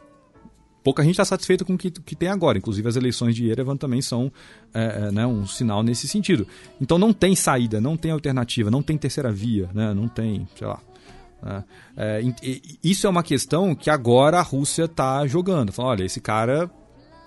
pouca 0.83 1.03
gente 1.03 1.11
está 1.11 1.25
satisfeita 1.25 1.65
com 1.65 1.73
o 1.73 1.77
que, 1.77 1.91
que 1.91 2.15
tem 2.15 2.29
agora. 2.29 2.57
Inclusive 2.57 2.87
as 2.87 2.95
eleições 2.95 3.35
de 3.35 3.45
Yerevan 3.45 3.77
também 3.77 4.01
são 4.01 4.31
é, 4.73 5.07
é, 5.07 5.11
né, 5.11 5.25
um 5.25 5.45
sinal 5.45 5.83
nesse 5.83 6.07
sentido. 6.07 6.47
Então 6.79 6.97
não 6.97 7.13
tem 7.13 7.35
saída, 7.35 7.81
não 7.81 7.97
tem 7.97 8.11
alternativa, 8.11 8.71
não 8.71 8.81
tem 8.81 8.97
terceira 8.97 9.31
via, 9.31 9.69
né, 9.73 9.93
não 9.93 10.07
tem, 10.07 10.47
sei 10.55 10.67
lá. 10.67 10.79
Né. 11.41 11.63
É, 11.95 12.21
isso 12.83 13.05
é 13.07 13.09
uma 13.09 13.23
questão 13.23 13.75
que 13.75 13.89
agora 13.89 14.39
a 14.39 14.43
Rússia 14.43 14.85
está 14.85 15.25
jogando. 15.27 15.71
Falando, 15.71 15.91
olha, 15.91 16.05
esse 16.05 16.21
cara 16.21 16.69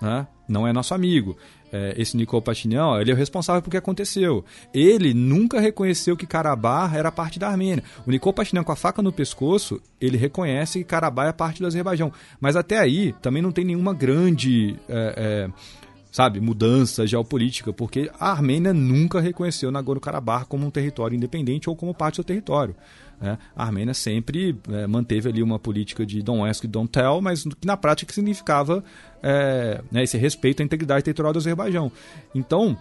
né, 0.01 0.27
não 0.47 0.67
é 0.67 0.73
nosso 0.73 0.93
amigo 0.93 1.37
é, 1.71 1.93
esse 1.97 2.17
Nikol 2.17 2.41
Pashinyan, 2.41 2.99
ele 2.99 3.11
é 3.11 3.13
o 3.13 3.17
responsável 3.17 3.61
por 3.61 3.69
que 3.69 3.77
aconteceu. 3.77 4.43
Ele 4.73 5.13
nunca 5.13 5.59
reconheceu 5.59 6.17
que 6.17 6.25
Karabakh 6.25 6.95
era 6.95 7.11
parte 7.11 7.39
da 7.39 7.49
Armênia. 7.49 7.83
O 8.05 8.11
Nikol 8.11 8.33
Pashinyan, 8.33 8.63
com 8.63 8.71
a 8.71 8.75
faca 8.75 9.01
no 9.01 9.11
pescoço, 9.11 9.81
ele 9.99 10.17
reconhece 10.17 10.79
que 10.79 10.85
Karabakh 10.85 11.29
é 11.29 11.33
parte 11.33 11.61
do 11.61 11.67
Azerbaijão. 11.67 12.11
Mas 12.39 12.55
até 12.55 12.77
aí, 12.77 13.13
também 13.21 13.41
não 13.41 13.51
tem 13.51 13.65
nenhuma 13.65 13.93
grande... 13.93 14.75
É, 14.89 15.47
é, 15.47 15.81
sabe, 16.11 16.41
mudança 16.41 17.07
geopolítica, 17.07 17.71
porque 17.71 18.11
a 18.19 18.31
Armênia 18.31 18.73
nunca 18.73 19.21
reconheceu 19.21 19.71
Nagorno-Karabakh 19.71 20.45
como 20.45 20.67
um 20.67 20.69
território 20.69 21.15
independente 21.15 21.69
ou 21.69 21.75
como 21.75 21.93
parte 21.93 22.15
do 22.15 22.17
seu 22.17 22.25
território. 22.25 22.75
Né? 23.21 23.37
A 23.55 23.63
Armênia 23.63 23.93
sempre 23.93 24.57
é, 24.69 24.87
manteve 24.87 25.29
ali 25.29 25.43
uma 25.43 25.59
política 25.59 26.05
de 26.05 26.21
don't 26.23 26.49
ask, 26.49 26.65
don't 26.65 26.89
tell, 26.91 27.21
mas 27.21 27.43
que 27.43 27.67
na 27.67 27.77
prática 27.77 28.11
significava 28.11 28.83
é, 29.21 29.81
né, 29.91 30.03
esse 30.03 30.17
respeito 30.17 30.61
à 30.61 30.65
integridade 30.65 31.03
territorial 31.03 31.31
do 31.31 31.37
Azerbaijão. 31.37 31.91
Então, 32.33 32.77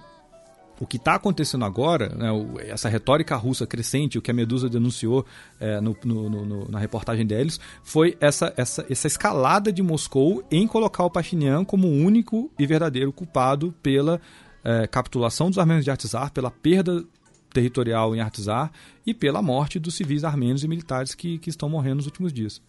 o 0.80 0.86
que 0.86 0.96
está 0.96 1.16
acontecendo 1.16 1.62
agora, 1.66 2.08
né, 2.08 2.28
essa 2.68 2.88
retórica 2.88 3.36
russa 3.36 3.66
crescente, 3.66 4.16
o 4.16 4.22
que 4.22 4.30
a 4.30 4.34
Medusa 4.34 4.66
denunciou 4.66 5.26
é, 5.60 5.78
no, 5.78 5.94
no, 6.02 6.30
no, 6.30 6.68
na 6.70 6.78
reportagem 6.78 7.26
deles, 7.26 7.60
foi 7.84 8.16
essa, 8.18 8.54
essa, 8.56 8.86
essa 8.88 9.06
escalada 9.06 9.70
de 9.70 9.82
Moscou 9.82 10.42
em 10.50 10.66
colocar 10.66 11.04
o 11.04 11.10
Pashinyan 11.10 11.66
como 11.66 11.86
o 11.86 11.92
único 11.92 12.50
e 12.58 12.66
verdadeiro 12.66 13.12
culpado 13.12 13.74
pela 13.82 14.18
é, 14.64 14.86
capitulação 14.86 15.50
dos 15.50 15.58
armênios 15.58 15.84
de 15.84 15.90
Artsar, 15.90 16.32
pela 16.32 16.50
perda 16.50 17.04
territorial 17.52 18.14
em 18.14 18.20
Artsar 18.20 18.70
e 19.06 19.12
pela 19.12 19.42
morte 19.42 19.78
dos 19.78 19.94
civis 19.94 20.24
armênios 20.24 20.64
e 20.64 20.68
militares 20.68 21.14
que, 21.14 21.38
que 21.38 21.50
estão 21.50 21.68
morrendo 21.68 21.96
nos 21.96 22.06
últimos 22.06 22.32
dias. 22.32 22.60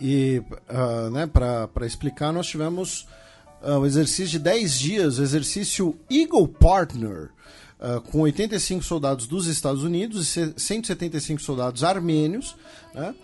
E, 0.00 0.42
uh, 0.68 1.10
né, 1.10 1.26
para 1.26 1.86
explicar, 1.86 2.32
nós 2.32 2.48
tivemos 2.48 3.06
uh, 3.62 3.78
o 3.78 3.86
exercício 3.86 4.26
de 4.26 4.38
10 4.40 4.78
dias, 4.78 5.18
o 5.18 5.22
exercício 5.22 5.96
Eagle 6.10 6.48
Partner, 6.48 7.30
uh, 7.78 8.00
com 8.00 8.20
85 8.22 8.82
soldados 8.82 9.28
dos 9.28 9.46
Estados 9.46 9.84
Unidos 9.84 10.36
e 10.36 10.54
175 10.56 11.40
soldados 11.40 11.84
armênios. 11.84 12.56
Né? 12.94 13.14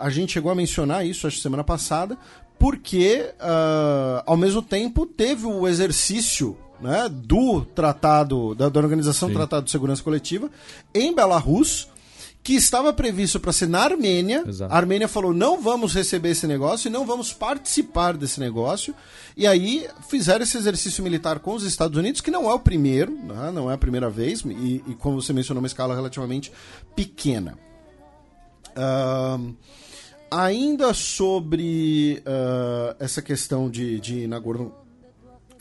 a 0.00 0.10
gente 0.10 0.32
chegou 0.32 0.50
a 0.50 0.54
mencionar 0.54 1.06
isso, 1.06 1.26
acho, 1.26 1.38
semana 1.38 1.62
passada, 1.62 2.16
porque, 2.58 3.32
ao 4.24 4.36
mesmo 4.36 4.62
tempo, 4.62 5.06
teve 5.06 5.46
o 5.46 5.66
exercício 5.66 6.56
né, 6.82 7.08
do 7.08 7.62
tratado, 7.62 8.54
da, 8.54 8.68
da 8.68 8.80
Organização 8.80 9.28
Sim. 9.28 9.34
do 9.34 9.38
Tratado 9.38 9.64
de 9.64 9.70
Segurança 9.70 10.02
Coletiva, 10.02 10.50
em 10.92 11.14
Belarus, 11.14 11.88
que 12.42 12.54
estava 12.54 12.92
previsto 12.92 13.38
para 13.38 13.52
ser 13.52 13.68
na 13.68 13.80
Armênia. 13.80 14.42
Exato. 14.46 14.72
A 14.72 14.76
Armênia 14.76 15.06
falou: 15.06 15.32
não 15.32 15.62
vamos 15.62 15.94
receber 15.94 16.30
esse 16.30 16.46
negócio 16.46 16.88
e 16.88 16.90
não 16.90 17.06
vamos 17.06 17.32
participar 17.32 18.16
desse 18.16 18.40
negócio. 18.40 18.94
E 19.36 19.46
aí 19.46 19.86
fizeram 20.08 20.42
esse 20.42 20.56
exercício 20.56 21.04
militar 21.04 21.38
com 21.38 21.54
os 21.54 21.62
Estados 21.62 21.96
Unidos, 21.96 22.20
que 22.20 22.30
não 22.30 22.50
é 22.50 22.54
o 22.54 22.58
primeiro, 22.58 23.12
né? 23.12 23.50
não 23.52 23.70
é 23.70 23.74
a 23.74 23.78
primeira 23.78 24.10
vez, 24.10 24.40
e, 24.40 24.82
e, 24.86 24.96
como 24.98 25.22
você 25.22 25.32
mencionou, 25.32 25.60
uma 25.60 25.66
escala 25.66 25.94
relativamente 25.94 26.52
pequena. 26.96 27.56
Uh, 28.76 29.54
ainda 30.30 30.92
sobre 30.94 32.22
uh, 32.26 32.96
essa 32.98 33.22
questão 33.22 33.70
de, 33.70 34.00
de 34.00 34.26
Nagorno 34.26 34.81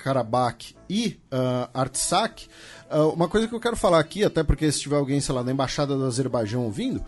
Karabakh 0.01 0.75
e 0.89 1.19
uh, 1.31 1.69
Artsakh, 1.73 2.47
uh, 2.91 3.09
uma 3.09 3.27
coisa 3.27 3.47
que 3.47 3.53
eu 3.53 3.59
quero 3.59 3.75
falar 3.77 3.99
aqui, 3.99 4.23
até 4.23 4.43
porque 4.43 4.71
se 4.71 4.81
tiver 4.81 4.97
alguém, 4.97 5.21
sei 5.21 5.33
lá, 5.35 5.43
na 5.43 5.51
embaixada 5.51 5.95
do 5.95 6.05
Azerbaijão 6.05 6.63
ouvindo, 6.63 7.03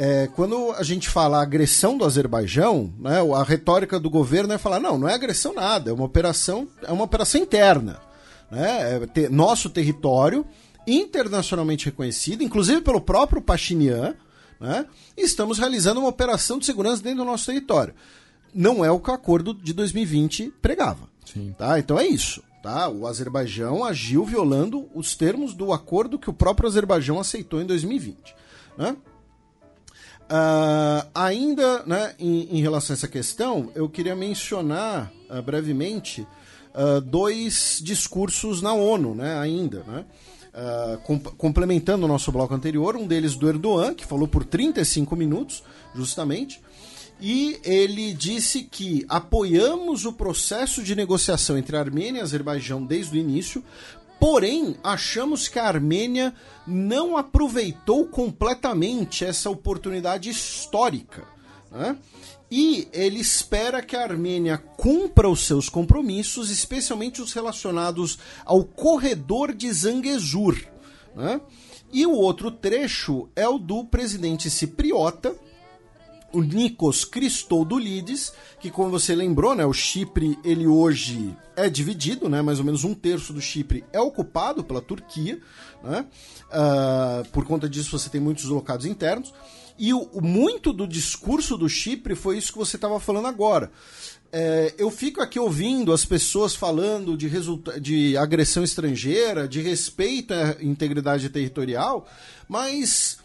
é, 0.00 0.28
quando 0.36 0.70
a 0.72 0.82
gente 0.84 1.08
fala 1.08 1.42
agressão 1.42 1.98
do 1.98 2.04
Azerbaijão, 2.04 2.92
né, 3.00 3.18
a 3.34 3.42
retórica 3.42 3.98
do 3.98 4.08
governo 4.08 4.52
é 4.52 4.58
falar, 4.58 4.78
não, 4.78 4.96
não 4.96 5.08
é 5.08 5.14
agressão 5.14 5.52
nada, 5.52 5.90
é 5.90 5.92
uma 5.92 6.04
operação, 6.04 6.68
é 6.84 6.92
uma 6.92 7.02
operação 7.02 7.40
interna. 7.40 8.00
Né, 8.48 8.94
é 8.94 9.06
ter, 9.06 9.28
nosso 9.28 9.68
território, 9.68 10.46
internacionalmente 10.86 11.86
reconhecido, 11.86 12.44
inclusive 12.44 12.80
pelo 12.80 13.00
próprio 13.00 13.42
Pachinian, 13.42 14.14
né, 14.60 14.86
estamos 15.16 15.58
realizando 15.58 15.98
uma 15.98 16.08
operação 16.08 16.60
de 16.60 16.66
segurança 16.66 17.02
dentro 17.02 17.18
do 17.18 17.24
nosso 17.24 17.46
território. 17.46 17.92
Não 18.54 18.84
é 18.84 18.90
o 18.92 19.00
que 19.00 19.10
o 19.10 19.14
acordo 19.14 19.52
de 19.52 19.72
2020 19.72 20.52
pregava. 20.62 21.08
Sim. 21.32 21.54
Tá? 21.56 21.78
Então 21.78 21.98
é 21.98 22.06
isso. 22.06 22.42
Tá? 22.62 22.88
O 22.88 23.06
Azerbaijão 23.06 23.84
agiu 23.84 24.24
violando 24.24 24.88
os 24.94 25.14
termos 25.14 25.54
do 25.54 25.72
acordo 25.72 26.18
que 26.18 26.30
o 26.30 26.34
próprio 26.34 26.68
Azerbaijão 26.68 27.18
aceitou 27.18 27.60
em 27.60 27.66
2020. 27.66 28.34
Né? 28.76 28.96
Uh, 30.28 31.08
ainda 31.14 31.84
né, 31.86 32.14
em, 32.18 32.58
em, 32.58 32.60
relação 32.60 32.92
a 32.92 32.96
essa 32.96 33.08
questão, 33.08 33.72
eu 33.74 33.88
queria 33.88 34.14
mencionar 34.14 35.10
uh, 35.30 35.40
brevemente 35.40 36.26
uh, 36.74 37.00
dois 37.00 37.80
discursos 37.82 38.60
na 38.60 38.74
ONU, 38.74 39.14
né, 39.14 39.38
ainda, 39.38 39.82
né? 39.86 40.04
Com, 41.04 41.20
complementando 41.20 42.04
o 42.04 42.08
nosso 42.08 42.32
bloco 42.32 42.52
anterior, 42.52 42.96
um 42.96 43.06
deles 43.06 43.36
do 43.36 43.48
Erdogan, 43.48 43.94
que 43.94 44.04
falou 44.04 44.26
por 44.26 44.44
35 44.44 45.14
minutos, 45.14 45.62
justamente, 45.94 46.60
e 47.20 47.58
ele 47.64 48.12
disse 48.12 48.62
que 48.62 49.04
apoiamos 49.08 50.04
o 50.04 50.12
processo 50.12 50.82
de 50.82 50.94
negociação 50.94 51.58
entre 51.58 51.76
Armênia 51.76 52.20
e 52.20 52.22
Azerbaijão 52.22 52.84
desde 52.84 53.16
o 53.16 53.20
início, 53.20 53.62
porém 54.20 54.76
achamos 54.82 55.48
que 55.48 55.58
a 55.58 55.66
Armênia 55.66 56.32
não 56.66 57.16
aproveitou 57.16 58.06
completamente 58.06 59.24
essa 59.24 59.50
oportunidade 59.50 60.30
histórica. 60.30 61.24
Né? 61.70 61.96
E 62.50 62.88
ele 62.92 63.20
espera 63.20 63.82
que 63.82 63.96
a 63.96 64.02
Armênia 64.02 64.56
cumpra 64.56 65.28
os 65.28 65.46
seus 65.46 65.68
compromissos, 65.68 66.50
especialmente 66.50 67.20
os 67.20 67.32
relacionados 67.32 68.18
ao 68.44 68.64
corredor 68.64 69.52
de 69.52 69.70
Zangezur. 69.72 70.56
Né? 71.14 71.40
E 71.92 72.06
o 72.06 72.12
outro 72.12 72.50
trecho 72.50 73.28
é 73.34 73.46
o 73.48 73.58
do 73.58 73.84
presidente 73.84 74.50
cipriota, 74.50 75.34
o 76.32 76.42
Nikos 76.42 77.04
Christodoulides, 77.04 78.32
que 78.60 78.70
como 78.70 78.90
você 78.90 79.14
lembrou, 79.14 79.54
né, 79.54 79.64
o 79.64 79.72
Chipre 79.72 80.38
ele 80.44 80.66
hoje 80.66 81.34
é 81.56 81.68
dividido, 81.68 82.28
né, 82.28 82.42
mais 82.42 82.58
ou 82.58 82.64
menos 82.64 82.84
um 82.84 82.94
terço 82.94 83.32
do 83.32 83.40
Chipre 83.40 83.84
é 83.92 84.00
ocupado 84.00 84.62
pela 84.62 84.80
Turquia, 84.80 85.40
né, 85.82 86.06
uh, 86.46 87.28
por 87.30 87.44
conta 87.44 87.68
disso 87.68 87.96
você 87.96 88.10
tem 88.10 88.20
muitos 88.20 88.44
locados 88.44 88.84
internos, 88.84 89.32
e 89.78 89.94
o, 89.94 90.08
muito 90.20 90.72
do 90.72 90.86
discurso 90.88 91.56
do 91.56 91.68
Chipre 91.68 92.14
foi 92.16 92.36
isso 92.36 92.52
que 92.52 92.58
você 92.58 92.76
estava 92.76 92.98
falando 92.98 93.28
agora. 93.28 93.70
É, 94.30 94.74
eu 94.76 94.90
fico 94.90 95.22
aqui 95.22 95.38
ouvindo 95.38 95.92
as 95.92 96.04
pessoas 96.04 96.54
falando 96.54 97.16
de, 97.16 97.30
de 97.80 98.16
agressão 98.16 98.62
estrangeira, 98.62 99.48
de 99.48 99.60
respeito 99.60 100.34
à 100.34 100.56
integridade 100.60 101.30
territorial, 101.30 102.06
mas 102.46 103.17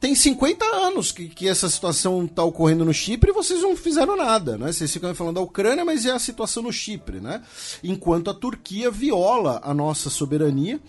tem 0.00 0.14
50 0.14 0.64
anos 0.64 1.10
que, 1.10 1.28
que 1.28 1.48
essa 1.48 1.68
situação 1.68 2.24
está 2.24 2.44
ocorrendo 2.44 2.84
no 2.84 2.94
Chipre 2.94 3.30
e 3.30 3.34
vocês 3.34 3.62
não 3.62 3.76
fizeram 3.76 4.16
nada, 4.16 4.56
né? 4.56 4.70
Vocês 4.70 4.92
ficam 4.92 5.12
falando 5.14 5.36
da 5.36 5.40
Ucrânia, 5.40 5.84
mas 5.84 6.06
é 6.06 6.12
a 6.12 6.18
situação 6.18 6.62
no 6.62 6.72
Chipre, 6.72 7.20
né? 7.20 7.42
Enquanto 7.82 8.30
a 8.30 8.34
Turquia 8.34 8.90
viola 8.90 9.60
a 9.64 9.74
nossa 9.74 10.08
soberania 10.08 10.80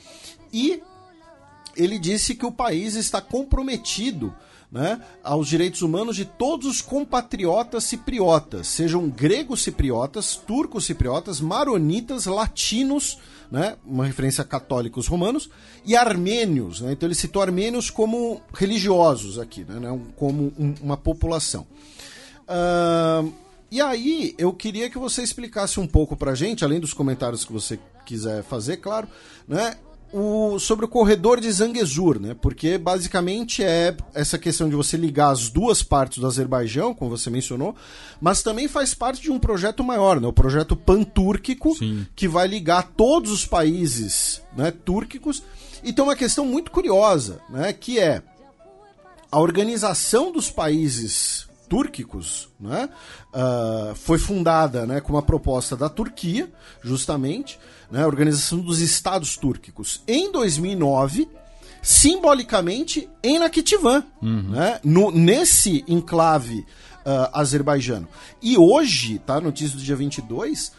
e 0.54 0.82
ele 1.76 1.98
disse 1.98 2.36
que 2.36 2.46
o 2.46 2.52
país 2.52 2.96
está 2.96 3.20
comprometido 3.22 4.34
né, 4.72 5.02
aos 5.24 5.48
direitos 5.48 5.82
humanos 5.82 6.16
de 6.16 6.26
todos 6.26 6.68
os 6.68 6.82
compatriotas 6.82 7.86
cipriotas, 7.86 8.68
sejam 8.68 9.10
gregos 9.10 9.64
cipriotas, 9.64 10.36
turcos 10.36 10.86
cipriotas, 10.86 11.42
maronitas, 11.42 12.26
latinos, 12.28 13.18
né, 13.52 13.76
uma 13.86 14.06
referência 14.06 14.42
a 14.44 14.46
católicos 14.46 15.08
romanos, 15.08 15.50
e 15.86 15.96
armênios. 15.96 16.82
Né, 16.82 16.94
então 16.94 17.08
ele 17.08 17.16
citou 17.16 17.42
armênios 17.42 17.90
como 17.90 18.42
religiosos 18.54 19.40
aqui, 19.40 19.66
né, 19.66 19.80
né 19.80 20.00
como 20.16 20.54
um, 20.58 20.74
uma 20.82 20.98
população. 20.98 21.66
Uh, 22.48 23.32
e 23.72 23.80
aí 23.82 24.34
eu 24.38 24.52
queria 24.52 24.90
que 24.90 24.98
você 24.98 25.22
explicasse 25.22 25.80
um 25.80 25.88
pouco 25.88 26.16
pra 26.16 26.34
gente, 26.34 26.64
além 26.64 26.80
dos 26.80 26.94
comentários 26.94 27.46
que 27.46 27.54
você 27.54 27.80
quiser 28.06 28.44
fazer, 28.44 28.78
claro, 28.78 29.08
né, 29.48 29.76
o, 30.12 30.58
sobre 30.60 30.86
o 30.86 30.88
corredor 30.88 31.40
de 31.40 31.52
Zangezur, 31.52 32.20
né? 32.20 32.36
Porque 32.40 32.78
basicamente 32.78 33.64
é 33.64 33.96
essa 34.14 34.38
questão 34.38 34.70
de 34.70 34.76
você 34.76 34.98
ligar 34.98 35.30
as 35.30 35.50
duas 35.50 35.84
partes 35.84 36.20
do 36.20 36.28
Azerbaijão, 36.28 36.94
como 36.94 37.16
você 37.16 37.30
mencionou, 37.30 37.76
mas 38.20 38.42
também 38.42 38.68
faz 38.68 38.94
parte 38.94 39.22
de 39.22 39.32
um 39.32 39.40
projeto 39.40 39.84
maior, 39.84 40.20
né? 40.20 40.28
O 40.28 40.34
projeto 40.34 40.76
pantúrquico, 40.76 41.76
que 42.16 42.28
vai 42.28 42.48
ligar 42.48 42.92
todos 42.96 43.32
os 43.32 43.46
países 43.46 44.42
né, 44.56 44.72
túrquicos. 44.72 45.44
E 45.84 45.94
tem 45.94 46.04
uma 46.04 46.16
questão 46.16 46.46
muito 46.46 46.72
curiosa, 46.72 47.40
né? 47.50 47.72
Que 47.72 48.00
é 48.00 48.22
a 49.32 49.40
organização 49.40 50.32
dos 50.32 50.50
países 50.50 51.48
túrquicos, 51.70 52.50
né? 52.60 52.90
Uh, 53.32 53.94
foi 53.94 54.18
fundada 54.18 54.88
né, 54.88 55.00
com 55.00 55.14
uma 55.14 55.22
proposta 55.22 55.78
da 55.78 55.88
Turquia, 55.88 56.52
justamente, 56.82 57.60
né, 57.92 58.06
Organização 58.06 58.60
dos 58.60 58.80
Estados 58.80 59.38
Túrquicos, 59.38 60.02
em 60.08 60.32
2009, 60.32 61.28
simbolicamente 61.82 63.10
em 63.24 63.40
Nakhchivan, 63.40 64.04
uhum. 64.22 64.50
né, 64.50 64.80
no, 64.84 65.12
nesse 65.12 65.84
enclave 65.88 66.60
uh, 66.60 67.30
azerbaijano. 67.34 68.08
E 68.42 68.58
hoje, 68.58 69.20
tá, 69.20 69.40
notícia 69.40 69.78
do 69.78 69.84
dia 69.84 69.96
22, 69.96 70.72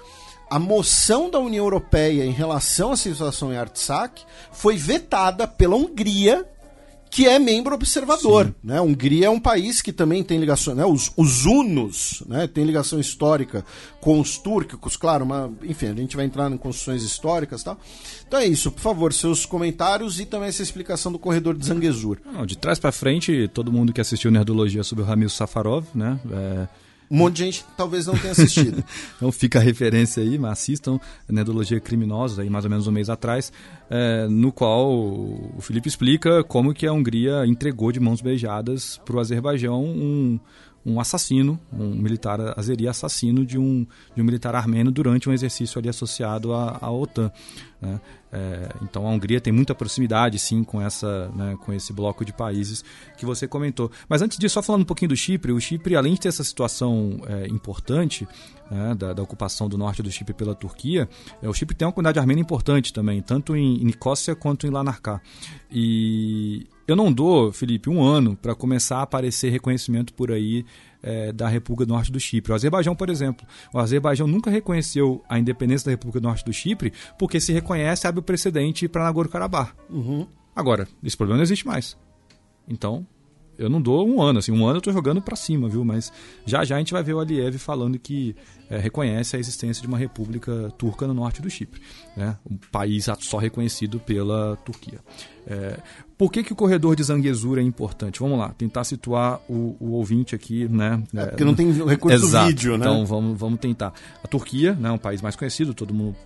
a 0.51 0.59
moção 0.59 1.31
da 1.31 1.39
União 1.39 1.65
Europeia 1.65 2.25
em 2.25 2.33
relação 2.33 2.93
à 2.93 2.97
situação 2.97 3.53
em 3.53 3.57
Artsakh 3.57 4.23
foi 4.51 4.77
vetada 4.77 5.47
pela 5.47 5.77
Hungria 5.77 6.47
que 7.11 7.27
é 7.27 7.39
membro 7.39 7.75
observador. 7.75 8.47
Sim. 8.47 8.55
Né? 8.63 8.79
A 8.79 8.83
Hungria 8.83 9.27
é 9.27 9.31
um 9.31 9.41
país 9.41 9.83
que 9.83 9.93
também 9.93 10.23
tem 10.23 10.39
ligação, 10.39 10.75
né? 10.75 10.85
os, 10.85 11.13
os 11.17 11.45
hunos 11.45 12.23
né? 12.27 12.47
tem 12.47 12.65
ligação 12.65 13.01
histórica 13.01 13.65
com 14.01 14.21
os 14.21 14.39
túrquicos, 14.39 14.97
claro, 14.97 15.27
mas, 15.27 15.51
enfim, 15.63 15.87
a 15.87 15.95
gente 15.95 16.17
vai 16.17 16.25
entrar 16.25 16.51
em 16.51 16.57
construções 16.57 17.03
históricas 17.03 17.63
e 17.63 17.65
tal. 17.65 17.79
Então 18.27 18.39
é 18.39 18.47
isso, 18.47 18.71
por 18.71 18.81
favor, 18.81 19.13
seus 19.13 19.45
comentários 19.45 20.21
e 20.21 20.25
também 20.25 20.49
essa 20.49 20.63
explicação 20.63 21.11
do 21.11 21.19
corredor 21.19 21.57
de 21.57 21.67
Zangezur. 21.67 22.19
Não, 22.25 22.47
de 22.47 22.57
trás 22.57 22.79
para 22.79 22.93
frente, 22.93 23.49
todo 23.53 23.73
mundo 23.73 23.93
que 23.93 24.01
assistiu 24.01 24.31
Nerdologia 24.31 24.85
sobre 24.85 25.03
o 25.03 25.07
Ramil 25.07 25.29
Safarov, 25.29 25.87
né? 25.95 26.19
É 26.31 26.90
um 27.11 27.17
monte 27.17 27.37
de 27.37 27.45
gente 27.45 27.65
talvez 27.77 28.07
não 28.07 28.17
tenha 28.17 28.33
assistido. 28.33 28.85
então 29.17 29.33
fica 29.33 29.59
a 29.59 29.63
referência 29.63 30.23
aí, 30.23 30.39
mas 30.39 30.53
assistam 30.53 31.01
Nedologia 31.29 31.81
Criminosa, 31.81 32.43
aí 32.43 32.51
mais 32.51 32.65
ou 32.65 32.71
menos 32.71 32.87
um 32.87 32.93
mês 32.93 33.11
atrás, 33.11 33.53
é, 33.91 34.29
no 34.29 34.53
qual 34.53 34.93
o 34.93 35.59
Felipe 35.61 35.89
explica 35.89 36.45
como 36.45 36.73
que 36.73 36.87
a 36.87 36.93
Hungria 36.93 37.45
entregou 37.47 37.91
de 37.91 37.99
mãos 37.99 38.21
beijadas 38.21 39.01
para 39.05 39.17
o 39.17 39.21
Azerbaijão 39.21 39.85
um, 39.85 40.39
um 40.85 40.99
assassino, 40.99 41.61
um 41.73 41.95
militar 41.95 42.59
azeri 42.59 42.89
assassino 42.89 43.45
de 43.45 43.59
um, 43.59 43.87
de 44.15 44.23
um 44.23 44.25
militar 44.25 44.55
armênio 44.55 44.91
durante 44.91 45.29
um 45.29 45.33
exercício 45.33 45.79
ali 45.79 45.89
associado 45.89 46.53
à, 46.55 46.79
à 46.81 46.91
OTAN. 46.91 47.31
Né? 47.81 48.01
É, 48.33 48.69
então 48.83 49.07
a 49.07 49.11
Hungria 49.11 49.41
tem 49.41 49.53
muita 49.53 49.75
proximidade, 49.75 50.39
sim, 50.39 50.63
com, 50.63 50.81
essa, 50.81 51.29
né, 51.35 51.57
com 51.65 51.73
esse 51.73 51.93
bloco 51.93 52.25
de 52.25 52.33
países 52.33 52.85
que 53.17 53.27
você 53.27 53.47
comentou. 53.49 53.91
Mas 54.09 54.23
antes 54.23 54.39
disso, 54.39 54.55
só 54.55 54.63
falando 54.63 54.83
um 54.83 54.87
pouquinho 54.87 55.09
do 55.09 55.17
Chipre, 55.17 55.53
o 55.53 55.61
Chipre, 55.61 55.97
além 55.97 56.15
de 56.15 56.21
ter 56.21 56.29
essa 56.29 56.45
situação 56.45 57.21
é, 57.27 57.47
importante 57.49 58.27
né, 58.71 58.95
da, 58.95 59.13
da, 59.13 59.23
ocupação 59.23 59.69
do 59.69 59.77
norte 59.77 60.03
do 60.03 60.11
Chipre 60.11 60.33
pela 60.33 60.55
Turquia, 60.55 61.09
é, 61.43 61.49
o 61.49 61.53
Chipre 61.53 61.75
tem 61.75 61.87
uma 61.87 61.93
comunidade 61.93 62.19
armênia 62.19 62.41
importante 62.41 62.93
também, 62.93 63.21
tanto 63.21 63.57
em, 63.57 63.81
em 63.81 63.85
Nicócia 63.85 64.35
quanto 64.35 64.67
em 64.67 64.71
Lanarká. 64.71 65.21
E 65.71 66.67
eu 66.91 66.97
não 66.97 67.13
dou, 67.13 67.53
Felipe, 67.53 67.89
um 67.89 68.03
ano 68.03 68.37
para 68.37 68.55
começar 68.55 68.99
a 68.99 69.03
aparecer 69.03 69.51
reconhecimento 69.51 70.13
por 70.15 70.33
aí 70.33 70.65
é, 71.03 71.33
da 71.33 71.49
República 71.49 71.87
do 71.87 71.93
Norte 71.93 72.11
do 72.11 72.21
Chipre. 72.21 72.53
O 72.53 72.55
Azerbaijão, 72.55 72.95
por 72.95 73.09
exemplo. 73.09 73.47
O 73.73 73.79
Azerbaijão 73.79 74.27
nunca 74.27 74.51
reconheceu 74.51 75.23
a 75.29 75.39
independência 75.39 75.87
da 75.87 75.91
República 75.93 76.21
do 76.21 76.29
Norte 76.29 76.45
do 76.45 76.53
Chipre 76.53 76.93
porque 77.19 77.41
se 77.41 77.53
reconhece, 77.53 78.07
abre 78.07 78.21
o 78.21 78.23
precedente 78.23 78.89
para 78.89 79.05
Nagorno-Karabakh. 79.05 79.75
Uhum. 79.89 80.27
Agora, 80.55 80.89
esse 81.03 81.17
problema 81.17 81.39
não 81.39 81.45
existe 81.45 81.67
mais. 81.67 81.97
Então, 82.69 83.07
eu 83.61 83.69
não 83.69 83.81
dou 83.81 84.09
um 84.09 84.23
ano, 84.23 84.39
assim, 84.39 84.51
um 84.51 84.65
ano 84.65 84.77
eu 84.77 84.79
estou 84.79 84.93
jogando 84.93 85.21
para 85.21 85.37
cima, 85.37 85.69
viu? 85.69 85.85
Mas 85.85 86.11
já 86.47 86.65
já 86.65 86.77
a 86.77 86.79
gente 86.79 86.93
vai 86.93 87.03
ver 87.03 87.13
o 87.13 87.21
Aliyev 87.21 87.59
falando 87.59 87.99
que 87.99 88.35
é, 88.71 88.79
reconhece 88.79 89.37
a 89.37 89.39
existência 89.39 89.83
de 89.83 89.87
uma 89.87 89.99
república 89.99 90.73
turca 90.79 91.07
no 91.07 91.13
norte 91.13 91.43
do 91.43 91.51
Chipre, 91.51 91.81
né? 92.17 92.39
Um 92.51 92.57
país 92.73 93.07
só 93.21 93.37
reconhecido 93.37 94.01
pela 94.01 94.57
Turquia. 94.65 94.99
É, 95.47 95.79
por 96.17 96.33
que, 96.33 96.43
que 96.43 96.53
o 96.53 96.57
corredor 96.57 96.97
de 96.97 97.03
Zangezur 97.03 97.59
é 97.59 97.63
importante? 97.63 98.21
Vamos 98.21 98.39
lá, 98.39 98.49
tentar 98.51 98.85
situar 98.85 99.41
o, 99.49 99.77
o 99.79 99.91
ouvinte 99.93 100.35
aqui, 100.35 100.67
né? 100.69 101.03
É, 101.15 101.27
porque 101.27 101.45
não 101.45 101.55
tem 101.55 101.71
recurso 101.71 102.25
Exato. 102.25 102.47
vídeo, 102.47 102.79
né? 102.79 102.87
Então 102.87 103.05
vamos, 103.05 103.39
vamos 103.39 103.61
tentar. 103.61 103.93
A 104.25 104.27
Turquia, 104.27 104.73
né, 104.73 104.91
um 104.91 104.99
país 104.99 105.21
mais 105.21 105.37
conhecido, 105.37 105.75
todo 105.75 105.93
mundo 105.93 106.17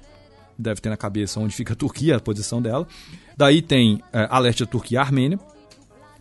deve 0.56 0.80
ter 0.80 0.88
na 0.88 0.96
cabeça 0.96 1.40
onde 1.40 1.54
fica 1.54 1.72
a 1.72 1.76
Turquia, 1.76 2.16
a 2.16 2.20
posição 2.20 2.62
dela. 2.62 2.86
Daí 3.36 3.60
tem 3.60 4.00
é, 4.12 4.28
a 4.30 4.38
leste 4.38 4.64
da 4.64 4.70
Turquia, 4.70 5.00
a 5.00 5.02
Armênia, 5.02 5.38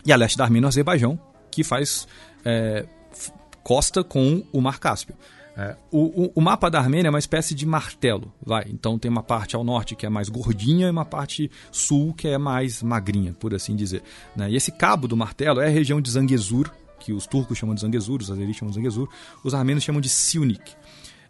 e 0.06 0.12
a 0.12 0.16
leste 0.16 0.38
da 0.38 0.44
Armênia, 0.44 0.68
o 0.68 0.70
Azerbaijão, 0.70 1.20
que 1.50 1.64
faz 1.64 2.08
é, 2.44 2.86
costa 3.64 4.04
com 4.04 4.44
o 4.52 4.62
Mar 4.62 4.80
Cáspio. 4.80 5.16
É, 5.56 5.76
o, 5.92 6.32
o, 6.34 6.42
mapa 6.42 6.70
da 6.70 6.80
Armênia 6.80 7.10
é 7.10 7.12
uma 7.12 7.20
espécie 7.20 7.54
de 7.54 7.64
martelo, 7.66 8.34
vai. 8.44 8.66
Então 8.70 8.98
tem 8.98 9.10
uma 9.10 9.22
parte 9.22 9.56
ao 9.56 9.64
norte 9.64 9.96
que 9.96 10.06
é 10.06 10.10
mais 10.10 10.28
gordinha 10.28 10.88
e 10.88 10.90
uma 10.90 11.06
parte 11.06 11.50
sul 11.72 12.12
que 12.14 12.28
é 12.28 12.40
mais 12.40 12.82
magrinha, 12.82 13.34
por 13.34 13.54
assim 13.54 13.76
dizer. 13.76 14.02
Né? 14.36 14.50
E 14.50 14.56
esse 14.56 14.72
cabo 14.72 15.08
do 15.08 15.16
martelo 15.16 15.62
é 15.62 15.68
a 15.68 15.70
região 15.70 16.02
de 16.02 16.10
Zangezur, 16.10 16.72
que 17.00 17.14
os 17.14 17.28
turcos 17.28 17.58
chamam 17.58 17.76
de 17.76 17.82
Zangezur, 17.82 18.22
os 18.22 18.32
azeris 18.32 18.56
chamam 18.56 18.72
de 18.72 18.78
Zangezur, 18.78 19.08
os 19.44 19.54
armênios 19.54 19.84
chamam 19.84 20.02
de 20.02 20.10
Silnik. 20.10 20.76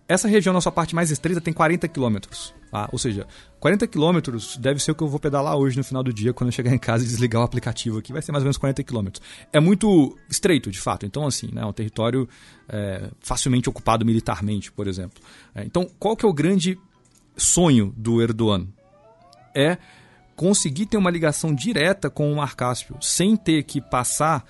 Essa 0.08 0.28
região, 0.28 0.54
na 0.54 0.60
sua 0.60 0.72
parte 0.72 0.94
mais 0.94 1.12
estreita, 1.12 1.40
tem 1.40 1.54
40 1.54 1.88
quilômetros. 1.88 2.54
Tá? 2.70 2.90
Ou 2.92 3.00
seja, 3.00 3.26
40 3.60 3.88
quilômetros 3.88 4.58
deve 4.58 4.82
ser 4.82 4.92
o 4.92 4.96
que 4.96 5.04
eu 5.04 5.08
vou 5.08 5.20
pedalar 5.20 5.56
hoje 5.56 5.78
no 5.78 5.84
final 5.84 6.04
do 6.04 6.12
dia, 6.12 6.34
quando 6.34 6.50
eu 6.50 6.52
chegar 6.52 6.74
em 6.74 6.78
casa 6.78 7.04
e 7.04 7.08
desligar 7.08 7.42
o 7.42 7.46
aplicativo 7.46 8.00
aqui. 8.00 8.12
Vai 8.12 8.22
ser 8.22 8.32
mais 8.32 8.44
ou 8.44 8.46
menos 8.46 8.58
40 8.58 8.84
quilômetros. 8.84 9.26
É 9.54 9.60
muito 9.60 10.18
estreito, 10.30 10.70
de 10.70 10.80
fato. 10.80 11.06
Então, 11.06 11.26
assim, 11.26 11.50
né, 11.54 11.62
é 11.62 11.66
um 11.66 11.72
território 11.72 12.28
é, 12.68 13.10
facilmente 13.22 13.70
ocupado 13.70 14.06
militarmente, 14.06 14.72
por 14.72 14.88
exemplo. 14.88 15.24
É, 15.56 15.64
então, 15.64 15.90
qual 15.98 16.18
que 16.18 16.26
é 16.26 16.28
o 16.28 16.34
grande 16.34 16.78
sonho 17.38 17.94
do 17.96 18.22
Erdogan 18.22 18.68
é 19.56 19.78
conseguir 20.36 20.88
ter 20.88 20.98
uma 20.98 21.12
ligação 21.12 21.54
direta 21.54 22.10
com 22.10 22.32
o 22.32 22.36
Mar 22.36 22.56
Cáspio, 22.56 22.98
sem 23.00 23.36
ter 23.38 23.64
que 23.64 23.80
passar 23.80 24.44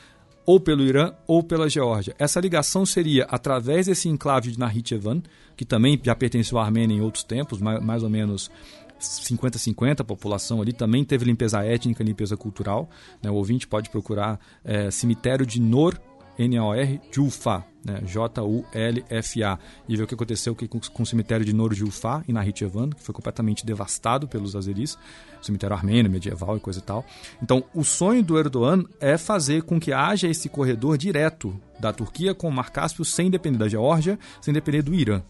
ou 0.45 0.59
pelo 0.59 0.83
Irã 0.83 1.13
ou 1.27 1.43
pela 1.43 1.69
Geórgia. 1.69 2.15
Essa 2.19 2.39
ligação 2.39 2.85
seria 2.85 3.25
através 3.25 3.88
desse 3.88 4.09
enclave 4.09 4.51
de 4.51 4.59
Nakhchivan, 4.59 5.22
que 5.55 5.65
também 5.65 5.99
já 6.01 6.15
pertenceu 6.15 6.57
à 6.57 6.65
Armênia 6.65 6.95
em 6.95 7.01
outros 7.01 7.23
tempos, 7.23 7.59
mais, 7.59 7.83
mais 7.83 8.03
ou 8.03 8.09
menos 8.09 8.51
50-50 8.99 10.01
a 10.01 10.03
população 10.03 10.61
ali, 10.61 10.72
também 10.73 11.03
teve 11.03 11.25
limpeza 11.25 11.63
étnica, 11.63 12.03
limpeza 12.03 12.38
cultural. 12.38 12.89
Né? 13.22 13.30
O 13.30 13.35
ouvinte 13.35 13.67
pode 13.67 13.89
procurar 13.89 14.39
é, 14.63 14.89
cemitério 14.89 15.45
de 15.45 15.59
Nor 15.59 15.99
N-O-R, 16.38 16.99
Julfa, 17.11 17.63
né? 17.85 18.01
J-U-L-F-A, 18.05 19.59
e 19.87 19.97
ver 19.97 20.03
o 20.03 20.07
que 20.07 20.15
aconteceu 20.15 20.55
com, 20.55 21.03
o 21.03 21.05
cemitério 21.05 21.45
de 21.45 21.53
Nor 21.53 21.73
Julfa, 21.73 22.23
em 22.27 22.33
Nakhchivan, 22.33 22.89
que 22.89 23.01
foi 23.01 23.13
completamente 23.13 23.65
devastado 23.65 24.27
pelos 24.27 24.55
azeris, 24.55 24.97
cemitério 25.41 25.75
armênio, 25.75 26.11
medieval 26.11 26.55
e 26.57 26.59
coisa 26.59 26.79
e 26.79 26.81
tal. 26.81 27.05
Então, 27.41 27.63
o 27.73 27.83
sonho 27.83 28.23
do 28.23 28.37
Erdogan 28.37 28.85
é 28.99 29.17
fazer 29.17 29.63
com 29.63 29.79
que 29.79 29.91
haja 29.91 30.27
esse 30.27 30.47
corredor 30.47 30.97
direto 30.97 31.59
da 31.79 31.91
Turquia 31.91 32.33
com 32.33 32.47
o 32.47 32.51
Mar 32.51 32.71
Cáspio 32.71 33.03
sem 33.03 33.29
depender 33.29 33.57
da 33.57 33.67
Geórgia, 33.67 34.17
sem 34.41 34.53
depender 34.53 34.81
do 34.81 34.93
Irã. 34.93 35.21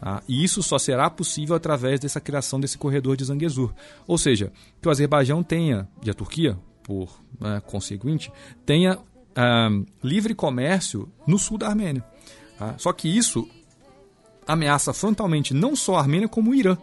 Tá? 0.00 0.20
E 0.26 0.42
isso 0.42 0.62
só 0.64 0.78
será 0.78 1.08
possível 1.08 1.54
através 1.54 2.00
dessa 2.00 2.20
criação 2.20 2.58
desse 2.58 2.76
corredor 2.76 3.16
de 3.16 3.24
Zangezur. 3.24 3.72
Ou 4.04 4.18
seja, 4.18 4.50
que 4.80 4.88
o 4.88 4.90
Azerbaijão 4.90 5.44
tenha, 5.44 5.88
e 6.02 6.10
a 6.10 6.14
Turquia, 6.14 6.58
por 6.82 7.08
né, 7.40 7.62
conseguinte, 7.64 8.32
tenha 8.66 8.98
uh, 9.36 9.86
livre 10.02 10.34
comércio 10.34 11.08
no 11.26 11.38
sul 11.38 11.58
da 11.58 11.68
Armênia. 11.68 12.04
Tá? 12.58 12.74
Só 12.78 12.92
que 12.92 13.08
isso 13.08 13.48
ameaça 14.46 14.92
frontalmente 14.92 15.54
não 15.54 15.74
só 15.76 15.96
a 15.96 16.00
Armênia, 16.00 16.28
como 16.28 16.50
o 16.50 16.54
Irã. 16.54 16.76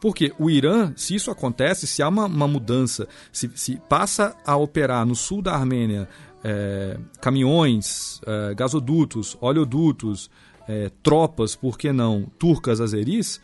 Porque 0.00 0.32
o 0.38 0.48
Irã, 0.48 0.92
se 0.96 1.14
isso 1.14 1.30
acontece, 1.30 1.86
se 1.86 2.02
há 2.02 2.08
uma, 2.08 2.26
uma 2.26 2.46
mudança, 2.46 3.08
se, 3.32 3.50
se, 3.54 3.80
passa 3.88 4.36
a 4.46 4.56
operar 4.56 5.04
no 5.04 5.16
sul 5.16 5.42
da 5.42 5.54
Armênia 5.54 6.08
é, 6.44 6.96
caminhões, 7.20 8.20
é, 8.24 8.54
gasodutos, 8.54 9.36
oleodutos, 9.40 10.30
é, 10.68 10.90
tropas, 11.02 11.56
por 11.56 11.76
que 11.76 11.92
não, 11.92 12.30
turcas, 12.38 12.80
azeris, 12.80 13.40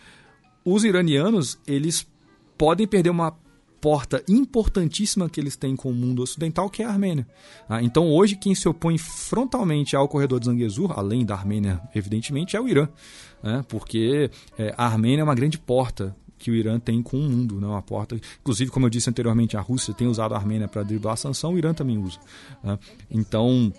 os 0.65 0.84
iranianos 0.84 1.59
eles 1.67 2.07
podem 2.57 2.86
perder 2.86 3.10
uma 3.10 3.34
porta 3.84 4.24
importantíssima 4.26 5.28
que 5.28 5.38
eles 5.38 5.56
têm 5.56 5.76
com 5.76 5.90
o 5.90 5.92
mundo 5.92 6.22
ocidental, 6.22 6.70
que 6.70 6.82
é 6.82 6.86
a 6.86 6.88
Armênia. 6.88 7.26
Ah, 7.68 7.82
então, 7.82 8.10
hoje, 8.10 8.34
quem 8.34 8.54
se 8.54 8.66
opõe 8.66 8.96
frontalmente 8.96 9.94
ao 9.94 10.08
corredor 10.08 10.40
de 10.40 10.46
Zangezur, 10.46 10.98
além 10.98 11.22
da 11.22 11.34
Armênia, 11.34 11.82
evidentemente, 11.94 12.56
é 12.56 12.60
o 12.62 12.66
Irã. 12.66 12.88
Né? 13.42 13.62
Porque 13.68 14.30
é, 14.56 14.74
a 14.74 14.86
Armênia 14.86 15.20
é 15.20 15.24
uma 15.24 15.34
grande 15.34 15.58
porta 15.58 16.16
que 16.38 16.50
o 16.50 16.54
Irã 16.54 16.80
tem 16.80 17.02
com 17.02 17.18
o 17.18 17.22
mundo, 17.22 17.60
né? 17.60 17.66
uma 17.66 17.82
porta. 17.82 18.18
Inclusive, 18.40 18.70
como 18.70 18.86
eu 18.86 18.90
disse 18.90 19.10
anteriormente, 19.10 19.54
a 19.54 19.60
Rússia 19.60 19.92
tem 19.92 20.08
usado 20.08 20.32
a 20.32 20.38
Armênia 20.38 20.66
para 20.66 20.82
driblar 20.82 21.12
a 21.12 21.16
sanção, 21.18 21.52
o 21.52 21.58
Irã 21.58 21.74
também 21.74 21.98
usa. 21.98 22.18
Né? 22.62 22.78
Então, 23.10 23.70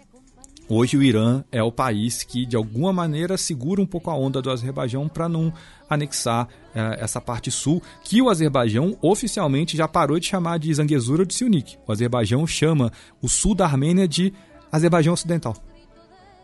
Hoje 0.67 0.97
o 0.97 1.03
Irã 1.03 1.43
é 1.51 1.61
o 1.61 1.71
país 1.71 2.23
que 2.23 2.43
de 2.43 2.55
alguma 2.55 2.91
maneira 2.91 3.37
segura 3.37 3.79
um 3.79 3.85
pouco 3.85 4.09
a 4.09 4.15
onda 4.15 4.41
do 4.41 4.49
Azerbaijão 4.49 5.07
para 5.07 5.29
não 5.29 5.53
anexar 5.87 6.47
é, 6.73 7.03
essa 7.03 7.21
parte 7.21 7.51
sul, 7.51 7.83
que 8.03 8.19
o 8.19 8.29
Azerbaijão 8.29 8.97
oficialmente 8.99 9.77
já 9.77 9.87
parou 9.87 10.19
de 10.19 10.25
chamar 10.25 10.57
de 10.57 10.73
Zangezur 10.73 11.19
ou 11.19 11.25
de 11.25 11.35
Siunik. 11.35 11.77
O 11.87 11.91
Azerbaijão 11.91 12.47
chama 12.47 12.91
o 13.21 13.29
sul 13.29 13.53
da 13.53 13.65
Armênia 13.65 14.07
de 14.07 14.33
Azerbaijão 14.71 15.13
Ocidental. 15.13 15.55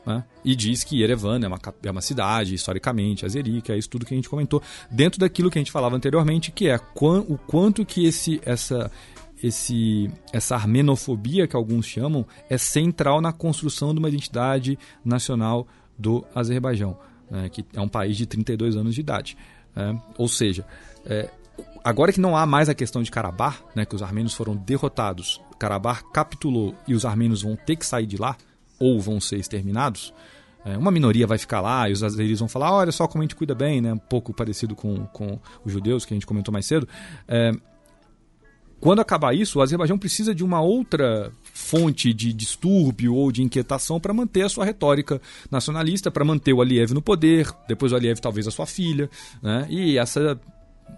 Né? 0.05 0.23
E 0.45 0.55
diz 0.55 0.83
que 0.83 0.99
Yerevan 0.99 1.39
é 1.43 1.47
uma, 1.47 1.59
é 1.83 1.91
uma 1.91 2.01
cidade, 2.01 2.53
historicamente, 2.53 3.25
azeri, 3.25 3.61
que 3.61 3.71
é 3.71 3.77
isso 3.77 3.89
tudo 3.89 4.05
que 4.05 4.13
a 4.13 4.17
gente 4.17 4.29
comentou, 4.29 4.61
dentro 4.89 5.19
daquilo 5.19 5.49
que 5.49 5.57
a 5.57 5.61
gente 5.61 5.71
falava 5.71 5.95
anteriormente, 5.95 6.51
que 6.51 6.67
é 6.67 6.79
o 6.95 7.37
quanto 7.37 7.83
que 7.83 8.05
esse, 8.05 8.39
essa, 8.45 8.91
esse, 9.41 10.09
essa 10.31 10.55
armenofobia 10.55 11.47
que 11.47 11.55
alguns 11.55 11.85
chamam 11.85 12.25
é 12.49 12.57
central 12.57 13.21
na 13.21 13.31
construção 13.31 13.93
de 13.93 13.99
uma 13.99 14.09
identidade 14.09 14.77
nacional 15.03 15.67
do 15.97 16.25
Azerbaijão, 16.33 16.97
né, 17.29 17.49
que 17.49 17.65
é 17.73 17.81
um 17.81 17.87
país 17.87 18.17
de 18.17 18.25
32 18.25 18.75
anos 18.75 18.95
de 18.95 19.01
idade. 19.01 19.37
Né? 19.75 19.99
Ou 20.17 20.27
seja, 20.27 20.65
é, 21.05 21.29
agora 21.83 22.11
que 22.11 22.21
não 22.21 22.35
há 22.35 22.45
mais 22.45 22.69
a 22.69 22.75
questão 22.75 23.01
de 23.01 23.11
Karabakh, 23.11 23.57
né, 23.75 23.85
que 23.85 23.95
os 23.95 24.03
armênios 24.03 24.33
foram 24.33 24.55
derrotados, 24.55 25.41
Karabakh 25.59 26.03
capitulou 26.11 26.75
e 26.87 26.93
os 26.93 27.05
armênios 27.05 27.41
vão 27.41 27.55
ter 27.55 27.75
que 27.75 27.85
sair 27.85 28.05
de 28.05 28.17
lá, 28.17 28.35
ou 28.79 28.99
vão 28.99 29.21
ser 29.21 29.37
exterminados, 29.37 30.11
é, 30.63 30.77
uma 30.77 30.91
minoria 30.91 31.25
vai 31.25 31.37
ficar 31.37 31.59
lá 31.59 31.89
e 31.89 31.91
os 31.91 32.03
azeris 32.03 32.39
vão 32.39 32.47
falar, 32.47 32.73
olha 32.73 32.91
só 32.91 33.07
como 33.07 33.21
a 33.21 33.25
gente 33.25 33.35
cuida 33.35 33.55
bem, 33.55 33.81
né? 33.81 33.93
um 33.93 33.97
pouco 33.97 34.33
parecido 34.33 34.75
com, 34.75 35.05
com 35.07 35.39
os 35.65 35.71
judeus 35.71 36.05
que 36.05 36.13
a 36.13 36.15
gente 36.15 36.25
comentou 36.25 36.51
mais 36.51 36.65
cedo. 36.65 36.87
É, 37.27 37.51
quando 38.81 38.99
acabar 38.99 39.35
isso, 39.35 39.59
o 39.59 39.61
Azerbaijão 39.61 39.97
precisa 39.97 40.33
de 40.33 40.43
uma 40.43 40.59
outra 40.59 41.31
fonte 41.53 42.11
de 42.11 42.33
distúrbio 42.33 43.13
ou 43.13 43.31
de 43.31 43.43
inquietação 43.43 43.99
para 43.99 44.11
manter 44.11 44.41
a 44.41 44.49
sua 44.49 44.65
retórica 44.65 45.21
nacionalista, 45.51 46.09
para 46.09 46.25
manter 46.25 46.51
o 46.51 46.61
Aliyev 46.61 46.91
no 46.91 47.01
poder, 47.01 47.47
depois 47.67 47.91
o 47.91 47.95
Aliyev 47.95 48.19
talvez 48.19 48.47
a 48.47 48.51
sua 48.51 48.65
filha, 48.65 49.07
né? 49.41 49.67
e 49.69 49.99
essa, 49.99 50.41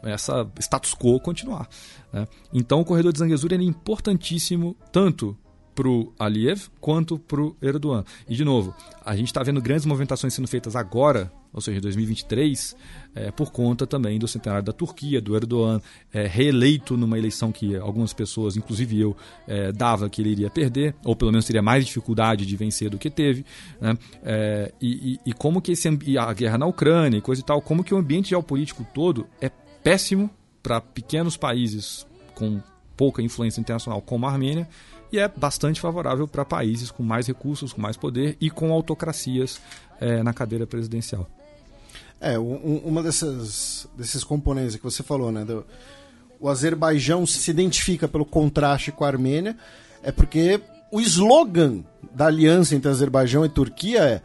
essa 0.02 0.50
status 0.60 0.96
quo 0.96 1.20
continuar. 1.20 1.68
Né? 2.14 2.26
Então 2.54 2.80
o 2.80 2.86
corredor 2.86 3.12
de 3.12 3.20
Zangezur 3.20 3.52
é 3.52 3.58
importantíssimo 3.58 4.78
tanto 4.90 5.38
para 5.74 5.88
o 5.88 6.14
Aliyev 6.18 6.68
quanto 6.80 7.18
para 7.18 7.42
o 7.42 7.56
Erdogan. 7.62 8.04
E, 8.28 8.36
de 8.36 8.44
novo, 8.44 8.76
a 9.06 9.16
gente 9.16 9.28
está 9.28 9.42
vendo 9.44 9.62
grandes 9.62 9.86
movimentações 9.86 10.34
sendo 10.34 10.48
feitas 10.48 10.76
agora, 10.76 11.32
ou 11.52 11.62
seja, 11.62 11.78
em 11.78 11.82
2023, 11.82 12.76
é, 13.16 13.32
por 13.32 13.52
conta 13.52 13.86
também 13.86 14.18
do 14.18 14.28
centenário 14.28 14.64
da 14.64 14.74
Turquia, 14.74 15.22
do 15.22 15.36
Erdogan, 15.36 15.82
é, 16.12 16.26
reeleito 16.26 16.98
numa 16.98 17.18
eleição 17.18 17.52
que 17.52 17.76
algumas 17.76 18.14
pessoas, 18.14 18.56
inclusive 18.58 19.00
eu, 19.00 19.16
é, 19.48 19.72
dava 19.72 20.10
que 20.10 20.22
ele 20.22 20.30
iria 20.30 20.50
perder, 20.50 20.96
ou 21.04 21.16
pelo 21.16 21.32
menos 21.32 21.46
teria 21.46 21.62
mais 21.62 21.86
dificuldade 21.86 22.46
de 22.46 22.56
vencer 22.56 22.90
do 22.90 22.98
que 22.98 23.10
teve. 23.10 23.46
Né? 23.80 23.98
É, 24.24 24.74
e, 24.82 25.14
e, 25.14 25.30
e, 25.30 25.34
como 25.34 25.62
que 25.62 25.72
esse, 25.74 25.88
a 26.18 26.34
guerra 26.34 26.58
na 26.58 26.66
Ucrânia 26.66 27.18
e 27.18 27.22
coisa 27.22 27.42
e 27.42 27.46
tal, 27.46 27.62
como 27.62 27.84
que 27.84 27.94
o 27.94 27.98
ambiente 27.98 28.30
geopolítico 28.30 28.86
todo 28.94 29.28
é 29.42 29.50
péssimo 29.84 30.30
para 30.62 30.80
pequenos 30.80 31.36
países 31.36 32.08
com 32.34 32.62
pouca 32.96 33.22
influência 33.22 33.60
internacional 33.60 34.02
como 34.02 34.26
a 34.26 34.32
Armênia 34.32 34.68
e 35.14 35.20
é 35.20 35.28
bastante 35.28 35.80
favorável 35.80 36.28
para 36.28 36.44
países 36.44 36.90
com 36.90 37.04
mais 37.04 37.28
recursos, 37.28 37.72
com 37.72 37.80
mais 37.80 37.96
poder 37.96 38.36
e 38.42 38.50
com 38.50 38.74
autocracias 38.74 39.62
é, 40.02 40.24
na 40.24 40.34
cadeira 40.34 40.66
presidencial. 40.66 41.30
É, 42.20 42.40
um, 42.40 42.82
uma 42.84 43.04
dessas, 43.04 43.88
desses 43.96 44.24
componentes 44.24 44.76
que 44.76 44.84
você 44.84 45.04
falou, 45.04 45.32
né? 45.32 45.46
Do, 45.46 45.64
o 46.40 46.50
Azerbaijão 46.50 47.28
se 47.28 47.52
identifica 47.52 48.08
pelo 48.08 48.26
contraste 48.26 48.92
com 48.92 49.04
a 49.04 49.08
Armênia, 49.08 49.56
é 50.02 50.12
porque 50.12 50.60
o 50.92 51.00
slogan 51.00 51.84
da 52.12 52.26
aliança 52.26 52.76
entre 52.76 52.90
Azerbaijão 52.90 53.46
e 53.46 53.50
Turquia 53.50 54.00
é 54.00 54.22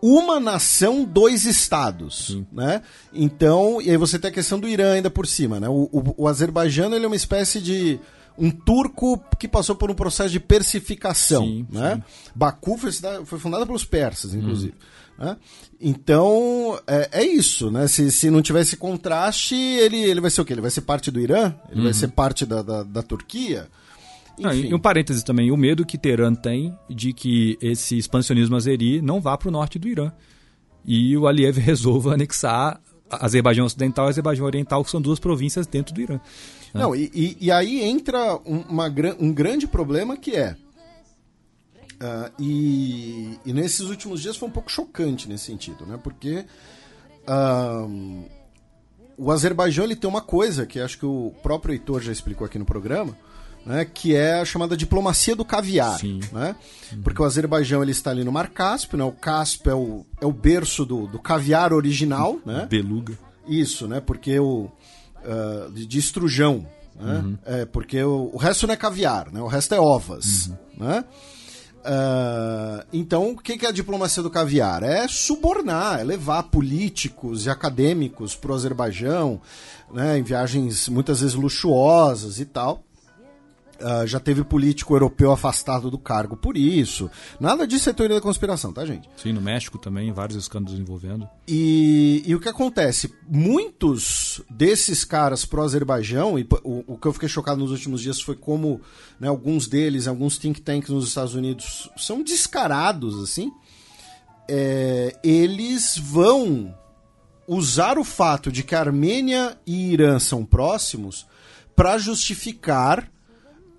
uma 0.00 0.38
nação, 0.38 1.04
dois 1.04 1.46
estados, 1.46 2.28
Sim. 2.28 2.46
né? 2.52 2.82
Então, 3.12 3.82
e 3.82 3.90
aí 3.90 3.96
você 3.96 4.20
tem 4.20 4.30
a 4.30 4.34
questão 4.34 4.60
do 4.60 4.68
Irã 4.68 4.92
ainda 4.92 5.10
por 5.10 5.26
cima, 5.26 5.58
né? 5.58 5.68
O, 5.68 5.88
o, 5.90 6.14
o 6.16 6.28
Azerbaijão 6.28 6.94
ele 6.94 7.04
é 7.04 7.08
uma 7.08 7.16
espécie 7.16 7.60
de 7.60 7.98
um 8.38 8.50
turco 8.50 9.20
que 9.38 9.48
passou 9.48 9.74
por 9.74 9.90
um 9.90 9.94
processo 9.94 10.30
de 10.30 10.40
persificação. 10.40 11.44
Sim, 11.44 11.66
né? 11.70 11.96
Sim. 11.96 12.30
Baku 12.34 12.78
foi, 12.78 12.92
foi 13.24 13.38
fundada 13.38 13.66
pelos 13.66 13.84
persas, 13.84 14.34
inclusive. 14.34 14.74
Hum. 15.18 15.24
Né? 15.24 15.36
Então, 15.80 16.78
é, 16.86 17.08
é, 17.12 17.26
isso, 17.26 17.70
né? 17.70 17.88
Se, 17.88 18.10
se 18.12 18.30
não 18.30 18.40
tiver 18.40 18.60
esse 18.60 18.76
contraste, 18.76 19.56
ele, 19.56 19.96
ele 19.96 20.20
vai 20.20 20.30
ser 20.30 20.40
o 20.40 20.44
quê? 20.44 20.52
Ele 20.52 20.60
vai 20.60 20.70
ser 20.70 20.82
parte 20.82 21.10
do 21.10 21.20
Irã? 21.20 21.54
Ele 21.68 21.78
uhum. 21.78 21.84
vai 21.84 21.92
ser 21.92 22.08
parte 22.08 22.46
da, 22.46 22.62
da, 22.62 22.82
da 22.84 23.02
Turquia? 23.02 23.68
Não, 24.38 24.54
e 24.54 24.72
um 24.72 24.78
parêntese 24.78 25.24
também, 25.24 25.50
o 25.50 25.56
medo 25.56 25.84
que 25.84 25.98
Teherã 25.98 26.32
tem 26.32 26.72
de 26.88 27.12
que 27.12 27.58
esse 27.60 27.98
expansionismo 27.98 28.54
azeri 28.54 29.02
não 29.02 29.20
vá 29.20 29.36
para 29.36 29.48
o 29.48 29.52
norte 29.52 29.78
do 29.78 29.88
Irã. 29.88 30.12
E 30.84 31.16
o 31.16 31.26
Aliyev 31.26 31.58
resolva 31.60 32.14
anexar 32.14 32.80
Azerbaijão 33.10 33.66
Ocidental 33.66 34.06
e 34.06 34.08
Azerbaijão 34.10 34.46
Oriental, 34.46 34.84
que 34.84 34.90
são 34.90 35.00
duas 35.00 35.18
províncias 35.18 35.66
dentro 35.66 35.94
do 35.94 36.00
Irã. 36.00 36.20
É. 36.74 36.78
Não, 36.78 36.94
e, 36.94 37.10
e, 37.14 37.36
e, 37.40 37.50
aí 37.50 37.82
entra 37.82 38.36
uma, 38.44 38.92
um 39.18 39.32
grande 39.32 39.66
problema 39.66 40.16
que 40.16 40.36
é. 40.36 40.56
Uh, 42.00 42.30
e, 42.38 43.38
e, 43.44 43.52
nesses 43.52 43.80
últimos 43.80 44.20
dias 44.20 44.36
foi 44.36 44.48
um 44.48 44.52
pouco 44.52 44.70
chocante 44.70 45.28
nesse 45.28 45.46
sentido, 45.46 45.84
né? 45.84 45.98
Porque 46.00 46.44
uh, 47.26 48.24
o 49.16 49.32
Azerbaijão 49.32 49.84
ele 49.84 49.96
tem 49.96 50.08
uma 50.08 50.20
coisa 50.20 50.64
que 50.64 50.78
acho 50.78 50.96
que 50.96 51.06
o 51.06 51.32
próprio 51.42 51.72
Heitor 51.72 52.00
já 52.00 52.12
explicou 52.12 52.44
aqui 52.44 52.56
no 52.58 52.64
programa, 52.64 53.16
né? 53.64 53.84
Que 53.84 54.14
é 54.14 54.40
a 54.40 54.44
chamada 54.44 54.76
diplomacia 54.76 55.36
do 55.36 55.44
caviar, 55.44 55.98
Sim. 55.98 56.20
né? 56.32 56.56
Uhum. 56.92 57.02
Porque 57.02 57.20
o 57.20 57.24
Azerbaijão 57.24 57.82
ele 57.82 57.92
está 57.92 58.10
ali 58.10 58.24
no 58.24 58.32
Mar 58.32 58.50
Cáspio, 58.50 58.98
né? 58.98 59.04
O 59.04 59.12
Cáspio 59.12 59.70
é 59.70 59.74
o, 59.74 60.06
é 60.20 60.26
o 60.26 60.32
berço 60.32 60.84
do, 60.84 61.06
do 61.06 61.18
caviar 61.18 61.72
original, 61.72 62.38
né? 62.44 62.66
Beluga. 62.68 63.18
Isso, 63.46 63.86
né? 63.86 64.00
Porque 64.00 64.38
o 64.38 64.70
uh, 65.24 65.70
de, 65.72 65.86
de, 65.86 65.98
estrujão, 65.98 66.66
né? 66.94 67.18
Uhum. 67.18 67.38
É, 67.44 67.64
porque 67.64 68.02
o, 68.02 68.30
o, 68.32 68.36
resto 68.36 68.66
não 68.66 68.74
é 68.74 68.76
caviar, 68.76 69.30
né? 69.32 69.40
O 69.40 69.46
resto 69.46 69.74
é 69.74 69.80
ovas, 69.80 70.46
uhum. 70.46 70.86
né? 70.86 71.04
Uh, 71.78 72.84
então, 72.92 73.30
o 73.30 73.36
que 73.36 73.64
é 73.64 73.68
a 73.68 73.72
diplomacia 73.72 74.22
do 74.22 74.30
caviar? 74.30 74.82
É 74.82 75.06
subornar, 75.08 76.00
é 76.00 76.04
levar 76.04 76.42
políticos 76.44 77.46
e 77.46 77.50
acadêmicos 77.50 78.34
para 78.34 78.52
o 78.52 78.54
Azerbaijão, 78.54 79.40
né, 79.92 80.18
em 80.18 80.22
viagens 80.22 80.88
muitas 80.88 81.20
vezes 81.20 81.34
luxuosas 81.34 82.40
e 82.40 82.44
tal. 82.44 82.82
Uh, 83.80 84.04
já 84.08 84.18
teve 84.18 84.42
político 84.42 84.92
europeu 84.92 85.30
afastado 85.30 85.88
do 85.88 85.98
cargo 85.98 86.36
por 86.36 86.56
isso. 86.56 87.08
Nada 87.38 87.64
disso 87.64 87.88
é 87.88 87.92
teoria 87.92 88.16
da 88.16 88.20
conspiração, 88.20 88.72
tá, 88.72 88.84
gente? 88.84 89.08
Sim, 89.16 89.32
no 89.32 89.40
México 89.40 89.78
também, 89.78 90.12
vários 90.12 90.36
escândalos 90.36 90.80
envolvendo. 90.80 91.28
E, 91.46 92.22
e 92.26 92.34
o 92.34 92.40
que 92.40 92.48
acontece? 92.48 93.14
Muitos 93.28 94.42
desses 94.50 95.04
caras 95.04 95.44
pro 95.44 95.62
Azerbaijão, 95.62 96.36
e 96.36 96.46
o, 96.64 96.94
o, 96.94 96.98
que 96.98 97.06
eu 97.06 97.12
fiquei 97.12 97.28
chocado 97.28 97.60
nos 97.60 97.70
últimos 97.70 98.00
dias 98.00 98.20
foi 98.20 98.34
como 98.34 98.80
né, 99.20 99.28
alguns 99.28 99.68
deles, 99.68 100.08
alguns 100.08 100.38
think 100.38 100.60
tanks 100.60 100.90
nos 100.90 101.06
Estados 101.06 101.34
Unidos, 101.34 101.88
são 101.96 102.22
descarados, 102.22 103.22
assim. 103.22 103.52
É, 104.48 105.16
eles 105.22 105.96
vão 105.96 106.74
usar 107.46 107.96
o 107.96 108.04
fato 108.04 108.52
de 108.52 108.62
que 108.62 108.74
a 108.74 108.80
Armênia 108.80 109.56
e 109.66 109.92
Irã 109.92 110.18
são 110.18 110.44
próximos 110.44 111.26
para 111.74 111.96
justificar 111.96 113.10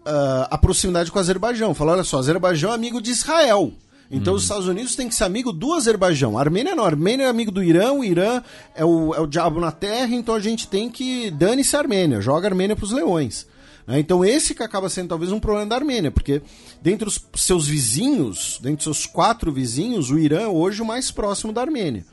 uh, 0.05 0.47
a 0.49 0.57
proximidade 0.57 1.11
com 1.11 1.17
o 1.17 1.21
Azerbaijão. 1.21 1.73
Fala, 1.73 1.93
olha 1.93 2.03
só, 2.03 2.17
o 2.17 2.19
Azerbaijão 2.19 2.71
é 2.71 2.75
amigo 2.75 3.01
de 3.01 3.11
Israel. 3.11 3.73
Então 4.11 4.33
os 4.33 4.43
Estados 4.43 4.67
Unidos 4.67 4.95
têm 4.95 5.07
que 5.07 5.13
ser 5.13 5.23
amigo 5.23 5.53
do 5.53 5.73
Azerbaijão. 5.73 6.37
A 6.37 6.41
Armênia 6.41 6.75
não, 6.75 6.83
a 6.83 6.87
Armênia 6.87 7.25
é 7.25 7.27
amigo 7.27 7.51
do 7.51 7.63
Irã, 7.63 7.91
o 7.91 8.03
Irã 8.03 8.41
é 8.73 8.83
o, 8.83 9.13
é 9.13 9.19
o 9.19 9.27
diabo 9.27 9.59
na 9.59 9.71
terra, 9.71 10.15
então 10.15 10.33
a 10.33 10.39
gente 10.39 10.67
tem 10.67 10.89
que. 10.89 11.29
Dane-se 11.29 11.75
a 11.75 11.79
Armênia, 11.79 12.19
joga 12.19 12.47
a 12.47 12.49
Armênia 12.49 12.75
pros 12.75 12.91
leões. 12.91 13.45
Né? 13.85 13.99
Então 13.99 14.25
esse 14.25 14.55
que 14.55 14.63
acaba 14.63 14.89
sendo 14.89 15.09
talvez 15.09 15.31
um 15.31 15.39
problema 15.39 15.67
da 15.67 15.75
Armênia, 15.75 16.09
porque 16.09 16.41
dentre 16.81 17.07
os 17.07 17.23
seus 17.35 17.67
vizinhos, 17.67 18.59
dentre 18.61 18.79
os 18.79 18.83
seus 18.83 19.05
quatro 19.05 19.51
vizinhos, 19.51 20.09
o 20.09 20.17
Irã 20.17 20.41
é 20.41 20.47
hoje 20.47 20.81
o 20.81 20.85
mais 20.85 21.11
próximo 21.11 21.53
da 21.53 21.61
Armênia. 21.61 22.03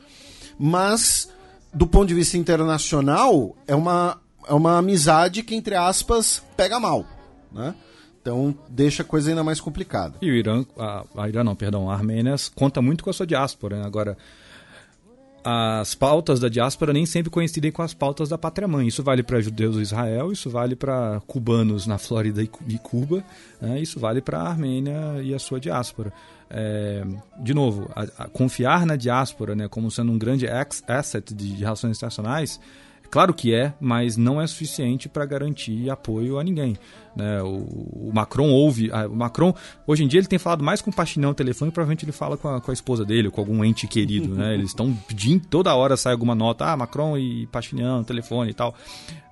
Mas, 0.58 1.30
do 1.72 1.86
ponto 1.86 2.08
de 2.08 2.14
vista 2.14 2.36
internacional, 2.36 3.56
é 3.66 3.74
uma, 3.74 4.20
é 4.46 4.52
uma 4.52 4.78
amizade 4.78 5.42
que, 5.42 5.54
entre 5.54 5.74
aspas, 5.74 6.42
pega 6.56 6.78
mal. 6.78 7.15
Né? 7.52 7.74
Então 8.20 8.56
deixa 8.68 9.02
a 9.02 9.06
coisa 9.06 9.30
ainda 9.30 9.44
mais 9.44 9.60
complicada. 9.60 10.16
E 10.20 10.30
o 10.30 10.34
Irã, 10.34 10.64
a, 10.78 11.04
a 11.16 11.28
Irã 11.28 11.44
não, 11.44 11.54
perdão, 11.54 11.88
a 11.88 11.94
Armênia 11.94 12.34
conta 12.54 12.82
muito 12.82 13.04
com 13.04 13.10
a 13.10 13.12
sua 13.12 13.26
diáspora. 13.26 13.78
Né? 13.78 13.86
Agora, 13.86 14.16
as 15.48 15.94
pautas 15.94 16.40
da 16.40 16.48
diáspora 16.48 16.92
nem 16.92 17.06
sempre 17.06 17.30
coincidem 17.30 17.70
com 17.70 17.80
as 17.80 17.94
pautas 17.94 18.28
da 18.28 18.36
pátria-mãe. 18.36 18.88
Isso 18.88 19.00
vale 19.00 19.22
para 19.22 19.40
judeus 19.40 19.76
do 19.76 19.80
Israel, 19.80 20.32
isso 20.32 20.50
vale 20.50 20.74
para 20.74 21.22
cubanos 21.24 21.86
na 21.86 21.98
Flórida 21.98 22.42
e 22.42 22.78
Cuba, 22.78 23.22
né? 23.60 23.80
isso 23.80 24.00
vale 24.00 24.20
para 24.20 24.40
a 24.40 24.48
Armênia 24.48 25.22
e 25.22 25.32
a 25.32 25.38
sua 25.38 25.60
diáspora. 25.60 26.12
É, 26.50 27.04
de 27.38 27.54
novo, 27.54 27.88
a, 27.94 28.24
a 28.24 28.28
confiar 28.28 28.84
na 28.84 28.96
diáspora 28.96 29.54
né, 29.54 29.68
como 29.68 29.88
sendo 29.88 30.10
um 30.10 30.18
grande 30.18 30.48
asset 30.48 31.32
de, 31.32 31.52
de 31.52 31.62
relações 31.62 31.96
internacionais 31.96 32.60
Claro 33.10 33.32
que 33.32 33.54
é, 33.54 33.72
mas 33.80 34.16
não 34.16 34.40
é 34.40 34.46
suficiente 34.46 35.08
para 35.08 35.24
garantir 35.24 35.88
apoio 35.90 36.38
a 36.38 36.44
ninguém. 36.44 36.76
Né? 37.16 37.42
O, 37.42 38.08
o, 38.08 38.10
Macron 38.12 38.50
ouve. 38.50 38.90
A, 38.92 39.06
o 39.06 39.16
Macron, 39.16 39.54
hoje 39.86 40.04
em 40.04 40.08
dia, 40.08 40.20
ele 40.20 40.26
tem 40.26 40.38
falado 40.38 40.62
mais 40.62 40.82
com 40.82 40.90
o 40.90 40.94
Paixinão 40.94 41.30
no 41.30 41.34
telefone, 41.34 41.70
provavelmente 41.70 42.04
ele 42.04 42.12
fala 42.12 42.36
com 42.36 42.48
a, 42.48 42.60
com 42.60 42.70
a 42.70 42.74
esposa 42.74 43.04
dele, 43.04 43.30
com 43.30 43.40
algum 43.40 43.64
ente 43.64 43.86
querido. 43.86 44.34
Né? 44.34 44.54
Eles 44.54 44.66
estão 44.68 44.92
pedindo, 45.08 45.46
toda 45.46 45.74
hora 45.74 45.96
sai 45.96 46.12
alguma 46.12 46.34
nota, 46.34 46.66
ah, 46.66 46.76
Macron 46.76 47.16
e 47.16 47.46
Paixinão, 47.46 48.04
telefone 48.04 48.50
e 48.50 48.54
tal. 48.54 48.74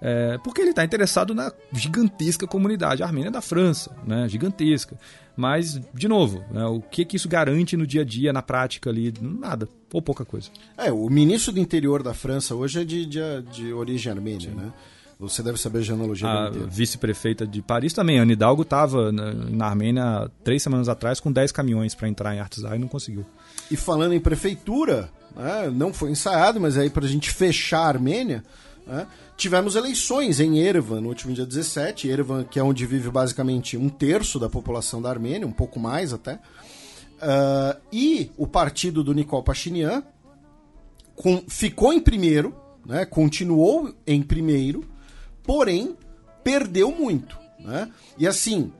É, 0.01 0.39
porque 0.39 0.61
ele 0.61 0.71
está 0.71 0.85
interessado 0.85 1.35
na 1.35 1.53
gigantesca 1.73 2.47
comunidade. 2.47 3.03
A 3.03 3.07
Armênia 3.07 3.31
da 3.31 3.41
França, 3.41 3.95
né? 4.07 4.29
gigantesca. 4.29 4.99
Mas, 5.37 5.81
de 5.93 6.07
novo, 6.07 6.45
né, 6.51 6.65
o 6.67 6.81
que, 6.81 7.05
que 7.05 7.17
isso 7.17 7.29
garante 7.29 7.77
no 7.77 7.87
dia 7.87 8.03
a 8.03 8.05
dia, 8.05 8.33
na 8.33 8.43
prática 8.43 8.91
ali? 8.91 9.13
Nada, 9.21 9.69
ou 9.93 10.01
pouca 10.01 10.25
coisa. 10.25 10.49
É, 10.77 10.93
o 10.93 11.09
ministro 11.09 11.53
do 11.53 11.61
interior 11.61 12.03
da 12.03 12.15
França 12.15 12.55
hoje 12.55 12.81
é 12.81 12.85
de, 12.85 13.05
de, 13.05 13.21
de 13.53 13.73
origem 13.73 14.13
armênia, 14.13 14.51
Sim. 14.51 14.57
né? 14.57 14.73
Você 15.19 15.43
deve 15.43 15.59
saber 15.59 15.79
a 15.79 15.83
genealogia 15.83 16.29
A 16.29 16.51
vice-prefeita 16.51 17.47
de 17.47 17.63
Paris 17.63 17.93
também, 17.93 18.19
Ana 18.19 18.33
Hidalgo, 18.33 18.63
estava 18.63 19.13
na, 19.13 19.33
na, 19.33 19.67
Armênia 19.67 20.31
três 20.43 20.63
semanas 20.63 20.89
atrás 20.89 21.21
com 21.21 21.31
10 21.31 21.53
caminhões 21.53 21.95
para 21.95 22.09
entrar 22.09 22.35
em 22.35 22.41
Artsai 22.41 22.77
e 22.77 22.81
não 22.81 22.89
conseguiu. 22.89 23.25
E 23.71 23.77
falando 23.77 24.13
em 24.13 24.21
prefeitura, 24.21 25.09
né, 25.35 25.71
não 25.73 25.93
foi 25.93 26.11
ensaiado, 26.11 26.61
mas 26.61 26.77
aí 26.77 26.91
para 26.91 27.05
a 27.05 27.09
gente 27.09 27.31
fechar 27.31 27.83
a 27.83 27.89
Armênia, 27.89 28.43
né, 28.87 29.07
tivemos 29.37 29.75
eleições 29.75 30.41
em 30.41 30.59
Erevan 30.59 31.01
no 31.01 31.09
último 31.09 31.35
dia 31.35 31.47
17. 31.47 32.09
Erevan, 32.09 32.45
que 32.45 32.59
é 32.59 32.63
onde 32.63 32.87
vive 32.87 33.11
basicamente 33.11 33.77
um 33.77 33.89
terço 33.89 34.39
da 34.39 34.49
população 34.49 35.01
da 35.01 35.11
Armênia, 35.11 35.47
um 35.47 35.53
pouco 35.53 35.79
mais 35.79 36.13
até. 36.13 36.35
Uh, 36.35 37.81
e 37.93 38.31
o 38.37 38.47
partido 38.47 39.03
do 39.03 39.15
Nikol 39.15 39.43
Pashinyan 39.43 40.03
com, 41.15 41.43
ficou 41.49 41.93
em 41.93 42.01
primeiro, 42.01 42.55
né, 42.85 43.05
continuou 43.05 43.95
em 44.07 44.23
primeiro, 44.23 44.85
porém 45.43 45.97
perdeu 46.43 46.91
muito. 46.91 47.39
Né? 47.59 47.91
E 48.19 48.27
assim, 48.27 48.73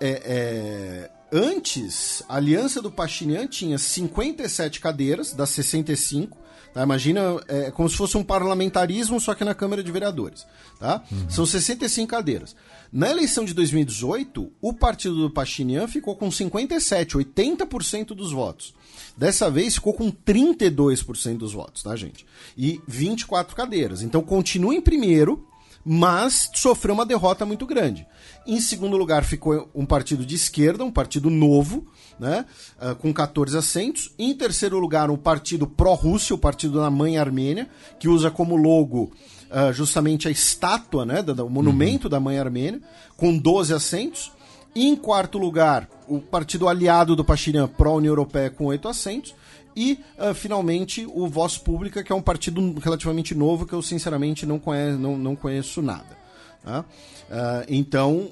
é, 0.00 0.22
é, 0.24 1.10
antes, 1.32 2.22
a 2.28 2.36
aliança 2.36 2.82
do 2.82 2.90
Pashinyan 2.90 3.46
tinha 3.46 3.78
57 3.78 4.80
cadeiras 4.80 5.32
das 5.32 5.50
65 5.50 6.36
Tá? 6.78 6.84
Imagina, 6.84 7.40
é 7.48 7.72
como 7.72 7.88
se 7.88 7.96
fosse 7.96 8.16
um 8.16 8.22
parlamentarismo, 8.22 9.20
só 9.20 9.34
que 9.34 9.44
na 9.44 9.52
Câmara 9.52 9.82
de 9.82 9.90
Vereadores. 9.90 10.46
Tá? 10.78 11.02
Uhum. 11.10 11.28
São 11.28 11.44
65 11.44 12.08
cadeiras. 12.08 12.54
Na 12.92 13.10
eleição 13.10 13.44
de 13.44 13.52
2018, 13.52 14.52
o 14.60 14.72
partido 14.72 15.16
do 15.16 15.30
Pachinian 15.30 15.88
ficou 15.88 16.14
com 16.14 16.30
57, 16.30 17.16
80% 17.18 18.14
dos 18.14 18.30
votos. 18.30 18.74
Dessa 19.16 19.50
vez 19.50 19.74
ficou 19.74 19.92
com 19.92 20.12
32% 20.12 21.38
dos 21.38 21.52
votos, 21.52 21.82
tá, 21.82 21.96
gente? 21.96 22.24
E 22.56 22.80
24 22.86 23.56
cadeiras. 23.56 24.00
Então 24.00 24.22
continua 24.22 24.72
em 24.72 24.80
primeiro, 24.80 25.47
mas 25.90 26.50
sofreu 26.54 26.92
uma 26.92 27.06
derrota 27.06 27.46
muito 27.46 27.64
grande. 27.64 28.06
Em 28.46 28.60
segundo 28.60 28.94
lugar 28.94 29.24
ficou 29.24 29.70
um 29.74 29.86
partido 29.86 30.26
de 30.26 30.34
esquerda, 30.34 30.84
um 30.84 30.90
partido 30.90 31.30
novo, 31.30 31.86
né, 32.20 32.44
uh, 32.78 32.94
com 32.96 33.10
14 33.10 33.56
assentos. 33.56 34.12
Em 34.18 34.34
terceiro 34.34 34.78
lugar, 34.78 35.10
o 35.10 35.16
partido 35.16 35.66
pró-Rússia, 35.66 36.34
o 36.34 36.38
partido 36.38 36.78
da 36.78 36.90
mãe 36.90 37.16
Armênia, 37.16 37.70
que 37.98 38.06
usa 38.06 38.30
como 38.30 38.54
logo 38.54 39.04
uh, 39.50 39.72
justamente 39.72 40.28
a 40.28 40.30
estátua, 40.30 41.06
né, 41.06 41.22
do, 41.22 41.34
do 41.34 41.48
monumento 41.48 42.04
uhum. 42.04 42.10
da 42.10 42.20
mãe 42.20 42.38
Armênia, 42.38 42.82
com 43.16 43.34
12 43.34 43.72
assentos. 43.72 44.30
Em 44.76 44.94
quarto 44.94 45.38
lugar, 45.38 45.88
o 46.06 46.20
partido 46.20 46.68
aliado 46.68 47.16
do 47.16 47.24
Pachirian, 47.24 47.66
pró-União 47.66 48.10
Europeia, 48.10 48.50
com 48.50 48.66
8 48.66 48.88
assentos. 48.88 49.34
E, 49.78 50.00
uh, 50.18 50.34
finalmente, 50.34 51.06
o 51.06 51.28
Voz 51.28 51.56
Pública, 51.56 52.02
que 52.02 52.10
é 52.10 52.14
um 52.14 52.20
partido 52.20 52.80
relativamente 52.80 53.32
novo 53.32 53.64
que 53.64 53.72
eu, 53.72 53.80
sinceramente, 53.80 54.44
não, 54.44 54.58
conheço, 54.58 54.98
não, 54.98 55.16
não 55.16 55.36
conheço 55.36 55.80
nada. 55.80 56.18
Uh, 56.64 57.64
então, 57.68 58.28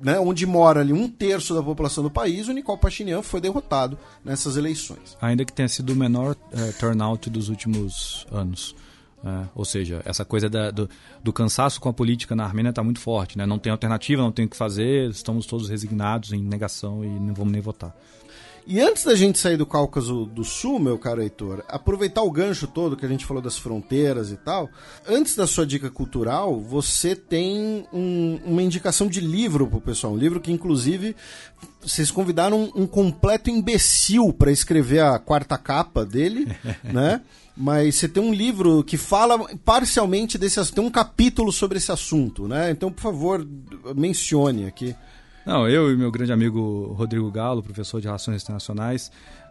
né, 0.00 0.20
onde 0.20 0.46
mora 0.46 0.78
ali 0.78 0.92
um 0.92 1.08
terço 1.08 1.54
da 1.54 1.60
população 1.60 2.04
do 2.04 2.10
país, 2.10 2.46
o 2.46 2.52
Nicole 2.52 2.78
Pashinyan 2.78 3.20
foi 3.20 3.40
derrotado 3.40 3.98
nessas 4.24 4.56
eleições. 4.56 5.18
Ainda 5.20 5.44
que 5.44 5.52
tenha 5.52 5.68
sido 5.68 5.92
o 5.92 5.96
menor 5.96 6.36
é, 6.52 6.70
turnout 6.70 7.28
dos 7.28 7.48
últimos 7.48 8.24
anos. 8.30 8.76
É, 9.24 9.48
ou 9.54 9.64
seja, 9.64 10.00
essa 10.04 10.24
coisa 10.24 10.48
da, 10.48 10.70
do, 10.70 10.88
do, 11.22 11.32
cansaço 11.32 11.80
com 11.80 11.88
a 11.88 11.92
política 11.92 12.36
na 12.36 12.44
Armênia 12.44 12.70
está 12.70 12.82
muito 12.82 13.00
forte. 13.00 13.36
Né? 13.36 13.44
Não 13.44 13.58
tem 13.58 13.72
alternativa, 13.72 14.22
não 14.22 14.32
tem 14.32 14.46
o 14.46 14.48
que 14.48 14.56
fazer, 14.56 15.10
estamos 15.10 15.46
todos 15.46 15.68
resignados 15.68 16.32
em 16.32 16.40
negação 16.40 17.04
e 17.04 17.08
não 17.08 17.34
vamos 17.34 17.52
nem 17.52 17.60
votar. 17.60 17.94
E 18.66 18.80
antes 18.80 19.04
da 19.04 19.14
gente 19.14 19.38
sair 19.38 19.56
do 19.56 19.66
Cáucaso 19.66 20.26
do 20.26 20.44
Sul, 20.44 20.78
meu 20.78 20.98
caro 20.98 21.22
Heitor, 21.22 21.64
aproveitar 21.68 22.22
o 22.22 22.30
gancho 22.30 22.66
todo 22.66 22.96
que 22.96 23.04
a 23.04 23.08
gente 23.08 23.26
falou 23.26 23.42
das 23.42 23.58
fronteiras 23.58 24.30
e 24.30 24.36
tal, 24.36 24.68
antes 25.08 25.34
da 25.34 25.46
sua 25.46 25.66
dica 25.66 25.90
cultural, 25.90 26.60
você 26.60 27.16
tem 27.16 27.86
um, 27.92 28.38
uma 28.44 28.62
indicação 28.62 29.06
de 29.08 29.20
livro 29.20 29.66
pro 29.66 29.80
pessoal. 29.80 30.12
Um 30.12 30.18
livro 30.18 30.40
que, 30.40 30.52
inclusive, 30.52 31.16
vocês 31.80 32.10
convidaram 32.10 32.70
um, 32.74 32.82
um 32.82 32.86
completo 32.86 33.50
imbecil 33.50 34.32
para 34.32 34.52
escrever 34.52 35.00
a 35.00 35.18
quarta 35.18 35.56
capa 35.56 36.04
dele, 36.04 36.46
né? 36.84 37.22
Mas 37.56 37.96
você 37.96 38.08
tem 38.08 38.22
um 38.22 38.32
livro 38.32 38.82
que 38.84 38.96
fala 38.96 39.38
parcialmente 39.64 40.38
desse 40.38 40.60
assunto, 40.60 40.74
tem 40.76 40.84
um 40.84 40.90
capítulo 40.90 41.52
sobre 41.52 41.78
esse 41.78 41.92
assunto, 41.92 42.48
né? 42.48 42.70
Então, 42.70 42.90
por 42.90 43.02
favor, 43.02 43.46
mencione 43.94 44.66
aqui. 44.66 44.94
Não, 45.44 45.68
eu 45.68 45.92
e 45.92 45.96
meu 45.96 46.10
grande 46.10 46.32
amigo 46.32 46.92
Rodrigo 46.92 47.30
Galo, 47.30 47.62
professor 47.62 48.00
de 48.00 48.06
Relações 48.06 48.42
Internacionais, 48.42 49.10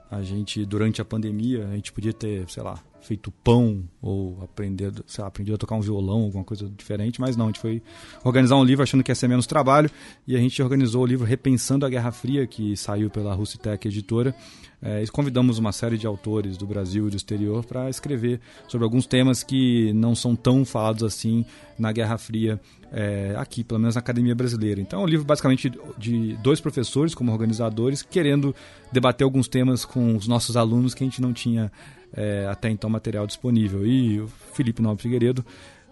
a 0.10 0.22
gente, 0.22 0.66
durante 0.66 1.02
a 1.02 1.06
pandemia, 1.06 1.68
a 1.68 1.76
gente 1.76 1.92
podia 1.92 2.14
ter, 2.14 2.50
sei 2.50 2.64
lá, 2.64 2.80
feito 3.10 3.32
pão 3.44 3.84
ou 4.00 4.40
aprender, 4.44 4.94
sei 5.08 5.24
lá, 5.24 5.30
a 5.30 5.58
tocar 5.58 5.76
um 5.76 5.82
violão, 5.82 6.22
alguma 6.26 6.44
coisa 6.44 6.72
diferente, 6.78 7.20
mas 7.20 7.36
não, 7.36 7.46
a 7.46 7.48
gente 7.48 7.60
foi 7.60 7.82
organizar 8.24 8.56
um 8.56 8.64
livro 8.64 8.84
achando 8.84 9.04
que 9.04 9.10
ia 9.10 9.16
ser 9.16 9.28
menos 9.28 9.48
trabalho 9.48 9.90
e 10.28 10.36
a 10.36 10.40
gente 10.40 10.62
organizou 10.62 11.02
o 11.02 11.06
livro 11.08 11.26
Repensando 11.26 11.88
a 11.88 11.90
Guerra 11.90 12.12
Fria, 12.12 12.46
que 12.46 12.78
saiu 12.78 13.10
pela 13.10 13.34
Russitec 13.34 13.88
Editora. 13.88 14.36
É, 14.82 15.04
convidamos 15.12 15.58
uma 15.58 15.72
série 15.72 15.98
de 15.98 16.06
autores 16.06 16.56
do 16.56 16.68
Brasil 16.68 17.08
e 17.08 17.10
do 17.10 17.18
exterior 17.18 17.66
para 17.66 17.90
escrever 17.90 18.40
sobre 18.68 18.86
alguns 18.86 19.08
temas 19.08 19.42
que 19.44 19.92
não 19.94 20.14
são 20.14 20.36
tão 20.36 20.64
falados 20.64 21.04
assim 21.04 21.44
na 21.78 21.92
Guerra 21.92 22.18
Fria 22.18 22.62
é, 22.92 23.34
aqui, 23.38 23.64
pelo 23.64 23.80
menos 23.80 23.96
na 23.96 24.00
Academia 24.00 24.36
Brasileira. 24.36 24.80
Então 24.80 25.02
é 25.02 25.04
um 25.04 25.08
livro 25.08 25.26
basicamente 25.26 25.72
de 25.98 26.38
dois 26.38 26.62
professores 26.62 27.16
como 27.16 27.32
organizadores 27.32 28.04
querendo 28.04 28.56
debater 28.92 29.26
alguns 29.26 29.48
temas 29.48 29.84
com 29.84 30.16
os 30.16 30.28
nossos 30.28 30.56
alunos 30.56 30.94
que 30.94 31.04
a 31.04 31.08
gente 31.08 31.22
não 31.22 31.34
tinha 31.34 31.72
é, 32.14 32.48
até 32.50 32.70
então 32.70 32.90
material 32.90 33.26
disponível. 33.28 33.86
E 33.86 34.22
o 34.22 34.28
Felipe 34.54 34.82
Nobre 34.82 35.04
Figueiredo 35.04 35.46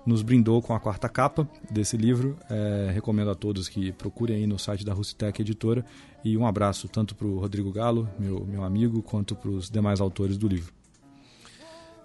nos 0.06 0.22
brindou 0.22 0.62
com 0.62 0.74
a 0.74 0.80
quarta 0.80 1.10
capa 1.10 1.48
desse 1.70 1.98
livro. 1.98 2.38
É, 2.50 2.92
recomendo 2.94 3.30
a 3.30 3.36
todos 3.36 3.68
que 3.68 3.92
procurem 3.92 4.38
aí 4.38 4.48
no 4.48 4.58
site 4.58 4.86
da 4.86 4.94
Russitec 4.94 5.42
Editora. 5.42 5.86
E 6.24 6.38
um 6.38 6.48
abraço 6.48 6.88
tanto 6.88 7.14
para 7.16 7.28
o 7.28 7.40
Rodrigo 7.40 7.72
Galo, 7.72 8.10
meu, 8.18 8.46
meu 8.46 8.64
amigo, 8.64 9.02
quanto 9.02 9.36
para 9.36 9.50
os 9.50 9.70
demais 9.70 10.00
autores 10.00 10.38
do 10.38 10.48
livro. 10.48 10.74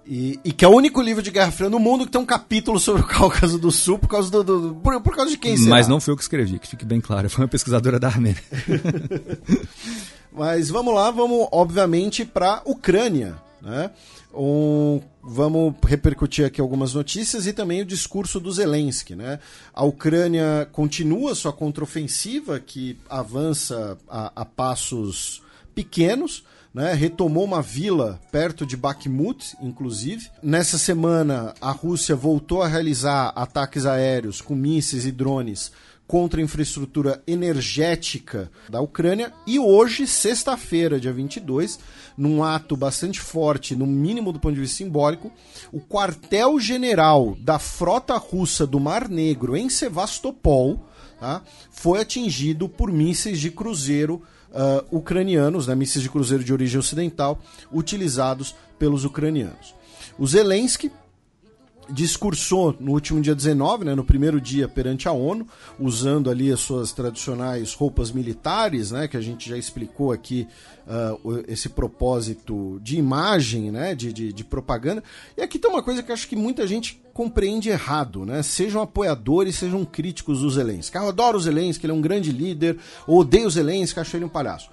E, 0.04 0.38
e, 0.44 0.52
que 0.52 0.64
é 0.64 0.68
o 0.68 0.72
único 0.72 1.00
livro 1.00 1.22
de 1.22 1.30
Guerra 1.30 1.52
Fria 1.52 1.70
no 1.70 1.78
mundo 1.78 2.04
que 2.04 2.10
tem 2.10 2.20
um 2.20 2.26
capítulo 2.26 2.80
sobre 2.80 3.02
o 3.02 3.06
Cáucaso 3.06 3.56
do 3.56 3.70
Sul 3.70 3.98
por 3.98 4.08
causa 4.08 4.30
do. 4.30 4.42
do, 4.42 4.60
do 4.60 4.74
por, 4.74 5.00
por, 5.00 5.14
causa 5.14 5.30
de 5.30 5.38
quem 5.38 5.56
será? 5.56 5.70
Mas 5.70 5.86
não 5.86 6.00
foi 6.00 6.12
eu 6.12 6.16
que 6.16 6.22
escrevi, 6.22 6.58
que 6.58 6.66
fique 6.66 6.84
bem 6.84 7.00
claro. 7.00 7.30
Foi 7.30 7.44
uma 7.44 7.48
pesquisadora 7.48 8.00
da 8.00 8.08
Armênia. 8.08 8.42
Mas 10.32 10.70
vamos 10.70 10.92
lá, 10.92 11.10
vamos 11.10 11.46
obviamente 11.52 12.24
para 12.24 12.62
Ucrânia. 12.64 13.36
Né? 13.62 13.92
Um, 14.34 15.00
vamos 15.22 15.74
repercutir 15.84 16.44
aqui 16.44 16.60
algumas 16.60 16.94
notícias 16.94 17.46
e 17.46 17.52
também 17.52 17.80
o 17.80 17.86
discurso 17.86 18.40
do 18.40 18.50
Zelensky. 18.50 19.14
Né? 19.14 19.38
A 19.72 19.84
Ucrânia 19.84 20.68
continua 20.72 21.34
sua 21.36 21.52
contraofensiva, 21.52 22.58
que 22.58 22.98
avança 23.08 23.96
a, 24.08 24.32
a 24.34 24.44
passos 24.44 25.42
pequenos. 25.74 26.44
Né, 26.74 26.94
retomou 26.94 27.44
uma 27.44 27.60
vila 27.60 28.18
perto 28.32 28.64
de 28.64 28.78
Bakhmut, 28.78 29.54
inclusive. 29.60 30.30
Nessa 30.42 30.78
semana, 30.78 31.52
a 31.60 31.70
Rússia 31.70 32.16
voltou 32.16 32.62
a 32.62 32.66
realizar 32.66 33.30
ataques 33.36 33.84
aéreos 33.84 34.40
com 34.40 34.54
mísseis 34.54 35.04
e 35.04 35.12
drones 35.12 35.70
contra 36.12 36.40
a 36.40 36.44
infraestrutura 36.44 37.22
energética 37.26 38.50
da 38.68 38.82
Ucrânia. 38.82 39.32
E 39.46 39.58
hoje, 39.58 40.06
sexta-feira, 40.06 41.00
dia 41.00 41.12
22, 41.12 41.78
num 42.16 42.42
ato 42.42 42.76
bastante 42.76 43.20
forte, 43.20 43.74
no 43.76 43.86
mínimo 43.86 44.32
do 44.32 44.40
ponto 44.40 44.54
de 44.54 44.60
vista 44.60 44.76
simbólico, 44.78 45.32
o 45.72 45.80
quartel-general 45.80 47.36
da 47.40 47.58
frota 47.58 48.16
russa 48.16 48.66
do 48.66 48.78
Mar 48.78 49.08
Negro 49.08 49.56
em 49.56 49.68
Sevastopol 49.68 50.78
tá, 51.18 51.42
foi 51.70 52.00
atingido 52.00 52.68
por 52.68 52.90
mísseis 52.90 53.40
de 53.40 53.50
cruzeiro 53.50 54.22
uh, 54.50 54.96
ucranianos, 54.96 55.66
né, 55.66 55.74
mísseis 55.74 56.02
de 56.02 56.10
cruzeiro 56.10 56.44
de 56.44 56.52
origem 56.52 56.78
ocidental, 56.78 57.38
utilizados 57.72 58.54
pelos 58.78 59.04
ucranianos. 59.04 59.74
O 60.18 60.26
Zelensky 60.26 60.90
discursou 61.88 62.74
no 62.78 62.92
último 62.92 63.20
dia 63.20 63.34
19, 63.34 63.84
né, 63.84 63.94
no 63.94 64.04
primeiro 64.04 64.40
dia 64.40 64.68
perante 64.68 65.08
a 65.08 65.12
ONU, 65.12 65.46
usando 65.78 66.30
ali 66.30 66.52
as 66.52 66.60
suas 66.60 66.92
tradicionais 66.92 67.74
roupas 67.74 68.10
militares, 68.10 68.90
né, 68.90 69.08
que 69.08 69.16
a 69.16 69.20
gente 69.20 69.48
já 69.48 69.56
explicou 69.56 70.12
aqui 70.12 70.46
uh, 70.86 71.44
esse 71.48 71.68
propósito 71.68 72.80
de 72.82 72.96
imagem, 72.96 73.70
né, 73.70 73.94
de, 73.94 74.12
de, 74.12 74.32
de, 74.32 74.44
propaganda. 74.44 75.02
E 75.36 75.42
aqui 75.42 75.58
tem 75.58 75.70
uma 75.70 75.82
coisa 75.82 76.02
que 76.02 76.12
acho 76.12 76.28
que 76.28 76.36
muita 76.36 76.66
gente 76.66 77.00
compreende 77.12 77.68
errado, 77.68 78.24
né, 78.24 78.42
sejam 78.42 78.80
apoiadores, 78.80 79.56
sejam 79.56 79.84
críticos 79.84 80.40
do 80.40 80.50
Zelensky. 80.50 80.96
Ah, 80.96 81.02
eu 81.02 81.08
adoro 81.08 81.36
o 81.36 81.40
Zelensky, 81.40 81.86
ele 81.86 81.92
é 81.92 81.96
um 81.96 82.02
grande 82.02 82.30
líder, 82.30 82.78
odeio 83.06 83.46
o 83.46 83.50
Zelensky, 83.50 84.00
acho 84.00 84.16
ele 84.16 84.24
um 84.24 84.28
palhaço. 84.28 84.70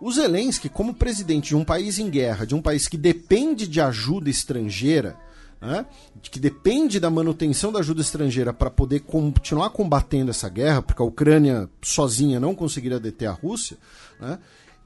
O 0.00 0.10
Zelensky, 0.10 0.68
como 0.68 0.94
presidente 0.94 1.48
de 1.48 1.56
um 1.56 1.64
país 1.64 1.98
em 1.98 2.10
guerra, 2.10 2.46
de 2.46 2.54
um 2.54 2.60
país 2.60 2.88
que 2.88 2.96
depende 2.96 3.66
de 3.66 3.80
ajuda 3.80 4.28
estrangeira, 4.28 5.16
né, 5.64 5.86
que 6.22 6.38
depende 6.38 7.00
da 7.00 7.10
manutenção 7.10 7.72
da 7.72 7.80
ajuda 7.80 8.00
estrangeira 8.00 8.52
para 8.52 8.70
poder 8.70 9.00
continuar 9.00 9.70
combatendo 9.70 10.30
essa 10.30 10.48
guerra, 10.48 10.82
porque 10.82 11.02
a 11.02 11.04
Ucrânia 11.04 11.68
sozinha 11.82 12.38
não 12.38 12.54
conseguiria 12.54 13.00
deter 13.00 13.28
a 13.28 13.32
Rússia, 13.32 13.76
né, 14.20 14.38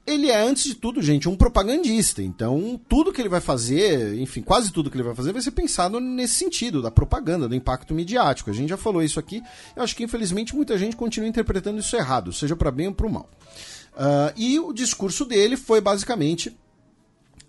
ele 0.07 0.31
é, 0.31 0.41
antes 0.41 0.63
de 0.63 0.73
tudo, 0.73 1.01
gente, 1.01 1.29
um 1.29 1.35
propagandista. 1.35 2.23
Então, 2.23 2.81
tudo 2.89 3.13
que 3.13 3.21
ele 3.21 3.29
vai 3.29 3.39
fazer, 3.39 4.19
enfim, 4.19 4.41
quase 4.41 4.71
tudo 4.71 4.89
que 4.89 4.97
ele 4.97 5.03
vai 5.03 5.13
fazer 5.13 5.31
vai 5.31 5.41
ser 5.41 5.51
pensado 5.51 5.99
nesse 5.99 6.33
sentido, 6.33 6.81
da 6.81 6.89
propaganda, 6.89 7.47
do 7.47 7.53
impacto 7.53 7.93
midiático. 7.93 8.49
A 8.49 8.53
gente 8.53 8.69
já 8.69 8.77
falou 8.77 9.03
isso 9.03 9.19
aqui. 9.19 9.43
Eu 9.75 9.83
acho 9.83 9.95
que, 9.95 10.03
infelizmente, 10.03 10.55
muita 10.55 10.77
gente 10.79 10.95
continua 10.95 11.29
interpretando 11.29 11.79
isso 11.79 11.95
errado, 11.95 12.33
seja 12.33 12.55
para 12.55 12.71
bem 12.71 12.87
ou 12.87 12.93
para 12.93 13.05
o 13.05 13.11
mal. 13.11 13.29
Uh, 13.93 14.33
e 14.35 14.59
o 14.59 14.73
discurso 14.73 15.25
dele 15.25 15.55
foi 15.55 15.79
basicamente 15.79 16.57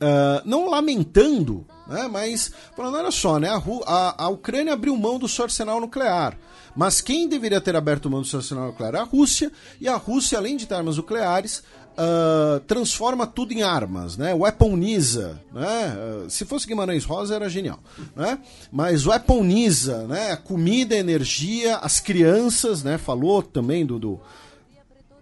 Uh, 0.02 0.40
não 0.46 0.70
lamentando, 0.70 1.66
né, 1.90 2.08
mas 2.10 2.52
falando, 2.76 2.96
olha 2.96 3.10
só, 3.10 3.38
né, 3.38 3.48
a, 3.48 3.58
a, 3.86 4.24
a, 4.24 4.28
Ucrânia 4.28 4.72
abriu 4.72 4.96
mão 4.96 5.18
do 5.18 5.28
seu 5.28 5.44
arsenal 5.44 5.80
nuclear. 5.80 6.38
Mas 6.74 7.00
quem 7.00 7.28
deveria 7.28 7.60
ter 7.60 7.74
aberto 7.74 8.08
mão 8.08 8.20
do 8.20 8.26
seu 8.26 8.38
arsenal 8.38 8.68
nuclear? 8.68 8.94
A 8.94 9.02
Rússia. 9.02 9.50
E 9.80 9.88
a 9.88 9.96
Rússia, 9.96 10.38
além 10.38 10.56
de 10.56 10.66
ter 10.66 10.74
armas 10.74 10.96
nucleares, 10.96 11.64
uh, 11.92 12.60
transforma 12.60 13.26
tudo 13.26 13.52
em 13.52 13.62
armas, 13.62 14.16
né? 14.16 14.32
Weaponiza, 14.34 15.40
né? 15.52 15.96
Uh, 16.26 16.30
se 16.30 16.44
fosse 16.44 16.66
Guimarães 16.66 17.04
Rosa 17.04 17.34
era 17.34 17.48
genial, 17.48 17.80
né? 18.14 18.38
Mas 18.70 19.06
weaponiza, 19.06 20.06
né? 20.06 20.36
Comida, 20.36 20.94
energia, 20.94 21.76
as 21.78 22.00
crianças, 22.00 22.82
né? 22.82 22.98
Falou 22.98 23.42
também 23.42 23.84
do, 23.84 23.98
do 23.98 24.20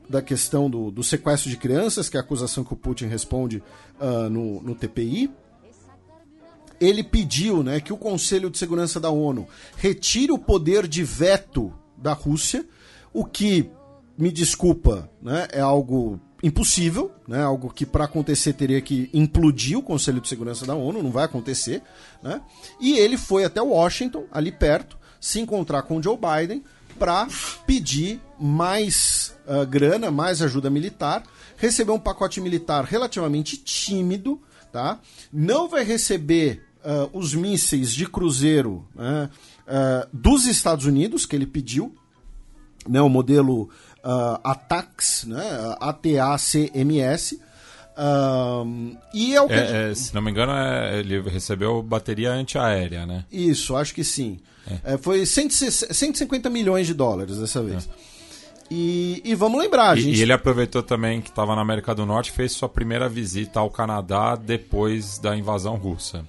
da 0.08 0.22
questão 0.22 0.70
do, 0.70 0.90
do, 0.90 1.02
sequestro 1.02 1.50
de 1.50 1.56
crianças, 1.56 2.08
que 2.08 2.16
é 2.16 2.20
a 2.20 2.22
acusação 2.22 2.64
que 2.64 2.72
o 2.72 2.76
Putin 2.76 3.06
responde 3.06 3.62
uh, 4.00 4.30
no, 4.30 4.62
no 4.62 4.74
TPI. 4.74 5.30
Ele 6.80 7.02
pediu 7.02 7.62
né, 7.62 7.80
que 7.80 7.92
o 7.92 7.96
Conselho 7.96 8.50
de 8.50 8.58
Segurança 8.58 9.00
da 9.00 9.10
ONU 9.10 9.48
retire 9.76 10.32
o 10.32 10.38
poder 10.38 10.86
de 10.86 11.02
veto 11.02 11.72
da 11.96 12.12
Rússia, 12.12 12.64
o 13.12 13.24
que, 13.24 13.68
me 14.16 14.30
desculpa, 14.30 15.10
né, 15.20 15.48
é 15.50 15.60
algo 15.60 16.20
impossível, 16.42 17.10
né, 17.26 17.42
algo 17.42 17.72
que 17.72 17.84
para 17.84 18.04
acontecer 18.04 18.52
teria 18.52 18.80
que 18.80 19.10
implodir 19.12 19.76
o 19.76 19.82
Conselho 19.82 20.20
de 20.20 20.28
Segurança 20.28 20.64
da 20.64 20.74
ONU, 20.74 21.02
não 21.02 21.10
vai 21.10 21.24
acontecer. 21.24 21.82
Né? 22.22 22.40
E 22.80 22.96
ele 22.98 23.16
foi 23.16 23.44
até 23.44 23.60
Washington, 23.60 24.24
ali 24.30 24.52
perto, 24.52 24.96
se 25.20 25.40
encontrar 25.40 25.82
com 25.82 26.00
Joe 26.00 26.16
Biden 26.16 26.62
para 26.98 27.26
pedir 27.66 28.20
mais 28.38 29.34
uh, 29.46 29.66
grana, 29.66 30.10
mais 30.10 30.42
ajuda 30.42 30.70
militar, 30.70 31.22
recebeu 31.56 31.94
um 31.94 32.00
pacote 32.00 32.40
militar 32.40 32.84
relativamente 32.84 33.56
tímido, 33.56 34.40
tá? 34.72 35.00
Não 35.32 35.68
vai 35.68 35.84
receber 35.84 36.67
uh, 36.88 37.10
os 37.12 37.34
mísseis 37.34 37.92
de 37.92 38.06
cruzeiro 38.06 38.86
uh, 38.96 39.28
dos 40.10 40.46
Estados 40.46 40.86
Unidos 40.86 41.26
que 41.26 41.36
ele 41.36 41.46
pediu, 41.46 41.94
né? 42.88 43.00
O 43.02 43.08
modelo 43.08 43.68
uh, 44.04 44.40
ATACMS, 44.42 45.28
né? 45.28 45.76
ATACMS. 45.78 47.40
Um, 48.00 48.96
e 49.12 49.34
é 49.34 49.38
é, 49.48 49.90
é, 49.90 49.94
se 49.94 50.14
não 50.14 50.22
me 50.22 50.30
engano, 50.30 50.52
é, 50.52 51.00
ele 51.00 51.20
recebeu 51.20 51.82
bateria 51.82 52.30
antiaérea, 52.30 53.04
né? 53.04 53.24
Isso, 53.30 53.76
acho 53.76 53.92
que 53.92 54.04
sim. 54.04 54.38
É. 54.84 54.94
é 54.94 54.98
foi 54.98 55.26
150 55.26 56.48
milhões 56.48 56.86
de 56.86 56.94
dólares 56.94 57.38
dessa 57.38 57.60
vez. 57.60 57.88
É. 58.04 58.08
E, 58.70 59.22
e, 59.24 59.34
vamos 59.34 59.58
lembrar, 59.60 59.96
e, 59.96 60.02
gente. 60.02 60.18
E 60.18 60.22
ele 60.22 60.32
aproveitou 60.32 60.82
também 60.82 61.20
que 61.20 61.30
estava 61.30 61.56
na 61.56 61.62
América 61.62 61.94
do 61.94 62.06
Norte 62.06 62.28
e 62.28 62.32
fez 62.32 62.52
sua 62.52 62.68
primeira 62.68 63.08
visita 63.08 63.58
ao 63.58 63.70
Canadá 63.70 64.36
depois 64.36 65.18
da 65.18 65.36
invasão 65.36 65.74
russa. 65.74 66.24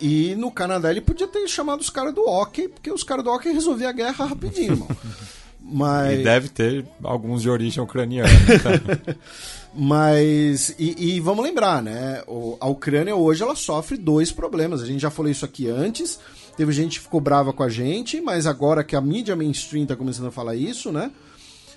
E, 0.00 0.34
no 0.36 0.50
Canadá 0.50 0.90
ele 0.90 1.00
podia 1.00 1.28
ter 1.28 1.46
chamado 1.48 1.80
os 1.80 1.90
caras 1.90 2.14
do 2.14 2.22
hockey, 2.22 2.68
porque 2.68 2.90
os 2.90 3.04
caras 3.04 3.24
do 3.24 3.30
hockey 3.30 3.52
resolviam 3.52 3.90
a 3.90 3.92
guerra 3.92 4.24
rapidinho, 4.24 4.72
irmão. 4.72 4.88
Mas... 5.62 6.18
E 6.18 6.24
deve 6.24 6.48
ter 6.48 6.84
alguns 7.02 7.42
de 7.42 7.50
origem 7.50 7.82
ucraniana. 7.82 8.28
Tá? 8.62 9.14
Mas, 9.72 10.74
e, 10.78 11.14
e, 11.14 11.20
vamos 11.20 11.44
lembrar, 11.44 11.80
né? 11.80 12.22
A 12.60 12.66
Ucrânia 12.66 13.14
hoje 13.14 13.42
ela 13.42 13.54
sofre 13.54 13.96
dois 13.96 14.32
problemas. 14.32 14.82
A 14.82 14.86
gente 14.86 15.00
já 15.00 15.10
falou 15.10 15.30
isso 15.30 15.44
aqui 15.44 15.68
antes. 15.68 16.18
Teve 16.56 16.72
gente 16.72 16.98
que 16.98 17.04
ficou 17.04 17.20
brava 17.20 17.52
com 17.52 17.62
a 17.62 17.68
gente, 17.68 18.20
mas 18.20 18.46
agora 18.46 18.82
que 18.82 18.96
a 18.96 19.00
mídia 19.00 19.36
mainstream 19.36 19.84
está 19.84 19.94
começando 19.94 20.26
a 20.26 20.32
falar 20.32 20.56
isso, 20.56 20.90
né? 20.90 21.10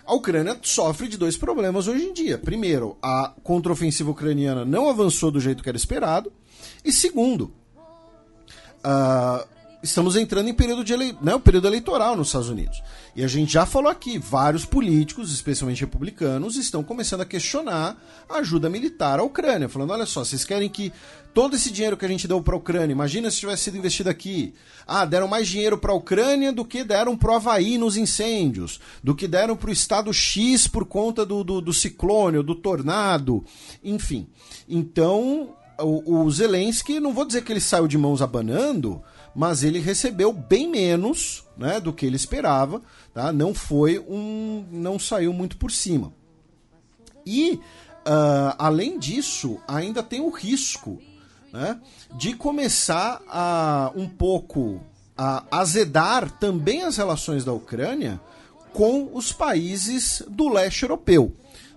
A 0.06 0.14
Ucrânia 0.14 0.58
sofre 0.62 1.08
de 1.08 1.18
dois 1.18 1.38
problemas 1.38 1.88
hoje 1.88 2.04
em 2.04 2.14
dia. 2.14 2.38
Primeiro, 2.38 2.98
a 3.02 3.32
contraofensiva 3.44 4.12
ucraniana 4.12 4.66
não 4.66 4.90
avançou 4.90 5.32
do 5.32 5.40
jeito 5.40 5.64
que 5.64 5.70
era 5.70 5.78
esperado. 5.78 6.34
E 6.84 6.92
segundo, 6.92 7.54
uh, 8.86 9.48
estamos 9.84 10.16
entrando 10.16 10.48
em 10.48 10.54
período, 10.54 10.84
de 10.84 10.94
ele... 10.94 11.16
né, 11.22 11.36
o 11.36 11.40
período 11.40 11.68
eleitoral 11.68 12.16
nos 12.16 12.28
Estados 12.28 12.50
Unidos. 12.50 12.82
E 13.16 13.24
a 13.24 13.28
gente 13.28 13.52
já 13.54 13.66
falou 13.66 13.92
aqui, 13.92 14.18
vários 14.18 14.66
políticos, 14.66 15.32
especialmente 15.32 15.82
republicanos, 15.82 16.56
estão 16.56 16.84
começando 16.84 17.22
a 17.22 17.26
questionar 17.26 18.02
a 18.30 18.38
ajuda 18.38 18.70
militar 18.70 19.20
à 19.20 19.24
Ucrânia, 19.24 19.70
falando: 19.70 19.92
olha 19.92 20.06
só, 20.06 20.24
vocês 20.24 20.46
querem 20.46 20.70
que 20.70 20.92
todo 21.34 21.56
esse 21.56 21.72
dinheiro 21.72 21.98
que 21.98 22.06
a 22.06 22.08
gente 22.08 22.28
deu 22.28 22.42
para 22.42 22.56
a 22.56 22.58
Ucrânia, 22.58 22.94
imagina 22.94 23.30
se 23.30 23.40
tivesse 23.40 23.64
sido 23.64 23.78
investido 23.78 24.10
aqui. 24.10 24.54
Ah, 24.88 25.06
deram 25.06 25.28
mais 25.28 25.48
dinheiro 25.48 25.78
para 25.78 25.92
a 25.92 25.96
Ucrânia 25.96 26.52
do 26.52 26.64
que 26.64 26.84
deram 26.84 27.18
para 27.18 27.32
o 27.32 27.36
Havaí 27.36 27.78
nos 27.78 27.98
incêndios, 27.98 28.80
do 29.04 29.14
que 29.14 29.28
deram 29.28 29.56
para 29.56 29.70
o 29.70 29.74
estado 29.74 30.14
X 30.14 30.68
por 30.68 30.86
conta 30.86 31.26
do, 31.26 31.44
do, 31.44 31.60
do 31.60 31.74
ciclone, 31.74 32.42
do 32.42 32.56
tornado, 32.56 33.44
enfim. 33.84 34.28
Então, 34.68 35.56
o, 35.80 36.22
o 36.22 36.32
Zelensky, 36.32 37.00
não 37.00 37.14
vou 37.14 37.26
dizer 37.26 37.44
que 37.44 37.52
ele 37.52 37.60
saiu 37.60 37.88
de 37.88 37.98
mãos 37.98 38.22
abanando, 38.22 39.02
mas 39.36 39.64
ele 39.64 39.80
recebeu 39.80 40.32
bem 40.32 40.68
menos 40.70 41.44
né, 41.58 41.80
do 41.80 41.92
que 41.92 42.06
ele 42.06 42.16
esperava, 42.16 42.82
tá? 43.14 43.32
não 43.32 43.54
foi 43.54 44.00
um. 44.00 44.66
não 44.72 45.00
saiu 45.00 45.34
muito 45.34 45.58
por 45.58 45.72
cima. 45.72 46.14
E, 47.26 47.54
uh, 47.54 48.56
além 48.58 49.00
disso, 49.00 49.60
ainda 49.68 50.04
tem 50.04 50.22
o 50.22 50.30
risco 50.30 51.02
né, 51.52 51.80
de 52.16 52.34
começar 52.34 53.22
a 53.28 53.92
um 53.96 54.08
pouco 54.08 54.82
a 55.18 55.46
azedar 55.52 56.30
também 56.40 56.84
as 56.84 56.98
relações 56.98 57.46
da 57.46 57.54
Ucrânia 57.54 58.20
com 58.74 59.12
os 59.14 59.32
países 59.32 60.24
do 60.28 60.50
leste 60.50 60.84
europeu. 60.84 61.32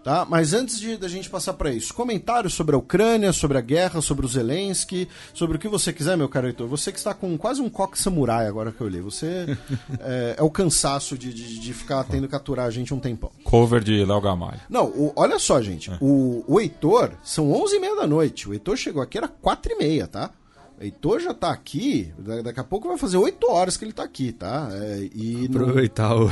Tá? 0.06 0.24
Mas 0.24 0.54
antes 0.54 0.78
de 0.78 0.96
da 0.96 1.08
gente 1.08 1.28
passar 1.28 1.54
para 1.54 1.72
isso, 1.72 1.92
comentários 1.92 2.54
sobre 2.54 2.76
a 2.76 2.78
Ucrânia, 2.78 3.32
sobre 3.32 3.58
a 3.58 3.60
guerra, 3.60 4.00
sobre 4.00 4.24
o 4.24 4.28
Zelensky, 4.28 5.08
sobre 5.34 5.56
o 5.56 5.58
que 5.58 5.66
você 5.66 5.92
quiser, 5.92 6.16
meu 6.16 6.28
caro 6.28 6.46
Heitor. 6.46 6.68
Você 6.68 6.92
que 6.92 6.98
está 6.98 7.12
com 7.12 7.36
quase 7.36 7.60
um 7.60 7.68
coque 7.68 7.98
samurai 7.98 8.46
agora 8.46 8.70
que 8.70 8.80
eu 8.80 8.86
li. 8.86 9.00
Você 9.00 9.58
é, 9.98 10.36
é 10.38 10.42
o 10.44 10.48
cansaço 10.48 11.18
de, 11.18 11.34
de, 11.34 11.58
de, 11.58 11.74
ficar 11.74 12.04
tendo 12.04 12.28
que 12.28 12.36
aturar 12.36 12.66
a 12.66 12.70
gente 12.70 12.94
um 12.94 13.00
tempão. 13.00 13.32
Cover 13.42 13.82
de 13.82 14.04
Léo 14.04 14.20
Gamalho. 14.20 14.60
Não, 14.70 14.84
o, 14.84 15.12
olha 15.16 15.40
só, 15.40 15.60
gente. 15.60 15.90
É. 15.90 15.98
O, 16.00 16.44
o 16.46 16.60
Heitor, 16.60 17.10
são 17.24 17.48
11h30 17.48 17.96
da 17.96 18.06
noite. 18.06 18.48
O 18.48 18.52
Heitor 18.52 18.76
chegou 18.76 19.02
aqui, 19.02 19.18
era 19.18 19.28
4h30, 19.28 20.06
tá? 20.06 20.30
Heitor 20.78 21.20
já 21.20 21.32
tá 21.32 21.50
aqui, 21.50 22.12
daqui 22.44 22.60
a 22.60 22.64
pouco 22.64 22.88
vai 22.88 22.98
fazer 22.98 23.16
oito 23.16 23.50
horas 23.50 23.76
que 23.76 23.84
ele 23.84 23.92
tá 23.92 24.02
aqui, 24.02 24.30
tá? 24.30 24.68
É, 24.72 25.08
e 25.14 25.46
Aproveitar 25.46 26.14
o, 26.14 26.30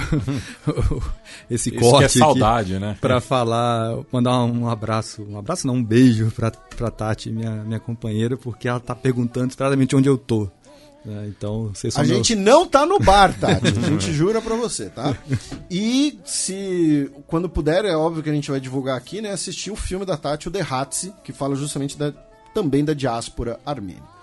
esse 1.51 1.71
Isso 1.71 1.81
corte. 1.81 1.99
Que 1.99 2.05
é 2.05 2.23
saudade, 2.23 2.79
né? 2.79 2.97
Pra 3.01 3.21
falar, 3.21 3.99
mandar 4.13 4.45
um 4.45 4.69
abraço, 4.69 5.23
um 5.23 5.39
abraço 5.39 5.67
não, 5.67 5.77
um 5.77 5.85
beijo 5.85 6.31
pra, 6.31 6.51
pra 6.51 6.91
Tati, 6.91 7.31
minha, 7.31 7.65
minha 7.65 7.81
companheira, 7.81 8.37
porque 8.37 8.69
ela 8.69 8.81
tá 8.81 8.95
perguntando 8.95 9.53
exatamente 9.53 9.97
onde 9.97 10.09
eu 10.09 10.19
tô. 10.19 10.49
É, 11.07 11.27
então, 11.27 11.71
vocês 11.75 11.93
são 11.93 12.03
A 12.03 12.07
gente 12.07 12.35
não 12.35 12.67
tá 12.67 12.87
no 12.87 12.99
bar, 12.99 13.39
Tati. 13.39 13.67
A 13.67 13.81
gente 13.89 14.13
jura 14.13 14.43
pra 14.43 14.57
você, 14.57 14.91
tá? 14.91 15.17
E 15.71 16.19
se 16.25 17.11
quando 17.27 17.49
puder, 17.49 17.85
é 17.85 17.97
óbvio 17.97 18.23
que 18.23 18.31
a 18.31 18.35
gente 18.35 18.51
vai 18.51 18.61
divulgar 18.61 18.97
aqui, 18.97 19.21
né? 19.21 19.31
Assistir 19.31 19.71
o 19.71 19.77
filme 19.77 20.05
da 20.05 20.17
Tati, 20.17 20.49
o 20.49 20.51
The 20.51 20.67
Hatsi, 20.69 21.15
que 21.23 21.33
fala 21.33 21.55
justamente 21.55 21.97
da, 21.97 22.13
também 22.55 22.85
da 22.85 22.95
diáspora 22.95 23.59
armênia. 23.65 24.14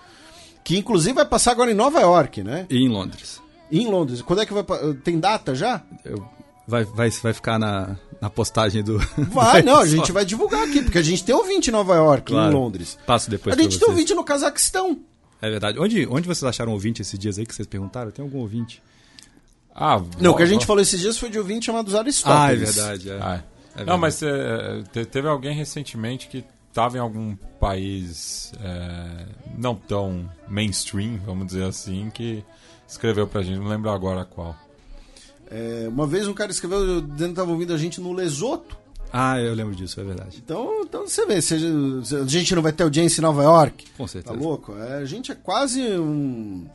Que 0.64 0.78
inclusive 0.78 1.14
vai 1.14 1.24
passar 1.24 1.52
agora 1.52 1.70
em 1.70 1.74
Nova 1.74 2.00
York, 2.00 2.42
né? 2.42 2.66
E 2.70 2.78
em 2.78 2.88
Londres. 2.88 3.40
E 3.70 3.80
em 3.80 3.86
Londres. 3.86 4.22
Quando 4.22 4.42
é 4.42 4.46
que 4.46 4.52
vai. 4.52 4.64
Tem 5.02 5.18
data 5.18 5.54
já? 5.54 5.82
Eu, 6.04 6.24
vai, 6.66 6.84
vai, 6.84 7.10
vai 7.10 7.32
ficar 7.32 7.58
na, 7.58 7.96
na 8.20 8.30
postagem 8.30 8.82
do. 8.82 8.98
Vai, 9.30 9.62
não, 9.64 9.80
a 9.80 9.86
gente 9.86 10.12
vai 10.12 10.24
divulgar 10.24 10.62
aqui, 10.68 10.82
porque 10.82 10.98
a 10.98 11.02
gente 11.02 11.24
tem 11.24 11.34
ouvinte 11.34 11.70
em 11.70 11.72
Nova 11.72 11.94
York, 11.94 12.32
claro. 12.32 12.50
em 12.50 12.54
Londres. 12.54 12.98
Passo 13.06 13.28
depois. 13.30 13.56
A 13.56 13.60
gente 13.60 13.78
tem 13.78 13.88
ouvinte 13.88 14.14
no 14.14 14.22
Cazaquistão. 14.22 15.00
É 15.40 15.50
verdade. 15.50 15.78
Onde, 15.78 16.06
onde 16.06 16.28
vocês 16.28 16.44
acharam 16.44 16.72
ouvinte 16.72 17.02
esses 17.02 17.18
dias 17.18 17.38
aí 17.38 17.44
que 17.44 17.54
vocês 17.54 17.66
perguntaram? 17.66 18.12
Tem 18.12 18.24
algum 18.24 18.38
ouvinte? 18.38 18.80
Ah, 19.74 20.00
não, 20.20 20.32
o 20.32 20.36
que 20.36 20.42
a 20.42 20.46
gente 20.46 20.66
falou 20.66 20.82
esses 20.82 21.00
dias 21.00 21.18
foi 21.18 21.30
de 21.30 21.38
ouvinte 21.38 21.66
chamado 21.66 21.96
Aristóteles. 21.96 22.78
Ah, 22.78 22.84
é 22.84 22.94
verdade. 22.94 23.10
É. 23.10 23.18
Ah, 23.20 23.42
é. 23.76 23.82
é 23.82 23.84
não, 23.84 23.98
mas 23.98 24.22
é, 24.22 24.82
teve 25.10 25.26
alguém 25.26 25.54
recentemente 25.54 26.28
que 26.28 26.44
estava 26.72 26.96
em 26.96 27.00
algum 27.00 27.36
país 27.60 28.50
é, 28.58 29.26
não 29.58 29.74
tão 29.74 30.28
mainstream, 30.48 31.18
vamos 31.18 31.48
dizer 31.48 31.64
assim, 31.64 32.10
que 32.10 32.42
escreveu 32.88 33.26
pra 33.26 33.42
gente, 33.42 33.58
não 33.58 33.68
lembro 33.68 33.90
agora 33.90 34.24
qual. 34.24 34.56
É, 35.50 35.86
uma 35.86 36.06
vez 36.06 36.26
um 36.26 36.32
cara 36.32 36.50
escreveu 36.50 37.02
dizendo 37.02 37.18
que 37.18 37.24
estava 37.24 37.50
ouvindo 37.52 37.74
a 37.74 37.78
gente 37.78 38.00
no 38.00 38.12
Lesoto. 38.12 38.78
Ah, 39.12 39.38
eu 39.38 39.54
lembro 39.54 39.74
disso, 39.74 40.00
é 40.00 40.04
verdade. 40.04 40.42
Então, 40.42 40.80
então 40.82 41.06
você 41.06 41.26
vê, 41.26 41.42
se 41.42 41.54
a 41.54 42.24
gente 42.26 42.54
não 42.54 42.62
vai 42.62 42.72
ter 42.72 42.84
audiência 42.84 43.20
em 43.20 43.22
Nova 43.22 43.42
York. 43.42 43.84
Com 43.98 44.06
certeza. 44.06 44.34
Tá 44.34 44.40
louco? 44.42 44.74
É, 44.78 44.94
a 44.94 45.04
gente 45.04 45.30
é 45.30 45.34
quase 45.34 45.82
um 45.98 46.66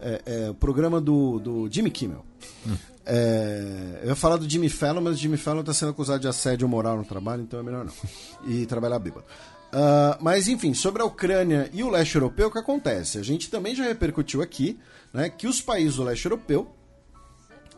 é, 0.00 0.20
é, 0.26 0.52
programa 0.54 1.00
do, 1.00 1.38
do 1.38 1.68
Jimmy 1.70 1.92
Kimmel. 1.92 2.24
É, 3.06 4.00
eu 4.02 4.08
ia 4.08 4.14
falar 4.14 4.36
do 4.36 4.48
Jimmy 4.48 4.68
Fallon, 4.68 5.00
mas 5.00 5.16
o 5.16 5.18
Jimmy 5.18 5.36
Fallon 5.36 5.60
está 5.60 5.74
sendo 5.74 5.90
acusado 5.90 6.20
de 6.20 6.28
assédio 6.28 6.68
moral 6.68 6.96
no 6.96 7.04
trabalho, 7.04 7.42
então 7.42 7.60
é 7.60 7.62
melhor 7.62 7.84
não. 7.84 7.92
E 8.46 8.66
trabalhar 8.66 8.98
bêbado. 8.98 9.26
Uh, 9.74 10.16
mas 10.20 10.46
enfim, 10.46 10.72
sobre 10.72 11.02
a 11.02 11.04
Ucrânia 11.04 11.68
e 11.72 11.82
o 11.82 11.90
leste 11.90 12.14
europeu, 12.14 12.46
o 12.46 12.50
que 12.50 12.58
acontece? 12.58 13.18
A 13.18 13.22
gente 13.22 13.50
também 13.50 13.74
já 13.74 13.82
repercutiu 13.82 14.40
aqui 14.40 14.78
né, 15.12 15.28
que 15.28 15.48
os 15.48 15.60
países 15.60 15.96
do 15.96 16.04
leste 16.04 16.24
europeu 16.24 16.72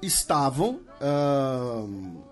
estavam. 0.03 0.81
Uh, 1.01 2.23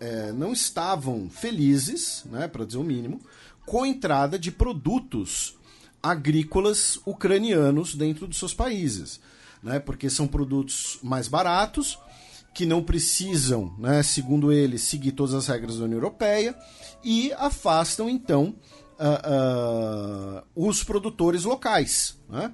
é, 0.00 0.32
não 0.32 0.52
estavam 0.52 1.28
felizes, 1.30 2.24
né, 2.26 2.48
para 2.48 2.64
dizer 2.64 2.78
o 2.78 2.84
mínimo, 2.84 3.20
com 3.64 3.84
a 3.84 3.88
entrada 3.88 4.38
de 4.38 4.50
produtos 4.50 5.56
agrícolas 6.02 6.98
ucranianos 7.06 7.94
dentro 7.94 8.26
dos 8.26 8.38
seus 8.38 8.54
países. 8.54 9.20
Né, 9.62 9.78
porque 9.78 10.10
são 10.10 10.26
produtos 10.26 10.98
mais 11.02 11.28
baratos, 11.28 11.98
que 12.54 12.66
não 12.66 12.82
precisam, 12.82 13.74
né, 13.78 14.02
segundo 14.02 14.52
eles, 14.52 14.82
seguir 14.82 15.12
todas 15.12 15.34
as 15.34 15.46
regras 15.46 15.78
da 15.78 15.84
União 15.84 15.96
Europeia 15.96 16.54
e 17.02 17.32
afastam 17.34 18.08
então 18.08 18.54
uh, 18.98 20.38
uh, 20.38 20.68
os 20.68 20.84
produtores 20.84 21.44
locais. 21.44 22.16
Né? 22.28 22.52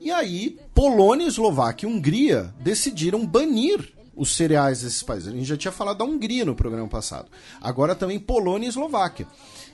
E 0.00 0.10
aí, 0.10 0.58
Polônia, 0.74 1.26
Eslováquia 1.26 1.88
e 1.88 1.92
Hungria 1.92 2.54
decidiram 2.60 3.26
banir 3.26 3.92
os 4.14 4.34
cereais 4.34 4.82
desses 4.82 5.02
países. 5.02 5.28
A 5.28 5.32
gente 5.32 5.44
já 5.44 5.56
tinha 5.56 5.72
falado 5.72 5.98
da 5.98 6.04
Hungria 6.04 6.44
no 6.44 6.54
programa 6.54 6.88
passado. 6.88 7.28
Agora 7.60 7.94
também 7.94 8.18
Polônia 8.18 8.66
e 8.66 8.68
Eslováquia. 8.68 9.26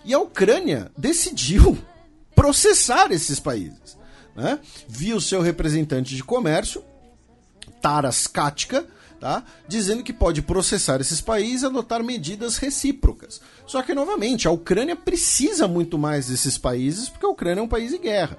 E 0.04 0.14
a 0.14 0.18
Ucrânia 0.18 0.90
decidiu 0.96 1.76
processar 2.34 3.10
esses 3.10 3.40
países. 3.40 3.96
Né? 4.36 4.60
Viu 4.86 5.20
seu 5.20 5.40
representante 5.40 6.14
de 6.14 6.22
comércio, 6.22 6.84
Taras 7.80 8.26
Katka, 8.26 8.86
tá? 9.20 9.44
dizendo 9.66 10.02
que 10.02 10.12
pode 10.12 10.42
processar 10.42 11.00
esses 11.00 11.20
países 11.20 11.62
e 11.62 11.66
adotar 11.66 12.02
medidas 12.02 12.56
recíprocas. 12.56 13.40
Só 13.66 13.82
que, 13.82 13.94
novamente, 13.94 14.48
a 14.48 14.50
Ucrânia 14.50 14.96
precisa 14.96 15.66
muito 15.68 15.98
mais 15.98 16.28
desses 16.28 16.56
países 16.56 17.08
porque 17.08 17.26
a 17.26 17.30
Ucrânia 17.30 17.60
é 17.60 17.64
um 17.64 17.68
país 17.68 17.92
em 17.92 18.00
guerra. 18.00 18.38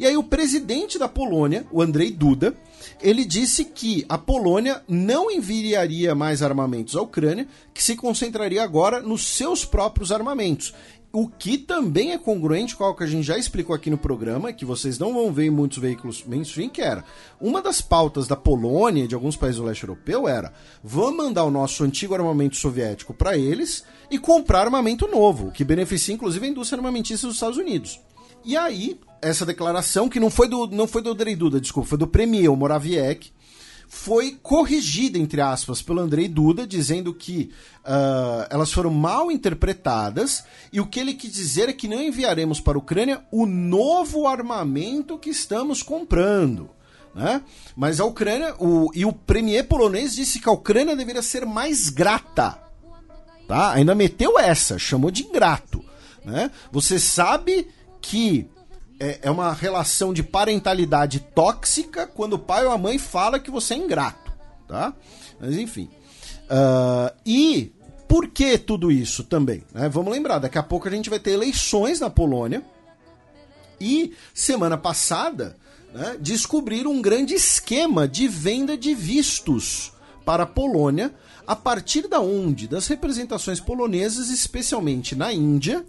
E 0.00 0.06
aí 0.06 0.16
o 0.16 0.22
presidente 0.22 0.98
da 0.98 1.06
Polônia, 1.06 1.66
o 1.70 1.82
Andrei 1.82 2.10
Duda, 2.10 2.56
ele 3.02 3.22
disse 3.22 3.66
que 3.66 4.06
a 4.08 4.16
Polônia 4.16 4.82
não 4.88 5.30
enviaria 5.30 6.14
mais 6.14 6.42
armamentos 6.42 6.96
à 6.96 7.02
Ucrânia, 7.02 7.46
que 7.74 7.82
se 7.82 7.94
concentraria 7.96 8.62
agora 8.62 9.02
nos 9.02 9.26
seus 9.26 9.62
próprios 9.62 10.10
armamentos. 10.10 10.72
O 11.12 11.26
que 11.26 11.58
também 11.58 12.12
é 12.12 12.18
congruente 12.18 12.76
com 12.76 12.84
o 12.84 12.94
que 12.94 13.02
a 13.02 13.06
gente 13.06 13.24
já 13.24 13.36
explicou 13.36 13.74
aqui 13.74 13.90
no 13.90 13.98
programa, 13.98 14.52
que 14.52 14.64
vocês 14.64 14.96
não 14.96 15.12
vão 15.12 15.32
ver 15.32 15.46
em 15.46 15.50
muitos 15.50 15.78
veículos 15.78 16.22
mainstream, 16.24 16.68
que 16.68 16.80
era 16.80 17.04
uma 17.40 17.60
das 17.60 17.80
pautas 17.80 18.28
da 18.28 18.36
Polônia 18.36 19.02
e 19.02 19.08
de 19.08 19.14
alguns 19.16 19.36
países 19.36 19.60
do 19.60 19.66
leste 19.66 19.82
europeu 19.82 20.28
era 20.28 20.52
vamos 20.84 21.16
mandar 21.16 21.42
o 21.42 21.50
nosso 21.50 21.82
antigo 21.82 22.14
armamento 22.14 22.54
soviético 22.54 23.12
para 23.12 23.36
eles 23.36 23.82
e 24.08 24.20
comprar 24.20 24.60
armamento 24.60 25.08
novo, 25.08 25.50
que 25.50 25.64
beneficia 25.64 26.14
inclusive 26.14 26.46
a 26.46 26.50
indústria 26.50 26.78
armamentista 26.78 27.26
dos 27.26 27.34
Estados 27.34 27.58
Unidos. 27.58 28.00
E 28.44 28.56
aí, 28.56 28.96
essa 29.20 29.44
declaração, 29.44 30.08
que 30.08 30.20
não 30.20 30.30
foi 30.30 30.46
do, 30.46 30.68
não 30.68 30.86
foi 30.86 31.02
do 31.02 31.10
Andrei 31.10 31.34
Duda, 31.34 31.60
desculpa, 31.60 31.88
foi 31.88 31.98
do 31.98 32.06
Premier, 32.06 32.56
Morawiecki, 32.56 33.32
foi 33.92 34.38
corrigida, 34.40 35.18
entre 35.18 35.40
aspas, 35.40 35.82
pelo 35.82 35.98
Andrei 36.00 36.28
Duda, 36.28 36.64
dizendo 36.64 37.12
que 37.12 37.50
uh, 37.80 38.46
elas 38.48 38.72
foram 38.72 38.88
mal 38.88 39.32
interpretadas 39.32 40.44
e 40.72 40.80
o 40.80 40.86
que 40.86 41.00
ele 41.00 41.12
quis 41.12 41.32
dizer 41.32 41.68
é 41.68 41.72
que 41.72 41.88
não 41.88 42.00
enviaremos 42.00 42.60
para 42.60 42.78
a 42.78 42.78
Ucrânia 42.78 43.24
o 43.32 43.46
novo 43.46 44.28
armamento 44.28 45.18
que 45.18 45.28
estamos 45.28 45.82
comprando. 45.82 46.70
Né? 47.12 47.42
Mas 47.74 47.98
a 47.98 48.04
Ucrânia, 48.04 48.54
o, 48.60 48.92
e 48.94 49.04
o 49.04 49.12
premier 49.12 49.66
polonês 49.66 50.14
disse 50.14 50.38
que 50.38 50.48
a 50.48 50.52
Ucrânia 50.52 50.94
deveria 50.94 51.20
ser 51.20 51.44
mais 51.44 51.88
grata. 51.88 52.62
Tá? 53.48 53.72
Ainda 53.72 53.92
meteu 53.92 54.38
essa, 54.38 54.78
chamou 54.78 55.10
de 55.10 55.24
ingrato. 55.24 55.84
Né? 56.24 56.52
Você 56.70 56.96
sabe 56.96 57.66
que 58.00 58.46
é, 59.00 59.18
é 59.22 59.30
uma 59.30 59.52
relação 59.52 60.12
de 60.12 60.22
parentalidade 60.22 61.20
tóxica 61.34 62.06
quando 62.06 62.34
o 62.34 62.38
pai 62.38 62.66
ou 62.66 62.70
a 62.70 62.78
mãe 62.78 62.98
fala 62.98 63.40
que 63.40 63.50
você 63.50 63.72
é 63.72 63.78
ingrato, 63.78 64.30
tá? 64.68 64.92
Mas 65.40 65.56
enfim. 65.56 65.88
Uh, 66.50 67.16
e 67.24 67.72
por 68.06 68.28
que 68.28 68.58
tudo 68.58 68.92
isso 68.92 69.24
também? 69.24 69.64
Né? 69.72 69.88
Vamos 69.88 70.12
lembrar, 70.12 70.38
daqui 70.38 70.58
a 70.58 70.62
pouco 70.62 70.86
a 70.86 70.90
gente 70.90 71.08
vai 71.08 71.18
ter 71.18 71.30
eleições 71.30 71.98
na 71.98 72.10
Polônia. 72.10 72.62
E 73.80 74.14
semana 74.34 74.76
passada 74.76 75.56
né, 75.94 76.16
descobriram 76.20 76.90
um 76.90 77.00
grande 77.00 77.32
esquema 77.32 78.06
de 78.06 78.28
venda 78.28 78.76
de 78.76 78.94
vistos 78.94 79.92
para 80.24 80.42
a 80.42 80.46
Polônia, 80.46 81.14
a 81.46 81.56
partir 81.56 82.06
da 82.06 82.20
onde? 82.20 82.68
Das 82.68 82.86
representações 82.88 83.58
polonesas, 83.58 84.28
especialmente 84.28 85.16
na 85.16 85.32
Índia, 85.32 85.84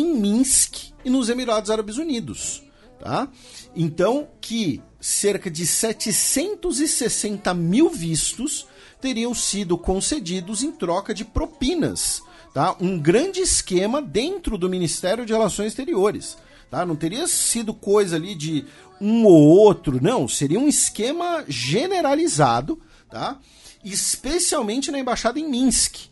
em 0.00 0.14
Minsk 0.14 0.92
e 1.04 1.10
nos 1.10 1.28
Emirados 1.28 1.70
Árabes 1.70 1.96
Unidos. 1.98 2.62
Tá? 2.98 3.28
Então, 3.74 4.28
que 4.40 4.82
cerca 5.00 5.50
de 5.50 5.66
760 5.66 7.52
mil 7.54 7.90
vistos 7.90 8.66
teriam 9.00 9.34
sido 9.34 9.76
concedidos 9.76 10.62
em 10.62 10.72
troca 10.72 11.14
de 11.14 11.24
propinas. 11.24 12.22
Tá? 12.54 12.74
Um 12.80 12.98
grande 12.98 13.40
esquema 13.40 14.00
dentro 14.00 14.56
do 14.56 14.68
Ministério 14.68 15.26
de 15.26 15.32
Relações 15.32 15.68
Exteriores. 15.68 16.36
Tá? 16.70 16.84
Não 16.86 16.96
teria 16.96 17.26
sido 17.26 17.74
coisa 17.74 18.16
ali 18.16 18.34
de 18.34 18.64
um 19.00 19.24
ou 19.24 19.46
outro, 19.46 20.02
não. 20.02 20.26
Seria 20.26 20.58
um 20.58 20.66
esquema 20.66 21.44
generalizado, 21.46 22.80
tá? 23.10 23.38
especialmente 23.84 24.90
na 24.90 24.98
embaixada 24.98 25.38
em 25.38 25.48
Minsk. 25.48 26.08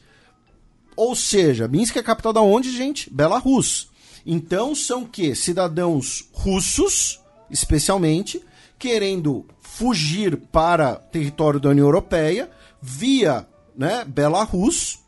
Ou 0.96 1.14
seja, 1.14 1.68
Minsk 1.68 1.96
é 1.96 2.00
a 2.00 2.04
capital 2.04 2.32
da 2.32 2.40
onde, 2.40 2.74
gente? 2.76 3.10
Belarus. 3.10 3.88
Então 4.24 4.74
são 4.74 5.04
que 5.04 5.34
cidadãos 5.34 6.28
russos, 6.32 7.20
especialmente, 7.50 8.42
querendo 8.78 9.44
fugir 9.60 10.36
para 10.36 10.94
território 10.94 11.60
da 11.60 11.70
União 11.70 11.86
Europeia 11.86 12.50
via 12.80 13.46
né, 13.76 14.04
Belarus 14.04 15.00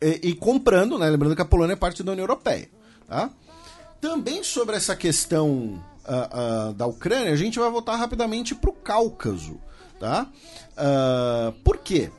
e, 0.00 0.28
e 0.28 0.34
comprando, 0.34 0.98
né, 0.98 1.08
lembrando 1.08 1.34
que 1.34 1.42
a 1.42 1.46
Polônia 1.46 1.72
é 1.72 1.76
parte 1.76 2.02
da 2.02 2.12
União 2.12 2.24
Europeia. 2.24 2.68
Tá? 3.08 3.30
Também 4.00 4.44
sobre 4.44 4.76
essa 4.76 4.94
questão 4.94 5.82
uh, 6.04 6.70
uh, 6.70 6.74
da 6.74 6.86
Ucrânia, 6.86 7.32
a 7.32 7.36
gente 7.36 7.58
vai 7.58 7.70
voltar 7.70 7.96
rapidamente 7.96 8.54
para 8.54 8.70
o 8.70 8.74
Cáucaso. 8.74 9.60
Tá? 9.98 10.26
Uh, 10.72 11.52
por 11.62 11.78
quê? 11.78 12.10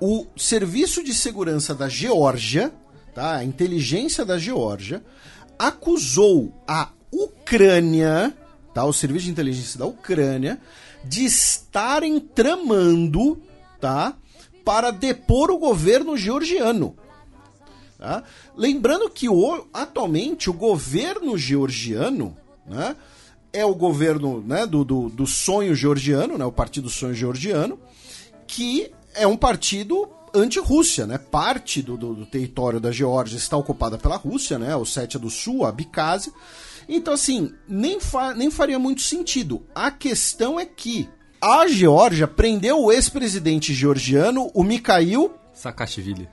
O 0.00 0.26
Serviço 0.36 1.04
de 1.04 1.12
Segurança 1.12 1.74
da 1.74 1.88
Geórgia, 1.88 2.72
tá? 3.14 3.36
a 3.36 3.44
inteligência 3.44 4.24
da 4.24 4.38
Geórgia, 4.38 5.04
acusou 5.58 6.52
a 6.66 6.90
Ucrânia, 7.12 8.34
tá? 8.72 8.84
o 8.84 8.92
Serviço 8.92 9.26
de 9.26 9.30
Inteligência 9.30 9.78
da 9.78 9.86
Ucrânia, 9.86 10.58
de 11.04 11.24
estarem 11.24 12.18
tramando 12.18 13.40
tá? 13.78 14.16
para 14.64 14.90
depor 14.90 15.50
o 15.50 15.58
governo 15.58 16.16
georgiano. 16.16 16.96
Tá? 17.98 18.22
Lembrando 18.56 19.10
que 19.10 19.28
o, 19.28 19.66
atualmente 19.74 20.48
o 20.48 20.54
governo 20.54 21.36
georgiano 21.36 22.34
né, 22.66 22.96
é 23.52 23.64
o 23.64 23.74
governo 23.74 24.40
né, 24.40 24.66
do, 24.66 24.82
do, 24.82 25.10
do, 25.10 25.26
sonho 25.26 25.74
georgiano, 25.74 26.38
né, 26.38 26.44
o 26.46 26.52
Partido 26.52 26.88
Sonho 26.88 27.12
Georgiano, 27.12 27.78
que 28.46 28.90
é 29.14 29.26
um 29.26 29.36
partido 29.36 30.08
anti-Rússia, 30.34 31.06
né? 31.06 31.18
Parte 31.18 31.82
do, 31.82 31.96
do, 31.96 32.14
do, 32.14 32.26
território 32.26 32.80
da 32.80 32.92
Geórgia 32.92 33.36
está 33.36 33.56
ocupada 33.56 33.98
pela 33.98 34.16
Rússia, 34.16 34.58
né? 34.58 34.74
O 34.76 34.84
Sétia 34.84 35.18
do 35.18 35.30
Sul, 35.30 35.64
a 35.64 35.68
Abkhazia. 35.70 36.32
Então, 36.88 37.14
assim, 37.14 37.52
nem, 37.68 38.00
fa 38.00 38.34
nem 38.34 38.50
faria 38.50 38.78
muito 38.78 39.02
sentido. 39.02 39.62
A 39.74 39.90
questão 39.90 40.58
é 40.58 40.66
que 40.66 41.08
a 41.40 41.66
Geórgia 41.66 42.26
prendeu 42.26 42.80
o 42.80 42.92
ex-presidente 42.92 43.72
georgiano, 43.72 44.50
o 44.54 44.62
Mikhail 44.62 45.32
Saakashvili. 45.52 46.28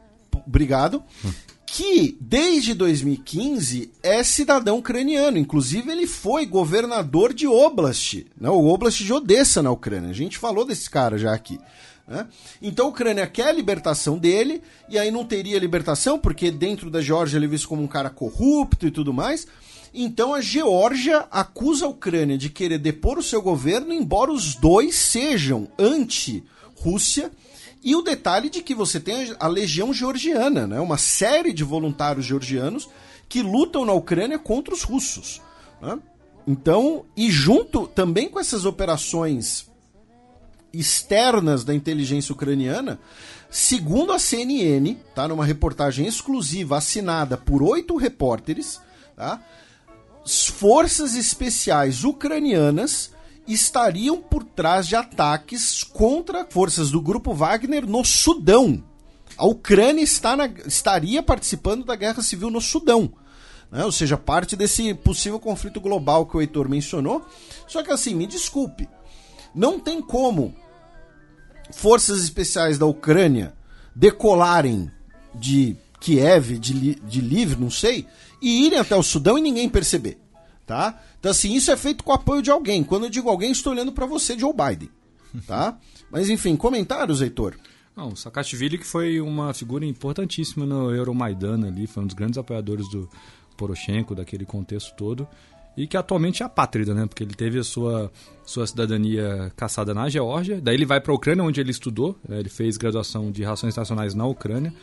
Obrigado. 0.45 1.03
Hum 1.23 1.31
que 1.67 2.17
desde 2.19 2.73
2015 2.73 3.91
é 4.01 4.23
cidadão 4.23 4.79
ucraniano. 4.79 5.37
Inclusive, 5.37 5.91
ele 5.91 6.07
foi 6.07 6.45
governador 6.45 7.33
de 7.33 7.45
Oblast, 7.45 8.25
né? 8.39 8.49
o 8.49 8.67
Oblast 8.67 9.03
de 9.03 9.13
Odessa 9.13 9.61
na 9.61 9.69
Ucrânia. 9.69 10.09
A 10.09 10.13
gente 10.13 10.37
falou 10.37 10.65
desse 10.65 10.89
cara 10.89 11.17
já 11.17 11.33
aqui. 11.33 11.59
Né? 12.07 12.25
Então 12.61 12.85
a 12.85 12.89
Ucrânia 12.89 13.27
quer 13.27 13.49
a 13.49 13.51
libertação 13.51 14.17
dele, 14.17 14.61
e 14.89 14.97
aí 14.97 15.11
não 15.11 15.25
teria 15.25 15.59
libertação, 15.59 16.17
porque 16.17 16.49
dentro 16.49 16.89
da 16.89 17.01
Geórgia 17.01 17.37
ele 17.37 17.45
é 17.45 17.49
visto 17.49 17.67
como 17.67 17.83
um 17.83 17.87
cara 17.87 18.09
corrupto 18.09 18.87
e 18.87 18.91
tudo 18.91 19.13
mais. 19.13 19.45
Então 19.93 20.33
a 20.33 20.41
Geórgia 20.41 21.27
acusa 21.29 21.85
a 21.85 21.89
Ucrânia 21.89 22.37
de 22.37 22.49
querer 22.49 22.77
depor 22.77 23.17
o 23.17 23.23
seu 23.23 23.41
governo, 23.41 23.93
embora 23.93 24.31
os 24.31 24.55
dois 24.55 24.95
sejam 24.95 25.67
anti-Rússia 25.77 27.31
e 27.83 27.95
o 27.95 28.01
detalhe 28.01 28.49
de 28.49 28.61
que 28.61 28.73
você 28.73 28.99
tem 28.99 29.35
a 29.39 29.47
legião 29.47 29.93
georgiana, 29.93 30.65
né? 30.65 30.79
uma 30.79 30.97
série 30.97 31.53
de 31.53 31.63
voluntários 31.63 32.25
georgianos 32.25 32.89
que 33.29 33.41
lutam 33.41 33.85
na 33.85 33.93
Ucrânia 33.93 34.39
contra 34.39 34.73
os 34.73 34.83
russos. 34.83 35.41
Né? 35.81 35.99
Então, 36.47 37.05
e 37.15 37.29
junto 37.29 37.87
também 37.87 38.29
com 38.29 38.39
essas 38.39 38.65
operações 38.65 39.66
externas 40.73 41.63
da 41.63 41.73
inteligência 41.73 42.33
ucraniana, 42.33 42.99
segundo 43.49 44.13
a 44.13 44.19
CNN, 44.19 44.95
tá, 45.15 45.27
numa 45.27 45.45
reportagem 45.45 46.05
exclusiva 46.05 46.77
assinada 46.77 47.37
por 47.37 47.63
oito 47.63 47.95
repórteres, 47.95 48.79
tá, 49.15 49.41
forças 50.25 51.15
especiais 51.15 52.03
ucranianas 52.03 53.11
estariam 53.47 54.17
por 54.17 54.43
trás 54.43 54.87
de 54.87 54.95
ataques 54.95 55.83
contra 55.83 56.45
forças 56.45 56.91
do 56.91 57.01
grupo 57.01 57.33
Wagner 57.33 57.87
no 57.87 58.03
Sudão. 58.03 58.83
A 59.37 59.45
Ucrânia 59.45 60.03
está 60.03 60.35
na, 60.35 60.47
estaria 60.65 61.23
participando 61.23 61.85
da 61.85 61.95
guerra 61.95 62.21
civil 62.21 62.49
no 62.49 62.59
Sudão. 62.59 63.13
Né? 63.71 63.85
Ou 63.85 63.91
seja, 63.91 64.17
parte 64.17 64.55
desse 64.55 64.93
possível 64.93 65.39
conflito 65.39 65.79
global 65.79 66.25
que 66.25 66.35
o 66.35 66.41
Heitor 66.41 66.67
mencionou. 66.67 67.25
Só 67.67 67.83
que 67.83 67.91
assim, 67.91 68.13
me 68.15 68.25
desculpe, 68.27 68.87
não 69.57 69.79
tem 69.79 70.01
como 70.01 70.55
forças 71.71 72.21
especiais 72.23 72.77
da 72.77 72.85
Ucrânia 72.85 73.55
decolarem 73.95 74.91
de 75.33 75.75
Kiev, 75.99 76.59
de, 76.59 76.95
de 76.95 77.21
Livre, 77.21 77.59
não 77.59 77.71
sei, 77.71 78.05
e 78.39 78.67
irem 78.67 78.77
até 78.77 78.95
o 78.95 79.01
Sudão 79.01 79.37
e 79.37 79.41
ninguém 79.41 79.67
perceber. 79.67 80.19
Tá? 80.65 81.01
Então, 81.19 81.31
assim, 81.31 81.53
isso 81.53 81.71
é 81.71 81.77
feito 81.77 82.03
com 82.03 82.11
o 82.11 82.15
apoio 82.15 82.41
de 82.41 82.51
alguém. 82.51 82.83
Quando 82.83 83.05
eu 83.05 83.09
digo 83.09 83.29
alguém, 83.29 83.51
estou 83.51 83.73
olhando 83.73 83.91
para 83.91 84.05
você, 84.05 84.37
Joe 84.37 84.53
Biden. 84.53 84.89
Tá? 85.47 85.77
Mas, 86.11 86.29
enfim, 86.29 86.55
comentários, 86.55 87.21
Heitor? 87.21 87.55
Não, 87.95 88.09
o 88.09 88.15
Saakashvili 88.15 88.77
que 88.77 88.85
foi 88.85 89.19
uma 89.19 89.53
figura 89.55 89.83
importantíssima 89.85 90.65
no 90.67 90.93
Euromaidan 90.93 91.65
ali, 91.65 91.87
foi 91.87 92.03
um 92.03 92.05
dos 92.05 92.15
grandes 92.15 92.37
apoiadores 92.37 92.87
do 92.89 93.09
Poroshenko, 93.57 94.13
daquele 94.13 94.45
contexto 94.45 94.93
todo, 94.95 95.27
e 95.77 95.85
que 95.85 95.95
atualmente 95.95 96.41
é 96.41 96.45
apátrida, 96.45 96.93
né? 96.95 97.05
Porque 97.05 97.23
ele 97.23 97.35
teve 97.35 97.59
a 97.59 97.63
sua, 97.63 98.11
sua 98.43 98.65
cidadania 98.65 99.51
caçada 99.55 99.93
na 99.93 100.09
Geórgia, 100.09 100.59
daí 100.59 100.75
ele 100.75 100.85
vai 100.85 100.99
para 100.99 101.11
a 101.11 101.15
Ucrânia, 101.15 101.43
onde 101.43 101.61
ele 101.61 101.69
estudou, 101.69 102.17
né? 102.27 102.39
ele 102.39 102.49
fez 102.49 102.77
graduação 102.77 103.31
de 103.31 103.43
Relações 103.43 103.73
Internacionais 103.73 104.15
na 104.15 104.25
Ucrânia, 104.25 104.73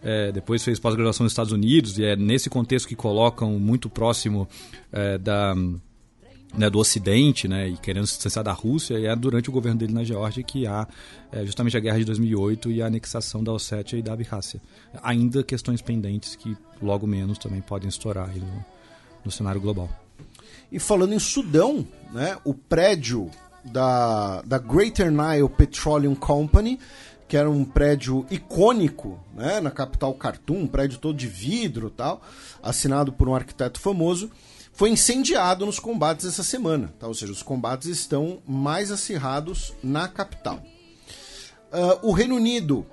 é, 0.00 0.30
depois 0.30 0.62
fez 0.62 0.78
pós-graduação 0.78 1.24
nos 1.24 1.32
Estados 1.32 1.52
Unidos, 1.52 1.98
e 1.98 2.04
é 2.04 2.14
nesse 2.14 2.48
contexto 2.48 2.86
que 2.86 2.94
colocam 2.94 3.58
muito 3.58 3.90
próximo 3.90 4.48
é, 4.92 5.18
da 5.18 5.56
né, 6.56 6.70
do 6.70 6.78
Ocidente, 6.78 7.48
né, 7.48 7.68
e 7.68 7.76
querendo 7.76 8.06
se 8.06 8.14
distanciar 8.14 8.44
da 8.44 8.52
Rússia, 8.52 8.96
e 8.96 9.06
é 9.06 9.16
durante 9.16 9.48
o 9.48 9.52
governo 9.52 9.80
dele 9.80 9.92
na 9.92 10.04
Geórgia 10.04 10.40
que 10.44 10.68
há 10.68 10.86
é, 11.32 11.44
justamente 11.44 11.76
a 11.76 11.80
guerra 11.80 11.98
de 11.98 12.04
2008 12.04 12.70
e 12.70 12.80
a 12.80 12.86
anexação 12.86 13.42
da 13.42 13.52
Ossétia 13.52 13.96
e 13.96 14.02
da 14.02 14.12
Abkhazia. 14.12 14.60
Ainda 15.02 15.42
questões 15.42 15.82
pendentes 15.82 16.36
que 16.36 16.56
logo 16.80 17.08
menos 17.08 17.38
também 17.38 17.60
podem 17.60 17.88
estourar 17.88 18.30
no, 18.36 18.64
no 19.24 19.32
cenário 19.32 19.60
global. 19.60 20.03
E 20.70 20.78
falando 20.78 21.14
em 21.14 21.18
Sudão, 21.18 21.86
né, 22.12 22.38
o 22.44 22.54
prédio 22.54 23.30
da, 23.64 24.42
da 24.42 24.58
Greater 24.58 25.10
Nile 25.10 25.48
Petroleum 25.48 26.14
Company, 26.14 26.78
que 27.26 27.36
era 27.36 27.50
um 27.50 27.64
prédio 27.64 28.26
icônico 28.30 29.18
né, 29.34 29.60
na 29.60 29.70
capital 29.70 30.14
Khartoum, 30.14 30.62
um 30.62 30.66
prédio 30.66 30.98
todo 30.98 31.16
de 31.16 31.26
vidro 31.26 31.90
tal, 31.90 32.22
assinado 32.62 33.12
por 33.12 33.28
um 33.28 33.34
arquiteto 33.34 33.80
famoso, 33.80 34.30
foi 34.72 34.90
incendiado 34.90 35.64
nos 35.64 35.78
combates 35.78 36.26
essa 36.26 36.42
semana. 36.42 36.92
Tá? 36.98 37.06
Ou 37.06 37.14
seja, 37.14 37.32
os 37.32 37.42
combates 37.42 37.88
estão 37.88 38.42
mais 38.46 38.90
acirrados 38.90 39.72
na 39.82 40.08
capital. 40.08 40.62
Uh, 41.72 42.08
o 42.08 42.12
Reino 42.12 42.36
Unido 42.36 42.86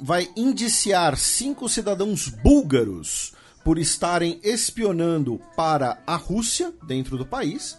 vai 0.00 0.28
indiciar 0.36 1.16
cinco 1.16 1.68
cidadãos 1.68 2.28
búlgaros 2.28 3.32
por 3.64 3.78
estarem 3.78 4.40
espionando 4.42 5.40
para 5.56 6.02
a 6.06 6.16
Rússia 6.16 6.72
dentro 6.86 7.16
do 7.16 7.26
país. 7.26 7.78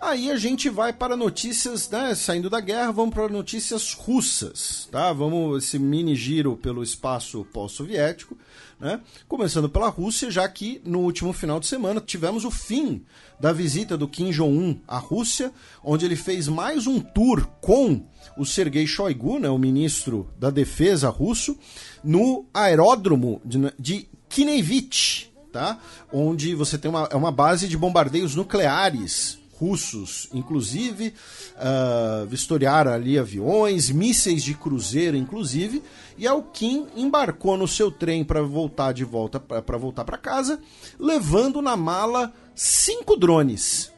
Aí 0.00 0.30
a 0.30 0.36
gente 0.36 0.70
vai 0.70 0.92
para 0.92 1.16
notícias, 1.16 1.90
né, 1.90 2.14
saindo 2.14 2.48
da 2.48 2.60
guerra, 2.60 2.92
vamos 2.92 3.12
para 3.12 3.28
notícias 3.28 3.94
russas, 3.94 4.88
tá? 4.92 5.12
Vamos 5.12 5.64
esse 5.64 5.76
mini 5.76 6.14
giro 6.14 6.56
pelo 6.56 6.84
espaço 6.84 7.44
pós-soviético, 7.52 8.38
né? 8.78 9.00
Começando 9.26 9.68
pela 9.68 9.88
Rússia, 9.88 10.30
já 10.30 10.48
que 10.48 10.80
no 10.84 11.00
último 11.00 11.32
final 11.32 11.58
de 11.58 11.66
semana 11.66 12.00
tivemos 12.00 12.44
o 12.44 12.50
fim 12.50 13.04
da 13.40 13.52
visita 13.52 13.96
do 13.96 14.06
Kim 14.06 14.30
Jong-un 14.30 14.78
à 14.86 14.98
Rússia, 14.98 15.52
onde 15.82 16.04
ele 16.04 16.14
fez 16.14 16.46
mais 16.46 16.86
um 16.86 17.00
tour 17.00 17.48
com 17.60 18.06
o 18.36 18.46
Sergei 18.46 18.86
Shoigu, 18.86 19.40
né, 19.40 19.50
o 19.50 19.58
ministro 19.58 20.30
da 20.38 20.48
Defesa 20.48 21.08
russo, 21.08 21.58
no 22.04 22.46
aeródromo 22.54 23.42
de, 23.44 24.08
Kinevich, 24.28 25.30
tá? 25.52 25.78
Onde 26.12 26.54
você 26.54 26.78
tem 26.78 26.90
uma, 26.90 27.08
é 27.10 27.16
uma 27.16 27.32
base 27.32 27.68
de 27.68 27.76
bombardeios 27.76 28.34
nucleares 28.34 29.38
russos, 29.58 30.28
inclusive, 30.32 31.12
uh, 31.56 32.26
vistoriaram 32.26 32.92
ali 32.92 33.18
aviões, 33.18 33.90
mísseis 33.90 34.44
de 34.44 34.54
cruzeiro, 34.54 35.16
inclusive, 35.16 35.82
e 36.16 36.28
a 36.28 36.40
Kim 36.40 36.86
embarcou 36.96 37.56
no 37.56 37.66
seu 37.66 37.90
trem 37.90 38.24
para 38.24 38.40
voltar 38.40 38.92
de 38.92 39.04
volta 39.04 39.40
para 39.40 39.76
voltar 39.76 40.04
para 40.04 40.16
casa, 40.16 40.60
levando 40.98 41.60
na 41.60 41.76
mala 41.76 42.32
cinco 42.54 43.16
drones, 43.16 43.90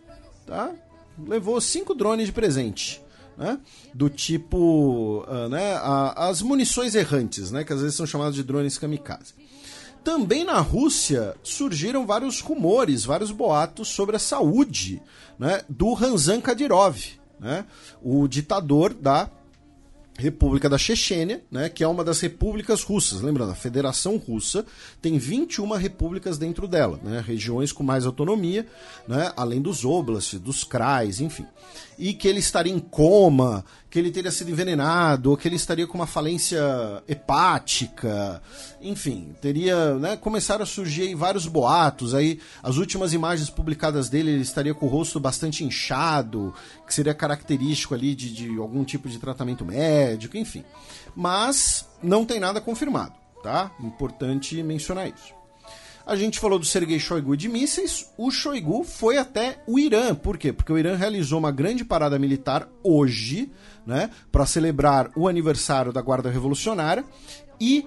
tá? 0.47 0.71
Levou 1.27 1.61
cinco 1.61 1.95
drones 1.95 2.27
de 2.27 2.33
presente. 2.33 3.03
Né? 3.37 3.59
do 3.95 4.11
tipo 4.11 5.25
uh, 5.27 5.49
né, 5.49 5.73
a, 5.77 6.29
as 6.29 6.43
munições 6.43 6.95
errantes, 6.95 7.51
né, 7.51 7.65
que 7.65 7.73
às 7.73 7.81
vezes 7.81 7.97
são 7.97 8.05
chamadas 8.05 8.35
de 8.35 8.43
drones 8.43 8.77
kamikaze. 8.77 9.33
Também 10.03 10.45
na 10.45 10.59
Rússia 10.61 11.35
surgiram 11.43 12.07
vários 12.07 12.41
rumores, 12.41 13.05
vários 13.05 13.31
boatos 13.31 13.89
sobre 13.89 14.17
a 14.17 14.19
saúde 14.19 15.03
né, 15.39 15.63
do 15.69 15.93
Ranzan 15.93 16.41
Kadyrov, 16.41 16.97
né, 17.39 17.67
o 18.03 18.27
ditador 18.27 18.95
da 18.95 19.31
República 20.19 20.69
da 20.69 20.79
Chechênia, 20.79 21.43
né, 21.51 21.69
que 21.69 21.83
é 21.83 21.89
uma 21.89 22.05
das 22.05 22.21
repúblicas 22.21 22.83
russas. 22.83 23.21
Lembrando, 23.21 23.53
a 23.53 23.55
Federação 23.55 24.17
Russa 24.17 24.65
tem 25.01 25.19
21 25.19 25.71
repúblicas 25.73 26.39
dentro 26.39 26.67
dela, 26.67 26.99
né, 27.03 27.23
regiões 27.27 27.73
com 27.73 27.83
mais 27.83 28.07
autonomia, 28.07 28.67
né, 29.07 29.33
além 29.37 29.61
dos 29.61 29.85
oblasts, 29.85 30.39
dos 30.39 30.65
krais, 30.65 31.21
enfim 31.21 31.47
e 32.01 32.15
que 32.15 32.27
ele 32.27 32.39
estaria 32.39 32.73
em 32.73 32.79
coma, 32.79 33.63
que 33.91 33.99
ele 33.99 34.11
teria 34.11 34.31
sido 34.31 34.51
envenenado, 34.51 35.31
ou 35.31 35.37
que 35.37 35.47
ele 35.47 35.57
estaria 35.57 35.87
com 35.87 35.99
uma 35.99 36.07
falência 36.07 36.59
hepática, 37.07 38.41
enfim, 38.81 39.37
teria, 39.39 39.97
né, 39.97 40.17
começaram 40.17 40.63
a 40.63 40.67
surgir 40.67 41.15
vários 41.15 41.47
boatos, 41.47 42.15
aí 42.15 42.41
as 42.63 42.79
últimas 42.79 43.13
imagens 43.13 43.51
publicadas 43.51 44.09
dele, 44.09 44.31
ele 44.31 44.41
estaria 44.41 44.73
com 44.73 44.87
o 44.87 44.89
rosto 44.89 45.21
bastante 45.21 45.63
inchado, 45.63 46.55
que 46.87 46.95
seria 46.95 47.13
característico 47.13 47.95
ali 47.95 48.15
de, 48.15 48.33
de 48.33 48.59
algum 48.59 48.83
tipo 48.83 49.07
de 49.07 49.19
tratamento 49.19 49.63
médico, 49.63 50.39
enfim. 50.39 50.65
Mas 51.15 51.87
não 52.03 52.25
tem 52.25 52.41
nada 52.41 52.63
confirmado, 52.63 53.13
tá? 53.43 53.71
Importante 53.79 54.63
mencionar 54.63 55.07
isso. 55.07 55.40
A 56.11 56.17
gente 56.17 56.41
falou 56.41 56.59
do 56.59 56.67
Sergei 56.67 56.99
Shoigu 56.99 57.37
de 57.37 57.49
mísseis. 57.49 58.11
O 58.19 58.33
Shoigu 58.33 58.83
foi 58.83 59.17
até 59.17 59.63
o 59.65 59.79
Irã. 59.79 60.13
Por 60.13 60.37
quê? 60.37 60.53
Porque 60.53 60.73
o 60.73 60.77
Irã 60.77 60.97
realizou 60.97 61.39
uma 61.39 61.53
grande 61.53 61.85
parada 61.85 62.19
militar 62.19 62.69
hoje, 62.83 63.49
né, 63.87 64.11
para 64.33 64.45
celebrar 64.45 65.13
o 65.15 65.29
aniversário 65.29 65.93
da 65.93 66.03
Guarda 66.03 66.29
Revolucionária 66.29 67.05
e 67.61 67.87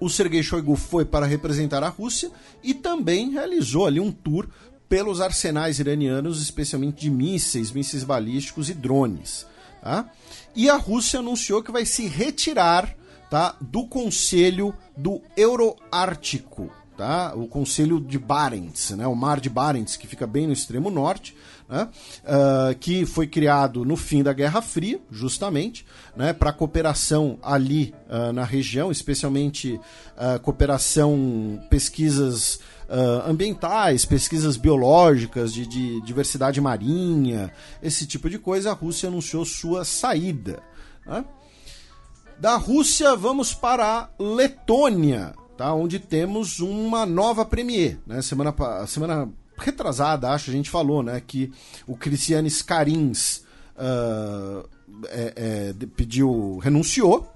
o 0.00 0.10
Sergei 0.10 0.42
Shoigu 0.42 0.74
foi 0.74 1.04
para 1.04 1.24
representar 1.24 1.84
a 1.84 1.88
Rússia 1.88 2.32
e 2.64 2.74
também 2.74 3.30
realizou 3.30 3.86
ali 3.86 4.00
um 4.00 4.10
tour 4.10 4.48
pelos 4.88 5.20
arsenais 5.20 5.78
iranianos, 5.78 6.42
especialmente 6.42 7.02
de 7.02 7.10
mísseis, 7.10 7.70
mísseis 7.70 8.02
balísticos 8.02 8.68
e 8.68 8.74
drones. 8.74 9.46
Tá? 9.80 10.10
E 10.52 10.68
a 10.68 10.74
Rússia 10.74 11.20
anunciou 11.20 11.62
que 11.62 11.70
vai 11.70 11.86
se 11.86 12.08
retirar 12.08 12.92
tá, 13.30 13.54
do 13.60 13.86
Conselho 13.86 14.74
do 14.96 15.22
Euroártico 15.36 16.72
tá? 16.96 17.32
o 17.34 17.46
Conselho 17.46 18.00
de 18.00 18.18
Barents, 18.18 18.90
né? 18.90 19.06
o 19.06 19.14
Mar 19.14 19.40
de 19.40 19.50
Barents, 19.50 19.96
que 19.96 20.06
fica 20.06 20.26
bem 20.26 20.46
no 20.46 20.52
extremo 20.52 20.90
norte, 20.90 21.34
né? 21.68 21.88
Uh, 22.22 22.78
que 22.78 23.06
foi 23.06 23.26
criado 23.26 23.84
no 23.84 23.96
fim 23.96 24.22
da 24.22 24.32
Guerra 24.32 24.60
Fria, 24.60 25.00
justamente, 25.10 25.86
né? 26.16 26.32
para 26.32 26.52
cooperação 26.52 27.38
ali 27.42 27.94
uh, 28.08 28.32
na 28.32 28.44
região, 28.44 28.90
especialmente 28.90 29.80
uh, 30.16 30.38
cooperação, 30.40 31.60
pesquisas 31.70 32.60
ambientais, 33.26 34.04
pesquisas 34.04 34.58
biológicas, 34.58 35.54
de, 35.54 35.66
de, 35.66 36.02
diversidade 36.02 36.60
marinha, 36.60 37.50
esse 37.82 38.06
tipo 38.06 38.28
de 38.28 38.38
coisa. 38.38 38.70
A 38.70 38.74
Rússia 38.74 39.08
anunciou 39.08 39.44
sua 39.44 39.86
saída. 39.86 40.62
Né? 41.04 41.24
Da 42.38 42.56
Rússia, 42.56 43.16
vamos 43.16 43.54
para 43.54 43.86
a 43.86 44.08
Letônia 44.22 45.34
tá? 45.56 45.72
onde 45.74 45.98
temos 45.98 46.60
uma 46.60 47.06
nova 47.06 47.44
premier. 47.44 47.98
Né? 48.06 48.22
Semana, 48.22 48.54
semana 48.86 49.28
retrasada, 49.56 50.30
acho, 50.30 50.50
a 50.50 50.52
gente 50.52 50.70
falou 50.70 51.02
né, 51.02 51.22
que 51.24 51.52
o 51.86 51.96
Cristianis 51.96 52.62
Carins 52.62 53.42
uh, 53.76 54.68
é, 55.08 55.32
é, 55.80 55.86
pediu, 55.96 56.58
renunciou, 56.58 57.30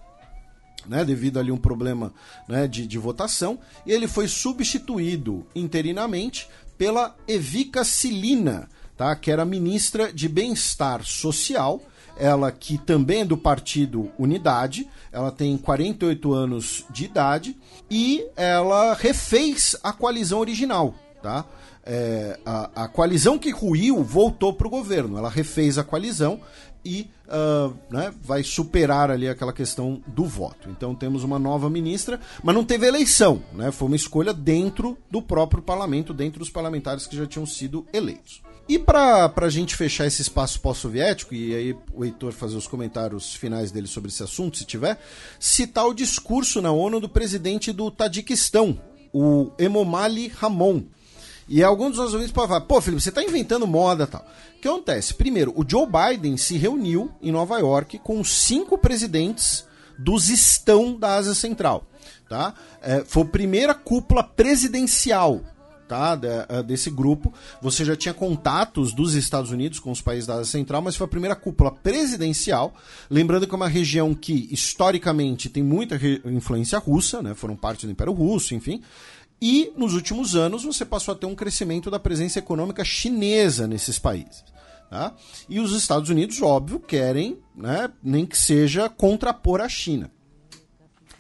né, 0.87 1.05
devido 1.05 1.39
ali 1.39 1.53
um 1.53 1.59
problema 1.59 2.13
né, 2.49 2.67
de, 2.67 2.87
de 2.87 2.99
votação, 2.99 3.59
e 3.87 3.93
ele 3.93 4.09
foi 4.09 4.27
substituído 4.27 5.47
interinamente 5.55 6.49
pela 6.77 7.15
Evica 7.27 7.85
Silina, 7.85 8.69
tá, 8.97 9.15
que 9.15 9.31
era 9.31 9.45
ministra 9.45 10.13
de 10.13 10.29
Bem-Estar 10.29 11.05
Social, 11.05 11.83
ela 12.19 12.51
que 12.51 12.77
também 12.77 13.21
é 13.21 13.25
do 13.25 13.37
partido 13.37 14.11
Unidade, 14.19 14.89
ela 15.13 15.31
tem 15.31 15.57
48 15.57 16.33
anos 16.33 16.85
de 16.91 17.05
idade 17.05 17.57
e 17.91 18.27
ela 18.37 18.95
refez 18.95 19.77
a 19.83 19.93
coalizão 19.93 20.41
original, 20.41 20.95
tá? 21.23 21.45
É, 21.91 22.39
a, 22.45 22.85
a, 22.85 22.89
coalizão 22.89 23.39
que 23.39 23.51
ruiu 23.51 24.05
voltou 24.05 24.53
para 24.53 24.67
o 24.67 24.71
governo, 24.71 25.17
ela 25.17 25.31
refez 25.31 25.79
a 25.79 25.85
coalizão 25.85 26.39
e 26.85 27.11
uh, 27.29 27.75
né, 27.91 28.13
vai 28.23 28.43
superar 28.43 29.11
ali 29.11 29.27
aquela 29.27 29.55
questão 29.55 30.03
do 30.07 30.25
voto. 30.25 30.69
Então 30.69 30.95
temos 30.95 31.25
uma 31.25 31.39
nova 31.39 31.71
ministra, 31.71 32.21
mas 32.43 32.55
não 32.55 32.65
teve 32.65 32.87
eleição, 32.87 33.43
né? 33.55 33.71
Foi 33.71 33.87
uma 33.87 33.97
escolha 33.97 34.35
dentro 34.35 34.99
do 35.11 35.23
próprio 35.23 35.63
parlamento, 35.63 36.13
dentro 36.13 36.39
dos 36.39 36.51
parlamentares 36.51 37.07
que 37.07 37.17
já 37.17 37.27
tinham 37.27 37.47
sido 37.47 37.87
eleitos. 37.93 38.43
E 38.69 38.79
para 38.79 39.33
a 39.35 39.49
gente 39.49 39.75
fechar 39.75 40.07
esse 40.07 40.21
espaço 40.21 40.61
pós-soviético, 40.61 41.35
e 41.35 41.55
aí 41.55 41.77
o 41.95 42.05
Heitor 42.05 42.33
fazer 42.33 42.55
os 42.55 42.67
comentários 42.67 43.35
finais 43.35 43.71
dele 43.73 43.87
sobre 43.87 44.11
esse 44.11 44.23
assunto, 44.23 44.59
se 44.59 44.67
tiver, 44.67 45.01
citar 45.41 45.87
o 45.87 45.95
discurso 45.95 46.61
na 46.61 46.71
ONU 46.71 47.01
do 47.01 47.09
presidente 47.09 47.73
do 47.73 47.91
Tadiquistão, 47.91 48.79
o 49.11 49.51
Emomali 49.59 50.29
Ramon. 50.29 50.83
E 51.49 51.65
alguns 51.65 51.93
dos 51.93 51.99
nossos 51.99 52.13
ouvintes 52.13 52.33
podem 52.33 52.49
falar, 52.49 52.61
pô, 52.67 52.79
Felipe, 52.79 53.03
você 53.03 53.09
está 53.09 53.23
inventando 53.23 53.67
moda 53.67 54.07
tal. 54.07 54.21
O 54.59 54.61
que 54.61 54.69
acontece? 54.69 55.15
Primeiro, 55.15 55.55
o 55.57 55.65
Joe 55.67 55.87
Biden 55.87 56.37
se 56.37 56.59
reuniu 56.59 57.11
em 57.23 57.33
Nova 57.33 57.59
York 57.59 57.99
com 58.01 58.23
cinco 58.23 58.77
presidentes 58.77 59.65
dos 59.99 60.29
estão 60.29 60.95
da 60.95 61.15
Ásia 61.15 61.35
Central. 61.35 61.87
Tá? 62.29 62.53
É, 62.83 63.03
foi 63.03 63.23
a 63.23 63.27
primeira 63.27 63.75
cúpula 63.75 64.23
presidencial 64.23 65.41
tá, 65.89 66.19
eh, 66.49 66.63
desse 66.63 66.91
grupo. 66.91 67.33
Você 67.63 67.85
já 67.85 67.97
tinha 67.97 68.13
contatos 68.13 68.93
dos 68.93 69.15
Estados 69.15 69.51
Unidos 69.51 69.81
com 69.81 69.91
os 69.91 70.03
países 70.03 70.27
da 70.27 70.35
Ásia 70.35 70.45
Central, 70.45 70.83
mas 70.83 70.97
foi 70.97 71.07
a 71.07 71.09
primeira 71.09 71.35
cúpula 71.35 71.73
presidencial. 71.73 72.75
Lembrando 73.11 73.47
que 73.47 73.55
é 73.55 73.57
uma 73.57 73.69
região 73.69 74.15
que, 74.15 74.49
historicamente, 74.51 75.49
tem 75.49 75.63
muita 75.63 75.99
influência 76.27 76.79
russa, 76.79 77.23
né, 77.23 77.35
foram 77.35 77.57
parte 77.57 77.87
do 77.87 77.93
Império 77.93 78.13
Russo, 78.13 78.55
enfim. 78.55 78.83
E 79.41 79.73
nos 79.77 79.95
últimos 79.95 80.35
anos 80.35 80.65
você 80.65 80.85
passou 80.85 81.15
a 81.15 81.17
ter 81.17 81.27
um 81.27 81.35
crescimento 81.35 81.91
da 81.91 81.99
presença 81.99 82.39
econômica 82.39 82.85
chinesa 82.85 83.67
nesses 83.67 83.99
países. 83.99 84.45
Tá? 84.91 85.15
E 85.49 85.61
os 85.61 85.73
Estados 85.73 86.09
Unidos, 86.11 86.41
óbvio, 86.41 86.81
querem, 86.81 87.39
né, 87.55 87.91
nem 88.03 88.25
que 88.27 88.37
seja 88.37 88.89
contrapor 88.89 89.61
a 89.61 89.69
China. 89.69 90.11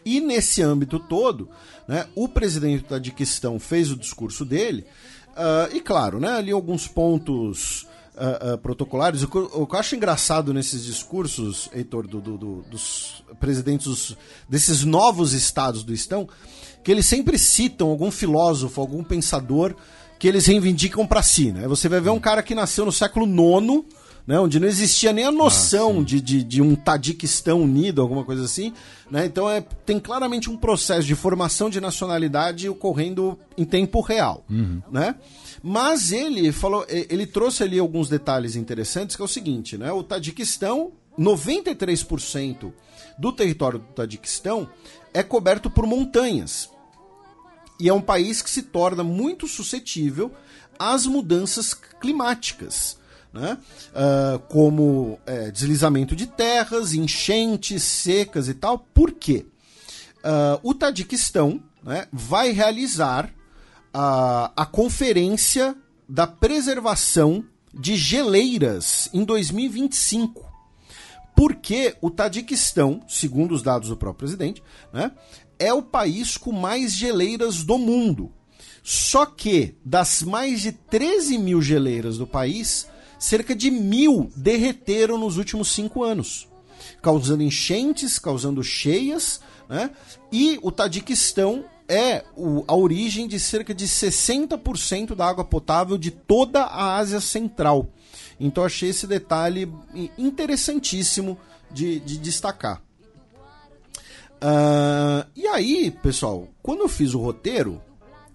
E 0.05 0.21
nesse 0.21 0.63
âmbito 0.63 0.99
todo, 0.99 1.51
né, 1.89 2.07
o 2.15 2.28
presidente 2.28 2.83
da 2.83 2.91
Tadiquistão 2.91 3.58
fez 3.58 3.91
o 3.91 3.97
discurso 3.97 4.44
dele, 4.44 4.84
uh, 5.31 5.75
e 5.75 5.81
claro, 5.81 6.20
né, 6.20 6.33
ali 6.33 6.52
alguns 6.52 6.86
pontos 6.86 7.83
uh, 8.15 8.55
uh, 8.55 8.58
protocolares. 8.58 9.23
O 9.23 9.28
que, 9.28 9.39
o 9.39 9.67
que, 9.67 9.75
eu 9.75 9.78
acho 9.78 9.97
engraçado 9.97 10.52
nesses 10.52 10.84
discursos, 10.84 11.70
Heitor, 11.75 12.07
do, 12.07 12.20
do, 12.20 12.36
do, 12.36 12.62
dos 12.70 13.25
presidentes 13.41 14.17
desses 14.49 14.84
novos 14.84 15.33
estados 15.33 15.83
do 15.83 15.94
Estão, 15.94 16.28
que 16.84 16.92
eles 16.92 17.07
sempre 17.07 17.39
citam 17.39 17.89
algum 17.89 18.10
filósofo, 18.10 18.81
algum 18.81 19.02
pensador 19.02 19.75
que 20.18 20.28
eles 20.28 20.47
reivindicam 20.47 21.07
para 21.07 21.23
si. 21.23 21.52
Né? 21.52 21.67
Você 21.68 21.89
vai 21.89 22.00
ver 22.00 22.10
um 22.10 22.20
cara 22.20 22.42
que 22.42 22.55
nasceu 22.55 22.84
no 22.84 22.92
século 22.92 23.26
IX 23.26 23.84
né, 24.29 24.39
onde 24.39 24.61
não 24.61 24.69
existia 24.69 25.11
nem 25.11 25.25
a 25.25 25.33
noção 25.33 26.01
ah, 26.01 26.05
de, 26.05 26.21
de, 26.21 26.45
de, 26.45 26.61
um 26.61 26.77
Tadiquistão 26.77 27.63
unido, 27.63 28.03
alguma 28.03 28.27
coisa 28.27 28.45
assim. 28.45 28.75
Né? 29.11 29.25
Então 29.25 29.49
é, 29.49 29.63
tem 29.87 29.99
claramente 29.99 30.51
um 30.51 30.57
processo 30.57 31.07
de 31.07 31.15
formação 31.15 31.71
de 31.71 31.81
nacionalidade 31.81 32.69
ocorrendo 32.69 33.39
em 33.57 33.65
tempo 33.65 34.03
real. 34.03 34.45
Uhum. 34.51 34.83
Né? 34.93 35.15
Mas 35.63 36.13
ele 36.13 36.53
falou, 36.53 36.85
ele 36.91 37.25
trouxe 37.25 37.63
ali 37.63 37.79
alguns 37.79 38.11
detalhes 38.11 38.55
interessantes, 38.55 39.17
que 39.17 39.23
é 39.23 39.25
o 39.25 39.29
seguinte, 39.29 39.79
né? 39.79 39.91
O 39.93 40.03
Tadiquistão, 40.03 40.93
93% 41.19 42.71
do 43.19 43.33
território 43.33 43.79
do 43.79 43.87
Tadiquistão 43.87 44.69
é 45.15 45.23
coberto 45.23 45.71
por 45.71 45.87
montanhas. 45.87 46.69
E 47.81 47.89
é 47.89 47.95
um 47.95 48.03
país 48.03 48.43
que 48.43 48.51
se 48.51 48.61
torna 48.61 49.03
muito 49.03 49.49
suscetível 49.49 50.31
às 50.79 51.07
mudanças 51.07 51.73
climáticas 51.73 52.98
né? 53.33 53.59
Uh, 53.91 54.39
como 54.49 55.19
é, 55.27 55.51
deslizamento 55.51 56.17
de 56.17 56.27
terras, 56.27 56.93
enchentes, 56.93 57.83
secas 57.83 58.49
e 58.49 58.55
tal. 58.55 58.79
Por 58.79 59.13
quê? 59.13 59.47
Uh, 60.19 60.59
o 60.63 60.75
Tadiquistão 60.75 61.63
né, 61.83 62.07
vai 62.13 62.51
realizar 62.53 63.33
a, 63.93 64.53
a 64.57 64.67
conferência 64.67 65.77
da 66.09 66.27
preservação 66.27 67.45
de 67.73 67.97
geleiras 67.97 69.09
em 69.13 69.25
2025. 69.25 70.47
Porque 71.37 71.95
o 72.01 72.11
Tadiquistão, 72.11 73.01
segundo 73.07 73.55
os 73.55 73.63
dados 73.63 73.91
do 73.91 73.97
próprio 73.97 74.27
presidente, 74.27 74.63
né, 74.93 75.13
é 75.59 75.73
o 75.73 75.83
país 75.83 76.37
com 76.37 76.53
mais 76.53 76.93
geleiras 76.93 77.63
do 77.63 77.79
mundo. 77.79 78.33
Só 78.83 79.27
que 79.27 79.77
das 79.85 80.23
mais 80.23 80.63
de 80.63 80.73
13 80.73 81.39
mil 81.39 81.61
geleiras 81.61 82.19
do 82.19 82.27
país, 82.27 82.89
cerca 83.19 83.55
de 83.55 83.71
mil 83.71 84.31
derreteram 84.37 85.19
nos 85.19 85.37
últimos 85.37 85.69
cinco 85.73 86.05
anos, 86.05 86.49
causando 87.03 87.43
enchentes, 87.43 88.19
causando 88.19 88.63
cheias, 88.63 89.41
né? 89.69 89.91
E 90.31 90.59
o 90.63 90.71
Tadiquistão 90.71 91.65
é 91.89 92.25
o, 92.37 92.65
a 92.69 92.77
origem 92.77 93.27
de 93.27 93.41
cerca 93.41 93.75
de 93.75 93.87
60% 93.87 95.15
da 95.15 95.27
água 95.27 95.45
potável 95.45 95.97
de 95.97 96.11
toda 96.11 96.63
a 96.63 96.97
Ásia 96.97 97.21
Central. 97.21 97.89
Então 98.39 98.65
achei 98.65 98.91
esse 98.91 99.07
detalhe 99.07 99.73
interessantíssimo 100.17 101.39
de, 101.71 101.99
de 102.01 102.19
destacar. 102.19 102.83
Uh, 104.37 105.27
e 105.35 105.47
aí, 105.49 105.91
pessoal, 105.91 106.47
quando 106.63 106.81
eu 106.81 106.89
fiz 106.89 107.15
o 107.15 107.19
roteiro, 107.19 107.83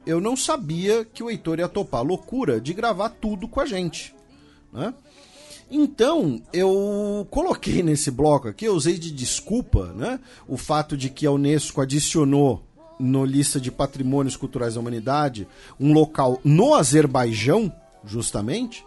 eu 0.06 0.20
não 0.20 0.36
sabia 0.36 1.06
que 1.06 1.24
o 1.24 1.30
Heitor 1.30 1.60
ia 1.60 1.70
topar 1.70 2.02
a 2.02 2.04
loucura 2.04 2.60
de 2.60 2.74
gravar 2.74 3.10
tudo 3.10 3.48
com 3.48 3.62
a 3.62 3.66
gente. 3.66 4.14
Né? 4.74 4.94
Então, 5.70 6.42
eu 6.52 7.28
coloquei 7.30 7.82
nesse 7.82 8.12
bloco 8.12 8.48
aqui, 8.48 8.66
eu 8.66 8.76
usei 8.76 8.98
de 8.98 9.12
desculpa 9.12 9.94
né, 9.96 10.20
o 10.48 10.58
fato 10.58 10.98
de 10.98 11.10
que 11.10 11.26
a 11.26 11.32
Unesco 11.32 11.82
adicionou 11.82 12.64
no 13.00 13.26
lista 13.26 13.60
de 13.60 13.72
patrimônios 13.72 14.36
culturais 14.36 14.76
da 14.76 14.80
humanidade 14.80 15.48
um 15.80 15.94
local 15.94 16.40
no 16.44 16.74
Azerbaijão, 16.74 17.74
justamente, 18.06 18.84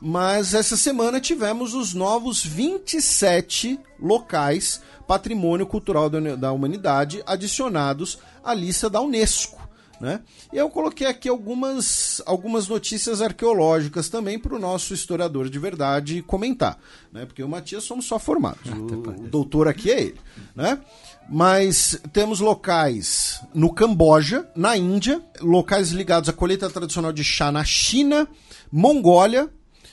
mas 0.00 0.54
essa 0.54 0.76
semana 0.76 1.20
tivemos 1.20 1.74
os 1.74 1.92
novos 1.92 2.44
27 2.44 3.78
locais 4.00 4.80
patrimônio 5.06 5.66
cultural 5.66 6.08
da 6.08 6.52
humanidade 6.52 7.22
adicionados 7.26 8.18
à 8.42 8.54
lista 8.54 8.88
da 8.88 9.00
Unesco. 9.00 9.59
Né? 10.00 10.20
E 10.50 10.56
eu 10.56 10.70
coloquei 10.70 11.06
aqui 11.06 11.28
algumas, 11.28 12.22
algumas 12.24 12.66
notícias 12.66 13.20
arqueológicas 13.20 14.08
também 14.08 14.38
para 14.38 14.54
o 14.54 14.58
nosso 14.58 14.94
historiador 14.94 15.50
de 15.50 15.58
verdade 15.58 16.22
comentar. 16.22 16.78
Né? 17.12 17.26
Porque 17.26 17.42
o 17.42 17.48
Matias 17.48 17.84
somos 17.84 18.06
só 18.06 18.18
formados. 18.18 18.70
O, 18.80 19.26
o 19.26 19.28
doutor 19.28 19.68
aqui 19.68 19.90
é 19.90 20.00
ele. 20.00 20.20
Né? 20.56 20.80
Mas 21.28 22.00
temos 22.12 22.40
locais 22.40 23.40
no 23.54 23.72
Camboja, 23.72 24.48
na 24.56 24.76
Índia, 24.76 25.22
locais 25.40 25.90
ligados 25.90 26.28
à 26.28 26.32
colheita 26.32 26.68
tradicional 26.70 27.12
de 27.12 27.22
chá 27.22 27.52
na 27.52 27.64
China, 27.64 28.26
Mongólia, 28.72 29.50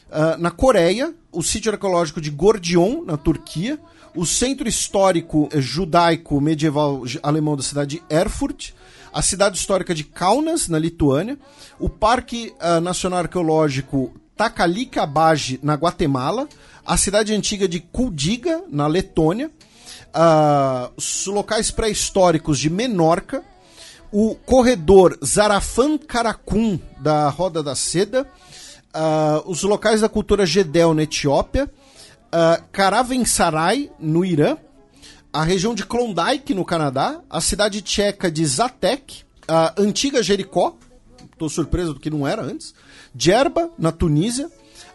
Uh, 0.08 0.42
na 0.42 0.50
Coreia, 0.50 1.14
o 1.34 1.44
sítio 1.44 1.70
arqueológico 1.70 2.22
de 2.22 2.30
Gordion, 2.30 3.04
na 3.04 3.18
Turquia, 3.18 3.78
o 4.16 4.26
centro 4.26 4.66
histórico 4.68 5.50
judaico 5.56 6.40
medieval 6.40 7.04
alemão 7.22 7.58
da 7.58 7.62
cidade 7.62 7.98
de 7.98 8.16
Erfurt, 8.16 8.72
a 9.14 9.22
cidade 9.22 9.58
histórica 9.58 9.94
de 9.94 10.04
Kaunas, 10.04 10.68
na 10.68 10.80
Lituânia, 10.80 11.38
o 11.80 11.90
Parque 11.90 12.54
uh, 12.62 12.80
Nacional 12.80 13.20
Arqueológico 13.20 14.14
Takalika 14.36 15.06
Bage, 15.06 15.60
na 15.64 15.74
Guatemala, 15.74 16.48
a 16.86 16.96
cidade 16.96 17.34
antiga 17.34 17.68
de 17.68 17.80
Kuldiga, 17.80 18.64
na 18.70 18.88
Letônia, 18.88 19.50
uh, 20.08 20.92
os 20.96 21.26
locais 21.26 21.72
pré-históricos 21.72 22.60
de 22.60 22.70
Menorca, 22.70 23.44
o 24.12 24.36
corredor 24.36 25.18
Zarafan 25.26 25.98
Karakun, 25.98 26.80
da 27.00 27.30
Roda 27.30 27.62
da 27.62 27.76
Seda, 27.76 28.28
uh, 28.96 29.50
os 29.50 29.64
locais 29.64 30.02
da 30.02 30.10
cultura 30.10 30.46
Gedel 30.46 30.94
na 30.94 31.04
Etiópia, 31.04 31.70
uh, 32.28 32.64
Karavansarai 32.72 33.92
no 34.00 34.24
Irã, 34.24 34.58
a 35.38 35.44
região 35.44 35.76
de 35.76 35.86
Klondike 35.86 36.52
no 36.56 36.66
Canadá, 36.66 37.22
a 37.30 37.40
cidade 37.40 37.80
tcheca 37.84 38.32
de 38.32 38.44
Zatek, 38.44 39.24
a 39.48 39.72
antiga 39.78 40.24
Jericó, 40.24 40.76
estou 41.32 41.48
surpreso 41.48 41.94
do 41.94 42.00
que 42.00 42.10
não 42.10 42.28
era 42.28 42.42
antes, 42.42 42.74
Djerba 43.14 43.70
na 43.78 43.92
Tunísia, 43.92 44.50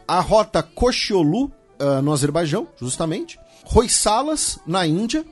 a 0.07 0.19
rota 0.19 0.61
Koshiolu 0.61 1.45
uh, 1.45 2.03
no 2.03 2.13
Azerbaijão, 2.13 2.67
justamente, 2.77 3.39
Hoysalas 3.73 4.59
na 4.67 4.85
Índia, 4.85 5.25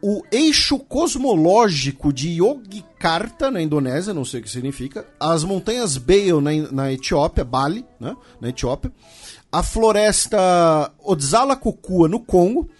o 0.00 0.22
eixo 0.32 0.78
cosmológico 0.78 2.10
de 2.10 2.30
Yogyakarta, 2.30 3.50
na 3.50 3.60
Indonésia, 3.60 4.14
não 4.14 4.24
sei 4.24 4.40
o 4.40 4.42
que 4.42 4.48
significa, 4.48 5.06
as 5.20 5.44
montanhas 5.44 5.98
Bale, 5.98 6.40
na, 6.40 6.72
na 6.72 6.90
Etiópia, 6.90 7.44
Bali, 7.44 7.84
né, 8.00 8.16
na 8.40 8.48
Etiópia, 8.48 8.90
a 9.52 9.62
floresta 9.62 10.90
Odzala 10.98 11.56
Kukua, 11.56 12.08
no 12.08 12.20
Congo, 12.20 12.70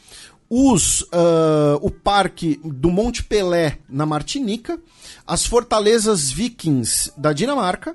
os, 0.51 1.03
uh, 1.03 1.79
o 1.81 1.91
parque 1.91 2.61
do 2.65 2.91
Monte 2.91 3.23
Pelé, 3.23 3.79
na 3.89 4.05
Martinica, 4.05 4.81
as 5.25 5.47
fortalezas 5.47 6.29
vikings 6.29 7.13
da 7.17 7.33
Dinamarca, 7.33 7.95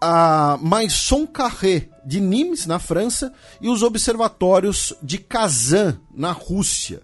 a 0.00 0.58
Maison 0.60 1.24
Carré 1.26 1.88
de 2.04 2.18
Nimes, 2.18 2.66
na 2.66 2.80
França, 2.80 3.32
e 3.60 3.68
os 3.68 3.84
observatórios 3.84 4.92
de 5.00 5.16
Kazan, 5.18 6.00
na 6.12 6.32
Rússia. 6.32 7.02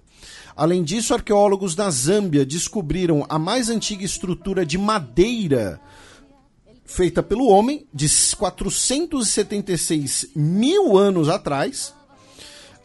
Além 0.56 0.82
disso, 0.82 1.14
arqueólogos 1.14 1.76
da 1.76 1.88
Zâmbia 1.88 2.44
descobriram 2.44 3.24
a 3.28 3.38
mais 3.38 3.68
antiga 3.68 4.04
estrutura 4.04 4.66
de 4.66 4.76
madeira 4.76 5.80
feita 6.86 7.22
pelo 7.22 7.46
homem, 7.46 7.86
de 7.92 8.08
476 8.36 10.30
mil 10.34 10.96
anos 10.96 11.28
atrás. 11.28 11.92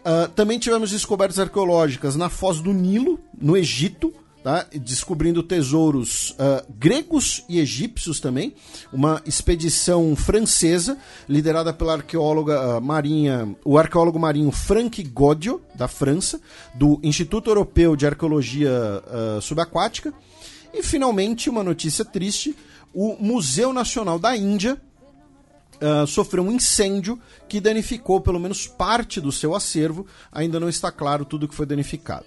Uh, 0.02 0.28
também 0.30 0.58
tivemos 0.58 0.90
descobertas 0.90 1.38
arqueológicas 1.38 2.16
na 2.16 2.28
Foz 2.28 2.60
do 2.60 2.74
Nilo, 2.74 3.20
no 3.40 3.56
Egito, 3.56 4.12
tá? 4.44 4.66
descobrindo 4.74 5.44
tesouros 5.44 6.32
uh, 6.32 6.66
gregos 6.80 7.46
e 7.48 7.60
egípcios 7.60 8.20
também. 8.20 8.56
Uma 8.92 9.22
expedição 9.28 10.16
francesa, 10.16 10.98
liderada 11.30 11.72
pela 11.72 11.94
arqueóloga 11.94 12.78
uh, 12.78 12.82
marinha, 12.82 13.56
o 13.64 13.78
arqueólogo 13.78 14.18
marinho 14.18 14.52
Frank 14.52 15.04
Godio, 15.04 15.62
da 15.76 15.88
França, 15.88 16.42
do 16.74 17.00
Instituto 17.04 17.52
Europeu 17.52 17.96
de 17.96 18.08
Arqueologia 18.08 18.72
Subaquática. 19.42 20.12
E 20.74 20.82
finalmente, 20.82 21.50
uma 21.50 21.64
notícia 21.64 22.04
triste: 22.04 22.56
o 22.94 23.18
Museu 23.20 23.72
Nacional 23.72 24.18
da 24.18 24.36
Índia. 24.36 24.82
Sofreu 26.08 26.44
um 26.44 26.52
incêndio 26.52 27.20
que 27.48 27.60
danificou 27.60 28.22
pelo 28.22 28.40
menos 28.40 28.68
parte 28.68 29.20
do 29.20 29.32
seu 29.32 29.56
acervo. 29.56 30.06
Ainda 30.32 30.60
não 30.60 30.70
está 30.70 30.92
claro 30.92 31.26
tudo 31.26 31.48
que 31.48 31.56
foi 31.56 31.66
danificado. 31.66 32.26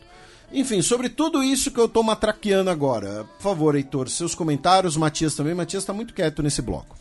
Enfim, 0.52 0.83
sobre 0.83 1.08
tudo 1.08 1.42
isso 1.42 1.70
que 1.70 1.81
eu 1.81 1.89
tô 1.89 2.02
matraqueando 2.02 2.70
agora, 2.70 3.24
por 3.39 3.42
favor, 3.42 3.74
Heitor, 3.74 4.08
seus 4.08 4.34
comentários, 4.34 4.97
Matias 4.97 5.34
também. 5.34 5.55
Matias 5.55 5.83
está 5.83 5.92
muito 5.92 6.15
quieto 6.15 6.42
nesse 6.42 6.62
bloco. 6.62 6.97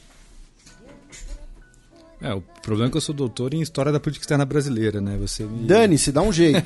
É, 2.23 2.33
o 2.33 2.41
problema 2.61 2.87
é 2.87 2.91
que 2.91 2.95
eu 2.95 3.01
sou 3.01 3.13
doutor 3.13 3.53
em 3.53 3.61
História 3.61 3.91
da 3.91 3.99
Política 3.99 4.23
Externa 4.23 4.45
Brasileira, 4.45 5.01
né? 5.01 5.17
Você 5.19 5.43
me... 5.43 5.67
Dane-se, 5.67 6.09
dá 6.09 6.21
um 6.21 6.31
jeito. 6.31 6.63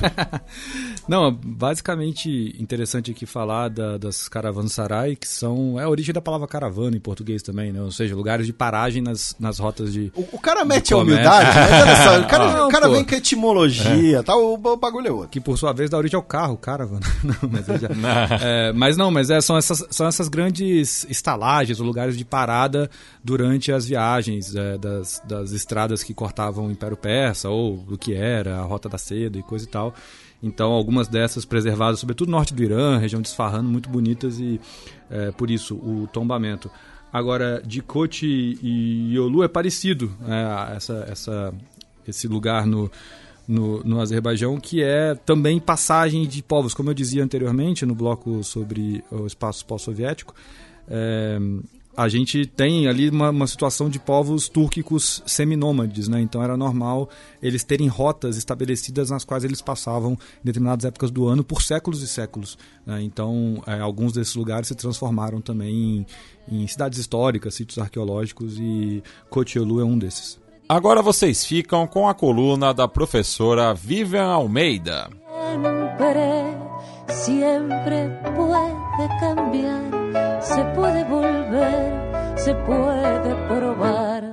Não, 1.09 1.33
basicamente 1.33 2.55
interessante 2.59 3.09
aqui 3.09 3.25
falar 3.25 3.69
da, 3.69 3.97
das 3.97 4.29
caravansarai, 4.29 5.15
que 5.15 5.27
são... 5.27 5.79
É 5.79 5.83
a 5.83 5.89
origem 5.89 6.13
da 6.13 6.21
palavra 6.21 6.47
caravana 6.47 6.95
em 6.95 6.99
português 6.99 7.41
também, 7.41 7.71
né? 7.71 7.81
Ou 7.81 7.91
seja, 7.91 8.15
lugares 8.15 8.45
de 8.45 8.53
paragem 8.53 9.01
nas, 9.01 9.35
nas 9.39 9.57
rotas 9.57 9.91
de 9.91 10.11
O, 10.15 10.27
o 10.33 10.39
cara 10.39 10.63
mete 10.63 10.93
a 10.93 10.97
humildade, 10.97 11.55
né? 11.55 11.81
Olha 11.81 11.95
só, 11.95 12.19
o 12.21 12.27
cara, 12.27 12.53
Não, 12.57 12.67
o 12.67 12.71
cara 12.71 12.89
vem 12.89 13.03
com 13.03 13.15
etimologia, 13.15 14.19
é. 14.19 14.23
tá? 14.23 14.35
O, 14.35 14.53
o, 14.53 14.77
bagulho 14.77 15.07
é 15.07 15.11
outro. 15.11 15.29
Que 15.29 15.39
por 15.39 15.57
sua 15.57 15.73
vez 15.73 15.89
dá 15.89 15.97
origem 15.97 16.17
ao 16.17 16.23
carro, 16.23 16.55
caravan. 16.55 16.99
Não, 17.23 17.49
mas, 17.49 17.65
já... 17.65 17.89
não. 17.89 18.47
É, 18.47 18.73
mas 18.73 18.95
não, 18.95 19.09
mas 19.09 19.31
é, 19.31 19.41
são, 19.41 19.57
essas, 19.57 19.83
são 19.89 20.05
essas 20.05 20.27
grandes 20.27 21.05
estalagens, 21.09 21.79
lugares 21.79 22.15
de 22.15 22.23
parada 22.23 22.89
durante 23.23 23.71
as 23.71 23.87
viagens 23.87 24.55
é, 24.55 24.77
das, 24.77 25.21
das 25.25 25.46
estradas 25.51 26.03
que 26.03 26.13
cortavam 26.13 26.67
o 26.67 26.71
Império 26.71 26.97
Persa, 26.97 27.49
ou 27.49 27.77
do 27.77 27.97
que 27.97 28.13
era, 28.13 28.59
a 28.59 28.63
Rota 28.63 28.87
da 28.87 28.97
Seda 28.97 29.37
e 29.37 29.43
coisa 29.43 29.65
e 29.65 29.67
tal. 29.67 29.93
Então, 30.41 30.71
algumas 30.71 31.07
dessas 31.07 31.45
preservadas, 31.45 31.99
sobretudo 31.99 32.29
no 32.29 32.37
norte 32.37 32.53
do 32.53 32.63
Irã, 32.63 32.97
região 32.97 33.21
de 33.21 33.27
Isfahan, 33.27 33.63
muito 33.63 33.89
bonitas 33.89 34.39
e 34.39 34.59
é, 35.09 35.31
por 35.31 35.49
isso 35.49 35.75
o 35.75 36.07
tombamento. 36.11 36.69
Agora, 37.11 37.61
de 37.65 37.81
Kochi 37.81 38.59
e 38.61 39.15
Yolu 39.15 39.43
é 39.43 39.47
parecido, 39.47 40.11
é, 40.27 40.75
essa, 40.75 41.05
essa, 41.09 41.53
esse 42.07 42.27
lugar 42.27 42.67
no, 42.67 42.91
no, 43.47 43.83
no 43.83 43.99
Azerbaijão, 43.99 44.59
que 44.59 44.83
é 44.83 45.15
também 45.15 45.59
passagem 45.59 46.27
de 46.27 46.43
povos, 46.43 46.73
como 46.73 46.89
eu 46.89 46.93
dizia 46.93 47.23
anteriormente 47.23 47.85
no 47.85 47.95
bloco 47.95 48.43
sobre 48.43 49.03
o 49.09 49.25
espaço 49.25 49.65
pós-soviético. 49.65 50.35
É, 50.87 51.39
a 51.97 52.07
gente 52.07 52.45
tem 52.45 52.87
ali 52.87 53.09
uma, 53.09 53.31
uma, 53.31 53.47
situação 53.47 53.89
de 53.89 53.97
povos 53.97 54.47
túrquicos 54.47 55.23
seminômades, 55.25 56.07
né? 56.07 56.21
Então 56.21 56.43
era 56.43 56.55
normal 56.55 57.09
eles 57.41 57.63
terem 57.63 57.87
rotas 57.87 58.37
estabelecidas 58.37 59.09
nas 59.09 59.25
quais 59.25 59.43
eles 59.43 59.63
passavam 59.63 60.13
em 60.13 60.45
determinadas 60.45 60.85
épocas 60.85 61.09
do 61.09 61.27
ano 61.27 61.43
por 61.43 61.63
séculos 61.63 62.03
e 62.03 62.07
séculos. 62.07 62.55
Né? 62.85 63.01
Então 63.01 63.63
é, 63.65 63.79
alguns 63.79 64.13
desses 64.13 64.35
lugares 64.35 64.67
se 64.67 64.75
transformaram 64.75 65.41
também 65.41 66.05
em, 66.47 66.61
em 66.61 66.67
cidades 66.67 66.99
históricas, 66.99 67.55
sítios 67.55 67.79
arqueológicos 67.79 68.59
e 68.59 69.01
Cotiolu 69.31 69.81
é 69.81 69.83
um 69.83 69.97
desses. 69.97 70.39
Agora 70.69 71.01
vocês 71.01 71.45
ficam 71.45 71.87
com 71.87 72.07
a 72.07 72.13
coluna 72.13 72.75
da 72.75 72.87
professora 72.87 73.73
Vivian 73.73 74.27
Almeida. 74.27 75.09
Siempre, 77.09 78.09
puede 78.35 79.19
cambiar, 79.19 80.41
se 80.41 80.63
puede 80.75 81.03
volver, 81.05 82.37
se 82.37 82.53
puede 82.65 83.35
probar. 83.47 84.23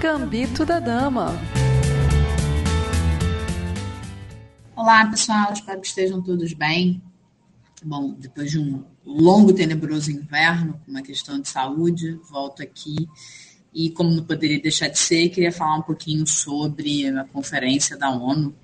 Gambito 0.00 0.66
da 0.66 0.80
Dama. 0.80 1.32
Olá, 4.74 5.06
pessoal, 5.06 5.52
espero 5.52 5.80
que 5.80 5.86
estejam 5.86 6.20
todos 6.22 6.52
bem. 6.52 7.00
Bom, 7.84 8.14
depois 8.18 8.50
de 8.50 8.58
um 8.58 8.84
longo, 9.04 9.52
tenebroso 9.52 10.10
inverno, 10.10 10.80
com 10.84 10.90
uma 10.90 11.02
questão 11.02 11.40
de 11.40 11.48
saúde, 11.48 12.18
volto 12.28 12.62
aqui 12.62 13.08
e, 13.76 13.90
como 13.90 14.10
não 14.10 14.24
poderia 14.24 14.58
deixar 14.58 14.88
de 14.88 14.98
ser, 14.98 15.28
queria 15.28 15.52
falar 15.52 15.76
um 15.76 15.82
pouquinho 15.82 16.26
sobre 16.26 17.06
a 17.08 17.24
conferência 17.24 17.94
da 17.94 18.08
ONU. 18.08 18.54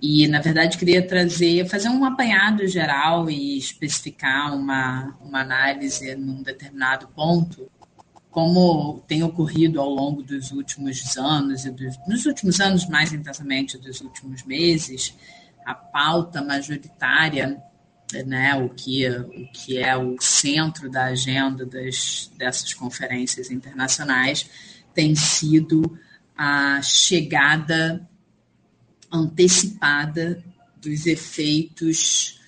E, 0.00 0.28
na 0.28 0.40
verdade, 0.40 0.78
queria 0.78 1.04
trazer, 1.04 1.68
fazer 1.68 1.88
um 1.88 2.04
apanhado 2.04 2.64
geral 2.68 3.28
e 3.28 3.58
especificar 3.58 4.54
uma, 4.54 5.16
uma 5.20 5.40
análise 5.40 6.14
num 6.14 6.44
determinado 6.44 7.08
ponto, 7.08 7.68
como 8.30 9.02
tem 9.08 9.24
ocorrido 9.24 9.80
ao 9.80 9.90
longo 9.90 10.22
dos 10.22 10.52
últimos 10.52 11.16
anos, 11.16 11.64
e 11.64 11.70
dos, 11.72 11.98
nos 12.06 12.24
últimos 12.24 12.60
anos, 12.60 12.88
mais 12.88 13.12
intensamente 13.12 13.76
dos 13.78 14.00
últimos 14.00 14.44
meses, 14.44 15.12
a 15.66 15.74
pauta 15.74 16.40
majoritária 16.40 17.60
né, 18.26 18.54
o, 18.54 18.68
que, 18.68 19.08
o 19.08 19.50
que 19.52 19.78
é 19.78 19.96
o 19.96 20.16
centro 20.20 20.90
da 20.90 21.06
agenda 21.06 21.64
das, 21.64 22.30
dessas 22.36 22.74
conferências 22.74 23.50
internacionais, 23.50 24.48
tem 24.94 25.14
sido 25.14 25.98
a 26.36 26.80
chegada 26.82 28.08
antecipada 29.12 30.42
dos 30.80 31.06
efeitos 31.06 32.40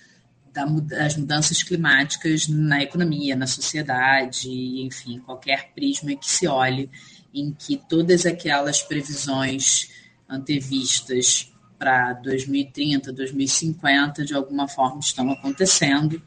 das 0.53 1.17
mudanças 1.17 1.63
climáticas 1.63 2.47
na 2.47 2.83
economia, 2.83 3.35
na 3.35 3.47
sociedade, 3.47 4.49
enfim, 4.81 5.19
qualquer 5.19 5.71
prisma 5.73 6.15
que 6.15 6.29
se 6.29 6.47
olhe, 6.47 6.89
em 7.33 7.51
que 7.51 7.75
todas 7.89 8.25
aquelas 8.25 8.81
previsões 8.81 9.89
antevistas 10.29 11.51
para 11.77 12.13
2030, 12.13 13.11
2050, 13.11 14.25
de 14.25 14.33
alguma 14.33 14.67
forma 14.67 14.99
estão 14.99 15.29
acontecendo. 15.31 16.21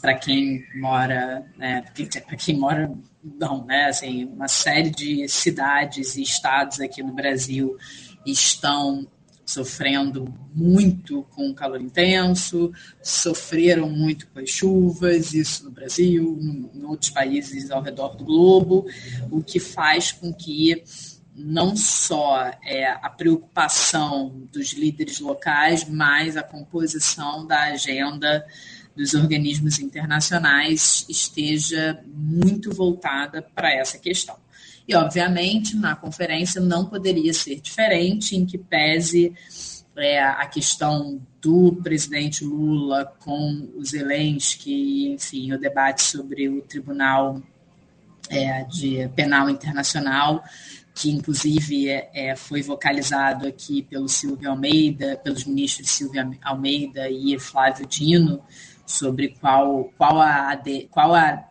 Para 0.00 0.14
quem 0.14 0.64
mora, 0.76 1.44
né, 1.56 1.84
para 2.26 2.36
quem 2.36 2.56
mora, 2.56 2.90
não, 3.22 3.66
né, 3.66 3.86
assim, 3.86 4.24
uma 4.24 4.48
série 4.48 4.90
de 4.90 5.28
cidades 5.28 6.16
e 6.16 6.22
estados 6.22 6.80
aqui 6.80 7.02
no 7.02 7.12
Brasil 7.12 7.76
estão 8.24 9.06
sofrendo 9.48 10.34
muito 10.54 11.22
com 11.34 11.48
o 11.48 11.54
calor 11.54 11.80
intenso, 11.80 12.70
sofreram 13.02 13.88
muito 13.88 14.26
com 14.28 14.40
as 14.40 14.50
chuvas, 14.50 15.32
isso 15.32 15.64
no 15.64 15.70
Brasil, 15.70 16.38
em 16.74 16.84
outros 16.84 17.10
países 17.10 17.70
ao 17.70 17.82
redor 17.82 18.14
do 18.14 18.24
globo, 18.24 18.86
o 19.30 19.42
que 19.42 19.58
faz 19.58 20.12
com 20.12 20.34
que 20.34 20.82
não 21.38 21.76
só 21.76 22.50
é, 22.64 22.90
a 22.90 23.08
preocupação 23.08 24.46
dos 24.52 24.72
líderes 24.72 25.20
locais, 25.20 25.88
mas 25.88 26.36
a 26.36 26.42
composição 26.42 27.46
da 27.46 27.64
agenda 27.64 28.44
dos 28.96 29.14
organismos 29.14 29.78
internacionais 29.78 31.06
esteja 31.08 32.02
muito 32.12 32.74
voltada 32.74 33.40
para 33.40 33.72
essa 33.72 33.98
questão. 33.98 34.36
E, 34.88 34.94
obviamente, 34.94 35.76
na 35.76 35.94
conferência 35.94 36.60
não 36.60 36.86
poderia 36.86 37.32
ser 37.32 37.60
diferente, 37.60 38.34
em 38.34 38.44
que 38.44 38.58
pese 38.58 39.32
é, 39.96 40.22
a 40.22 40.46
questão 40.46 41.20
do 41.40 41.76
presidente 41.82 42.44
Lula 42.44 43.04
com 43.20 43.70
o 43.76 43.84
Zelensky, 43.84 45.12
enfim, 45.12 45.52
o 45.52 45.58
debate 45.58 46.02
sobre 46.02 46.48
o 46.48 46.62
Tribunal 46.62 47.42
é, 48.30 48.64
de 48.64 49.08
Penal 49.14 49.48
Internacional, 49.48 50.42
que 50.98 51.12
inclusive 51.12 51.88
é, 51.88 52.10
é, 52.12 52.36
foi 52.36 52.60
vocalizado 52.60 53.46
aqui 53.46 53.82
pelo 53.82 54.08
Silvio 54.08 54.50
Almeida, 54.50 55.16
pelos 55.22 55.44
ministros 55.44 55.90
Silvio 55.90 56.36
Almeida 56.42 57.08
e 57.08 57.38
Flávio 57.38 57.86
Dino, 57.86 58.42
sobre 58.84 59.28
qual, 59.40 59.92
qual, 59.96 60.20
a, 60.20 60.60
qual 60.90 61.14
a, 61.14 61.44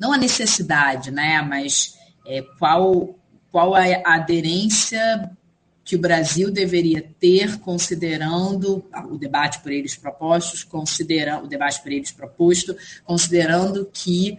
não 0.00 0.14
a 0.14 0.16
necessidade, 0.16 1.10
né, 1.10 1.42
mas 1.42 1.98
é, 2.26 2.40
qual, 2.58 3.14
qual 3.52 3.74
a 3.74 3.84
aderência 4.06 5.30
que 5.84 5.94
o 5.94 6.00
Brasil 6.00 6.50
deveria 6.50 7.06
ter, 7.20 7.58
considerando 7.58 8.82
o 9.10 9.18
debate 9.18 9.60
por 9.60 9.70
eles 9.70 9.94
propostos, 9.94 10.64
considerando 10.64 11.44
o 11.44 11.48
debate 11.48 11.82
por 11.82 11.92
eles 11.92 12.10
proposto, 12.10 12.74
considerando 13.04 13.88
que 13.92 14.38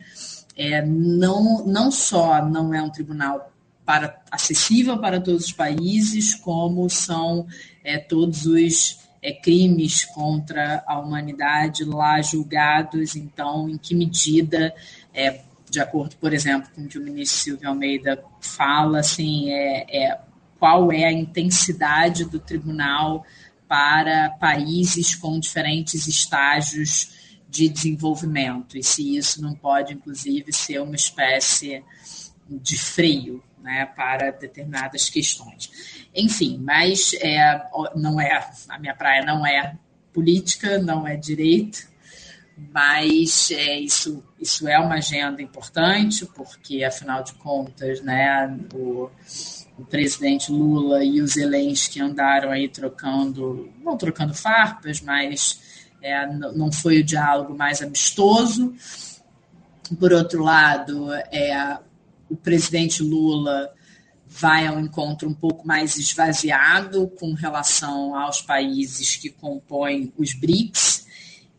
é, 0.58 0.84
não, 0.84 1.64
não 1.64 1.92
só 1.92 2.44
não 2.44 2.74
é 2.74 2.82
um 2.82 2.90
tribunal 2.90 3.54
para, 3.88 4.22
acessível 4.30 4.98
para 4.98 5.22
todos 5.22 5.46
os 5.46 5.54
países, 5.54 6.36
como 6.36 6.90
são 6.90 7.48
é, 7.86 7.98
todos 7.98 8.46
os 8.46 9.00
é, 9.22 9.32
crimes 9.32 10.04
contra 10.04 10.84
a 10.86 11.00
humanidade 11.00 11.86
lá 11.86 12.22
julgados, 12.22 13.16
então, 13.16 13.70
em 13.70 13.78
que 13.78 13.96
medida, 13.96 14.76
é, 15.14 15.40
de 15.70 15.80
acordo, 15.80 16.18
por 16.18 16.34
exemplo, 16.34 16.70
com 16.76 16.82
o 16.82 16.88
que 16.90 16.98
o 16.98 17.02
ministro 17.02 17.40
Silvio 17.40 17.70
Almeida 17.70 18.22
fala, 18.42 19.00
assim, 19.00 19.52
é, 19.52 19.86
é, 19.90 20.20
qual 20.60 20.92
é 20.92 21.06
a 21.06 21.14
intensidade 21.14 22.26
do 22.26 22.40
tribunal 22.42 23.26
para 23.70 24.32
países 24.32 25.16
com 25.16 25.40
diferentes 25.40 26.08
estágios 26.08 27.40
de 27.50 27.70
desenvolvimento, 27.70 28.78
e 28.78 28.84
se 28.84 29.16
isso 29.16 29.42
não 29.42 29.56
pode, 29.56 29.94
inclusive, 29.94 30.52
ser 30.52 30.82
uma 30.82 30.96
espécie 30.96 31.82
de 32.50 32.78
freio 32.78 33.42
né, 33.68 33.86
para 33.86 34.32
determinadas 34.32 35.10
questões. 35.10 36.08
Enfim, 36.16 36.58
mas 36.64 37.14
é, 37.16 37.62
não 37.96 38.20
é 38.20 38.50
a 38.70 38.80
minha 38.80 38.96
praia 38.96 39.26
não 39.26 39.46
é 39.46 39.76
política, 40.14 40.80
não 40.80 41.06
é 41.06 41.18
direito, 41.18 41.86
mas 42.58 43.52
é, 43.52 43.78
isso, 43.78 44.24
isso 44.40 44.70
é 44.70 44.80
uma 44.80 44.96
agenda 44.96 45.42
importante, 45.42 46.26
porque, 46.28 46.82
afinal 46.82 47.22
de 47.22 47.34
contas, 47.34 48.00
né, 48.02 48.58
o, 48.74 49.12
o 49.78 49.84
presidente 49.86 50.50
Lula 50.50 51.04
e 51.04 51.22
o 51.22 51.28
Zelensky 51.28 52.02
andaram 52.02 52.50
aí 52.50 52.70
trocando, 52.70 53.70
não 53.84 53.98
trocando 53.98 54.34
farpas, 54.34 55.02
mas 55.02 55.60
é, 56.02 56.26
não 56.26 56.72
foi 56.72 57.02
o 57.02 57.04
diálogo 57.04 57.54
mais 57.54 57.82
amistoso. 57.82 58.74
Por 60.00 60.14
outro 60.14 60.42
lado, 60.42 61.14
é, 61.14 61.78
o 62.30 62.36
presidente 62.36 63.02
Lula 63.04 63.74
vai 64.28 64.68
ao 64.68 64.80
encontro 64.80 65.30
um 65.30 65.34
pouco 65.34 65.66
mais 65.66 65.98
esvaziado 65.98 67.08
com 67.20 67.34
relação 67.34 68.16
aos 68.16 68.42
países 68.42 69.16
que 69.16 69.30
compõem 69.30 70.14
os 70.18 70.34
BRICS 70.34 71.08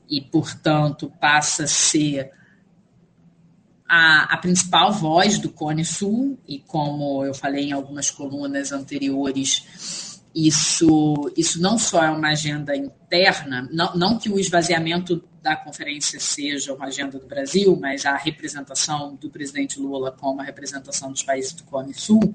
e, 0.09 0.21
portanto, 0.21 1.13
passa 1.21 1.65
a 1.65 1.69
ser 1.69 2.31
a, 3.89 4.35
a, 4.35 4.37
principal 4.37 4.93
voz 4.93 5.39
do 5.39 5.49
Cone 5.49 5.85
Sul, 5.85 6.39
e 6.47 6.59
como 6.59 7.25
eu 7.25 7.33
falei 7.33 7.71
em 7.71 7.73
algumas 7.73 8.11
colunas 8.11 8.71
anteriores, 8.71 10.21
isso, 10.35 11.33
isso 11.37 11.61
não 11.61 11.79
só 11.79 12.05
é 12.05 12.11
uma 12.11 12.29
agenda 12.29 12.77
interna, 12.77 13.67
não, 13.73 13.97
não 13.97 14.19
que 14.19 14.29
o 14.29 14.39
esvaziamento 14.39 15.25
da 15.43 15.57
conferência 15.57 16.19
seja 16.19 16.75
uma 16.75 16.87
agenda 16.87 17.19
do 17.19 17.27
Brasil, 17.27 17.77
mas 17.81 18.05
a 18.05 18.17
representação 18.17 19.15
do 19.17 19.31
presidente 19.31 19.79
Lula 19.79 20.11
como 20.13 20.41
a 20.41 20.45
representação 20.45 21.11
dos 21.11 21.23
países 21.23 21.53
do 21.53 21.65
Cone 21.65 21.95
Sul, 21.95 22.35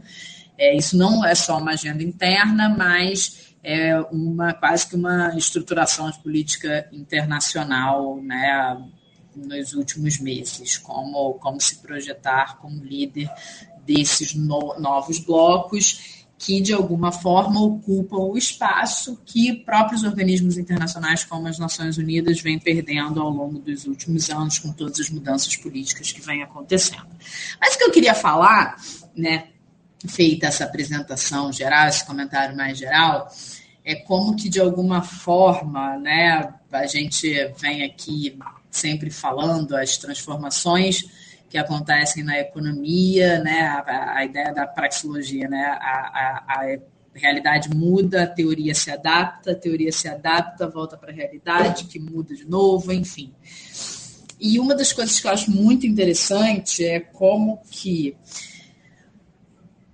é, 0.57 0.75
isso 0.75 0.97
não 0.97 1.25
é 1.25 1.35
só 1.35 1.57
uma 1.57 1.71
agenda 1.71 2.03
interna, 2.03 2.69
mas 2.69 3.55
é 3.63 3.99
uma 4.11 4.53
quase 4.53 4.87
que 4.87 4.95
uma 4.95 5.35
estruturação 5.37 6.09
de 6.11 6.19
política 6.19 6.87
internacional, 6.91 8.21
né, 8.21 8.77
nos 9.35 9.73
últimos 9.73 10.19
meses, 10.19 10.77
como 10.77 11.33
como 11.35 11.59
se 11.59 11.77
projetar 11.77 12.57
como 12.57 12.83
líder 12.83 13.29
desses 13.85 14.35
no, 14.35 14.79
novos 14.79 15.19
blocos 15.19 16.12
que, 16.45 16.59
de 16.59 16.73
alguma 16.73 17.09
forma, 17.09 17.61
ocupam 17.61 18.17
o 18.17 18.37
espaço 18.37 19.17
que 19.25 19.53
próprios 19.53 20.03
organismos 20.03 20.57
internacionais, 20.57 21.23
como 21.23 21.47
as 21.47 21.57
Nações 21.57 21.97
Unidas, 21.97 22.41
vêm 22.41 22.59
perdendo 22.59 23.21
ao 23.21 23.29
longo 23.29 23.59
dos 23.59 23.85
últimos 23.85 24.29
anos, 24.29 24.59
com 24.59 24.73
todas 24.73 24.99
as 24.99 25.09
mudanças 25.09 25.55
políticas 25.55 26.11
que 26.11 26.19
vêm 26.19 26.43
acontecendo. 26.43 27.07
Mas 27.61 27.75
o 27.75 27.77
que 27.77 27.83
eu 27.85 27.91
queria 27.91 28.13
falar, 28.13 28.75
né, 29.15 29.47
feita 30.05 30.47
essa 30.47 30.65
apresentação 30.65 31.49
geral, 31.53 31.87
esse 31.87 32.05
comentário 32.05 32.57
mais 32.57 32.77
geral, 32.77 33.31
é 33.85 33.95
como 33.95 34.35
que, 34.35 34.49
de 34.49 34.59
alguma 34.59 35.01
forma, 35.01 35.97
né, 35.97 36.53
a 36.69 36.85
gente 36.87 37.31
vem 37.57 37.85
aqui 37.85 38.37
sempre 38.69 39.09
falando 39.09 39.77
as 39.77 39.97
transformações 39.97 41.05
que 41.53 41.57
acontecem 41.59 42.23
na 42.23 42.39
economia, 42.39 43.37
né, 43.37 43.61
a, 43.61 44.15
a 44.17 44.25
ideia 44.25 44.51
da 44.51 44.65
praxeologia, 44.65 45.47
né, 45.47 45.63
a, 45.63 45.75
a, 45.77 46.43
a, 46.47 46.77
realidade 47.13 47.69
muda, 47.69 48.23
a 48.23 48.27
teoria 48.27 48.73
se 48.73 48.89
adapta, 48.89 49.51
a 49.51 49.55
teoria 49.55 49.91
se 49.91 50.07
adapta, 50.07 50.67
volta 50.67 50.97
para 50.97 51.11
a 51.11 51.13
realidade, 51.13 51.83
que 51.83 51.99
muda 51.99 52.33
de 52.33 52.43
novo, 52.43 52.91
enfim. 52.91 53.31
E 54.39 54.59
uma 54.59 54.73
das 54.73 54.91
coisas 54.91 55.19
que 55.19 55.27
eu 55.27 55.31
acho 55.31 55.51
muito 55.51 55.85
interessante 55.85 56.83
é 56.83 56.99
como 56.99 57.61
que 57.69 58.17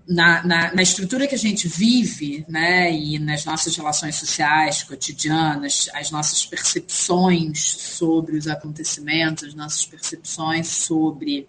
na, 0.10 0.44
na, 0.44 0.74
na, 0.74 0.82
estrutura 0.82 1.28
que 1.28 1.36
a 1.36 1.38
gente 1.38 1.68
vive, 1.68 2.44
né, 2.50 2.92
e 2.92 3.20
nas 3.20 3.46
nossas 3.46 3.78
relações 3.78 4.16
sociais 4.16 4.82
cotidianas, 4.82 5.88
as 5.94 6.10
nossas 6.10 6.44
percepções 6.48 7.62
sobre 7.62 8.36
os 8.36 8.48
acontecimentos, 8.48 9.44
as 9.44 9.54
nossas 9.54 9.86
percepções 9.86 10.68
sobre 10.68 11.48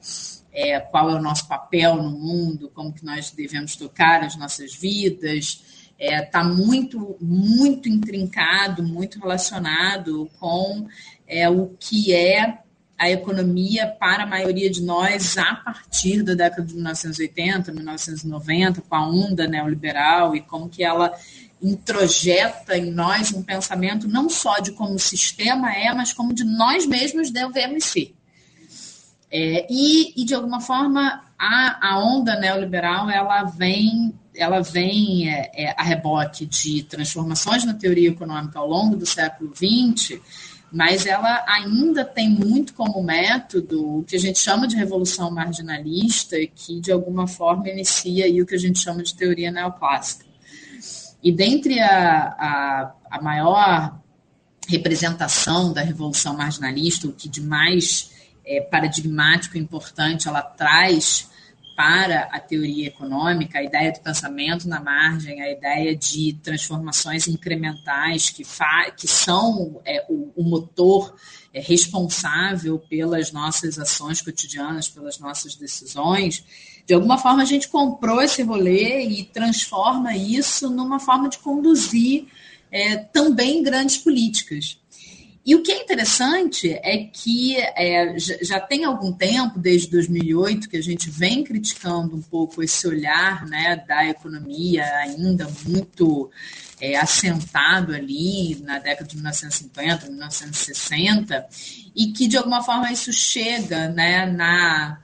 é, 0.53 0.79
qual 0.79 1.09
é 1.09 1.15
o 1.15 1.23
nosso 1.23 1.49
papel 1.49 2.03
no 2.03 2.11
mundo, 2.11 2.71
como 2.75 2.93
que 2.93 3.03
nós 3.03 3.31
devemos 3.31 3.77
tocar 3.77 4.23
as 4.23 4.37
nossas 4.37 4.75
vidas, 4.75 5.65
está 5.99 6.15
é, 6.15 6.23
tá 6.23 6.45
muito, 6.45 7.17
muito 7.19 7.89
intrincado, 7.89 8.83
muito 8.83 9.19
relacionado 9.19 10.31
com 10.39 10.87
é, 11.27 11.49
o 11.49 11.75
que 11.81 12.13
é 12.13 12.59
a 13.01 13.11
economia 13.11 13.87
para 13.87 14.25
a 14.25 14.27
maioria 14.27 14.69
de 14.69 14.83
nós 14.83 15.39
a 15.39 15.55
partir 15.55 16.23
da 16.23 16.35
década 16.35 16.67
de 16.67 16.75
1980, 16.75 17.73
1990, 17.73 18.83
com 18.83 18.95
a 18.95 19.09
onda 19.09 19.49
neoliberal 19.49 20.37
e 20.37 20.43
como 20.43 20.69
que 20.69 20.85
ela 20.85 21.11
introjeta 21.63 22.77
em 22.77 22.91
nós 22.91 23.33
um 23.33 23.43
pensamento 23.43 24.07
não 24.07 24.29
só 24.29 24.59
de 24.59 24.73
como 24.73 24.97
o 24.97 24.99
sistema 24.99 25.73
é, 25.73 25.95
mas 25.95 26.13
como 26.13 26.35
de 26.35 26.45
nós 26.45 26.85
mesmos 26.85 27.31
devemos 27.31 27.85
ser. 27.85 28.15
É, 29.33 29.67
e, 29.71 30.13
e, 30.21 30.25
de 30.27 30.35
alguma 30.35 30.61
forma, 30.61 31.25
a, 31.39 31.93
a 31.93 31.99
onda 32.05 32.39
neoliberal 32.39 33.09
ela 33.09 33.45
vem, 33.45 34.13
ela 34.37 34.61
vem 34.61 35.31
é, 35.31 35.51
é, 35.55 35.75
a 35.75 35.83
rebote 35.83 36.45
de 36.45 36.83
transformações 36.83 37.65
na 37.65 37.73
teoria 37.73 38.11
econômica 38.11 38.59
ao 38.59 38.69
longo 38.69 38.95
do 38.95 39.07
século 39.07 39.55
XX, 39.55 40.21
mas 40.73 41.05
ela 41.05 41.45
ainda 41.49 42.05
tem 42.05 42.29
muito 42.29 42.75
como 42.75 43.03
método 43.03 43.99
o 43.99 44.05
que 44.05 44.15
a 44.15 44.19
gente 44.19 44.39
chama 44.39 44.69
de 44.69 44.77
revolução 44.77 45.31
marginalista, 45.31 46.37
que 46.55 46.81
de 46.81 46.93
alguma 46.93 47.27
forma 47.27 47.69
inicia 47.69 48.25
aí 48.25 48.41
o 48.41 48.47
que 48.47 48.55
a 48.55 48.59
gente 48.59 48.79
chama 48.79 49.03
de 49.03 49.15
teoria 49.15 49.51
neoclássica. 49.51 50.25
E 51.23 51.33
dentre 51.33 51.81
a, 51.81 52.35
a, 52.39 52.93
a 53.11 53.23
maior 53.23 54.01
representação 54.69 55.73
da 55.73 55.83
revolução 55.83 56.37
marginalista, 56.37 57.09
o 57.09 57.13
que 57.13 57.29
de 57.29 57.41
mais 57.41 58.13
é, 58.47 58.61
paradigmático 58.61 59.57
e 59.57 59.61
importante 59.61 60.29
ela 60.29 60.43
traz 60.43 61.29
para 61.81 62.29
a 62.31 62.39
teoria 62.39 62.89
econômica, 62.89 63.59
a 63.59 63.63
ideia 63.63 63.91
do 63.91 64.01
pensamento 64.01 64.69
na 64.69 64.83
margem, 64.83 65.41
a 65.41 65.51
ideia 65.51 65.97
de 65.97 66.35
transformações 66.43 67.27
incrementais 67.27 68.29
que, 68.29 68.45
que 68.99 69.09
são 69.09 69.81
é, 69.87 70.05
o, 70.07 70.31
o, 70.37 70.45
motor 70.45 71.17
é, 71.55 71.59
responsável 71.59 72.79
pelas 72.79 73.33
nossas 73.33 73.79
ações 73.79 74.21
cotidianas, 74.21 74.91
pelas 74.91 75.19
nossas 75.19 75.55
decisões. 75.55 76.45
De 76.85 76.93
alguma 76.93 77.17
forma, 77.17 77.41
a 77.41 77.47
gente 77.47 77.67
comprou 77.67 78.21
esse 78.21 78.43
rolê 78.43 79.03
e 79.07 79.25
transforma 79.25 80.15
isso 80.15 80.69
numa 80.69 81.01
forma 81.01 81.31
de 81.31 81.39
conduzir 81.39 82.27
é, 82.71 82.99
também 82.99 83.63
grandes 83.63 83.97
políticas. 83.97 84.79
E 85.45 85.55
o 85.55 85.63
que 85.63 85.73
é 85.73 85.83
interessante 85.83 86.71
é 86.71 86.99
que 86.99 87.57
é, 87.57 88.15
já 88.19 88.61
tem 88.61 88.85
algum 88.85 89.11
tempo, 89.11 89.59
desde 89.59 89.91
2008, 89.91 90.69
que 90.69 90.77
a 90.77 90.83
gente 90.83 91.09
vem 91.09 91.43
criticando 91.43 92.15
um 92.15 92.21
pouco 92.21 92.63
esse 92.63 92.87
olhar 92.87 93.47
né, 93.47 93.83
da 93.89 94.07
economia 94.07 94.85
ainda 94.99 95.51
muito 95.67 96.31
é, 96.79 96.97
assentado 96.97 97.95
ali 97.95 98.61
na 98.63 98.79
década 98.79 99.09
de 99.09 99.15
1950, 99.17 100.09
1960, 100.09 101.47
e 101.97 102.13
que 102.13 102.29
de 102.29 102.37
alguma 102.37 102.63
forma 102.63 102.93
isso 102.93 103.11
chega 103.11 103.89
né, 103.89 104.27
na, 104.27 105.01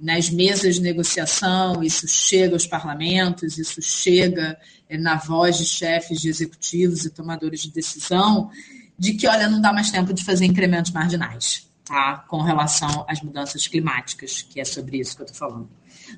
nas 0.00 0.30
mesas 0.30 0.74
de 0.74 0.82
negociação, 0.82 1.80
isso 1.80 2.08
chega 2.08 2.54
aos 2.54 2.66
parlamentos, 2.66 3.56
isso 3.56 3.80
chega 3.80 4.58
é, 4.88 4.98
na 4.98 5.14
voz 5.14 5.58
de 5.58 5.64
chefes 5.64 6.20
de 6.20 6.28
executivos 6.28 7.04
e 7.04 7.10
tomadores 7.10 7.60
de 7.62 7.70
decisão 7.70 8.50
de 9.00 9.14
que, 9.14 9.26
olha, 9.26 9.48
não 9.48 9.62
dá 9.62 9.72
mais 9.72 9.90
tempo 9.90 10.12
de 10.12 10.22
fazer 10.22 10.44
incrementos 10.44 10.92
marginais, 10.92 11.66
tá? 11.86 12.18
Com 12.28 12.42
relação 12.42 13.06
às 13.08 13.22
mudanças 13.22 13.66
climáticas, 13.66 14.42
que 14.42 14.60
é 14.60 14.64
sobre 14.64 14.98
isso 14.98 15.16
que 15.16 15.22
eu 15.22 15.24
estou 15.24 15.48
falando. 15.48 15.70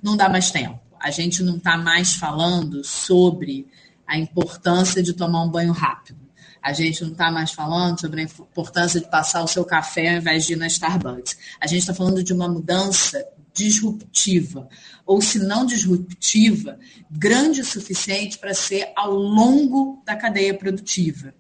Não 0.02 0.16
dá 0.16 0.28
mais 0.28 0.50
tempo. 0.50 0.80
A 0.98 1.08
gente 1.08 1.44
não 1.44 1.58
está 1.58 1.78
mais 1.78 2.14
falando 2.14 2.82
sobre 2.82 3.68
a 4.04 4.18
importância 4.18 5.00
de 5.00 5.12
tomar 5.12 5.44
um 5.44 5.48
banho 5.48 5.72
rápido. 5.72 6.18
A 6.60 6.72
gente 6.72 7.04
não 7.04 7.12
está 7.12 7.30
mais 7.30 7.52
falando 7.52 8.00
sobre 8.00 8.22
a 8.22 8.24
importância 8.24 9.00
de 9.00 9.08
passar 9.08 9.44
o 9.44 9.48
seu 9.48 9.64
café 9.64 10.10
ao 10.10 10.16
invés 10.16 10.44
de 10.44 10.54
ir 10.54 10.56
na 10.56 10.66
Starbucks. 10.66 11.38
A 11.60 11.68
gente 11.68 11.82
está 11.82 11.94
falando 11.94 12.20
de 12.20 12.32
uma 12.32 12.48
mudança 12.48 13.24
disruptiva, 13.54 14.68
ou 15.06 15.20
se 15.20 15.38
não 15.38 15.64
disruptiva, 15.64 16.80
grande 17.08 17.60
o 17.60 17.64
suficiente 17.64 18.38
para 18.38 18.54
ser 18.54 18.90
ao 18.96 19.12
longo 19.12 20.02
da 20.04 20.16
cadeia 20.16 20.54
produtiva. 20.54 21.32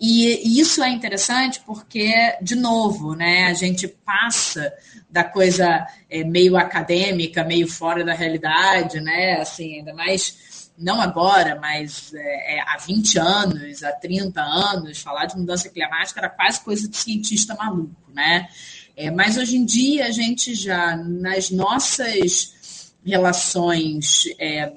E 0.00 0.60
isso 0.60 0.82
é 0.82 0.90
interessante 0.90 1.60
porque, 1.66 2.12
de 2.40 2.54
novo, 2.54 3.16
né, 3.16 3.46
a 3.46 3.54
gente 3.54 3.88
passa 3.88 4.72
da 5.10 5.24
coisa 5.24 5.86
é, 6.08 6.22
meio 6.22 6.56
acadêmica, 6.56 7.42
meio 7.42 7.66
fora 7.66 8.04
da 8.04 8.14
realidade, 8.14 9.00
né, 9.00 9.40
assim, 9.40 9.78
ainda 9.78 9.92
mais, 9.92 10.70
não 10.78 11.00
agora, 11.00 11.58
mas 11.60 12.12
é, 12.14 12.58
é, 12.58 12.60
há 12.60 12.76
20 12.76 13.18
anos, 13.18 13.82
há 13.82 13.90
30 13.90 14.40
anos, 14.40 15.00
falar 15.00 15.26
de 15.26 15.36
mudança 15.36 15.68
climática 15.68 16.20
era 16.20 16.30
quase 16.30 16.60
coisa 16.60 16.88
de 16.88 16.96
cientista 16.96 17.56
maluco, 17.56 18.12
né? 18.14 18.48
É, 18.96 19.10
mas 19.10 19.36
hoje 19.36 19.56
em 19.56 19.64
dia 19.64 20.06
a 20.06 20.10
gente 20.12 20.54
já, 20.54 20.96
nas 20.96 21.50
nossas 21.50 22.92
relações 23.04 24.24
é, 24.38 24.72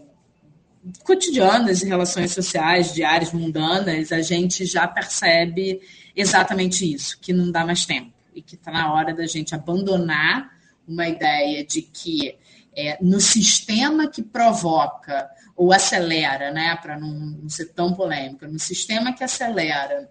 cotidianas 1.03 1.81
e 1.81 1.87
relações 1.87 2.31
sociais, 2.31 2.93
diárias, 2.93 3.31
mundanas, 3.31 4.11
a 4.11 4.21
gente 4.21 4.65
já 4.65 4.87
percebe 4.87 5.81
exatamente 6.15 6.91
isso, 6.91 7.19
que 7.19 7.31
não 7.33 7.51
dá 7.51 7.65
mais 7.65 7.85
tempo 7.85 8.11
e 8.33 8.41
que 8.41 8.55
está 8.55 8.71
na 8.71 8.93
hora 8.93 9.13
da 9.13 9.25
gente 9.25 9.53
abandonar 9.53 10.51
uma 10.87 11.07
ideia 11.07 11.63
de 11.65 11.81
que 11.81 12.37
é, 12.75 12.97
no 13.01 13.19
sistema 13.19 14.07
que 14.07 14.23
provoca 14.23 15.29
ou 15.55 15.71
acelera, 15.71 16.51
né, 16.51 16.75
para 16.81 16.99
não, 16.99 17.13
não 17.13 17.49
ser 17.49 17.67
tão 17.73 17.93
polêmica, 17.93 18.47
no 18.47 18.59
sistema 18.59 19.13
que 19.13 19.23
acelera 19.23 20.09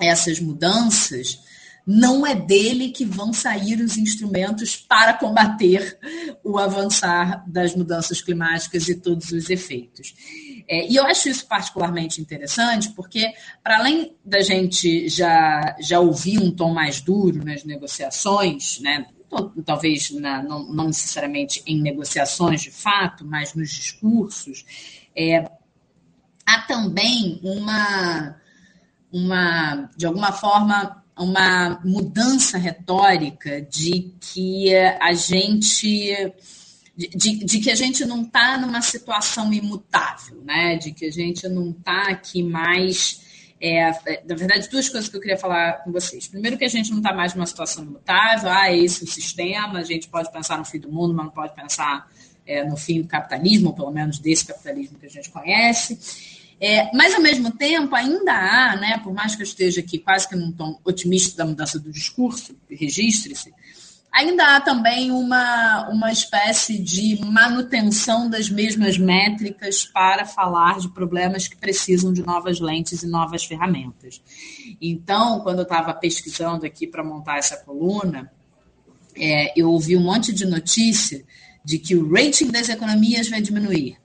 essas 0.00 0.40
mudanças, 0.40 1.40
não 1.90 2.26
é 2.26 2.34
dele 2.34 2.90
que 2.90 3.02
vão 3.02 3.32
sair 3.32 3.80
os 3.80 3.96
instrumentos 3.96 4.76
para 4.76 5.14
combater 5.14 5.98
o 6.44 6.58
avançar 6.58 7.42
das 7.46 7.74
mudanças 7.74 8.20
climáticas 8.20 8.86
e 8.90 8.94
todos 8.94 9.32
os 9.32 9.48
efeitos. 9.48 10.14
É, 10.68 10.86
e 10.86 10.96
eu 10.96 11.06
acho 11.06 11.30
isso 11.30 11.46
particularmente 11.46 12.20
interessante, 12.20 12.90
porque, 12.90 13.32
para 13.64 13.78
além 13.78 14.14
da 14.22 14.42
gente 14.42 15.08
já, 15.08 15.76
já 15.80 15.98
ouvir 15.98 16.38
um 16.38 16.50
tom 16.50 16.74
mais 16.74 17.00
duro 17.00 17.42
nas 17.42 17.64
negociações, 17.64 18.78
né, 18.80 19.06
talvez 19.64 20.10
na, 20.10 20.42
não, 20.42 20.70
não, 20.70 20.86
necessariamente 20.88 21.62
em 21.66 21.80
negociações 21.80 22.60
de 22.60 22.70
fato, 22.70 23.24
mas 23.24 23.54
nos 23.54 23.70
discursos, 23.70 24.62
é, 25.16 25.50
há 26.44 26.60
também 26.66 27.40
uma, 27.42 28.36
uma, 29.10 29.90
de 29.96 30.04
alguma 30.04 30.32
forma, 30.32 31.02
uma 31.18 31.80
mudança 31.84 32.58
retórica 32.58 33.60
de 33.62 34.12
que 34.20 34.74
a 34.74 35.12
gente 35.12 36.32
de, 36.98 37.44
de, 37.44 37.60
que 37.60 37.70
a 37.70 37.76
gente 37.76 38.04
não 38.04 38.22
está 38.22 38.58
numa 38.58 38.82
situação 38.82 39.52
imutável, 39.52 40.42
né? 40.44 40.76
De 40.76 40.90
que 40.90 41.06
a 41.06 41.12
gente 41.12 41.48
não 41.48 41.70
está 41.70 42.08
aqui 42.08 42.42
mais. 42.42 43.20
É, 43.60 43.90
na 44.26 44.34
verdade, 44.34 44.68
duas 44.68 44.88
coisas 44.88 45.08
que 45.08 45.16
eu 45.16 45.20
queria 45.20 45.38
falar 45.38 45.84
com 45.84 45.92
vocês. 45.92 46.26
Primeiro, 46.26 46.58
que 46.58 46.64
a 46.64 46.68
gente 46.68 46.90
não 46.90 46.98
está 46.98 47.12
mais 47.12 47.34
numa 47.34 47.46
situação 47.46 47.84
imutável, 47.84 48.50
ah, 48.50 48.68
é 48.68 48.76
esse 48.76 49.04
o 49.04 49.06
sistema, 49.06 49.78
a 49.78 49.84
gente 49.84 50.08
pode 50.08 50.30
pensar 50.32 50.58
no 50.58 50.64
fim 50.64 50.80
do 50.80 50.90
mundo, 50.90 51.14
mas 51.14 51.26
não 51.26 51.32
pode 51.32 51.54
pensar 51.54 52.08
é, 52.44 52.64
no 52.64 52.76
fim 52.76 53.02
do 53.02 53.08
capitalismo, 53.08 53.68
ou 53.68 53.74
pelo 53.74 53.90
menos 53.92 54.18
desse 54.18 54.46
capitalismo 54.46 54.98
que 54.98 55.06
a 55.06 55.10
gente 55.10 55.30
conhece. 55.30 55.98
É, 56.60 56.90
mas, 56.94 57.14
ao 57.14 57.20
mesmo 57.20 57.52
tempo, 57.52 57.94
ainda 57.94 58.32
há, 58.32 58.76
né, 58.76 59.00
por 59.02 59.14
mais 59.14 59.36
que 59.36 59.42
eu 59.42 59.46
esteja 59.46 59.80
aqui 59.80 59.98
quase 59.98 60.28
que 60.28 60.34
num 60.34 60.50
tom 60.50 60.78
otimista 60.84 61.36
da 61.36 61.46
mudança 61.48 61.78
do 61.78 61.92
discurso, 61.92 62.56
registre-se, 62.68 63.54
ainda 64.12 64.56
há 64.56 64.60
também 64.60 65.12
uma, 65.12 65.88
uma 65.88 66.10
espécie 66.10 66.78
de 66.78 67.20
manutenção 67.24 68.28
das 68.28 68.50
mesmas 68.50 68.98
métricas 68.98 69.84
para 69.84 70.24
falar 70.24 70.80
de 70.80 70.88
problemas 70.88 71.46
que 71.46 71.56
precisam 71.56 72.12
de 72.12 72.24
novas 72.24 72.58
lentes 72.58 73.04
e 73.04 73.06
novas 73.06 73.44
ferramentas. 73.44 74.20
Então, 74.80 75.40
quando 75.40 75.58
eu 75.58 75.64
estava 75.64 75.94
pesquisando 75.94 76.66
aqui 76.66 76.88
para 76.88 77.04
montar 77.04 77.38
essa 77.38 77.56
coluna, 77.58 78.32
é, 79.16 79.52
eu 79.56 79.70
ouvi 79.70 79.96
um 79.96 80.02
monte 80.02 80.32
de 80.32 80.44
notícia 80.44 81.24
de 81.64 81.78
que 81.78 81.94
o 81.94 82.10
rating 82.10 82.50
das 82.50 82.68
economias 82.68 83.28
vai 83.28 83.40
diminuir 83.40 83.96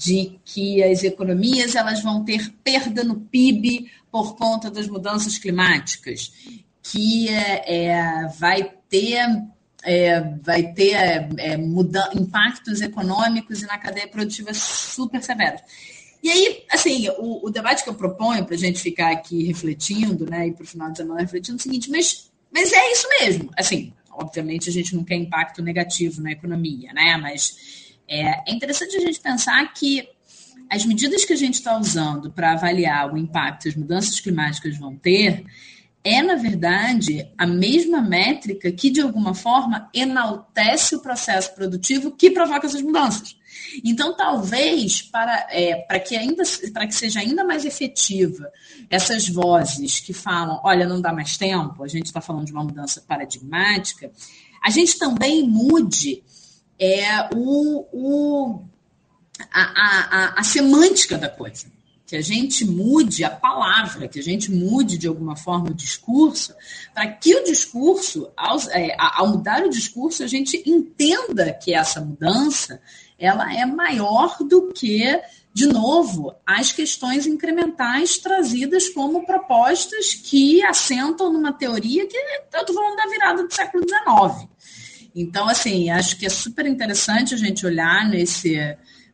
de 0.00 0.40
que 0.46 0.82
as 0.82 1.04
economias 1.04 1.74
elas 1.74 2.02
vão 2.02 2.24
ter 2.24 2.50
perda 2.64 3.04
no 3.04 3.20
PIB 3.20 3.90
por 4.10 4.34
conta 4.34 4.70
das 4.70 4.88
mudanças 4.88 5.36
climáticas, 5.36 6.32
que 6.82 7.28
é, 7.28 7.84
é 7.84 8.28
vai 8.38 8.72
ter 8.88 9.26
é, 9.82 10.20
vai 10.42 10.72
ter 10.72 10.94
é, 11.36 11.56
muda, 11.58 12.10
impactos 12.14 12.80
econômicos 12.80 13.62
e 13.62 13.66
na 13.66 13.76
cadeia 13.76 14.08
produtiva 14.08 14.54
super 14.54 15.22
severos. 15.22 15.60
E 16.22 16.30
aí, 16.30 16.64
assim, 16.70 17.08
o, 17.18 17.46
o 17.46 17.50
debate 17.50 17.84
que 17.84 17.90
eu 17.90 17.94
proponho 17.94 18.44
para 18.46 18.54
a 18.54 18.58
gente 18.58 18.80
ficar 18.80 19.10
aqui 19.10 19.44
refletindo, 19.44 20.24
né, 20.24 20.48
e 20.48 20.52
para 20.52 20.64
o 20.64 20.66
final 20.66 20.90
de 20.90 20.96
semana 20.96 21.20
refletindo 21.20 21.56
é 21.56 21.60
o 21.60 21.62
seguinte, 21.62 21.90
mas, 21.90 22.30
mas 22.50 22.72
é 22.72 22.92
isso 22.92 23.06
mesmo. 23.20 23.50
Assim, 23.58 23.92
obviamente 24.12 24.70
a 24.70 24.72
gente 24.72 24.94
não 24.96 25.04
quer 25.04 25.16
impacto 25.16 25.62
negativo 25.62 26.22
na 26.22 26.32
economia, 26.32 26.90
né, 26.94 27.18
mas 27.18 27.89
é, 28.10 28.50
é 28.50 28.52
interessante 28.52 28.96
a 28.96 29.00
gente 29.00 29.20
pensar 29.20 29.72
que 29.72 30.08
as 30.68 30.84
medidas 30.84 31.24
que 31.24 31.32
a 31.32 31.36
gente 31.36 31.54
está 31.54 31.78
usando 31.78 32.30
para 32.30 32.52
avaliar 32.52 33.12
o 33.12 33.16
impacto 33.16 33.62
que 33.62 33.68
as 33.70 33.76
mudanças 33.76 34.18
climáticas 34.20 34.76
vão 34.76 34.96
ter 34.96 35.44
é, 36.02 36.22
na 36.22 36.34
verdade, 36.34 37.30
a 37.36 37.46
mesma 37.46 38.00
métrica 38.00 38.72
que, 38.72 38.90
de 38.90 39.02
alguma 39.02 39.34
forma, 39.34 39.90
enaltece 39.92 40.96
o 40.96 41.00
processo 41.00 41.54
produtivo 41.54 42.10
que 42.10 42.30
provoca 42.30 42.66
essas 42.66 42.80
mudanças. 42.80 43.36
Então, 43.84 44.16
talvez, 44.16 45.02
para, 45.02 45.46
é, 45.50 45.76
para, 45.76 46.00
que 46.00 46.16
ainda, 46.16 46.42
para 46.72 46.86
que 46.86 46.94
seja 46.94 47.20
ainda 47.20 47.44
mais 47.44 47.66
efetiva 47.66 48.50
essas 48.88 49.28
vozes 49.28 50.00
que 50.00 50.14
falam, 50.14 50.58
olha, 50.64 50.88
não 50.88 51.02
dá 51.02 51.12
mais 51.12 51.36
tempo, 51.36 51.84
a 51.84 51.88
gente 51.88 52.06
está 52.06 52.22
falando 52.22 52.46
de 52.46 52.52
uma 52.52 52.64
mudança 52.64 53.04
paradigmática, 53.06 54.10
a 54.64 54.70
gente 54.70 54.98
também 54.98 55.46
mude 55.46 56.22
é 56.80 57.28
o, 57.36 57.86
o, 57.92 58.62
a, 59.52 59.60
a, 59.60 60.40
a 60.40 60.42
semântica 60.42 61.18
da 61.18 61.28
coisa. 61.28 61.66
Que 62.06 62.16
a 62.16 62.22
gente 62.22 62.64
mude 62.64 63.22
a 63.22 63.30
palavra, 63.30 64.08
que 64.08 64.18
a 64.18 64.22
gente 64.22 64.50
mude 64.50 64.98
de 64.98 65.06
alguma 65.06 65.36
forma 65.36 65.70
o 65.70 65.74
discurso, 65.74 66.52
para 66.92 67.06
que 67.06 67.36
o 67.36 67.44
discurso, 67.44 68.28
ao, 68.36 68.58
é, 68.70 68.96
ao 68.98 69.28
mudar 69.28 69.62
o 69.62 69.70
discurso, 69.70 70.24
a 70.24 70.26
gente 70.26 70.60
entenda 70.66 71.52
que 71.52 71.72
essa 71.72 72.00
mudança 72.00 72.82
ela 73.16 73.54
é 73.54 73.64
maior 73.64 74.38
do 74.40 74.72
que 74.72 75.20
de 75.52 75.66
novo, 75.66 76.34
as 76.46 76.70
questões 76.70 77.26
incrementais 77.26 78.18
trazidas 78.18 78.88
como 78.88 79.26
propostas 79.26 80.14
que 80.14 80.62
assentam 80.62 81.32
numa 81.32 81.52
teoria 81.52 82.06
que 82.06 82.16
eu 82.16 82.60
estou 82.60 82.74
falando 82.74 82.96
da 82.96 83.06
virada 83.08 83.42
do 83.42 83.52
século 83.52 83.84
XIX. 83.84 84.48
Então, 85.14 85.48
assim, 85.48 85.90
acho 85.90 86.16
que 86.16 86.26
é 86.26 86.30
super 86.30 86.66
interessante 86.66 87.34
a 87.34 87.36
gente 87.36 87.66
olhar 87.66 88.08
nesse, 88.08 88.56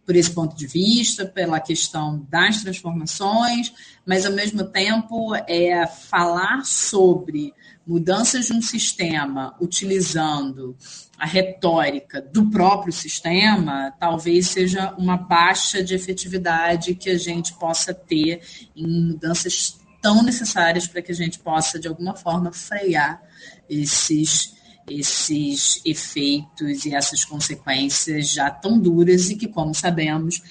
por 0.04 0.14
esse 0.14 0.30
ponto 0.30 0.56
de 0.56 0.66
vista, 0.66 1.26
pela 1.26 1.58
questão 1.58 2.26
das 2.30 2.62
transformações, 2.62 3.72
mas 4.06 4.24
ao 4.24 4.32
mesmo 4.32 4.64
tempo 4.64 5.34
é 5.48 5.86
falar 5.86 6.64
sobre 6.64 7.52
mudanças 7.86 8.46
de 8.46 8.52
um 8.52 8.60
sistema 8.60 9.54
utilizando 9.60 10.76
a 11.18 11.24
retórica 11.24 12.20
do 12.20 12.50
próprio 12.50 12.92
sistema, 12.92 13.92
talvez 13.98 14.48
seja 14.48 14.92
uma 14.98 15.16
baixa 15.16 15.82
de 15.82 15.94
efetividade 15.94 16.94
que 16.94 17.10
a 17.10 17.18
gente 17.18 17.54
possa 17.54 17.94
ter 17.94 18.42
em 18.76 18.86
mudanças 18.86 19.78
tão 20.02 20.22
necessárias 20.22 20.86
para 20.86 21.00
que 21.00 21.12
a 21.12 21.14
gente 21.14 21.38
possa, 21.38 21.78
de 21.78 21.88
alguma 21.88 22.14
forma, 22.14 22.52
frear 22.52 23.22
esses 23.68 24.55
esses 24.88 25.80
efeitos 25.84 26.84
e 26.84 26.94
essas 26.94 27.24
consequências 27.24 28.30
já 28.32 28.50
tão 28.50 28.78
duras 28.78 29.30
e 29.30 29.36
que, 29.36 29.48
como 29.48 29.74
sabemos, 29.74 30.42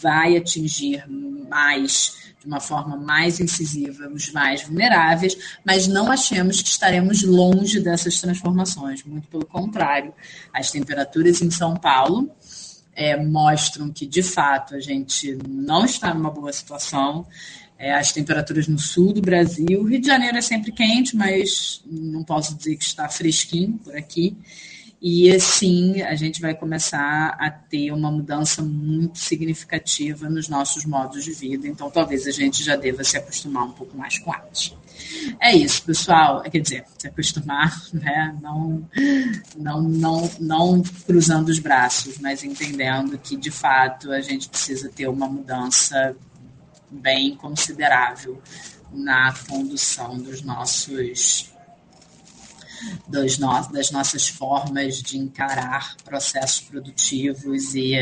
vai 0.00 0.36
atingir 0.36 1.04
mais, 1.08 2.34
de 2.40 2.46
uma 2.46 2.60
forma 2.60 2.96
mais 2.96 3.40
incisiva, 3.40 4.08
os 4.08 4.32
mais 4.32 4.62
vulneráveis, 4.62 5.36
mas 5.64 5.86
não 5.86 6.10
achemos 6.10 6.62
que 6.62 6.68
estaremos 6.68 7.22
longe 7.22 7.80
dessas 7.80 8.20
transformações, 8.20 9.04
muito 9.04 9.28
pelo 9.28 9.46
contrário. 9.46 10.14
As 10.52 10.70
temperaturas 10.70 11.42
em 11.42 11.50
São 11.50 11.76
Paulo 11.76 12.30
é, 12.94 13.16
mostram 13.22 13.90
que, 13.90 14.06
de 14.06 14.22
fato, 14.22 14.74
a 14.74 14.80
gente 14.80 15.36
não 15.46 15.84
está 15.84 16.14
numa 16.14 16.30
boa 16.30 16.52
situação 16.52 17.26
é, 17.84 17.92
as 17.92 18.12
temperaturas 18.12 18.66
no 18.66 18.78
sul 18.78 19.12
do 19.12 19.20
Brasil. 19.20 19.84
Rio 19.84 20.00
de 20.00 20.06
Janeiro 20.06 20.38
é 20.38 20.40
sempre 20.40 20.72
quente, 20.72 21.14
mas 21.14 21.82
não 21.86 22.24
posso 22.24 22.54
dizer 22.54 22.76
que 22.76 22.84
está 22.84 23.10
fresquinho 23.10 23.78
por 23.84 23.94
aqui. 23.94 24.34
E 25.02 25.30
assim 25.30 26.00
a 26.00 26.14
gente 26.14 26.40
vai 26.40 26.54
começar 26.54 27.36
a 27.38 27.50
ter 27.50 27.92
uma 27.92 28.10
mudança 28.10 28.62
muito 28.62 29.18
significativa 29.18 30.30
nos 30.30 30.48
nossos 30.48 30.86
modos 30.86 31.24
de 31.24 31.32
vida. 31.32 31.68
Então 31.68 31.90
talvez 31.90 32.26
a 32.26 32.30
gente 32.30 32.64
já 32.64 32.74
deva 32.74 33.04
se 33.04 33.18
acostumar 33.18 33.64
um 33.64 33.72
pouco 33.72 33.98
mais 33.98 34.18
com 34.18 34.34
elas. 34.34 34.74
É 35.38 35.54
isso, 35.54 35.82
pessoal. 35.82 36.40
Quer 36.40 36.60
dizer, 36.60 36.84
se 36.96 37.06
acostumar, 37.06 37.70
né? 37.92 38.34
Não, 38.40 38.88
não, 39.58 39.82
não, 39.82 40.30
não 40.40 40.82
cruzando 41.04 41.50
os 41.50 41.58
braços, 41.58 42.16
mas 42.18 42.42
entendendo 42.42 43.18
que 43.18 43.36
de 43.36 43.50
fato 43.50 44.10
a 44.10 44.22
gente 44.22 44.48
precisa 44.48 44.88
ter 44.88 45.06
uma 45.06 45.28
mudança 45.28 46.16
bem 46.94 47.36
considerável 47.36 48.40
na 48.92 49.34
condução 49.48 50.16
dos 50.16 50.42
nossos 50.42 51.52
dos 53.08 53.38
no, 53.38 53.48
das 53.68 53.90
nossas 53.90 54.28
formas 54.28 55.02
de 55.02 55.18
encarar 55.18 55.96
processos 56.04 56.60
produtivos 56.60 57.74
e, 57.74 57.94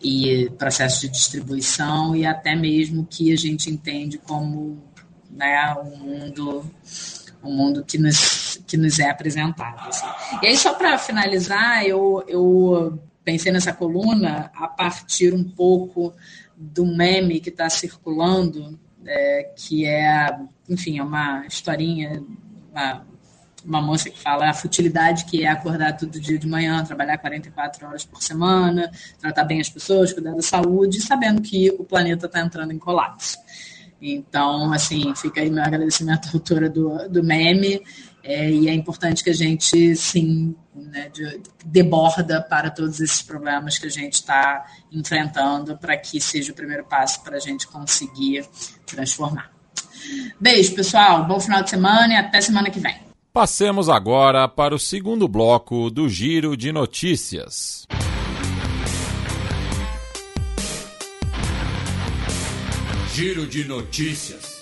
e 0.00 0.50
processos 0.58 1.00
de 1.00 1.08
distribuição 1.08 2.14
e 2.14 2.24
até 2.24 2.54
mesmo 2.54 3.06
que 3.06 3.32
a 3.32 3.36
gente 3.36 3.68
entende 3.70 4.18
como 4.18 4.82
né, 5.30 5.74
um 5.74 5.96
mundo 5.96 6.70
um 7.42 7.54
mundo 7.54 7.84
que 7.84 7.98
nos, 7.98 8.60
que 8.66 8.76
nos 8.76 8.98
é 8.98 9.08
apresentado. 9.08 9.88
Assim. 9.88 10.06
E 10.42 10.48
aí, 10.48 10.56
só 10.56 10.74
para 10.74 10.98
finalizar, 10.98 11.84
eu, 11.86 12.22
eu 12.28 13.02
pensei 13.24 13.50
nessa 13.50 13.72
coluna 13.72 14.50
a 14.54 14.68
partir 14.68 15.32
um 15.32 15.44
pouco 15.44 16.12
do 16.60 16.84
meme 16.84 17.40
que 17.40 17.48
está 17.48 17.70
circulando, 17.70 18.78
é, 19.06 19.50
que 19.56 19.86
é, 19.86 20.38
enfim, 20.68 20.98
é 20.98 21.02
uma 21.02 21.46
historinha, 21.46 22.22
uma, 22.70 23.06
uma 23.64 23.80
moça 23.80 24.10
que 24.10 24.18
fala 24.18 24.50
a 24.50 24.52
futilidade 24.52 25.24
que 25.24 25.42
é 25.42 25.48
acordar 25.48 25.96
todo 25.96 26.20
dia 26.20 26.38
de 26.38 26.46
manhã, 26.46 26.84
trabalhar 26.84 27.16
44 27.16 27.86
horas 27.86 28.04
por 28.04 28.22
semana, 28.22 28.90
tratar 29.18 29.44
bem 29.44 29.58
as 29.58 29.70
pessoas, 29.70 30.12
cuidar 30.12 30.34
da 30.34 30.42
saúde, 30.42 31.00
sabendo 31.00 31.40
que 31.40 31.70
o 31.70 31.82
planeta 31.82 32.26
está 32.26 32.40
entrando 32.40 32.72
em 32.72 32.78
colapso. 32.78 33.38
Então, 34.02 34.70
assim, 34.70 35.14
fica 35.14 35.40
aí 35.40 35.50
meu 35.50 35.62
agradecimento 35.62 36.28
à 36.28 36.32
autora 36.34 36.68
do, 36.68 37.08
do 37.08 37.24
meme, 37.24 37.82
é, 38.22 38.50
e 38.50 38.68
é 38.68 38.74
importante 38.74 39.24
que 39.24 39.30
a 39.30 39.34
gente, 39.34 39.96
sim, 39.96 40.54
né, 40.74 41.08
de, 41.08 41.40
deborda 41.64 42.40
para 42.42 42.70
todos 42.70 43.00
esses 43.00 43.22
problemas 43.22 43.78
que 43.78 43.86
a 43.86 43.90
gente 43.90 44.14
está 44.14 44.66
enfrentando, 44.92 45.76
para 45.78 45.96
que 45.96 46.20
seja 46.20 46.52
o 46.52 46.54
primeiro 46.54 46.84
passo 46.84 47.22
para 47.22 47.36
a 47.36 47.40
gente 47.40 47.66
conseguir 47.66 48.46
transformar. 48.86 49.50
Beijo, 50.38 50.74
pessoal. 50.74 51.26
Bom 51.26 51.40
final 51.40 51.62
de 51.62 51.70
semana 51.70 52.14
e 52.14 52.16
até 52.16 52.40
semana 52.40 52.70
que 52.70 52.80
vem. 52.80 52.96
Passemos 53.32 53.88
agora 53.88 54.48
para 54.48 54.74
o 54.74 54.78
segundo 54.78 55.28
bloco 55.28 55.88
do 55.90 56.08
Giro 56.08 56.56
de 56.56 56.72
Notícias. 56.72 57.86
Giro 63.14 63.46
de 63.46 63.64
Notícias. 63.64 64.59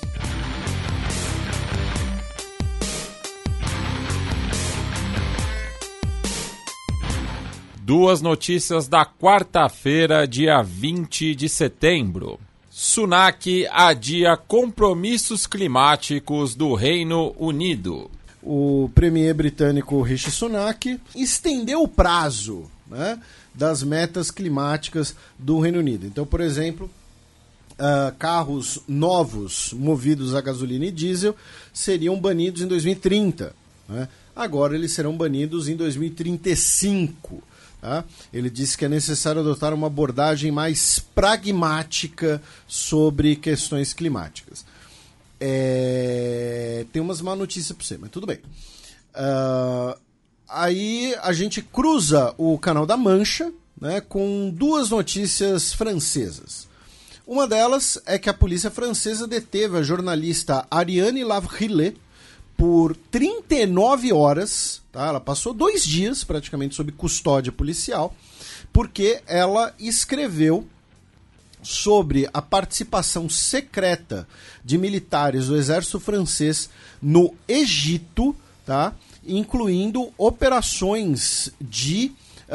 Duas 7.89 8.21
notícias 8.21 8.87
da 8.87 9.07
quarta-feira, 9.07 10.29
dia 10.29 10.61
20 10.61 11.35
de 11.35 11.49
setembro. 11.49 12.39
Sunak 12.71 13.67
adia 13.69 14.37
compromissos 14.37 15.47
climáticos 15.47 16.55
do 16.55 16.75
Reino 16.75 17.35
Unido. 17.39 18.11
O 18.43 18.91
premier 18.95 19.33
britânico 19.33 20.03
Rishi 20.03 20.31
Sunak 20.31 21.01
estendeu 21.17 21.83
o 21.83 21.89
prazo 21.89 22.71
né, 22.87 23.19
das 23.55 23.83
metas 23.83 24.31
climáticas 24.31 25.17
do 25.39 25.59
Reino 25.59 25.79
Unido. 25.79 26.07
Então, 26.07 26.27
por 26.27 26.43
exemplo, 26.43 26.91
uh, 27.73 28.15
carros 28.19 28.81
novos 28.87 29.73
movidos 29.73 30.35
a 30.35 30.43
gasolina 30.43 30.85
e 30.85 30.91
diesel 30.91 31.35
seriam 31.73 32.21
banidos 32.21 32.61
em 32.61 32.67
2030. 32.67 33.57
Né? 33.89 34.09
Agora 34.37 34.75
eles 34.75 34.93
serão 34.93 35.17
banidos 35.17 35.71
em 35.71 35.75
2035. 35.75 37.48
Ele 38.33 38.51
disse 38.51 38.77
que 38.77 38.85
é 38.85 38.89
necessário 38.89 39.41
adotar 39.41 39.73
uma 39.73 39.87
abordagem 39.87 40.51
mais 40.51 40.99
pragmática 40.99 42.43
sobre 42.67 43.37
questões 43.37 43.93
climáticas. 43.93 44.65
É... 45.41 46.85
Tem 46.93 47.01
umas 47.01 47.21
má 47.21 47.37
notícias 47.37 47.77
para 47.77 47.87
você, 47.87 47.97
mas 47.99 48.11
tudo 48.11 48.27
bem. 48.27 48.39
Uh, 49.15 49.99
aí 50.49 51.15
a 51.23 51.33
gente 51.33 51.63
cruza 51.63 52.35
o 52.37 52.59
canal 52.59 52.87
da 52.87 52.97
Mancha 52.97 53.53
né, 53.81 54.01
com 54.01 54.51
duas 54.51 54.91
notícias 54.91 55.73
francesas. 55.73 56.67
Uma 57.27 57.47
delas 57.47 58.01
é 58.07 58.19
que 58.19 58.31
a 58.31 58.35
polícia 58.35 58.71
francesa 58.71 59.27
deteve 59.27 59.77
a 59.77 59.83
jornalista 59.83 60.67
Ariane 60.71 61.23
Lavrillet 61.25 61.97
por 62.59 62.97
39 62.97 64.13
horas, 64.13 64.83
tá? 64.91 65.07
ela 65.07 65.21
passou 65.21 65.55
dois 65.55 65.87
dias 65.87 66.25
praticamente 66.25 66.75
sob 66.75 66.91
custódia 66.91 67.53
policial, 67.53 68.13
porque 68.73 69.23
ela 69.29 69.73
escreveu 69.79 70.67
sobre 71.63 72.29
a 72.35 72.43
participação 72.43 73.31
secreta 73.31 74.27
de 74.65 74.77
militares 74.77 75.47
do 75.47 75.57
exército 75.57 76.01
francês 76.01 76.69
no 77.01 77.33
Egito, 77.47 78.35
tá? 78.67 78.93
incluindo 79.25 80.13
operações 80.19 81.53
de 81.61 82.11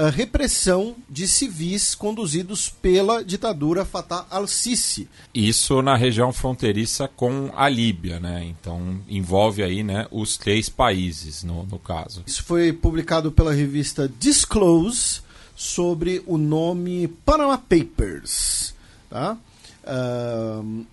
repressão 0.09 0.95
de 1.09 1.27
civis 1.27 1.93
conduzidos 1.93 2.69
pela 2.69 3.23
ditadura 3.23 3.85
Fatah 3.85 4.25
al-Sisi. 4.29 5.07
Isso 5.33 5.81
na 5.81 5.95
região 5.95 6.33
fronteiriça 6.33 7.07
com 7.07 7.51
a 7.55 7.69
Líbia, 7.69 8.19
né? 8.19 8.43
Então 8.43 8.99
envolve 9.07 9.61
aí, 9.61 9.83
né, 9.83 10.07
os 10.11 10.37
três 10.37 10.67
países 10.67 11.43
no, 11.43 11.63
no 11.63 11.77
caso. 11.77 12.23
Isso 12.25 12.43
foi 12.43 12.73
publicado 12.73 13.31
pela 13.31 13.53
revista 13.53 14.11
Disclose 14.19 15.21
sobre 15.55 16.23
o 16.25 16.37
nome 16.37 17.07
Panama 17.23 17.57
Papers, 17.57 18.73
tá? 19.09 19.37
Uh, 19.83 20.85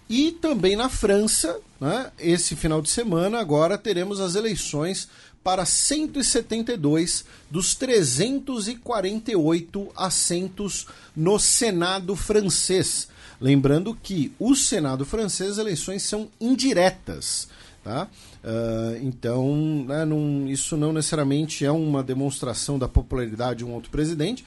também 0.51 0.75
na 0.75 0.89
França, 0.89 1.61
né, 1.81 2.11
esse 2.19 2.57
final 2.57 2.83
de 2.83 2.91
semana, 2.91 3.39
agora 3.39 3.79
teremos 3.79 4.19
as 4.19 4.35
eleições 4.35 5.09
para 5.45 5.65
172 5.65 7.25
dos 7.49 7.77
348 7.77 9.93
assentos 9.97 10.89
no 11.15 11.39
Senado 11.39 12.17
francês. 12.17 13.07
Lembrando 13.41 13.95
que 13.95 14.33
o 14.41 14.57
Senado 14.57 15.07
francês, 15.07 15.53
as 15.53 15.59
eleições 15.59 16.03
são 16.03 16.29
indiretas. 16.41 17.47
Tá? 17.85 18.09
Uh, 18.43 18.97
então, 19.03 19.87
né, 19.87 20.05
isso 20.49 20.77
não 20.77 20.93
necessariamente 20.93 21.65
é 21.65 21.71
uma 21.71 22.03
demonstração 22.03 22.77
da 22.77 22.89
popularidade 22.89 23.59
de 23.59 23.65
um 23.65 23.73
outro 23.73 23.93
presidente. 23.93 24.45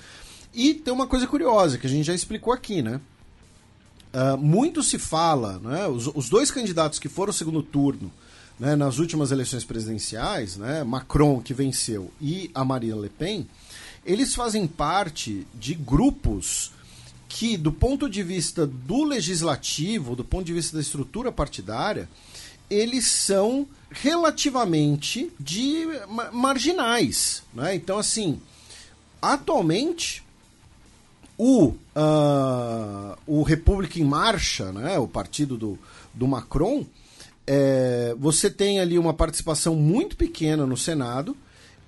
E 0.53 0.73
tem 0.73 0.93
uma 0.93 1.07
coisa 1.07 1.25
curiosa 1.25 1.77
que 1.77 1.87
a 1.87 1.89
gente 1.89 2.03
já 2.03 2.13
explicou 2.13 2.51
aqui, 2.51 2.81
né? 2.81 2.99
Uh, 4.13 4.37
muito 4.37 4.83
se 4.83 4.99
fala, 4.99 5.59
né, 5.59 5.87
os, 5.87 6.07
os 6.07 6.29
dois 6.29 6.51
candidatos 6.51 6.99
que 6.99 7.09
foram 7.09 7.29
ao 7.29 7.33
segundo 7.33 7.63
turno, 7.63 8.11
né, 8.59 8.75
nas 8.75 8.99
últimas 8.99 9.31
eleições 9.31 9.65
presidenciais, 9.65 10.55
né, 10.55 10.83
Macron, 10.83 11.41
que 11.41 11.53
venceu, 11.53 12.11
e 12.21 12.51
a 12.53 12.63
Marine 12.63 13.01
Le 13.01 13.09
Pen, 13.09 13.47
eles 14.05 14.35
fazem 14.35 14.67
parte 14.67 15.47
de 15.55 15.73
grupos 15.73 16.71
que, 17.27 17.57
do 17.57 17.71
ponto 17.71 18.07
de 18.07 18.21
vista 18.21 18.67
do 18.67 19.03
legislativo, 19.03 20.15
do 20.15 20.23
ponto 20.23 20.45
de 20.45 20.53
vista 20.53 20.75
da 20.77 20.81
estrutura 20.81 21.31
partidária, 21.31 22.07
eles 22.69 23.07
são 23.07 23.67
relativamente 23.89 25.31
de 25.39 25.87
marginais. 26.31 27.43
Né? 27.53 27.75
Então, 27.75 27.97
assim, 27.97 28.39
atualmente, 29.21 30.22
o, 31.45 31.75
uh, 31.93 33.17
o 33.27 33.43
República 33.43 33.99
em 33.99 34.05
Marcha, 34.05 34.71
né, 34.71 34.97
o 34.97 35.09
partido 35.09 35.57
do, 35.57 35.77
do 36.13 36.25
Macron, 36.25 36.85
é, 37.45 38.15
você 38.17 38.49
tem 38.49 38.79
ali 38.79 38.97
uma 38.97 39.13
participação 39.13 39.75
muito 39.75 40.15
pequena 40.15 40.65
no 40.65 40.77
Senado 40.77 41.35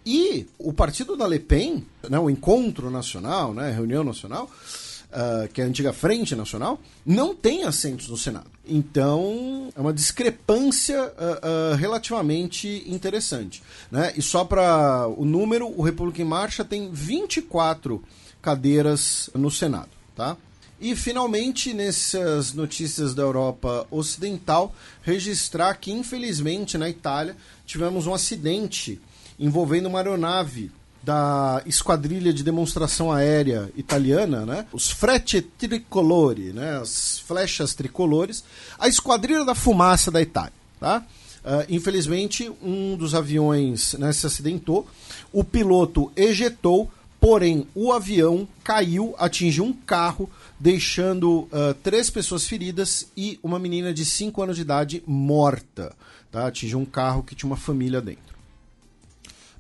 e 0.06 0.46
o 0.60 0.74
partido 0.74 1.16
da 1.16 1.26
Le 1.26 1.40
Pen, 1.40 1.86
né, 2.10 2.20
o 2.20 2.30
Encontro 2.30 2.92
Nacional, 2.92 3.54
né, 3.54 3.72
Reunião 3.72 4.04
Nacional, 4.04 4.44
uh, 4.44 5.48
que 5.54 5.62
é 5.62 5.64
a 5.64 5.68
antiga 5.68 5.94
Frente 5.94 6.36
Nacional, 6.36 6.78
não 7.06 7.34
tem 7.34 7.64
assentos 7.64 8.10
no 8.10 8.18
Senado. 8.18 8.52
Então, 8.68 9.70
é 9.74 9.80
uma 9.80 9.94
discrepância 9.94 11.02
uh, 11.02 11.72
uh, 11.74 11.76
relativamente 11.78 12.84
interessante. 12.88 13.64
Né? 13.90 14.12
E 14.18 14.22
só 14.22 14.44
para 14.44 15.08
o 15.08 15.24
número, 15.24 15.66
o 15.66 15.82
República 15.82 16.22
em 16.22 16.26
Marcha 16.26 16.66
tem 16.66 16.92
24 16.92 18.04
cadeiras 18.46 19.28
no 19.34 19.50
Senado. 19.50 19.90
Tá? 20.16 20.38
E 20.80 20.96
finalmente, 20.96 21.74
nessas 21.74 22.54
notícias 22.54 23.16
da 23.16 23.24
Europa 23.24 23.88
Ocidental, 23.90 24.76
registrar 25.02 25.74
que 25.74 25.92
infelizmente 25.92 26.78
na 26.78 26.88
Itália 26.88 27.36
tivemos 27.66 28.06
um 28.06 28.14
acidente 28.14 29.02
envolvendo 29.40 29.88
uma 29.88 29.98
aeronave 29.98 30.72
da 31.02 31.62
esquadrilha 31.66 32.32
de 32.32 32.44
demonstração 32.44 33.12
aérea 33.12 33.72
italiana, 33.76 34.46
né? 34.46 34.66
Os 34.72 34.92
Frecce 34.92 35.42
Tricolori, 35.42 36.54
né? 36.54 36.78
As 36.78 37.20
flechas 37.20 37.74
tricolores, 37.74 38.44
a 38.78 38.88
esquadrilha 38.88 39.44
da 39.44 39.56
fumaça 39.56 40.12
da 40.12 40.22
Itália, 40.22 40.54
tá? 40.80 41.04
Uh, 41.44 41.66
infelizmente, 41.70 42.52
um 42.62 42.96
dos 42.98 43.14
aviões 43.14 43.94
né, 43.94 44.12
se 44.12 44.26
acidentou, 44.26 44.88
o 45.32 45.44
piloto 45.44 46.12
ejetou, 46.16 46.92
porém 47.26 47.66
o 47.74 47.92
avião 47.92 48.48
caiu, 48.64 49.16
atingiu 49.18 49.64
um 49.64 49.74
carro, 49.74 50.30
deixando 50.60 51.40
uh, 51.52 51.74
três 51.82 52.08
pessoas 52.08 52.46
feridas 52.46 53.12
e 53.18 53.40
uma 53.42 53.58
menina 53.58 53.92
de 53.92 54.06
5 54.06 54.44
anos 54.44 54.58
de 54.58 54.62
idade 54.62 55.02
morta. 55.08 55.96
Tá? 56.32 56.46
Atingiu 56.46 56.78
um 56.78 56.86
carro 56.86 57.24
que 57.24 57.34
tinha 57.34 57.50
uma 57.50 57.58
família 57.58 58.00
dentro. 58.00 58.36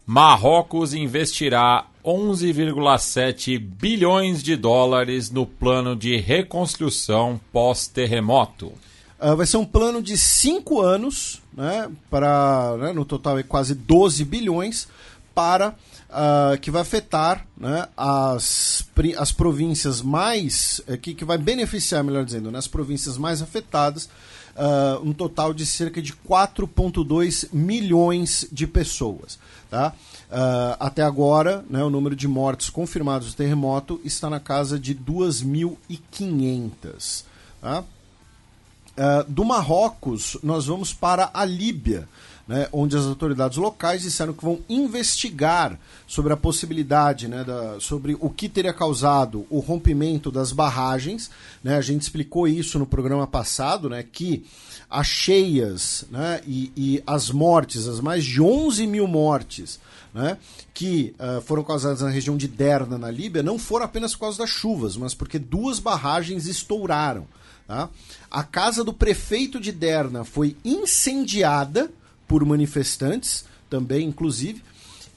Marrocos 0.05 0.93
investirá 0.93 1.87
11,7 2.05 3.57
bilhões 3.57 4.43
de 4.43 4.55
dólares 4.55 5.31
no 5.31 5.47
plano 5.47 5.95
de 5.95 6.17
reconstrução 6.17 7.41
pós-terremoto. 7.51 8.73
Uh, 9.19 9.35
vai 9.35 9.47
ser 9.47 9.57
um 9.57 9.65
plano 9.65 10.03
de 10.03 10.19
cinco 10.19 10.81
anos, 10.83 11.41
né, 11.51 11.89
para, 12.11 12.77
né, 12.77 12.93
no 12.93 13.05
total 13.05 13.39
é 13.39 13.43
quase 13.43 13.73
12 13.73 14.23
bilhões, 14.23 14.87
para 15.33 15.75
uh, 16.15 16.57
que 16.59 16.71
vai 16.71 16.81
afetar 16.81 17.45
né, 17.57 17.87
as, 17.97 18.87
as 19.17 19.31
províncias 19.31 20.01
mais. 20.01 20.81
Eh, 20.87 20.97
que, 20.97 21.13
que 21.13 21.23
vai 21.25 21.37
beneficiar, 21.37 22.03
melhor 22.03 22.25
dizendo, 22.25 22.49
né, 22.49 22.57
as 22.57 22.67
províncias 22.67 23.17
mais 23.17 23.41
afetadas, 23.41 24.09
uh, 24.55 25.03
um 25.03 25.13
total 25.13 25.53
de 25.53 25.65
cerca 25.65 26.01
de 26.01 26.13
4,2 26.13 27.49
milhões 27.51 28.47
de 28.51 28.65
pessoas. 28.65 29.37
Tá? 29.69 29.93
Uh, 30.29 30.77
até 30.79 31.03
agora, 31.03 31.65
né, 31.69 31.83
o 31.83 31.89
número 31.89 32.15
de 32.15 32.27
mortes 32.27 32.69
confirmados 32.69 33.31
do 33.31 33.37
terremoto 33.37 33.99
está 34.03 34.29
na 34.29 34.39
casa 34.39 34.79
de 34.79 34.95
2.500. 34.95 37.23
Tá? 37.61 37.81
Uh, 37.81 39.29
do 39.29 39.43
Marrocos, 39.43 40.37
nós 40.41 40.67
vamos 40.67 40.93
para 40.93 41.29
a 41.33 41.43
Líbia 41.43 42.07
né, 42.47 42.67
onde 42.71 42.95
as 42.95 43.05
autoridades 43.05 43.57
locais 43.57 44.03
disseram 44.03 44.33
que 44.33 44.43
vão 44.43 44.59
investigar 44.69 45.79
sobre 46.05 46.31
a 46.31 46.37
possibilidade, 46.37 47.27
né, 47.27 47.43
da, 47.43 47.79
sobre 47.79 48.15
o 48.19 48.29
que 48.29 48.47
teria 48.47 48.73
causado 48.73 49.45
o 49.49 49.59
rompimento 49.59 50.31
das 50.31 50.51
barragens. 50.51 51.31
Né, 51.63 51.75
a 51.75 51.81
gente 51.81 52.03
explicou 52.03 52.47
isso 52.47 52.77
no 52.77 52.85
programa 52.85 53.25
passado, 53.25 53.89
né, 53.89 54.03
que 54.03 54.45
as 54.89 55.07
cheias 55.07 56.05
né, 56.11 56.41
e, 56.45 56.71
e 56.77 57.03
as 57.07 57.31
mortes, 57.31 57.87
as 57.87 57.99
mais 57.99 58.23
de 58.23 58.41
11 58.41 58.85
mil 58.85 59.07
mortes 59.07 59.79
né, 60.13 60.37
que 60.73 61.13
uh, 61.19 61.41
foram 61.41 61.61
causadas 61.63 62.01
na 62.01 62.09
região 62.09 62.37
de 62.37 62.47
Derna, 62.47 62.97
na 62.97 63.11
Líbia, 63.11 63.43
não 63.43 63.59
foram 63.59 63.85
apenas 63.85 64.13
por 64.13 64.21
causa 64.21 64.37
das 64.37 64.49
chuvas, 64.49 64.95
mas 64.95 65.13
porque 65.13 65.37
duas 65.37 65.79
barragens 65.79 66.47
estouraram. 66.47 67.27
Tá? 67.67 67.89
A 68.29 68.43
casa 68.43 68.83
do 68.83 68.93
prefeito 68.93 69.59
de 69.59 69.71
Derna 69.71 70.23
foi 70.23 70.55
incendiada 70.63 71.91
por 72.27 72.43
manifestantes 72.45 73.45
também, 73.69 74.07
inclusive. 74.07 74.63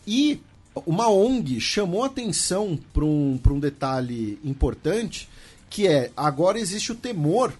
E 0.06 0.40
uma 0.86 1.08
ONG 1.08 1.60
chamou 1.60 2.04
atenção 2.04 2.78
para 2.92 3.04
um, 3.04 3.38
um 3.50 3.60
detalhe 3.60 4.38
importante, 4.44 5.28
que 5.68 5.86
é 5.86 6.10
agora 6.16 6.58
existe 6.58 6.92
o 6.92 6.96
temor 6.96 7.52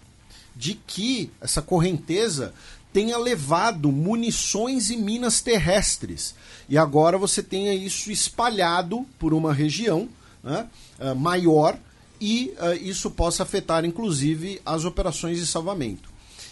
de 0.55 0.73
que 0.73 1.31
essa 1.39 1.61
correnteza 1.61 2.53
tenha 2.91 3.17
levado 3.17 3.91
munições 3.91 4.89
e 4.89 4.97
minas 4.97 5.41
terrestres. 5.41 6.35
E 6.67 6.77
agora 6.77 7.17
você 7.17 7.41
tenha 7.43 7.73
isso 7.73 8.11
espalhado 8.11 9.05
por 9.17 9.33
uma 9.33 9.53
região, 9.53 10.09
né, 10.43 10.67
uh, 10.99 11.15
maior 11.15 11.77
e 12.19 12.53
uh, 12.57 12.73
isso 12.81 13.09
possa 13.11 13.43
afetar, 13.43 13.85
inclusive, 13.85 14.61
as 14.65 14.85
operações 14.85 15.37
de 15.37 15.45
salvamento. 15.45 16.08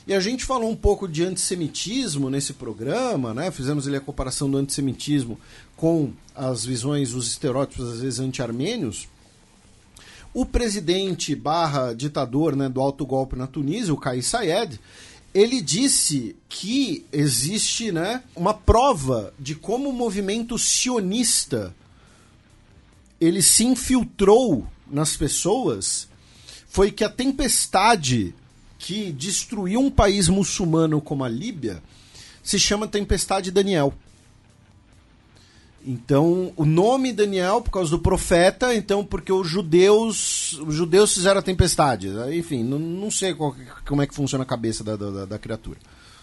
E 0.07 0.13
a 0.13 0.21
gente 0.21 0.45
falou 0.45 0.71
um 0.71 0.75
pouco 0.75 1.05
de 1.05 1.21
antissemitismo 1.25 2.29
nesse 2.29 2.53
programa, 2.53 3.33
né? 3.33 3.51
Fizemos 3.51 3.85
ali 3.85 3.97
a 3.97 4.01
comparação 4.01 4.49
do 4.49 4.57
antissemitismo 4.57 5.37
com 5.75 6.13
as 6.33 6.65
visões, 6.65 7.13
os 7.13 7.27
estereótipos, 7.27 7.91
às 7.91 7.99
vezes, 7.99 8.19
anti-armênios. 8.19 9.09
O 10.33 10.45
presidente 10.45 11.35
barra 11.35 11.93
ditador 11.93 12.55
né, 12.55 12.69
do 12.69 12.79
alto 12.79 13.05
golpe 13.05 13.35
na 13.35 13.47
Tunísia, 13.47 13.93
o 13.93 13.97
Kais 13.97 14.27
Sayed, 14.27 14.79
ele 15.33 15.59
disse 15.59 16.37
que 16.47 17.05
existe 17.11 17.91
né, 17.91 18.23
uma 18.33 18.53
prova 18.53 19.33
de 19.37 19.55
como 19.55 19.89
o 19.89 19.93
movimento 19.93 20.57
sionista 20.57 21.75
ele 23.19 23.41
se 23.41 23.65
infiltrou 23.65 24.65
nas 24.89 25.17
pessoas 25.17 26.07
foi 26.69 26.91
que 26.91 27.03
a 27.03 27.09
tempestade 27.09 28.33
que 28.77 29.11
destruiu 29.11 29.79
um 29.79 29.89
país 29.89 30.29
muçulmano 30.29 31.01
como 31.01 31.23
a 31.23 31.29
Líbia 31.29 31.81
se 32.43 32.57
chama 32.57 32.87
Tempestade 32.87 33.51
Daniel. 33.51 33.93
Então, 35.85 36.51
o 36.57 36.65
nome 36.65 37.13
Daniel 37.13 37.61
por 37.61 37.71
causa 37.71 37.91
do 37.91 37.99
profeta, 37.99 38.75
então 38.75 39.05
porque 39.05 39.31
os 39.31 39.47
judeus, 39.47 40.53
os 40.65 40.75
judeus 40.75 41.13
fizeram 41.13 41.39
a 41.39 41.41
tempestade. 41.43 42.09
Enfim, 42.33 42.61
não, 42.61 42.77
não 42.77 43.09
sei 43.09 43.33
qual, 43.33 43.55
como 43.85 44.01
é 44.01 44.07
que 44.07 44.13
funciona 44.13 44.43
a 44.43 44.47
cabeça 44.47 44.83
da, 44.83 44.97
da, 44.97 45.25
da, 45.25 45.39
criatura. 45.39 45.77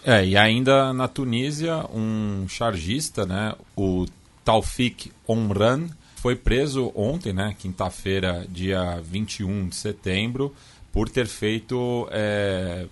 É, 0.05 0.25
e 0.27 0.37
ainda 0.37 0.93
na 0.93 1.09
Tunísia, 1.09 1.87
um 1.95 2.47
chargista, 2.47 3.25
né, 3.25 3.55
o 3.75 4.05
Taufik 4.45 5.11
Omran, 5.27 5.89
foi 6.17 6.37
preso 6.37 6.93
ontem, 6.95 7.33
né, 7.33 7.55
quinta-feira, 7.59 8.47
dia 8.51 9.01
21 9.03 9.69
de 9.69 9.77
setembro, 9.77 10.55
por 10.95 11.09
ter 11.09 11.27
feito 11.27 12.09
é, 12.13 12.87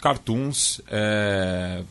cartoons 0.00 0.80
é, 0.88 1.84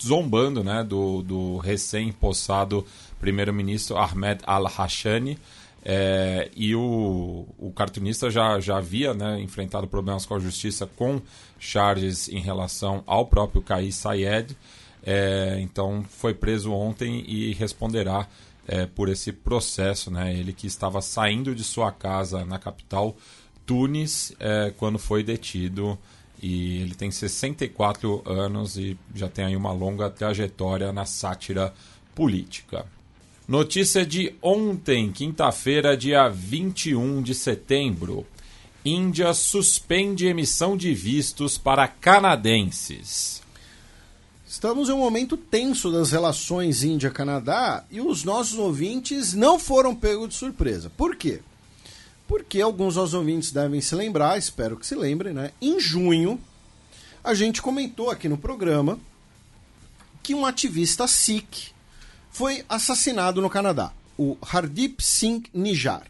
zombando 0.00 0.62
né, 0.62 0.84
do, 0.84 1.22
do 1.22 1.56
recém-possado 1.56 2.86
primeiro-ministro 3.18 3.96
Ahmed 3.96 4.42
al-Hashani. 4.46 5.38
É, 5.82 6.50
e 6.54 6.74
o, 6.74 7.46
o 7.58 7.72
cartunista 7.74 8.30
já, 8.30 8.60
já 8.60 8.76
havia 8.76 9.14
né, 9.14 9.40
enfrentado 9.40 9.86
problemas 9.86 10.26
com 10.26 10.34
a 10.34 10.38
justiça 10.38 10.86
com 10.86 11.22
charges 11.58 12.28
em 12.28 12.40
relação 12.40 13.02
ao 13.06 13.24
próprio 13.24 13.62
Kais 13.62 13.94
Sayed. 13.94 14.54
É, 15.02 15.56
então 15.62 16.04
foi 16.06 16.34
preso 16.34 16.70
ontem 16.70 17.24
e 17.26 17.54
responderá 17.54 18.28
é, 18.68 18.84
por 18.84 19.08
esse 19.08 19.32
processo. 19.32 20.10
Né? 20.10 20.34
Ele 20.34 20.52
que 20.52 20.66
estava 20.66 21.00
saindo 21.00 21.54
de 21.54 21.64
sua 21.64 21.90
casa 21.90 22.44
na 22.44 22.58
capital 22.58 23.16
Tunis 23.70 24.32
é, 24.40 24.72
quando 24.76 24.98
foi 24.98 25.22
detido. 25.22 25.96
E 26.42 26.78
ele 26.78 26.96
tem 26.96 27.08
64 27.08 28.20
anos 28.26 28.76
e 28.76 28.98
já 29.14 29.28
tem 29.28 29.44
aí 29.44 29.54
uma 29.54 29.70
longa 29.70 30.10
trajetória 30.10 30.92
na 30.92 31.04
sátira 31.04 31.72
política. 32.12 32.84
Notícia 33.46 34.04
de 34.04 34.34
ontem, 34.42 35.12
quinta-feira, 35.12 35.96
dia 35.96 36.28
21 36.28 37.22
de 37.22 37.32
setembro. 37.32 38.26
Índia 38.84 39.32
suspende 39.34 40.26
emissão 40.26 40.76
de 40.76 40.92
vistos 40.92 41.56
para 41.56 41.86
canadenses. 41.86 43.40
Estamos 44.48 44.88
em 44.88 44.92
um 44.92 44.98
momento 44.98 45.36
tenso 45.36 45.92
das 45.92 46.10
relações 46.10 46.82
Índia-Canadá 46.82 47.84
e 47.88 48.00
os 48.00 48.24
nossos 48.24 48.58
ouvintes 48.58 49.32
não 49.32 49.60
foram 49.60 49.94
pegos 49.94 50.30
de 50.30 50.34
surpresa. 50.34 50.90
Por 50.90 51.14
quê? 51.14 51.40
Porque 52.30 52.60
alguns 52.60 52.94
dos 52.94 53.12
ouvintes 53.12 53.50
devem 53.50 53.80
se 53.80 53.92
lembrar, 53.96 54.38
espero 54.38 54.76
que 54.76 54.86
se 54.86 54.94
lembrem, 54.94 55.34
né? 55.34 55.50
Em 55.60 55.80
junho, 55.80 56.40
a 57.24 57.34
gente 57.34 57.60
comentou 57.60 58.08
aqui 58.08 58.28
no 58.28 58.38
programa 58.38 59.00
que 60.22 60.32
um 60.32 60.46
ativista 60.46 61.08
Sikh 61.08 61.72
foi 62.30 62.64
assassinado 62.68 63.42
no 63.42 63.50
Canadá, 63.50 63.92
o 64.16 64.38
Hardip 64.40 65.02
Singh 65.02 65.42
Nijar. 65.52 66.04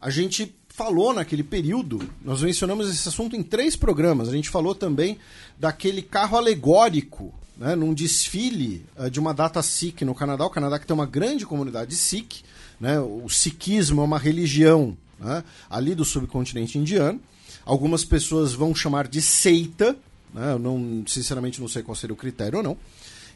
A 0.00 0.10
gente 0.10 0.52
falou 0.70 1.14
naquele 1.14 1.44
período, 1.44 2.02
nós 2.20 2.42
mencionamos 2.42 2.90
esse 2.90 3.08
assunto 3.08 3.36
em 3.36 3.42
três 3.44 3.76
programas. 3.76 4.28
A 4.28 4.32
gente 4.32 4.50
falou 4.50 4.74
também 4.74 5.20
daquele 5.56 6.02
carro 6.02 6.36
alegórico, 6.36 7.32
né, 7.56 7.76
num 7.76 7.94
desfile 7.94 8.84
uh, 8.98 9.08
de 9.08 9.20
uma 9.20 9.32
data 9.32 9.62
Sikh 9.62 10.04
no 10.04 10.16
Canadá. 10.16 10.44
O 10.44 10.50
Canadá 10.50 10.80
que 10.80 10.86
tem 10.86 10.94
uma 10.94 11.06
grande 11.06 11.46
comunidade 11.46 11.94
Sikh. 11.94 12.42
Né, 12.80 12.98
o 12.98 13.28
Sikhismo 13.28 14.00
é 14.00 14.04
uma 14.04 14.18
religião 14.18 14.96
né, 15.18 15.44
ali 15.68 15.94
do 15.94 16.04
subcontinente 16.04 16.78
indiano. 16.78 17.20
Algumas 17.64 18.04
pessoas 18.04 18.52
vão 18.52 18.74
chamar 18.74 19.08
de 19.08 19.20
seita, 19.20 19.96
né, 20.32 20.52
eu 20.52 20.58
não, 20.58 21.04
sinceramente 21.06 21.60
não 21.60 21.68
sei 21.68 21.82
qual 21.82 21.94
seria 21.94 22.14
o 22.14 22.16
critério 22.16 22.58
ou 22.58 22.62
não. 22.62 22.76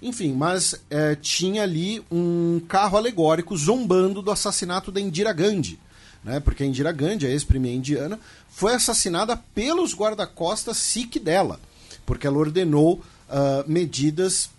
Enfim, 0.01 0.33
mas 0.33 0.75
é, 0.91 1.15
tinha 1.15 1.63
ali 1.63 2.03
um 2.11 2.61
carro 2.67 2.99
alegórico 2.99 3.57
zombando 3.57 4.21
do 4.21 4.31
assassinato 4.31 4.91
da 4.91 5.01
Indira 5.01 5.33
Gandhi. 5.33 5.79
Né, 6.25 6.41
porque 6.41 6.63
a 6.63 6.67
Indira 6.67 6.93
Gandhi, 6.93 7.27
a 7.27 7.31
ex-premier 7.31 7.75
indiana, 7.75 8.19
foi 8.49 8.75
assassinada 8.75 9.37
pelos 9.37 9.95
guarda-costas 9.95 10.77
Sikh 10.77 11.19
dela, 11.19 11.59
porque 12.07 12.27
ela 12.27 12.39
ordenou 12.39 13.03
uh, 13.29 13.69
medidas 13.69 14.51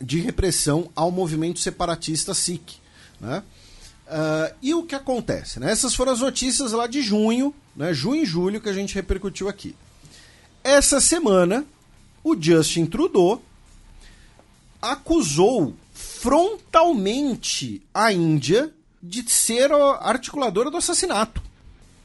de 0.00 0.20
repressão 0.20 0.90
ao 0.94 1.10
movimento 1.10 1.58
separatista 1.58 2.34
Sikh. 2.34 2.74
Né? 3.20 3.42
Uh, 4.06 4.54
e 4.60 4.74
o 4.74 4.82
que 4.82 4.94
acontece? 4.94 5.58
Né? 5.58 5.72
Essas 5.72 5.94
foram 5.94 6.12
as 6.12 6.20
notícias 6.20 6.72
lá 6.72 6.86
de 6.86 7.00
junho, 7.00 7.54
né? 7.74 7.94
junho 7.94 8.22
e 8.22 8.26
julho, 8.26 8.60
que 8.60 8.68
a 8.68 8.72
gente 8.72 8.94
repercutiu 8.94 9.48
aqui. 9.48 9.74
Essa 10.62 11.00
semana, 11.00 11.64
o 12.22 12.36
Justin 12.38 12.86
Trudeau 12.86 13.42
acusou 14.80 15.74
frontalmente 15.92 17.82
a 17.92 18.12
Índia 18.12 18.72
de 19.02 19.28
ser 19.30 19.72
a 19.72 20.08
articuladora 20.08 20.70
do 20.70 20.76
assassinato. 20.76 21.42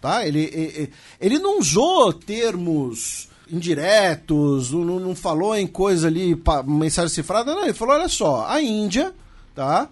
Tá? 0.02 0.26
Ele, 0.26 0.50
ele, 0.54 0.94
ele 1.20 1.40
não 1.40 1.60
usou 1.60 2.14
termos 2.14 3.28
indiretos, 3.52 4.72
não, 4.72 5.00
não 5.00 5.16
falou 5.16 5.56
em 5.56 5.68
coisa 5.68 6.08
ali, 6.08 6.42
mensagem 6.66 7.14
cifrada, 7.14 7.54
não, 7.56 7.64
ele 7.64 7.74
falou, 7.74 7.96
olha 7.96 8.08
só, 8.08 8.46
a 8.48 8.62
Índia, 8.62 9.14
tá? 9.56 9.90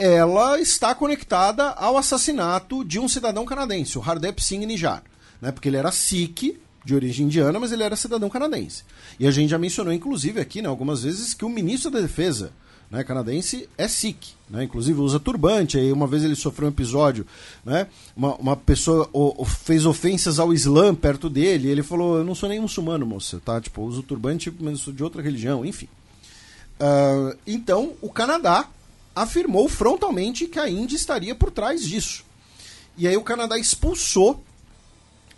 Ela 0.00 0.58
está 0.58 0.94
conectada 0.94 1.68
ao 1.70 1.98
assassinato 1.98 2.82
de 2.82 2.98
um 2.98 3.06
cidadão 3.06 3.44
canadense, 3.44 3.98
o 3.98 4.00
Hardep 4.00 4.42
Singh 4.42 4.64
Nijar, 4.64 5.02
né? 5.40 5.52
Porque 5.52 5.68
ele 5.68 5.76
era 5.76 5.92
Sikh, 5.92 6.58
de 6.82 6.94
origem 6.94 7.26
indiana, 7.26 7.60
mas 7.60 7.72
ele 7.72 7.82
era 7.82 7.94
cidadão 7.94 8.30
canadense. 8.30 8.84
E 9.18 9.26
a 9.26 9.30
gente 9.30 9.50
já 9.50 9.58
mencionou, 9.58 9.92
inclusive, 9.92 10.40
aqui, 10.40 10.62
né, 10.62 10.68
algumas 10.68 11.02
vezes, 11.02 11.34
que 11.34 11.44
o 11.44 11.48
ministro 11.50 11.90
da 11.90 12.00
Defesa 12.00 12.52
né, 12.90 13.04
canadense 13.04 13.68
é 13.78 13.86
Sikh, 13.86 14.34
né? 14.48 14.64
Inclusive 14.64 14.98
usa 14.98 15.20
turbante. 15.20 15.78
Aí 15.78 15.92
uma 15.92 16.06
vez 16.06 16.24
ele 16.24 16.34
sofreu 16.34 16.66
um 16.66 16.72
episódio, 16.72 17.24
né? 17.64 17.86
Uma, 18.16 18.34
uma 18.36 18.56
pessoa 18.56 19.08
o, 19.12 19.42
o, 19.42 19.44
fez 19.44 19.86
ofensas 19.86 20.40
ao 20.40 20.52
Islã 20.52 20.92
perto 20.94 21.30
dele. 21.30 21.68
Ele 21.68 21.84
falou: 21.84 22.18
Eu 22.18 22.24
não 22.24 22.34
sou 22.34 22.48
nem 22.48 22.58
muçulmano, 22.58 23.06
moça, 23.06 23.40
tá? 23.44 23.60
Tipo, 23.60 23.82
uso 23.82 24.02
turbante, 24.02 24.52
mas 24.58 24.80
sou 24.80 24.92
de 24.92 25.04
outra 25.04 25.22
religião, 25.22 25.64
enfim. 25.64 25.88
Uh, 26.80 27.36
então, 27.46 27.92
o 28.00 28.10
Canadá 28.10 28.66
afirmou 29.22 29.68
frontalmente 29.68 30.46
que 30.46 30.58
a 30.58 30.68
Índia 30.68 30.96
estaria 30.96 31.34
por 31.34 31.50
trás 31.50 31.86
disso. 31.86 32.24
E 32.96 33.06
aí 33.06 33.16
o 33.16 33.22
Canadá 33.22 33.58
expulsou 33.58 34.42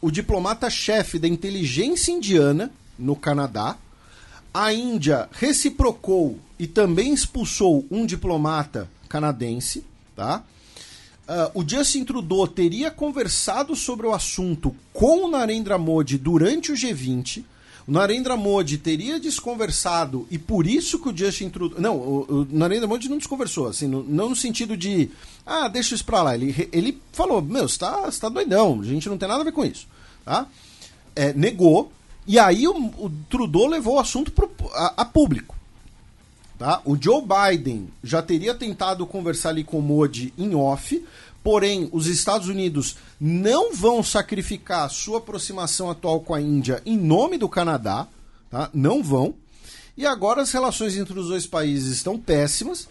o 0.00 0.10
diplomata-chefe 0.10 1.18
da 1.18 1.26
inteligência 1.26 2.12
indiana 2.12 2.70
no 2.98 3.16
Canadá. 3.16 3.76
A 4.54 4.72
Índia 4.72 5.28
reciprocou 5.32 6.38
e 6.58 6.66
também 6.66 7.12
expulsou 7.12 7.84
um 7.90 8.06
diplomata 8.06 8.88
canadense, 9.08 9.84
tá? 10.14 10.44
Uh, 11.22 11.60
o 11.60 11.68
Justin 11.68 12.04
Trudeau 12.04 12.46
teria 12.46 12.90
conversado 12.90 13.74
sobre 13.74 14.06
o 14.06 14.12
assunto 14.12 14.74
com 14.92 15.24
o 15.24 15.30
Narendra 15.30 15.78
Modi 15.78 16.18
durante 16.18 16.70
o 16.70 16.74
G20 16.74 17.44
o 17.86 17.92
Narendra 17.92 18.36
Modi 18.36 18.78
teria 18.78 19.18
desconversado 19.18 20.26
e 20.30 20.38
por 20.38 20.66
isso 20.66 20.98
que 20.98 21.08
o 21.08 21.16
Justin 21.16 21.50
Trudeau. 21.50 21.80
Não, 21.80 21.96
o, 21.96 22.46
Narendra 22.50 22.86
Modi 22.86 23.08
não 23.08 23.18
desconversou, 23.18 23.68
assim, 23.68 23.88
não 23.88 24.28
no 24.28 24.36
sentido 24.36 24.76
de. 24.76 25.10
Ah, 25.44 25.68
deixa 25.68 25.94
isso 25.94 26.04
pra 26.04 26.22
lá. 26.22 26.34
Ele, 26.34 26.68
ele 26.72 27.00
falou: 27.12 27.42
Meu, 27.42 27.68
você 27.68 27.78
tá, 27.78 28.02
você 28.02 28.20
tá 28.20 28.28
doidão, 28.28 28.80
a 28.80 28.84
gente 28.84 29.08
não 29.08 29.18
tem 29.18 29.28
nada 29.28 29.40
a 29.40 29.44
ver 29.44 29.52
com 29.52 29.64
isso. 29.64 29.86
Tá? 30.24 30.46
É, 31.14 31.32
negou. 31.32 31.90
E 32.24 32.38
aí 32.38 32.68
o, 32.68 32.76
o 32.76 33.10
Trudeau 33.28 33.66
levou 33.66 33.96
o 33.96 34.00
assunto 34.00 34.30
pro, 34.30 34.48
a, 34.72 34.94
a 34.98 35.04
público. 35.04 35.56
Tá? 36.56 36.80
O 36.84 36.96
Joe 37.00 37.20
Biden 37.20 37.88
já 38.04 38.22
teria 38.22 38.54
tentado 38.54 39.04
conversar 39.04 39.48
ali 39.48 39.64
com 39.64 39.80
o 39.80 39.82
Modi 39.82 40.32
em 40.38 40.54
off, 40.54 41.04
Porém, 41.42 41.88
os 41.92 42.06
Estados 42.06 42.48
Unidos 42.48 42.96
não 43.20 43.74
vão 43.74 44.02
sacrificar 44.02 44.88
sua 44.90 45.18
aproximação 45.18 45.90
atual 45.90 46.20
com 46.20 46.34
a 46.34 46.40
Índia 46.40 46.80
em 46.86 46.96
nome 46.96 47.36
do 47.36 47.48
Canadá, 47.48 48.06
tá? 48.50 48.70
Não 48.72 49.02
vão. 49.02 49.34
E 49.96 50.06
agora 50.06 50.42
as 50.42 50.52
relações 50.52 50.96
entre 50.96 51.18
os 51.18 51.28
dois 51.28 51.46
países 51.46 51.96
estão 51.96 52.18
péssimas. 52.18 52.88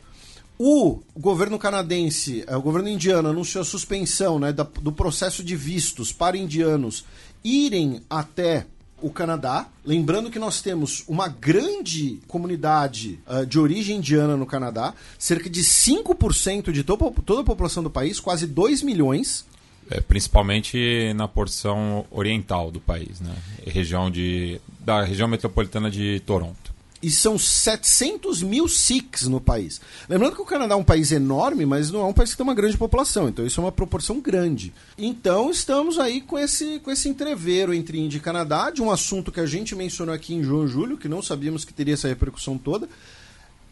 O 0.59 0.99
governo 1.17 1.57
canadense, 1.57 2.45
o 2.47 2.61
governo 2.61 2.89
indiano 2.89 3.29
anunciou 3.29 3.63
a 3.63 3.65
suspensão 3.65 4.37
né, 4.37 4.53
do 4.53 4.91
processo 4.91 5.43
de 5.43 5.55
vistos 5.55 6.11
para 6.11 6.37
indianos 6.37 7.03
irem 7.43 8.03
até 8.07 8.67
o 9.01 9.09
Canadá. 9.09 9.67
Lembrando 9.85 10.29
que 10.29 10.39
nós 10.39 10.61
temos 10.61 11.03
uma 11.07 11.27
grande 11.27 12.19
comunidade 12.27 13.19
uh, 13.27 13.45
de 13.45 13.59
origem 13.59 13.97
indiana 13.97 14.37
no 14.37 14.45
Canadá, 14.45 14.93
cerca 15.17 15.49
de 15.49 15.61
5% 15.61 16.71
de 16.71 16.83
to 16.83 16.97
toda 17.25 17.41
a 17.41 17.45
população 17.45 17.81
do 17.81 17.89
país, 17.89 18.19
quase 18.19 18.45
2 18.47 18.83
milhões. 18.83 19.45
É, 19.89 19.99
principalmente 19.99 21.11
na 21.15 21.27
porção 21.27 22.05
oriental 22.11 22.71
do 22.71 22.79
país, 22.79 23.19
né? 23.19 23.35
Região 23.65 24.09
de, 24.09 24.61
da 24.79 25.03
região 25.03 25.27
metropolitana 25.27 25.91
de 25.91 26.21
Toronto 26.25 26.60
e 27.01 27.09
são 27.09 27.37
700 27.37 28.43
mil 28.43 28.67
Sikhs 28.67 29.27
no 29.27 29.41
país. 29.41 29.81
Lembrando 30.07 30.35
que 30.35 30.41
o 30.41 30.45
Canadá 30.45 30.75
é 30.75 30.77
um 30.77 30.83
país 30.83 31.11
enorme, 31.11 31.65
mas 31.65 31.89
não 31.89 32.01
é 32.01 32.05
um 32.05 32.13
país 32.13 32.31
que 32.31 32.37
tem 32.37 32.43
uma 32.43 32.53
grande 32.53 32.77
população, 32.77 33.27
então 33.27 33.45
isso 33.45 33.59
é 33.59 33.63
uma 33.63 33.71
proporção 33.71 34.19
grande. 34.19 34.73
Então 34.97 35.49
estamos 35.49 35.97
aí 35.97 36.21
com 36.21 36.37
esse, 36.37 36.79
com 36.79 36.91
esse 36.91 37.09
entreveiro 37.09 37.73
entre 37.73 37.99
Índia 37.99 38.17
e 38.17 38.21
Canadá, 38.21 38.69
de 38.69 38.81
um 38.81 38.91
assunto 38.91 39.31
que 39.31 39.39
a 39.39 39.45
gente 39.45 39.75
mencionou 39.75 40.13
aqui 40.13 40.33
em 40.33 40.43
João 40.43 40.67
Júlio, 40.67 40.97
que 40.97 41.09
não 41.09 41.21
sabíamos 41.21 41.65
que 41.65 41.73
teria 41.73 41.95
essa 41.95 42.07
repercussão 42.07 42.57
toda. 42.57 42.87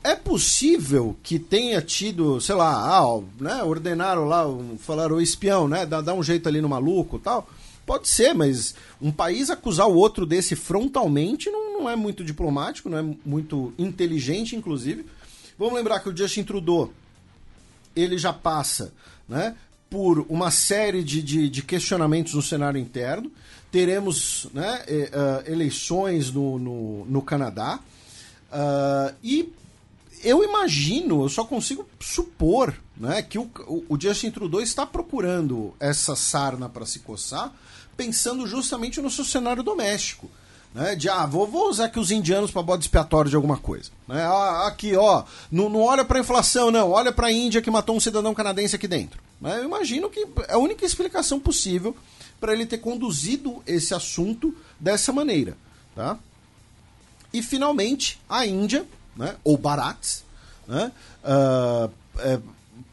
É 0.04 0.16
possível 0.16 1.16
que 1.22 1.38
tenha 1.38 1.82
tido, 1.82 2.40
sei 2.40 2.56
lá, 2.56 2.72
ah, 2.72 3.22
né, 3.40 3.64
ordenaram 3.64 4.26
lá, 4.26 4.46
falaram 4.80 5.18
o 5.18 5.22
espião, 5.22 5.68
né, 5.68 5.86
dá, 5.86 6.00
dá 6.00 6.14
um 6.14 6.24
jeito 6.24 6.48
ali 6.48 6.62
no 6.62 6.70
maluco 6.70 7.20
tal 7.20 7.48
Pode 7.90 8.08
ser, 8.08 8.36
mas 8.36 8.76
um 9.02 9.12
país 9.12 9.50
acusar 9.50 9.88
o 9.88 9.96
outro 9.96 10.24
desse 10.24 10.56
frontalmente 10.56 11.50
não, 11.50 11.59
não 11.80 11.90
é 11.90 11.96
muito 11.96 12.24
diplomático, 12.24 12.90
não 12.90 12.98
é 12.98 13.16
muito 13.26 13.74
inteligente, 13.78 14.56
inclusive. 14.56 15.06
Vamos 15.58 15.74
lembrar 15.74 16.00
que 16.00 16.10
o 16.10 16.16
Justin 16.16 16.44
Trudeau 16.44 16.94
ele 17.96 18.18
já 18.18 18.32
passa 18.32 18.94
né, 19.28 19.56
por 19.90 20.26
uma 20.30 20.52
série 20.52 21.04
de, 21.04 21.22
de, 21.22 21.50
de 21.50 21.62
questionamentos 21.64 22.34
no 22.34 22.42
cenário 22.42 22.80
interno. 22.80 23.32
Teremos 23.72 24.48
né, 24.54 24.84
uh, 24.88 25.52
eleições 25.52 26.32
no, 26.32 26.60
no, 26.60 27.06
no 27.06 27.22
Canadá. 27.22 27.80
Uh, 28.52 29.16
e 29.24 29.54
eu 30.24 30.44
imagino, 30.44 31.24
eu 31.24 31.30
só 31.30 31.44
consigo 31.44 31.88
supor 32.00 32.76
né, 32.98 33.22
que 33.22 33.38
o, 33.38 33.50
o 33.88 34.00
Justin 34.00 34.32
Trudeau 34.32 34.62
está 34.62 34.86
procurando 34.86 35.74
essa 35.80 36.16
sarna 36.16 36.68
para 36.68 36.86
se 36.86 37.00
coçar 37.00 37.54
pensando 38.00 38.48
justamente 38.48 39.02
no 39.02 39.10
seu 39.10 39.26
cenário 39.26 39.62
doméstico. 39.62 40.32
Né, 40.74 40.96
de 40.96 41.10
ah, 41.10 41.26
vou, 41.26 41.48
vou 41.48 41.68
usar 41.70 41.86
aqui 41.86 42.00
os 42.00 42.12
indianos 42.12 42.52
para 42.52 42.62
bode 42.62 42.84
expiatório 42.84 43.30
de 43.30 43.36
alguma 43.36 43.58
coisa. 43.58 43.90
Né? 44.08 44.22
Ah, 44.22 44.68
aqui, 44.68 44.96
ó, 44.96 45.24
não, 45.52 45.68
não 45.68 45.82
olha 45.82 46.06
para 46.06 46.20
inflação, 46.20 46.70
não, 46.70 46.92
olha 46.92 47.12
para 47.12 47.28
a 47.28 47.32
Índia 47.32 47.62
que 47.62 47.72
matou 47.72 47.96
um 47.96 48.00
cidadão 48.00 48.36
canadense 48.36 48.76
aqui 48.76 48.88
dentro. 48.88 49.20
Né? 49.42 49.58
Eu 49.58 49.64
imagino 49.64 50.10
que 50.10 50.28
é 50.48 50.54
a 50.54 50.58
única 50.60 50.86
explicação 50.86 51.40
possível 51.40 51.96
para 52.40 52.54
ele 52.54 52.66
ter 52.66 52.78
conduzido 52.78 53.64
esse 53.66 53.94
assunto 53.96 54.56
dessa 54.80 55.12
maneira. 55.12 55.58
Tá? 55.96 56.18
E 57.34 57.42
finalmente, 57.42 58.20
a 58.30 58.46
Índia, 58.46 58.86
né, 59.16 59.36
ou 59.44 59.58
Bharat, 59.58 60.22
né, 60.68 60.92
uh, 61.24 61.92
é, 62.20 62.40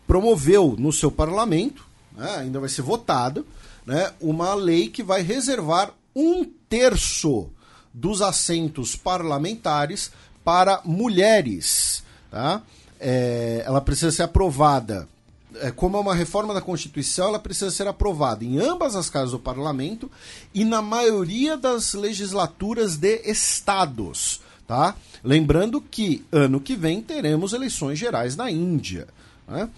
promoveu 0.07 0.75
no 0.79 0.93
seu 0.93 1.11
parlamento, 1.11 1.87
né, 2.13 2.37
ainda 2.39 2.61
vai 2.61 2.69
ser 2.69 2.83
votado, 2.83 3.47
né, 3.85 4.13
uma 4.21 4.55
lei 4.55 4.89
que 4.89 5.03
vai 5.03 5.23
reservar 5.23 5.93
um 6.15 6.45
terço 6.69 7.49
dos 7.97 8.21
assentos 8.21 8.95
parlamentares 8.95 10.13
para 10.45 10.83
mulheres. 10.85 12.05
Tá? 12.31 12.61
É, 13.01 13.63
ela 13.65 13.81
precisa 13.81 14.13
ser 14.13 14.25
aprovada. 14.25 15.09
É, 15.57 15.71
como 15.71 15.97
é 15.97 16.01
uma 16.01 16.15
reforma 16.15 16.53
da 16.53 16.61
Constituição, 16.61 17.29
ela 17.29 17.39
precisa 17.39 17.71
ser 17.71 17.89
aprovada 17.89 18.45
em 18.45 18.59
ambas 18.59 18.95
as 18.95 19.09
casas 19.09 19.31
do 19.31 19.39
parlamento 19.39 20.11
e 20.53 20.63
na 20.63 20.83
maioria 20.83 21.57
das 21.57 21.95
legislaturas 21.95 22.97
de 22.97 23.23
estados. 23.25 24.43
Tá? 24.69 24.95
Lembrando 25.25 25.81
que 25.81 26.23
ano 26.31 26.61
que 26.61 26.77
vem 26.77 27.01
teremos 27.01 27.55
eleições 27.55 27.99
gerais 27.99 28.37
na 28.37 28.51
Índia. 28.51 29.09
Né? 29.49 29.71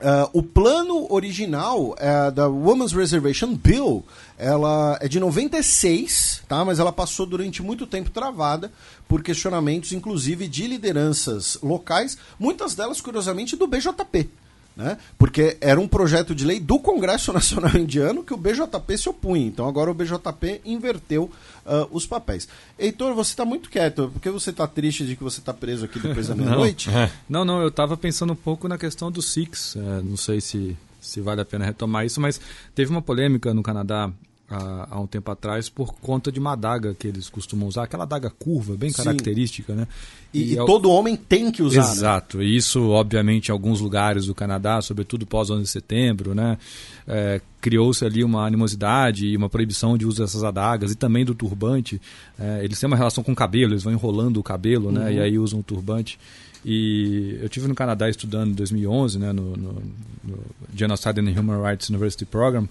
Uh, 0.00 0.38
o 0.38 0.42
plano 0.42 1.12
original 1.12 1.90
uh, 1.90 2.30
da 2.32 2.48
Women's 2.48 2.92
Reservation 2.92 3.54
Bill 3.54 4.02
ela 4.40 4.98
é 5.00 5.06
de 5.06 5.20
96, 5.20 6.42
tá? 6.48 6.64
mas 6.64 6.78
ela 6.78 6.90
passou 6.90 7.26
durante 7.26 7.62
muito 7.62 7.86
tempo 7.86 8.10
travada 8.10 8.72
por 9.06 9.22
questionamentos, 9.22 9.92
inclusive 9.92 10.48
de 10.48 10.66
lideranças 10.66 11.58
locais, 11.62 12.16
muitas 12.38 12.74
delas, 12.74 13.00
curiosamente, 13.00 13.54
do 13.54 13.66
BJP 13.66 14.30
né? 14.76 14.96
Porque 15.18 15.58
era 15.60 15.80
um 15.80 15.86
projeto 15.86 16.34
de 16.34 16.44
lei 16.44 16.58
do 16.58 16.78
Congresso 16.78 17.32
Nacional 17.34 17.76
Indiano 17.76 18.22
que 18.24 18.32
o 18.32 18.36
BJP 18.36 18.98
se 18.98 19.08
opunha. 19.08 19.46
Então 19.46 19.68
agora 19.68 19.90
o 19.90 19.94
BJP 19.94 20.62
inverteu 20.64 21.24
uh, 21.66 21.86
os 21.90 22.06
papéis. 22.06 22.48
Heitor, 22.78 23.14
você 23.14 23.32
está 23.32 23.44
muito 23.44 23.68
quieto. 23.68 24.10
Por 24.12 24.20
que 24.20 24.30
você 24.30 24.50
está 24.50 24.66
triste 24.66 25.04
de 25.04 25.16
que 25.16 25.22
você 25.22 25.40
está 25.40 25.52
preso 25.52 25.84
aqui 25.84 25.98
depois 25.98 26.28
da 26.28 26.34
meia-noite? 26.36 26.88
não, 27.28 27.44
não, 27.44 27.60
eu 27.60 27.68
estava 27.68 27.96
pensando 27.96 28.32
um 28.32 28.36
pouco 28.36 28.68
na 28.68 28.78
questão 28.78 29.10
do 29.10 29.20
Six. 29.20 29.76
É, 29.76 30.02
não 30.02 30.16
sei 30.16 30.40
se, 30.40 30.76
se 31.00 31.20
vale 31.20 31.40
a 31.40 31.44
pena 31.44 31.64
retomar 31.64 32.06
isso, 32.06 32.20
mas 32.20 32.40
teve 32.74 32.90
uma 32.90 33.02
polêmica 33.02 33.52
no 33.52 33.62
Canadá 33.62 34.10
há, 34.50 34.88
há, 34.90 35.00
um 35.00 35.06
tempo 35.06 35.30
atrás 35.30 35.68
por 35.68 35.94
conta 35.94 36.32
de 36.32 36.40
uma 36.40 36.52
adaga 36.52 36.94
que 36.94 37.06
eles 37.06 37.28
costumam 37.30 37.68
usar, 37.68 37.84
aquela 37.84 38.02
adaga 38.04 38.28
curva, 38.30 38.76
bem 38.76 38.90
Sim. 38.90 39.04
característica, 39.04 39.74
né? 39.74 39.86
E, 40.34 40.42
e, 40.42 40.52
e 40.54 40.56
todo 40.56 40.90
homem 40.90 41.16
tem 41.16 41.50
que 41.50 41.62
usar. 41.62 41.82
Né? 41.82 41.90
Exato. 41.90 42.38
Né? 42.38 42.44
E 42.44 42.56
isso, 42.56 42.88
obviamente, 42.90 43.48
em 43.48 43.52
alguns 43.52 43.80
lugares 43.80 44.26
do 44.26 44.34
Canadá, 44.34 44.82
sobretudo 44.82 45.26
pós 45.26 45.50
11 45.50 45.62
de 45.62 45.68
setembro, 45.68 46.34
né? 46.34 46.58
É, 47.06 47.40
Criou-se 47.60 48.04
ali 48.04 48.24
uma 48.24 48.46
animosidade 48.46 49.26
e 49.26 49.36
uma 49.36 49.48
proibição 49.48 49.98
de 49.98 50.06
uso 50.06 50.22
dessas 50.22 50.42
adagas 50.42 50.92
e 50.92 50.94
também 50.94 51.24
do 51.24 51.34
turbante. 51.34 52.00
É, 52.38 52.64
eles 52.64 52.80
têm 52.80 52.86
uma 52.86 52.96
relação 52.96 53.22
com 53.22 53.32
o 53.32 53.36
cabelo, 53.36 53.72
eles 53.72 53.82
vão 53.82 53.92
enrolando 53.92 54.38
o 54.38 54.42
cabelo, 54.42 54.90
né? 54.90 55.06
uhum. 55.06 55.12
E 55.12 55.20
aí 55.20 55.38
usam 55.38 55.60
o 55.60 55.62
turbante. 55.62 56.18
E 56.64 57.38
eu 57.40 57.48
tive 57.48 57.66
no 57.66 57.74
Canadá 57.74 58.08
estudando 58.08 58.50
em 58.50 58.54
2011, 58.54 59.18
né, 59.18 59.32
no, 59.32 59.56
no, 59.56 59.82
no 60.22 60.38
Genocide 60.74 61.20
and 61.20 61.40
Human 61.40 61.62
Rights 61.62 61.88
University 61.88 62.26
Program, 62.26 62.68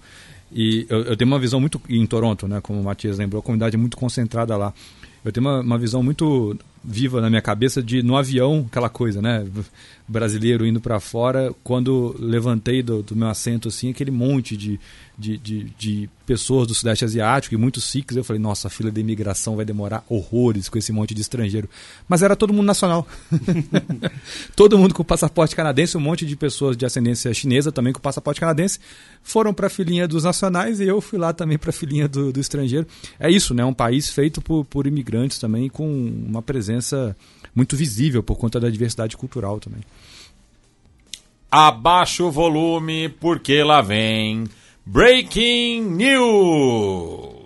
e 0.52 0.86
eu, 0.88 1.02
eu, 1.02 1.16
tenho 1.16 1.30
uma 1.30 1.38
visão 1.38 1.60
muito. 1.60 1.80
Em 1.88 2.04
Toronto, 2.06 2.48
né, 2.48 2.60
como 2.60 2.80
o 2.80 2.84
Matias 2.84 3.18
lembrou, 3.18 3.40
a 3.40 3.42
comunidade 3.42 3.76
é 3.76 3.78
muito 3.78 3.96
concentrada 3.96 4.56
lá. 4.56 4.72
Eu 5.24 5.30
tenho 5.30 5.46
uma, 5.46 5.60
uma 5.60 5.78
visão 5.78 6.02
muito 6.02 6.56
viva 6.82 7.20
na 7.20 7.28
minha 7.28 7.42
cabeça 7.42 7.82
de 7.82 8.02
no 8.02 8.16
avião, 8.16 8.66
aquela 8.68 8.88
coisa, 8.88 9.20
né? 9.20 9.46
Brasileiro 10.10 10.66
indo 10.66 10.80
para 10.80 10.98
fora, 10.98 11.54
quando 11.62 12.16
levantei 12.18 12.82
do, 12.82 13.00
do, 13.00 13.14
meu 13.14 13.28
assento, 13.28 13.68
assim, 13.68 13.90
aquele 13.90 14.10
monte 14.10 14.56
de, 14.56 14.80
de, 15.16 15.38
de, 15.38 15.64
de, 15.78 16.10
pessoas 16.26 16.66
do 16.66 16.74
Sudeste 16.74 17.04
Asiático 17.04 17.54
e 17.54 17.56
muitos 17.56 17.84
Sikhs. 17.84 18.16
Eu 18.16 18.24
falei, 18.24 18.42
nossa, 18.42 18.66
a 18.66 18.70
fila 18.70 18.90
de 18.90 19.00
imigração 19.00 19.54
vai 19.54 19.64
demorar 19.64 20.04
horrores 20.08 20.68
com 20.68 20.76
esse 20.76 20.90
monte 20.90 21.14
de 21.14 21.20
estrangeiro. 21.20 21.70
Mas 22.08 22.22
era 22.22 22.34
todo 22.34 22.52
mundo 22.52 22.66
nacional. 22.66 23.06
todo 24.56 24.76
mundo 24.76 24.94
com 24.94 25.04
passaporte 25.04 25.54
canadense, 25.54 25.96
um 25.96 26.00
monte 26.00 26.26
de 26.26 26.34
pessoas 26.34 26.76
de 26.76 26.84
ascendência 26.84 27.32
chinesa 27.32 27.70
também 27.70 27.92
com 27.92 28.00
passaporte 28.00 28.40
canadense, 28.40 28.80
foram 29.22 29.54
para 29.54 29.68
a 29.68 29.70
filinha 29.70 30.08
dos 30.08 30.24
nacionais 30.24 30.80
e 30.80 30.88
eu 30.88 31.00
fui 31.00 31.20
lá 31.20 31.32
também 31.32 31.56
para 31.56 31.70
a 31.70 31.72
filinha 31.72 32.08
do, 32.08 32.32
do, 32.32 32.40
estrangeiro. 32.40 32.84
É 33.20 33.30
isso, 33.30 33.54
né? 33.54 33.64
Um 33.64 33.72
país 33.72 34.10
feito 34.10 34.42
por, 34.42 34.64
por 34.64 34.88
imigrantes 34.88 35.38
também, 35.38 35.68
com 35.68 35.88
uma 35.88 36.42
presença 36.42 37.16
muito 37.54 37.76
visível 37.76 38.22
por 38.24 38.36
conta 38.36 38.58
da 38.58 38.68
diversidade 38.68 39.16
cultural 39.16 39.60
também. 39.60 39.80
Abaixa 41.50 42.22
o 42.22 42.30
volume, 42.30 43.08
porque 43.08 43.60
lá 43.64 43.80
vem 43.80 44.48
Breaking 44.86 45.82
News! 45.82 47.40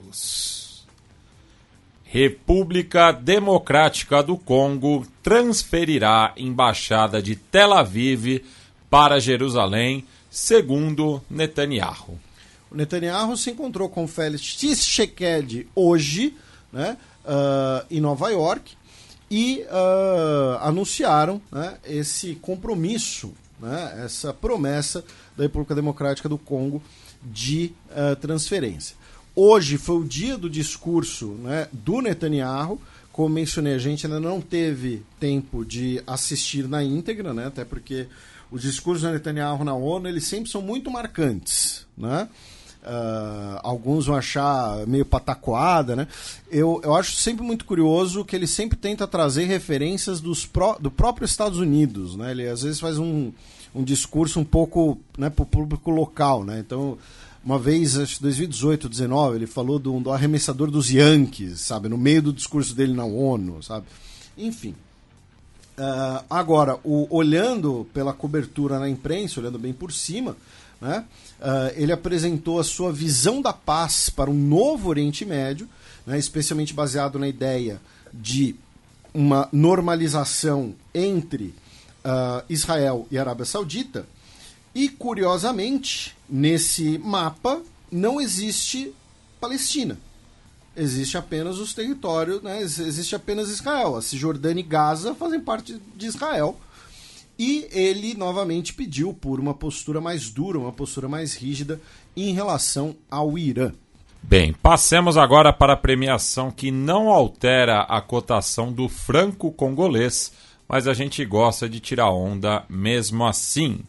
República 2.05 3.11
Democrática 3.13 4.23
do 4.23 4.37
Congo 4.37 5.07
transferirá 5.23 6.35
embaixada 6.37 7.23
de 7.23 7.35
Tel 7.35 7.73
Aviv 7.73 8.45
para 8.91 9.19
Jerusalém, 9.19 10.05
segundo 10.31 11.23
Netanyahu. 11.31 12.21
O 12.71 12.77
Netanyahu 12.77 13.37
se 13.39 13.53
encontrou 13.53 13.89
com 13.89 14.07
Félix 14.07 14.55
Tshisekedi 14.55 15.67
hoje, 15.75 16.37
né, 16.71 16.99
uh, 17.25 17.87
em 17.91 18.01
Nova 18.01 18.29
York, 18.29 18.77
e 19.31 19.65
uh, 19.65 20.59
anunciaram 20.61 21.41
né, 21.51 21.79
esse 21.85 22.35
compromisso, 22.35 23.33
né, 23.65 24.03
essa 24.05 24.33
promessa 24.33 25.05
da 25.37 25.45
República 25.45 25.75
Democrática 25.75 26.29
do 26.29 26.39
Congo 26.39 26.83
de 27.23 27.73
uh, 27.91 28.15
transferência. 28.17 28.97
Hoje 29.35 29.79
foi 29.79 29.97
o 29.97 30.05
dia 30.05 30.37
do 30.37 30.49
discurso 30.49 31.29
né, 31.43 31.67
do 31.73 32.01
Netanyahu. 32.01 32.81
Como 33.11 33.29
mencionei, 33.29 33.75
a 33.75 33.79
gente 33.79 34.07
ainda 34.07 34.21
não 34.21 34.41
teve 34.41 35.03
tempo 35.19 35.65
de 35.65 36.03
assistir 36.07 36.69
na 36.69 36.85
íntegra, 36.85 37.33
né, 37.33 37.47
até 37.47 37.65
porque 37.65 38.07
os 38.51 38.63
discursos 38.63 39.03
do 39.03 39.11
Netanyahu 39.11 39.65
na 39.65 39.75
ONU 39.75 40.09
eles 40.09 40.25
sempre 40.25 40.51
são 40.51 40.61
muito 40.63 40.91
marcantes. 40.91 41.87
Né? 41.97 42.29
Uh, 42.85 43.59
alguns 43.63 44.07
vão 44.07 44.15
achar 44.15 44.87
meio 44.87 45.07
patacoada, 45.07 45.97
né? 45.97 46.07
Eu, 46.51 46.83
eu 46.85 46.95
acho 46.95 47.17
sempre 47.17 47.43
muito 47.43 47.65
curioso 47.65 48.27
que 48.27 48.37
ele 48.37 48.47
sempre 48.47 48.77
tenta 48.77 49.07
trazer 49.07 49.45
referências 49.45 50.21
dos 50.21 50.45
pró 50.45 50.77
do 50.79 50.91
próprio 50.91 51.25
Estados 51.25 51.59
Unidos, 51.59 52.15
né? 52.15 52.33
Ele 52.33 52.47
às 52.47 52.63
vezes 52.63 52.79
faz 52.79 52.99
um, 52.99 53.33
um 53.75 53.83
discurso 53.83 54.39
um 54.39 54.45
pouco 54.45 54.99
né, 55.19 55.29
para 55.29 55.43
o 55.43 55.47
público 55.47 55.91
local, 55.91 56.45
né? 56.45 56.61
Então, 56.61 56.97
uma 57.45 57.59
vez, 57.59 57.99
acho 57.99 58.17
que 58.17 58.23
2018, 58.23 58.89
2019, 58.89 59.37
ele 59.37 59.47
falou 59.47 59.79
do, 59.79 59.99
do 60.01 60.11
arremessador 60.11 60.71
dos 60.71 60.91
Yankees, 60.91 61.61
sabe? 61.61 61.89
No 61.89 61.99
meio 61.99 62.23
do 62.23 62.33
discurso 62.33 62.75
dele 62.75 62.95
na 62.95 63.05
ONU, 63.05 63.63
sabe? 63.63 63.87
Enfim. 64.39 64.75
Uh, 65.77 66.25
agora, 66.31 66.79
o, 66.85 67.07
olhando 67.11 67.87
pela 67.93 68.13
cobertura 68.13 68.79
na 68.79 68.89
imprensa, 68.89 69.41
olhando 69.41 69.59
bem 69.59 69.73
por 69.73 69.93
cima, 69.93 70.37
né? 70.81 71.05
Uh, 71.41 71.73
ele 71.75 71.93
apresentou 71.93 72.61
a 72.61 72.65
sua 72.65 72.93
visão 72.93 73.43
da 73.43 73.53
paz 73.53 74.09
para 74.09 74.31
um 74.31 74.35
novo 74.35 74.89
Oriente 74.89 75.25
Médio, 75.25 75.69
né, 76.07 76.19
especialmente 76.19 76.73
baseado 76.73 77.19
na 77.19 77.29
ideia 77.29 77.81
de 78.13 78.55
uma 79.13 79.49
normalização 79.53 80.75
entre 80.95 81.55
uh, 82.05 82.45
Israel 82.49 83.07
e 83.11 83.19
Arábia 83.19 83.45
Saudita. 83.45 84.07
E, 84.75 84.89
curiosamente, 84.89 86.17
nesse 86.29 86.99
mapa 86.99 87.61
não 87.91 88.21
existe 88.21 88.93
Palestina. 89.41 89.99
Existe 90.77 91.17
apenas 91.17 91.59
os 91.59 91.73
territórios, 91.73 92.43
né, 92.43 92.61
existe 92.61 93.15
apenas 93.15 93.49
Israel. 93.49 93.97
A 93.97 94.03
Cisjordânia 94.03 94.61
e 94.61 94.65
Gaza 94.65 95.15
fazem 95.15 95.41
parte 95.41 95.81
de 95.95 96.07
Israel. 96.07 96.59
E 97.39 97.69
ele 97.71 98.15
novamente 98.15 98.75
pediu 98.75 99.15
por 99.15 99.39
uma 99.39 99.55
postura 99.55 100.01
mais 100.01 100.31
dura, 100.31 100.59
uma 100.59 100.73
postura 100.73 101.09
mais 101.09 101.35
rígida 101.35 101.81
em 102.17 102.33
relação 102.33 102.97
ao 103.11 103.39
Irã. 103.39 103.73
Bem, 104.23 104.53
passemos 104.55 105.17
agora 105.19 105.53
para 105.53 105.75
a 105.75 105.77
premiação 105.77 106.51
que 106.51 106.71
não 106.71 107.11
altera 107.11 107.83
a 107.83 108.01
cotação 108.01 108.73
do 108.73 108.89
franco 108.89 109.53
congolês, 109.53 110.33
mas 110.69 110.89
a 110.89 110.95
gente 110.95 111.25
gosta 111.25 111.69
de 111.69 111.81
tirar 111.81 112.11
onda 112.11 112.65
mesmo 112.69 113.25
assim. 113.25 113.81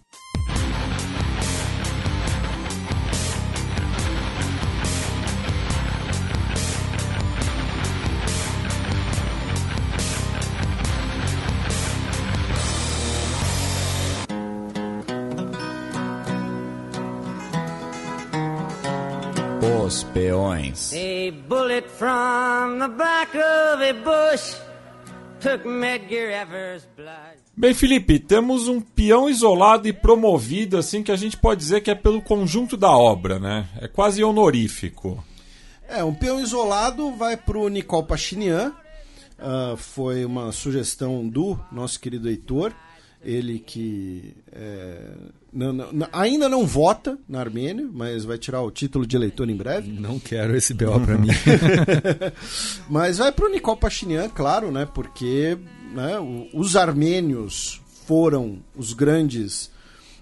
Os 19.86 20.04
peões. 20.04 20.94
A 20.94 21.32
bullet 21.48 21.88
from 21.88 22.80
the 22.80 22.88
back 22.88 23.36
of 23.38 23.82
a 23.82 23.94
bush 23.94 24.56
Bem, 27.56 27.74
Felipe, 27.74 28.20
temos 28.20 28.68
um 28.68 28.82
peão 28.82 29.30
isolado 29.30 29.88
e 29.88 29.94
promovido, 29.94 30.78
assim, 30.78 31.04
que 31.04 31.12
a 31.12 31.16
gente 31.16 31.38
pode 31.38 31.62
dizer 31.62 31.82
que 31.82 31.92
é 31.92 31.96
pelo 31.96 32.22
conjunto 32.22 32.76
da 32.76 32.92
obra, 32.92 33.40
né? 33.40 33.68
É 33.80 33.88
quase 33.88 34.24
honorífico. 34.24 35.24
É, 35.88 36.04
um 36.04 36.14
peão 36.14 36.40
isolado 36.42 37.12
vai 37.12 37.38
para 37.38 37.58
o 37.58 37.70
Nicole 37.70 38.08
Pachinian. 38.08 38.74
Uh, 39.38 39.78
foi 39.78 40.26
uma 40.26 40.52
sugestão 40.52 41.28
do 41.28 41.60
nosso 41.72 42.00
querido 42.00 42.30
Heitor. 42.30 42.74
Ele 43.26 43.58
que 43.58 44.36
é, 44.52 45.12
não, 45.52 45.74
não, 45.74 46.08
ainda 46.14 46.48
não 46.48 46.68
vota 46.68 47.18
na 47.28 47.40
Armênia, 47.40 47.90
mas 47.92 48.26
vai 48.26 48.38
tirar 48.38 48.62
o 48.62 48.70
título 48.70 49.08
de 49.08 49.16
eleitor 49.16 49.50
em 49.50 49.56
breve. 49.56 49.90
Não 49.90 50.20
quero 50.20 50.56
esse 50.56 50.74
BO 50.74 51.00
para 51.00 51.18
mim. 51.18 51.30
mas 52.88 53.18
vai 53.18 53.32
para 53.32 53.46
o 53.46 53.50
Nicole 53.50 53.80
Pachinian, 53.80 54.30
claro, 54.30 54.72
né? 54.72 54.86
Porque 54.86 55.58
né, 55.94 56.18
os 56.54 56.76
armênios 56.76 57.82
foram 58.06 58.60
os 58.76 58.94
grandes 58.94 59.72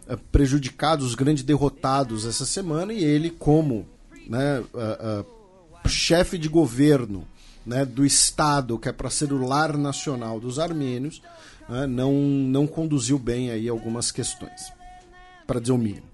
uh, 0.08 0.18
prejudicados, 0.32 1.08
os 1.08 1.16
grandes 1.16 1.44
derrotados 1.44 2.26
essa 2.26 2.46
semana 2.46 2.94
e 2.94 3.04
ele, 3.04 3.32
como 3.32 3.88
né, 4.28 4.60
uh, 4.60 5.22
uh, 5.22 5.90
chefe 5.90 6.38
de 6.38 6.48
governo 6.48 7.28
né, 7.66 7.84
do 7.86 8.06
Estado, 8.06 8.78
que 8.78 8.88
é 8.88 8.92
para 8.92 9.10
ser 9.10 9.34
o 9.34 9.46
lar 9.46 9.78
nacional 9.78 10.40
dos 10.40 10.60
armênios, 10.60 11.22
né, 11.70 11.88
não, 11.88 12.14
não 12.14 12.68
conduziu 12.68 13.18
bem 13.18 13.52
aí 13.52 13.68
algumas 13.68 14.12
questões, 14.12 14.72
para 15.48 15.60
dizer 15.60 15.74
o 15.74 15.78
mínimo. 15.78 16.14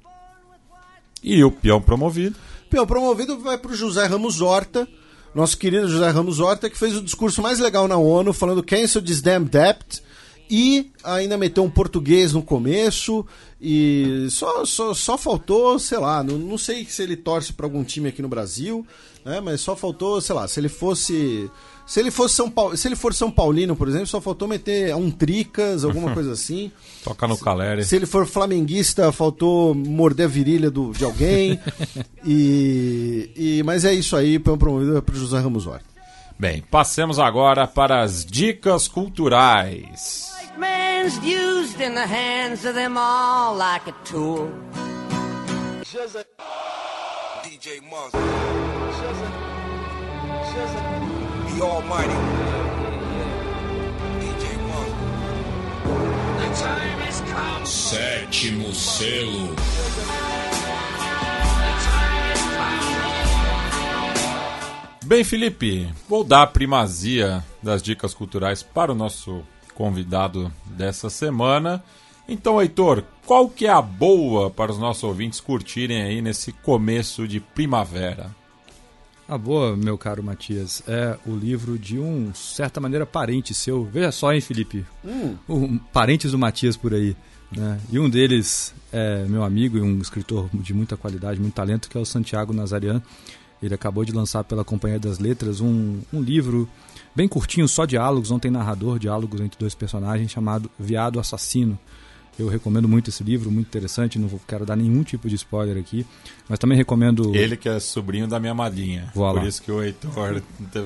E 1.24 1.44
o 1.44 1.51
peão 1.51 1.82
promovido? 1.82 2.35
O 2.65 2.69
peão 2.69 2.88
promovido 2.88 3.38
vai 3.40 3.58
para 3.58 3.72
o 3.72 3.76
José 3.76 4.06
Ramos 4.06 4.42
Horta, 4.42 4.88
nosso 5.33 5.58
querido 5.58 5.88
José 5.88 6.10
Ramos 6.10 6.40
Horta, 6.40 6.69
que 6.69 6.78
fez 6.78 6.96
o 6.96 7.01
discurso 7.01 7.42
mais 7.42 7.60
legal 7.60 7.88
na 7.88 7.98
ONU, 7.98 8.33
falando 8.33 8.64
cancel 8.64 9.01
this 9.01 9.22
damn 9.22 9.46
debt, 9.46 10.01
e 10.49 10.92
ainda 11.03 11.38
meteu 11.38 11.64
um 11.64 11.69
português 11.69 12.33
no 12.33 12.42
começo, 12.42 13.26
e 13.62 14.28
só, 14.32 14.65
só, 14.65 14.94
só 14.94 15.17
faltou, 15.17 15.78
sei 15.78 15.99
lá, 15.99 16.24
não, 16.24 16.38
não 16.38 16.58
sei 16.58 16.85
se 16.85 17.03
ele 17.03 17.15
torce 17.15 17.53
para 17.53 17.65
algum 17.65 17.83
time 17.83 18.10
aqui 18.10 18.22
no 18.22 18.30
Brasil, 18.30 18.85
né, 19.24 19.40
mas 19.40 19.62
só 19.62 19.76
faltou, 19.76 20.19
sei 20.22 20.33
lá, 20.33 20.48
se 20.48 20.60
ele 20.60 20.69
fosse 20.69 21.49
se 21.89 21.99
ele 21.99 22.11
fosse 22.11 22.35
São 22.35 22.51
Paulo, 22.51 22.77
se 22.77 22.88
ele 22.88 22.95
for 22.95 23.15
São 23.15 23.31
Paulino, 23.31 23.75
por 23.75 23.88
exemplo, 23.88 24.05
só 24.05 24.22
faltou 24.22 24.47
meter 24.47 24.95
um 24.95 25.09
tricas, 25.09 25.83
alguma 25.83 26.13
coisa 26.13 26.33
assim. 26.33 26.72
Tocar 27.03 27.27
no 27.27 27.35
Caleri. 27.35 27.83
Se 27.83 27.95
ele 27.95 28.05
for 28.05 28.27
flamenguista, 28.27 29.11
faltou 29.11 29.73
morder 29.73 30.27
a 30.27 30.29
virilha 30.29 30.69
do, 30.69 30.91
de 30.91 31.03
alguém. 31.03 31.59
e, 32.23 33.31
e 33.35 33.63
mas 33.63 33.85
é 33.85 33.93
isso 33.93 34.15
aí, 34.15 34.38
promovido 34.38 35.01
para 35.01 35.15
José 35.15 35.39
Ramos 35.39 35.65
Horta. 35.65 35.83
Bem, 36.38 36.63
passemos 36.69 37.17
agora 37.17 37.65
para 37.65 38.03
as 38.03 38.23
dicas 38.23 38.88
culturais. 38.88 40.29
used 41.23 41.81
in 41.81 41.95
the 41.95 42.05
hands 42.05 42.65
of 42.65 42.75
them 42.75 42.99
all 42.99 43.55
like 43.55 43.88
a 43.88 43.95
tool. 44.03 44.47
DJ 47.43 47.81
Monster. 47.89 48.19
the. 51.59 51.90
Sétimo 57.65 58.74
selo. 58.74 59.56
Bem, 65.03 65.24
Felipe, 65.24 65.92
vou 66.08 66.24
dar 66.24 66.43
a 66.43 66.47
primazia 66.47 67.43
das 67.61 67.81
dicas 67.81 68.13
culturais 68.13 68.63
para 68.63 68.92
o 68.92 68.95
nosso 68.95 69.42
convidado 69.74 70.51
dessa 70.65 71.09
semana. 71.09 71.83
Então, 72.27 72.61
Heitor, 72.61 73.03
qual 73.25 73.49
que 73.49 73.65
é 73.65 73.72
a 73.72 73.81
boa 73.81 74.49
para 74.49 74.72
os 74.72 74.77
nossos 74.77 75.03
ouvintes 75.03 75.40
curtirem 75.42 76.03
aí 76.03 76.22
nesse 76.22 76.51
começo 76.51 77.27
de 77.27 77.40
primavera? 77.40 78.38
A 79.29 79.38
boa, 79.38 79.78
meu 79.78 79.95
caro 79.95 80.24
Matias, 80.24 80.81
é 80.88 81.15
o 81.24 81.35
livro 81.35 81.78
de 81.78 81.99
um, 81.99 82.33
certa 82.33 82.81
maneira, 82.81 83.06
parente 83.06 83.53
seu. 83.53 83.85
Veja 83.85 84.12
só, 84.12 84.33
hein, 84.33 84.42
Felipe? 84.42 84.83
Hum. 85.06 85.35
Um, 85.47 85.78
parentes 85.78 86.31
do 86.31 86.40
Matias 86.40 86.76
por 86.76 86.95
aí. 86.95 87.15
Né? 87.56 87.79
E 87.92 87.99
um 87.99 88.10
deles 88.10 88.74
é 88.92 89.26
meu 89.26 89.44
amigo 89.44 89.78
e 89.78 89.81
um 89.83 89.99
escritor 90.01 90.49
de 90.51 90.74
muita 90.74 90.97
qualidade, 90.97 91.40
muito 91.40 91.53
talento, 91.53 91.92
que 91.92 91.95
é 91.95 92.01
o 92.01 92.06
Santiago 92.06 92.53
Nazarian. 92.53 93.03
Ele 93.62 93.76
acabou 93.76 94.03
de 94.03 94.12
lançar 94.12 94.44
pela 94.44 94.65
Companhia 94.65 94.99
das 94.99 95.19
Letras 95.19 95.62
um, 95.62 95.99
um 96.12 96.22
livro 96.22 96.67
bem 97.15 97.28
curtinho, 97.28 97.67
só 97.67 97.85
diálogos, 97.85 98.31
não 98.31 98.40
tem 98.40 98.49
narrador, 98.49 98.97
diálogos 98.97 99.40
entre 99.42 99.60
dois 99.60 99.76
personagens, 99.76 100.31
chamado 100.31 100.72
Viado 100.79 101.19
Assassino. 101.19 101.78
Eu 102.39 102.47
recomendo 102.47 102.88
muito 102.88 103.09
esse 103.09 103.23
livro, 103.23 103.51
muito 103.51 103.67
interessante. 103.67 104.17
Não 104.17 104.27
vou, 104.27 104.39
quero 104.47 104.65
dar 104.65 104.75
nenhum 104.75 105.03
tipo 105.03 105.27
de 105.27 105.35
spoiler 105.35 105.77
aqui, 105.77 106.05
mas 106.47 106.57
também 106.57 106.77
recomendo. 106.77 107.35
Ele 107.35 107.57
que 107.57 107.67
é 107.67 107.79
sobrinho 107.79 108.27
da 108.27 108.39
minha 108.39 108.53
madrinha. 108.53 109.11
Voilà. 109.13 109.41
Por 109.41 109.47
isso 109.47 109.61
que 109.61 109.72
o 109.72 109.83
Heitor 109.83 110.41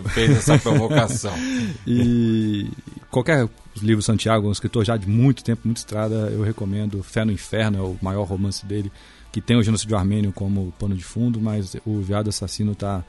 fez 0.09 0.31
essa 0.31 0.57
provocação. 0.57 1.33
e 1.85 2.67
qualquer 3.11 3.47
livro 3.81 4.01
Santiago, 4.01 4.47
um 4.47 4.51
escritor 4.51 4.83
já 4.83 4.97
de 4.97 5.07
muito 5.07 5.43
tempo, 5.43 5.61
muito 5.65 5.77
estrada, 5.77 6.31
eu 6.31 6.41
recomendo. 6.41 7.01
Fé 7.03 7.23
no 7.23 7.31
Inferno 7.31 7.77
é 7.77 7.81
o 7.81 7.97
maior 8.01 8.23
romance 8.23 8.65
dele, 8.65 8.91
que 9.31 9.39
tem 9.39 9.57
o 9.57 9.63
genocídio 9.63 9.97
armênio 9.97 10.31
como 10.31 10.73
pano 10.79 10.95
de 10.95 11.03
fundo, 11.03 11.39
mas 11.39 11.75
o 11.85 12.01
Viado 12.01 12.29
Assassino 12.29 12.71
está 12.71 13.03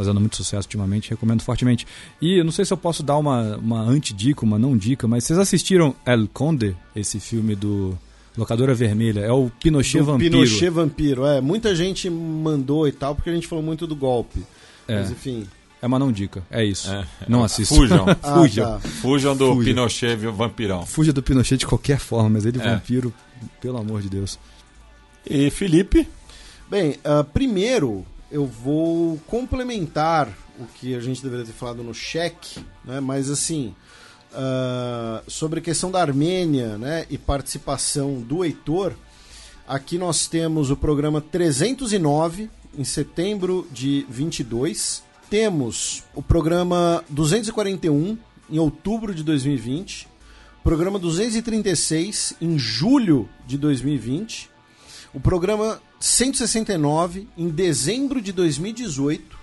fazendo 0.00 0.18
muito 0.18 0.36
sucesso 0.36 0.66
ultimamente, 0.66 1.10
recomendo 1.10 1.42
fortemente. 1.42 1.86
E 2.22 2.38
eu 2.38 2.44
não 2.44 2.50
sei 2.50 2.64
se 2.64 2.72
eu 2.72 2.76
posso 2.76 3.02
dar 3.02 3.18
uma, 3.18 3.58
uma 3.58 3.82
anti-dica, 3.82 4.46
uma 4.46 4.58
não 4.58 4.74
dica, 4.74 5.06
mas 5.06 5.24
vocês 5.24 5.38
assistiram 5.38 5.94
El 6.06 6.26
Conde, 6.26 6.74
esse 6.96 7.20
filme 7.20 7.54
do 7.54 7.98
Locadora 8.34 8.74
Vermelha? 8.74 9.20
É 9.20 9.30
o 9.30 9.50
Pinochet 9.60 9.98
do 9.98 10.06
Vampiro. 10.06 10.38
Pinochet 10.38 10.70
Vampiro, 10.70 11.26
é. 11.26 11.42
Muita 11.42 11.74
gente 11.74 12.08
mandou 12.08 12.88
e 12.88 12.92
tal, 12.92 13.14
porque 13.14 13.28
a 13.28 13.34
gente 13.34 13.46
falou 13.46 13.62
muito 13.62 13.86
do 13.86 13.94
golpe. 13.94 14.42
É. 14.88 15.00
Mas 15.00 15.10
enfim. 15.10 15.46
É 15.82 15.86
uma 15.86 15.98
não 15.98 16.10
dica, 16.10 16.42
é 16.50 16.64
isso. 16.64 16.90
É, 16.90 17.06
não 17.28 17.44
assistam. 17.44 17.76
Fujam. 17.76 18.06
ah, 18.22 18.34
Fujam. 18.34 18.64
Tá. 18.64 18.80
Fujam 18.80 19.36
do 19.36 19.52
Fuja. 19.52 19.64
Pinochet 19.64 20.16
vampirão. 20.16 20.86
Fuja 20.86 21.12
do 21.12 21.22
Pinochet 21.22 21.58
de 21.58 21.66
qualquer 21.66 21.98
forma, 21.98 22.30
mas 22.30 22.46
ele 22.46 22.58
é. 22.58 22.64
vampiro, 22.64 23.12
pelo 23.60 23.76
amor 23.76 24.00
de 24.00 24.08
Deus. 24.08 24.38
E 25.28 25.50
Felipe? 25.50 26.08
Bem, 26.70 26.96
uh, 27.04 27.22
primeiro 27.22 28.06
eu 28.30 28.46
vou 28.46 29.18
complementar 29.26 30.28
o 30.58 30.66
que 30.66 30.94
a 30.94 31.00
gente 31.00 31.22
deveria 31.22 31.44
ter 31.44 31.52
falado 31.52 31.82
no 31.82 31.92
cheque, 31.92 32.64
né? 32.84 33.00
mas 33.00 33.28
assim, 33.30 33.74
uh, 34.32 35.30
sobre 35.30 35.58
a 35.58 35.62
questão 35.62 35.90
da 35.90 36.00
Armênia 36.00 36.78
né? 36.78 37.06
e 37.10 37.18
participação 37.18 38.20
do 38.20 38.44
Heitor, 38.44 38.94
aqui 39.66 39.98
nós 39.98 40.26
temos 40.26 40.70
o 40.70 40.76
programa 40.76 41.20
309, 41.20 42.50
em 42.78 42.84
setembro 42.84 43.66
de 43.72 44.06
22. 44.08 45.02
Temos 45.28 46.04
o 46.14 46.22
programa 46.22 47.04
241, 47.08 48.16
em 48.48 48.58
outubro 48.58 49.14
de 49.14 49.24
2020. 49.24 50.08
Programa 50.62 50.98
236, 50.98 52.34
em 52.40 52.58
julho 52.58 53.28
de 53.46 53.56
2020 53.56 54.50
o 55.12 55.20
programa 55.20 55.80
169 56.00 57.28
em 57.36 57.50
dezembro 57.50 58.22
de 58.22 58.32
2018 58.32 59.38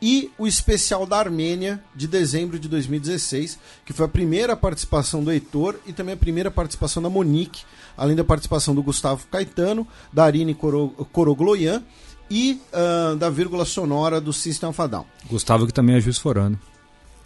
e 0.00 0.30
o 0.38 0.46
especial 0.46 1.04
da 1.04 1.18
Armênia 1.18 1.82
de 1.94 2.08
dezembro 2.08 2.58
de 2.58 2.68
2016, 2.68 3.58
que 3.84 3.92
foi 3.92 4.06
a 4.06 4.08
primeira 4.08 4.56
participação 4.56 5.22
do 5.22 5.30
Heitor 5.30 5.78
e 5.86 5.92
também 5.92 6.14
a 6.14 6.16
primeira 6.16 6.50
participação 6.50 7.02
da 7.02 7.10
Monique, 7.10 7.64
além 7.96 8.16
da 8.16 8.24
participação 8.24 8.74
do 8.74 8.82
Gustavo 8.82 9.26
Caetano, 9.30 9.86
da 10.10 10.24
Arine 10.24 10.54
Corogloian 10.54 11.82
e 12.30 12.62
uh, 12.72 13.16
da 13.16 13.28
vírgula 13.28 13.66
sonora 13.66 14.20
do 14.22 14.32
System 14.32 14.70
of 14.70 14.80
a 14.80 14.86
Down. 14.86 15.04
Gustavo 15.28 15.66
que 15.66 15.74
também 15.74 15.96
é 15.96 16.00
juiz 16.00 16.16
forano. 16.16 16.58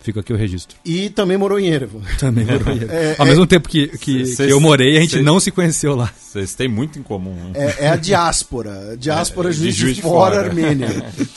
Fica 0.04 0.20
aqui 0.20 0.34
o 0.34 0.36
registro. 0.36 0.76
E 0.84 1.08
também 1.08 1.38
morou 1.38 1.58
em 1.58 1.68
Erevo. 1.68 2.02
Também 2.18 2.44
morou 2.44 2.74
em 2.74 2.76
Erevo. 2.76 2.92
É, 2.92 3.16
Ao 3.18 3.24
é, 3.24 3.28
mesmo 3.30 3.46
tempo 3.46 3.66
que, 3.66 3.88
que, 3.96 4.26
cês, 4.26 4.48
que, 4.48 4.52
eu 4.52 4.60
morei, 4.60 4.98
a 4.98 5.00
gente 5.00 5.14
cês, 5.14 5.24
não 5.24 5.40
se 5.40 5.50
conheceu 5.50 5.96
lá. 5.96 6.12
Vocês 6.14 6.54
têm 6.54 6.68
muito 6.68 6.98
em 6.98 7.02
comum. 7.02 7.34
Né? 7.34 7.52
É, 7.54 7.86
é, 7.86 7.88
a 7.88 7.96
diáspora. 7.96 8.92
A 8.92 8.96
diáspora 9.00 9.48
é, 9.48 9.52
juiz, 9.52 9.74
de, 9.74 9.94
de 9.94 10.02
fora, 10.02 10.34
fora. 10.36 10.48
Armênia. 10.48 10.88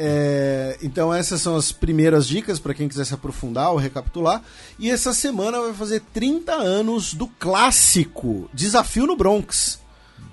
É, 0.00 0.78
então 0.80 1.12
essas 1.12 1.40
são 1.40 1.56
as 1.56 1.72
primeiras 1.72 2.24
dicas 2.24 2.60
para 2.60 2.72
quem 2.72 2.88
quiser 2.88 3.04
se 3.04 3.12
aprofundar 3.14 3.72
ou 3.72 3.76
recapitular. 3.76 4.40
E 4.78 4.88
essa 4.88 5.12
semana 5.12 5.60
vai 5.60 5.74
fazer 5.74 6.00
30 6.14 6.52
anos 6.52 7.14
do 7.14 7.26
clássico 7.26 8.48
Desafio 8.54 9.08
no 9.08 9.16
Bronx. 9.16 9.80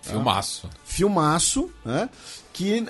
Filmaço. 0.04 0.68
Tá? 0.68 0.70
Filmaço, 0.86 1.72
né? 1.84 2.08
Que 2.56 2.80
uh, 2.80 2.88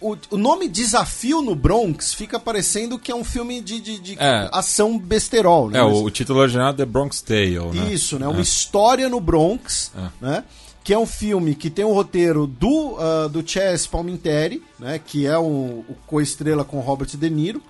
o, 0.00 0.16
o, 0.30 0.36
nome 0.38 0.68
Desafio 0.68 1.42
no 1.42 1.56
Bronx 1.56 2.14
fica 2.14 2.38
parecendo 2.38 2.96
que 2.96 3.10
é 3.10 3.14
um 3.14 3.24
filme 3.24 3.60
de, 3.60 3.80
de, 3.80 3.98
de 3.98 4.16
é. 4.16 4.48
ação 4.52 4.96
besterol, 4.96 5.68
né? 5.68 5.80
É, 5.80 5.82
o, 5.82 6.04
o 6.04 6.10
título 6.12 6.38
original 6.38 6.68
é 6.68 6.74
The 6.74 6.84
Bronx 6.84 7.20
Tale, 7.20 7.58
né? 7.74 7.92
Isso, 7.92 8.20
né? 8.20 8.26
É. 8.26 8.28
Uma 8.28 8.40
história 8.40 9.08
no 9.08 9.18
Bronx, 9.18 9.90
é. 9.96 10.24
né? 10.24 10.44
Que 10.84 10.94
é 10.94 10.98
um 10.98 11.06
filme 11.06 11.56
que 11.56 11.68
tem 11.68 11.84
o 11.84 11.92
roteiro 11.92 12.46
do, 12.46 12.98
uh, 12.98 13.28
do 13.28 13.46
Chess 13.46 13.84
Palminteri, 13.84 14.62
né? 14.78 15.00
Que 15.04 15.26
é 15.26 15.36
um, 15.36 15.84
o 15.88 15.96
co-estrela 16.06 16.64
com 16.64 16.78
Robert 16.78 17.08
De 17.08 17.28
Niro. 17.28 17.60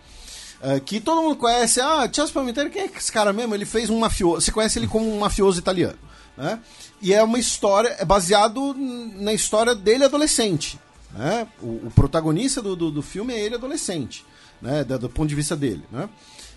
Uh, 0.62 0.78
que 0.84 1.00
todo 1.00 1.22
mundo 1.22 1.36
conhece. 1.36 1.80
Ah, 1.80 2.06
Chess 2.12 2.30
Palminteri, 2.30 2.68
quem 2.68 2.82
é 2.82 2.90
esse 2.94 3.10
cara 3.10 3.32
mesmo? 3.32 3.54
Ele 3.54 3.64
fez 3.64 3.88
um 3.88 3.98
mafioso. 3.98 4.42
Você 4.42 4.52
conhece 4.52 4.78
ele 4.78 4.86
como 4.86 5.10
um 5.10 5.18
mafioso 5.20 5.58
italiano, 5.58 5.98
né? 6.36 6.58
E 7.00 7.14
é 7.14 7.22
uma 7.22 7.38
história, 7.38 7.96
é 7.98 8.04
baseado 8.04 8.74
na 8.76 9.32
história 9.32 9.74
dele 9.74 10.04
adolescente, 10.04 10.78
né? 11.12 11.46
O, 11.60 11.86
o 11.86 11.92
protagonista 11.94 12.62
do, 12.62 12.76
do, 12.76 12.90
do, 12.90 13.02
filme 13.02 13.34
é 13.34 13.38
ele 13.38 13.54
adolescente, 13.54 14.24
né? 14.60 14.84
do, 14.84 14.98
do 14.98 15.08
ponto 15.08 15.28
de 15.28 15.34
vista 15.34 15.56
dele. 15.56 15.82
Né? 15.90 16.08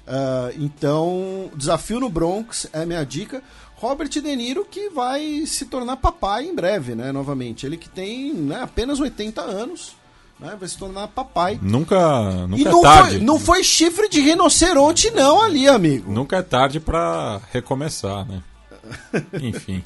Uh, 0.08 0.64
então, 0.64 1.52
Desafio 1.56 2.00
no 2.00 2.10
Bronx 2.10 2.68
é 2.74 2.86
minha 2.86 3.04
dica. 3.04 3.42
Robert 3.76 4.10
De 4.10 4.22
Niro 4.22 4.66
que 4.66 4.90
vai 4.90 5.46
se 5.46 5.66
tornar 5.66 5.98
papai 5.98 6.46
em 6.46 6.56
breve, 6.56 6.96
né? 6.96 7.12
Novamente. 7.12 7.66
Ele 7.66 7.76
que 7.76 7.90
tem 7.90 8.34
né, 8.34 8.62
apenas 8.62 9.00
80 9.00 9.42
anos. 9.42 9.96
Né, 10.40 10.58
vai 10.60 10.68
se 10.68 10.78
tornar 10.78 11.08
papai. 11.10 11.60
Nunca, 11.62 12.48
nunca 12.48 12.62
e 12.62 12.66
é 12.66 12.72
não 12.72 12.80
é 12.80 12.84
tarde. 12.84 13.18
Foi, 13.18 13.26
não 13.26 13.40
foi 13.40 13.64
chifre 13.64 14.10
de 14.10 14.20
rinoceronte, 14.20 15.12
não, 15.12 15.42
ali, 15.42 15.68
amigo. 15.68 16.12
Nunca 16.12 16.38
é 16.38 16.42
tarde 16.42 16.80
para 16.80 17.40
recomeçar, 17.52 18.28
né? 18.28 18.42
Enfim. 19.42 19.84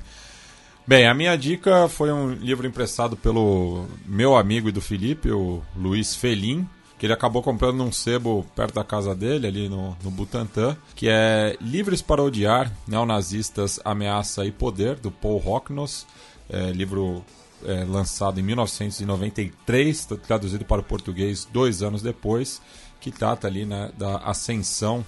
Bem, 0.87 1.05
a 1.05 1.13
minha 1.13 1.35
dica 1.35 1.89
foi 1.89 2.13
um 2.13 2.31
livro 2.31 2.65
emprestado 2.65 3.17
pelo 3.17 3.85
meu 4.05 4.37
amigo 4.37 4.69
e 4.69 4.71
do 4.71 4.79
Felipe, 4.79 5.29
o 5.29 5.61
Luiz 5.75 6.15
Felim, 6.15 6.65
que 6.97 7.05
ele 7.05 7.11
acabou 7.11 7.43
comprando 7.43 7.75
num 7.75 7.91
sebo 7.91 8.45
perto 8.55 8.75
da 8.75 8.85
casa 8.85 9.13
dele, 9.13 9.47
ali 9.47 9.67
no, 9.67 9.97
no 10.01 10.09
Butantã, 10.09 10.77
que 10.95 11.09
é 11.09 11.57
Livres 11.59 12.01
para 12.01 12.23
Odiar, 12.23 12.71
Neonazistas, 12.87 13.81
Ameaça 13.83 14.45
e 14.45 14.51
Poder, 14.53 14.95
do 14.95 15.11
Paul 15.11 15.39
Rocknos, 15.39 16.07
é, 16.49 16.71
livro 16.71 17.21
é, 17.65 17.83
lançado 17.83 18.39
em 18.39 18.43
1993, 18.43 20.05
traduzido 20.25 20.63
para 20.63 20.79
o 20.79 20.85
português 20.85 21.45
dois 21.51 21.83
anos 21.83 22.01
depois, 22.01 22.61
que 23.01 23.11
trata 23.11 23.45
ali 23.45 23.65
né, 23.65 23.91
da 23.97 24.19
ascensão 24.19 25.05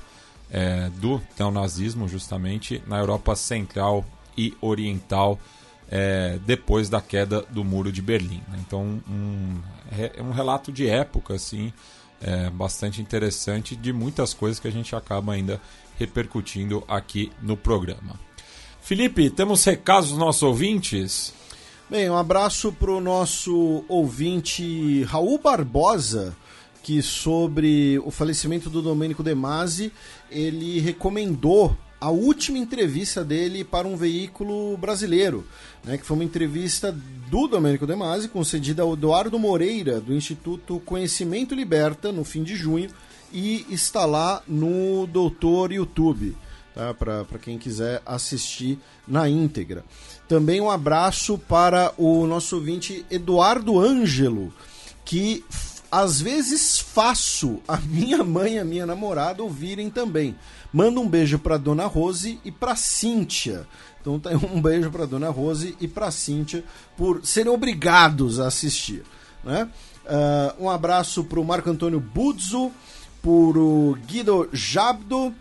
é, 0.51 0.89
do 0.97 1.21
neonazismo, 1.39 2.05
justamente, 2.05 2.83
na 2.85 2.97
Europa 2.97 3.33
Central 3.33 4.03
e 4.37 4.53
Oriental, 4.59 5.39
é, 5.89 6.39
depois 6.45 6.89
da 6.89 7.01
queda 7.01 7.41
do 7.49 7.63
muro 7.63 7.91
de 7.91 8.01
Berlim. 8.01 8.41
Né? 8.47 8.59
Então, 8.65 9.01
um, 9.09 9.59
é 9.91 10.21
um 10.21 10.31
relato 10.31 10.71
de 10.71 10.87
época, 10.87 11.33
assim, 11.33 11.73
é, 12.21 12.49
bastante 12.49 13.01
interessante 13.01 13.75
de 13.75 13.91
muitas 13.91 14.33
coisas 14.33 14.59
que 14.59 14.67
a 14.67 14.71
gente 14.71 14.95
acaba 14.95 15.33
ainda 15.33 15.59
repercutindo 15.97 16.83
aqui 16.87 17.31
no 17.41 17.57
programa. 17.57 18.19
Felipe, 18.81 19.29
temos 19.29 19.63
recados 19.63 20.09
dos 20.09 20.17
nossos 20.17 20.43
ouvintes? 20.43 21.33
Bem, 21.89 22.09
um 22.09 22.17
abraço 22.17 22.71
para 22.71 22.91
o 22.91 23.01
nosso 23.01 23.83
ouvinte 23.87 25.03
Raul 25.03 25.39
Barbosa, 25.39 26.35
que 26.83 27.01
sobre 27.01 27.99
o 28.05 28.11
falecimento 28.11 28.69
do 28.69 28.81
Domênico 28.81 29.23
De 29.23 29.35
Masi, 29.35 29.91
ele 30.29 30.79
recomendou 30.79 31.75
a 31.99 32.09
última 32.09 32.57
entrevista 32.57 33.23
dele 33.23 33.63
para 33.63 33.87
um 33.87 33.97
veículo 33.97 34.77
brasileiro, 34.77 35.45
né, 35.83 35.97
que 35.97 36.05
foi 36.05 36.15
uma 36.15 36.23
entrevista 36.23 36.95
do 37.29 37.47
Domênico 37.47 37.85
De 37.85 37.95
Masi, 37.95 38.29
concedida 38.29 38.83
ao 38.83 38.93
Eduardo 38.93 39.37
Moreira, 39.37 39.99
do 39.99 40.13
Instituto 40.13 40.79
Conhecimento 40.85 41.53
Liberta, 41.53 42.11
no 42.11 42.23
fim 42.23 42.43
de 42.43 42.55
junho, 42.55 42.89
e 43.31 43.65
está 43.69 44.05
lá 44.05 44.41
no 44.47 45.05
Doutor 45.07 45.71
YouTube, 45.71 46.35
tá, 46.73 46.93
para 46.93 47.25
quem 47.41 47.57
quiser 47.57 48.01
assistir 48.05 48.79
na 49.07 49.29
íntegra. 49.29 49.83
Também 50.27 50.61
um 50.61 50.69
abraço 50.69 51.37
para 51.37 51.93
o 51.97 52.25
nosso 52.25 52.55
ouvinte 52.55 53.05
Eduardo 53.09 53.79
Ângelo, 53.79 54.53
que 55.03 55.43
às 55.91 56.21
vezes 56.21 56.79
faço 56.79 57.59
a 57.67 57.77
minha 57.77 58.23
mãe 58.23 58.55
e 58.55 58.59
a 58.59 58.65
minha 58.65 58.85
namorada 58.85 59.43
ouvirem 59.43 59.89
também. 59.89 60.35
Manda 60.71 60.99
um 60.99 61.07
beijo 61.07 61.39
para 61.39 61.57
Dona 61.57 61.85
Rose 61.85 62.39
e 62.45 62.51
para 62.51 62.75
Cíntia. 62.75 63.67
Então 63.99 64.19
tá 64.19 64.29
um 64.53 64.61
beijo 64.61 64.91
para 64.91 65.05
Dona 65.05 65.29
Rose 65.29 65.75
e 65.79 65.87
para 65.87 66.11
Cíntia 66.11 66.63
por 66.95 67.25
serem 67.25 67.51
obrigados 67.51 68.39
a 68.39 68.47
assistir. 68.47 69.03
Né? 69.43 69.67
Uh, 70.05 70.65
um 70.65 70.69
abraço 70.69 71.23
para 71.23 71.39
o 71.39 71.45
Marco 71.45 71.69
Antônio 71.69 71.99
Buzzo, 71.99 72.71
para 73.21 73.31
o 73.31 73.97
Guido 74.05 74.49
Jabdo, 74.53 75.33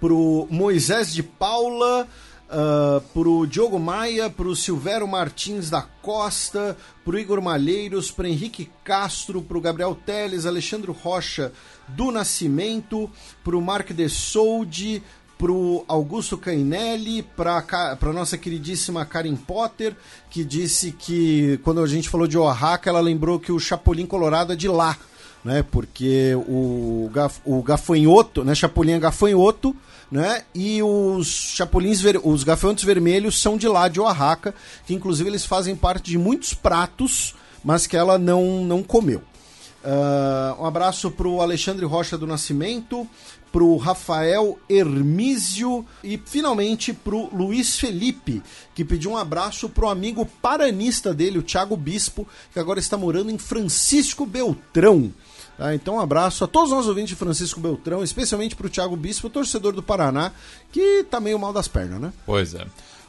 para 0.00 0.12
o 0.12 0.46
Moisés 0.50 1.12
de 1.12 1.22
Paula, 1.22 2.06
uh, 2.50 3.00
pro 3.12 3.46
Diogo 3.46 3.78
Maia, 3.78 4.28
pro 4.28 4.54
Silvério 4.54 5.06
Martins 5.06 5.70
da 5.70 5.82
Costa, 5.82 6.76
pro 7.04 7.18
Igor 7.18 7.40
Malheiros, 7.40 8.10
pro 8.10 8.26
Henrique 8.26 8.68
Castro, 8.84 9.40
pro 9.40 9.60
Gabriel 9.60 9.94
Teles, 9.94 10.46
Alexandre 10.46 10.90
Rocha 10.90 11.52
do 11.88 12.10
Nascimento, 12.10 13.10
pro 13.42 13.60
Mark 13.60 13.92
de 13.92 14.08
Soldi, 14.08 15.02
pro 15.38 15.84
Augusto 15.88 16.36
Cainelli, 16.36 17.22
pra, 17.22 17.62
pra 17.98 18.12
nossa 18.12 18.36
queridíssima 18.36 19.06
Karen 19.06 19.36
Potter, 19.36 19.96
que 20.28 20.44
disse 20.44 20.92
que 20.92 21.58
quando 21.64 21.80
a 21.80 21.86
gente 21.86 22.10
falou 22.10 22.26
de 22.26 22.36
Oaxaca, 22.36 22.90
ela 22.90 23.00
lembrou 23.00 23.40
que 23.40 23.50
o 23.50 23.58
Chapolin 23.58 24.04
Colorado 24.04 24.52
é 24.52 24.56
de 24.56 24.68
lá, 24.68 24.98
né? 25.42 25.62
Porque 25.62 26.34
o, 26.46 27.08
gaf, 27.10 27.40
o 27.46 27.62
gafanhoto, 27.62 28.44
né? 28.44 28.54
Chapolin 28.54 28.92
é 28.92 28.98
gafanhoto, 28.98 29.74
né? 30.10 30.42
E 30.54 30.82
os 30.82 31.26
chapulins, 31.28 32.00
ver... 32.00 32.20
os 32.22 32.42
gafanhotos 32.42 32.84
vermelhos 32.84 33.40
são 33.40 33.56
de 33.56 33.68
lá 33.68 33.88
de 33.88 34.00
Oaxaca, 34.00 34.54
que 34.86 34.94
inclusive 34.94 35.30
eles 35.30 35.44
fazem 35.44 35.76
parte 35.76 36.10
de 36.10 36.18
muitos 36.18 36.52
pratos, 36.52 37.34
mas 37.64 37.86
que 37.86 37.96
ela 37.96 38.18
não, 38.18 38.64
não 38.64 38.82
comeu. 38.82 39.22
Uh, 39.82 40.62
um 40.62 40.66
abraço 40.66 41.10
para 41.10 41.26
o 41.26 41.40
Alexandre 41.40 41.86
Rocha 41.86 42.18
do 42.18 42.26
Nascimento, 42.26 43.08
para 43.50 43.64
o 43.64 43.76
Rafael 43.76 44.58
Hermísio 44.68 45.84
e 46.04 46.20
finalmente 46.24 46.92
para 46.92 47.14
o 47.14 47.34
Luiz 47.34 47.78
Felipe, 47.78 48.42
que 48.74 48.84
pediu 48.84 49.12
um 49.12 49.16
abraço 49.16 49.68
para 49.68 49.86
o 49.86 49.88
amigo 49.88 50.26
paranista 50.40 51.12
dele, 51.12 51.38
o 51.38 51.42
Thiago 51.42 51.76
Bispo, 51.76 52.28
que 52.52 52.58
agora 52.58 52.78
está 52.78 52.96
morando 52.96 53.30
em 53.30 53.38
Francisco 53.38 54.24
Beltrão. 54.26 55.12
Tá? 55.60 55.74
Então, 55.74 55.96
um 55.96 56.00
abraço 56.00 56.42
a 56.42 56.46
todos 56.46 56.70
nós 56.70 56.86
ouvintes 56.86 57.10
de 57.10 57.16
Francisco 57.16 57.60
Beltrão, 57.60 58.02
especialmente 58.02 58.56
para 58.56 58.66
o 58.66 58.70
Thiago 58.70 58.96
Bispo, 58.96 59.28
torcedor 59.28 59.74
do 59.74 59.82
Paraná, 59.82 60.32
que 60.72 61.04
tá 61.04 61.20
meio 61.20 61.38
mal 61.38 61.52
das 61.52 61.68
pernas, 61.68 62.00
né? 62.00 62.14
Pois 62.24 62.54
é. 62.54 62.64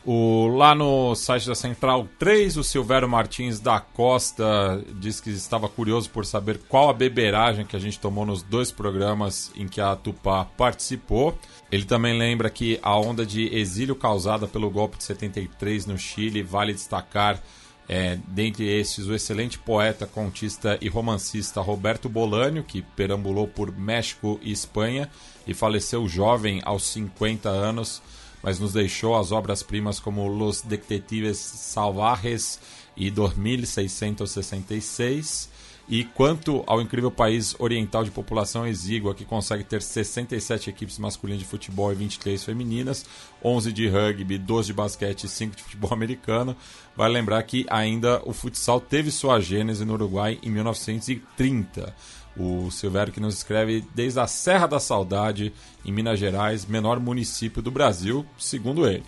O, 0.06 0.48
lá 0.48 0.76
no 0.76 1.16
site 1.16 1.48
da 1.48 1.56
Central 1.56 2.10
3, 2.20 2.58
o 2.58 2.64
Silvério 2.64 3.08
Martins 3.08 3.62
da 3.62 3.80
Costa 3.80 4.84
diz 5.00 5.22
que 5.22 5.30
estava 5.30 5.70
curioso 5.70 6.10
por 6.10 6.26
saber 6.26 6.60
qual 6.68 6.90
a 6.90 6.94
beberagem 6.94 7.66
que 7.66 7.78
a 7.78 7.80
gente 7.80 7.98
tomou 7.98 8.26
nos 8.26 8.44
dois 8.44 8.70
programas 8.70 9.50
em 9.56 9.66
que 9.66 9.80
a 9.80 9.96
Tupá 9.96 10.44
participou. 10.44 11.38
Ele 11.72 11.86
também 11.86 12.20
lembra 12.20 12.50
que 12.50 12.78
a 12.84 13.00
onda 13.00 13.26
de 13.26 13.48
exílio 13.56 13.96
causada 13.96 14.46
pelo 14.46 14.70
golpe 14.70 14.98
de 14.98 15.06
73 15.06 15.86
no 15.86 15.98
Chile 15.98 16.44
vale 16.44 16.74
destacar 16.74 17.42
é, 17.90 18.18
dentre 18.28 18.66
estes, 18.66 19.08
o 19.08 19.14
excelente 19.14 19.60
poeta, 19.60 20.08
contista 20.08 20.78
e 20.82 20.88
romancista 20.88 21.62
Roberto 21.62 22.08
Bolânio, 22.08 22.64
que 22.64 22.82
perambulou 22.82 23.48
por 23.48 23.76
México 23.76 24.40
e 24.42 24.52
Espanha 24.52 25.10
e 25.46 25.54
faleceu 25.54 26.08
jovem 26.08 26.62
aos 26.64 26.84
50 26.84 27.50
anos 27.50 28.02
mas 28.44 28.60
nos 28.60 28.74
deixou 28.74 29.16
as 29.16 29.32
obras-primas 29.32 30.00
como 30.00 30.28
Los 30.28 30.62
Detectives 30.62 31.38
Salvajes 31.38 32.60
e 32.98 33.12
2666. 33.12 35.51
E 35.92 36.06
quanto 36.06 36.64
ao 36.68 36.82
incrível 36.82 37.12
país 37.12 37.54
oriental 37.60 38.06
de 38.06 38.12
população 38.12 38.66
exígua, 38.66 39.14
que 39.14 39.26
consegue 39.26 39.62
ter 39.62 39.82
67 39.82 40.70
equipes 40.70 40.98
masculinas 40.98 41.42
de 41.42 41.46
futebol 41.46 41.92
e 41.92 41.96
23 41.96 42.42
femininas, 42.42 43.06
11 43.44 43.74
de 43.74 43.90
rugby, 43.90 44.38
12 44.38 44.68
de 44.68 44.74
basquete 44.74 45.26
e 45.26 45.28
5 45.28 45.54
de 45.54 45.64
futebol 45.64 45.92
americano, 45.94 46.56
vai 46.96 47.10
lembrar 47.10 47.44
que 47.44 47.66
ainda 47.70 48.22
o 48.24 48.32
futsal 48.32 48.80
teve 48.80 49.12
sua 49.12 49.42
gênese 49.42 49.84
no 49.84 49.92
Uruguai 49.92 50.40
em 50.42 50.50
1930. 50.50 51.94
O 52.38 52.72
Silvério 52.72 53.12
que 53.12 53.20
nos 53.20 53.36
escreve 53.36 53.84
desde 53.94 54.22
a 54.22 54.28
Serra 54.28 54.68
da 54.68 54.80
Saudade, 54.80 55.52
em 55.84 55.92
Minas 55.92 56.18
Gerais, 56.18 56.66
menor 56.66 57.02
município 57.02 57.62
do 57.62 57.70
Brasil, 57.70 58.26
segundo 58.38 58.88
ele. 58.88 59.04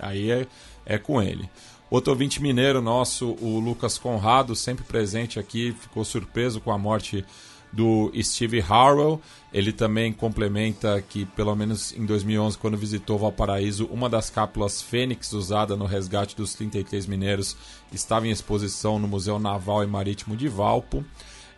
aí 0.00 0.30
é, 0.30 0.46
é 0.86 0.96
com 0.96 1.20
ele. 1.20 1.46
Outro 1.88 2.12
ouvinte 2.12 2.42
mineiro 2.42 2.82
nosso, 2.82 3.36
o 3.40 3.60
Lucas 3.60 3.96
Conrado, 3.96 4.56
sempre 4.56 4.84
presente 4.84 5.38
aqui, 5.38 5.72
ficou 5.72 6.04
surpreso 6.04 6.60
com 6.60 6.72
a 6.72 6.78
morte 6.78 7.24
do 7.72 8.10
Steve 8.22 8.60
Harwell. 8.60 9.20
Ele 9.52 9.72
também 9.72 10.12
complementa 10.12 11.00
que, 11.00 11.24
pelo 11.26 11.54
menos 11.54 11.92
em 11.92 12.04
2011, 12.04 12.58
quando 12.58 12.76
visitou 12.76 13.18
Valparaíso, 13.18 13.86
uma 13.86 14.08
das 14.08 14.30
cápsulas 14.30 14.82
Fênix 14.82 15.32
usada 15.32 15.76
no 15.76 15.84
resgate 15.84 16.34
dos 16.34 16.54
33 16.54 17.06
mineiros 17.06 17.56
estava 17.92 18.26
em 18.26 18.30
exposição 18.30 18.98
no 18.98 19.06
Museu 19.06 19.38
Naval 19.38 19.84
e 19.84 19.86
Marítimo 19.86 20.36
de 20.36 20.48
Valpo. 20.48 21.04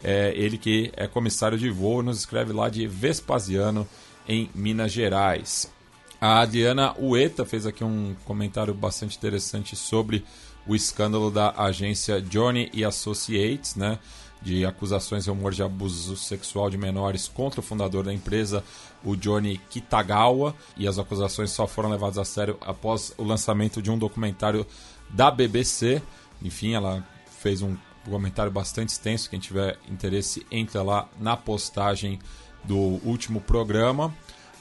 É, 0.02 0.32
ele 0.36 0.58
que 0.58 0.92
é 0.96 1.06
comissário 1.06 1.58
de 1.58 1.70
voo, 1.70 2.02
nos 2.02 2.18
escreve 2.18 2.52
lá 2.52 2.68
de 2.68 2.86
Vespasiano, 2.86 3.88
em 4.28 4.50
Minas 4.54 4.92
Gerais. 4.92 5.72
A 6.20 6.40
Adriana 6.40 6.96
Ueta 6.98 7.44
fez 7.44 7.64
aqui 7.64 7.84
um 7.84 8.16
comentário 8.24 8.74
bastante 8.74 9.16
interessante 9.16 9.76
sobre 9.76 10.24
o 10.66 10.74
escândalo 10.74 11.30
da 11.30 11.54
agência 11.56 12.20
Johnny 12.20 12.68
e 12.72 12.84
Associates, 12.84 13.76
né? 13.76 14.00
De 14.42 14.66
acusações 14.66 15.26
e 15.26 15.30
rumor 15.30 15.52
de 15.52 15.62
abuso 15.62 16.16
sexual 16.16 16.70
de 16.70 16.76
menores 16.76 17.28
contra 17.28 17.60
o 17.60 17.62
fundador 17.62 18.04
da 18.04 18.12
empresa, 18.12 18.64
o 19.04 19.14
Johnny 19.14 19.60
Kitagawa. 19.70 20.56
E 20.76 20.88
as 20.88 20.98
acusações 20.98 21.50
só 21.50 21.68
foram 21.68 21.88
levadas 21.88 22.18
a 22.18 22.24
sério 22.24 22.58
após 22.62 23.14
o 23.16 23.22
lançamento 23.22 23.80
de 23.80 23.90
um 23.90 23.98
documentário 23.98 24.66
da 25.08 25.30
BBC. 25.30 26.02
Enfim, 26.42 26.74
ela 26.74 27.06
fez 27.40 27.62
um 27.62 27.76
comentário 28.04 28.50
bastante 28.50 28.88
extenso. 28.88 29.30
Quem 29.30 29.38
tiver 29.38 29.78
interesse, 29.88 30.44
entra 30.50 30.82
lá 30.82 31.08
na 31.20 31.36
postagem 31.36 32.18
do 32.64 32.76
último 32.76 33.40
programa. 33.40 34.12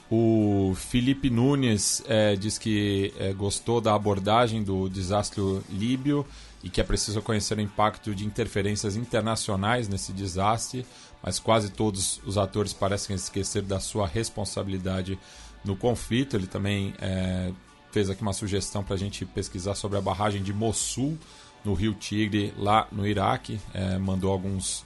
O 0.10 0.74
Felipe 0.76 1.30
Nunes 1.30 2.02
é, 2.08 2.36
diz 2.36 2.58
que 2.58 3.14
é, 3.20 3.34
gostou 3.34 3.82
da 3.82 3.94
abordagem 3.94 4.64
do 4.64 4.88
desastre 4.88 5.42
líbio 5.70 6.26
e 6.64 6.70
que 6.70 6.80
é 6.80 6.84
preciso 6.84 7.22
conhecer 7.22 7.58
o 7.58 7.62
impacto 7.62 8.16
de 8.16 8.26
interferências 8.26 8.96
internacionais 8.96 9.90
nesse 9.90 10.14
desastre, 10.14 10.86
mas 11.22 11.40
quase 11.40 11.72
todos 11.72 12.22
os 12.26 12.38
atores 12.38 12.72
parecem 12.72 13.16
esquecer 13.16 13.62
da 13.64 13.82
sua 13.82 14.08
responsabilidade 14.08 15.20
no 15.64 15.76
conflito. 15.76 16.38
Ele 16.38 16.48
também 16.48 16.94
é, 17.00 17.52
fez 17.92 18.10
aqui 18.10 18.22
uma 18.22 18.34
sugestão 18.34 18.84
para 18.84 18.96
a 18.96 18.98
gente 18.98 19.26
pesquisar 19.26 19.76
sobre 19.76 19.98
a 19.98 20.02
barragem 20.02 20.42
de 20.42 20.54
Mossul, 20.54 21.18
no 21.66 21.74
Rio 21.74 21.94
Tigre, 21.94 22.54
lá 22.58 22.88
no 22.92 23.06
Iraque. 23.06 23.60
É, 23.74 23.98
mandou 23.98 24.32
alguns 24.32 24.86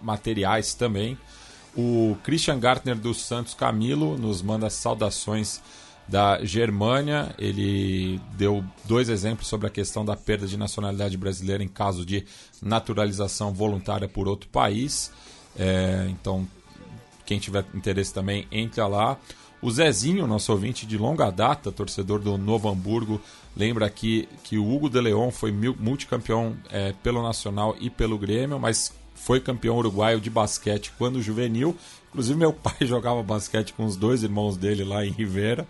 materiais 0.00 0.74
também. 0.74 1.18
O 1.80 2.16
Christian 2.24 2.58
Gartner 2.58 2.96
dos 2.96 3.22
Santos 3.22 3.54
Camilo 3.54 4.18
nos 4.18 4.42
manda 4.42 4.68
saudações 4.68 5.62
da 6.08 6.44
Germânia. 6.44 7.32
Ele 7.38 8.20
deu 8.36 8.64
dois 8.84 9.08
exemplos 9.08 9.46
sobre 9.46 9.68
a 9.68 9.70
questão 9.70 10.04
da 10.04 10.16
perda 10.16 10.44
de 10.44 10.56
nacionalidade 10.56 11.16
brasileira 11.16 11.62
em 11.62 11.68
caso 11.68 12.04
de 12.04 12.24
naturalização 12.60 13.54
voluntária 13.54 14.08
por 14.08 14.26
outro 14.26 14.48
país. 14.48 15.12
É, 15.56 16.08
então, 16.10 16.48
quem 17.24 17.38
tiver 17.38 17.64
interesse 17.72 18.12
também, 18.12 18.48
entra 18.50 18.88
lá. 18.88 19.16
O 19.62 19.70
Zezinho, 19.70 20.26
nosso 20.26 20.50
ouvinte 20.50 20.84
de 20.84 20.98
longa 20.98 21.30
data, 21.30 21.70
torcedor 21.70 22.18
do 22.18 22.36
Novo 22.36 22.68
Hamburgo, 22.68 23.20
lembra 23.56 23.86
aqui 23.86 24.28
que 24.42 24.58
o 24.58 24.68
Hugo 24.68 24.90
de 24.90 25.00
Leon 25.00 25.30
foi 25.30 25.52
multicampeão 25.52 26.56
é, 26.72 26.92
pelo 27.04 27.22
Nacional 27.22 27.76
e 27.78 27.88
pelo 27.88 28.18
Grêmio, 28.18 28.58
mas 28.58 28.92
foi 29.28 29.40
campeão 29.40 29.76
uruguaio 29.76 30.22
de 30.22 30.30
basquete 30.30 30.90
quando 30.96 31.20
juvenil. 31.20 31.76
Inclusive, 32.08 32.38
meu 32.38 32.50
pai 32.54 32.78
jogava 32.80 33.22
basquete 33.22 33.74
com 33.74 33.84
os 33.84 33.94
dois 33.94 34.22
irmãos 34.22 34.56
dele 34.56 34.82
lá 34.84 35.04
em 35.04 35.10
Rivera. 35.10 35.68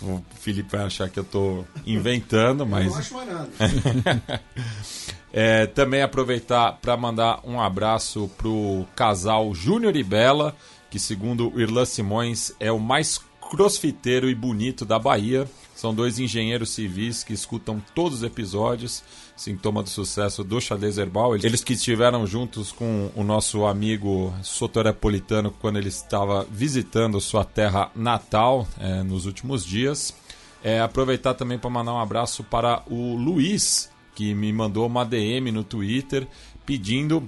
O 0.00 0.22
Felipe 0.36 0.76
vai 0.76 0.86
achar 0.86 1.10
que 1.10 1.18
eu 1.18 1.24
estou 1.24 1.66
inventando, 1.84 2.64
mas. 2.64 2.86
Eu 2.86 2.92
não 2.92 2.98
acho 2.98 3.14
mais 3.14 3.28
nada. 3.28 4.42
é, 5.32 5.66
também 5.66 6.02
aproveitar 6.02 6.78
para 6.80 6.96
mandar 6.96 7.40
um 7.42 7.60
abraço 7.60 8.30
pro 8.38 8.86
casal 8.94 9.52
Júnior 9.52 9.96
e 9.96 10.04
Bela, 10.04 10.54
que, 10.88 11.00
segundo 11.00 11.52
o 11.52 11.60
Irlan 11.60 11.86
Simões, 11.86 12.52
é 12.60 12.70
o 12.70 12.78
mais 12.78 13.20
crossfiteiro 13.50 14.30
e 14.30 14.34
bonito 14.34 14.84
da 14.84 14.98
Bahia. 14.98 15.46
São 15.74 15.92
dois 15.92 16.18
engenheiros 16.18 16.70
civis 16.70 17.24
que 17.24 17.32
escutam 17.32 17.82
todos 17.94 18.18
os 18.18 18.22
episódios, 18.22 19.02
sintoma 19.36 19.82
do 19.82 19.88
sucesso 19.88 20.44
do 20.44 20.60
xadrez 20.60 20.98
herbal. 20.98 21.34
Eles 21.34 21.64
que 21.64 21.72
estiveram 21.72 22.26
juntos 22.26 22.70
com 22.70 23.10
o 23.16 23.24
nosso 23.24 23.64
amigo 23.66 24.32
sotorepolitano 24.42 25.50
quando 25.50 25.78
ele 25.78 25.88
estava 25.88 26.46
visitando 26.48 27.20
sua 27.20 27.44
terra 27.44 27.90
natal 27.94 28.68
é, 28.78 29.02
nos 29.02 29.26
últimos 29.26 29.64
dias. 29.64 30.14
É, 30.62 30.80
aproveitar 30.80 31.34
também 31.34 31.58
para 31.58 31.70
mandar 31.70 31.94
um 31.94 32.00
abraço 32.00 32.44
para 32.44 32.82
o 32.86 33.16
Luiz, 33.16 33.90
que 34.14 34.32
me 34.32 34.52
mandou 34.52 34.86
uma 34.86 35.04
DM 35.04 35.50
no 35.50 35.64
Twitter 35.64 36.28
pedindo 36.64 37.26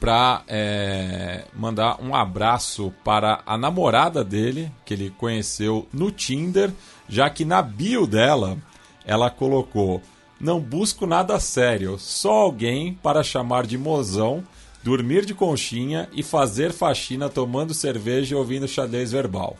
para 0.00 0.42
é, 0.48 1.44
mandar 1.54 2.02
um 2.02 2.14
abraço 2.14 2.92
para 3.04 3.40
a 3.46 3.56
namorada 3.56 4.24
dele, 4.24 4.70
que 4.84 4.94
ele 4.94 5.10
conheceu 5.16 5.86
no 5.92 6.10
Tinder, 6.10 6.72
já 7.08 7.30
que 7.30 7.44
na 7.44 7.62
bio 7.62 8.06
dela 8.06 8.58
ela 9.04 9.30
colocou: 9.30 10.02
Não 10.40 10.60
busco 10.60 11.06
nada 11.06 11.38
sério, 11.38 11.98
só 11.98 12.32
alguém 12.32 12.94
para 12.94 13.22
chamar 13.22 13.66
de 13.66 13.78
mozão, 13.78 14.42
dormir 14.82 15.24
de 15.24 15.34
conchinha 15.34 16.08
e 16.12 16.22
fazer 16.22 16.72
faxina 16.72 17.28
tomando 17.28 17.72
cerveja 17.72 18.34
e 18.34 18.38
ouvindo 18.38 18.66
xadrez 18.66 19.12
verbal. 19.12 19.56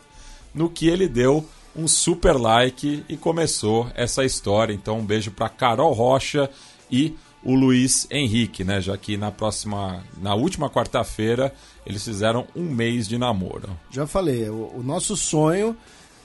No 0.53 0.69
que 0.69 0.87
ele 0.87 1.07
deu 1.07 1.47
um 1.75 1.87
super 1.87 2.33
like 2.33 3.03
e 3.09 3.17
começou 3.17 3.87
essa 3.95 4.23
história. 4.23 4.73
Então, 4.73 4.99
um 4.99 5.05
beijo 5.05 5.31
para 5.31 5.49
Carol 5.49 5.93
Rocha 5.93 6.49
e 6.91 7.15
o 7.43 7.53
Luiz 7.53 8.07
Henrique, 8.09 8.63
né? 8.63 8.79
Já 8.79 8.97
que 8.97 9.17
na 9.17 9.31
próxima, 9.31 10.03
na 10.21 10.33
última 10.33 10.69
quarta-feira, 10.69 11.53
eles 11.85 12.03
fizeram 12.03 12.47
um 12.55 12.63
mês 12.63 13.07
de 13.07 13.17
namoro. 13.17 13.69
Já 13.91 14.07
falei, 14.07 14.49
o, 14.49 14.71
o, 14.75 14.83
nosso 14.83 15.17
sonho 15.17 15.75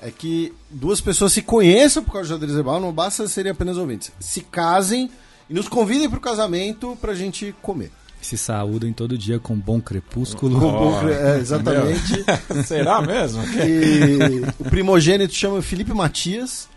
é 0.01 0.11
que 0.11 0.53
duas 0.71 1.01
pessoas 1.01 1.33
se 1.33 1.43
conheçam 1.43 2.05
por 2.05 2.13
causa 2.13 2.29
de 2.29 2.35
xadrez 2.35 2.57
herbal, 2.57 2.81
não 2.81 2.93
basta 2.93 3.27
serem 3.27 3.53
apenas 3.53 3.77
ouvintes. 3.77 4.13
Se 4.21 4.41
casem 4.43 5.11
e 5.51 5.55
nos 5.55 5.69
convidem 5.69 6.09
para 6.09 6.19
o 6.19 6.23
casamento 6.23 6.97
para 7.01 7.13
a 7.13 7.17
gente 7.17 7.55
comer. 7.61 7.91
Se 8.21 8.37
saúdem 8.37 8.93
todo 8.93 9.17
dia 9.17 9.39
com 9.39 9.57
bom 9.57 9.81
crepúsculo. 9.81 10.59
Com 10.59 10.73
bom 10.73 11.01
cre... 11.01 11.13
é, 11.13 11.39
exatamente. 11.39 12.25
Será 12.67 13.01
mesmo? 13.01 13.43
E 13.45 14.43
o 14.59 14.65
primogênito 14.65 15.33
chama 15.33 15.63
Felipe 15.63 15.95
Matias. 15.95 16.69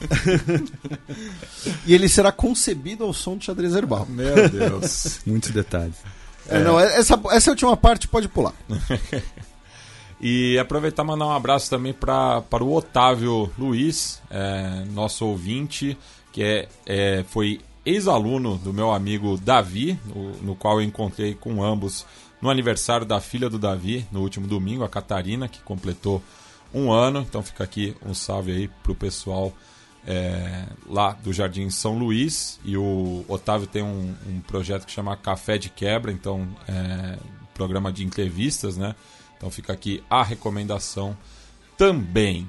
e 1.86 1.94
ele 1.94 2.08
será 2.08 2.32
concebido 2.32 3.04
ao 3.04 3.12
som 3.12 3.36
de 3.36 3.44
xadrez 3.44 3.74
herbal. 3.74 4.06
Meu 4.08 4.48
Deus. 4.48 5.20
Muitos 5.26 5.50
detalhes. 5.50 5.96
É, 6.48 6.56
é. 6.56 6.64
Não, 6.64 6.78
essa, 6.78 7.20
essa 7.30 7.50
última 7.50 7.76
parte 7.76 8.08
pode 8.08 8.28
pular. 8.28 8.54
e 10.20 10.58
aproveitar 10.58 11.02
e 11.02 11.06
mandar 11.06 11.26
um 11.26 11.32
abraço 11.32 11.68
também 11.70 11.92
pra, 11.92 12.40
para 12.42 12.64
o 12.64 12.74
Otávio 12.74 13.50
Luiz, 13.58 14.20
é, 14.30 14.84
nosso 14.92 15.26
ouvinte, 15.26 15.96
que 16.32 16.42
é, 16.42 16.68
é 16.86 17.24
foi 17.28 17.60
ex-aluno 17.84 18.56
do 18.58 18.72
meu 18.72 18.92
amigo 18.92 19.38
Davi, 19.38 19.98
no, 20.04 20.32
no 20.42 20.54
qual 20.54 20.80
eu 20.80 20.86
encontrei 20.86 21.34
com 21.34 21.62
ambos 21.62 22.06
no 22.40 22.50
aniversário 22.50 23.06
da 23.06 23.20
filha 23.20 23.50
do 23.50 23.58
Davi, 23.58 24.06
no 24.10 24.20
último 24.20 24.46
domingo, 24.46 24.84
a 24.84 24.88
Catarina, 24.88 25.48
que 25.48 25.60
completou 25.60 26.22
um 26.72 26.90
ano. 26.90 27.20
Então 27.20 27.42
fica 27.42 27.64
aqui 27.64 27.94
um 28.04 28.14
salve 28.14 28.52
aí 28.52 28.68
pro 28.82 28.94
pessoal 28.94 29.52
é, 30.06 30.64
lá 30.88 31.12
do 31.12 31.32
Jardim 31.32 31.68
São 31.70 31.98
Luís 31.98 32.58
e 32.64 32.76
o 32.76 33.24
Otávio 33.28 33.66
tem 33.66 33.82
um, 33.82 34.14
um 34.26 34.40
projeto 34.40 34.86
que 34.86 34.92
chama 34.92 35.16
Café 35.16 35.58
de 35.58 35.68
Quebra, 35.68 36.10
então 36.10 36.48
é, 36.68 37.18
programa 37.54 37.92
de 37.92 38.04
entrevistas, 38.04 38.76
né? 38.76 38.94
Então 39.36 39.50
fica 39.50 39.72
aqui 39.72 40.02
a 40.08 40.22
recomendação 40.22 41.16
também. 41.76 42.48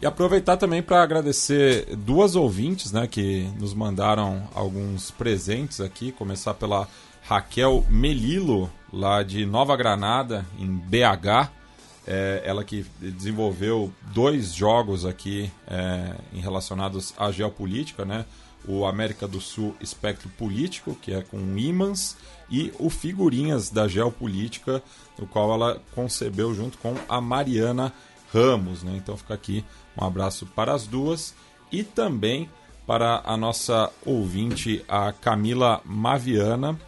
E 0.00 0.06
aproveitar 0.06 0.56
também 0.56 0.82
para 0.82 1.02
agradecer 1.02 1.94
duas 1.94 2.34
ouvintes, 2.34 2.90
né, 2.90 3.06
que 3.06 3.48
nos 3.58 3.72
mandaram 3.72 4.48
alguns 4.52 5.12
presentes 5.12 5.80
aqui. 5.80 6.10
Começar 6.10 6.54
pela 6.54 6.88
Raquel 7.22 7.86
Melilo, 7.88 8.68
lá 8.92 9.22
de 9.22 9.46
Nova 9.46 9.76
Granada, 9.76 10.44
em 10.58 10.66
BH. 10.66 11.61
É, 12.06 12.42
ela 12.44 12.64
que 12.64 12.84
desenvolveu 12.98 13.92
dois 14.12 14.52
jogos 14.52 15.04
aqui 15.04 15.50
é, 15.68 16.14
relacionados 16.34 17.14
à 17.16 17.30
geopolítica, 17.30 18.04
né? 18.04 18.24
O 18.66 18.86
América 18.86 19.26
do 19.26 19.40
Sul 19.40 19.74
Espectro 19.80 20.28
Político, 20.30 20.96
que 21.00 21.12
é 21.12 21.22
com 21.22 21.38
ímãs, 21.56 22.16
e 22.52 22.72
o 22.78 22.90
Figurinhas 22.90 23.70
da 23.70 23.88
Geopolítica, 23.88 24.82
o 25.18 25.26
qual 25.26 25.52
ela 25.52 25.82
concebeu 25.94 26.54
junto 26.54 26.76
com 26.78 26.94
a 27.08 27.20
Mariana 27.20 27.92
Ramos. 28.32 28.82
Né? 28.82 28.94
Então 28.96 29.16
fica 29.16 29.34
aqui 29.34 29.64
um 29.96 30.04
abraço 30.04 30.46
para 30.46 30.74
as 30.74 30.86
duas 30.86 31.34
e 31.72 31.82
também 31.82 32.48
para 32.86 33.22
a 33.24 33.36
nossa 33.36 33.90
ouvinte, 34.04 34.84
a 34.86 35.12
Camila 35.12 35.80
Maviana, 35.84 36.78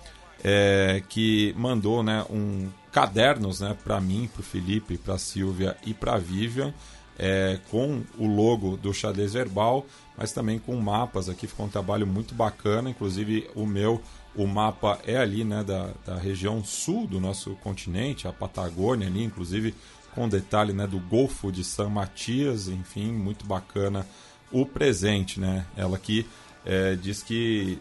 é, 0.43 1.03
que 1.09 1.55
mandou 1.57 2.03
né, 2.03 2.25
um 2.29 2.69
cadernos 2.95 3.59
né, 3.59 3.77
para 3.83 4.01
mim, 4.01 4.31
para 4.33 4.41
o 4.41 4.45
Felipe, 4.45 4.97
para 4.97 5.15
a 5.15 5.19
Silvia 5.19 5.77
e 5.85 5.93
para 5.93 6.15
a 6.15 6.19
Vivian, 6.19 6.73
é, 7.19 7.59
com 7.69 8.05
o 8.17 8.25
logo 8.29 8.77
do 8.77 8.95
xadrez 8.95 9.33
verbal, 9.33 9.85
mas 10.17 10.31
também 10.31 10.61
com 10.61 10.77
mapas 10.77 11.29
aqui. 11.29 11.49
Ficou 11.49 11.67
um 11.67 11.69
trabalho 11.69 12.07
muito 12.07 12.37
bacana, 12.37 12.89
inclusive 12.89 13.51
o 13.57 13.67
meu, 13.67 14.01
o 14.37 14.47
mapa 14.47 15.01
é 15.05 15.17
ali 15.17 15.43
né, 15.43 15.65
da, 15.65 15.91
da 16.07 16.15
região 16.17 16.63
sul 16.63 17.05
do 17.09 17.19
nosso 17.19 17.57
continente, 17.57 18.29
a 18.29 18.33
Patagônia 18.33 19.09
ali, 19.09 19.25
inclusive 19.25 19.75
com 20.15 20.29
detalhe 20.29 20.73
né, 20.73 20.87
do 20.87 21.01
Golfo 21.01 21.51
de 21.51 21.65
San 21.65 21.89
Matias, 21.89 22.69
enfim, 22.69 23.11
muito 23.11 23.45
bacana 23.45 24.07
o 24.53 24.65
presente, 24.65 25.41
né? 25.41 25.67
Ela 25.77 25.99
que 25.99 26.25
é, 26.65 26.95
diz 26.95 27.25
que 27.25 27.77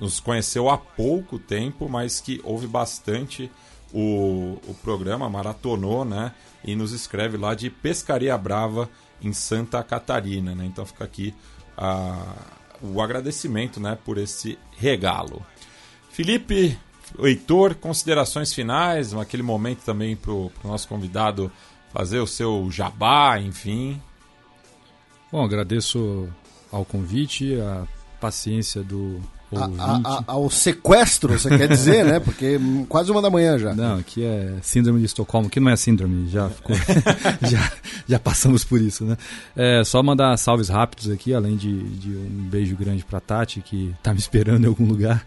nos 0.00 0.20
conheceu 0.20 0.70
há 0.70 0.78
pouco 0.78 1.38
tempo, 1.38 1.86
mas 1.86 2.18
que 2.18 2.40
ouve 2.42 2.66
bastante 2.66 3.50
o, 3.92 4.58
o 4.66 4.74
programa, 4.82 5.28
maratonou, 5.28 6.04
né? 6.04 6.32
E 6.64 6.74
nos 6.74 6.92
escreve 6.92 7.36
lá 7.36 7.54
de 7.54 7.70
Pescaria 7.70 8.36
Brava, 8.36 8.88
em 9.22 9.32
Santa 9.32 9.82
Catarina, 9.82 10.54
né? 10.54 10.64
Então 10.66 10.86
fica 10.86 11.04
aqui 11.04 11.34
a, 11.76 12.36
o 12.82 13.00
agradecimento, 13.00 13.80
né, 13.80 13.98
por 14.04 14.18
esse 14.18 14.58
regalo. 14.76 15.44
Felipe, 16.10 16.78
Heitor, 17.18 17.74
considerações 17.74 18.52
finais, 18.52 19.14
aquele 19.14 19.42
momento 19.42 19.80
também 19.84 20.16
para 20.16 20.32
o 20.32 20.52
nosso 20.64 20.88
convidado 20.88 21.50
fazer 21.92 22.18
o 22.18 22.26
seu 22.26 22.70
jabá, 22.70 23.38
enfim. 23.40 24.00
Bom, 25.32 25.44
agradeço 25.44 26.28
ao 26.70 26.84
convite, 26.84 27.58
a 27.60 27.86
paciência 28.20 28.82
do 28.82 29.20
a, 29.56 30.00
a, 30.04 30.24
ao 30.26 30.50
sequestro, 30.50 31.38
você 31.38 31.48
quer 31.48 31.68
dizer, 31.68 32.04
né? 32.04 32.20
Porque 32.20 32.60
quase 32.88 33.10
uma 33.10 33.22
da 33.22 33.30
manhã 33.30 33.58
já. 33.58 33.74
Não, 33.74 33.98
aqui 33.98 34.22
é 34.22 34.54
síndrome 34.62 34.98
de 34.98 35.06
Estocolmo, 35.06 35.48
que 35.48 35.58
não 35.58 35.70
é 35.70 35.76
síndrome, 35.76 36.28
já, 36.28 36.50
ficou, 36.50 36.76
já, 37.48 37.72
já 38.06 38.18
passamos 38.18 38.62
por 38.62 38.80
isso, 38.80 39.04
né? 39.04 39.16
É, 39.56 39.82
só 39.84 40.02
mandar 40.02 40.36
salves 40.36 40.68
rápidos 40.68 41.10
aqui, 41.10 41.32
além 41.32 41.56
de, 41.56 41.82
de 41.96 42.10
um 42.10 42.48
beijo 42.50 42.76
grande 42.76 43.04
pra 43.04 43.20
Tati, 43.20 43.62
que 43.62 43.94
tá 44.02 44.12
me 44.12 44.18
esperando 44.18 44.64
em 44.64 44.68
algum 44.68 44.86
lugar. 44.86 45.24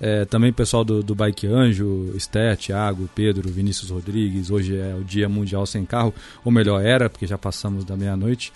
É, 0.00 0.24
também 0.24 0.50
o 0.50 0.54
pessoal 0.54 0.84
do, 0.84 1.02
do 1.02 1.14
Bike 1.14 1.46
Anjo, 1.46 2.12
Esther, 2.14 2.56
Thiago, 2.56 3.08
Pedro, 3.14 3.50
Vinícius 3.50 3.90
Rodrigues. 3.90 4.50
Hoje 4.50 4.76
é 4.76 4.94
o 4.94 5.02
Dia 5.02 5.28
Mundial 5.28 5.66
Sem 5.66 5.84
Carro, 5.84 6.14
ou 6.44 6.52
melhor, 6.52 6.84
era, 6.84 7.10
porque 7.10 7.26
já 7.26 7.36
passamos 7.36 7.84
da 7.84 7.96
meia-noite. 7.96 8.52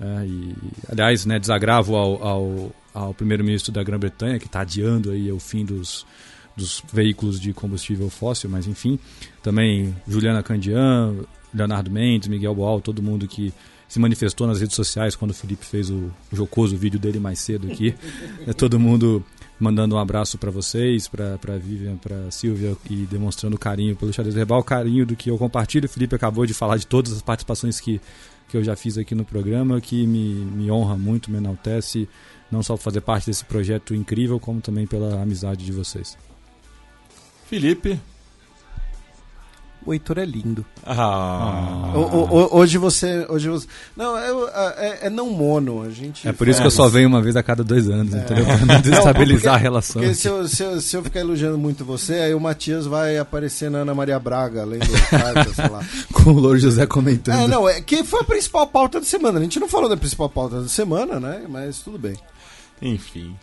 É, 0.00 0.26
e, 0.26 0.54
aliás, 0.90 1.24
né, 1.26 1.38
desagravo 1.38 1.96
ao, 1.96 2.22
ao 2.22 2.72
ao 2.98 3.14
primeiro-ministro 3.14 3.72
da 3.72 3.82
Grã-Bretanha, 3.82 4.38
que 4.38 4.46
está 4.46 4.60
adiando 4.60 5.10
aí 5.10 5.30
o 5.30 5.38
fim 5.38 5.64
dos, 5.64 6.06
dos 6.56 6.82
veículos 6.92 7.40
de 7.40 7.52
combustível 7.52 8.10
fóssil, 8.10 8.50
mas 8.50 8.66
enfim. 8.66 8.98
Também 9.42 9.94
Juliana 10.06 10.42
Candian, 10.42 11.16
Leonardo 11.54 11.90
Mendes, 11.90 12.28
Miguel 12.28 12.54
Boal, 12.54 12.80
todo 12.80 13.02
mundo 13.02 13.26
que 13.26 13.52
se 13.88 13.98
manifestou 13.98 14.46
nas 14.46 14.60
redes 14.60 14.76
sociais 14.76 15.16
quando 15.16 15.30
o 15.30 15.34
Felipe 15.34 15.64
fez 15.64 15.88
o, 15.88 16.10
jocoso 16.32 16.76
vídeo 16.76 16.98
dele 17.00 17.18
mais 17.18 17.38
cedo 17.38 17.70
aqui. 17.70 17.94
é 18.46 18.52
todo 18.52 18.78
mundo 18.78 19.24
mandando 19.58 19.96
um 19.96 19.98
abraço 19.98 20.36
para 20.38 20.50
vocês, 20.50 21.08
para 21.08 21.56
Vivian, 21.56 21.96
para 21.96 22.30
Silvia 22.30 22.76
e 22.88 23.06
demonstrando 23.06 23.58
carinho 23.58 23.96
pelo 23.96 24.12
xadrez 24.12 24.34
verbal, 24.34 24.62
carinho 24.62 25.06
do 25.06 25.16
que 25.16 25.30
eu 25.30 25.38
compartilho. 25.38 25.86
O 25.86 25.88
Felipe 25.88 26.14
acabou 26.14 26.44
de 26.44 26.54
falar 26.54 26.76
de 26.76 26.86
todas 26.86 27.12
as 27.12 27.22
participações 27.22 27.80
que, 27.80 28.00
que 28.48 28.56
eu 28.56 28.62
já 28.62 28.76
fiz 28.76 28.98
aqui 28.98 29.14
no 29.14 29.24
programa, 29.24 29.80
que 29.80 30.06
me, 30.06 30.34
me 30.34 30.70
honra 30.70 30.96
muito, 30.96 31.30
me 31.30 31.38
enaltece 31.38 32.08
não 32.50 32.62
só 32.62 32.76
por 32.76 32.82
fazer 32.82 33.00
parte 33.00 33.26
desse 33.26 33.44
projeto 33.44 33.94
incrível, 33.94 34.40
como 34.40 34.60
também 34.60 34.86
pela 34.86 35.20
amizade 35.20 35.64
de 35.64 35.72
vocês. 35.72 36.16
Felipe. 37.46 37.98
O 39.86 39.94
Heitor 39.94 40.18
é 40.18 40.24
lindo. 40.26 40.66
Ah. 40.84 41.92
O, 41.94 41.98
o, 41.98 42.56
hoje 42.58 42.76
você. 42.76 43.24
Hoje 43.26 43.48
você 43.48 43.66
não, 43.96 44.18
é, 44.18 44.28
é, 44.76 44.98
é, 45.06 45.10
não 45.10 45.30
mono. 45.30 45.82
A 45.82 45.88
gente 45.88 46.28
é 46.28 46.32
por 46.32 46.46
isso 46.46 46.60
que 46.60 46.66
eu 46.66 46.70
só 46.70 46.88
venho 46.88 47.08
uma 47.08 47.22
vez 47.22 47.36
a 47.36 47.42
cada 47.42 47.64
dois 47.64 47.88
anos, 47.88 48.12
é. 48.12 48.18
entendeu? 48.18 48.44
Pra 48.44 48.66
não 48.66 48.80
desestabilizar 48.82 49.54
a 49.54 49.56
relação. 49.56 50.02
Porque 50.02 50.14
se 50.14 50.28
eu, 50.28 50.46
se, 50.46 50.62
eu, 50.62 50.80
se 50.80 50.94
eu 50.94 51.02
ficar 51.02 51.20
elogiando 51.20 51.56
muito 51.56 51.86
você, 51.86 52.14
aí 52.14 52.34
o 52.34 52.40
Matias 52.40 52.84
vai 52.84 53.16
aparecer 53.16 53.70
na 53.70 53.78
Ana 53.78 53.94
Maria 53.94 54.18
Braga, 54.18 54.62
lendo 54.62 54.86
cartas, 55.08 55.56
sei 55.56 55.68
lá. 55.68 55.82
Com 56.12 56.32
o 56.32 56.38
Louro 56.38 56.58
José 56.58 56.84
comentando. 56.84 57.44
É, 57.44 57.46
não, 57.46 57.66
é 57.66 57.80
que 57.80 58.04
foi 58.04 58.20
a 58.20 58.24
principal 58.24 58.66
pauta 58.66 59.00
da 59.00 59.06
semana. 59.06 59.38
A 59.38 59.42
gente 59.42 59.58
não 59.58 59.68
falou 59.68 59.88
da 59.88 59.96
principal 59.96 60.28
pauta 60.28 60.60
da 60.60 60.68
semana, 60.68 61.18
né? 61.18 61.46
Mas 61.48 61.78
tudo 61.78 61.98
bem. 61.98 62.16
Enfim. 62.80 63.36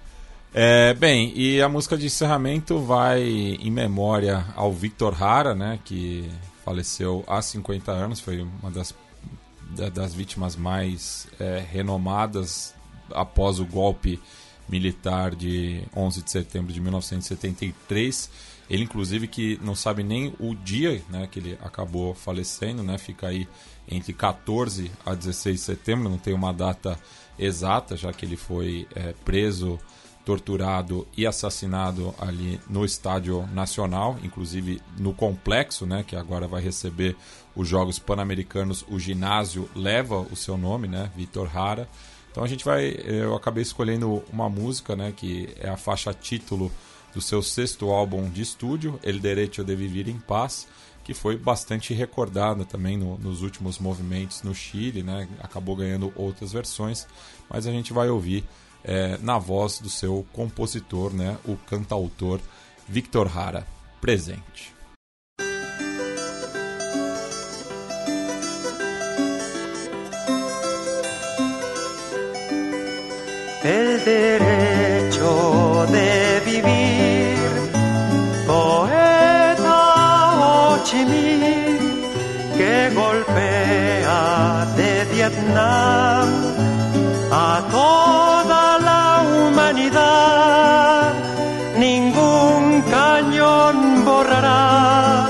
É, 0.54 0.94
bem, 0.94 1.34
e 1.36 1.62
a 1.62 1.68
música 1.68 1.98
de 1.98 2.06
encerramento 2.06 2.80
vai 2.80 3.22
em 3.22 3.70
memória 3.70 4.46
ao 4.56 4.72
Victor 4.72 5.22
Hara, 5.22 5.54
né, 5.54 5.80
que 5.84 6.30
faleceu 6.64 7.26
há 7.28 7.42
50 7.42 7.92
anos, 7.92 8.22
foi 8.22 8.42
uma 8.42 8.72
das, 8.72 8.96
das 9.94 10.14
vítimas 10.14 10.56
mais 10.56 11.28
é, 11.40 11.62
renomadas 11.70 12.74
após 13.12 13.60
o 13.60 13.66
golpe 13.66 14.18
militar 14.68 15.36
de 15.36 15.84
11 15.96 16.24
de 16.24 16.32
setembro 16.32 16.74
de 16.74 16.80
1973. 16.80 18.30
Ele, 18.70 18.84
inclusive, 18.84 19.28
que 19.28 19.60
não 19.62 19.76
sabe 19.76 20.04
nem 20.04 20.34
o 20.40 20.56
dia 20.56 21.04
né, 21.10 21.28
que 21.30 21.40
ele 21.40 21.60
acabou 21.62 22.16
falecendo, 22.16 22.82
né, 22.82 22.98
fica 22.98 23.28
aí 23.28 23.48
entre 23.88 24.14
14 24.14 24.92
a 25.06 25.14
16 25.14 25.56
de 25.58 25.62
setembro, 25.62 26.10
não 26.10 26.18
tem 26.18 26.34
uma 26.34 26.52
data 26.52 26.98
exata, 27.38 27.96
já 27.96 28.12
que 28.14 28.26
ele 28.26 28.38
foi 28.38 28.88
é, 28.96 29.14
preso, 29.24 29.80
torturado 30.26 31.08
e 31.16 31.26
assassinado 31.26 32.14
ali 32.18 32.60
no 32.68 32.84
Estádio 32.84 33.48
Nacional, 33.54 34.18
inclusive 34.24 34.82
no 34.98 35.14
complexo, 35.14 35.86
né, 35.86 36.04
que 36.06 36.16
agora 36.16 36.48
vai 36.48 36.62
receber 36.62 37.16
os 37.56 37.68
Jogos 37.68 38.00
Pan-Americanos. 38.00 38.84
O 38.90 39.00
ginásio 39.00 39.70
leva 39.76 40.20
o 40.20 40.36
seu 40.36 40.58
nome, 40.58 40.88
né, 40.88 41.12
Vitor 41.16 41.56
Hara. 41.56 41.88
Então 42.32 42.44
a 42.44 42.48
gente 42.48 42.66
vai, 42.66 42.98
eu 43.06 43.36
acabei 43.36 43.62
escolhendo 43.62 44.24
uma 44.34 44.50
música, 44.50 44.96
né, 44.96 45.14
que 45.16 45.48
é 45.60 45.70
a 45.70 45.78
faixa 45.78 46.14
título 46.14 46.72
do 47.14 47.22
seu 47.22 47.42
sexto 47.42 47.92
álbum 47.92 48.28
de 48.30 48.42
estúdio, 48.42 49.00
El 49.04 49.20
Derecho 49.20 49.64
de 49.64 49.76
Vivir 49.76 50.10
em 50.10 50.20
Paz 50.20 50.68
que 51.06 51.14
foi 51.14 51.38
bastante 51.38 51.94
recordada 51.94 52.66
também 52.66 52.98
no, 52.98 53.18
nos 53.20 53.44
últimos 53.44 53.78
movimentos 53.78 54.42
no 54.42 54.56
Chile, 54.56 55.04
né? 55.04 55.30
acabou 55.40 55.76
ganhando 55.76 56.12
outras 56.16 56.52
versões, 56.52 57.08
mas 57.48 57.68
a 57.68 57.72
gente 57.72 57.94
vai 57.94 58.10
ouvir 58.10 58.44
é, 58.84 59.16
na 59.22 59.38
voz 59.38 59.80
do 59.80 59.90
seu 59.90 60.26
compositor, 60.34 61.14
né? 61.14 61.38
o 61.46 61.56
cantautor 61.56 62.40
Victor 62.90 63.32
Hara, 63.38 63.66
presente. 64.02 64.74
Vietnam 85.26 86.28
a 87.32 87.52
toda 87.78 88.66
la 88.90 89.06
humanidad. 89.34 91.14
Ningún 91.78 92.84
cañón 92.98 94.06
borrará 94.06 95.26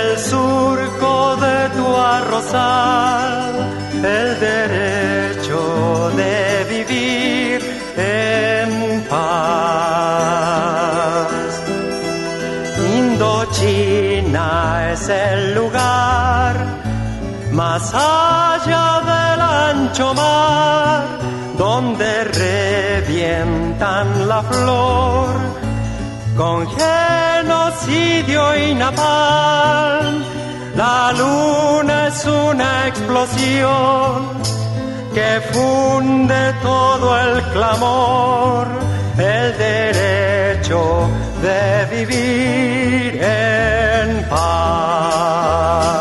el 0.00 0.18
surco 0.18 1.36
de 1.44 1.58
tu 1.76 1.86
arrozal, 2.18 3.52
el 4.16 4.28
derecho 4.40 5.60
de 6.20 6.36
vivir 6.74 7.58
en 7.96 8.70
paz. 9.08 9.28
Indochina 12.98 14.50
es 14.92 15.08
el 15.08 15.54
lugar 15.54 16.54
más 17.52 17.94
alto 17.94 18.47
mar, 20.14 21.04
donde 21.56 22.24
revientan 22.24 24.28
la 24.28 24.42
flor 24.42 25.28
con 26.36 26.66
genocidio 26.68 28.56
y 28.56 28.74
napalm. 28.74 30.22
La 30.76 31.12
luna 31.12 32.08
es 32.08 32.24
una 32.24 32.86
explosión 32.86 34.38
que 35.14 35.40
funde 35.52 36.52
todo 36.62 37.20
el 37.20 37.42
clamor, 37.54 38.68
el 39.18 39.58
derecho 39.58 41.08
de 41.42 41.96
vivir 41.96 43.22
en 43.22 44.28
paz. 44.28 45.97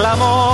Clamor, 0.00 0.49